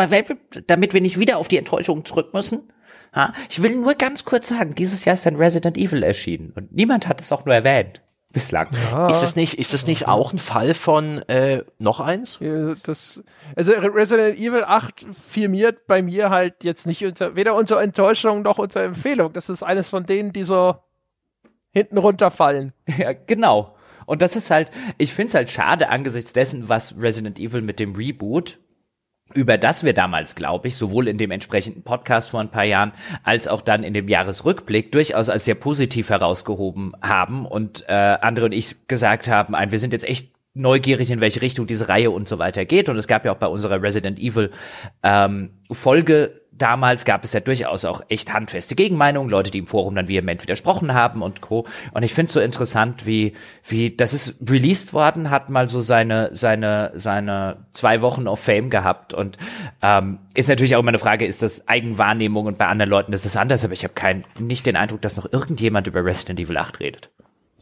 damit 0.67 0.93
wir 0.93 1.01
nicht 1.01 1.19
wieder 1.19 1.39
auf 1.39 1.49
die 1.49 1.57
Enttäuschung 1.57 2.05
zurück 2.05 2.35
müssen. 2.35 2.73
Ich 3.49 3.63
will 3.63 3.77
nur 3.77 3.95
ganz 3.95 4.27
kurz 4.27 4.49
sagen, 4.49 4.75
dieses 4.75 5.07
Jahr 5.07 5.15
ist 5.15 5.27
ein 5.27 5.37
Resident 5.37 5.79
Evil 5.79 6.03
erschienen 6.03 6.53
und 6.55 6.73
niemand 6.73 7.09
hat 7.09 7.23
es 7.23 7.33
auch 7.33 7.47
nur 7.47 7.55
erwähnt 7.55 8.03
bislang. 8.33 8.69
Ja. 8.91 9.09
Ist 9.09 9.23
es 9.23 9.37
nicht, 9.37 9.59
ist 9.59 9.73
es 9.73 9.87
nicht 9.87 10.09
auch 10.09 10.33
ein 10.33 10.39
Fall 10.39 10.75
von 10.75 11.19
äh, 11.29 11.65
noch 11.79 12.01
eins? 12.01 12.39
Ja, 12.41 12.75
das, 12.83 13.23
also 13.55 13.73
Resident 13.73 14.39
Evil 14.39 14.65
8 14.65 15.07
firmiert 15.11 15.87
bei 15.87 16.03
mir 16.03 16.31
halt 16.31 16.63
jetzt 16.63 16.87
nicht 16.87 17.05
unter, 17.05 17.35
weder 17.37 17.55
unter 17.55 17.81
Enttäuschung 17.81 18.43
noch 18.43 18.59
unter 18.59 18.83
Empfehlung. 18.83 19.33
Das 19.33 19.49
ist 19.49 19.63
eines 19.63 19.91
von 19.91 20.05
denen, 20.05 20.33
die 20.33 20.45
so 20.45 20.77
hinten 21.71 21.99
runterfallen. 21.99 22.73
Ja, 22.99 23.13
genau. 23.13 23.75
Und 24.07 24.23
das 24.23 24.37
ist 24.37 24.51
halt, 24.51 24.71
ich 24.99 25.13
finde 25.13 25.29
es 25.29 25.35
halt 25.35 25.51
schade 25.51 25.89
angesichts 25.89 26.33
dessen, 26.33 26.69
was 26.69 26.95
Resident 26.97 27.39
Evil 27.39 27.61
mit 27.61 27.81
dem 27.81 27.95
Reboot 27.95 28.59
über 29.35 29.59
das 29.59 29.85
wir 29.85 29.93
damals, 29.93 30.35
glaube 30.35 30.69
ich, 30.69 30.77
sowohl 30.77 31.09
in 31.09 31.19
dem 31.19 31.31
entsprechenden 31.31 31.83
Podcast 31.83 32.31
vor 32.31 32.41
ein 32.41 32.51
paar 32.51 32.65
Jahren 32.65 32.93
als 33.25 33.49
auch 33.49 33.61
dann 33.61 33.83
in 33.83 33.93
dem 33.93 34.09
Jahresrückblick 34.09 34.93
durchaus 34.93 35.29
als 35.29 35.45
sehr 35.45 35.57
positiv 35.57 36.11
herausgehoben 36.11 36.93
haben 37.03 37.45
und 37.45 37.85
äh, 37.89 37.93
andere 37.93 38.47
und 38.47 38.53
ich 38.53 38.77
gesagt 38.89 39.29
haben, 39.29 39.55
ein, 39.55 39.73
wir 39.73 39.79
sind 39.79 39.93
jetzt 39.93 40.09
echt 40.09 40.31
neugierig, 40.55 41.11
in 41.11 41.21
welche 41.21 41.43
Richtung 41.43 41.67
diese 41.67 41.89
Reihe 41.89 42.11
und 42.11 42.27
so 42.27 42.39
weiter 42.39 42.65
geht. 42.65 42.89
Und 42.89 42.97
es 42.97 43.07
gab 43.07 43.25
ja 43.25 43.33
auch 43.33 43.37
bei 43.37 43.47
unserer 43.47 43.83
Resident 43.83 44.19
Evil 44.19 44.51
ähm, 45.03 45.51
Folge 45.71 46.41
damals 46.59 47.05
gab 47.05 47.25
es 47.25 47.33
ja 47.33 47.41
durchaus 47.41 47.85
auch 47.85 48.03
echt 48.09 48.33
handfeste 48.33 48.75
Gegenmeinungen, 48.75 49.31
Leute, 49.31 49.51
die 49.51 49.59
im 49.59 49.67
Forum 49.67 49.95
dann 49.95 50.09
vehement 50.09 50.43
widersprochen 50.43 50.95
haben 50.95 51.23
und 51.23 51.41
Co. 51.41 51.67
Und 51.93 52.03
ich 52.03 52.15
finde 52.15 52.27
es 52.27 52.33
so 52.33 52.41
interessant, 52.41 53.07
wie, 53.07 53.35
wie, 53.67 53.95
das 53.95 54.13
ist 54.13 54.37
released 54.49 54.93
worden, 54.93 55.31
hat 55.31 55.51
mal 55.51 55.69
so 55.69 55.81
seine, 55.81 56.31
seine, 56.33 56.93
seine 56.95 57.67
zwei 57.73 58.01
Wochen 58.01 58.27
of 58.27 58.41
Fame 58.41 58.71
gehabt 58.71 59.15
und 59.15 59.37
ähm, 59.83 60.19
ist 60.35 60.49
natürlich 60.49 60.77
auch 60.77 60.81
immer 60.81 60.91
eine 60.91 60.99
Frage, 60.99 61.27
ist 61.27 61.43
das 61.43 61.67
Eigenwahrnehmung 61.69 62.47
und 62.47 62.59
bei 62.59 62.67
anderen 62.67 62.91
Leuten 62.91 63.13
ist 63.13 63.25
das 63.25 63.37
anders, 63.37 63.65
aber 63.65 63.73
ich 63.73 63.85
habe 63.85 63.95
kein, 63.95 64.25
nicht 64.39 64.67
den 64.67 64.77
Eindruck, 64.77 65.03
dass 65.03 65.17
noch 65.17 65.33
irgendjemand 65.33 65.87
über 65.87 66.05
Resident 66.05 66.41
Evil 66.41 66.57
8 66.57 66.81
redet. 66.81 67.11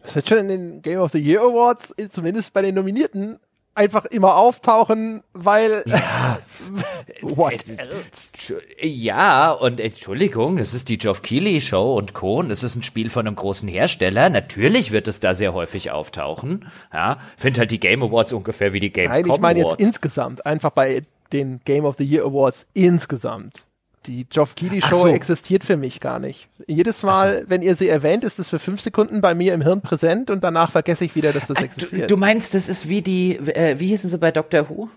Das 0.02 0.14
wird 0.14 0.28
schon 0.28 0.38
in 0.38 0.48
den 0.48 0.82
Game 0.82 1.00
of 1.00 1.12
the 1.12 1.18
Year 1.18 1.40
Awards, 1.40 1.94
zumindest 2.10 2.52
bei 2.52 2.60
den 2.60 2.74
Nominierten, 2.74 3.38
einfach 3.74 4.05
immer 4.06 4.36
auftauchen, 4.36 5.22
weil 5.32 5.82
ja, 5.86 6.38
what 7.22 7.64
else? 7.68 8.60
ja 8.80 9.52
und 9.52 9.80
Entschuldigung, 9.80 10.59
es 10.59 10.74
ist 10.74 10.88
die 10.88 10.98
Geoff 10.98 11.22
Keighley 11.22 11.60
Show 11.60 11.96
und 11.96 12.14
Co. 12.14 12.38
Und 12.38 12.51
es 12.51 12.62
ist 12.62 12.76
ein 12.76 12.82
Spiel 12.82 13.10
von 13.10 13.26
einem 13.26 13.36
großen 13.36 13.68
Hersteller. 13.68 14.28
Natürlich 14.28 14.90
wird 14.90 15.09
es 15.09 15.20
da 15.20 15.34
sehr 15.34 15.55
häufig 15.55 15.90
auftauchen. 15.90 16.70
Ja, 16.92 17.18
finde 17.36 17.60
halt 17.60 17.70
die 17.70 17.80
Game 17.80 18.02
Awards 18.02 18.32
ungefähr 18.32 18.72
wie 18.72 18.80
die 18.80 18.90
Gamescom 18.90 19.22
Nein, 19.22 19.34
ich 19.34 19.40
meine 19.40 19.60
jetzt 19.60 19.80
insgesamt, 19.80 20.46
einfach 20.46 20.70
bei 20.70 21.02
den 21.32 21.60
Game 21.64 21.84
of 21.84 21.96
the 21.98 22.05
Year 22.05 22.24
Awards 22.24 22.66
insgesamt. 22.74 23.66
Die 24.06 24.26
Geoff 24.28 24.55
Keighley 24.55 24.82
Show 24.82 25.02
so. 25.02 25.09
existiert 25.09 25.64
für 25.64 25.76
mich 25.76 26.01
gar 26.01 26.18
nicht. 26.18 26.48
Jedes 26.66 27.02
Mal, 27.02 27.43
so. 27.43 27.51
wenn 27.51 27.62
ihr 27.62 27.74
sie 27.74 27.89
erwähnt, 27.89 28.24
ist 28.24 28.39
es 28.39 28.48
für 28.48 28.59
fünf 28.59 28.81
Sekunden 28.81 29.20
bei 29.20 29.35
mir 29.35 29.55
im 29.55 29.62
Hirn 29.62 29.81
präsent 29.81 30.31
und 30.31 30.44
danach 30.44 30.70
vergesse 30.70 31.05
ich 31.05 31.14
wieder, 31.14 31.32
dass 31.32 31.47
das 31.47 31.62
existiert. 31.62 32.10
Du, 32.10 32.14
du 32.14 32.16
meinst, 32.16 32.55
das 32.55 32.68
ist 32.68 32.89
wie 32.89 33.02
die, 33.02 33.36
äh, 33.36 33.78
wie 33.78 33.89
hießen 33.89 34.10
sie 34.10 34.18
bei 34.18 34.31
Doctor 34.31 34.68
Who? 34.68 34.89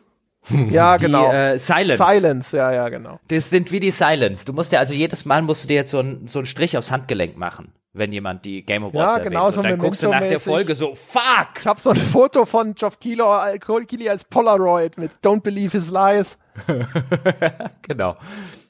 Ja, 0.69 0.97
die, 0.97 1.05
genau. 1.05 1.31
Äh, 1.31 1.57
Silence. 1.57 2.03
Silence, 2.03 2.57
ja, 2.57 2.71
ja, 2.71 2.89
genau. 2.89 3.19
Das 3.27 3.49
sind 3.49 3.71
wie 3.71 3.79
die 3.79 3.91
Silence. 3.91 4.45
Du 4.45 4.53
musst 4.53 4.71
ja 4.71 4.79
also 4.79 4.93
jedes 4.93 5.25
Mal 5.25 5.41
musst 5.41 5.63
du 5.63 5.67
dir 5.67 5.75
jetzt 5.75 5.91
so, 5.91 5.99
ein, 5.99 6.27
so 6.27 6.39
einen 6.39 6.45
Strich 6.45 6.77
aufs 6.77 6.91
Handgelenk 6.91 7.37
machen, 7.37 7.73
wenn 7.93 8.11
jemand 8.13 8.45
die 8.45 8.63
Game 8.63 8.83
Awards 8.83 8.95
ja, 8.95 9.17
erwähnt. 9.17 9.31
Genau, 9.31 9.51
so 9.51 9.61
und 9.61 9.69
dann 9.69 9.79
guckst 9.79 10.03
du 10.03 10.09
nach 10.09 10.21
der 10.21 10.39
Folge 10.39 10.75
so, 10.75 10.95
fuck! 10.95 11.49
Ich 11.59 11.65
hab 11.65 11.79
so 11.79 11.91
ein 11.91 11.95
Foto 11.97 12.45
von 12.45 12.75
Geoff 12.75 12.99
Keighley 12.99 14.09
als 14.09 14.23
Polaroid 14.23 14.97
mit 14.97 15.11
Don't 15.23 15.41
Believe 15.41 15.71
His 15.71 15.91
Lies. 15.91 16.37
genau. 17.81 18.17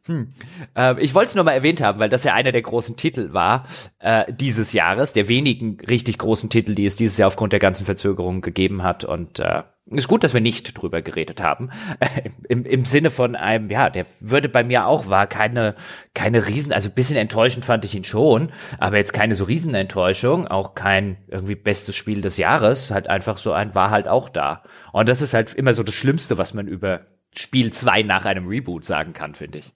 Hm. 0.07 0.33
Äh, 0.75 1.01
ich 1.01 1.13
wollte 1.13 1.29
es 1.29 1.35
nur 1.35 1.43
mal 1.43 1.51
erwähnt 1.51 1.81
haben, 1.81 1.99
weil 1.99 2.09
das 2.09 2.23
ja 2.23 2.33
einer 2.33 2.51
der 2.51 2.61
großen 2.61 2.95
Titel 2.97 3.33
war 3.33 3.67
äh, 3.99 4.31
dieses 4.31 4.73
Jahres, 4.73 5.13
der 5.13 5.27
wenigen 5.27 5.77
richtig 5.87 6.17
großen 6.17 6.49
Titel, 6.49 6.75
die 6.75 6.85
es 6.85 6.95
dieses 6.95 7.17
Jahr 7.17 7.27
aufgrund 7.27 7.53
der 7.53 7.59
ganzen 7.59 7.85
Verzögerungen 7.85 8.41
gegeben 8.41 8.83
hat. 8.83 9.03
Und 9.03 9.39
äh, 9.39 9.63
ist 9.91 10.07
gut, 10.07 10.23
dass 10.23 10.33
wir 10.33 10.41
nicht 10.41 10.77
drüber 10.77 11.01
geredet 11.01 11.41
haben. 11.41 11.69
Im, 12.49 12.65
Im 12.65 12.85
Sinne 12.85 13.09
von 13.09 13.35
einem, 13.35 13.69
ja, 13.69 13.89
der 13.89 14.05
würde 14.19 14.49
bei 14.49 14.63
mir 14.63 14.85
auch, 14.85 15.09
war 15.09 15.27
keine, 15.27 15.75
keine 16.13 16.47
Riesen, 16.47 16.73
also 16.73 16.89
bisschen 16.89 17.17
enttäuschend 17.17 17.65
fand 17.65 17.85
ich 17.85 17.95
ihn 17.95 18.03
schon, 18.03 18.51
aber 18.79 18.97
jetzt 18.97 19.13
keine 19.13 19.35
so 19.35 19.45
Riesenenttäuschung, 19.45 20.47
auch 20.47 20.75
kein 20.75 21.17
irgendwie 21.27 21.55
bestes 21.55 21.95
Spiel 21.95 22.21
des 22.21 22.37
Jahres, 22.37 22.91
halt 22.91 23.07
einfach 23.07 23.37
so 23.37 23.53
ein, 23.53 23.75
war 23.75 23.89
halt 23.89 24.07
auch 24.07 24.29
da. 24.29 24.63
Und 24.91 25.07
das 25.09 25.21
ist 25.21 25.33
halt 25.33 25.53
immer 25.53 25.73
so 25.73 25.83
das 25.83 25.95
Schlimmste, 25.95 26.37
was 26.37 26.53
man 26.53 26.67
über 26.67 27.01
Spiel 27.35 27.71
2 27.71 28.03
nach 28.03 28.25
einem 28.25 28.47
Reboot 28.47 28.83
sagen 28.83 29.13
kann, 29.13 29.35
finde 29.35 29.59
ich. 29.59 29.71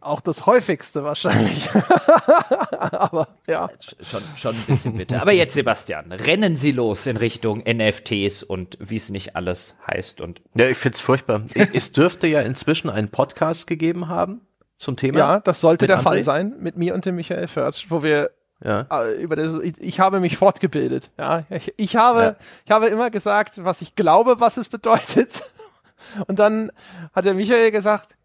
Auch 0.00 0.20
das 0.20 0.46
häufigste 0.46 1.02
wahrscheinlich. 1.04 1.68
Aber 2.70 3.28
ja. 3.46 3.68
Schon, 4.02 4.22
schon 4.36 4.54
ein 4.54 4.62
bisschen 4.66 4.96
bitte. 4.96 5.20
Aber 5.20 5.32
jetzt, 5.32 5.54
Sebastian, 5.54 6.12
rennen 6.12 6.56
Sie 6.56 6.70
los 6.70 7.06
in 7.06 7.16
Richtung 7.16 7.64
NFTs 7.66 8.42
und 8.42 8.78
wie 8.80 8.96
es 8.96 9.10
nicht 9.10 9.34
alles 9.36 9.74
heißt. 9.86 10.20
Und 10.20 10.42
ja, 10.54 10.68
ich 10.68 10.76
find's 10.76 11.00
furchtbar. 11.00 11.42
es 11.72 11.92
dürfte 11.92 12.26
ja 12.26 12.40
inzwischen 12.40 12.90
einen 12.90 13.08
Podcast 13.08 13.66
gegeben 13.66 14.08
haben 14.08 14.42
zum 14.76 14.96
Thema. 14.96 15.18
Ja, 15.18 15.40
das 15.40 15.60
sollte 15.60 15.86
der 15.86 15.98
André. 15.98 16.02
Fall 16.02 16.22
sein 16.22 16.54
mit 16.58 16.76
mir 16.76 16.94
und 16.94 17.04
dem 17.04 17.16
Michael 17.16 17.48
Förtsch, 17.48 17.86
wo 17.88 18.02
wir 18.02 18.30
ja. 18.64 18.86
Äh, 18.90 19.20
über 19.22 19.36
das, 19.36 19.54
ich, 19.60 19.80
ich, 19.80 20.00
habe 20.00 20.20
mich 20.20 20.38
fortgebildet. 20.38 21.10
Ja, 21.18 21.44
ich, 21.50 21.74
ich 21.76 21.96
habe, 21.96 22.20
ja. 22.20 22.36
ich 22.64 22.70
habe 22.70 22.86
immer 22.86 23.10
gesagt, 23.10 23.62
was 23.64 23.82
ich 23.82 23.96
glaube, 23.96 24.40
was 24.40 24.56
es 24.56 24.68
bedeutet. 24.68 25.42
Und 26.26 26.38
dann 26.38 26.70
hat 27.12 27.24
der 27.24 27.34
Michael 27.34 27.70
gesagt, 27.70 28.16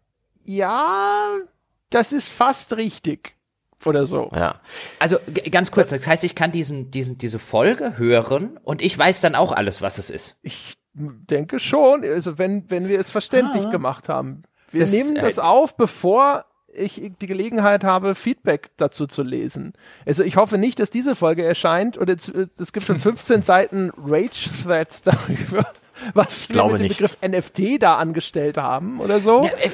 ja, 0.44 1.28
das 1.94 2.12
ist 2.12 2.28
fast 2.28 2.76
richtig 2.76 3.36
oder 3.86 4.06
so. 4.06 4.30
Ja. 4.34 4.60
Also 4.98 5.18
ganz 5.50 5.70
kurz, 5.70 5.90
das 5.90 6.06
heißt, 6.06 6.24
ich 6.24 6.34
kann 6.34 6.52
diesen, 6.52 6.90
diesen, 6.90 7.18
diese 7.18 7.38
Folge 7.38 7.98
hören 7.98 8.58
und 8.62 8.82
ich 8.82 8.96
weiß 8.96 9.20
dann 9.20 9.34
auch 9.34 9.52
alles, 9.52 9.82
was 9.82 9.98
es 9.98 10.10
ist. 10.10 10.36
Ich 10.42 10.76
denke 10.94 11.58
schon, 11.58 12.04
also 12.04 12.38
wenn, 12.38 12.70
wenn 12.70 12.88
wir 12.88 13.00
es 13.00 13.10
verständlich 13.10 13.66
ah. 13.66 13.70
gemacht 13.70 14.08
haben. 14.08 14.42
Wir 14.70 14.82
das, 14.82 14.90
nehmen 14.90 15.14
das 15.14 15.38
äh, 15.38 15.42
auf, 15.42 15.76
bevor 15.76 16.44
ich 16.74 17.12
die 17.20 17.26
Gelegenheit 17.26 17.84
habe, 17.84 18.14
Feedback 18.14 18.70
dazu 18.78 19.06
zu 19.06 19.22
lesen. 19.22 19.74
Also 20.06 20.24
ich 20.24 20.36
hoffe 20.36 20.56
nicht, 20.56 20.78
dass 20.78 20.88
diese 20.88 21.14
Folge 21.14 21.44
erscheint 21.44 21.98
und 21.98 22.08
es, 22.08 22.28
es 22.28 22.72
gibt 22.72 22.86
schon 22.86 22.98
15 23.00 23.42
Seiten 23.42 23.90
Rage-Threads 23.96 25.02
darüber, 25.02 25.66
was 26.14 26.48
wir 26.48 26.64
mit 26.64 26.72
dem 26.74 26.82
nicht. 26.82 26.98
Begriff 26.98 27.18
NFT 27.26 27.82
da 27.82 27.96
angestellt 27.98 28.56
haben 28.56 29.00
oder 29.00 29.20
so. 29.20 29.44
Ja, 29.44 29.50
äh, 29.58 29.70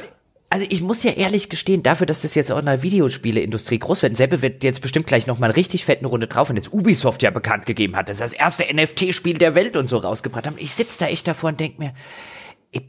also 0.51 0.65
ich 0.69 0.81
muss 0.81 1.03
ja 1.03 1.11
ehrlich 1.11 1.51
gestehen, 1.51 1.83
dafür, 1.83 2.07
dass 2.07 2.23
das 2.23 2.35
jetzt 2.35 2.51
auch 2.51 2.59
in 2.59 2.65
der 2.65 2.83
Videospieleindustrie 2.83 3.79
groß 3.79 4.03
wird, 4.03 4.17
Seppe 4.17 4.41
wird 4.41 4.65
jetzt 4.65 4.81
bestimmt 4.81 5.07
gleich 5.07 5.27
noch 5.27 5.39
mal 5.39 5.47
eine 5.47 5.57
richtig 5.57 5.85
fetten 5.85 6.07
Runde 6.07 6.27
drauf 6.27 6.49
und 6.49 6.57
jetzt 6.57 6.73
Ubisoft 6.73 7.23
ja 7.23 7.31
bekannt 7.31 7.67
gegeben 7.67 7.97
hat, 7.97 8.09
dass 8.09 8.19
das 8.19 8.33
erste 8.33 8.65
NFT-Spiel 8.73 9.37
der 9.37 9.55
Welt 9.55 9.77
und 9.77 9.89
so 9.89 9.99
rausgebracht 9.99 10.47
haben. 10.47 10.57
Ich 10.59 10.75
sitze 10.75 11.01
da 11.01 11.07
echt 11.07 11.29
davor 11.29 11.51
und 11.51 11.61
denk 11.61 11.79
mir, 11.79 11.93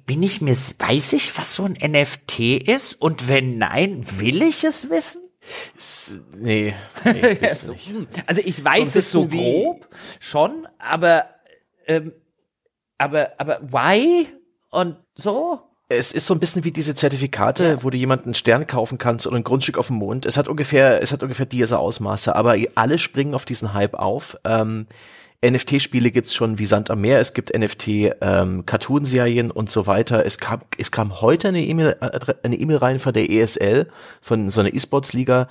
bin 0.05 0.23
ich 0.23 0.41
mir, 0.41 0.51
weiß 0.51 1.13
ich, 1.13 1.37
was 1.37 1.55
so 1.55 1.65
ein 1.65 1.73
NFT 1.73 2.39
ist? 2.39 2.95
Und 3.01 3.27
wenn 3.27 3.57
nein, 3.57 4.05
will 4.19 4.41
ich 4.41 4.63
es 4.63 4.89
wissen? 4.89 5.23
S 5.77 6.19
nee, 6.35 6.75
nee 7.05 7.47
so, 7.53 7.73
hm. 7.73 8.07
Also 8.27 8.41
ich 8.43 8.63
weiß 8.63 8.93
so 8.93 8.99
es 8.99 9.11
so 9.11 9.27
grob 9.27 9.87
schon, 10.19 10.67
aber 10.77 11.29
ähm, 11.87 12.11
aber 12.97 13.33
aber 13.37 13.61
why 13.71 14.27
und 14.69 14.97
so? 15.15 15.68
Es 15.89 16.11
ist 16.11 16.27
so 16.27 16.35
ein 16.35 16.39
bisschen 16.39 16.63
wie 16.63 16.71
diese 16.71 16.93
Zertifikate, 16.93 17.63
ja. 17.63 17.83
wo 17.83 17.89
du 17.89 17.97
jemanden 17.97 18.25
einen 18.25 18.33
Stern 18.35 18.67
kaufen 18.67 18.99
kannst 18.99 19.25
oder 19.25 19.35
ein 19.35 19.43
Grundstück 19.43 19.77
auf 19.77 19.87
dem 19.87 19.95
Mond. 19.97 20.27
Es 20.27 20.37
hat 20.37 20.47
ungefähr, 20.47 21.01
es 21.01 21.11
hat 21.11 21.23
ungefähr 21.23 21.47
diese 21.47 21.79
Ausmaße, 21.79 22.35
aber 22.35 22.55
alle 22.75 22.99
springen 22.99 23.33
auf 23.33 23.43
diesen 23.43 23.73
Hype 23.73 23.95
auf. 23.95 24.37
Ähm, 24.45 24.85
NFT-Spiele 25.43 26.11
gibt's 26.11 26.35
schon 26.35 26.59
wie 26.59 26.67
Sand 26.67 26.91
am 26.91 27.01
Meer. 27.01 27.19
Es 27.19 27.33
gibt 27.33 27.57
NFT-Cartoon-Serien 27.57 29.47
ähm, 29.47 29.51
und 29.51 29.71
so 29.71 29.87
weiter. 29.87 30.25
Es 30.25 30.37
kam, 30.37 30.61
es 30.77 30.91
kam 30.91 31.21
heute 31.21 31.47
eine 31.47 31.63
E-Mail, 31.63 31.95
äh, 32.01 32.33
eine 32.43 32.57
E-Mail 32.57 32.77
rein 32.77 32.99
von 32.99 33.13
der 33.13 33.29
ESL, 33.29 33.87
von 34.21 34.51
so 34.51 34.59
einer 34.59 34.73
E-Sports-Liga. 34.73 35.49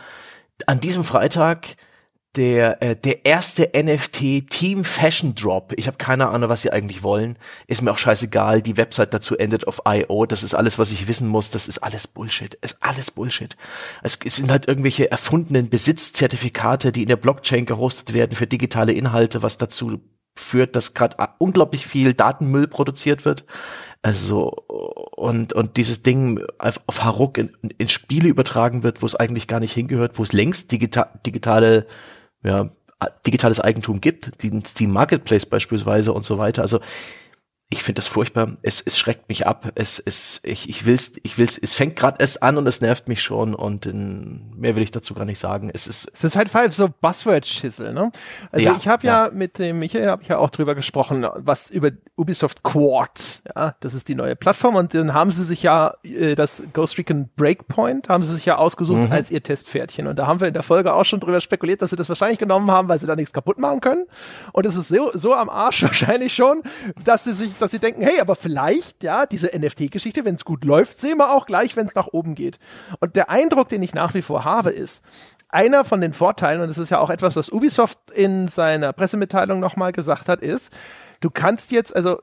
An 0.67 0.79
diesem 0.79 1.03
Freitag 1.03 1.77
der, 2.39 2.81
äh, 2.83 2.95
der 2.95 3.27
erste 3.27 3.71
NFT 3.75 4.49
Team 4.49 4.85
Fashion 4.85 5.35
Drop. 5.35 5.73
Ich 5.77 5.89
habe 5.89 5.97
keine 5.97 6.29
Ahnung, 6.29 6.49
was 6.49 6.63
sie 6.63 6.71
eigentlich 6.71 7.03
wollen. 7.03 7.37
Ist 7.67 7.83
mir 7.83 7.91
auch 7.91 7.99
scheißegal. 7.99 8.63
Die 8.63 8.77
Website 8.77 9.13
dazu 9.13 9.37
endet 9.37 9.67
auf 9.67 9.83
IO. 9.85 10.25
Das 10.25 10.45
ist 10.45 10.55
alles, 10.55 10.79
was 10.79 10.93
ich 10.93 11.09
wissen 11.09 11.27
muss. 11.27 11.51
Das 11.51 11.67
ist 11.67 11.79
alles 11.79 12.07
Bullshit. 12.07 12.55
Ist 12.55 12.77
alles 12.81 13.11
Bullshit. 13.11 13.57
Es, 14.05 14.21
es 14.25 14.37
sind 14.37 14.53
halt 14.53 14.69
irgendwelche 14.69 15.11
erfundenen 15.11 15.69
Besitzzertifikate, 15.69 16.93
die 16.93 17.03
in 17.03 17.09
der 17.09 17.17
Blockchain 17.17 17.67
gehostet 17.67 18.15
werden 18.15 18.37
für 18.37 18.47
digitale 18.47 18.93
Inhalte, 18.93 19.43
was 19.43 19.59
dazu 19.59 20.01
führt, 20.37 20.77
dass 20.77 20.95
gerade 20.95 21.17
unglaublich 21.39 21.89
viel 21.89 22.15
Datenmüll 22.15 22.69
produziert 22.69 23.25
wird. 23.25 23.45
Also 24.01 24.51
und 25.17 25.55
und 25.55 25.77
dieses 25.77 26.05
Ding 26.05 26.41
auf, 26.59 26.81
auf 26.87 27.03
Haruk 27.03 27.37
in, 27.37 27.51
in 27.79 27.89
Spiele 27.89 28.29
übertragen 28.29 28.85
wird, 28.85 29.03
wo 29.03 29.07
es 29.07 29.17
eigentlich 29.17 29.49
gar 29.49 29.59
nicht 29.59 29.73
hingehört, 29.73 30.21
wo 30.21 30.23
es 30.23 30.33
längst 30.33 30.71
digita 30.71 31.19
digitale 31.27 31.89
ja, 32.43 32.71
digitales 33.27 33.61
Eigentum 33.61 34.01
gibt, 34.01 34.43
den 34.43 34.65
Steam 34.65 34.91
Marketplace 34.91 35.47
beispielsweise 35.47 36.13
und 36.13 36.25
so 36.25 36.39
weiter. 36.39 36.63
Also 36.63 36.81
ich 37.71 37.83
finde 37.83 37.99
das 37.99 38.09
furchtbar. 38.09 38.57
Es, 38.63 38.81
es 38.81 38.99
schreckt 38.99 39.29
mich 39.29 39.47
ab. 39.47 39.73
Es, 39.75 39.99
es, 39.99 40.41
ich, 40.43 40.71
ich 40.71 40.87
will's, 40.87 41.13
ich 41.23 41.37
will's. 41.37 41.59
Es 41.59 41.75
fängt 41.75 41.97
gerade 41.97 42.17
erst 42.19 42.43
an 42.43 42.57
und 42.57 42.67
es 42.67 42.81
nervt 42.81 43.09
mich 43.09 43.23
schon 43.23 43.55
und 43.55 43.85
in, 43.85 44.55
mehr 44.57 44.75
will 44.75 44.83
ich 44.83 44.91
dazu 44.91 45.13
gar 45.13 45.27
nicht 45.27 45.39
sagen. 45.39 45.71
Es 45.75 45.87
ist, 45.87 46.11
es 46.15 46.25
ist 46.25 46.35
halt 46.35 46.49
falsch 46.49 46.77
so 46.77 46.89
Buzzword-Schissel, 46.89 47.93
ne? 47.93 48.11
Also 48.53 48.65
ja, 48.65 48.75
ich 48.75 48.89
habe 48.89 49.07
ja, 49.07 49.27
ja, 49.27 49.33
mit 49.35 49.59
dem 49.59 49.81
Michael 49.81 50.09
habe 50.09 50.23
ich 50.23 50.29
ja 50.29 50.39
auch 50.39 50.49
drüber 50.49 50.75
gesprochen, 50.75 51.27
was 51.37 51.69
über 51.69 51.91
Ubisoft 52.17 52.63
Quartz. 52.63 53.43
Ja, 53.55 53.75
das 53.81 53.93
ist 53.93 54.09
die 54.09 54.15
neue 54.15 54.35
Plattform 54.35 54.77
und 54.77 54.95
dann 54.95 55.13
haben 55.13 55.31
sie 55.31 55.45
sich 55.45 55.63
ja 55.63 55.93
äh, 56.05 56.37
das 56.37 56.63
Ghost 56.73 56.97
Recon 56.97 57.29
Breakpoint 57.37 58.09
haben 58.09 58.23
sie 58.23 58.35
sich 58.35 58.47
ja 58.47 58.57
ausgesucht 58.57 59.09
mhm. 59.09 59.13
als 59.13 59.31
ihr 59.31 59.43
Testpferdchen 59.43 60.07
und 60.07 60.19
da 60.19 60.27
haben 60.27 60.41
wir 60.41 60.49
in 60.49 60.55
der 60.55 60.63
Folge 60.63 60.95
auch 60.95 61.05
schon 61.05 61.21
drüber 61.21 61.43
spekuliert, 61.43 61.83
dass 61.83 61.91
sie 61.91 61.97
das 61.97 62.09
wahrscheinlich 62.09 62.39
genommen 62.39 62.71
haben, 62.71 62.89
weil 62.89 62.99
sie 62.99 63.07
da 63.07 63.15
nichts 63.15 63.35
kaputt 63.35 63.59
machen 63.59 63.83
können. 63.83 64.07
Und 64.55 64.65
es 64.65 64.75
ist 64.75 64.89
so, 64.89 65.11
so 65.13 65.35
am 65.35 65.51
Arsch 65.51 65.83
wahrscheinlich 65.89 66.35
schon, 66.35 66.63
dass 67.05 67.25
sie 67.25 67.35
sich 67.35 67.58
dass 67.59 67.71
sie 67.71 67.79
denken, 67.79 68.03
hey, 68.03 68.21
aber 68.21 68.35
vielleicht, 68.35 69.03
ja, 69.03 69.27
diese 69.27 69.49
NFT-Geschichte, 69.57 70.25
wenn 70.25 70.35
es 70.35 70.45
gut 70.45 70.65
läuft, 70.65 70.99
sehen 70.99 71.19
wir 71.19 71.33
auch 71.33 71.47
gleich, 71.47 71.77
wenn 71.77 71.87
es 71.87 71.95
nach 71.95 72.09
oben 72.09 72.35
geht. 72.35 72.59
Und 73.01 73.17
der 73.17 73.31
Eindruck, 73.31 73.69
den 73.69 73.83
ich 73.83 73.95
nach 73.95 74.15
wie 74.15 74.23
vor 74.23 74.45
habe, 74.45 74.71
ist, 74.71 75.03
einer 75.49 75.85
von 75.85 76.01
den 76.01 76.13
Vorteilen, 76.13 76.61
und 76.61 76.69
das 76.69 76.79
ist 76.79 76.91
ja 76.91 76.99
auch 76.99 77.11
etwas, 77.11 77.37
was 77.37 77.51
Ubisoft 77.51 77.99
in 78.15 78.49
seiner 78.49 78.93
Pressemitteilung 78.93 79.61
nochmal 79.61 79.93
gesagt 79.93 80.29
hat, 80.29 80.43
ist, 80.43 80.73
du 81.21 81.31
kannst 81.31 81.73
jetzt, 81.73 81.95
also 81.95 82.21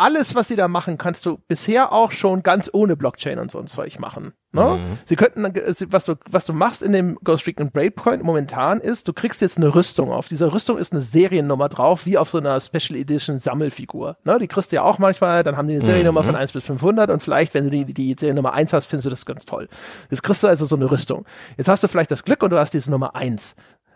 alles, 0.00 0.34
was 0.34 0.48
sie 0.48 0.56
da 0.56 0.66
machen, 0.66 0.98
kannst 0.98 1.26
du 1.26 1.38
bisher 1.46 1.92
auch 1.92 2.10
schon 2.10 2.42
ganz 2.42 2.70
ohne 2.72 2.96
Blockchain 2.96 3.38
und 3.38 3.50
so 3.50 3.58
ein 3.58 3.66
Zeug 3.66 3.98
machen. 3.98 4.32
Ne? 4.52 4.64
Mhm. 4.64 4.98
Sie 5.04 5.14
könnten, 5.14 5.44
was 5.92 6.06
du, 6.06 6.14
was 6.28 6.46
du 6.46 6.52
machst 6.52 6.82
in 6.82 6.92
dem 6.92 7.18
Ghost 7.22 7.46
Recon 7.46 7.70
Breakpoint 7.70 8.24
momentan 8.24 8.80
ist, 8.80 9.06
du 9.06 9.12
kriegst 9.12 9.40
jetzt 9.42 9.58
eine 9.58 9.74
Rüstung. 9.74 10.10
Auf 10.10 10.28
dieser 10.28 10.52
Rüstung 10.52 10.78
ist 10.78 10.92
eine 10.92 11.02
Seriennummer 11.02 11.68
drauf, 11.68 12.06
wie 12.06 12.18
auf 12.18 12.30
so 12.30 12.38
einer 12.38 12.60
Special 12.60 12.98
Edition 12.98 13.38
Sammelfigur. 13.38 14.16
Ne? 14.24 14.38
Die 14.40 14.48
kriegst 14.48 14.72
du 14.72 14.76
ja 14.76 14.82
auch 14.82 14.98
manchmal, 14.98 15.44
dann 15.44 15.56
haben 15.56 15.68
die 15.68 15.74
eine 15.74 15.84
Seriennummer 15.84 16.22
mhm. 16.22 16.26
von 16.26 16.36
1 16.36 16.52
bis 16.52 16.64
500 16.64 17.10
und 17.10 17.22
vielleicht, 17.22 17.54
wenn 17.54 17.64
du 17.64 17.70
die, 17.70 17.84
die 17.92 18.16
Seriennummer 18.18 18.54
1 18.54 18.72
hast, 18.72 18.86
findest 18.86 19.06
du 19.06 19.10
das 19.10 19.26
ganz 19.26 19.44
toll. 19.44 19.68
Jetzt 20.10 20.22
kriegst 20.22 20.42
du 20.42 20.48
also 20.48 20.64
so 20.64 20.76
eine 20.76 20.90
Rüstung. 20.90 21.26
Jetzt 21.56 21.68
hast 21.68 21.84
du 21.84 21.88
vielleicht 21.88 22.10
das 22.10 22.24
Glück 22.24 22.42
und 22.42 22.50
du 22.50 22.58
hast 22.58 22.72
diese 22.72 22.90
Nummer 22.90 23.14
1. 23.14 23.54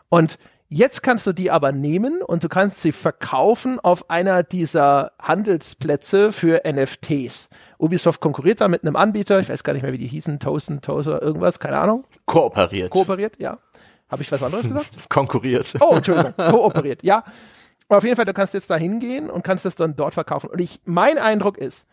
Und 0.09 0.39
Jetzt 0.68 1.02
kannst 1.02 1.26
du 1.26 1.32
die 1.32 1.50
aber 1.50 1.72
nehmen 1.72 2.22
und 2.22 2.42
du 2.42 2.48
kannst 2.48 2.80
sie 2.80 2.92
verkaufen 2.92 3.78
auf 3.80 4.08
einer 4.08 4.42
dieser 4.42 5.12
Handelsplätze 5.20 6.32
für 6.32 6.62
NFTs. 6.66 7.50
Ubisoft 7.78 8.20
konkurriert 8.20 8.60
da 8.60 8.68
mit 8.68 8.82
einem 8.82 8.96
Anbieter, 8.96 9.40
ich 9.40 9.48
weiß 9.48 9.62
gar 9.62 9.74
nicht 9.74 9.82
mehr, 9.82 9.92
wie 9.92 9.98
die 9.98 10.06
hießen, 10.06 10.40
Toasten, 10.40 10.80
Toaster, 10.80 11.20
irgendwas, 11.20 11.58
keine 11.58 11.78
Ahnung. 11.78 12.04
Kooperiert. 12.24 12.90
Kooperiert, 12.90 13.38
ja. 13.38 13.58
Habe 14.08 14.22
ich 14.22 14.32
was 14.32 14.42
anderes 14.42 14.66
gesagt? 14.66 14.96
Konkurriert. 15.10 15.74
Oh, 15.80 15.96
Entschuldigung, 15.96 16.34
kooperiert, 16.36 17.02
ja. 17.02 17.24
Und 17.88 17.96
auf 17.96 18.04
jeden 18.04 18.16
Fall, 18.16 18.24
du 18.24 18.32
kannst 18.32 18.54
jetzt 18.54 18.70
da 18.70 18.76
hingehen 18.76 19.28
und 19.28 19.44
kannst 19.44 19.64
das 19.64 19.76
dann 19.76 19.96
dort 19.96 20.14
verkaufen. 20.14 20.48
Und 20.48 20.60
ich, 20.60 20.80
mein 20.84 21.18
Eindruck 21.18 21.58
ist, 21.58 21.86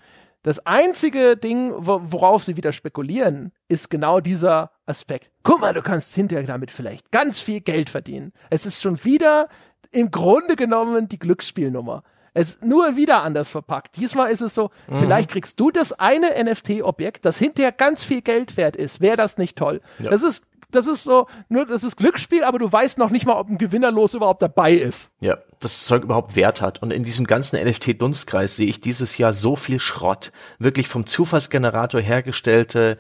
das 0.44 0.66
einzige 0.66 1.38
Ding, 1.38 1.74
worauf 1.78 2.44
sie 2.44 2.58
wieder 2.58 2.72
spekulieren, 2.72 3.52
ist 3.68 3.90
genau 3.90 4.20
dieser 4.22 4.72
Aspekt. 4.92 5.32
Guck 5.44 5.62
mal, 5.62 5.74
du 5.74 5.82
kannst 5.82 6.14
hinterher 6.14 6.46
damit 6.46 6.70
vielleicht 6.70 7.12
ganz 7.12 7.40
viel 7.40 7.62
Geld 7.62 7.90
verdienen. 7.90 8.34
Es 8.50 8.66
ist 8.66 8.82
schon 8.82 9.04
wieder 9.04 9.48
im 9.92 10.12
Grunde 10.12 10.56
genommen 10.56 11.10
die 11.10 11.18
Glücksspielnummer. 11.18 12.04
Es 12.34 12.50
ist 12.50 12.66
nur 12.66 12.96
wieder 12.96 13.24
anders 13.24 13.50
verpackt. 13.50 13.98
Diesmal 13.98 14.32
ist 14.32 14.42
es 14.42 14.56
so, 14.56 14.70
mhm. 14.88 14.98
vielleicht 14.98 15.30
kriegst 15.30 15.60
du 15.60 15.72
das 15.72 15.92
eine 15.94 16.28
NFT-Objekt, 16.42 17.26
das 17.26 17.38
hinterher 17.38 17.72
ganz 17.72 18.06
viel 18.06 18.22
Geld 18.22 18.56
wert 18.56 18.76
ist. 18.76 19.02
Wäre 19.02 19.18
das 19.18 19.38
nicht 19.38 19.58
toll? 19.58 19.82
Ja. 20.00 20.12
Das 20.12 20.24
ist 20.24 20.44
das 20.72 20.88
ist 20.88 21.04
so, 21.04 21.28
nur 21.50 21.66
das 21.66 21.84
ist 21.84 21.98
Glücksspiel, 21.98 22.44
aber 22.44 22.58
du 22.58 22.72
weißt 22.72 22.98
noch 22.98 23.10
nicht 23.10 23.26
mal, 23.26 23.38
ob 23.38 23.50
ein 23.50 23.58
Gewinnerlos 23.58 24.14
überhaupt 24.14 24.42
dabei 24.42 24.74
ist. 24.74 25.12
Ja, 25.20 25.38
das 25.60 25.86
Zeug 25.86 26.04
überhaupt 26.04 26.36
Wert 26.36 26.62
hat. 26.62 26.82
Und 26.82 26.92
in 26.92 27.04
diesem 27.04 27.28
ganzen 27.28 27.62
NFT-Dunstkreis 27.62 28.56
sehe 28.56 28.68
ich 28.68 28.80
dieses 28.80 29.18
Jahr 29.18 29.34
so 29.34 29.56
viel 29.56 29.80
Schrott. 29.80 30.32
Wirklich 30.60 30.88
vom 30.88 31.06
Zufallsgenerator 31.06 32.02
hergestellte 32.02 32.98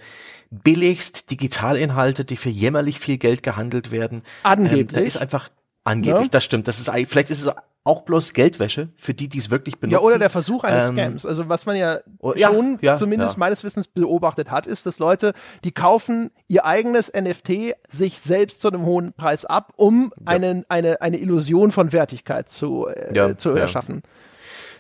billigst 0.51 1.31
Digitalinhalte, 1.31 2.25
die 2.25 2.37
für 2.37 2.49
jämmerlich 2.49 2.99
viel 2.99 3.17
Geld 3.17 3.41
gehandelt 3.41 3.89
werden. 3.91 4.21
Angeblich. 4.43 4.81
Ähm, 4.81 4.87
da 4.95 4.99
ist 4.99 5.17
einfach 5.17 5.49
angeblich, 5.83 6.25
Ja. 6.27 6.29
das 6.31 6.43
stimmt. 6.43 6.67
Das 6.67 6.79
ist 6.79 6.89
eigentlich- 6.89 7.07
vielleicht 7.07 7.31
ist 7.31 7.41
es 7.45 7.51
auch 7.83 8.01
bloß 8.03 8.33
Geldwäsche 8.33 8.89
für 8.95 9.15
die, 9.15 9.27
die 9.27 9.39
es 9.39 9.49
wirklich 9.49 9.79
benutzen. 9.79 9.93
Ja, 10.03 10.07
oder 10.07 10.19
der 10.19 10.29
Versuch 10.29 10.63
eines 10.63 10.89
Ähm, 10.89 10.95
Scams. 10.97 11.25
Also 11.25 11.49
was 11.49 11.65
man 11.65 11.75
ja 11.75 11.99
oh, 12.19 12.33
ja, 12.35 12.49
schon 12.49 12.77
ja, 12.81 12.95
zumindest 12.95 13.35
ja. 13.35 13.39
meines 13.39 13.63
Wissens 13.63 13.87
beobachtet 13.87 14.51
hat, 14.51 14.67
ist, 14.67 14.85
dass 14.85 14.99
Leute, 14.99 15.33
die 15.63 15.71
kaufen 15.71 16.29
ihr 16.47 16.65
eigenes 16.65 17.11
NFT 17.11 17.73
sich 17.89 18.19
selbst 18.19 18.61
zu 18.61 18.67
einem 18.67 18.85
hohen 18.85 19.13
Preis 19.13 19.45
ab, 19.45 19.73
um 19.77 20.13
einen, 20.25 20.63
eine, 20.69 21.01
eine 21.01 21.17
Illusion 21.17 21.71
von 21.71 21.91
Wertigkeit 21.91 22.49
zu, 22.49 22.87
äh, 22.87 23.15
Ja, 23.15 23.35
zu 23.35 23.49
ja. 23.49 23.57
erschaffen. 23.57 24.03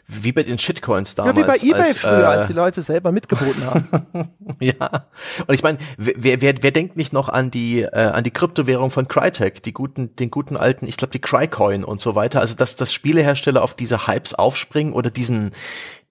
Wie 0.07 0.31
bei 0.31 0.43
den 0.43 0.57
Shitcoins 0.57 1.15
Ja, 1.15 1.31
damals. 1.31 1.63
wie 1.63 1.69
bei 1.69 1.75
eBay 1.75 1.87
als, 1.87 1.97
früher, 1.97 2.19
äh, 2.19 2.25
als 2.25 2.47
die 2.47 2.53
Leute 2.53 2.83
selber 2.83 3.11
mitgeboten 3.11 3.65
haben. 3.65 4.29
Ja, 4.59 5.07
und 5.47 5.55
ich 5.55 5.63
meine, 5.63 5.79
wer, 5.97 6.41
wer, 6.41 6.61
wer 6.61 6.71
denkt 6.71 6.95
nicht 6.95 7.13
noch 7.13 7.29
an 7.29 7.49
die 7.49 7.81
äh, 7.81 8.11
an 8.13 8.23
die 8.23 8.29
Kryptowährung 8.29 8.91
von 8.91 9.07
Crytek, 9.07 9.63
die 9.63 9.73
guten, 9.73 10.15
den 10.15 10.29
guten 10.29 10.55
alten, 10.55 10.87
ich 10.87 10.97
glaube 10.97 11.11
die 11.13 11.21
Crycoin 11.21 11.83
und 11.83 11.99
so 11.99 12.13
weiter. 12.13 12.41
Also 12.41 12.55
dass 12.55 12.75
dass 12.75 12.93
Spielehersteller 12.93 13.63
auf 13.63 13.73
diese 13.73 14.05
Hypes 14.05 14.35
aufspringen 14.35 14.93
oder 14.93 15.09
diesen 15.09 15.51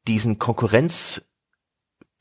diesen 0.09 0.39
Konkurrenz 0.41 1.31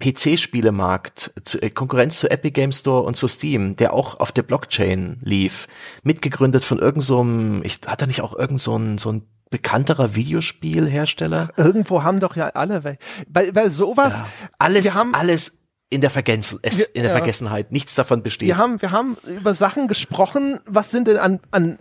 PC-Spielemarkt, 0.02 1.34
zu, 1.44 1.62
äh, 1.62 1.70
Konkurrenz 1.70 2.20
zu 2.20 2.30
Epic 2.32 2.52
Game 2.52 2.72
Store 2.72 3.04
und 3.04 3.16
zu 3.16 3.28
Steam, 3.28 3.76
der 3.76 3.94
auch 3.94 4.20
auf 4.20 4.32
der 4.32 4.44
Blockchain 4.44 5.20
lief, 5.22 5.68
mitgegründet 6.04 6.64
von 6.64 6.80
irgendeinem, 6.80 7.60
so 7.60 7.64
ich 7.66 7.80
hat 7.86 8.02
er 8.02 8.08
nicht 8.08 8.22
auch 8.22 8.34
irgend 8.38 8.62
so 8.62 8.78
ein 8.78 8.98
so 8.98 9.12
ein 9.12 9.28
bekannterer 9.50 10.16
Videospielhersteller? 10.16 11.50
Irgendwo 11.58 12.04
haben 12.04 12.20
doch 12.20 12.36
ja 12.36 12.50
alle, 12.50 12.84
weil, 12.84 12.98
bei, 13.28 13.52
bei 13.52 13.70
sowas, 13.70 14.24
Alles, 14.58 14.86
wir 14.86 14.96
haben, 14.96 15.14
alles 15.14 15.58
in 15.90 16.02
der, 16.02 16.12
Vergessen, 16.12 16.60
es, 16.62 16.82
in 16.82 17.02
der 17.02 17.12
ja. 17.12 17.18
Vergessenheit. 17.18 17.72
Nichts 17.72 17.96
davon 17.96 18.22
besteht. 18.22 18.48
wir 18.48 18.58
haben, 18.58 18.82
wir 18.82 18.92
haben 18.92 19.18
über 19.28 19.54
Sachen 19.54 19.88
gesprochen, 19.88 20.60
was 20.66 20.92
sind 20.92 21.08
denn 21.08 21.18
an, 21.18 21.40
an 21.52 21.80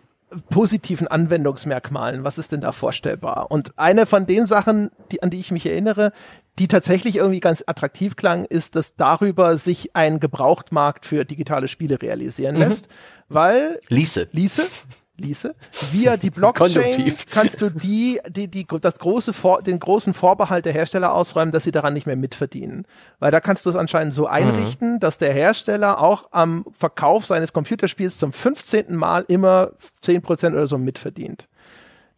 positiven 0.51 1.09
Anwendungsmerkmalen, 1.09 2.25
was 2.25 2.39
ist 2.39 2.53
denn 2.53 2.61
da 2.61 2.73
vorstellbar? 2.73 3.51
Und 3.51 3.79
eine 3.79 4.07
von 4.07 4.27
den 4.27 4.47
Sachen, 4.47 4.91
die, 5.11 5.23
an 5.23 5.31
die 5.31 5.41
ich 5.41 5.51
mich 5.51 5.67
erinnere, 5.67 6.13
die 6.59 6.69
tatsächlich 6.69 7.17
irgendwie 7.17 7.41
ganz 7.41 7.65
attraktiv 7.67 8.17
klang, 8.17 8.45
ist, 8.45 8.77
dass 8.77 8.97
darüber 8.97 9.57
sich 9.57 9.95
ein 9.95 10.21
Gebrauchtmarkt 10.21 11.07
für 11.07 11.25
digitale 11.25 11.69
Spiele 11.69 12.01
realisieren 12.03 12.57
Mhm. 12.57 12.61
lässt, 12.63 12.89
weil 13.29 13.81
Ließe. 13.89 14.29
Ließe, 14.33 14.65
Ließe, 15.19 15.55
via 15.91 16.17
die 16.17 16.31
Blockchain 16.39 17.15
kannst 17.31 17.61
du 17.61 17.71
die, 17.71 18.21
die, 18.29 18.49
die, 18.49 18.67
das 18.81 18.99
große 18.99 19.33
Vor, 19.33 19.63
den 19.63 19.79
großen 19.79 20.15
Vorbehalt 20.15 20.65
der 20.65 20.73
Hersteller 20.73 21.13
ausräumen, 21.13 21.53
dass 21.53 21.65
sie 21.65 21.73
daran 21.73 21.95
nicht 21.95 22.07
mehr 22.07 22.17
mitverdienen. 22.17 22.87
Weil 23.19 23.31
da 23.31 23.41
kannst 23.41 23.67
du 23.67 23.71
es 23.71 23.77
anscheinend 23.77 24.15
so 24.15 24.27
einrichten, 24.27 25.01
dass 25.01 25.19
der 25.19 25.33
Hersteller 25.33 26.01
auch 26.01 26.29
am 26.31 26.65
Verkauf 26.73 27.27
seines 27.27 27.53
Computerspiels 27.53 28.19
zum 28.19 28.33
15. 28.33 28.95
Mal 28.95 29.25
immer 29.29 29.73
10% 30.03 30.53
oder 30.53 30.67
so 30.67 30.79
mitverdient. 30.79 31.49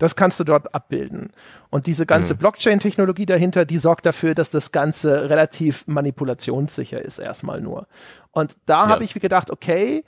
Das 0.01 0.16
kannst 0.16 0.40
du 0.40 0.44
dort 0.44 0.74
abbilden. 0.74 1.31
Und 1.68 1.86
diese 1.86 2.06
ganze 2.06 2.35
Blockchain-Technologie 2.35 3.27
dahinter, 3.27 3.66
die 3.66 3.77
sorgt 3.77 4.06
dafür, 4.06 4.35
dass 4.35 4.48
das 4.48 4.72
Ganze 4.72 5.28
relativ 5.28 5.86
manipulationssicher 5.86 7.05
ist, 7.05 7.18
erstmal 7.18 7.60
nur. 7.60 7.86
Und 8.32 8.56
da 8.64 8.89
habe 8.89 9.05
ich 9.05 9.12
gedacht, 9.12 9.51
okay, 9.51 10.02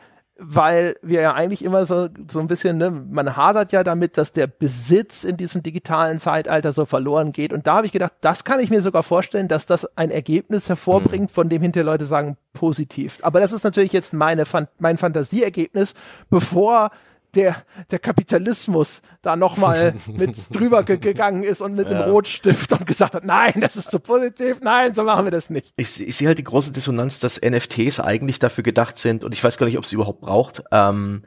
weil 0.44 0.96
wir 1.02 1.20
ja 1.20 1.34
eigentlich 1.34 1.64
immer 1.64 1.86
so, 1.86 2.08
so 2.28 2.40
ein 2.40 2.48
bisschen, 2.48 2.76
ne, 2.76 2.90
man 2.90 3.36
hadert 3.36 3.70
ja 3.70 3.84
damit, 3.84 4.18
dass 4.18 4.32
der 4.32 4.48
Besitz 4.48 5.22
in 5.22 5.36
diesem 5.36 5.62
digitalen 5.62 6.18
Zeitalter 6.18 6.72
so 6.72 6.84
verloren 6.84 7.30
geht. 7.30 7.52
Und 7.52 7.68
da 7.68 7.76
habe 7.76 7.86
ich 7.86 7.92
gedacht, 7.92 8.12
das 8.20 8.42
kann 8.42 8.58
ich 8.58 8.68
mir 8.68 8.82
sogar 8.82 9.04
vorstellen, 9.04 9.46
dass 9.46 9.66
das 9.66 9.96
ein 9.96 10.10
Ergebnis 10.10 10.68
hervorbringt, 10.68 11.30
von 11.30 11.48
dem 11.48 11.62
hinterher 11.62 11.86
Leute 11.86 12.06
sagen, 12.06 12.36
positiv. 12.54 13.18
Aber 13.22 13.38
das 13.38 13.52
ist 13.52 13.62
natürlich 13.62 13.92
jetzt 13.92 14.12
meine, 14.12 14.42
mein 14.78 14.98
Fantasieergebnis, 14.98 15.94
bevor 16.28 16.90
der, 17.34 17.56
der 17.90 17.98
Kapitalismus 17.98 19.02
da 19.22 19.36
nochmal 19.36 19.94
mit 20.06 20.54
drüber 20.54 20.82
ge 20.82 20.98
gegangen 20.98 21.42
ist 21.42 21.60
und 21.60 21.74
mit 21.74 21.90
dem 21.90 21.98
Rotstift 21.98 22.72
und 22.72 22.86
gesagt 22.86 23.14
hat, 23.14 23.24
nein, 23.24 23.54
das 23.60 23.76
ist 23.76 23.90
zu 23.90 23.98
positiv, 23.98 24.60
nein, 24.62 24.94
so 24.94 25.04
machen 25.04 25.24
wir 25.24 25.30
das 25.30 25.50
nicht. 25.50 25.72
Ich, 25.76 26.06
ich 26.06 26.16
sehe 26.16 26.28
halt 26.28 26.38
die 26.38 26.44
große 26.44 26.72
Dissonanz, 26.72 27.18
dass 27.18 27.40
NFTs 27.40 28.00
eigentlich 28.00 28.38
dafür 28.38 28.64
gedacht 28.64 28.98
sind, 28.98 29.24
und 29.24 29.32
ich 29.32 29.42
weiß 29.42 29.58
gar 29.58 29.66
nicht, 29.66 29.78
ob 29.78 29.84
es 29.84 29.92
überhaupt 29.92 30.20
braucht, 30.20 30.62
ähm, 30.70 31.24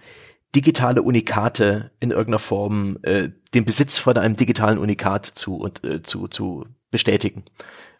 digitale 0.56 1.02
Unikate 1.02 1.92
in 2.00 2.12
irgendeiner 2.12 2.40
Form, 2.40 2.98
äh, 3.04 3.30
den 3.54 3.66
Besitz 3.66 3.98
von 3.98 4.18
einem 4.18 4.36
digitalen 4.36 4.78
Unikat 4.78 5.26
zu, 5.26 5.58
und, 5.58 5.84
äh, 5.84 6.02
zu, 6.02 6.28
zu 6.28 6.66
bestätigen 6.92 7.44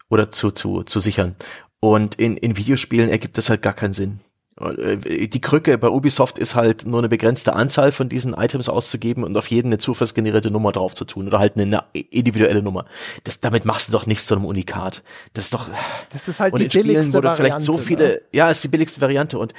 oder 0.08 0.30
zu, 0.30 0.50
zu, 0.50 0.82
zu 0.82 1.00
sichern. 1.00 1.36
Und 1.80 2.14
in, 2.14 2.36
in 2.36 2.56
Videospielen 2.56 3.10
ergibt 3.10 3.36
das 3.36 3.50
halt 3.50 3.62
gar 3.62 3.74
keinen 3.74 3.92
Sinn. 3.92 4.20
Äh, 4.60 5.28
Die 5.28 5.40
Krücke 5.40 5.76
bei 5.78 5.88
Ubisoft 5.88 6.38
ist 6.38 6.54
halt 6.54 6.86
nur 6.86 6.98
eine 7.00 7.08
begrenzte 7.08 7.52
Anzahl 7.54 7.92
von 7.92 8.08
diesen 8.08 8.34
Items 8.34 8.68
auszugeben 8.68 9.24
und 9.24 9.36
auf 9.36 9.48
jeden 9.48 9.68
eine 9.68 9.78
zufallsgenerierte 9.78 10.50
Nummer 10.50 10.72
drauf 10.72 10.94
zu 10.94 11.04
tun 11.04 11.26
oder 11.26 11.38
halt 11.38 11.56
eine 11.56 11.84
individuelle 11.92 12.62
Nummer. 12.62 12.86
Das, 13.24 13.40
damit 13.40 13.64
machst 13.64 13.88
du 13.88 13.92
doch 13.92 14.06
nichts 14.06 14.26
zu 14.26 14.34
einem 14.34 14.44
Unikat. 14.44 15.02
Das 15.34 15.46
ist 15.46 15.54
doch, 15.54 15.68
Das 16.12 16.28
ist 16.28 16.40
halt 16.40 16.54
und 16.54 16.60
die 16.60 16.64
in 16.64 16.70
Spielen, 16.70 16.86
billigste 16.86 17.18
wo 17.18 17.20
du 17.20 17.34
vielleicht 17.34 17.60
so 17.60 17.74
Variante, 17.74 17.86
viele, 17.86 18.08
ne? 18.08 18.20
ja, 18.32 18.50
ist 18.50 18.64
die 18.64 18.68
billigste 18.68 19.00
Variante 19.00 19.38
und 19.38 19.52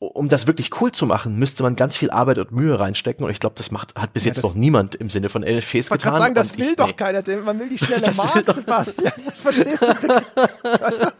um 0.00 0.28
das 0.28 0.46
wirklich 0.46 0.80
cool 0.80 0.92
zu 0.92 1.06
machen, 1.06 1.38
müsste 1.40 1.64
man 1.64 1.74
ganz 1.74 1.96
viel 1.96 2.10
Arbeit 2.12 2.38
und 2.38 2.52
Mühe 2.52 2.78
reinstecken 2.78 3.24
und 3.24 3.32
ich 3.32 3.40
glaube, 3.40 3.56
das 3.56 3.72
macht, 3.72 3.96
hat 3.96 4.12
bis 4.12 4.24
jetzt 4.24 4.36
das- 4.38 4.44
noch 4.44 4.54
niemand 4.54 4.94
im 4.94 5.10
Sinne 5.10 5.28
von 5.28 5.42
Ich 5.42 5.50
wollte 5.56 5.80
getan. 5.82 5.98
gerade 5.98 6.18
sagen, 6.18 6.34
das 6.36 6.56
will 6.56 6.68
ich, 6.68 6.76
doch 6.76 6.86
nee. 6.86 6.92
keiner, 6.92 7.22
denn 7.22 7.42
man 7.42 7.58
will 7.58 7.68
die 7.68 7.78
schnelle 7.84 8.12
Markt, 8.14 8.54
Sebastian. 8.54 9.12
Verstehst 9.36 9.82
du? 9.82 9.86
Weißt 9.86 11.12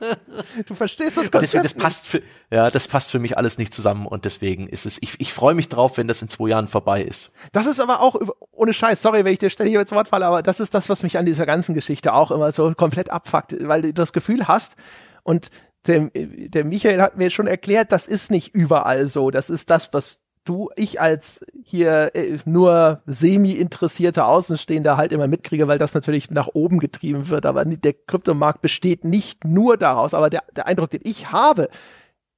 du? 0.68 0.74
Verstehst 0.74 1.16
das 1.16 1.24
Und 1.24 1.34
deswegen, 1.34 1.62
Konzept 1.62 1.64
das 1.64 1.74
passt 1.74 2.06
für, 2.06 2.22
ja, 2.52 2.70
das 2.70 2.86
passt 2.86 3.10
für 3.10 3.18
mich 3.18 3.36
alles 3.36 3.58
nicht 3.58 3.74
zusammen 3.74 4.06
und 4.06 4.24
deswegen 4.24 4.68
ist 4.68 4.86
es, 4.86 4.98
ich, 5.02 5.20
ich 5.20 5.32
freue 5.32 5.54
mich 5.54 5.68
drauf, 5.68 5.96
wenn 5.96 6.06
das 6.06 6.22
in 6.22 6.28
zwei 6.28 6.50
Jahren 6.50 6.68
vorbei 6.68 7.02
ist. 7.02 7.32
Das 7.52 7.66
ist 7.66 7.80
aber 7.80 8.00
auch, 8.00 8.14
ohne 8.52 8.72
Scheiß, 8.72 9.02
sorry, 9.02 9.24
wenn 9.24 9.32
ich 9.32 9.40
dir 9.40 9.50
ständig 9.50 9.74
ins 9.74 9.90
Wort 9.90 10.06
falle, 10.08 10.26
aber 10.26 10.42
das 10.42 10.60
ist 10.60 10.72
das, 10.74 10.88
was 10.88 11.02
mich 11.02 11.18
an 11.18 11.26
dieser 11.26 11.46
ganzen 11.46 11.74
Geschichte 11.74 12.12
auch 12.14 12.30
immer 12.30 12.52
so 12.52 12.72
komplett 12.74 13.10
abfuckt, 13.10 13.56
weil 13.66 13.82
du 13.82 13.92
das 13.92 14.12
Gefühl 14.12 14.46
hast 14.46 14.76
und 15.24 15.50
der, 15.88 16.10
der 16.14 16.64
Michael 16.64 17.00
hat 17.00 17.16
mir 17.16 17.30
schon 17.30 17.46
erklärt, 17.46 17.92
das 17.92 18.06
ist 18.06 18.30
nicht 18.30 18.54
überall 18.54 19.06
so. 19.06 19.30
Das 19.30 19.50
ist 19.50 19.70
das, 19.70 19.92
was 19.92 20.20
du, 20.44 20.70
ich 20.76 21.00
als 21.00 21.44
hier 21.62 22.10
äh, 22.14 22.38
nur 22.44 23.02
semi-interessierter 23.06 24.26
Außenstehender 24.26 24.96
halt 24.96 25.12
immer 25.12 25.26
mitkriege, 25.26 25.68
weil 25.68 25.78
das 25.78 25.94
natürlich 25.94 26.30
nach 26.30 26.48
oben 26.54 26.78
getrieben 26.78 27.28
wird. 27.28 27.44
Aber 27.46 27.64
der 27.64 27.92
Kryptomarkt 27.92 28.62
besteht 28.62 29.04
nicht 29.04 29.44
nur 29.44 29.76
daraus. 29.76 30.14
Aber 30.14 30.30
der, 30.30 30.42
der 30.56 30.66
Eindruck, 30.66 30.90
den 30.90 31.02
ich 31.04 31.32
habe, 31.32 31.68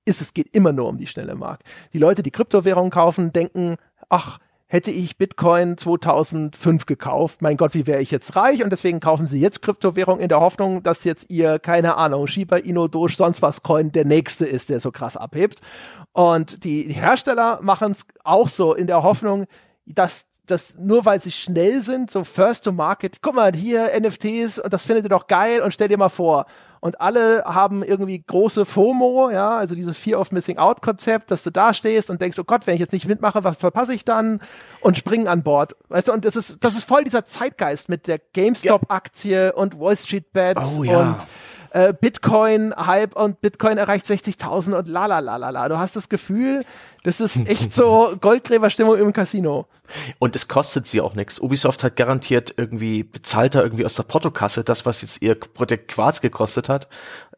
ist, 0.04 0.20
es 0.20 0.34
geht 0.34 0.54
immer 0.54 0.72
nur 0.72 0.88
um 0.88 0.98
die 0.98 1.06
schnelle 1.06 1.34
Markt. 1.34 1.62
Die 1.92 1.98
Leute, 1.98 2.22
die 2.22 2.30
Kryptowährungen 2.30 2.90
kaufen, 2.90 3.32
denken, 3.32 3.76
ach, 4.08 4.38
hätte 4.70 4.92
ich 4.92 5.18
Bitcoin 5.18 5.76
2005 5.76 6.86
gekauft, 6.86 7.42
mein 7.42 7.56
Gott, 7.56 7.74
wie 7.74 7.88
wäre 7.88 8.00
ich 8.00 8.12
jetzt 8.12 8.36
reich? 8.36 8.62
Und 8.62 8.70
deswegen 8.70 9.00
kaufen 9.00 9.26
sie 9.26 9.40
jetzt 9.40 9.62
Kryptowährung 9.62 10.20
in 10.20 10.28
der 10.28 10.38
Hoffnung, 10.38 10.84
dass 10.84 11.02
jetzt 11.02 11.26
ihr, 11.28 11.58
keine 11.58 11.96
Ahnung, 11.96 12.28
Shiba 12.28 12.56
Inu, 12.56 12.86
Doge, 12.86 13.12
sonst 13.12 13.42
was 13.42 13.64
Coin 13.64 13.90
der 13.90 14.04
nächste 14.04 14.46
ist, 14.46 14.70
der 14.70 14.78
so 14.78 14.92
krass 14.92 15.16
abhebt. 15.16 15.60
Und 16.12 16.62
die 16.62 16.84
Hersteller 16.84 17.58
machen 17.62 17.90
es 17.90 18.06
auch 18.22 18.48
so 18.48 18.72
in 18.72 18.86
der 18.86 19.02
Hoffnung, 19.02 19.46
dass 19.86 20.29
das 20.50 20.76
nur 20.78 21.04
weil 21.04 21.20
sie 21.20 21.32
schnell 21.32 21.82
sind, 21.82 22.10
so 22.10 22.24
first 22.24 22.64
to 22.64 22.72
market, 22.72 23.22
guck 23.22 23.34
mal, 23.34 23.52
hier 23.54 23.90
NFTs 23.98 24.58
und 24.58 24.72
das 24.72 24.82
findet 24.82 25.04
ihr 25.04 25.10
doch 25.10 25.26
geil 25.26 25.62
und 25.62 25.72
stell 25.72 25.88
dir 25.88 25.98
mal 25.98 26.08
vor. 26.08 26.46
Und 26.82 27.00
alle 27.02 27.42
haben 27.44 27.82
irgendwie 27.82 28.22
große 28.26 28.64
FOMO, 28.64 29.28
ja, 29.30 29.58
also 29.58 29.74
dieses 29.74 29.98
Fear 29.98 30.18
of 30.18 30.32
Missing 30.32 30.56
Out 30.56 30.80
Konzept, 30.80 31.30
dass 31.30 31.42
du 31.42 31.50
da 31.50 31.74
stehst 31.74 32.08
und 32.08 32.22
denkst, 32.22 32.38
oh 32.38 32.44
Gott, 32.44 32.66
wenn 32.66 32.72
ich 32.74 32.80
jetzt 32.80 32.94
nicht 32.94 33.06
mitmache, 33.06 33.44
was 33.44 33.56
verpasse 33.58 33.92
ich 33.92 34.06
dann? 34.06 34.40
Und 34.80 34.96
springen 34.96 35.28
an 35.28 35.42
Bord. 35.42 35.76
Weißt 35.90 36.08
du, 36.08 36.12
und 36.12 36.24
das 36.24 36.36
ist, 36.36 36.56
das 36.60 36.72
ist 36.72 36.84
voll 36.84 37.04
dieser 37.04 37.26
Zeitgeist 37.26 37.90
mit 37.90 38.06
der 38.06 38.18
GameStop-Aktie 38.18 39.52
und 39.52 39.78
Wall 39.78 39.96
Street 39.96 40.32
Bets 40.32 40.78
Oh 40.78 40.84
ja. 40.84 41.00
und 41.00 41.26
äh, 41.70 41.92
Bitcoin-Hype 41.92 43.16
und 43.16 43.40
Bitcoin 43.40 43.78
erreicht 43.78 44.06
60.000 44.06 44.76
und 44.76 44.88
la 44.88 45.06
la 45.06 45.20
la 45.20 45.36
la 45.36 45.50
la. 45.50 45.68
Du 45.68 45.78
hast 45.78 45.96
das 45.96 46.08
Gefühl, 46.08 46.64
das 47.04 47.20
ist 47.20 47.36
echt 47.48 47.72
so 47.72 48.16
Goldgräberstimmung 48.20 48.98
im 48.98 49.12
Casino. 49.12 49.66
Und 50.18 50.36
es 50.36 50.48
kostet 50.48 50.86
sie 50.86 51.00
auch 51.00 51.14
nichts. 51.14 51.40
Ubisoft 51.40 51.82
hat 51.84 51.96
garantiert 51.96 52.54
irgendwie, 52.56 53.02
bezahlt 53.02 53.54
da 53.54 53.62
irgendwie 53.62 53.84
aus 53.84 53.94
der 53.94 54.04
Portokasse 54.04 54.64
das, 54.64 54.86
was 54.86 55.02
jetzt 55.02 55.22
ihr 55.22 55.34
Projekt 55.34 55.88
Quarz 55.88 56.20
gekostet 56.20 56.68
hat. 56.68 56.88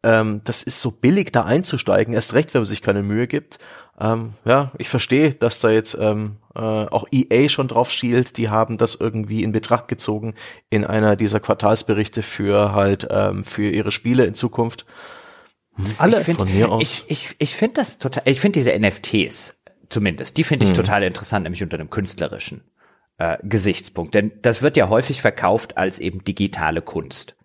Ähm, 0.03 0.41
das 0.45 0.63
ist 0.63 0.81
so 0.81 0.91
billig, 0.91 1.33
da 1.33 1.45
einzusteigen, 1.45 2.15
erst 2.15 2.35
recht, 2.35 2.55
wenn 2.55 2.63
man 2.63 2.67
sich 2.67 2.83
keine 2.83 3.03
Mühe 3.03 3.27
gibt. 3.27 3.59
Ähm, 4.01 4.35
ja, 4.45 4.73
ich 4.79 4.89
verstehe, 4.89 5.35
dass 5.35 5.61
da 5.61 5.71
jetzt 5.71 5.97
ähm, 6.01 6.37
äh, 6.55 6.59
auch 6.61 7.07
EA 7.13 7.49
schon 7.49 7.69
drauf 7.69 7.91
schielt. 7.91 8.37
Die 8.39 8.49
haben 8.49 8.79
das 8.79 8.95
irgendwie 8.95 9.43
in 9.43 9.53
Betracht 9.53 9.89
gezogen 9.89 10.35
in 10.71 10.85
einer 10.85 11.15
dieser 11.17 11.41
Quartalsberichte 11.41 12.23
für 12.23 12.73
halt 12.73 13.07
ähm, 13.11 13.45
für 13.45 13.69
ihre 13.71 13.93
Spiele 13.93 14.25
in 14.25 14.35
Zukunft. 14.35 14.87
Alle. 15.99 16.19
Ich 16.19 16.25
find- 16.25 16.39
Von 16.39 16.53
mir 16.53 16.71
aus. 16.71 16.83
Ich, 16.83 17.05
ich, 17.09 17.37
ich 17.39 17.55
finde 17.55 17.75
das 17.75 17.99
total, 17.99 18.23
ich 18.27 18.41
finde 18.41 18.61
diese 18.61 18.79
NFTs 18.79 19.55
zumindest, 19.89 20.37
die 20.37 20.45
finde 20.45 20.65
ich 20.67 20.73
total 20.73 21.03
interessant, 21.03 21.45
nämlich 21.45 21.63
unter 21.63 21.79
einem 21.79 21.91
künstlerischen 21.91 22.63
äh, 23.19 23.37
Gesichtspunkt. 23.43 24.15
Denn 24.15 24.33
das 24.43 24.63
wird 24.63 24.77
ja 24.79 24.89
häufig 24.89 25.21
verkauft 25.21 25.77
als 25.77 25.99
eben 25.99 26.25
digitale 26.25 26.81
Kunst. 26.83 27.37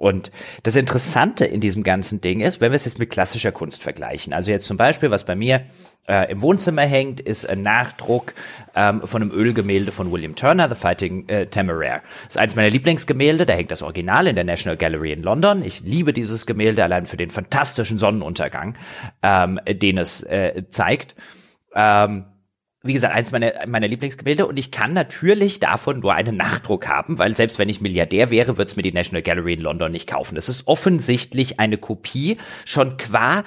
Und 0.00 0.30
das 0.62 0.76
Interessante 0.76 1.44
in 1.44 1.60
diesem 1.60 1.82
ganzen 1.82 2.22
Ding 2.22 2.40
ist, 2.40 2.62
wenn 2.62 2.72
wir 2.72 2.76
es 2.76 2.86
jetzt 2.86 2.98
mit 2.98 3.10
klassischer 3.10 3.52
Kunst 3.52 3.82
vergleichen, 3.82 4.32
also 4.32 4.50
jetzt 4.50 4.66
zum 4.66 4.78
Beispiel, 4.78 5.10
was 5.10 5.24
bei 5.24 5.34
mir 5.34 5.66
äh, 6.08 6.32
im 6.32 6.40
Wohnzimmer 6.40 6.86
hängt, 6.86 7.20
ist 7.20 7.46
ein 7.46 7.62
Nachdruck 7.62 8.32
ähm, 8.74 9.02
von 9.04 9.20
einem 9.20 9.30
Ölgemälde 9.30 9.92
von 9.92 10.10
William 10.10 10.34
Turner, 10.36 10.70
The 10.70 10.74
Fighting 10.74 11.28
äh, 11.28 11.48
Temeraire. 11.48 12.00
Das 12.24 12.36
ist 12.36 12.38
eines 12.38 12.56
meiner 12.56 12.70
Lieblingsgemälde, 12.70 13.44
da 13.44 13.52
hängt 13.52 13.70
das 13.70 13.82
Original 13.82 14.26
in 14.26 14.36
der 14.36 14.44
National 14.44 14.78
Gallery 14.78 15.12
in 15.12 15.22
London. 15.22 15.62
Ich 15.62 15.80
liebe 15.80 16.14
dieses 16.14 16.46
Gemälde 16.46 16.82
allein 16.82 17.04
für 17.04 17.18
den 17.18 17.28
fantastischen 17.28 17.98
Sonnenuntergang, 17.98 18.76
ähm, 19.22 19.60
den 19.68 19.98
es 19.98 20.22
äh, 20.22 20.64
zeigt. 20.70 21.14
Ähm, 21.74 22.24
wie 22.82 22.94
gesagt, 22.94 23.14
eins 23.14 23.30
meiner, 23.30 23.52
meiner 23.66 23.88
Lieblingsgemälde 23.88 24.46
und 24.46 24.58
ich 24.58 24.70
kann 24.70 24.94
natürlich 24.94 25.60
davon 25.60 26.00
nur 26.00 26.14
einen 26.14 26.36
Nachdruck 26.36 26.88
haben, 26.88 27.18
weil 27.18 27.36
selbst 27.36 27.58
wenn 27.58 27.68
ich 27.68 27.80
Milliardär 27.80 28.30
wäre, 28.30 28.56
würde 28.56 28.70
es 28.70 28.76
mir 28.76 28.82
die 28.82 28.92
National 28.92 29.22
Gallery 29.22 29.54
in 29.54 29.60
London 29.60 29.92
nicht 29.92 30.08
kaufen. 30.08 30.36
Es 30.36 30.48
ist 30.48 30.66
offensichtlich 30.66 31.60
eine 31.60 31.76
Kopie, 31.76 32.38
schon 32.64 32.96
qua 32.96 33.44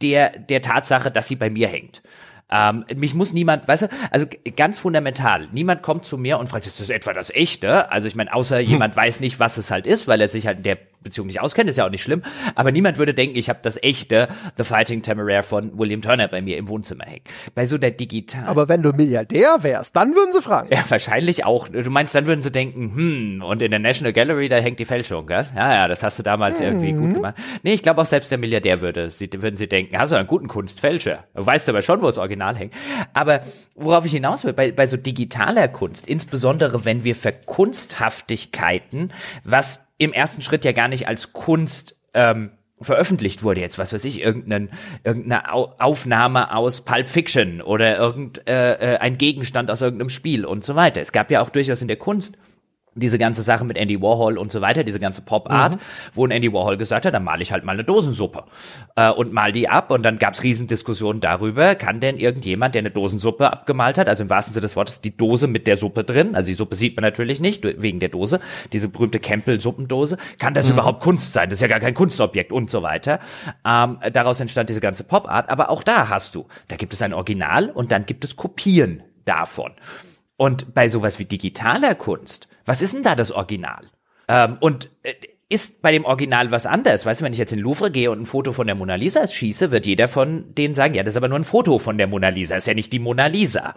der, 0.00 0.38
der 0.38 0.62
Tatsache, 0.62 1.10
dass 1.10 1.28
sie 1.28 1.36
bei 1.36 1.50
mir 1.50 1.68
hängt. 1.68 2.02
Ähm, 2.48 2.84
mich 2.94 3.14
muss 3.14 3.32
niemand, 3.32 3.66
weißt 3.66 3.82
du, 3.82 3.88
also 4.10 4.26
ganz 4.56 4.78
fundamental, 4.78 5.48
niemand 5.52 5.82
kommt 5.82 6.04
zu 6.04 6.16
mir 6.16 6.38
und 6.38 6.48
fragt, 6.48 6.66
ist 6.66 6.80
das 6.80 6.90
etwa 6.90 7.12
das 7.12 7.30
Echte? 7.30 7.90
Also 7.90 8.06
ich 8.06 8.14
meine, 8.14 8.32
außer 8.32 8.60
hm. 8.60 8.68
jemand 8.68 8.96
weiß 8.96 9.20
nicht, 9.20 9.40
was 9.40 9.58
es 9.58 9.70
halt 9.70 9.86
ist, 9.86 10.06
weil 10.06 10.20
er 10.20 10.28
sich 10.28 10.46
halt 10.46 10.58
in 10.58 10.62
der 10.62 10.78
Beziehung 11.06 11.26
nicht 11.26 11.40
auskennt, 11.40 11.70
ist 11.70 11.76
ja 11.76 11.86
auch 11.86 11.90
nicht 11.90 12.02
schlimm. 12.02 12.22
Aber 12.54 12.72
niemand 12.72 12.98
würde 12.98 13.14
denken, 13.14 13.36
ich 13.36 13.48
habe 13.48 13.60
das 13.62 13.82
echte 13.82 14.28
The 14.56 14.64
Fighting 14.64 15.02
Temeraire 15.02 15.42
von 15.42 15.78
William 15.78 16.02
Turner 16.02 16.28
bei 16.28 16.42
mir 16.42 16.56
im 16.56 16.68
Wohnzimmer 16.68 17.04
hängen. 17.04 17.22
Bei 17.54 17.66
so 17.66 17.78
der 17.78 17.90
digital. 17.92 18.44
Aber 18.46 18.68
wenn 18.68 18.82
du 18.82 18.92
Milliardär 18.92 19.62
wärst, 19.62 19.96
dann 19.96 20.14
würden 20.14 20.32
sie 20.32 20.42
fragen. 20.42 20.68
Ja, 20.72 20.84
wahrscheinlich 20.88 21.44
auch. 21.44 21.68
Du 21.68 21.90
meinst, 21.90 22.14
dann 22.14 22.26
würden 22.26 22.42
sie 22.42 22.50
denken, 22.50 22.92
hm, 22.94 23.42
und 23.42 23.62
in 23.62 23.70
der 23.70 23.80
National 23.80 24.12
Gallery, 24.12 24.48
da 24.48 24.56
hängt 24.56 24.78
die 24.78 24.84
Fälschung, 24.84 25.26
gell? 25.26 25.46
Ja, 25.54 25.72
ja, 25.72 25.88
das 25.88 26.02
hast 26.02 26.18
du 26.18 26.22
damals 26.22 26.60
mhm. 26.60 26.66
irgendwie 26.66 26.92
gut 26.92 27.14
gemacht. 27.14 27.34
Nee, 27.62 27.74
ich 27.74 27.82
glaube 27.82 28.00
auch 28.00 28.06
selbst 28.06 28.30
der 28.30 28.38
Milliardär 28.38 28.80
würde, 28.80 29.08
sie, 29.10 29.30
würden 29.32 29.56
sie 29.56 29.68
denken, 29.68 29.98
hast 29.98 30.12
du 30.12 30.16
einen 30.16 30.26
guten 30.26 30.48
Kunstfälscher. 30.48 31.24
Du 31.34 31.46
weißt 31.46 31.68
aber 31.68 31.82
schon, 31.82 32.02
wo 32.02 32.06
das 32.06 32.18
Original 32.18 32.56
hängt. 32.56 32.74
Aber 33.14 33.40
worauf 33.74 34.04
ich 34.04 34.12
hinaus 34.12 34.44
will, 34.44 34.52
bei, 34.52 34.72
bei 34.72 34.86
so 34.86 34.96
digitaler 34.96 35.68
Kunst, 35.68 36.06
insbesondere 36.06 36.84
wenn 36.84 37.04
wir 37.04 37.14
für 37.14 37.32
Kunsthaftigkeiten, 37.32 39.12
was 39.44 39.85
im 39.98 40.12
ersten 40.12 40.42
Schritt 40.42 40.64
ja 40.64 40.72
gar 40.72 40.88
nicht 40.88 41.08
als 41.08 41.32
Kunst 41.32 41.96
ähm, 42.14 42.50
veröffentlicht 42.80 43.42
wurde 43.42 43.60
jetzt, 43.60 43.78
was 43.78 43.92
weiß 43.92 44.04
ich, 44.04 44.20
irgendeine, 44.20 44.68
irgendeine 45.02 45.52
Aufnahme 45.52 46.54
aus 46.54 46.82
Pulp 46.82 47.08
Fiction 47.08 47.62
oder 47.62 47.96
irgendein 47.96 48.46
äh, 48.46 48.96
äh, 48.96 49.10
Gegenstand 49.12 49.70
aus 49.70 49.80
irgendeinem 49.80 50.10
Spiel 50.10 50.44
und 50.44 50.64
so 50.64 50.74
weiter. 50.74 51.00
Es 51.00 51.12
gab 51.12 51.30
ja 51.30 51.40
auch 51.40 51.48
durchaus 51.48 51.80
in 51.80 51.88
der 51.88 51.96
Kunst 51.96 52.36
diese 52.96 53.18
ganze 53.18 53.42
Sache 53.42 53.64
mit 53.64 53.76
Andy 53.76 54.00
Warhol 54.00 54.38
und 54.38 54.50
so 54.50 54.60
weiter, 54.60 54.84
diese 54.84 54.98
ganze 54.98 55.22
Pop-Art, 55.22 55.72
mhm. 55.72 55.78
wo 56.14 56.26
ein 56.26 56.30
Andy 56.30 56.52
Warhol 56.52 56.76
gesagt 56.76 57.06
hat, 57.06 57.14
dann 57.14 57.24
male 57.24 57.42
ich 57.42 57.52
halt 57.52 57.64
mal 57.64 57.72
eine 57.72 57.84
Dosensuppe 57.84 58.44
äh, 58.96 59.10
und 59.10 59.32
mal 59.32 59.52
die 59.52 59.68
ab 59.68 59.90
und 59.90 60.02
dann 60.02 60.18
gab's 60.18 60.42
Riesendiskussionen 60.42 61.20
darüber, 61.20 61.74
kann 61.74 62.00
denn 62.00 62.16
irgendjemand, 62.16 62.74
der 62.74 62.80
eine 62.80 62.90
Dosensuppe 62.90 63.52
abgemalt 63.52 63.98
hat, 63.98 64.08
also 64.08 64.22
im 64.22 64.30
wahrsten 64.30 64.54
Sinne 64.54 64.62
des 64.62 64.76
Wortes 64.76 65.00
die 65.00 65.16
Dose 65.16 65.46
mit 65.46 65.66
der 65.66 65.76
Suppe 65.76 66.04
drin, 66.04 66.34
also 66.34 66.48
die 66.48 66.54
Suppe 66.54 66.74
sieht 66.74 66.96
man 66.96 67.02
natürlich 67.02 67.40
nicht 67.40 67.64
wegen 67.64 68.00
der 68.00 68.08
Dose, 68.08 68.40
diese 68.72 68.88
berühmte 68.88 69.20
Campbell-Suppendose, 69.20 70.16
kann 70.38 70.54
das 70.54 70.66
mhm. 70.66 70.74
überhaupt 70.74 71.02
Kunst 71.02 71.32
sein? 71.32 71.50
Das 71.50 71.58
ist 71.58 71.62
ja 71.62 71.68
gar 71.68 71.80
kein 71.80 71.94
Kunstobjekt 71.94 72.52
und 72.52 72.70
so 72.70 72.82
weiter. 72.82 73.20
Ähm, 73.64 73.98
daraus 74.12 74.40
entstand 74.40 74.70
diese 74.70 74.80
ganze 74.80 75.04
Pop-Art, 75.04 75.50
aber 75.50 75.70
auch 75.70 75.82
da 75.82 76.08
hast 76.08 76.34
du, 76.34 76.46
da 76.68 76.76
gibt 76.76 76.94
es 76.94 77.02
ein 77.02 77.12
Original 77.12 77.70
und 77.70 77.92
dann 77.92 78.06
gibt 78.06 78.24
es 78.24 78.36
Kopien 78.36 79.02
davon. 79.24 79.72
Und 80.36 80.74
bei 80.74 80.88
sowas 80.88 81.18
wie 81.18 81.24
digitaler 81.24 81.94
Kunst, 81.94 82.48
was 82.64 82.82
ist 82.82 82.94
denn 82.94 83.02
da 83.02 83.14
das 83.14 83.32
Original? 83.32 83.88
Ähm, 84.28 84.58
und 84.60 84.90
äh, 85.02 85.14
ist 85.48 85.80
bei 85.80 85.92
dem 85.92 86.04
Original 86.04 86.50
was 86.50 86.66
anderes. 86.66 87.06
Weißt 87.06 87.20
du, 87.20 87.24
wenn 87.24 87.32
ich 87.32 87.38
jetzt 87.38 87.52
in 87.52 87.60
Louvre 87.60 87.92
gehe 87.92 88.10
und 88.10 88.20
ein 88.20 88.26
Foto 88.26 88.50
von 88.52 88.66
der 88.66 88.74
Mona 88.74 88.96
Lisa 88.96 89.26
schieße, 89.26 89.70
wird 89.70 89.86
jeder 89.86 90.08
von 90.08 90.52
denen 90.56 90.74
sagen, 90.74 90.94
ja, 90.94 91.04
das 91.04 91.12
ist 91.12 91.16
aber 91.18 91.28
nur 91.28 91.38
ein 91.38 91.44
Foto 91.44 91.78
von 91.78 91.98
der 91.98 92.08
Mona 92.08 92.30
Lisa, 92.30 92.56
ist 92.56 92.66
ja 92.66 92.74
nicht 92.74 92.92
die 92.92 92.98
Mona 92.98 93.26
Lisa. 93.26 93.74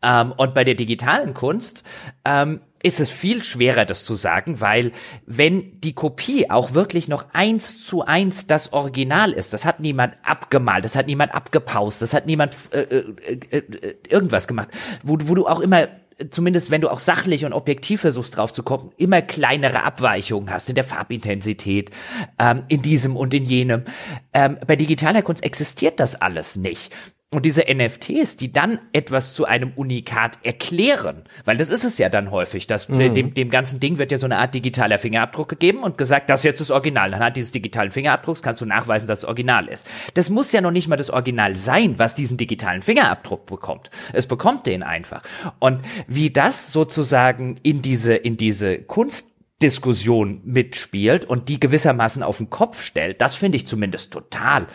Ähm, 0.00 0.32
und 0.36 0.54
bei 0.54 0.62
der 0.62 0.76
digitalen 0.76 1.34
Kunst 1.34 1.82
ähm, 2.24 2.60
ist 2.80 3.00
es 3.00 3.10
viel 3.10 3.42
schwerer, 3.42 3.84
das 3.84 4.04
zu 4.04 4.14
sagen, 4.14 4.60
weil 4.60 4.92
wenn 5.26 5.80
die 5.80 5.92
Kopie 5.92 6.48
auch 6.50 6.74
wirklich 6.74 7.08
noch 7.08 7.26
eins 7.32 7.84
zu 7.84 8.04
eins 8.04 8.46
das 8.46 8.72
Original 8.72 9.32
ist, 9.32 9.52
das 9.52 9.64
hat 9.64 9.80
niemand 9.80 10.14
abgemalt, 10.22 10.84
das 10.84 10.94
hat 10.94 11.08
niemand 11.08 11.34
abgepaust, 11.34 12.00
das 12.00 12.14
hat 12.14 12.26
niemand 12.26 12.56
äh, 12.70 12.82
äh, 12.82 13.40
äh, 13.50 13.56
äh 13.58 13.94
irgendwas 14.08 14.46
gemacht, 14.46 14.68
wo, 15.02 15.18
wo 15.24 15.34
du 15.34 15.48
auch 15.48 15.58
immer 15.58 15.88
zumindest 16.30 16.70
wenn 16.70 16.80
du 16.80 16.90
auch 16.90 17.00
sachlich 17.00 17.44
und 17.44 17.52
objektiv 17.52 18.00
versuchst 18.00 18.36
drauf 18.36 18.52
zu 18.52 18.62
kommen, 18.62 18.92
immer 18.96 19.22
kleinere 19.22 19.82
Abweichungen 19.82 20.50
hast 20.50 20.68
in 20.68 20.74
der 20.74 20.84
Farbintensität, 20.84 21.90
ähm, 22.38 22.64
in 22.68 22.82
diesem 22.82 23.16
und 23.16 23.34
in 23.34 23.44
jenem. 23.44 23.84
Ähm, 24.32 24.58
bei 24.66 24.76
digitaler 24.76 25.22
Kunst 25.22 25.44
existiert 25.44 26.00
das 26.00 26.20
alles 26.20 26.56
nicht. 26.56 26.92
Und 27.30 27.44
diese 27.44 27.64
NFTs, 27.70 28.36
die 28.36 28.52
dann 28.52 28.78
etwas 28.94 29.34
zu 29.34 29.44
einem 29.44 29.72
Unikat 29.76 30.38
erklären, 30.44 31.24
weil 31.44 31.58
das 31.58 31.68
ist 31.68 31.84
es 31.84 31.98
ja 31.98 32.08
dann 32.08 32.30
häufig, 32.30 32.66
dass 32.66 32.88
mhm. 32.88 33.14
dem, 33.14 33.34
dem 33.34 33.50
ganzen 33.50 33.80
Ding 33.80 33.98
wird 33.98 34.10
ja 34.10 34.16
so 34.16 34.24
eine 34.24 34.38
Art 34.38 34.54
digitaler 34.54 34.98
Fingerabdruck 34.98 35.50
gegeben 35.50 35.82
und 35.82 35.98
gesagt, 35.98 36.30
das 36.30 36.40
ist 36.40 36.44
jetzt 36.44 36.60
das 36.62 36.70
Original. 36.70 37.10
Dann 37.10 37.20
hat 37.20 37.36
dieses 37.36 37.52
digitalen 37.52 37.90
Fingerabdrucks, 37.90 38.40
kannst 38.40 38.62
du 38.62 38.64
nachweisen, 38.64 39.06
dass 39.06 39.18
es 39.18 39.24
Original 39.26 39.68
ist. 39.68 39.86
Das 40.14 40.30
muss 40.30 40.52
ja 40.52 40.62
noch 40.62 40.70
nicht 40.70 40.88
mal 40.88 40.96
das 40.96 41.10
Original 41.10 41.54
sein, 41.54 41.98
was 41.98 42.14
diesen 42.14 42.38
digitalen 42.38 42.80
Fingerabdruck 42.80 43.44
bekommt. 43.44 43.90
Es 44.14 44.26
bekommt 44.26 44.66
den 44.66 44.82
einfach. 44.82 45.22
Und 45.58 45.82
wie 46.06 46.30
das 46.30 46.72
sozusagen 46.72 47.58
in 47.62 47.82
diese, 47.82 48.14
in 48.14 48.38
diese 48.38 48.78
Kunst 48.78 49.26
Diskussion 49.60 50.40
mitspielt 50.44 51.24
und 51.24 51.48
die 51.48 51.58
gewissermaßen 51.58 52.22
auf 52.22 52.38
den 52.38 52.48
Kopf 52.48 52.80
stellt, 52.80 53.20
das 53.20 53.34
finde 53.34 53.56
ich 53.56 53.66
zumindest 53.66 54.12
total 54.12 54.68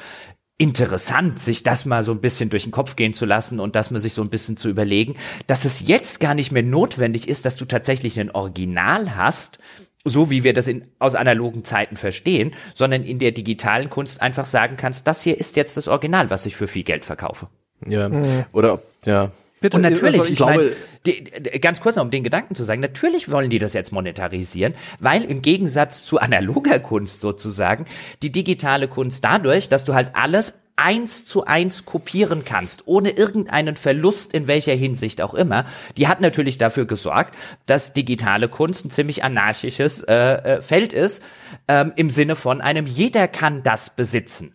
interessant, 0.64 1.40
sich 1.40 1.62
das 1.62 1.84
mal 1.84 2.04
so 2.04 2.14
ein 2.14 2.22
bisschen 2.22 2.50
durch 2.50 2.64
den 2.64 2.72
Kopf 2.72 2.96
gehen 2.96 3.14
zu 3.14 3.26
lassen 3.26 3.60
und 3.60 3.76
das 3.76 3.92
mal 3.92 4.00
sich 4.00 4.14
so 4.14 4.22
ein 4.22 4.30
bisschen 4.30 4.56
zu 4.56 4.70
überlegen, 4.70 5.18
dass 5.46 5.66
es 5.66 5.86
jetzt 5.86 6.22
gar 6.22 6.34
nicht 6.34 6.54
mehr 6.54 6.64
notwendig 6.64 7.28
ist, 7.28 7.44
dass 7.46 7.58
du 7.58 7.66
tatsächlich 7.66 8.18
ein 8.18 8.32
Original 8.32 9.18
hast, 9.18 9.60
so 10.06 10.30
wie 10.30 10.46
wir 10.46 10.54
das 10.54 10.70
in, 10.70 10.86
aus 11.00 11.16
analogen 11.16 11.66
Zeiten 11.66 11.98
verstehen, 11.98 12.54
sondern 12.76 13.04
in 13.04 13.20
der 13.20 13.34
digitalen 13.34 13.90
Kunst 13.90 14.22
einfach 14.22 14.46
sagen 14.46 14.78
kannst, 14.78 15.06
das 15.06 15.22
hier 15.22 15.38
ist 15.38 15.58
jetzt 15.58 15.76
das 15.76 15.90
Original, 15.90 16.30
was 16.30 16.46
ich 16.46 16.56
für 16.56 16.68
viel 16.68 16.84
Geld 16.84 17.04
verkaufe. 17.04 17.50
Ja, 17.86 18.08
mhm. 18.08 18.46
oder, 18.54 18.82
ja. 19.04 19.32
Bitte, 19.64 19.78
und 19.78 19.84
natürlich, 19.84 20.20
also 20.20 20.26
ich, 20.26 20.32
ich 20.32 20.38
glaube, 20.38 20.76
die, 21.06 21.24
die, 21.24 21.62
ganz 21.62 21.80
kurz 21.80 21.96
noch, 21.96 22.04
um 22.04 22.12
den 22.12 22.26
Gedanken 22.26 22.54
zu 22.54 22.66
sagen, 22.66 22.82
natürlich 22.82 23.32
wollen 23.32 23.50
die 23.50 23.60
das 23.60 23.72
jetzt 23.72 23.94
monetarisieren, 23.94 24.74
weil 25.00 25.24
im 25.24 25.42
Gegensatz 25.42 26.04
zu 26.04 26.20
analoger 26.20 26.82
Kunst 26.82 27.22
sozusagen, 27.22 27.86
die 28.24 28.30
digitale 28.30 28.90
Kunst 28.90 29.24
dadurch, 29.24 29.70
dass 29.70 29.86
du 29.86 29.94
halt 29.94 30.10
alles 30.16 30.56
eins 30.76 31.26
zu 31.26 31.46
eins 31.46 31.86
kopieren 31.86 32.44
kannst, 32.44 32.84
ohne 32.88 33.12
irgendeinen 33.12 33.78
Verlust 33.78 34.34
in 34.34 34.48
welcher 34.48 34.74
Hinsicht 34.74 35.22
auch 35.22 35.34
immer, 35.34 35.66
die 35.96 36.10
hat 36.10 36.20
natürlich 36.20 36.58
dafür 36.58 36.86
gesorgt, 36.86 37.34
dass 37.66 37.94
digitale 37.94 38.50
Kunst 38.50 38.84
ein 38.84 38.92
ziemlich 38.92 39.24
anarchisches 39.24 40.02
äh, 40.02 40.14
äh 40.14 40.62
Feld 40.62 40.92
ist, 40.92 41.24
ähm, 41.70 41.94
im 41.96 42.10
Sinne 42.10 42.36
von 42.36 42.60
einem 42.60 42.86
jeder 42.86 43.30
kann 43.30 43.64
das 43.64 43.92
besitzen. 43.92 44.54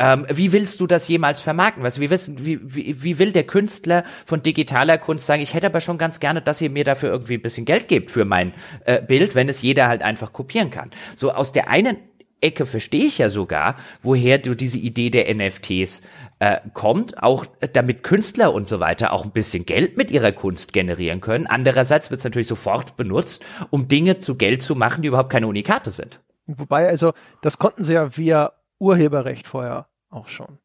Ähm, 0.00 0.26
wie 0.30 0.52
willst 0.52 0.80
du 0.80 0.86
das 0.86 1.06
jemals 1.08 1.40
vermarkten? 1.40 1.84
Weißt, 1.84 2.00
wie, 2.00 2.08
wissen, 2.08 2.44
wie, 2.44 2.58
wie, 2.62 3.02
wie 3.02 3.18
will 3.18 3.32
der 3.32 3.44
Künstler 3.44 4.04
von 4.24 4.42
digitaler 4.42 4.96
Kunst 4.96 5.26
sagen, 5.26 5.42
ich 5.42 5.52
hätte 5.52 5.66
aber 5.66 5.80
schon 5.80 5.98
ganz 5.98 6.20
gerne, 6.20 6.40
dass 6.40 6.60
ihr 6.62 6.70
mir 6.70 6.84
dafür 6.84 7.10
irgendwie 7.10 7.34
ein 7.34 7.42
bisschen 7.42 7.66
Geld 7.66 7.86
gebt 7.86 8.10
für 8.10 8.24
mein 8.24 8.54
äh, 8.86 9.02
Bild, 9.02 9.34
wenn 9.34 9.50
es 9.50 9.60
jeder 9.60 9.88
halt 9.88 10.00
einfach 10.00 10.32
kopieren 10.32 10.70
kann. 10.70 10.90
So 11.16 11.32
aus 11.32 11.52
der 11.52 11.68
einen 11.68 11.98
Ecke 12.40 12.64
verstehe 12.64 13.04
ich 13.04 13.18
ja 13.18 13.28
sogar, 13.28 13.76
woher 14.00 14.38
du 14.38 14.54
diese 14.54 14.78
Idee 14.78 15.10
der 15.10 15.32
NFTs 15.34 16.00
äh, 16.38 16.60
kommt, 16.72 17.22
auch 17.22 17.44
damit 17.74 18.02
Künstler 18.02 18.54
und 18.54 18.66
so 18.66 18.80
weiter 18.80 19.12
auch 19.12 19.24
ein 19.24 19.32
bisschen 19.32 19.66
Geld 19.66 19.98
mit 19.98 20.10
ihrer 20.10 20.32
Kunst 20.32 20.72
generieren 20.72 21.20
können. 21.20 21.46
Andererseits 21.46 22.10
wird 22.10 22.18
es 22.18 22.24
natürlich 22.24 22.48
sofort 22.48 22.96
benutzt, 22.96 23.44
um 23.68 23.88
Dinge 23.88 24.18
zu 24.18 24.36
Geld 24.36 24.62
zu 24.62 24.74
machen, 24.74 25.02
die 25.02 25.08
überhaupt 25.08 25.30
keine 25.30 25.46
Unikate 25.46 25.90
sind. 25.90 26.20
Wobei, 26.46 26.88
also, 26.88 27.12
das 27.42 27.58
konnten 27.58 27.84
sie 27.84 27.92
ja 27.92 28.16
via 28.16 28.52
Urheberrecht 28.78 29.46
vorher 29.46 29.89
auch 30.10 30.28
schon. 30.28 30.58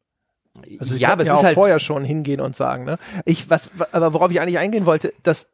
Also 0.80 0.96
ja, 0.96 1.10
aber 1.10 1.22
es 1.22 1.28
ja 1.28 1.34
ist 1.34 1.40
auch 1.40 1.44
halt 1.44 1.54
vorher 1.54 1.78
schon 1.80 2.04
hingehen 2.04 2.40
und 2.40 2.56
sagen, 2.56 2.84
ne? 2.84 2.98
Ich 3.24 3.50
was 3.50 3.70
aber 3.92 4.14
worauf 4.14 4.30
ich 4.30 4.40
eigentlich 4.40 4.58
eingehen 4.58 4.86
wollte, 4.86 5.12
dass 5.22 5.50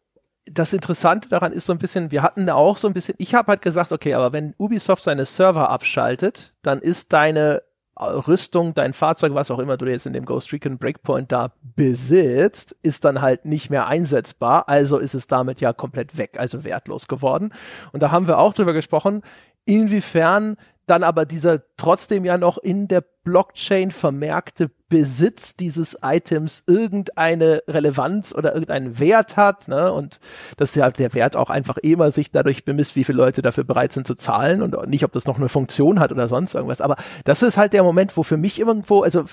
das 0.46 0.72
Interessante 0.72 1.28
daran 1.28 1.52
ist 1.52 1.66
so 1.66 1.72
ein 1.72 1.78
bisschen, 1.78 2.10
wir 2.10 2.22
hatten 2.22 2.48
auch 2.50 2.76
so 2.76 2.88
ein 2.88 2.94
bisschen, 2.94 3.14
ich 3.18 3.34
habe 3.34 3.48
halt 3.52 3.62
gesagt, 3.62 3.92
okay, 3.92 4.14
aber 4.14 4.32
wenn 4.32 4.54
Ubisoft 4.58 5.04
seine 5.04 5.24
Server 5.24 5.70
abschaltet, 5.70 6.52
dann 6.62 6.80
ist 6.80 7.12
deine 7.12 7.62
Rüstung, 8.00 8.74
dein 8.74 8.94
Fahrzeug, 8.94 9.34
was 9.34 9.50
auch 9.50 9.58
immer 9.58 9.76
du 9.76 9.86
jetzt 9.86 10.06
in 10.06 10.12
dem 10.12 10.24
Ghost 10.24 10.52
Recon 10.52 10.78
Breakpoint 10.78 11.30
da 11.30 11.52
besitzt, 11.76 12.74
ist 12.82 13.04
dann 13.04 13.20
halt 13.20 13.44
nicht 13.44 13.70
mehr 13.70 13.86
einsetzbar. 13.86 14.68
Also 14.68 14.98
ist 14.98 15.14
es 15.14 15.26
damit 15.26 15.60
ja 15.60 15.72
komplett 15.72 16.16
weg, 16.16 16.36
also 16.38 16.64
wertlos 16.64 17.06
geworden. 17.06 17.52
Und 17.92 18.02
da 18.02 18.10
haben 18.10 18.26
wir 18.26 18.38
auch 18.38 18.54
drüber 18.54 18.72
gesprochen, 18.72 19.22
inwiefern 19.64 20.56
dann 20.86 21.02
aber 21.02 21.24
dieser 21.24 21.62
trotzdem 21.76 22.24
ja 22.24 22.38
noch 22.38 22.58
in 22.58 22.88
der 22.88 23.04
Blockchain 23.24 23.90
vermerkte 23.90 24.70
Besitz 24.92 25.56
dieses 25.56 25.96
Items 26.02 26.64
irgendeine 26.66 27.62
Relevanz 27.66 28.34
oder 28.34 28.52
irgendeinen 28.52 28.98
Wert 28.98 29.38
hat, 29.38 29.66
ne? 29.66 29.90
Und 29.90 30.20
dass 30.58 30.74
ja 30.74 30.90
der 30.90 31.14
Wert 31.14 31.34
auch 31.34 31.48
einfach 31.48 31.78
immer 31.78 32.10
sich 32.10 32.30
dadurch 32.30 32.66
bemisst, 32.66 32.94
wie 32.94 33.04
viele 33.04 33.16
Leute 33.16 33.40
dafür 33.40 33.64
bereit 33.64 33.94
sind 33.94 34.06
zu 34.06 34.14
zahlen 34.14 34.60
und 34.60 34.90
nicht, 34.90 35.02
ob 35.02 35.12
das 35.12 35.26
noch 35.26 35.38
eine 35.38 35.48
Funktion 35.48 35.98
hat 35.98 36.12
oder 36.12 36.28
sonst 36.28 36.54
irgendwas. 36.54 36.82
Aber 36.82 36.96
das 37.24 37.40
ist 37.40 37.56
halt 37.56 37.72
der 37.72 37.84
Moment, 37.84 38.18
wo 38.18 38.22
für 38.22 38.36
mich 38.36 38.58
irgendwo, 38.58 39.00
also 39.00 39.24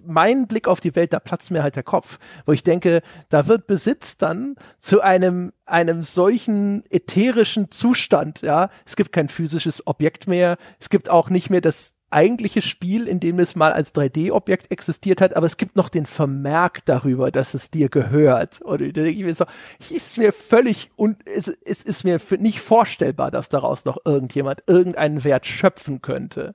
mein 0.00 0.46
Blick 0.46 0.68
auf 0.68 0.78
die 0.78 0.94
Welt, 0.94 1.12
da 1.12 1.18
platzt 1.18 1.50
mir 1.50 1.64
halt 1.64 1.74
der 1.74 1.82
Kopf, 1.82 2.20
wo 2.46 2.52
ich 2.52 2.62
denke, 2.62 3.02
da 3.28 3.48
wird 3.48 3.66
Besitz 3.66 4.18
dann 4.18 4.54
zu 4.78 5.00
einem 5.00 5.52
einem 5.66 6.02
solchen 6.02 6.82
ätherischen 6.90 7.70
Zustand, 7.70 8.40
ja. 8.40 8.70
Es 8.86 8.96
gibt 8.96 9.12
kein 9.12 9.28
physisches 9.28 9.86
Objekt 9.86 10.26
mehr. 10.26 10.56
Es 10.80 10.88
gibt 10.88 11.10
auch 11.10 11.28
nicht 11.28 11.50
mehr 11.50 11.60
das 11.60 11.97
eigentliche 12.10 12.62
Spiel, 12.62 13.06
in 13.06 13.20
dem 13.20 13.38
es 13.38 13.54
mal 13.54 13.72
als 13.72 13.94
3D-Objekt 13.94 14.70
existiert 14.72 15.20
hat, 15.20 15.36
aber 15.36 15.46
es 15.46 15.56
gibt 15.56 15.76
noch 15.76 15.88
den 15.88 16.06
Vermerk 16.06 16.84
darüber, 16.84 17.30
dass 17.30 17.54
es 17.54 17.70
dir 17.70 17.88
gehört. 17.88 18.62
Und 18.62 18.80
da 18.80 19.02
denke 19.02 19.10
ich 19.10 19.24
mir 19.24 19.34
so, 19.34 19.44
ist 19.90 20.18
mir 20.18 20.32
völlig 20.32 20.90
und 20.96 21.18
es, 21.26 21.48
es 21.48 21.82
ist 21.82 22.04
mir 22.04 22.20
nicht 22.38 22.60
vorstellbar, 22.60 23.30
dass 23.30 23.48
daraus 23.48 23.84
noch 23.84 23.98
irgendjemand 24.04 24.62
irgendeinen 24.66 25.22
Wert 25.24 25.46
schöpfen 25.46 26.00
könnte. 26.00 26.54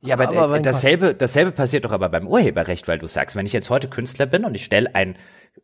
Ja, 0.00 0.14
aber, 0.18 0.36
aber 0.36 0.60
dasselbe, 0.60 1.14
dasselbe 1.14 1.52
passiert 1.52 1.84
doch 1.84 1.92
aber 1.92 2.08
beim 2.08 2.26
Urheberrecht, 2.26 2.86
weil 2.86 2.98
du 2.98 3.06
sagst, 3.06 3.34
wenn 3.34 3.46
ich 3.46 3.52
jetzt 3.52 3.70
heute 3.70 3.88
Künstler 3.88 4.26
bin 4.26 4.44
und 4.44 4.54
ich 4.54 4.64
stelle 4.64 4.94
ein, 4.94 5.16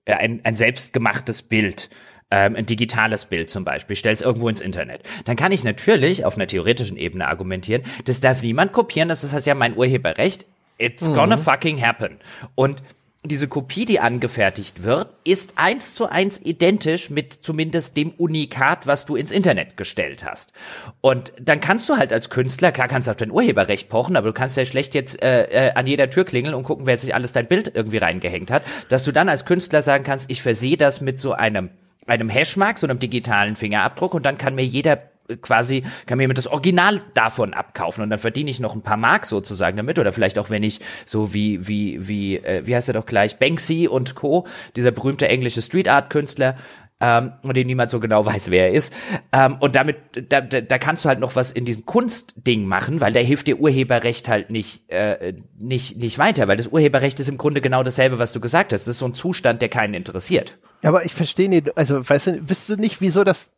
äh, 0.04 0.14
ein, 0.14 0.40
ein 0.44 0.54
selbstgemachtes 0.54 1.42
Bild 1.42 1.90
ähm, 2.32 2.56
ein 2.56 2.66
digitales 2.66 3.26
Bild 3.26 3.50
zum 3.50 3.64
Beispiel, 3.64 3.94
stell 3.94 4.14
es 4.14 4.22
irgendwo 4.22 4.48
ins 4.48 4.62
Internet, 4.62 5.02
dann 5.26 5.36
kann 5.36 5.52
ich 5.52 5.62
natürlich 5.62 6.24
auf 6.24 6.36
einer 6.36 6.46
theoretischen 6.46 6.96
Ebene 6.96 7.28
argumentieren, 7.28 7.82
das 8.06 8.20
darf 8.20 8.42
niemand 8.42 8.72
kopieren, 8.72 9.08
das 9.08 9.22
ist 9.22 9.32
halt 9.32 9.44
ja 9.46 9.54
mein 9.54 9.76
Urheberrecht. 9.76 10.46
It's 10.78 11.06
mhm. 11.06 11.14
gonna 11.14 11.36
fucking 11.36 11.80
happen. 11.80 12.16
Und 12.54 12.82
diese 13.24 13.46
Kopie, 13.46 13.84
die 13.84 14.00
angefertigt 14.00 14.82
wird, 14.82 15.10
ist 15.22 15.52
eins 15.54 15.94
zu 15.94 16.08
eins 16.08 16.40
identisch 16.42 17.08
mit 17.08 17.32
zumindest 17.32 17.96
dem 17.96 18.10
Unikat, 18.10 18.88
was 18.88 19.06
du 19.06 19.14
ins 19.14 19.30
Internet 19.30 19.76
gestellt 19.76 20.24
hast. 20.24 20.52
Und 21.00 21.32
dann 21.40 21.60
kannst 21.60 21.88
du 21.88 21.98
halt 21.98 22.12
als 22.12 22.30
Künstler, 22.30 22.72
klar 22.72 22.88
kannst 22.88 23.06
du 23.06 23.12
auf 23.12 23.16
dein 23.16 23.30
Urheberrecht 23.30 23.88
pochen, 23.88 24.16
aber 24.16 24.28
du 24.28 24.32
kannst 24.32 24.56
ja 24.56 24.64
schlecht 24.64 24.94
jetzt 24.94 25.22
äh, 25.22 25.68
äh, 25.68 25.72
an 25.74 25.86
jeder 25.86 26.10
Tür 26.10 26.24
klingeln 26.24 26.54
und 26.54 26.64
gucken, 26.64 26.86
wer 26.86 26.98
sich 26.98 27.14
alles 27.14 27.32
dein 27.32 27.46
Bild 27.46 27.70
irgendwie 27.72 27.98
reingehängt 27.98 28.50
hat, 28.50 28.64
dass 28.88 29.04
du 29.04 29.12
dann 29.12 29.28
als 29.28 29.44
Künstler 29.44 29.82
sagen 29.82 30.02
kannst, 30.02 30.28
ich 30.28 30.42
versehe 30.42 30.76
das 30.76 31.00
mit 31.00 31.20
so 31.20 31.32
einem 31.32 31.70
einem 32.06 32.28
Hashmark, 32.28 32.78
so 32.78 32.86
einem 32.86 32.98
digitalen 32.98 33.56
Fingerabdruck 33.56 34.14
und 34.14 34.26
dann 34.26 34.38
kann 34.38 34.54
mir 34.54 34.64
jeder 34.64 35.02
äh, 35.28 35.36
quasi, 35.36 35.84
kann 36.06 36.18
mir 36.18 36.28
das 36.28 36.46
Original 36.46 37.00
davon 37.14 37.54
abkaufen 37.54 38.02
und 38.02 38.10
dann 38.10 38.18
verdiene 38.18 38.50
ich 38.50 38.60
noch 38.60 38.74
ein 38.74 38.82
paar 38.82 38.96
Mark 38.96 39.26
sozusagen 39.26 39.76
damit 39.76 39.98
oder 39.98 40.12
vielleicht 40.12 40.38
auch 40.38 40.50
wenn 40.50 40.62
ich 40.62 40.80
so 41.06 41.32
wie, 41.32 41.66
wie, 41.66 42.08
wie, 42.08 42.36
äh, 42.36 42.66
wie 42.66 42.74
heißt 42.74 42.88
er 42.88 42.94
doch 42.94 43.06
gleich, 43.06 43.38
Banksy 43.38 43.88
und 43.88 44.14
Co., 44.14 44.46
dieser 44.76 44.90
berühmte 44.90 45.28
englische 45.28 45.62
Street 45.62 45.88
Art 45.88 46.10
Künstler, 46.10 46.56
ähm, 47.02 47.32
und 47.42 47.56
dem 47.56 47.66
niemand 47.66 47.90
so 47.90 48.00
genau 48.00 48.24
weiß, 48.26 48.50
wer 48.50 48.68
er 48.68 48.72
ist. 48.72 48.94
Ähm, 49.32 49.56
und 49.60 49.76
damit, 49.76 49.96
da, 50.30 50.40
da, 50.40 50.78
kannst 50.78 51.04
du 51.04 51.08
halt 51.08 51.20
noch 51.20 51.36
was 51.36 51.50
in 51.50 51.64
diesem 51.64 51.84
Kunstding 51.84 52.64
machen, 52.64 53.00
weil 53.00 53.12
da 53.12 53.20
hilft 53.20 53.48
dir 53.48 53.58
Urheberrecht 53.58 54.28
halt 54.28 54.50
nicht, 54.50 54.88
äh, 54.90 55.34
nicht, 55.58 55.98
nicht 55.98 56.18
weiter, 56.18 56.48
weil 56.48 56.56
das 56.56 56.68
Urheberrecht 56.68 57.18
ist 57.20 57.28
im 57.28 57.38
Grunde 57.38 57.60
genau 57.60 57.82
dasselbe, 57.82 58.18
was 58.18 58.32
du 58.32 58.40
gesagt 58.40 58.72
hast. 58.72 58.82
Das 58.82 58.94
ist 58.94 58.98
so 59.00 59.06
ein 59.06 59.14
Zustand, 59.14 59.60
der 59.60 59.68
keinen 59.68 59.94
interessiert. 59.94 60.58
Ja, 60.82 60.90
aber 60.90 61.04
ich 61.04 61.14
verstehe 61.14 61.48
nicht, 61.48 61.76
also 61.76 62.08
weißt 62.08 62.26
du, 62.28 62.48
wisst 62.48 62.68
du 62.68 62.76
nicht, 62.76 63.00
wieso 63.00 63.24
das 63.24 63.52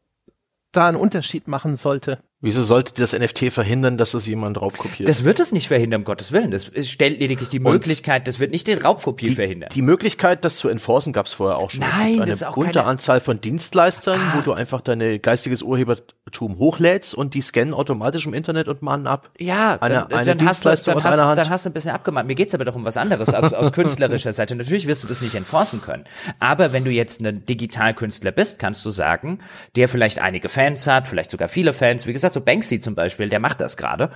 da 0.73 0.89
einen 0.89 0.97
Unterschied 0.97 1.47
machen 1.47 1.77
sollte? 1.77 2.19
Wieso 2.45 2.63
sollte 2.63 2.93
das 3.01 3.19
NFT 3.19 3.51
verhindern, 3.51 3.97
dass 3.97 4.13
es 4.13 4.27
jemand 4.27 4.61
raubkopiert? 4.61 5.09
Das 5.09 5.25
wird 5.25 5.41
es 5.41 5.51
nicht 5.51 5.69
verhindern, 5.69 6.03
um 6.03 6.05
Gottes 6.05 6.31
Willen. 6.31 6.51
Das 6.51 6.71
stellt 6.83 7.19
lediglich 7.19 7.49
die 7.49 7.59
Möglichkeit, 7.59 8.29
das 8.29 8.39
wird 8.39 8.51
nicht 8.51 8.67
den 8.67 8.83
Raubkopie 8.83 9.31
die, 9.31 9.35
verhindern. 9.35 9.71
Die 9.73 9.81
Möglichkeit, 9.81 10.45
das 10.45 10.59
zu 10.59 10.69
enforcen, 10.69 11.15
gab 11.15 11.25
es 11.25 11.33
vorher 11.33 11.57
auch 11.57 11.71
schon. 11.71 11.81
Nein, 11.81 11.93
es 11.93 12.07
gibt 12.17 12.29
das 12.29 12.29
ist 12.29 12.43
eine 12.43 12.51
auch 12.51 12.55
bunte 12.57 12.73
keine 12.73 12.85
Anzahl 12.85 13.21
von 13.21 13.41
Dienstleistern, 13.41 14.21
Ach. 14.23 14.37
wo 14.37 14.41
du 14.43 14.53
einfach 14.53 14.83
deine 14.83 15.19
geistiges 15.21 15.63
Urhebertum 15.63 16.59
hochlädst 16.59 17.15
und 17.15 17.33
die 17.33 17.41
scannen 17.41 17.73
automatisch 17.73 18.27
im 18.27 18.35
Internet 18.35 18.69
und 18.69 18.83
mahnen 18.83 19.07
ab. 19.07 19.31
Ja, 19.39 19.79
eine, 19.81 19.95
dann, 19.95 20.13
eine 20.13 20.25
dann, 20.37 20.47
hast 20.47 20.67
du, 20.67 20.69
Dienstleistung 20.69 20.93
dann, 20.93 20.97
aus 20.99 21.05
hast, 21.07 21.13
einer 21.15 21.27
Hand. 21.27 21.39
dann 21.39 21.49
hast 21.49 21.65
du 21.65 21.71
ein 21.71 21.73
bisschen 21.73 21.93
abgemahnt. 21.93 22.27
Mir 22.27 22.35
geht's 22.35 22.55
aber 22.55 22.67
doch 22.67 22.75
um 22.75 22.85
was 22.85 22.99
anderes 22.99 23.33
aus, 23.33 23.55
aus 23.55 23.73
künstlerischer 23.73 24.35
Seite. 24.35 24.55
Natürlich 24.55 24.87
wirst 24.87 25.03
du 25.03 25.09
das 25.09 25.23
nicht 25.23 25.35
enforcen 25.35 25.81
können. 25.81 26.05
Aber 26.41 26.75
wenn 26.75 26.85
du 26.85 26.91
jetzt 26.91 27.23
ein 27.23 27.47
Digitalkünstler 27.47 28.33
bist, 28.33 28.59
kannst 28.59 28.85
du 28.85 28.91
sagen, 28.91 29.39
der 29.77 29.89
vielleicht 29.89 30.19
einige 30.19 30.51
Fans 30.51 30.87
hat, 30.87 31.09
vielleicht 31.09 31.31
sogar 31.31 31.49
viele 31.49 31.73
Fans, 31.73 32.07
wie 32.07 32.13
gesagt, 32.13 32.34
so 32.35 32.41
Banksy 32.41 32.81
zum 32.81 32.95
Beispiel, 32.95 33.29
der 33.29 33.41
macht 33.41 33.61
das 33.61 33.77
gerade. 33.77 34.11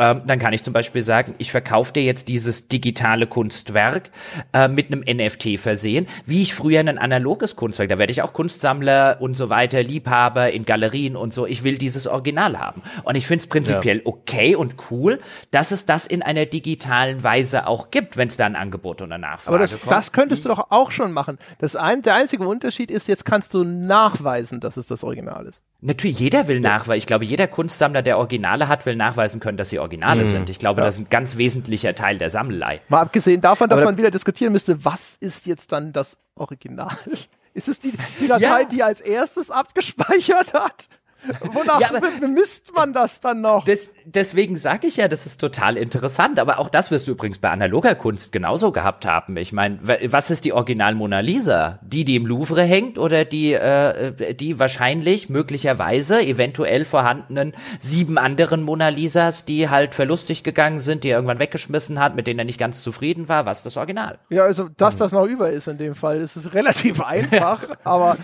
Ähm, 0.00 0.22
dann 0.26 0.38
kann 0.38 0.52
ich 0.52 0.62
zum 0.62 0.72
Beispiel 0.72 1.02
sagen, 1.02 1.34
ich 1.38 1.50
verkaufe 1.50 1.92
dir 1.92 2.04
jetzt 2.04 2.28
dieses 2.28 2.68
digitale 2.68 3.26
Kunstwerk 3.26 4.10
äh, 4.52 4.68
mit 4.68 4.92
einem 4.92 5.00
NFT 5.00 5.58
versehen, 5.58 6.06
wie 6.24 6.42
ich 6.42 6.54
früher 6.54 6.80
ein 6.80 6.98
analoges 6.98 7.56
Kunstwerk, 7.56 7.88
da 7.88 7.98
werde 7.98 8.12
ich 8.12 8.22
auch 8.22 8.32
Kunstsammler 8.32 9.16
und 9.20 9.34
so 9.34 9.50
weiter, 9.50 9.82
Liebhaber 9.82 10.52
in 10.52 10.64
Galerien 10.64 11.16
und 11.16 11.34
so, 11.34 11.46
ich 11.46 11.64
will 11.64 11.78
dieses 11.78 12.06
Original 12.06 12.60
haben. 12.60 12.82
Und 13.02 13.16
ich 13.16 13.26
finde 13.26 13.42
es 13.42 13.48
prinzipiell 13.48 14.02
okay 14.04 14.54
und 14.54 14.76
cool, 14.90 15.18
dass 15.50 15.72
es 15.72 15.84
das 15.84 16.06
in 16.06 16.22
einer 16.22 16.46
digitalen 16.46 17.24
Weise 17.24 17.66
auch 17.66 17.90
gibt, 17.90 18.16
wenn 18.16 18.28
es 18.28 18.36
da 18.36 18.46
ein 18.46 18.54
Angebot 18.54 19.02
und 19.02 19.10
eine 19.10 19.20
Nachfrage 19.20 19.48
Aber 19.48 19.58
das, 19.58 19.80
kommt. 19.80 19.92
das 19.92 20.12
könntest 20.12 20.44
du 20.44 20.50
doch 20.50 20.70
auch 20.70 20.92
schon 20.92 21.12
machen. 21.12 21.38
Das 21.58 21.74
ein, 21.74 22.02
der 22.02 22.14
einzige 22.14 22.46
Unterschied 22.46 22.92
ist, 22.92 23.08
jetzt 23.08 23.24
kannst 23.24 23.52
du 23.52 23.64
nachweisen, 23.64 24.60
dass 24.60 24.76
es 24.76 24.86
das 24.86 25.02
Original 25.02 25.46
ist. 25.46 25.62
Natürlich, 25.80 26.18
jeder 26.18 26.48
will 26.48 26.58
nachweisen. 26.58 26.98
Ich 26.98 27.06
glaube, 27.06 27.24
jeder 27.24 27.46
Kunstsammler, 27.46 28.02
der 28.02 28.18
Originale 28.18 28.66
hat, 28.66 28.84
will 28.84 28.96
nachweisen 28.96 29.38
können, 29.40 29.56
dass 29.56 29.70
sie 29.70 29.78
Originale 29.88 30.26
sind. 30.26 30.50
Ich 30.50 30.58
glaube, 30.58 30.80
Ja. 30.80 30.86
das 30.86 30.96
ist 30.96 31.00
ein 31.00 31.08
ganz 31.10 31.36
wesentlicher 31.36 31.94
Teil 31.94 32.18
der 32.18 32.30
Sammelei. 32.30 32.80
Mal 32.88 33.00
abgesehen 33.00 33.40
davon, 33.40 33.68
dass 33.68 33.80
Aber 33.80 33.90
man 33.90 33.96
wieder 33.98 34.10
diskutieren 34.10 34.52
müsste, 34.52 34.84
was 34.84 35.16
ist 35.20 35.46
jetzt 35.46 35.72
dann 35.72 35.92
das 35.92 36.18
Original? 36.34 36.90
Ist 37.54 37.66
es 37.66 37.80
die, 37.80 37.92
die 38.20 38.28
Datei, 38.28 38.40
Ja. 38.60 38.64
die 38.64 38.82
als 38.84 39.00
erstes 39.00 39.50
abgespeichert 39.50 40.54
hat? 40.54 40.88
Wonach 41.52 41.80
Ja, 41.80 41.88
bemisst 42.20 42.74
man 42.74 42.92
das 42.92 43.20
dann 43.20 43.40
noch? 43.40 43.64
Des, 43.64 43.92
deswegen 44.04 44.56
sage 44.56 44.86
ich 44.86 44.96
ja, 44.96 45.08
das 45.08 45.26
ist 45.26 45.40
total 45.40 45.76
interessant. 45.76 46.38
Aber 46.38 46.58
auch 46.58 46.68
das 46.68 46.90
wirst 46.90 47.08
du 47.08 47.12
übrigens 47.12 47.38
bei 47.38 47.50
analoger 47.50 47.94
Kunst 47.94 48.32
genauso 48.32 48.72
gehabt 48.72 49.04
haben. 49.06 49.36
Ich 49.36 49.52
meine, 49.52 49.78
wa- 49.82 49.96
was 50.06 50.30
ist 50.30 50.44
die 50.44 50.52
Original 50.52 50.94
Mona 50.94 51.20
Lisa? 51.20 51.78
Die, 51.82 52.04
die 52.04 52.16
im 52.16 52.26
Louvre 52.26 52.62
hängt 52.62 52.98
oder 52.98 53.24
die, 53.24 53.52
äh, 53.52 54.34
die 54.34 54.58
wahrscheinlich, 54.58 55.28
möglicherweise, 55.28 56.20
eventuell 56.24 56.84
vorhandenen 56.84 57.54
sieben 57.80 58.16
anderen 58.18 58.62
Mona 58.62 58.88
Lisas, 58.88 59.44
die 59.44 59.68
halt 59.68 59.94
verlustig 59.94 60.44
gegangen 60.44 60.80
sind, 60.80 61.04
die 61.04 61.08
er 61.10 61.16
irgendwann 61.18 61.38
weggeschmissen 61.40 61.98
hat, 62.00 62.14
mit 62.14 62.26
denen 62.26 62.38
er 62.38 62.44
nicht 62.44 62.58
ganz 62.58 62.82
zufrieden 62.82 63.28
war? 63.28 63.44
Was 63.46 63.58
ist 63.58 63.66
das 63.66 63.76
Original? 63.76 64.18
Ja, 64.30 64.44
also, 64.44 64.68
dass 64.76 64.96
das 64.96 65.12
noch 65.12 65.24
über 65.26 65.50
ist 65.50 65.68
in 65.68 65.78
dem 65.78 65.94
Fall, 65.94 66.18
ist 66.18 66.36
es 66.36 66.54
relativ 66.54 67.00
einfach, 67.04 67.64
aber, 67.84 68.16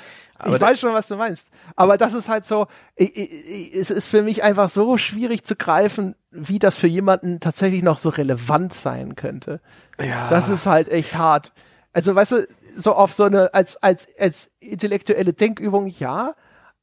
ich 0.44 0.60
weiß 0.60 0.80
schon, 0.80 0.92
was 0.92 1.08
du 1.08 1.16
meinst. 1.16 1.52
Aber 1.76 1.96
das 1.96 2.12
ist 2.12 2.28
halt 2.28 2.44
so, 2.44 2.66
ich, 2.96 3.16
ich, 3.16 3.74
es 3.74 3.90
ist 3.90 4.08
für 4.08 4.22
mich 4.22 4.42
einfach 4.42 4.68
so 4.68 4.98
schwierig 4.98 5.44
zu 5.44 5.56
greifen, 5.56 6.16
wie 6.30 6.58
das 6.58 6.76
für 6.76 6.86
jemanden 6.86 7.40
tatsächlich 7.40 7.82
noch 7.82 7.98
so 7.98 8.08
relevant 8.08 8.74
sein 8.74 9.16
könnte. 9.16 9.60
Ja. 9.98 10.28
Das 10.28 10.48
ist 10.48 10.66
halt 10.66 10.90
echt 10.90 11.16
hart. 11.16 11.52
Also, 11.92 12.14
weißt 12.14 12.32
du, 12.32 12.48
so 12.76 12.94
auf 12.94 13.14
so 13.14 13.24
eine, 13.24 13.54
als, 13.54 13.76
als, 13.76 14.08
als 14.18 14.50
intellektuelle 14.58 15.32
Denkübung, 15.32 15.86
ja, 15.86 16.34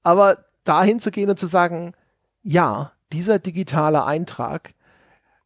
aber 0.04 0.38
dahin 0.64 1.00
zu 1.00 1.12
gehen 1.12 1.30
und 1.30 1.38
zu 1.38 1.48
sagen, 1.48 1.94
ja, 2.44 2.94
dieser 3.12 3.40
digitale 3.40 4.06
Eintrag, 4.06 4.74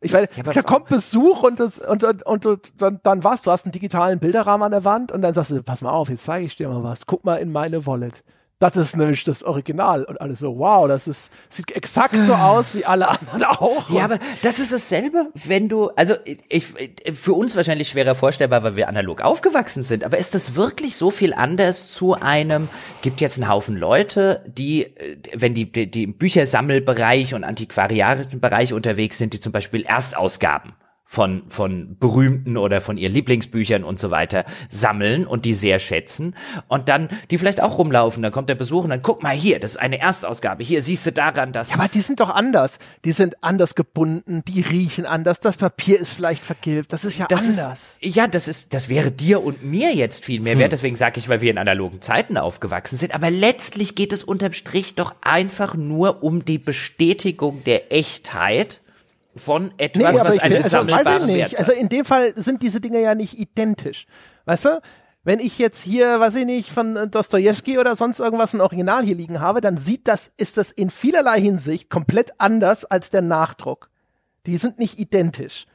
ich 0.06 0.14
meine, 0.14 0.30
Ja, 0.36 0.44
da 0.44 0.62
kommt 0.62 0.88
Besuch 0.88 1.44
und, 1.44 1.60
das, 1.60 1.80
und, 1.80 2.04
und, 2.04 2.24
und, 2.26 2.46
und 2.46 2.82
dann, 2.82 3.00
dann 3.04 3.24
was, 3.24 3.42
du 3.42 3.52
hast 3.52 3.66
einen 3.66 3.72
digitalen 3.72 4.20
Bilderrahmen 4.20 4.66
an 4.66 4.72
der 4.72 4.84
Wand 4.84 5.12
und 5.12 5.22
dann 5.22 5.34
sagst 5.34 5.52
du, 5.52 5.62
pass 5.64 5.82
mal 5.82 5.92
auf, 5.92 6.10
jetzt 6.10 6.24
zeige 6.24 6.46
ich 6.46 6.56
dir 6.56 6.70
mal 6.70 6.84
was, 6.84 7.06
guck 7.06 7.26
mal 7.26 7.36
in 7.38 7.52
meine 7.52 7.86
Wallet. 7.86 8.24
Das 8.60 8.78
ist 8.78 8.96
nämlich 8.96 9.26
das 9.26 9.44
Original. 9.44 10.06
Und 10.06 10.22
alles 10.22 10.40
so, 10.40 10.58
wow, 10.58 10.88
das 10.88 11.10
ist, 11.10 11.32
sieht 11.50 11.76
exakt 11.76 12.16
so 12.16 12.34
aus 12.34 12.74
wie 12.74 12.86
alle 12.86 13.10
anderen 13.10 13.44
auch. 13.44 13.90
Ja, 13.90 14.06
aber 14.06 14.18
das 14.44 14.60
ist 14.60 14.72
dasselbe, 14.72 15.30
wenn 15.34 15.68
du, 15.68 15.90
also 15.90 16.16
ich, 16.24 16.68
für 17.14 17.34
uns 17.34 17.58
wahrscheinlich 17.58 17.90
schwerer 17.90 18.16
vorstellbar, 18.16 18.64
weil 18.64 18.78
wir 18.78 18.88
analog 18.88 19.20
aufgewachsen 19.20 19.84
sind, 19.84 20.06
aber 20.06 20.18
ist 20.18 20.34
das 20.36 20.56
wirklich 20.56 20.96
so 20.96 21.12
viel 21.12 21.34
anders 21.34 21.90
zu 21.90 22.14
einem, 22.14 22.70
gibt 23.02 23.20
jetzt 23.20 23.38
einen 23.38 23.50
Haufen 23.50 23.76
Leute, 23.76 24.42
die, 24.48 24.96
wenn 25.34 25.54
die, 25.54 25.70
die, 25.70 25.92
die 25.92 26.04
im 26.04 26.18
Büchersammelbereich 26.18 27.34
und 27.34 27.44
antiquariatischen 27.44 28.40
Bereich 28.40 28.72
unterwegs 28.72 29.18
sind, 29.18 29.34
die 29.34 29.42
zum 29.42 29.52
Beispiel 29.52 29.84
Erstausgaben 29.84 30.74
von, 31.08 31.44
von 31.50 31.98
berühmten 32.00 32.58
oder 32.58 32.82
von 32.82 32.98
ihren 32.98 33.14
Lieblingsbüchern 33.14 33.84
und 33.84 34.00
so 34.00 34.10
weiter 34.10 34.44
sammeln 34.70 35.28
und 35.28 35.46
die 35.46 35.54
sehr 35.54 35.78
schätzen 35.78 36.36
und 36.68 36.90
dann 36.90 37.10
die 37.30 37.38
vielleicht 37.38 37.62
auch 37.62 37.78
rumlaufen, 37.78 38.24
dann 38.24 38.32
kommt 38.32 38.50
der 38.50 38.56
Besuch 38.56 38.84
und 38.84 38.90
dann 38.90 39.04
guck 39.04 39.22
mal 39.22 39.36
hier, 39.36 39.60
das 39.60 39.72
ist 39.72 39.78
eine 39.78 40.00
Erstausgabe, 40.00 40.64
hier 40.64 40.82
siehst 40.82 41.06
du 41.06 41.12
daran, 41.12 41.54
dass 41.54 41.70
Ja, 41.70 41.76
aber 41.76 41.88
die 41.88 42.02
sind 42.02 42.20
doch 42.20 42.32
anders. 42.32 42.80
Die 43.06 43.12
sind 43.12 43.44
anders 43.44 43.76
gebunden, 43.76 44.44
die 44.48 44.62
riechen 44.62 45.06
anders, 45.06 45.40
das 45.40 45.58
Papier 45.58 46.00
ist 46.00 46.14
vielleicht 46.14 46.44
vergilbt, 46.44 46.92
das 46.92 47.06
ist 47.06 47.20
ja 47.20 47.28
das 47.30 47.50
anders. 47.50 47.98
Ist, 48.02 48.16
ja, 48.16 48.28
das 48.28 48.48
ist, 48.48 48.74
das 48.74 48.90
wäre 48.90 49.12
dir 49.12 49.44
und 49.44 49.64
mir 49.64 49.94
jetzt 49.94 50.26
viel 50.26 50.42
mehr 50.42 50.58
wert. 50.58 50.74
Deswegen 50.74 50.96
sage 50.96 51.20
ich, 51.20 51.30
weil 51.30 51.42
wir 51.42 51.52
in 51.52 51.60
analogen 51.60 52.02
Zeiten 52.02 52.38
aufgewachsen 52.38 52.98
sind. 52.98 53.14
Aber 53.14 53.30
letztlich 53.30 53.96
geht 53.96 54.12
es 54.12 54.24
unterm 54.24 54.54
Strich 54.54 54.96
doch 54.96 55.14
einfach 55.22 55.76
nur 55.76 56.24
um 56.24 56.44
die 56.44 56.58
Bestätigung 56.58 57.64
der 57.64 57.94
Echtheit 57.94 58.82
von 59.36 59.74
etwas, 59.78 60.02
nee, 60.02 60.08
aber 60.20 60.28
was 60.30 60.36
ich, 60.36 60.44
einen 60.44 60.64
also, 60.64 60.78
weiß 60.78 61.28
ich. 61.30 61.60
Also 61.60 61.72
in 61.74 61.90
dem 61.90 62.06
Fall 62.06 62.34
sind 62.36 62.62
diese 62.64 62.80
Dinge 62.80 63.02
ja 63.02 63.16
nicht 63.16 63.38
identisch. 63.38 64.06
Weißt 64.46 64.66
du? 64.66 64.82
Wenn 65.24 65.40
ich 65.40 65.58
jetzt 65.58 65.82
hier, 65.82 66.20
weiß 66.20 66.36
ich 66.36 66.46
nicht, 66.46 66.70
von 66.72 66.96
äh, 66.96 67.08
Dostoevsky 67.08 67.80
oder 67.80 67.96
sonst 67.96 68.20
irgendwas 68.20 68.54
ein 68.54 68.62
Original 68.62 69.04
hier 69.04 69.16
liegen 69.16 69.40
habe, 69.42 69.60
dann 69.60 69.78
sieht 69.78 70.08
das, 70.08 70.32
ist 70.38 70.58
das 70.58 70.70
in 70.72 70.92
vielerlei 70.92 71.42
Hinsicht 71.42 71.90
komplett 71.90 72.34
anders 72.38 72.86
als 72.86 73.10
der 73.10 73.24
Nachdruck. 73.24 73.90
Die 74.46 74.58
sind 74.58 74.78
nicht 74.78 75.00
identisch. 75.00 75.66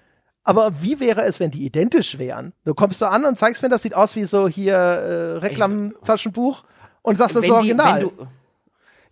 Aber 0.44 0.80
wie 0.80 1.00
wäre 1.00 1.22
es, 1.24 1.40
wenn 1.40 1.50
die 1.50 1.66
identisch 1.66 2.18
wären? 2.18 2.52
Du 2.64 2.74
kommst 2.74 3.02
da 3.02 3.10
an 3.10 3.24
und 3.24 3.36
zeigst 3.36 3.62
mir, 3.62 3.68
das 3.68 3.82
sieht 3.82 3.94
aus 3.94 4.14
wie 4.16 4.24
so 4.24 4.48
hier 4.48 4.74
äh, 4.76 5.36
Reklamtaschenbuch 5.38 6.64
und 7.02 7.18
sagst, 7.18 7.34
das 7.36 7.42
ist 7.42 7.48
die- 7.48 7.52
Original. 7.52 8.00
du- 8.02 8.12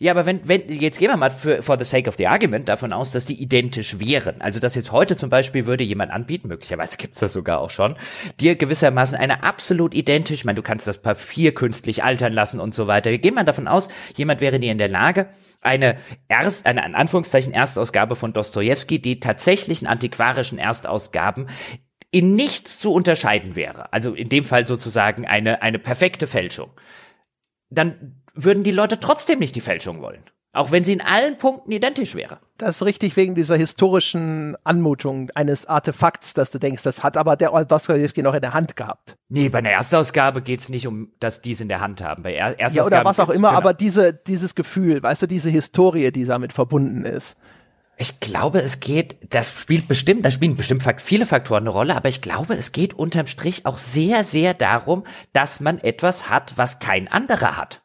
ja, 0.00 0.12
aber 0.12 0.26
wenn, 0.26 0.46
wenn, 0.46 0.68
jetzt 0.68 1.00
gehen 1.00 1.10
wir 1.10 1.16
mal 1.16 1.30
für, 1.30 1.60
for 1.60 1.76
the 1.76 1.84
sake 1.84 2.08
of 2.08 2.16
the 2.16 2.28
argument 2.28 2.68
davon 2.68 2.92
aus, 2.92 3.10
dass 3.10 3.24
die 3.24 3.42
identisch 3.42 3.98
wären. 3.98 4.40
Also, 4.40 4.60
dass 4.60 4.76
jetzt 4.76 4.92
heute 4.92 5.16
zum 5.16 5.28
Beispiel 5.28 5.66
würde 5.66 5.82
jemand 5.82 6.12
anbieten, 6.12 6.46
möglicherweise 6.46 6.96
gibt's 6.96 7.18
das 7.18 7.32
sogar 7.32 7.58
auch 7.60 7.70
schon, 7.70 7.96
dir 8.38 8.54
gewissermaßen 8.54 9.16
eine 9.16 9.42
absolut 9.42 9.94
identisch, 9.94 10.38
ich 10.38 10.44
meine, 10.44 10.56
du 10.56 10.62
kannst 10.62 10.86
das 10.86 10.98
Papier 10.98 11.52
künstlich 11.52 12.04
altern 12.04 12.32
lassen 12.32 12.60
und 12.60 12.76
so 12.76 12.86
weiter. 12.86 13.10
Wir 13.10 13.18
gehen 13.18 13.34
mal 13.34 13.44
davon 13.44 13.66
aus, 13.66 13.88
jemand 14.16 14.40
wäre 14.40 14.60
dir 14.60 14.70
in 14.70 14.78
der 14.78 14.88
Lage, 14.88 15.30
eine 15.60 15.96
erst, 16.28 16.66
eine, 16.66 16.86
in 16.86 16.94
Anführungszeichen, 16.94 17.52
Erstausgabe 17.52 18.14
von 18.14 18.32
Dostoevsky, 18.32 19.00
die 19.00 19.18
tatsächlichen 19.18 19.88
antiquarischen 19.88 20.58
Erstausgaben, 20.58 21.48
in 22.12 22.36
nichts 22.36 22.78
zu 22.78 22.92
unterscheiden 22.92 23.56
wäre. 23.56 23.92
Also 23.92 24.14
in 24.14 24.28
dem 24.28 24.44
Fall 24.44 24.66
sozusagen 24.66 25.26
eine, 25.26 25.60
eine 25.60 25.80
perfekte 25.80 26.28
Fälschung 26.28 26.70
dann 27.70 28.17
würden 28.44 28.62
die 28.62 28.70
Leute 28.70 29.00
trotzdem 29.00 29.38
nicht 29.38 29.56
die 29.56 29.60
Fälschung 29.60 30.00
wollen. 30.00 30.22
Auch 30.52 30.72
wenn 30.72 30.82
sie 30.82 30.94
in 30.94 31.02
allen 31.02 31.36
Punkten 31.36 31.70
identisch 31.70 32.14
wäre. 32.14 32.38
Das 32.56 32.76
ist 32.76 32.82
richtig 32.82 33.16
wegen 33.16 33.34
dieser 33.34 33.56
historischen 33.56 34.56
Anmutung 34.64 35.30
eines 35.34 35.66
Artefakts, 35.66 36.32
dass 36.32 36.50
du 36.50 36.58
denkst, 36.58 36.82
das 36.82 37.04
hat 37.04 37.16
aber 37.16 37.36
der 37.36 37.50
Dostoevsky 37.64 38.22
noch 38.22 38.34
in 38.34 38.40
der 38.40 38.54
Hand 38.54 38.74
gehabt. 38.74 39.16
Nee, 39.28 39.50
bei 39.50 39.58
einer 39.58 39.70
Erstausgabe 39.70 40.40
geht's 40.40 40.68
nicht 40.68 40.86
um, 40.86 41.12
dass 41.20 41.42
die 41.42 41.52
es 41.52 41.60
in 41.60 41.68
der 41.68 41.80
Hand 41.80 42.02
haben. 42.02 42.22
Bei 42.22 42.34
er 42.34 42.56
Ja, 42.70 42.84
oder 42.84 43.04
was 43.04 43.20
auch 43.20 43.28
immer, 43.28 43.48
genau. 43.48 43.58
aber 43.58 43.74
diese, 43.74 44.14
dieses 44.14 44.54
Gefühl, 44.54 45.02
weißt 45.02 45.22
du, 45.22 45.26
diese 45.26 45.50
Historie, 45.50 46.10
die 46.10 46.24
damit 46.24 46.52
verbunden 46.54 47.04
ist. 47.04 47.36
Ich 47.98 48.20
glaube, 48.20 48.62
es 48.62 48.80
geht, 48.80 49.16
das 49.30 49.60
spielt 49.60 49.86
bestimmt, 49.86 50.24
da 50.24 50.30
spielen 50.30 50.56
bestimmt 50.56 50.84
viele 50.98 51.26
Faktoren 51.26 51.64
eine 51.64 51.70
Rolle, 51.70 51.94
aber 51.94 52.08
ich 52.08 52.20
glaube, 52.20 52.54
es 52.54 52.72
geht 52.72 52.94
unterm 52.94 53.26
Strich 53.26 53.66
auch 53.66 53.76
sehr, 53.76 54.24
sehr 54.24 54.54
darum, 54.54 55.04
dass 55.32 55.60
man 55.60 55.78
etwas 55.78 56.30
hat, 56.30 56.54
was 56.56 56.78
kein 56.78 57.08
anderer 57.08 57.56
hat. 57.56 57.82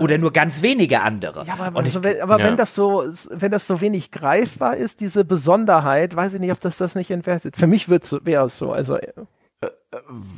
Oder 0.00 0.18
nur 0.18 0.32
ganz 0.32 0.62
wenige 0.62 1.00
andere. 1.00 1.44
Ja, 1.46 1.54
aber, 1.54 1.78
Und 1.78 1.84
also, 1.84 1.98
ich, 1.98 2.04
wenn, 2.04 2.20
aber 2.20 2.38
ja. 2.38 2.46
wenn 2.46 2.56
das 2.56 2.74
so, 2.74 3.04
wenn 3.30 3.50
das 3.50 3.66
so 3.66 3.80
wenig 3.80 4.10
greifbar 4.10 4.76
ist, 4.76 5.00
diese 5.00 5.24
Besonderheit, 5.24 6.14
weiß 6.14 6.34
ich 6.34 6.40
nicht, 6.40 6.52
ob 6.52 6.60
das 6.60 6.78
das 6.78 6.94
nicht 6.94 7.10
entwertet. 7.10 7.56
Für 7.56 7.66
mich 7.66 7.88
wird's, 7.88 8.16
wäre 8.22 8.46
es 8.46 8.58
so. 8.58 8.72
Also, 8.72 8.96
äh, 8.96 9.12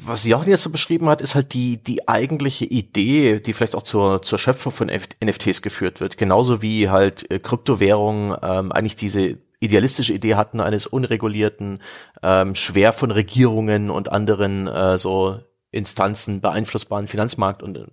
Was 0.06 0.26
Jochen 0.26 0.50
jetzt 0.50 0.62
so 0.62 0.70
beschrieben 0.70 1.08
hat, 1.08 1.20
ist 1.20 1.34
halt 1.34 1.52
die, 1.52 1.82
die 1.82 2.08
eigentliche 2.08 2.64
Idee, 2.64 3.40
die 3.40 3.52
vielleicht 3.52 3.74
auch 3.74 3.82
zur, 3.82 4.22
zur 4.22 4.38
Schöpfung 4.38 4.72
von 4.72 4.88
F 4.88 5.08
NFTs 5.22 5.62
geführt 5.62 6.00
wird. 6.00 6.16
Genauso 6.18 6.62
wie 6.62 6.88
halt 6.88 7.30
äh, 7.30 7.38
Kryptowährungen 7.38 8.36
ähm, 8.42 8.72
eigentlich 8.72 8.96
diese 8.96 9.38
idealistische 9.60 10.14
Idee 10.14 10.36
hatten 10.36 10.60
eines 10.60 10.86
unregulierten, 10.86 11.82
ähm, 12.22 12.54
schwer 12.54 12.92
von 12.92 13.10
Regierungen 13.10 13.90
und 13.90 14.10
anderen 14.10 14.68
äh, 14.68 14.98
so 14.98 15.40
Instanzen 15.70 16.40
beeinflussbaren 16.40 17.08
Finanzmarkt 17.08 17.62
und, 17.62 17.76
äh, 17.76 17.86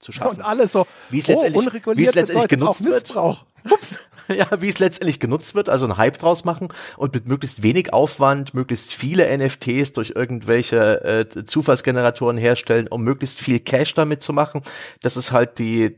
zu, 0.00 0.12
schaffen. 0.12 0.36
und 0.38 0.42
alles 0.42 0.72
so, 0.72 0.86
Wie 1.10 1.18
es 1.18 1.28
oh, 1.28 1.32
letztendlich- 1.32 1.66
unreguliert 1.66 1.98
wie 1.98 2.08
es 2.08 2.14
letztendlich 2.14 2.48
genutzt 2.48 2.84
wird. 2.84 2.94
Missbrauch. 3.02 3.44
Ups. 3.70 4.02
Ja, 4.30 4.46
wie 4.60 4.68
es 4.68 4.78
letztendlich 4.78 5.20
genutzt 5.20 5.54
wird, 5.54 5.70
also 5.70 5.86
einen 5.86 5.96
Hype 5.96 6.18
draus 6.18 6.44
machen 6.44 6.68
und 6.98 7.14
mit 7.14 7.26
möglichst 7.26 7.62
wenig 7.62 7.94
Aufwand 7.94 8.52
möglichst 8.52 8.92
viele 8.92 9.26
NFTs 9.38 9.94
durch 9.94 10.12
irgendwelche 10.16 11.02
äh, 11.02 11.44
Zufallsgeneratoren 11.46 12.36
herstellen, 12.36 12.88
um 12.88 13.02
möglichst 13.04 13.40
viel 13.40 13.58
Cash 13.58 13.94
damit 13.94 14.22
zu 14.22 14.34
machen. 14.34 14.60
Das 15.00 15.16
ist 15.16 15.32
halt 15.32 15.58
die, 15.58 15.96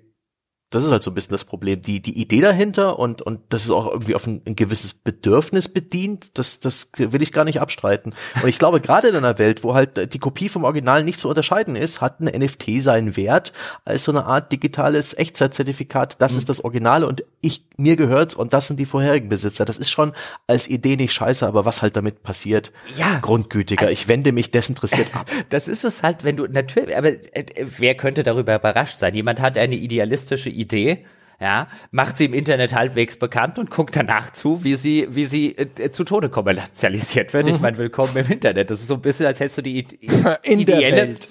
das 0.71 0.85
ist 0.85 0.93
halt 0.93 1.03
so 1.03 1.11
ein 1.11 1.15
bisschen 1.15 1.33
das 1.33 1.45
Problem. 1.45 1.83
Die, 1.83 2.01
die 2.01 2.17
Idee 2.21 2.41
dahinter 2.41 2.99
und, 2.99 3.23
und 3.23 3.41
das 3.49 3.65
ist 3.65 3.71
auch 3.71 3.91
irgendwie 3.91 4.15
auf 4.15 4.27
ein, 4.27 4.41
ein 4.47 4.55
gewisses 4.55 4.95
Bedürfnis 4.95 5.69
bedient, 5.69 6.31
das, 6.39 6.61
das 6.61 6.91
will 6.97 7.23
ich 7.23 7.33
gar 7.33 7.45
nicht 7.45 7.61
abstreiten. 7.61 8.15
Und 8.41 8.49
ich 8.49 8.59
glaube, 8.59 8.81
gerade 8.81 9.09
in 9.09 9.17
einer 9.17 9.39
Welt, 9.39 9.65
wo 9.65 9.75
halt 9.75 10.13
die 10.15 10.19
Kopie 10.21 10.49
vom 10.49 10.63
Original 10.65 11.03
nicht 11.03 11.19
zu 11.19 11.29
unterscheiden 11.29 11.75
ist, 11.75 12.01
hat 12.01 12.21
ein 12.21 12.27
NFT 12.27 12.81
seinen 12.81 13.17
Wert 13.17 13.53
als 13.85 14.05
so 14.05 14.13
eine 14.13 14.25
Art 14.27 14.53
digitales 14.53 15.13
Echtzeitzertifikat. 15.15 16.17
Das 16.23 16.37
ist 16.37 16.49
das 16.49 16.63
Originale 16.63 17.07
und 17.07 17.25
ich, 17.41 17.65
mir 17.77 17.97
gehört's 17.97 18.35
und 18.35 18.53
das 18.53 18.69
sind 18.69 18.79
die 18.79 18.87
vorherigen 18.87 19.29
Besitzer. 19.29 19.65
Das 19.65 19.79
ist 19.79 19.91
schon 19.91 20.13
als 20.47 20.69
Idee 20.69 20.97
nicht 20.97 21.13
scheiße, 21.13 21.47
aber 21.47 21.65
was 21.65 21.83
halt 21.83 21.97
damit 21.97 22.23
passiert, 22.23 22.71
Ja. 22.97 23.19
grundgütiger. 23.21 23.91
Ich 23.91 24.07
wende 24.07 24.31
mich 24.33 24.51
desinteressiert 24.51 25.15
ab. 25.17 25.29
Das 25.49 25.67
ist 25.69 25.85
es 25.85 26.03
halt, 26.05 26.23
wenn 26.23 26.37
du 26.37 26.47
natürlich, 26.47 26.97
aber 26.97 27.09
äh, 27.09 27.45
wer 27.79 27.97
könnte 27.97 28.23
darüber 28.23 28.55
überrascht 28.55 28.99
sein? 28.99 29.15
Jemand 29.15 29.41
hat 29.41 29.59
eine 29.59 29.75
idealistische 29.75 30.51
Idee, 30.61 31.05
ja, 31.41 31.69
macht 31.91 32.19
sie 32.19 32.27
im 32.27 32.35
Internet 32.35 32.75
halbwegs 32.75 33.17
bekannt 33.17 33.59
und 33.59 33.71
guckt 33.71 33.97
danach 33.97 34.31
zu, 34.31 34.63
wie 34.63 34.75
sie, 34.77 35.07
wie 35.11 35.25
sie 35.25 35.57
äh, 35.57 35.91
zu 35.91 36.05
Tode 36.05 36.29
kommerzialisiert 36.29 37.33
wird. 37.33 37.49
Ich 37.49 37.61
meine, 37.61 37.79
willkommen 37.79 38.15
im 38.15 38.31
Internet. 38.31 38.71
Das 38.71 38.81
ist 38.81 38.89
so 38.89 38.95
ein 38.95 39.01
bisschen, 39.01 39.25
als 39.27 39.41
hättest 39.41 39.59
du 39.59 39.63
die 39.63 39.79
I 39.79 39.87
In 40.43 40.67
der 40.67 40.77
ideelle, 40.77 40.97
Welt. 40.97 41.29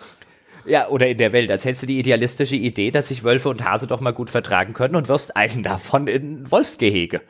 ja, 0.66 0.88
oder 0.90 1.08
in 1.08 1.18
der 1.18 1.32
Welt, 1.32 1.52
als 1.52 1.64
hättest 1.64 1.84
du 1.84 1.88
die 1.88 2.00
idealistische 2.00 2.56
Idee, 2.56 2.90
dass 2.90 3.10
sich 3.10 3.24
Wölfe 3.24 3.50
und 3.50 3.64
Hase 3.64 3.86
doch 3.86 4.02
mal 4.02 4.14
gut 4.14 4.32
vertragen 4.32 4.74
können 4.74 4.96
und 4.96 5.08
wirfst 5.08 5.36
einen 5.36 5.62
davon 5.62 6.08
in 6.08 6.50
Wolfsgehege. 6.50 7.22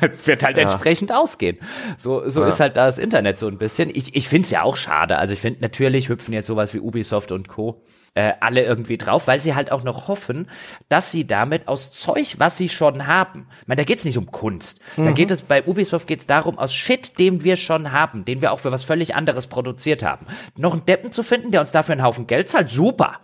Es 0.00 0.26
wird 0.26 0.44
halt 0.44 0.58
entsprechend 0.58 1.12
ausgehen. 1.12 1.58
So, 1.96 2.28
so 2.28 2.42
Ja. 2.42 2.48
ist 2.48 2.60
halt 2.60 2.76
das 2.76 2.98
Internet 2.98 3.38
so 3.38 3.46
ein 3.48 3.58
bisschen. 3.58 3.90
Ich, 3.94 4.14
ich 4.16 4.28
finde 4.28 4.44
es 4.44 4.50
ja 4.50 4.62
auch 4.62 4.76
schade. 4.76 5.18
Also 5.18 5.34
ich 5.34 5.40
finde, 5.40 5.60
natürlich 5.60 6.08
hüpfen 6.08 6.32
jetzt 6.34 6.46
sowas 6.46 6.74
wie 6.74 6.80
Ubisoft 6.80 7.32
und 7.32 7.48
Co. 7.48 7.82
Äh, 8.16 8.34
alle 8.38 8.62
irgendwie 8.62 8.96
drauf, 8.96 9.26
weil 9.26 9.40
sie 9.40 9.56
halt 9.56 9.72
auch 9.72 9.82
noch 9.82 10.06
hoffen, 10.06 10.48
dass 10.88 11.10
sie 11.10 11.26
damit 11.26 11.66
aus 11.66 11.92
Zeug, 11.92 12.36
was 12.38 12.56
sie 12.56 12.68
schon 12.68 13.08
haben, 13.08 13.48
ich 13.62 13.66
meine, 13.66 13.80
da 13.82 13.84
geht's 13.84 14.04
nicht 14.04 14.16
um 14.16 14.30
Kunst. 14.30 14.78
Da 14.96 15.10
geht 15.10 15.32
es, 15.32 15.42
bei 15.42 15.64
Ubisoft 15.64 16.06
geht's 16.06 16.24
darum, 16.28 16.56
aus 16.56 16.72
Shit, 16.72 17.18
den 17.18 17.42
wir 17.42 17.56
schon 17.56 17.90
haben, 17.90 18.24
den 18.24 18.40
wir 18.40 18.52
auch 18.52 18.60
für 18.60 18.70
was 18.70 18.84
völlig 18.84 19.16
anderes 19.16 19.48
produziert 19.48 20.04
haben, 20.04 20.26
noch 20.56 20.74
einen 20.74 20.86
Deppen 20.86 21.10
zu 21.10 21.24
finden, 21.24 21.50
der 21.50 21.60
uns 21.60 21.72
dafür 21.72 21.94
einen 21.94 22.04
Haufen 22.04 22.28
Geld 22.28 22.48
zahlt, 22.48 22.70
super. 22.70 23.18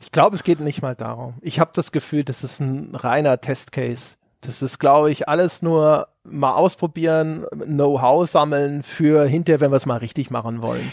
Ich 0.00 0.10
glaube, 0.10 0.34
es 0.34 0.42
geht 0.42 0.58
nicht 0.58 0.82
mal 0.82 0.96
darum. 0.96 1.34
Ich 1.40 1.60
habe 1.60 1.70
das 1.72 1.92
Gefühl, 1.92 2.24
das 2.24 2.42
ist 2.42 2.58
ein 2.58 2.96
reiner 2.96 3.40
Testcase. 3.40 4.16
Das 4.42 4.60
ist, 4.60 4.78
glaube 4.80 5.10
ich, 5.10 5.28
alles 5.28 5.62
nur 5.62 6.08
mal 6.24 6.54
ausprobieren, 6.54 7.46
Know-how 7.52 8.28
sammeln 8.28 8.82
für 8.82 9.24
hinterher, 9.24 9.60
wenn 9.60 9.70
wir 9.70 9.76
es 9.76 9.86
mal 9.86 9.98
richtig 9.98 10.30
machen 10.30 10.62
wollen. 10.62 10.92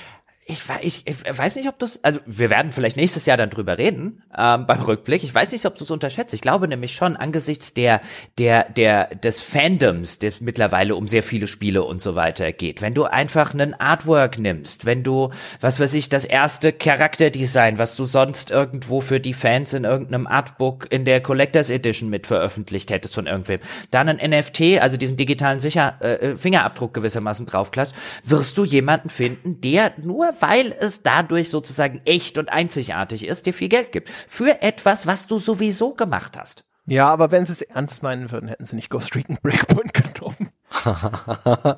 Ich, 0.50 0.64
ich, 0.82 1.06
ich 1.06 1.38
weiß 1.38 1.56
nicht, 1.58 1.68
ob 1.68 1.78
du 1.78 1.86
also 2.02 2.20
wir 2.26 2.50
werden 2.50 2.72
vielleicht 2.72 2.98
nächstes 2.98 3.28
Jahr 3.28 3.38
dann 3.38 3.52
drüber 3.52 3.78
reden, 3.78 4.24
ähm, 4.36 4.66
beim 4.66 4.82
Rückblick. 4.82 5.24
Ich 5.24 5.34
weiß 5.34 5.52
nicht, 5.52 5.66
ob 5.66 5.76
du 5.76 5.84
es 5.84 5.92
unterschätzt. 5.92 6.34
Ich 6.34 6.42
glaube 6.42 6.68
nämlich 6.68 6.94
schon 6.94 7.16
angesichts 7.16 7.76
der, 7.76 8.02
der, 8.40 8.64
der, 8.70 9.14
des 9.14 9.42
Fandoms, 9.42 10.18
der 10.18 10.34
mittlerweile 10.40 10.96
um 10.96 11.08
sehr 11.08 11.22
viele 11.22 11.46
Spiele 11.46 11.84
und 11.84 12.02
so 12.02 12.16
weiter 12.16 12.52
geht. 12.52 12.82
Wenn 12.82 12.96
du 12.96 13.04
einfach 13.06 13.54
einen 13.54 13.76
Artwork 13.76 14.40
nimmst, 14.40 14.88
wenn 14.88 15.04
du, 15.04 15.30
was 15.62 15.80
weiß 15.80 15.94
ich, 15.94 16.10
das 16.10 16.26
erste 16.26 16.74
Charakterdesign, 16.74 17.78
was 17.78 17.96
du 17.96 18.06
sonst 18.06 18.50
irgendwo 18.50 19.02
für 19.02 19.20
die 19.20 19.36
Fans 19.36 19.74
in 19.74 19.84
irgendeinem 19.84 20.26
Artbook 20.26 20.92
in 20.92 21.06
der 21.06 21.22
Collectors 21.22 21.70
Edition 21.70 22.10
mit 22.10 22.26
veröffentlicht 22.26 22.90
hättest 22.90 23.14
von 23.14 23.28
irgendwem, 23.28 23.60
dann 23.92 24.10
ein 24.10 24.30
NFT, 24.32 24.82
also 24.82 24.98
diesen 24.98 25.16
digitalen 25.16 25.60
Sicher 25.60 26.02
äh, 26.02 26.36
Fingerabdruck 26.38 26.96
gewissermaßen 26.96 27.46
draufklasst, 27.46 27.94
wirst 28.24 28.58
du 28.58 28.66
jemanden 28.66 29.10
finden, 29.10 29.62
der 29.62 29.94
nur 30.02 30.34
weil 30.42 30.76
es 30.80 31.04
dadurch 31.04 31.50
sozusagen 31.50 32.02
echt 32.06 32.38
und 32.38 32.50
einzigartig 32.50 33.26
ist, 33.26 33.46
dir 33.46 33.54
viel 33.54 33.70
Geld 33.70 33.92
gibt. 33.92 34.10
Für 34.28 34.62
etwas, 34.62 35.08
was 35.08 35.28
du 35.28 35.40
sowieso 35.40 35.94
gemacht 35.94 36.38
hast. 36.38 36.64
Ja, 36.86 37.08
aber 37.10 37.32
wenn 37.32 37.46
sie 37.46 37.54
es 37.54 37.62
ernst 37.62 38.02
meinen 38.02 38.32
würden, 38.32 38.50
hätten 38.50 38.66
sie 38.66 38.76
nicht 38.76 38.90
Ghost 38.90 39.16
Recon 39.16 39.38
Breakpoint 39.42 39.94
genommen. 40.16 40.50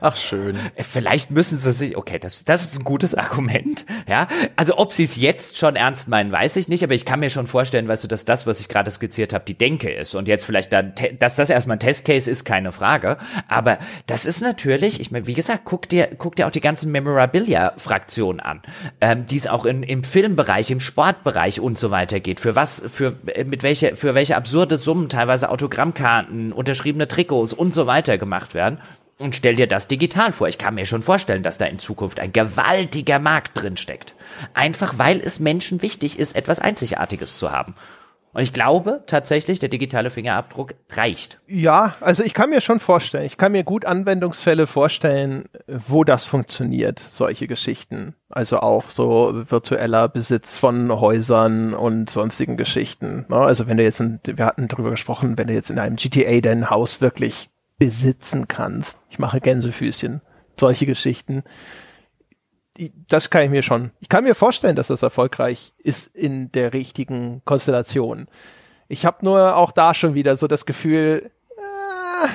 Ach 0.00 0.16
schön. 0.16 0.56
Äh, 0.74 0.82
Vielleicht 0.82 1.30
müssen 1.30 1.58
sie 1.58 1.72
sich, 1.72 1.96
okay, 1.96 2.18
das, 2.18 2.44
das 2.44 2.62
ist 2.62 2.78
ein 2.78 2.84
gutes 2.84 3.14
Argument, 3.14 3.84
ja. 4.08 4.28
Also 4.56 4.78
ob 4.78 4.92
sie 4.92 5.04
es 5.04 5.16
jetzt 5.16 5.56
schon 5.56 5.76
ernst 5.76 6.08
meinen, 6.08 6.32
weiß 6.32 6.56
ich 6.56 6.68
nicht, 6.68 6.84
aber 6.84 6.94
ich 6.94 7.04
kann 7.04 7.20
mir 7.20 7.30
schon 7.30 7.46
vorstellen, 7.46 7.88
weißt 7.88 8.04
du, 8.04 8.08
dass 8.08 8.24
das, 8.24 8.46
was 8.46 8.60
ich 8.60 8.68
gerade 8.68 8.90
skizziert 8.90 9.32
habe, 9.32 9.44
die 9.46 9.56
Denke 9.56 9.90
ist 9.90 10.14
und 10.14 10.28
jetzt 10.28 10.44
vielleicht 10.44 10.72
dann, 10.72 10.92
dass 11.18 11.36
das 11.36 11.50
erstmal 11.50 11.76
ein 11.76 11.80
Testcase 11.80 12.30
ist, 12.30 12.44
keine 12.44 12.72
Frage. 12.72 13.16
Aber 13.48 13.78
das 14.06 14.26
ist 14.26 14.40
natürlich, 14.40 15.00
ich 15.00 15.10
meine, 15.10 15.26
wie 15.26 15.34
gesagt, 15.34 15.62
guck 15.64 15.88
dir, 15.88 16.08
guck 16.18 16.36
dir 16.36 16.46
auch 16.46 16.50
die 16.50 16.60
ganzen 16.60 16.92
Memorabilia-Fraktionen 16.92 18.40
an, 18.40 18.62
ähm, 19.00 19.26
die 19.26 19.36
es 19.36 19.46
auch 19.46 19.64
in, 19.64 19.82
im 19.82 20.04
Filmbereich, 20.04 20.70
im 20.70 20.80
Sportbereich 20.80 21.60
und 21.60 21.78
so 21.78 21.90
weiter 21.90 22.20
geht. 22.20 22.40
Für 22.40 22.54
was, 22.54 22.82
für, 22.86 23.14
äh, 23.26 23.44
mit 23.44 23.62
welche, 23.62 23.96
für 23.96 24.14
welche 24.14 24.36
absurde 24.36 24.76
Summen 24.76 25.08
teilweise 25.08 25.50
Autogrammkarten, 25.50 26.52
unterschriebene 26.52 27.08
Trikots 27.08 27.52
und 27.52 27.72
so 27.74 27.86
weiter 27.86 28.18
gemacht 28.18 28.41
werden. 28.54 28.78
Und 29.18 29.36
stell 29.36 29.54
dir 29.54 29.68
das 29.68 29.86
digital 29.86 30.32
vor. 30.32 30.48
Ich 30.48 30.58
kann 30.58 30.74
mir 30.74 30.84
schon 30.84 31.02
vorstellen, 31.02 31.44
dass 31.44 31.58
da 31.58 31.66
in 31.66 31.78
Zukunft 31.78 32.18
ein 32.18 32.32
gewaltiger 32.32 33.20
Markt 33.20 33.60
drin 33.60 33.76
steckt. 33.76 34.14
Einfach 34.52 34.98
weil 34.98 35.20
es 35.20 35.38
Menschen 35.38 35.80
wichtig 35.80 36.18
ist, 36.18 36.34
etwas 36.34 36.58
Einzigartiges 36.58 37.38
zu 37.38 37.52
haben. 37.52 37.74
Und 38.34 38.40
ich 38.40 38.54
glaube 38.54 39.04
tatsächlich, 39.06 39.58
der 39.58 39.68
digitale 39.68 40.08
Fingerabdruck 40.08 40.74
reicht. 40.90 41.38
Ja, 41.46 41.94
also 42.00 42.24
ich 42.24 42.32
kann 42.32 42.48
mir 42.48 42.62
schon 42.62 42.80
vorstellen, 42.80 43.26
ich 43.26 43.36
kann 43.36 43.52
mir 43.52 43.62
gut 43.62 43.84
Anwendungsfälle 43.84 44.66
vorstellen, 44.66 45.44
wo 45.66 46.02
das 46.02 46.24
funktioniert, 46.24 46.98
solche 46.98 47.46
Geschichten. 47.46 48.14
Also 48.30 48.60
auch 48.60 48.88
so 48.88 49.32
virtueller 49.34 50.08
Besitz 50.08 50.56
von 50.56 50.90
Häusern 50.98 51.74
und 51.74 52.08
sonstigen 52.08 52.56
Geschichten. 52.56 53.26
Ne? 53.28 53.36
Also 53.36 53.68
wenn 53.68 53.76
du 53.76 53.82
jetzt, 53.82 54.00
ein, 54.00 54.20
wir 54.24 54.46
hatten 54.46 54.66
drüber 54.66 54.90
gesprochen, 54.90 55.36
wenn 55.36 55.48
du 55.48 55.52
jetzt 55.52 55.68
in 55.68 55.78
einem 55.78 55.96
GTA 55.96 56.40
dein 56.40 56.70
Haus 56.70 57.02
wirklich 57.02 57.50
besitzen 57.82 58.46
kannst. 58.46 59.00
Ich 59.10 59.18
mache 59.18 59.40
Gänsefüßchen. 59.40 60.20
Solche 60.56 60.86
Geschichten 60.86 61.42
das 63.08 63.30
kann 63.30 63.42
ich 63.42 63.50
mir 63.50 63.62
schon. 63.62 63.90
Ich 64.00 64.08
kann 64.08 64.24
mir 64.24 64.34
vorstellen, 64.34 64.76
dass 64.76 64.86
das 64.86 65.02
erfolgreich 65.02 65.72
ist 65.78 66.06
in 66.14 66.50
der 66.52 66.72
richtigen 66.72 67.42
Konstellation. 67.44 68.28
Ich 68.88 69.04
habe 69.04 69.24
nur 69.24 69.56
auch 69.56 69.72
da 69.72 69.94
schon 69.94 70.14
wieder 70.14 70.36
so 70.36 70.46
das 70.46 70.64
Gefühl, 70.64 71.30
äh, 71.58 72.28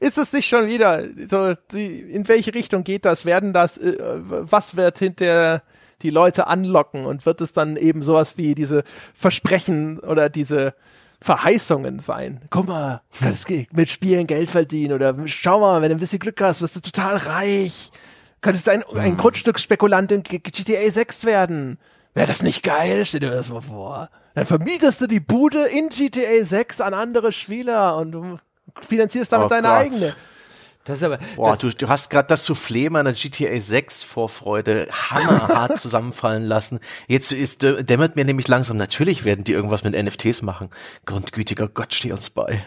ist 0.00 0.18
es 0.18 0.32
nicht 0.32 0.48
schon 0.48 0.68
wieder 0.68 1.04
so, 1.26 1.54
die, 1.72 2.00
in 2.00 2.26
welche 2.28 2.54
Richtung 2.54 2.84
geht 2.84 3.04
das? 3.04 3.24
Werden 3.26 3.52
das, 3.52 3.76
äh, 3.76 3.96
was 3.98 4.76
wird 4.76 4.98
hinter 4.98 5.62
die 6.02 6.10
Leute 6.10 6.46
anlocken 6.46 7.06
und 7.06 7.26
wird 7.26 7.40
es 7.40 7.52
dann 7.52 7.76
eben 7.76 8.02
sowas 8.02 8.36
wie 8.36 8.54
diese 8.54 8.84
Versprechen 9.14 9.98
oder 9.98 10.28
diese 10.28 10.74
Verheißungen 11.20 11.98
sein. 11.98 12.42
Guck 12.50 12.68
mal, 12.68 13.02
kannst 13.20 13.48
mit 13.72 13.88
Spielen 13.88 14.26
Geld 14.26 14.50
verdienen 14.50 14.92
oder 14.94 15.14
schau 15.26 15.60
mal, 15.60 15.82
wenn 15.82 15.90
du 15.90 15.96
ein 15.96 16.00
bisschen 16.00 16.18
Glück 16.18 16.40
hast, 16.40 16.62
wirst 16.62 16.76
du 16.76 16.80
total 16.80 17.16
reich. 17.16 17.90
Könntest 18.40 18.68
ein, 18.68 18.84
ein 18.94 19.12
mhm. 19.12 19.16
Grundstücksspekulant 19.16 20.12
in 20.12 20.22
GTA 20.22 20.90
6 20.90 21.24
werden. 21.24 21.78
Wäre 22.14 22.26
das 22.26 22.42
nicht 22.42 22.62
geil? 22.62 23.04
Stell 23.04 23.20
dir 23.20 23.30
das 23.30 23.50
mal 23.50 23.60
vor. 23.60 24.08
Dann 24.34 24.46
vermietest 24.46 25.00
du 25.00 25.06
die 25.06 25.20
Bude 25.20 25.66
in 25.66 25.88
GTA 25.88 26.44
6 26.44 26.80
an 26.80 26.94
andere 26.94 27.32
Spieler 27.32 27.96
und 27.96 28.12
du 28.12 28.38
finanzierst 28.80 29.32
damit 29.32 29.46
oh 29.46 29.48
deine 29.48 29.68
Gott. 29.68 29.76
eigene. 29.76 30.16
Das 30.86 30.98
ist 30.98 31.02
aber, 31.02 31.18
Boah, 31.34 31.56
du, 31.56 31.70
du 31.70 31.88
hast 31.88 32.10
gerade 32.10 32.28
das 32.28 32.48
Soufflé 32.48 32.90
meiner 32.90 33.12
GTA 33.12 33.58
6 33.58 34.04
Vorfreude 34.04 34.86
hammerhart 34.92 35.80
zusammenfallen 35.80 36.44
lassen. 36.44 36.78
Jetzt 37.08 37.32
ist, 37.32 37.62
dämmert 37.62 38.14
mir 38.14 38.24
nämlich 38.24 38.46
langsam, 38.46 38.76
natürlich 38.76 39.24
werden 39.24 39.42
die 39.42 39.52
irgendwas 39.52 39.82
mit 39.82 39.94
NFTs 40.00 40.42
machen. 40.42 40.70
Grundgütiger 41.04 41.68
Gott, 41.68 41.92
steh 41.92 42.12
uns 42.12 42.30
bei. 42.30 42.64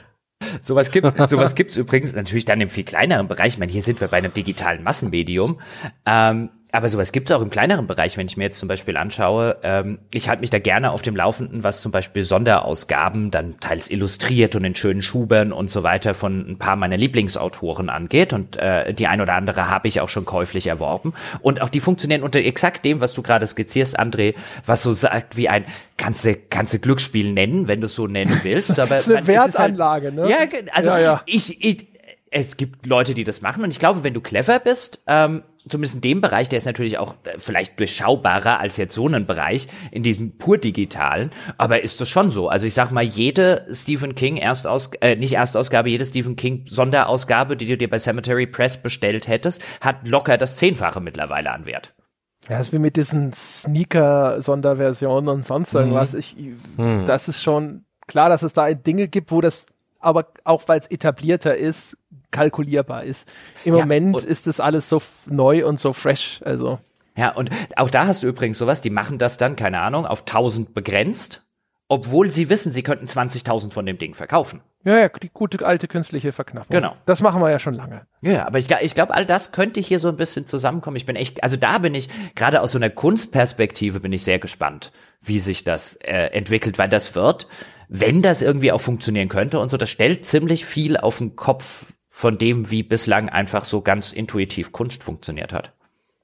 Sowas 0.61 0.91
gibt's, 0.91 1.13
sowas 1.29 1.55
gibt's 1.55 1.77
übrigens 1.77 2.13
natürlich 2.13 2.43
dann 2.43 2.59
im 2.59 2.69
viel 2.69 2.83
kleineren 2.83 3.29
Bereich. 3.29 3.53
Ich 3.53 3.57
meine, 3.57 3.71
hier 3.71 3.81
sind 3.81 4.01
wir 4.01 4.09
bei 4.09 4.17
einem 4.17 4.33
digitalen 4.33 4.83
Massenmedium. 4.83 5.61
Ähm, 6.05 6.49
aber 6.71 6.87
sowas 6.87 7.11
gibt 7.11 7.29
es 7.29 7.35
auch 7.35 7.41
im 7.41 7.49
kleineren 7.49 7.87
Bereich, 7.87 8.15
wenn 8.17 8.27
ich 8.27 8.37
mir 8.37 8.43
jetzt 8.43 8.59
zum 8.59 8.67
Beispiel 8.67 8.95
anschaue. 8.95 9.57
Ähm, 9.63 9.99
ich 10.13 10.29
halte 10.29 10.41
mich 10.41 10.51
da 10.51 10.59
gerne 10.59 10.91
auf 10.91 11.01
dem 11.01 11.15
Laufenden, 11.15 11.63
was 11.63 11.81
zum 11.81 11.91
Beispiel 11.91 12.23
Sonderausgaben, 12.23 13.31
dann 13.31 13.59
teils 13.59 13.89
illustriert 13.89 14.55
und 14.55 14.63
in 14.65 14.75
schönen 14.75 15.01
Schubern 15.01 15.51
und 15.51 15.71
so 15.71 15.81
weiter 15.81 16.13
von 16.13 16.47
ein 16.47 16.57
paar 16.59 16.75
meiner 16.75 16.97
Lieblingsautoren 16.97 17.89
angeht. 17.89 18.33
Und 18.33 18.57
äh, 18.57 18.93
die 18.93 19.07
ein 19.07 19.19
oder 19.19 19.33
andere 19.33 19.69
habe 19.69 19.87
ich 19.87 19.99
auch 19.99 20.09
schon 20.09 20.25
käuflich 20.25 20.67
erworben. 20.67 21.13
Und 21.41 21.59
auch 21.61 21.69
die 21.69 21.79
funktionieren 21.79 22.21
unter 22.21 22.39
exakt 22.39 22.85
dem, 22.85 23.01
was 23.01 23.13
du 23.13 23.23
gerade 23.23 23.47
skizzierst, 23.47 23.99
André, 23.99 24.35
was 24.63 24.83
so 24.83 24.93
sagt 24.93 25.37
wie 25.37 25.49
ein 25.49 25.65
kannst 25.97 26.23
du 26.23 26.35
kannst 26.35 26.73
du 26.73 26.79
Glücksspiel 26.79 27.33
nennen, 27.33 27.67
wenn 27.67 27.81
du 27.81 27.87
es 27.87 27.95
so 27.95 28.05
nennen 28.05 28.39
willst. 28.43 28.79
Aber 28.79 28.95
das 28.95 29.07
ist 29.07 29.15
eine 29.15 29.17
halt 29.17 29.27
Wertanlage, 29.27 30.05
halt, 30.07 30.15
ne? 30.15 30.29
Ja, 30.29 30.37
also 30.73 30.89
ja, 30.91 30.99
ja. 30.99 31.21
ich, 31.25 31.63
ich 31.63 31.87
es 32.31 32.57
gibt 32.57 32.85
Leute, 32.85 33.15
die 33.15 33.23
das 33.23 33.41
machen 33.41 33.63
und 33.63 33.71
ich 33.71 33.79
glaube, 33.79 34.03
wenn 34.03 34.13
du 34.13 34.21
clever 34.21 34.59
bist, 34.59 35.01
ähm, 35.07 35.41
zumindest 35.67 35.95
in 35.95 36.01
dem 36.01 36.21
Bereich, 36.21 36.49
der 36.49 36.57
ist 36.57 36.65
natürlich 36.65 36.97
auch 36.97 37.15
äh, 37.23 37.37
vielleicht 37.37 37.79
durchschaubarer 37.79 38.59
als 38.59 38.77
jetzt 38.77 38.95
so 38.95 39.07
einen 39.07 39.25
Bereich, 39.25 39.67
in 39.91 40.03
diesem 40.03 40.37
pur 40.37 40.57
digitalen, 40.57 41.31
aber 41.57 41.83
ist 41.83 41.99
das 41.99 42.09
schon 42.09 42.31
so. 42.31 42.49
Also 42.49 42.67
ich 42.67 42.73
sag 42.73 42.91
mal, 42.91 43.03
jede 43.03 43.67
Stephen 43.71 44.15
King 44.15 44.37
Erstaus 44.37 44.91
äh, 45.01 45.15
nicht 45.15 45.33
Erstausgabe, 45.33 45.89
jede 45.89 46.05
Stephen 46.05 46.35
King 46.35 46.65
Sonderausgabe, 46.67 47.57
die 47.57 47.65
du 47.65 47.77
dir 47.77 47.89
bei 47.89 47.99
Cemetery 47.99 48.47
Press 48.47 48.77
bestellt 48.81 49.27
hättest, 49.27 49.61
hat 49.81 50.07
locker 50.07 50.37
das 50.37 50.57
Zehnfache 50.57 51.01
mittlerweile 51.01 51.51
an 51.51 51.65
Wert. 51.65 51.93
Ja, 52.47 52.59
ist 52.59 52.73
wie 52.73 52.79
mit 52.79 52.95
diesen 52.95 53.33
Sneaker-Sonderversionen 53.33 55.29
und 55.29 55.45
sonst 55.45 55.73
irgendwas. 55.73 56.13
Mhm. 56.13 56.19
Ich, 56.19 56.35
mhm. 56.77 57.05
das 57.05 57.27
ist 57.27 57.43
schon 57.43 57.83
klar, 58.07 58.29
dass 58.29 58.43
es 58.43 58.53
da 58.53 58.73
Dinge 58.73 59.07
gibt, 59.07 59.31
wo 59.31 59.41
das 59.41 59.65
aber 59.99 60.27
auch 60.45 60.63
weil 60.67 60.79
es 60.79 60.87
etablierter 60.87 61.55
ist, 61.55 61.97
kalkulierbar 62.31 63.03
ist. 63.03 63.27
Im 63.65 63.75
ja, 63.75 63.81
Moment 63.81 64.23
ist 64.23 64.47
das 64.47 64.59
alles 64.59 64.89
so 64.89 65.01
neu 65.25 65.65
und 65.65 65.79
so 65.79 65.93
fresh, 65.93 66.41
also. 66.43 66.79
Ja, 67.15 67.31
und 67.31 67.49
auch 67.75 67.89
da 67.89 68.07
hast 68.07 68.23
du 68.23 68.27
übrigens 68.27 68.57
sowas, 68.57 68.81
die 68.81 68.89
machen 68.89 69.17
das 69.17 69.37
dann, 69.37 69.55
keine 69.55 69.81
Ahnung, 69.81 70.05
auf 70.05 70.21
1000 70.21 70.73
begrenzt, 70.73 71.45
obwohl 71.89 72.29
sie 72.29 72.49
wissen, 72.49 72.71
sie 72.71 72.83
könnten 72.83 73.07
20.000 73.07 73.73
von 73.73 73.85
dem 73.85 73.97
Ding 73.97 74.13
verkaufen. 74.13 74.61
Ja, 74.85 74.97
ja, 74.97 75.09
die 75.09 75.29
gute 75.33 75.65
alte 75.65 75.87
künstliche 75.87 76.31
Verknappung. 76.31 76.73
Genau. 76.73 76.95
Das 77.05 77.19
machen 77.19 77.41
wir 77.41 77.49
ja 77.49 77.59
schon 77.59 77.73
lange. 77.73 78.05
Ja, 78.21 78.45
aber 78.47 78.59
ich, 78.59 78.67
ich 78.69 78.95
glaube, 78.95 79.13
all 79.13 79.25
das 79.25 79.51
könnte 79.51 79.81
hier 79.81 79.99
so 79.99 80.07
ein 80.07 80.15
bisschen 80.15 80.47
zusammenkommen. 80.47 80.95
Ich 80.95 81.05
bin 81.05 81.17
echt, 81.17 81.43
also 81.43 81.57
da 81.57 81.79
bin 81.79 81.95
ich, 81.95 82.07
gerade 82.35 82.61
aus 82.61 82.71
so 82.71 82.77
einer 82.77 82.89
Kunstperspektive 82.89 83.99
bin 83.99 84.13
ich 84.13 84.23
sehr 84.23 84.39
gespannt, 84.39 84.93
wie 85.19 85.39
sich 85.39 85.65
das 85.65 85.95
äh, 85.95 86.27
entwickelt, 86.27 86.77
weil 86.77 86.87
das 86.87 87.15
wird, 87.15 87.47
wenn 87.89 88.21
das 88.21 88.41
irgendwie 88.41 88.71
auch 88.71 88.79
funktionieren 88.79 89.27
könnte 89.27 89.59
und 89.59 89.69
so, 89.69 89.75
das 89.75 89.89
stellt 89.89 90.25
ziemlich 90.25 90.65
viel 90.65 90.95
auf 90.95 91.17
den 91.17 91.35
Kopf 91.35 91.87
von 92.19 92.37
dem, 92.37 92.69
wie 92.69 92.83
bislang 92.83 93.29
einfach 93.29 93.63
so 93.63 93.81
ganz 93.81 94.11
intuitiv 94.11 94.73
Kunst 94.73 95.03
funktioniert 95.03 95.53
hat. 95.53 95.71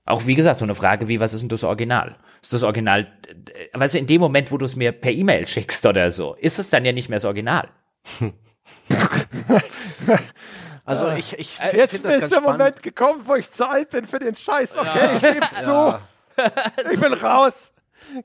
Auch 0.03 0.27
wie 0.27 0.35
gesagt, 0.35 0.59
so 0.59 0.65
eine 0.65 0.75
Frage 0.75 1.07
wie, 1.07 1.22
was 1.22 1.32
ist 1.32 1.40
denn 1.40 1.48
das 1.48 1.64
Original? 1.64 2.17
Ist 2.41 2.51
das 2.51 2.64
Original, 2.64 3.07
weißt 3.72 3.93
du, 3.93 3.99
in 3.99 4.06
dem 4.06 4.19
Moment, 4.19 4.51
wo 4.51 4.57
du 4.57 4.65
es 4.65 4.75
mir 4.75 4.91
per 4.91 5.14
E-Mail 5.14 5.48
schickst 5.48 5.85
oder 5.85 6.11
so, 6.11 6.33
ist 6.33 6.59
es 6.59 6.69
dann 6.69 6.83
ja 6.83 6.91
nicht 6.91 7.07
mehr 7.07 7.15
das 7.15 7.24
Original. 7.24 7.69
also 10.83 11.14
ich, 11.14 11.40
ich 11.40 11.61
äh, 11.61 11.77
Jetzt 11.77 11.93
ist 11.93 12.03
der 12.03 12.27
spannend. 12.27 12.43
Moment 12.43 12.83
gekommen, 12.83 13.22
wo 13.24 13.35
ich 13.35 13.49
zu 13.49 13.65
alt 13.65 13.90
bin 13.91 14.06
für 14.06 14.19
den 14.19 14.35
Scheiß. 14.35 14.77
Okay, 14.77 14.99
ja. 14.99 15.15
ich 15.15 15.22
geb's 15.22 15.64
zu. 15.64 15.98
Ich 16.91 16.99
bin 16.99 17.14
raus 17.14 17.72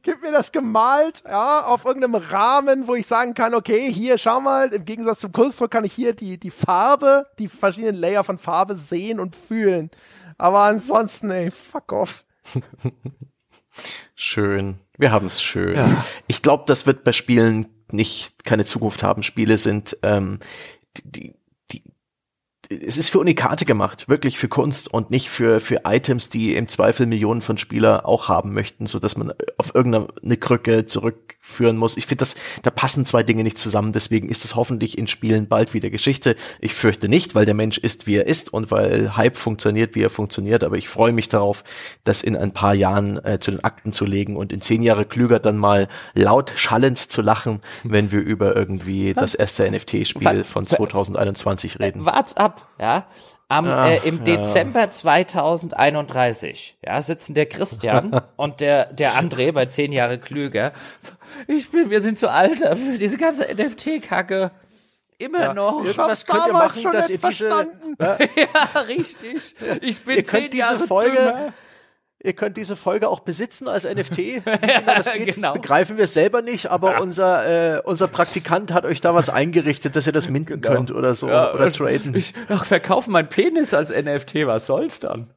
gib 0.03 0.23
mir 0.23 0.33
das 0.33 0.53
gemalt, 0.53 1.23
ja, 1.27 1.65
auf 1.65 1.85
irgendeinem 1.85 2.17
Rahmen, 2.17 2.87
wo 2.87 2.95
ich 2.95 3.07
sagen 3.07 3.35
kann, 3.35 3.55
okay, 3.55 3.93
hier, 3.93 4.19
schau 4.19 4.41
mal, 4.41 4.73
im 4.73 4.85
Gegensatz 4.85 5.21
zum 5.21 5.33
Kunstdruck 5.33 5.71
kann 5.71 5.85
ich 5.85 5.93
hier 5.93 6.15
die, 6.15 6.39
die 6.39 6.51
Farbe, 6.51 7.27
die 7.39 7.49
verschiedenen 7.49 7.97
Layer 7.97 8.25
von 8.25 8.39
Farbe 8.39 8.77
sehen 8.77 9.21
und 9.21 9.37
fühlen. 9.37 9.91
Aber 10.39 10.61
ansonsten, 10.61 11.31
ey, 11.31 11.51
fuck 11.51 11.93
off. 11.93 12.25
schön. 14.15 14.79
Wir 14.97 15.13
haben 15.13 15.27
es 15.27 15.43
schön. 15.43 15.77
Ja. 15.77 16.05
Ich 16.27 16.43
glaube, 16.43 16.65
das 16.67 16.87
wird 16.87 17.05
bei 17.05 17.13
Spielen 17.13 17.67
nicht 17.91 18.45
keine 18.45 18.65
Zukunft 18.65 19.03
haben. 19.03 19.23
Spiele 19.23 19.57
sind 19.57 19.97
ähm, 20.03 20.41
die, 20.97 21.03
die 21.11 21.40
es 22.71 22.97
ist 22.97 23.11
für 23.11 23.19
Unikate 23.19 23.65
gemacht, 23.65 24.09
wirklich 24.09 24.39
für 24.39 24.49
Kunst 24.49 24.93
und 24.93 25.11
nicht 25.11 25.29
für, 25.29 25.59
für 25.59 25.83
Items, 25.85 26.31
die 26.31 26.55
im 26.55 26.69
Zweifel 26.69 27.07
Millionen 27.07 27.43
von 27.43 27.59
Spieler 27.59 28.07
auch 28.07 28.29
haben 28.29 28.55
möchten, 28.55 28.87
so 28.87 29.01
dass 29.01 29.17
man 29.17 29.33
auf 29.59 29.75
irgendeine 29.75 30.37
Krücke 30.37 30.87
zurückführen 31.51 31.77
muss. 31.77 31.97
Ich 31.97 32.07
finde, 32.07 32.21
das, 32.21 32.35
da 32.63 32.71
passen 32.71 33.05
zwei 33.05 33.23
Dinge 33.23 33.43
nicht 33.43 33.59
zusammen, 33.59 33.93
deswegen 33.93 34.29
ist 34.29 34.45
es 34.45 34.55
hoffentlich 34.55 34.97
in 34.97 35.07
Spielen 35.07 35.49
bald 35.49 35.75
wieder 35.75 35.91
Geschichte. 35.91 36.37
Ich 36.61 36.75
fürchte 36.75 37.09
nicht, 37.09 37.35
weil 37.35 37.45
der 37.45 37.55
Mensch 37.55 37.79
ist, 37.79 38.07
wie 38.07 38.17
er 38.17 38.27
ist 38.27 38.53
und 38.53 38.71
weil 38.71 39.17
Hype 39.17 39.37
funktioniert, 39.37 39.95
wie 39.95 40.03
er 40.03 40.11
funktioniert, 40.11 40.65
aber 40.65 40.77
ich 40.77 40.89
freue 40.89 41.13
mich 41.13 41.29
darauf, 41.29 41.65
das 42.05 42.23
in 42.23 42.37
ein 42.37 42.53
paar 42.53 42.75
Jahren 42.75 43.23
äh, 43.25 43.39
zu 43.39 43.51
den 43.51 43.65
Akten 43.65 43.93
zu 43.93 44.05
legen 44.05 44.37
und 44.37 44.53
in 44.53 44.61
zehn 44.61 44.83
Jahre 44.83 45.05
klüger 45.05 45.39
dann 45.39 45.57
mal 45.57 45.89
laut 46.15 46.53
schallend 46.55 46.99
zu 46.99 47.23
lachen, 47.23 47.61
wenn 47.85 48.13
wir 48.13 48.21
über 48.21 48.55
irgendwie 48.55 49.15
das 49.15 49.35
erste 49.35 49.71
NFT-Spiel 49.71 50.45
von 50.45 50.67
2021 50.67 51.81
reden. 51.81 52.05
Wart's 52.05 52.37
ab, 52.37 52.69
ja, 52.79 53.07
am, 53.51 53.67
Ach, 53.67 53.89
äh, 53.89 54.01
im 54.05 54.23
Dezember 54.23 54.83
ja. 54.83 54.91
2031, 54.91 56.79
ja, 56.87 57.03
sitzen 57.03 57.35
der 57.35 57.47
Christian 57.47 58.23
und 58.37 58.61
der, 58.61 58.93
der 58.93 59.15
André 59.15 59.51
bei 59.53 59.67
zehn 59.67 59.91
Jahre 59.91 60.19
klüger. 60.19 60.73
Ich 61.49 61.71
bin, 61.71 61.91
wir 61.91 62.01
sind 62.01 62.17
zu 62.17 62.31
alt 62.31 62.59
für 62.59 62.97
diese 62.99 63.19
ganze 63.19 63.47
NFT-Kacke. 63.53 64.53
Immer 65.19 65.41
ja, 65.41 65.55
noch. 65.55 65.85
Was 65.97 66.25
könnt 66.25 66.47
ihr 66.47 66.53
machen, 66.53 66.93
dass 66.93 67.11
ihr 67.11 67.19
diese, 67.19 67.49
ja, 67.99 68.81
richtig. 68.83 69.55
Ich 69.83 70.03
bin 70.05 70.17
ihr 70.17 70.23
könnt 70.23 70.53
diese 70.53 70.63
Jahre 70.63 70.87
Folge, 70.87 71.17
dümmer. 71.17 71.53
Ihr 72.23 72.35
könnt 72.35 72.59
diese 72.59 72.77
Folge 72.77 73.09
auch 73.09 73.21
besitzen 73.21 73.67
als 73.67 73.85
NFT. 73.85 74.45
Genau 74.45 74.59
das 74.87 75.11
geht, 75.13 75.37
genau. 75.37 75.55
begreifen 75.55 75.97
wir 75.97 76.07
selber 76.07 76.43
nicht, 76.43 76.67
aber 76.67 76.93
ja. 76.93 77.01
unser, 77.01 77.77
äh, 77.77 77.81
unser 77.83 78.09
Praktikant 78.09 78.73
hat 78.73 78.85
euch 78.85 79.01
da 79.01 79.15
was 79.15 79.31
eingerichtet, 79.31 79.97
dass 79.97 80.07
ihr 80.07 80.13
das 80.13 80.29
minden 80.29 80.61
genau. 80.61 80.75
könnt 80.75 80.91
oder 80.91 81.15
so 81.15 81.29
ja, 81.29 81.55
oder 81.55 81.73
traden. 81.73 82.15
Ich 82.15 82.35
ach, 82.51 82.67
verkaufe 82.67 83.11
mein 83.11 83.31
Penis 83.31 83.73
als 83.73 83.91
NFT, 83.91 84.47
was 84.47 84.67
soll's 84.67 85.01
dann? 85.01 85.31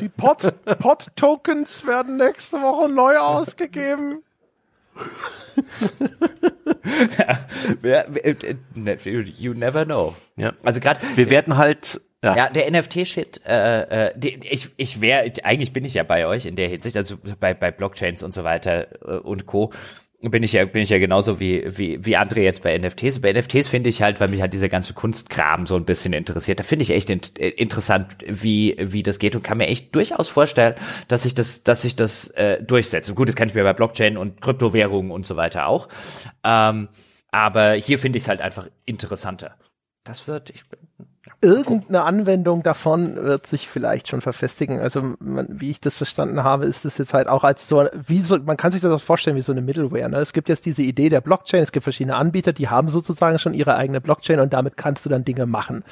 Die 0.00 0.08
Pot-Tokens 0.08 1.86
werden 1.86 2.16
nächste 2.16 2.62
Woche 2.62 2.88
neu 2.88 3.18
ausgegeben. 3.18 4.22
ja, 7.18 7.38
you 9.36 9.52
never 9.52 9.84
know. 9.84 10.14
Ja. 10.36 10.52
Also 10.62 10.80
gerade 10.80 11.00
wir 11.16 11.28
werden 11.28 11.56
halt 11.56 12.00
Ja, 12.22 12.36
ja 12.36 12.48
der 12.50 12.70
NFT-Shit, 12.70 13.40
äh, 13.46 14.08
äh, 14.10 14.38
ich, 14.44 14.70
ich 14.76 15.00
wäre, 15.00 15.32
eigentlich 15.42 15.72
bin 15.72 15.84
ich 15.84 15.94
ja 15.94 16.02
bei 16.02 16.26
euch 16.26 16.44
in 16.46 16.56
der 16.56 16.68
Hinsicht, 16.68 16.96
also 16.96 17.16
bei, 17.38 17.54
bei 17.54 17.70
Blockchains 17.70 18.22
und 18.22 18.34
so 18.34 18.44
weiter 18.44 18.88
äh, 19.02 19.18
und 19.18 19.46
Co 19.46 19.72
bin 20.28 20.42
ich 20.42 20.52
ja 20.52 20.66
bin 20.66 20.82
ich 20.82 20.90
ja 20.90 20.98
genauso 20.98 21.40
wie 21.40 21.64
wie 21.66 22.04
wie 22.04 22.18
André 22.18 22.40
jetzt 22.40 22.62
bei 22.62 22.76
NFTs. 22.76 23.20
Bei 23.20 23.32
NFTs 23.32 23.68
finde 23.68 23.88
ich 23.88 24.02
halt, 24.02 24.20
weil 24.20 24.28
mich 24.28 24.42
halt 24.42 24.52
dieser 24.52 24.68
ganze 24.68 24.92
Kunstkram 24.92 25.66
so 25.66 25.76
ein 25.76 25.86
bisschen 25.86 26.12
interessiert. 26.12 26.58
Da 26.58 26.62
finde 26.62 26.82
ich 26.82 26.90
echt 26.90 27.08
in, 27.08 27.20
äh, 27.38 27.48
interessant, 27.48 28.18
wie 28.26 28.76
wie 28.78 29.02
das 29.02 29.18
geht 29.18 29.34
und 29.34 29.42
kann 29.42 29.56
mir 29.56 29.68
echt 29.68 29.94
durchaus 29.94 30.28
vorstellen, 30.28 30.74
dass 31.08 31.24
ich 31.24 31.34
das 31.34 31.62
dass 31.62 31.84
ich 31.84 31.96
das 31.96 32.28
äh, 32.30 32.62
durchsetze. 32.62 33.14
Gut, 33.14 33.28
das 33.28 33.34
kann 33.34 33.48
ich 33.48 33.54
mir 33.54 33.64
bei 33.64 33.72
Blockchain 33.72 34.18
und 34.18 34.42
Kryptowährungen 34.42 35.10
und 35.10 35.24
so 35.24 35.36
weiter 35.36 35.66
auch. 35.66 35.88
Ähm, 36.44 36.88
aber 37.30 37.72
hier 37.74 37.98
finde 37.98 38.18
ich 38.18 38.24
es 38.24 38.28
halt 38.28 38.42
einfach 38.42 38.68
interessanter. 38.84 39.56
Das 40.04 40.28
wird 40.28 40.50
ich 40.50 40.64
irgendeine 41.42 42.02
Anwendung 42.02 42.62
davon 42.62 43.16
wird 43.16 43.46
sich 43.46 43.66
vielleicht 43.66 44.08
schon 44.08 44.20
verfestigen. 44.20 44.78
Also 44.78 45.14
man, 45.20 45.46
wie 45.48 45.70
ich 45.70 45.80
das 45.80 45.94
verstanden 45.94 46.44
habe, 46.44 46.66
ist 46.66 46.84
es 46.84 46.98
jetzt 46.98 47.14
halt 47.14 47.28
auch 47.28 47.44
als 47.44 47.66
so, 47.66 47.86
wie 48.06 48.20
so, 48.20 48.38
man 48.38 48.58
kann 48.58 48.70
sich 48.70 48.82
das 48.82 48.92
auch 48.92 49.00
vorstellen 49.00 49.36
wie 49.36 49.42
so 49.42 49.52
eine 49.52 49.62
Middleware. 49.62 50.10
Ne? 50.10 50.18
Es 50.18 50.34
gibt 50.34 50.50
jetzt 50.50 50.66
diese 50.66 50.82
Idee 50.82 51.08
der 51.08 51.22
Blockchain, 51.22 51.62
es 51.62 51.72
gibt 51.72 51.84
verschiedene 51.84 52.16
Anbieter, 52.16 52.52
die 52.52 52.68
haben 52.68 52.88
sozusagen 52.88 53.38
schon 53.38 53.54
ihre 53.54 53.76
eigene 53.76 54.02
Blockchain 54.02 54.40
und 54.40 54.52
damit 54.52 54.76
kannst 54.76 55.06
du 55.06 55.08
dann 55.08 55.24
Dinge 55.24 55.46
machen. 55.46 55.82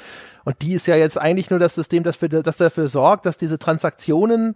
Und 0.45 0.61
die 0.61 0.73
ist 0.73 0.85
ja 0.85 0.95
jetzt 0.95 1.17
eigentlich 1.17 1.49
nur 1.49 1.59
das 1.59 1.73
System, 1.73 2.03
das, 2.03 2.17
für, 2.17 2.29
das 2.29 2.57
dafür 2.57 2.87
sorgt, 2.87 3.25
dass 3.25 3.37
diese 3.37 3.57
Transaktionen 3.57 4.55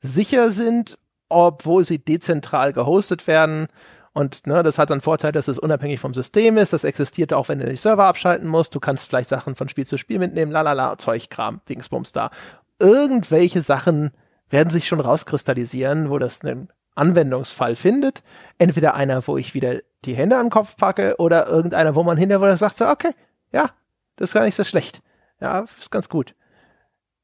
sicher 0.00 0.50
sind, 0.50 0.98
obwohl 1.30 1.84
sie 1.84 1.98
dezentral 1.98 2.74
gehostet 2.74 3.26
werden 3.26 3.68
und 4.14 4.46
ne, 4.46 4.62
das 4.62 4.78
hat 4.78 4.90
dann 4.90 5.00
Vorteil, 5.00 5.32
dass 5.32 5.48
es 5.48 5.58
unabhängig 5.58 5.98
vom 5.98 6.14
System 6.14 6.56
ist. 6.56 6.72
Das 6.72 6.84
existiert 6.84 7.32
auch, 7.32 7.48
wenn 7.48 7.58
du 7.58 7.66
den 7.66 7.76
Server 7.76 8.04
abschalten 8.04 8.48
musst. 8.48 8.72
Du 8.74 8.80
kannst 8.80 9.08
vielleicht 9.08 9.28
Sachen 9.28 9.56
von 9.56 9.68
Spiel 9.68 9.86
zu 9.86 9.98
Spiel 9.98 10.20
mitnehmen, 10.20 10.52
lalala, 10.52 10.96
Zeugkram, 10.96 11.60
Dingsbums 11.68 12.12
da. 12.12 12.30
Irgendwelche 12.78 13.60
Sachen 13.60 14.12
werden 14.48 14.70
sich 14.70 14.86
schon 14.86 15.00
rauskristallisieren, 15.00 16.10
wo 16.10 16.20
das 16.20 16.42
einen 16.42 16.68
Anwendungsfall 16.94 17.74
findet. 17.74 18.22
Entweder 18.56 18.94
einer, 18.94 19.26
wo 19.26 19.36
ich 19.36 19.52
wieder 19.52 19.80
die 20.04 20.14
Hände 20.14 20.36
den 20.36 20.50
Kopf 20.50 20.76
packe 20.76 21.16
oder 21.18 21.48
irgendeiner, 21.48 21.96
wo 21.96 22.04
man 22.04 22.16
hinterher 22.16 22.56
sagt 22.56 22.76
so, 22.76 22.86
okay, 22.86 23.10
ja, 23.50 23.70
das 24.14 24.30
ist 24.30 24.34
gar 24.34 24.44
nicht 24.44 24.54
so 24.54 24.62
schlecht. 24.62 25.02
Ja, 25.40 25.60
ist 25.60 25.90
ganz 25.90 26.08
gut. 26.08 26.36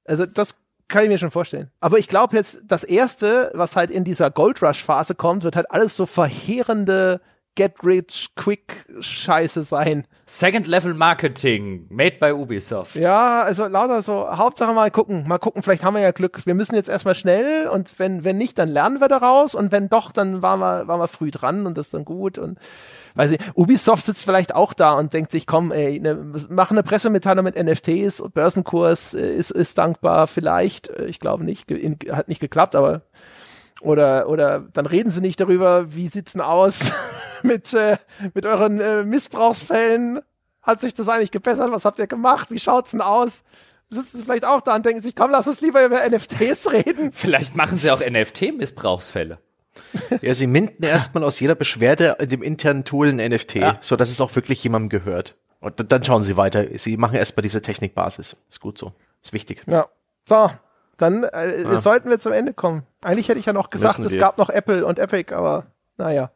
Also 0.07 0.27
das 0.27 0.57
kann 0.91 1.05
ich 1.05 1.09
mir 1.09 1.19
schon 1.19 1.31
vorstellen. 1.31 1.71
Aber 1.81 1.99
ich 1.99 2.09
glaube 2.09 2.37
jetzt, 2.37 2.65
das 2.67 2.85
erste, 2.85 3.51
was 3.55 3.77
halt 3.77 3.91
in 3.91 4.05
dieser 4.05 4.31
Gold 4.31 4.63
Rush 4.63 4.85
Phase 4.85 5.15
kommt, 5.15 5.45
wird 5.45 5.57
halt 5.57 5.71
alles 5.71 5.97
so 5.97 6.05
verheerende 6.05 7.21
Get 7.55 7.75
Rich 7.83 8.31
Quick 8.37 8.87
Scheiße 9.01 9.63
sein. 9.65 10.07
Second 10.27 10.67
Level 10.67 10.95
Marketing, 10.95 11.87
made 11.91 12.19
by 12.21 12.33
Ubisoft. 12.33 12.95
Ja, 12.95 13.43
also 13.43 13.67
lauter 13.67 14.01
so, 14.03 14.29
Hauptsache 14.31 14.73
mal 14.73 14.91
gucken, 14.91 15.27
mal 15.27 15.39
gucken, 15.39 15.63
vielleicht 15.63 15.83
haben 15.83 15.95
wir 15.95 16.03
ja 16.03 16.13
Glück. 16.13 16.47
Wir 16.47 16.55
müssen 16.55 16.75
jetzt 16.75 16.89
erstmal 16.89 17.15
schnell 17.17 17.67
und 17.69 17.99
wenn, 17.99 18.23
wenn 18.25 18.39
nicht, 18.39 18.59
dann 18.59 18.69
lernen 18.69 19.01
wir 19.01 19.09
daraus 19.09 19.55
und 19.55 19.73
wenn 19.73 19.89
doch, 19.89 20.13
dann 20.13 20.43
waren 20.43 20.61
wir, 20.61 20.87
waren 20.87 21.01
wir 21.01 21.09
früh 21.09 21.31
dran 21.31 21.67
und 21.67 21.77
das 21.77 21.89
ist 21.89 21.95
dann 21.95 22.05
gut 22.05 22.39
und 22.39 22.59
weiß 23.17 23.33
ich, 23.33 23.41
Ubisoft 23.55 24.07
sitzt 24.07 24.25
vielleicht 24.25 24.55
auch 24.55 24.73
da 24.73 24.93
und 24.93 25.13
denkt 25.13 25.33
sich, 25.33 25.47
komm, 25.47 25.73
ey, 25.73 25.99
ne, 25.99 26.33
mach 26.49 26.71
eine 26.71 26.83
Pressemitteilung 26.85 27.45
mit 27.45 27.57
NFTs, 27.57 28.23
Börsenkurs 28.33 29.15
äh, 29.15 29.33
ist, 29.33 29.51
ist 29.51 29.77
dankbar, 29.79 30.27
vielleicht, 30.29 30.89
äh, 30.91 31.07
ich 31.07 31.19
glaube 31.19 31.45
nicht, 31.45 31.69
hat 32.13 32.29
nicht 32.29 32.41
geklappt, 32.41 32.77
aber 32.77 33.03
oder 33.81 34.29
oder 34.29 34.61
dann 34.61 34.87
reden 34.87 35.11
sie 35.11 35.21
nicht 35.21 35.41
darüber, 35.41 35.95
wie 35.95 36.09
sieht's 36.09 36.33
denn 36.33 36.43
aus 36.43 36.93
mit 37.43 37.73
äh, 37.73 37.97
mit 38.35 38.47
euren 38.47 38.81
äh, 38.81 39.05
Missbrauchsfällen? 39.05 40.21
Hat 40.63 40.81
sich 40.81 40.95
das 40.95 41.09
eigentlich 41.09 41.31
gebessert? 41.31 41.71
Was 41.73 41.85
habt 41.85 41.99
ihr 41.99 42.07
gemacht? 42.07 42.51
Wie 42.51 42.59
schaut's 42.59 42.91
denn 42.91 43.01
aus? 43.01 43.45
Sitzen 43.89 44.19
sie 44.19 44.25
vielleicht 44.25 44.45
auch 44.45 44.61
da 44.61 44.77
und 44.77 44.87
denken 44.87 45.01
sich, 45.01 45.17
komm, 45.17 45.31
lass 45.31 45.49
uns 45.49 45.61
lieber 45.61 45.85
über 45.85 46.09
NFTs 46.09 46.71
reden. 46.73 47.13
Vielleicht 47.13 47.57
machen 47.57 47.79
sie 47.79 47.91
auch 47.91 48.01
NFT-Missbrauchsfälle. 48.01 49.39
Ja, 50.21 50.35
sie 50.35 50.47
minden 50.47 50.85
erstmal 50.85 51.25
aus 51.25 51.41
jeder 51.41 51.55
Beschwerde 51.55 52.17
in 52.21 52.29
dem 52.29 52.43
internen 52.43 52.85
Tool 52.85 53.09
ein 53.09 53.17
NFT, 53.17 53.55
ja. 53.57 53.79
so 53.81 53.97
dass 53.97 54.11
es 54.11 54.21
auch 54.21 54.35
wirklich 54.37 54.63
jemandem 54.63 54.91
gehört. 54.91 55.37
Und 55.61 55.93
dann 55.93 56.05
schauen 56.05 56.23
sie 56.23 56.37
weiter. 56.37 56.67
Sie 56.79 56.97
machen 56.97 57.17
erstmal 57.17 57.43
diese 57.43 57.63
Technikbasis. 57.63 58.37
Ist 58.49 58.61
gut 58.61 58.79
so. 58.79 58.93
Ist 59.23 59.33
wichtig. 59.33 59.63
Ja. 59.67 59.89
So, 60.27 60.51
dann 60.97 61.25
äh, 61.25 61.63
ja. 61.63 61.79
sollten 61.79 62.11
wir 62.11 62.19
zum 62.19 62.33
Ende 62.33 62.55
kommen. 62.55 62.85
Eigentlich 63.01 63.29
hätte 63.29 63.39
ich 63.39 63.47
ja 63.47 63.53
noch 63.53 63.71
gesagt, 63.71 63.99
es 64.01 64.19
gab 64.19 64.39
noch 64.39 64.51
Apple 64.51 64.87
und 64.87 64.99
Epic, 64.99 65.35
aber 65.35 65.67
naja. 65.97 66.31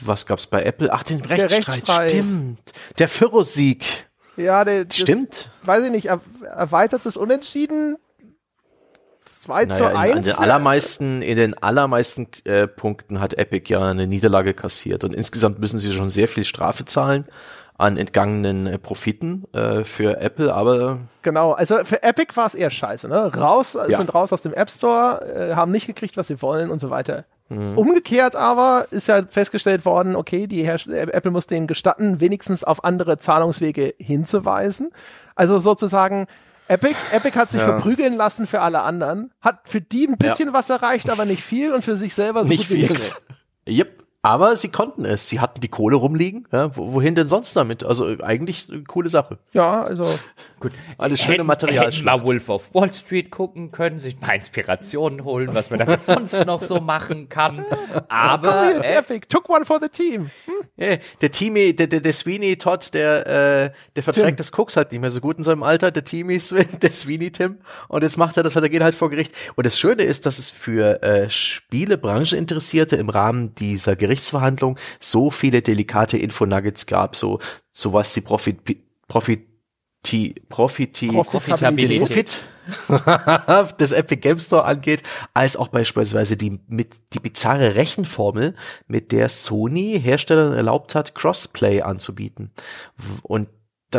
Was 0.00 0.26
gab's 0.26 0.46
bei 0.46 0.62
Apple? 0.62 0.92
Ach, 0.92 1.02
den 1.02 1.20
Rechtsstreit. 1.20 1.68
Rechtsstreit. 1.68 2.10
Stimmt. 2.10 2.72
Der 2.98 3.06
Pyrrhus-Sieg. 3.06 3.84
Ja, 4.36 4.64
der, 4.64 4.86
Stimmt. 4.90 5.50
Das, 5.62 5.68
weiß 5.68 5.84
ich 5.84 5.90
nicht, 5.90 6.06
erweitertes 6.06 7.16
Unentschieden 7.16 7.96
2 9.24 9.64
naja, 9.64 9.74
zu 9.74 9.96
1. 9.96 10.10
In, 10.10 10.16
in 10.16 10.22
den 10.22 10.34
allermeisten, 10.34 11.22
in 11.22 11.36
den 11.36 11.54
allermeisten 11.62 12.28
äh, 12.44 12.66
Punkten 12.66 13.20
hat 13.20 13.34
Epic 13.34 13.72
ja 13.72 13.82
eine 13.82 14.06
Niederlage 14.06 14.54
kassiert 14.54 15.04
und 15.04 15.14
insgesamt 15.14 15.58
müssen 15.60 15.78
sie 15.78 15.92
schon 15.92 16.10
sehr 16.10 16.28
viel 16.28 16.44
Strafe 16.44 16.84
zahlen 16.84 17.26
an 17.76 17.96
entgangenen 17.96 18.66
äh, 18.66 18.78
Profiten 18.78 19.44
äh, 19.52 19.82
für 19.84 20.20
Apple, 20.20 20.54
aber 20.54 21.00
genau, 21.22 21.52
also 21.52 21.84
für 21.84 22.02
Epic 22.02 22.36
war 22.36 22.46
es 22.46 22.54
eher 22.54 22.70
scheiße, 22.70 23.08
ne? 23.08 23.34
Raus 23.34 23.74
ja. 23.74 23.96
sind 23.96 24.14
raus 24.14 24.32
aus 24.32 24.42
dem 24.42 24.54
App 24.54 24.70
Store, 24.70 25.50
äh, 25.50 25.54
haben 25.56 25.72
nicht 25.72 25.86
gekriegt, 25.86 26.16
was 26.16 26.28
sie 26.28 26.40
wollen 26.40 26.70
und 26.70 26.78
so 26.78 26.90
weiter. 26.90 27.24
Mhm. 27.48 27.76
Umgekehrt 27.76 28.36
aber 28.36 28.86
ist 28.90 29.08
ja 29.08 29.24
festgestellt 29.26 29.84
worden, 29.84 30.16
okay, 30.16 30.46
die 30.46 30.64
Herst 30.64 30.88
Apple 30.88 31.30
muss 31.30 31.46
denen 31.46 31.66
gestatten, 31.66 32.20
wenigstens 32.20 32.64
auf 32.64 32.84
andere 32.84 33.18
Zahlungswege 33.18 33.94
hinzuweisen. 33.98 34.90
Also 35.34 35.58
sozusagen 35.58 36.26
Epic, 36.68 36.96
Epic 37.12 37.38
hat 37.38 37.50
sich 37.50 37.60
ja. 37.60 37.66
verprügeln 37.66 38.14
lassen 38.14 38.46
für 38.46 38.60
alle 38.60 38.80
anderen, 38.80 39.32
hat 39.40 39.60
für 39.64 39.80
die 39.80 40.06
ein 40.06 40.16
bisschen 40.16 40.48
ja. 40.48 40.54
was 40.54 40.70
erreicht, 40.70 41.10
aber 41.10 41.26
nicht 41.26 41.42
viel 41.42 41.72
und 41.72 41.84
für 41.84 41.96
sich 41.96 42.14
selber 42.14 42.44
so 42.44 42.48
nicht 42.48 42.68
gut 42.68 42.76
wie 42.76 42.82
nichts. 42.82 43.22
Yep. 43.68 44.03
Aber 44.24 44.56
sie 44.56 44.70
konnten 44.70 45.04
es. 45.04 45.28
Sie 45.28 45.38
hatten 45.38 45.60
die 45.60 45.68
Kohle 45.68 45.96
rumliegen. 45.96 46.48
Ja, 46.50 46.74
wohin 46.76 47.14
denn 47.14 47.28
sonst 47.28 47.54
damit? 47.56 47.84
Also 47.84 48.06
eigentlich 48.22 48.70
eine 48.70 48.82
coole 48.84 49.10
Sache. 49.10 49.36
Ja, 49.52 49.82
also 49.82 50.04
gut. 50.60 50.72
Alles 50.96 51.20
schöne 51.20 51.34
Hätten, 51.34 51.46
Material. 51.46 51.92
Hätten 51.92 52.04
mal 52.06 52.26
Wolf 52.26 52.48
of 52.48 52.72
Wall 52.72 52.90
Street 52.90 53.30
gucken 53.30 53.70
können, 53.70 53.98
sich 53.98 54.18
mal 54.18 54.34
Inspirationen 54.34 55.24
holen, 55.24 55.50
was 55.52 55.68
man 55.68 55.80
da 55.80 56.00
sonst 56.00 56.46
noch 56.46 56.62
so 56.62 56.80
machen 56.80 57.28
kann. 57.28 57.66
Aber 58.08 58.70
Komm 58.72 58.82
äh, 58.82 58.94
Epic 58.96 59.26
took 59.28 59.46
one 59.50 59.66
for 59.66 59.78
the 59.78 59.90
team. 59.90 60.30
Hm? 60.46 60.98
Der 61.20 61.30
Teamy, 61.30 61.76
der, 61.76 61.86
der, 61.86 62.00
der 62.00 62.12
Sweeney 62.14 62.56
Todd, 62.56 62.94
der, 62.94 63.26
äh, 63.26 63.70
der 63.94 64.02
verträgt 64.02 64.28
Tim. 64.28 64.36
das 64.36 64.52
Cooks 64.58 64.78
halt 64.78 64.90
nicht 64.90 65.02
mehr 65.02 65.10
so 65.10 65.20
gut 65.20 65.36
in 65.36 65.44
seinem 65.44 65.62
Alter. 65.62 65.90
Der 65.90 66.02
Teamy 66.02 66.40
Swin, 66.40 66.66
der 66.82 66.92
Sweeney 66.92 67.30
Tim. 67.30 67.58
Und 67.88 68.02
jetzt 68.02 68.16
macht 68.16 68.38
er 68.38 68.42
das 68.42 68.54
halt, 68.54 68.64
er 68.64 68.70
geht 68.70 68.82
halt 68.82 68.94
vor 68.94 69.10
Gericht. 69.10 69.34
Und 69.54 69.66
das 69.66 69.78
Schöne 69.78 70.04
ist, 70.04 70.24
dass 70.24 70.38
es 70.38 70.50
für 70.50 71.02
äh, 71.02 71.28
Spielebranche 71.28 72.38
Interessierte 72.38 72.96
im 72.96 73.10
Rahmen 73.10 73.54
dieser 73.56 73.96
Gerichte 73.96 74.13
Gerichtsverhandlung 74.14 74.78
so 75.00 75.30
viele 75.30 75.60
delikate 75.62 76.18
Infonuggets 76.18 76.86
gab, 76.86 77.16
so, 77.16 77.40
so 77.72 77.92
was 77.92 78.14
die 78.14 78.20
Profit, 78.20 78.58
Profit, 79.08 79.46
Profiti, 80.48 81.08
Profitabilität. 81.08 82.00
Profit 82.00 83.76
des 83.80 83.92
Epic 83.92 84.20
Game 84.20 84.38
Store 84.38 84.64
angeht, 84.64 85.02
als 85.34 85.56
auch 85.56 85.68
beispielsweise 85.68 86.36
die 86.36 86.60
mit 86.68 87.12
die 87.12 87.18
bizarre 87.18 87.74
Rechenformel, 87.74 88.54
mit 88.86 89.12
der 89.12 89.28
Sony 89.28 90.00
Herstellern 90.00 90.54
erlaubt 90.54 90.94
hat, 90.94 91.14
Crossplay 91.14 91.82
anzubieten. 91.82 92.52
Und 93.22 93.48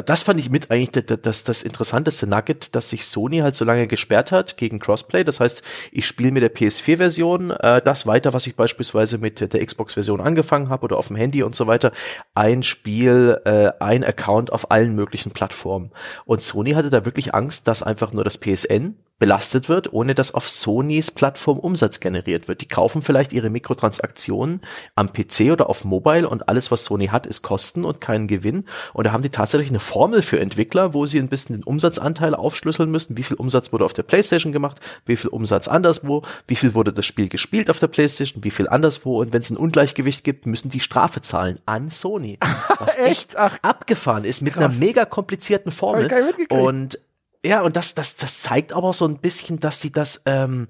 das 0.01 0.23
fand 0.23 0.39
ich 0.39 0.49
mit 0.49 0.71
eigentlich 0.71 1.05
das, 1.05 1.21
das, 1.21 1.43
das 1.43 1.63
interessanteste 1.63 2.27
Nugget, 2.27 2.75
dass 2.75 2.89
sich 2.89 3.05
Sony 3.05 3.39
halt 3.39 3.55
so 3.55 3.65
lange 3.65 3.87
gesperrt 3.87 4.31
hat 4.31 4.57
gegen 4.57 4.79
Crossplay. 4.79 5.23
Das 5.23 5.39
heißt, 5.39 5.63
ich 5.91 6.05
spiele 6.05 6.31
mit 6.31 6.43
der 6.43 6.53
PS4-Version 6.53 7.51
äh, 7.51 7.81
das 7.83 8.07
weiter, 8.07 8.33
was 8.33 8.47
ich 8.47 8.55
beispielsweise 8.55 9.17
mit 9.17 9.53
der 9.53 9.65
Xbox-Version 9.65 10.21
angefangen 10.21 10.69
habe 10.69 10.85
oder 10.85 10.97
auf 10.97 11.07
dem 11.07 11.15
Handy 11.15 11.43
und 11.43 11.55
so 11.55 11.67
weiter. 11.67 11.91
Ein 12.33 12.63
Spiel, 12.63 13.39
äh, 13.45 13.71
ein 13.79 14.03
Account 14.03 14.51
auf 14.51 14.71
allen 14.71 14.95
möglichen 14.95 15.31
Plattformen. 15.31 15.91
Und 16.25 16.41
Sony 16.41 16.71
hatte 16.71 16.89
da 16.89 17.05
wirklich 17.05 17.33
Angst, 17.33 17.67
dass 17.67 17.83
einfach 17.83 18.11
nur 18.11 18.23
das 18.23 18.37
PSN 18.37 18.95
belastet 19.17 19.69
wird, 19.69 19.93
ohne 19.93 20.13
dass 20.13 20.33
auf 20.33 20.49
Sonys 20.49 21.09
Plattform 21.09 21.57
Umsatz 21.59 22.01
generiert 22.01 22.47
wird. 22.47 22.61
Die 22.61 22.67
kaufen 22.67 23.01
vielleicht 23.01 23.31
ihre 23.31 23.49
Mikrotransaktionen 23.49 24.61
am 24.95 25.13
PC 25.13 25.51
oder 25.51 25.69
auf 25.69 25.85
Mobile 25.85 26.27
und 26.27 26.49
alles, 26.49 26.69
was 26.69 26.83
Sony 26.83 27.07
hat, 27.07 27.25
ist 27.25 27.41
Kosten 27.41 27.85
und 27.85 28.01
kein 28.01 28.27
Gewinn. 28.27 28.65
Und 28.93 29.05
da 29.05 29.13
haben 29.13 29.23
die 29.23 29.29
tatsächlich 29.29 29.69
eine 29.69 29.79
Formel 29.79 30.21
für 30.21 30.39
Entwickler, 30.39 30.93
wo 30.93 31.05
sie 31.05 31.19
ein 31.19 31.29
bisschen 31.29 31.55
den 31.55 31.63
Umsatzanteil 31.63 32.35
aufschlüsseln 32.35 32.91
müssen. 32.91 33.17
Wie 33.17 33.23
viel 33.23 33.37
Umsatz 33.37 33.71
wurde 33.71 33.85
auf 33.85 33.93
der 33.93 34.03
PlayStation 34.03 34.51
gemacht? 34.51 34.81
Wie 35.05 35.15
viel 35.15 35.29
Umsatz 35.29 35.69
anderswo? 35.69 36.23
Wie 36.47 36.57
viel 36.57 36.73
wurde 36.73 36.91
das 36.91 37.05
Spiel 37.05 37.29
gespielt 37.29 37.69
auf 37.69 37.79
der 37.79 37.87
PlayStation? 37.87 38.43
Wie 38.43 38.51
viel 38.51 38.67
anderswo? 38.67 39.21
Und 39.21 39.31
wenn 39.31 39.41
es 39.41 39.49
ein 39.49 39.57
Ungleichgewicht 39.57 40.25
gibt, 40.25 40.45
müssen 40.45 40.69
die 40.69 40.81
Strafe 40.81 41.21
zahlen 41.21 41.59
an 41.65 41.89
Sony. 41.89 42.37
Was 42.79 42.97
echt, 42.97 43.37
Ach, 43.37 43.57
abgefahren 43.61 44.25
ist 44.25 44.41
mit 44.41 44.53
krass. 44.53 44.65
einer 44.65 44.73
mega 44.73 45.05
komplizierten 45.05 45.71
Formel. 45.71 46.11
Und 46.49 46.99
ja, 47.45 47.61
und 47.61 47.75
das, 47.75 47.93
das, 47.93 48.15
das 48.15 48.41
zeigt 48.41 48.73
aber 48.73 48.93
so 48.93 49.05
ein 49.07 49.17
bisschen, 49.19 49.59
dass 49.59 49.81
sie 49.81 49.91
das 49.91 50.21
ähm, 50.25 50.67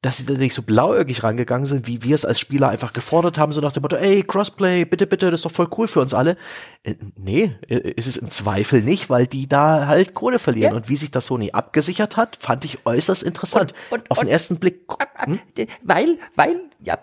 dass 0.00 0.18
sie 0.18 0.26
da 0.26 0.34
nicht 0.34 0.54
so 0.54 0.62
blauäugig 0.62 1.24
rangegangen 1.24 1.66
sind, 1.66 1.88
wie 1.88 2.04
wir 2.04 2.14
es 2.14 2.24
als 2.24 2.38
Spieler 2.38 2.68
einfach 2.68 2.92
gefordert 2.92 3.36
haben, 3.36 3.52
so 3.52 3.60
nach 3.60 3.72
dem 3.72 3.82
Motto, 3.82 3.96
ey, 3.96 4.22
Crossplay, 4.22 4.84
bitte, 4.84 5.08
bitte, 5.08 5.28
das 5.28 5.40
ist 5.40 5.44
doch 5.44 5.50
voll 5.50 5.68
cool 5.76 5.88
für 5.88 6.00
uns 6.00 6.14
alle. 6.14 6.36
Äh, 6.84 6.94
nee, 7.16 7.56
äh, 7.68 7.74
ist 7.96 8.06
es 8.06 8.16
im 8.16 8.30
Zweifel 8.30 8.80
nicht, 8.82 9.10
weil 9.10 9.26
die 9.26 9.48
da 9.48 9.88
halt 9.88 10.14
Kohle 10.14 10.38
verlieren. 10.38 10.70
Ja. 10.74 10.76
Und 10.76 10.88
wie 10.88 10.94
sich 10.94 11.10
das 11.10 11.26
Sony 11.26 11.50
abgesichert 11.50 12.16
hat, 12.16 12.36
fand 12.36 12.64
ich 12.64 12.86
äußerst 12.86 13.24
interessant. 13.24 13.74
Und- 13.90 14.02
und- 14.02 14.10
Auf 14.12 14.18
den 14.20 14.26
und- 14.28 14.32
ersten 14.32 14.58
Blick. 14.58 14.82
Hm? 15.16 15.40
Weil, 15.82 16.18
weil, 16.36 16.60
ja, 16.80 16.96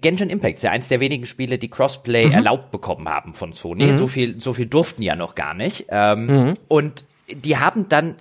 Genshin 0.00 0.30
Impact 0.30 0.58
ist 0.58 0.62
ja 0.62 0.70
eins 0.70 0.86
der 0.86 1.00
wenigen 1.00 1.26
Spiele, 1.26 1.58
die 1.58 1.68
Crossplay 1.68 2.30
erlaubt 2.30 2.70
bekommen 2.70 3.08
haben 3.08 3.34
von 3.34 3.52
Sony. 3.52 3.92
So 3.96 4.06
viel, 4.06 4.40
so 4.40 4.52
viel 4.52 4.66
durften 4.66 5.02
ja 5.02 5.16
noch 5.16 5.34
gar 5.34 5.52
nicht. 5.54 5.86
Ähm, 5.88 6.56
Und 6.68 7.06
die 7.30 7.56
haben 7.58 7.88
dann, 7.88 8.16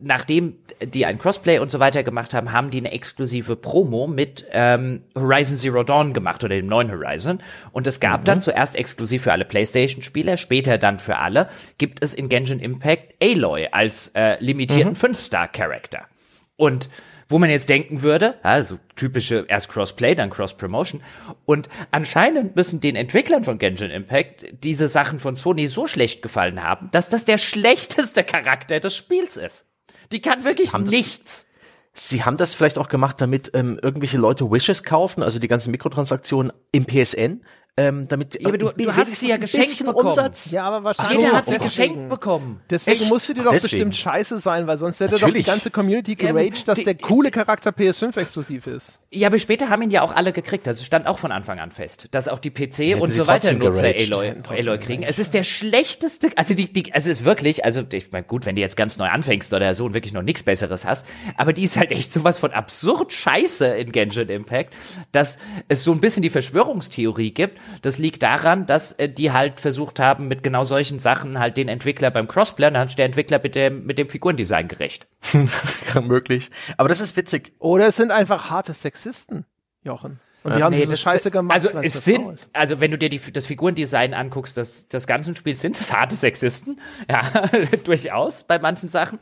nachdem 0.00 0.56
die 0.82 1.06
ein 1.06 1.18
Crossplay 1.18 1.58
und 1.58 1.70
so 1.70 1.80
weiter 1.80 2.02
gemacht 2.02 2.34
haben, 2.34 2.52
haben 2.52 2.70
die 2.70 2.78
eine 2.78 2.92
exklusive 2.92 3.56
Promo 3.56 4.06
mit 4.06 4.44
ähm, 4.52 5.02
Horizon 5.14 5.56
Zero 5.56 5.82
Dawn 5.82 6.12
gemacht 6.12 6.44
oder 6.44 6.54
dem 6.54 6.66
neuen 6.66 6.90
Horizon. 6.90 7.40
Und 7.72 7.86
es 7.86 7.98
gab 7.98 8.24
dann 8.24 8.40
zuerst 8.40 8.76
exklusiv 8.76 9.24
für 9.24 9.32
alle 9.32 9.44
PlayStation-Spieler, 9.44 10.36
später 10.36 10.78
dann 10.78 11.00
für 11.00 11.16
alle, 11.16 11.48
gibt 11.78 12.02
es 12.02 12.14
in 12.14 12.28
Genshin 12.28 12.60
Impact 12.60 13.14
Aloy 13.22 13.68
als 13.72 14.12
äh, 14.14 14.36
limitierten 14.42 14.94
Fünf-Star-Charakter. 14.94 16.06
Und 16.56 16.88
wo 17.28 17.38
man 17.38 17.50
jetzt 17.50 17.68
denken 17.68 18.02
würde, 18.02 18.34
also 18.42 18.78
typische 18.96 19.44
erst 19.48 19.68
Crossplay, 19.68 20.14
dann 20.14 20.30
Cross-Promotion. 20.30 21.02
Und 21.44 21.68
anscheinend 21.90 22.56
müssen 22.56 22.80
den 22.80 22.96
Entwicklern 22.96 23.44
von 23.44 23.58
Genshin 23.58 23.90
Impact 23.90 24.46
diese 24.64 24.88
Sachen 24.88 25.18
von 25.18 25.36
Sony 25.36 25.66
so 25.66 25.86
schlecht 25.86 26.22
gefallen 26.22 26.62
haben, 26.62 26.90
dass 26.90 27.08
das 27.10 27.24
der 27.26 27.38
schlechteste 27.38 28.24
Charakter 28.24 28.80
des 28.80 28.96
Spiels 28.96 29.36
ist. 29.36 29.66
Die 30.10 30.22
kann 30.22 30.42
wirklich 30.44 30.72
haben 30.72 30.84
das- 30.84 30.92
nichts. 30.94 31.44
Sie 31.92 32.22
haben 32.24 32.36
das 32.36 32.54
vielleicht 32.54 32.78
auch 32.78 32.88
gemacht, 32.88 33.20
damit 33.20 33.50
ähm, 33.54 33.78
irgendwelche 33.82 34.18
Leute 34.18 34.48
Wishes 34.52 34.84
kaufen, 34.84 35.20
also 35.22 35.40
die 35.40 35.48
ganzen 35.48 35.72
Mikrotransaktionen 35.72 36.52
im 36.70 36.86
PSN, 36.86 37.42
ähm, 37.76 38.08
damit 38.08 38.40
Ja, 38.40 38.48
aber 38.48 38.58
du- 38.58 38.72
du 38.76 38.96
hast 38.96 39.14
sie 39.14 39.28
ja 39.28 39.36
geschenkt 39.36 39.78
bekommen. 39.84 40.08
Umsatz. 40.08 40.50
Ja, 40.50 40.64
aber 40.64 40.82
wahrscheinlich. 40.82 41.14
Jeder 41.18 41.30
auch 41.32 41.36
hat 41.36 41.46
sie 41.46 41.52
deswegen. 41.58 41.68
geschenkt 41.94 42.08
bekommen. 42.08 42.60
Deswegen 42.68 43.02
Echt? 43.02 43.08
musste 43.10 43.34
die 43.34 43.42
doch 43.42 43.52
deswegen. 43.52 43.70
bestimmt 43.90 43.96
scheiße 43.96 44.40
sein, 44.40 44.66
weil 44.66 44.76
sonst 44.78 44.98
hätte 44.98 45.14
doch 45.14 45.20
Natürlich. 45.20 45.44
die 45.44 45.50
ganze 45.50 45.70
Community 45.70 46.16
geraged, 46.16 46.66
dass 46.66 46.82
der 46.82 46.96
coole 46.96 47.30
Charakter 47.30 47.70
PS5 47.70 48.16
exklusiv 48.18 48.66
ist. 48.66 48.98
Ja, 49.12 49.28
aber 49.28 49.38
später 49.38 49.68
haben 49.68 49.82
ihn 49.82 49.90
ja 49.90 50.02
auch 50.02 50.14
alle 50.14 50.32
gekriegt. 50.32 50.66
Also 50.66 50.82
stand 50.84 51.06
auch 51.06 51.18
von 51.18 51.30
Anfang 51.30 51.60
an 51.60 51.70
fest, 51.70 52.08
dass 52.10 52.26
auch 52.26 52.40
die 52.40 52.50
PC 52.50 52.78
Hätten 52.90 53.00
und 53.02 53.12
so 53.12 53.26
weiter 53.28 53.52
Nutzer. 53.52 53.84
Aloy, 53.96 54.34
Aloy 54.48 54.78
kriegen. 54.78 55.02
Es 55.04 55.18
ist 55.20 55.32
der 55.34 55.44
schlechteste, 55.44 56.30
also 56.36 56.54
die, 56.54 56.72
die, 56.72 56.92
also 56.92 57.10
es 57.10 57.20
ist 57.20 57.24
wirklich, 57.24 57.64
also 57.64 57.84
ich 57.92 58.10
meine, 58.10 58.24
gut, 58.26 58.44
wenn 58.44 58.56
du 58.56 58.60
jetzt 58.60 58.76
ganz 58.76 58.98
neu 58.98 59.06
anfängst 59.08 59.52
oder 59.52 59.74
so 59.74 59.84
und 59.84 59.94
wirklich 59.94 60.12
noch 60.12 60.22
nichts 60.22 60.42
Besseres 60.42 60.84
hast, 60.84 61.06
aber 61.36 61.52
die 61.52 61.62
ist 61.62 61.76
halt 61.76 61.92
echt 61.92 62.12
sowas 62.12 62.38
von 62.38 62.50
absurd 62.50 63.12
scheiße 63.12 63.66
in 63.68 63.92
Genshin 63.92 64.28
Impact, 64.28 64.74
dass 65.12 65.38
es 65.68 65.84
so 65.84 65.92
ein 65.92 66.00
bisschen 66.00 66.22
die 66.22 66.30
Verschwörungstheorie 66.30 67.30
gibt. 67.32 67.58
Das 67.82 67.98
liegt 67.98 68.22
daran, 68.22 68.66
dass 68.66 68.92
äh, 68.92 69.08
die 69.08 69.32
halt 69.32 69.60
versucht 69.60 69.98
haben, 70.00 70.28
mit 70.28 70.42
genau 70.42 70.64
solchen 70.64 70.98
Sachen 70.98 71.38
halt 71.38 71.56
den 71.56 71.68
Entwickler 71.68 72.10
beim 72.10 72.28
Crossplay, 72.28 72.66
dann 72.70 72.78
hat 72.78 72.98
der 72.98 73.06
Entwickler 73.06 73.40
mit 73.42 73.54
dem, 73.54 73.84
mit 73.86 73.98
dem 73.98 74.08
Figurendesign 74.08 74.68
gerecht. 74.68 75.06
Möglich. 76.02 76.50
Aber 76.76 76.88
das 76.88 77.00
ist 77.00 77.16
witzig. 77.16 77.52
Oder 77.58 77.88
es 77.88 77.96
sind 77.96 78.10
einfach 78.12 78.50
harte 78.50 78.72
Sexisten, 78.72 79.44
Jochen. 79.82 80.20
Und 80.44 80.54
die 80.56 80.62
haben 80.62 80.72
Nee, 80.72 80.80
diese 80.80 80.92
das- 80.92 81.00
Scheiße 81.00 81.30
gemacht, 81.30 81.54
Also 81.54 81.68
es 81.80 82.04
sind, 82.04 82.48
also 82.52 82.80
wenn 82.80 82.90
du 82.92 82.96
dir 82.98 83.08
die, 83.08 83.18
das 83.32 83.46
Figurendesign 83.46 84.14
anguckst, 84.14 84.56
das, 84.56 84.88
das 84.88 85.06
ganzen 85.06 85.34
Spiels 85.34 85.60
sind 85.60 85.78
das 85.78 85.92
harte 85.92 86.16
Sexisten, 86.16 86.80
ja, 87.10 87.22
durchaus 87.84 88.44
bei 88.44 88.58
manchen 88.58 88.88
Sachen. 88.88 89.18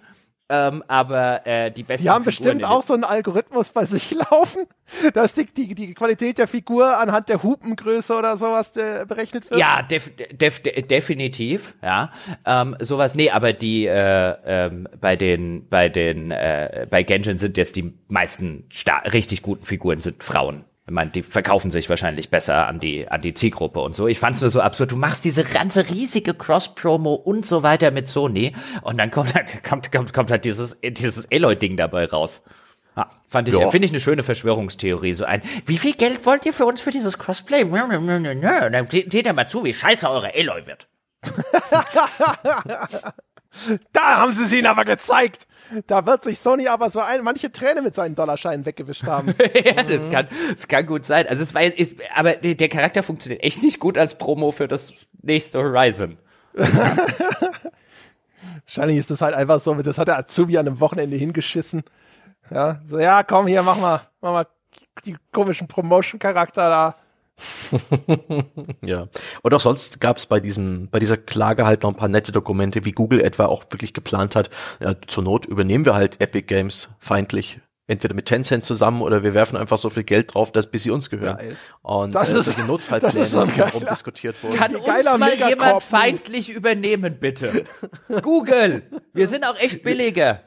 Ähm, 0.48 0.84
aber 0.86 1.44
äh, 1.44 1.72
die 1.72 1.82
besten 1.82 2.04
Die 2.04 2.10
haben 2.10 2.22
Figuren 2.22 2.58
bestimmt 2.58 2.64
auch 2.64 2.84
so 2.84 2.94
einen 2.94 3.02
Algorithmus 3.02 3.72
bei 3.72 3.84
sich 3.84 4.10
laufen, 4.30 4.66
dass 5.12 5.34
die, 5.34 5.46
die, 5.46 5.74
die 5.74 5.92
Qualität 5.94 6.38
der 6.38 6.46
Figur 6.46 6.98
anhand 6.98 7.28
der 7.28 7.42
Hupengröße 7.42 8.16
oder 8.16 8.36
sowas 8.36 8.76
äh, 8.76 9.04
berechnet 9.08 9.50
wird. 9.50 9.58
Ja, 9.58 9.82
def, 9.82 10.12
def, 10.30 10.62
de- 10.62 10.82
definitiv, 10.82 11.74
ja. 11.82 12.12
Ähm, 12.44 12.76
sowas, 12.78 13.16
nee, 13.16 13.30
aber 13.30 13.52
die 13.52 13.86
äh, 13.86 14.34
ähm, 14.44 14.88
bei 15.00 15.16
den, 15.16 15.68
bei 15.68 15.88
den, 15.88 16.30
äh, 16.30 16.86
bei 16.88 17.02
Genshin 17.02 17.38
sind 17.38 17.56
jetzt 17.56 17.74
die 17.74 17.92
meisten 18.08 18.68
richtig 19.12 19.42
guten 19.42 19.64
Figuren 19.66 20.00
sind 20.00 20.22
Frauen. 20.22 20.64
Ich 20.88 20.92
meine, 20.92 21.10
die 21.10 21.24
verkaufen 21.24 21.72
sich 21.72 21.90
wahrscheinlich 21.90 22.30
besser 22.30 22.68
an 22.68 22.78
die, 22.78 23.08
an 23.08 23.20
die 23.20 23.34
Zielgruppe 23.34 23.80
und 23.80 23.96
so. 23.96 24.06
Ich 24.06 24.20
fand's 24.20 24.40
nur 24.40 24.50
so 24.50 24.60
absurd. 24.60 24.92
Du 24.92 24.96
machst 24.96 25.24
diese 25.24 25.42
ganze 25.42 25.88
riesige 25.88 26.32
Cross-Promo 26.32 27.14
und 27.14 27.44
so 27.44 27.64
weiter 27.64 27.90
mit 27.90 28.08
Sony 28.08 28.54
und 28.82 28.96
dann 28.98 29.10
kommt 29.10 29.34
halt, 29.34 29.64
kommt, 29.64 29.90
kommt, 29.90 30.12
kommt 30.14 30.30
halt 30.30 30.44
dieses, 30.44 30.76
dieses 30.84 31.26
Aloy-Ding 31.32 31.76
dabei 31.76 32.04
raus. 32.06 32.40
Ja, 32.96 33.10
fand 33.26 33.48
ich, 33.48 33.54
Ja. 33.58 33.68
finde 33.70 33.86
ich 33.86 33.90
eine 33.90 33.98
schöne 34.00 34.22
Verschwörungstheorie. 34.22 35.12
So 35.14 35.24
ein, 35.24 35.42
wie 35.66 35.76
viel 35.76 35.94
Geld 35.94 36.24
wollt 36.24 36.46
ihr 36.46 36.52
für 36.52 36.66
uns 36.66 36.80
für 36.80 36.92
dieses 36.92 37.18
Crossplay? 37.18 37.64
Nö. 37.64 38.70
Dann 38.70 38.88
seht 38.88 39.12
ihr 39.12 39.32
mal 39.32 39.48
zu, 39.48 39.64
wie 39.64 39.74
scheiße 39.74 40.08
eure 40.08 40.32
Aloy 40.34 40.66
wird. 40.68 40.86
Da 43.92 44.18
haben 44.18 44.32
sie 44.32 44.44
es 44.44 44.52
ihnen 44.52 44.66
aber 44.66 44.84
gezeigt. 44.84 45.46
Da 45.86 46.06
wird 46.06 46.22
sich 46.24 46.38
Sony 46.38 46.68
aber 46.68 46.90
so 46.90 47.00
ein, 47.00 47.24
manche 47.24 47.50
Träne 47.50 47.82
mit 47.82 47.94
seinen 47.94 48.14
Dollarscheinen 48.14 48.64
weggewischt 48.66 49.06
haben. 49.06 49.34
ja, 49.54 49.82
das 49.82 50.08
kann, 50.10 50.28
das 50.54 50.68
kann 50.68 50.86
gut 50.86 51.04
sein. 51.04 51.26
Also 51.28 51.42
es 51.42 51.54
war, 51.54 51.62
ist, 51.62 51.96
aber 52.14 52.34
der, 52.34 52.54
der 52.54 52.68
Charakter 52.68 53.02
funktioniert 53.02 53.42
echt 53.42 53.62
nicht 53.62 53.80
gut 53.80 53.98
als 53.98 54.16
Promo 54.16 54.52
für 54.52 54.68
das 54.68 54.92
nächste 55.22 55.58
Horizon. 55.58 56.18
Wahrscheinlich 58.64 58.98
ist 58.98 59.10
das 59.10 59.20
halt 59.20 59.34
einfach 59.34 59.58
so, 59.60 59.74
das 59.74 59.98
hat 59.98 60.08
der 60.08 60.18
Azubi 60.18 60.56
an 60.58 60.66
einem 60.66 60.80
Wochenende 60.80 61.16
hingeschissen. 61.16 61.82
Ja, 62.50 62.80
so, 62.86 62.98
ja, 62.98 63.22
komm 63.24 63.46
hier, 63.48 63.62
mach 63.62 63.76
mal, 63.76 64.00
mach 64.20 64.32
mal 64.32 64.46
die 65.04 65.16
komischen 65.32 65.68
Promotion-Charakter 65.68 66.68
da. 66.68 66.96
Ja. 68.82 69.08
Und 69.42 69.54
auch 69.54 69.60
sonst 69.60 70.00
gab 70.00 70.16
es 70.16 70.26
bei 70.26 70.40
diesem, 70.40 70.88
bei 70.90 70.98
dieser 70.98 71.16
Klage 71.16 71.66
halt 71.66 71.82
noch 71.82 71.90
ein 71.90 71.96
paar 71.96 72.08
nette 72.08 72.32
Dokumente, 72.32 72.84
wie 72.84 72.92
Google 72.92 73.20
etwa 73.20 73.46
auch 73.46 73.64
wirklich 73.70 73.92
geplant 73.94 74.36
hat. 74.36 74.50
Ja, 74.80 74.94
zur 75.06 75.24
Not 75.24 75.46
übernehmen 75.46 75.84
wir 75.84 75.94
halt 75.94 76.20
Epic 76.20 76.46
Games 76.46 76.88
feindlich. 76.98 77.60
Entweder 77.88 78.14
mit 78.14 78.26
Tencent 78.26 78.64
zusammen 78.64 79.00
oder 79.00 79.22
wir 79.22 79.32
werfen 79.32 79.56
einfach 79.56 79.78
so 79.78 79.90
viel 79.90 80.02
Geld 80.02 80.34
drauf, 80.34 80.50
dass 80.50 80.66
bis 80.68 80.82
sie 80.82 80.90
uns 80.90 81.08
gehören. 81.08 81.36
Geil. 81.36 81.56
Und 81.82 82.16
Das 82.16 82.34
äh, 82.34 82.40
ist- 82.40 82.46
solche 82.46 82.64
Notfallpläne, 82.64 83.12
das 83.14 83.22
ist 83.22 83.30
so 83.32 83.40
ein 83.40 83.46
die 83.46 83.58
darum 83.58 83.80
geiler- 83.80 83.90
diskutiert 83.92 84.42
wurden. 84.42 84.56
Kann 84.56 84.74
uns 84.74 84.86
mal 85.18 85.34
jemand 85.48 85.82
feindlich 85.84 86.50
übernehmen, 86.50 87.18
bitte? 87.20 87.62
Google, 88.22 88.82
wir 89.12 89.28
sind 89.28 89.44
auch 89.44 89.56
echt 89.58 89.84
billiger. 89.84 90.40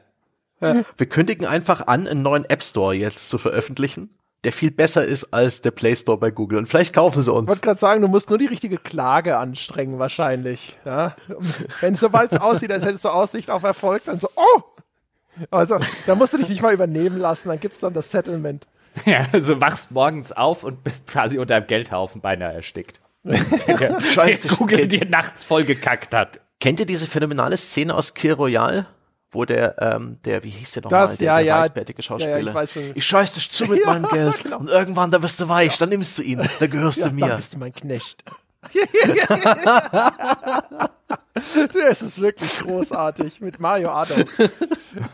Wir 0.60 1.06
kündigen 1.08 1.46
einfach 1.46 1.86
an, 1.86 2.06
einen 2.06 2.20
neuen 2.20 2.44
App 2.44 2.62
Store 2.62 2.94
jetzt 2.94 3.30
zu 3.30 3.38
veröffentlichen, 3.38 4.10
der 4.44 4.52
viel 4.52 4.70
besser 4.70 5.04
ist 5.04 5.32
als 5.34 5.60
der 5.60 5.70
Play 5.70 5.94
Store 5.94 6.16
bei 6.18 6.30
Google. 6.30 6.58
Und 6.58 6.68
vielleicht 6.68 6.94
kaufen 6.94 7.20
sie 7.20 7.30
Ich 7.30 7.36
uns. 7.36 7.48
wollte 7.48 7.60
gerade 7.60 7.78
sagen, 7.78 8.00
du 8.00 8.08
musst 8.08 8.30
nur 8.30 8.38
die 8.38 8.46
richtige 8.46 8.78
Klage 8.78 9.38
anstrengen, 9.38 9.98
wahrscheinlich. 9.98 10.78
Ja? 10.84 11.14
Wenn 11.80 11.94
sobald 11.94 12.32
es 12.32 12.40
aussieht, 12.40 12.72
als 12.72 12.84
hättest 12.84 13.04
du 13.04 13.10
Aussicht 13.10 13.50
auf 13.50 13.62
Erfolg, 13.62 14.04
dann 14.04 14.18
so, 14.20 14.28
oh! 14.36 14.62
Also, 15.50 15.78
da 16.06 16.14
musst 16.14 16.32
du 16.32 16.38
dich 16.38 16.48
nicht 16.48 16.62
mal 16.62 16.74
übernehmen 16.74 17.18
lassen, 17.18 17.48
dann 17.48 17.60
gibt's 17.60 17.80
dann 17.80 17.94
das 17.94 18.10
Settlement. 18.10 18.66
Ja, 19.04 19.26
also 19.32 19.60
wachst 19.60 19.90
morgens 19.92 20.32
auf 20.32 20.64
und 20.64 20.82
bist 20.82 21.06
quasi 21.06 21.38
unter 21.38 21.54
einem 21.56 21.66
Geldhaufen 21.66 22.20
beinahe 22.20 22.52
erstickt. 22.54 23.00
Scheiße, 24.12 24.48
Google 24.48 24.88
dir 24.88 25.04
nachts 25.06 25.44
vollgekackt 25.44 26.14
hat. 26.14 26.40
Kennt 26.58 26.80
ihr 26.80 26.86
diese 26.86 27.06
phänomenale 27.06 27.56
Szene 27.56 27.94
aus 27.94 28.14
Kill 28.14 28.32
Royale? 28.32 28.86
Wo 29.32 29.44
der, 29.44 29.76
ähm, 29.80 30.18
der, 30.24 30.42
wie 30.42 30.50
hieß 30.50 30.72
der 30.72 30.82
nochmal, 30.82 31.06
Das, 31.06 31.18
der, 31.18 31.26
ja, 31.26 31.36
der 31.36 31.44
ja. 31.46 31.60
weißbärtige 31.60 32.02
Schauspieler. 32.02 32.38
Ja, 32.38 32.42
ja, 32.42 32.48
ich 32.48 32.54
weiß 32.54 32.72
schon. 32.72 32.90
ich 32.94 33.04
scheiß 33.04 33.34
dich 33.34 33.50
zu 33.50 33.66
mit 33.66 33.78
Ja, 33.84 33.86
meinem 33.86 34.08
Geld. 34.08 34.42
genau. 34.42 34.58
Und 34.58 34.68
irgendwann, 34.70 35.10
da 35.12 35.22
wirst 35.22 35.40
du 35.40 35.48
weich, 35.48 35.78
dann 35.78 35.88
nimmst 35.90 36.18
du 36.18 36.22
ihn, 36.22 36.40
da 36.58 36.66
gehörst 36.66 36.98
Ja, 36.98 37.08
du 37.08 37.14
mir. 37.14 37.26
dann 37.28 37.36
bist 37.36 37.54
du 37.54 37.58
mein 37.58 37.72
Knecht. 37.72 38.24
das 41.72 42.02
ist 42.02 42.20
wirklich 42.20 42.58
großartig 42.60 43.40
mit 43.40 43.58
Mario 43.60 43.90
Adolf. 43.90 44.28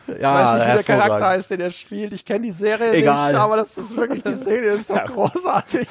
Ich 0.06 0.22
ja, 0.22 0.32
weiß 0.34 0.52
nicht, 0.54 0.68
wie 0.68 0.72
der. 0.72 0.82
Charakter 0.84 1.26
heißt, 1.26 1.50
den 1.50 1.60
er 1.60 1.70
spielt. 1.70 2.14
Ich 2.14 2.24
kenne 2.24 2.46
die 2.46 2.52
Serie 2.52 2.92
Egal. 2.92 3.32
nicht, 3.32 3.40
aber 3.40 3.56
das 3.58 3.76
ist 3.76 3.94
wirklich 3.94 4.22
die 4.22 4.34
Szene, 4.34 4.68
das 4.68 4.76
ist 4.78 4.86
so 4.86 4.94
großartig. 4.94 5.86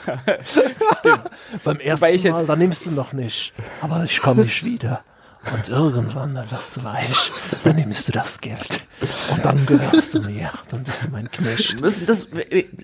Beim 1.63 1.79
ersten 1.79 2.05
ich 2.15 2.23
Mal, 2.23 2.47
da 2.47 2.55
nimmst 2.55 2.87
du 2.87 2.91
noch 2.91 3.13
nicht. 3.13 3.53
Aber 3.81 4.03
ich 4.03 4.19
komme 4.19 4.41
nicht 4.41 4.65
wieder. 4.65 5.03
Und 5.53 5.69
irgendwann, 5.69 6.33
dann 6.35 6.49
wirst 6.49 6.77
du 6.77 6.83
weich, 6.83 7.31
dann 7.63 7.75
nimmst 7.75 8.07
du 8.07 8.11
das 8.11 8.39
Geld. 8.39 8.81
Und 9.31 9.45
dann 9.45 9.65
gehörst 9.65 10.13
du 10.13 10.19
mir. 10.21 10.51
Dann 10.69 10.83
bist 10.83 11.05
du 11.05 11.09
mein 11.09 11.29
Knecht. 11.29 11.79
Müssen 11.79 12.05
das, 12.05 12.27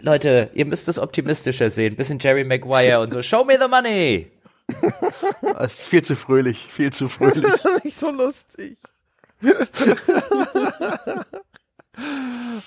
Leute, 0.02 0.50
ihr 0.54 0.66
müsst 0.66 0.88
das 0.88 1.00
optimistischer 1.00 1.70
sehen. 1.70 1.96
Bisschen 1.96 2.20
Jerry 2.20 2.44
Maguire 2.44 3.00
und 3.00 3.12
so. 3.12 3.22
Show 3.22 3.44
me 3.44 3.58
the 3.60 3.68
money! 3.68 4.32
Es 5.60 5.82
ist 5.82 5.88
viel 5.90 6.02
zu 6.02 6.16
fröhlich, 6.16 6.68
viel 6.72 6.94
zu 6.94 7.10
fröhlich. 7.10 7.44
nicht 7.84 7.98
so 7.98 8.10
lustig. 8.10 8.78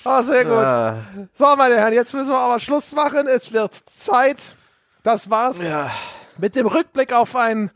Ah, 0.03 0.21
sehr 0.21 0.45
gut. 0.45 0.53
Ah, 0.53 1.03
So, 1.33 1.55
meine 1.55 1.75
Herren, 1.75 1.93
jetzt 1.93 2.13
müssen 2.13 2.29
wir 2.29 2.37
aber 2.37 2.59
Schluss 2.59 2.93
machen. 2.93 3.27
Es 3.27 3.51
wird 3.51 3.73
Zeit. 3.87 4.55
Das 5.03 5.29
war's 5.29 5.61
ja. 5.63 5.91
mit 6.37 6.55
dem 6.55 6.67
Rückblick 6.67 7.11
auf 7.11 7.35
ein 7.35 7.71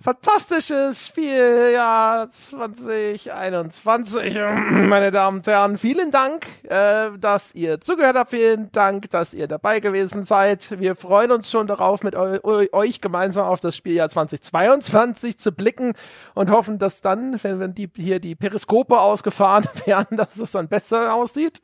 fantastisches 0.00 1.08
Spieljahr 1.08 2.30
2021. 2.30 4.34
Meine 4.70 5.10
Damen 5.10 5.38
und 5.38 5.46
Herren, 5.48 5.76
vielen 5.76 6.12
Dank, 6.12 6.46
äh, 6.68 7.10
dass 7.18 7.52
ihr 7.56 7.80
zugehört 7.80 8.16
habt. 8.16 8.30
Vielen 8.30 8.70
Dank, 8.70 9.10
dass 9.10 9.34
ihr 9.34 9.48
dabei 9.48 9.80
gewesen 9.80 10.22
seid. 10.22 10.78
Wir 10.78 10.94
freuen 10.94 11.32
uns 11.32 11.50
schon 11.50 11.66
darauf, 11.66 12.04
mit 12.04 12.14
eu 12.14 12.38
euch 12.70 13.00
gemeinsam 13.00 13.46
auf 13.46 13.58
das 13.58 13.76
Spieljahr 13.76 14.08
2022 14.08 15.36
zu 15.36 15.50
blicken 15.50 15.94
und 16.34 16.50
hoffen, 16.50 16.78
dass 16.78 17.00
dann, 17.00 17.36
wenn, 17.42 17.58
wenn 17.58 17.74
die, 17.74 17.90
hier 17.96 18.20
die 18.20 18.36
Periskope 18.36 19.00
ausgefahren 19.00 19.66
werden, 19.84 20.16
dass 20.16 20.38
es 20.38 20.52
dann 20.52 20.68
besser 20.68 21.12
aussieht. 21.12 21.60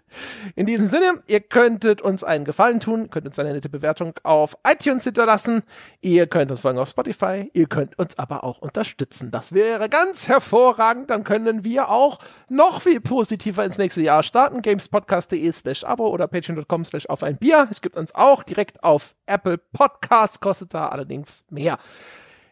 In 0.57 0.67
diesem 0.67 0.87
Sinne, 0.87 1.23
ihr 1.29 1.41
könntet 1.41 2.01
uns 2.01 2.25
einen 2.25 2.45
Gefallen 2.45 2.81
tun, 2.81 3.11
könnt 3.11 3.27
uns 3.27 3.39
eine 3.39 3.53
nette 3.53 3.69
Bewertung 3.69 4.15
auf 4.25 4.57
iTunes 4.67 5.05
hinterlassen. 5.05 5.63
Ihr 6.01 6.27
könnt 6.27 6.51
uns 6.51 6.59
folgen 6.59 6.81
auf 6.81 6.89
Spotify. 6.89 7.49
Ihr 7.53 7.67
könnt 7.67 7.97
uns 7.97 8.19
aber 8.25 8.43
auch 8.43 8.59
unterstützen. 8.59 9.31
Das 9.31 9.53
wäre 9.53 9.91
ganz 9.91 10.29
hervorragend. 10.29 11.11
Dann 11.11 11.25
können 11.25 11.63
wir 11.63 11.91
auch 11.91 12.21
noch 12.49 12.81
viel 12.81 13.03
positiver 13.03 13.67
ins 13.67 13.77
nächste 13.77 14.01
Jahr 14.01 14.23
starten. 14.23 14.63
gamespodcast.de 14.63 15.53
slash 15.53 15.85
abo 15.85 16.09
oder 16.09 16.27
patreon.com 16.27 16.87
slash 16.87 17.07
auf 17.07 17.23
ein 17.23 17.37
Bier. 17.37 17.69
Es 17.71 17.83
gibt 17.83 17.97
uns 17.97 18.15
auch 18.15 18.43
direkt 18.43 18.83
auf 18.83 19.15
Apple 19.27 19.59
Podcasts, 19.59 20.41
kostet 20.41 20.73
da 20.73 20.89
allerdings 20.89 21.45
mehr. 21.51 21.77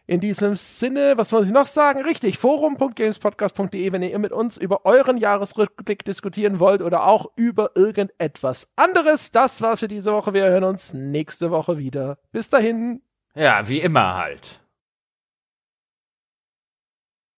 In 0.05 0.19
diesem 0.19 0.55
Sinne, 0.55 1.13
was 1.15 1.29
soll 1.29 1.45
ich 1.45 1.51
noch 1.51 1.65
sagen? 1.65 2.03
Richtig, 2.03 2.37
forum.gamespodcast.de, 2.37 3.91
wenn 3.93 4.03
ihr 4.03 4.19
mit 4.19 4.31
uns 4.31 4.57
über 4.57 4.85
euren 4.85 5.17
Jahresrückblick 5.17 6.05
diskutieren 6.05 6.59
wollt 6.59 6.83
oder 6.83 7.07
auch 7.07 7.31
über 7.35 7.71
irgendetwas 7.75 8.67
anderes. 8.75 9.31
Das 9.31 9.61
war's 9.63 9.79
für 9.79 9.87
diese 9.87 10.13
Woche. 10.13 10.33
Wir 10.33 10.45
hören 10.45 10.65
uns 10.65 10.93
nächste 10.93 11.49
Woche 11.49 11.79
wieder. 11.79 12.19
Bis 12.31 12.51
dahin. 12.51 13.01
Ja, 13.33 13.67
wie 13.67 13.79
immer 13.79 14.15
halt. 14.15 14.62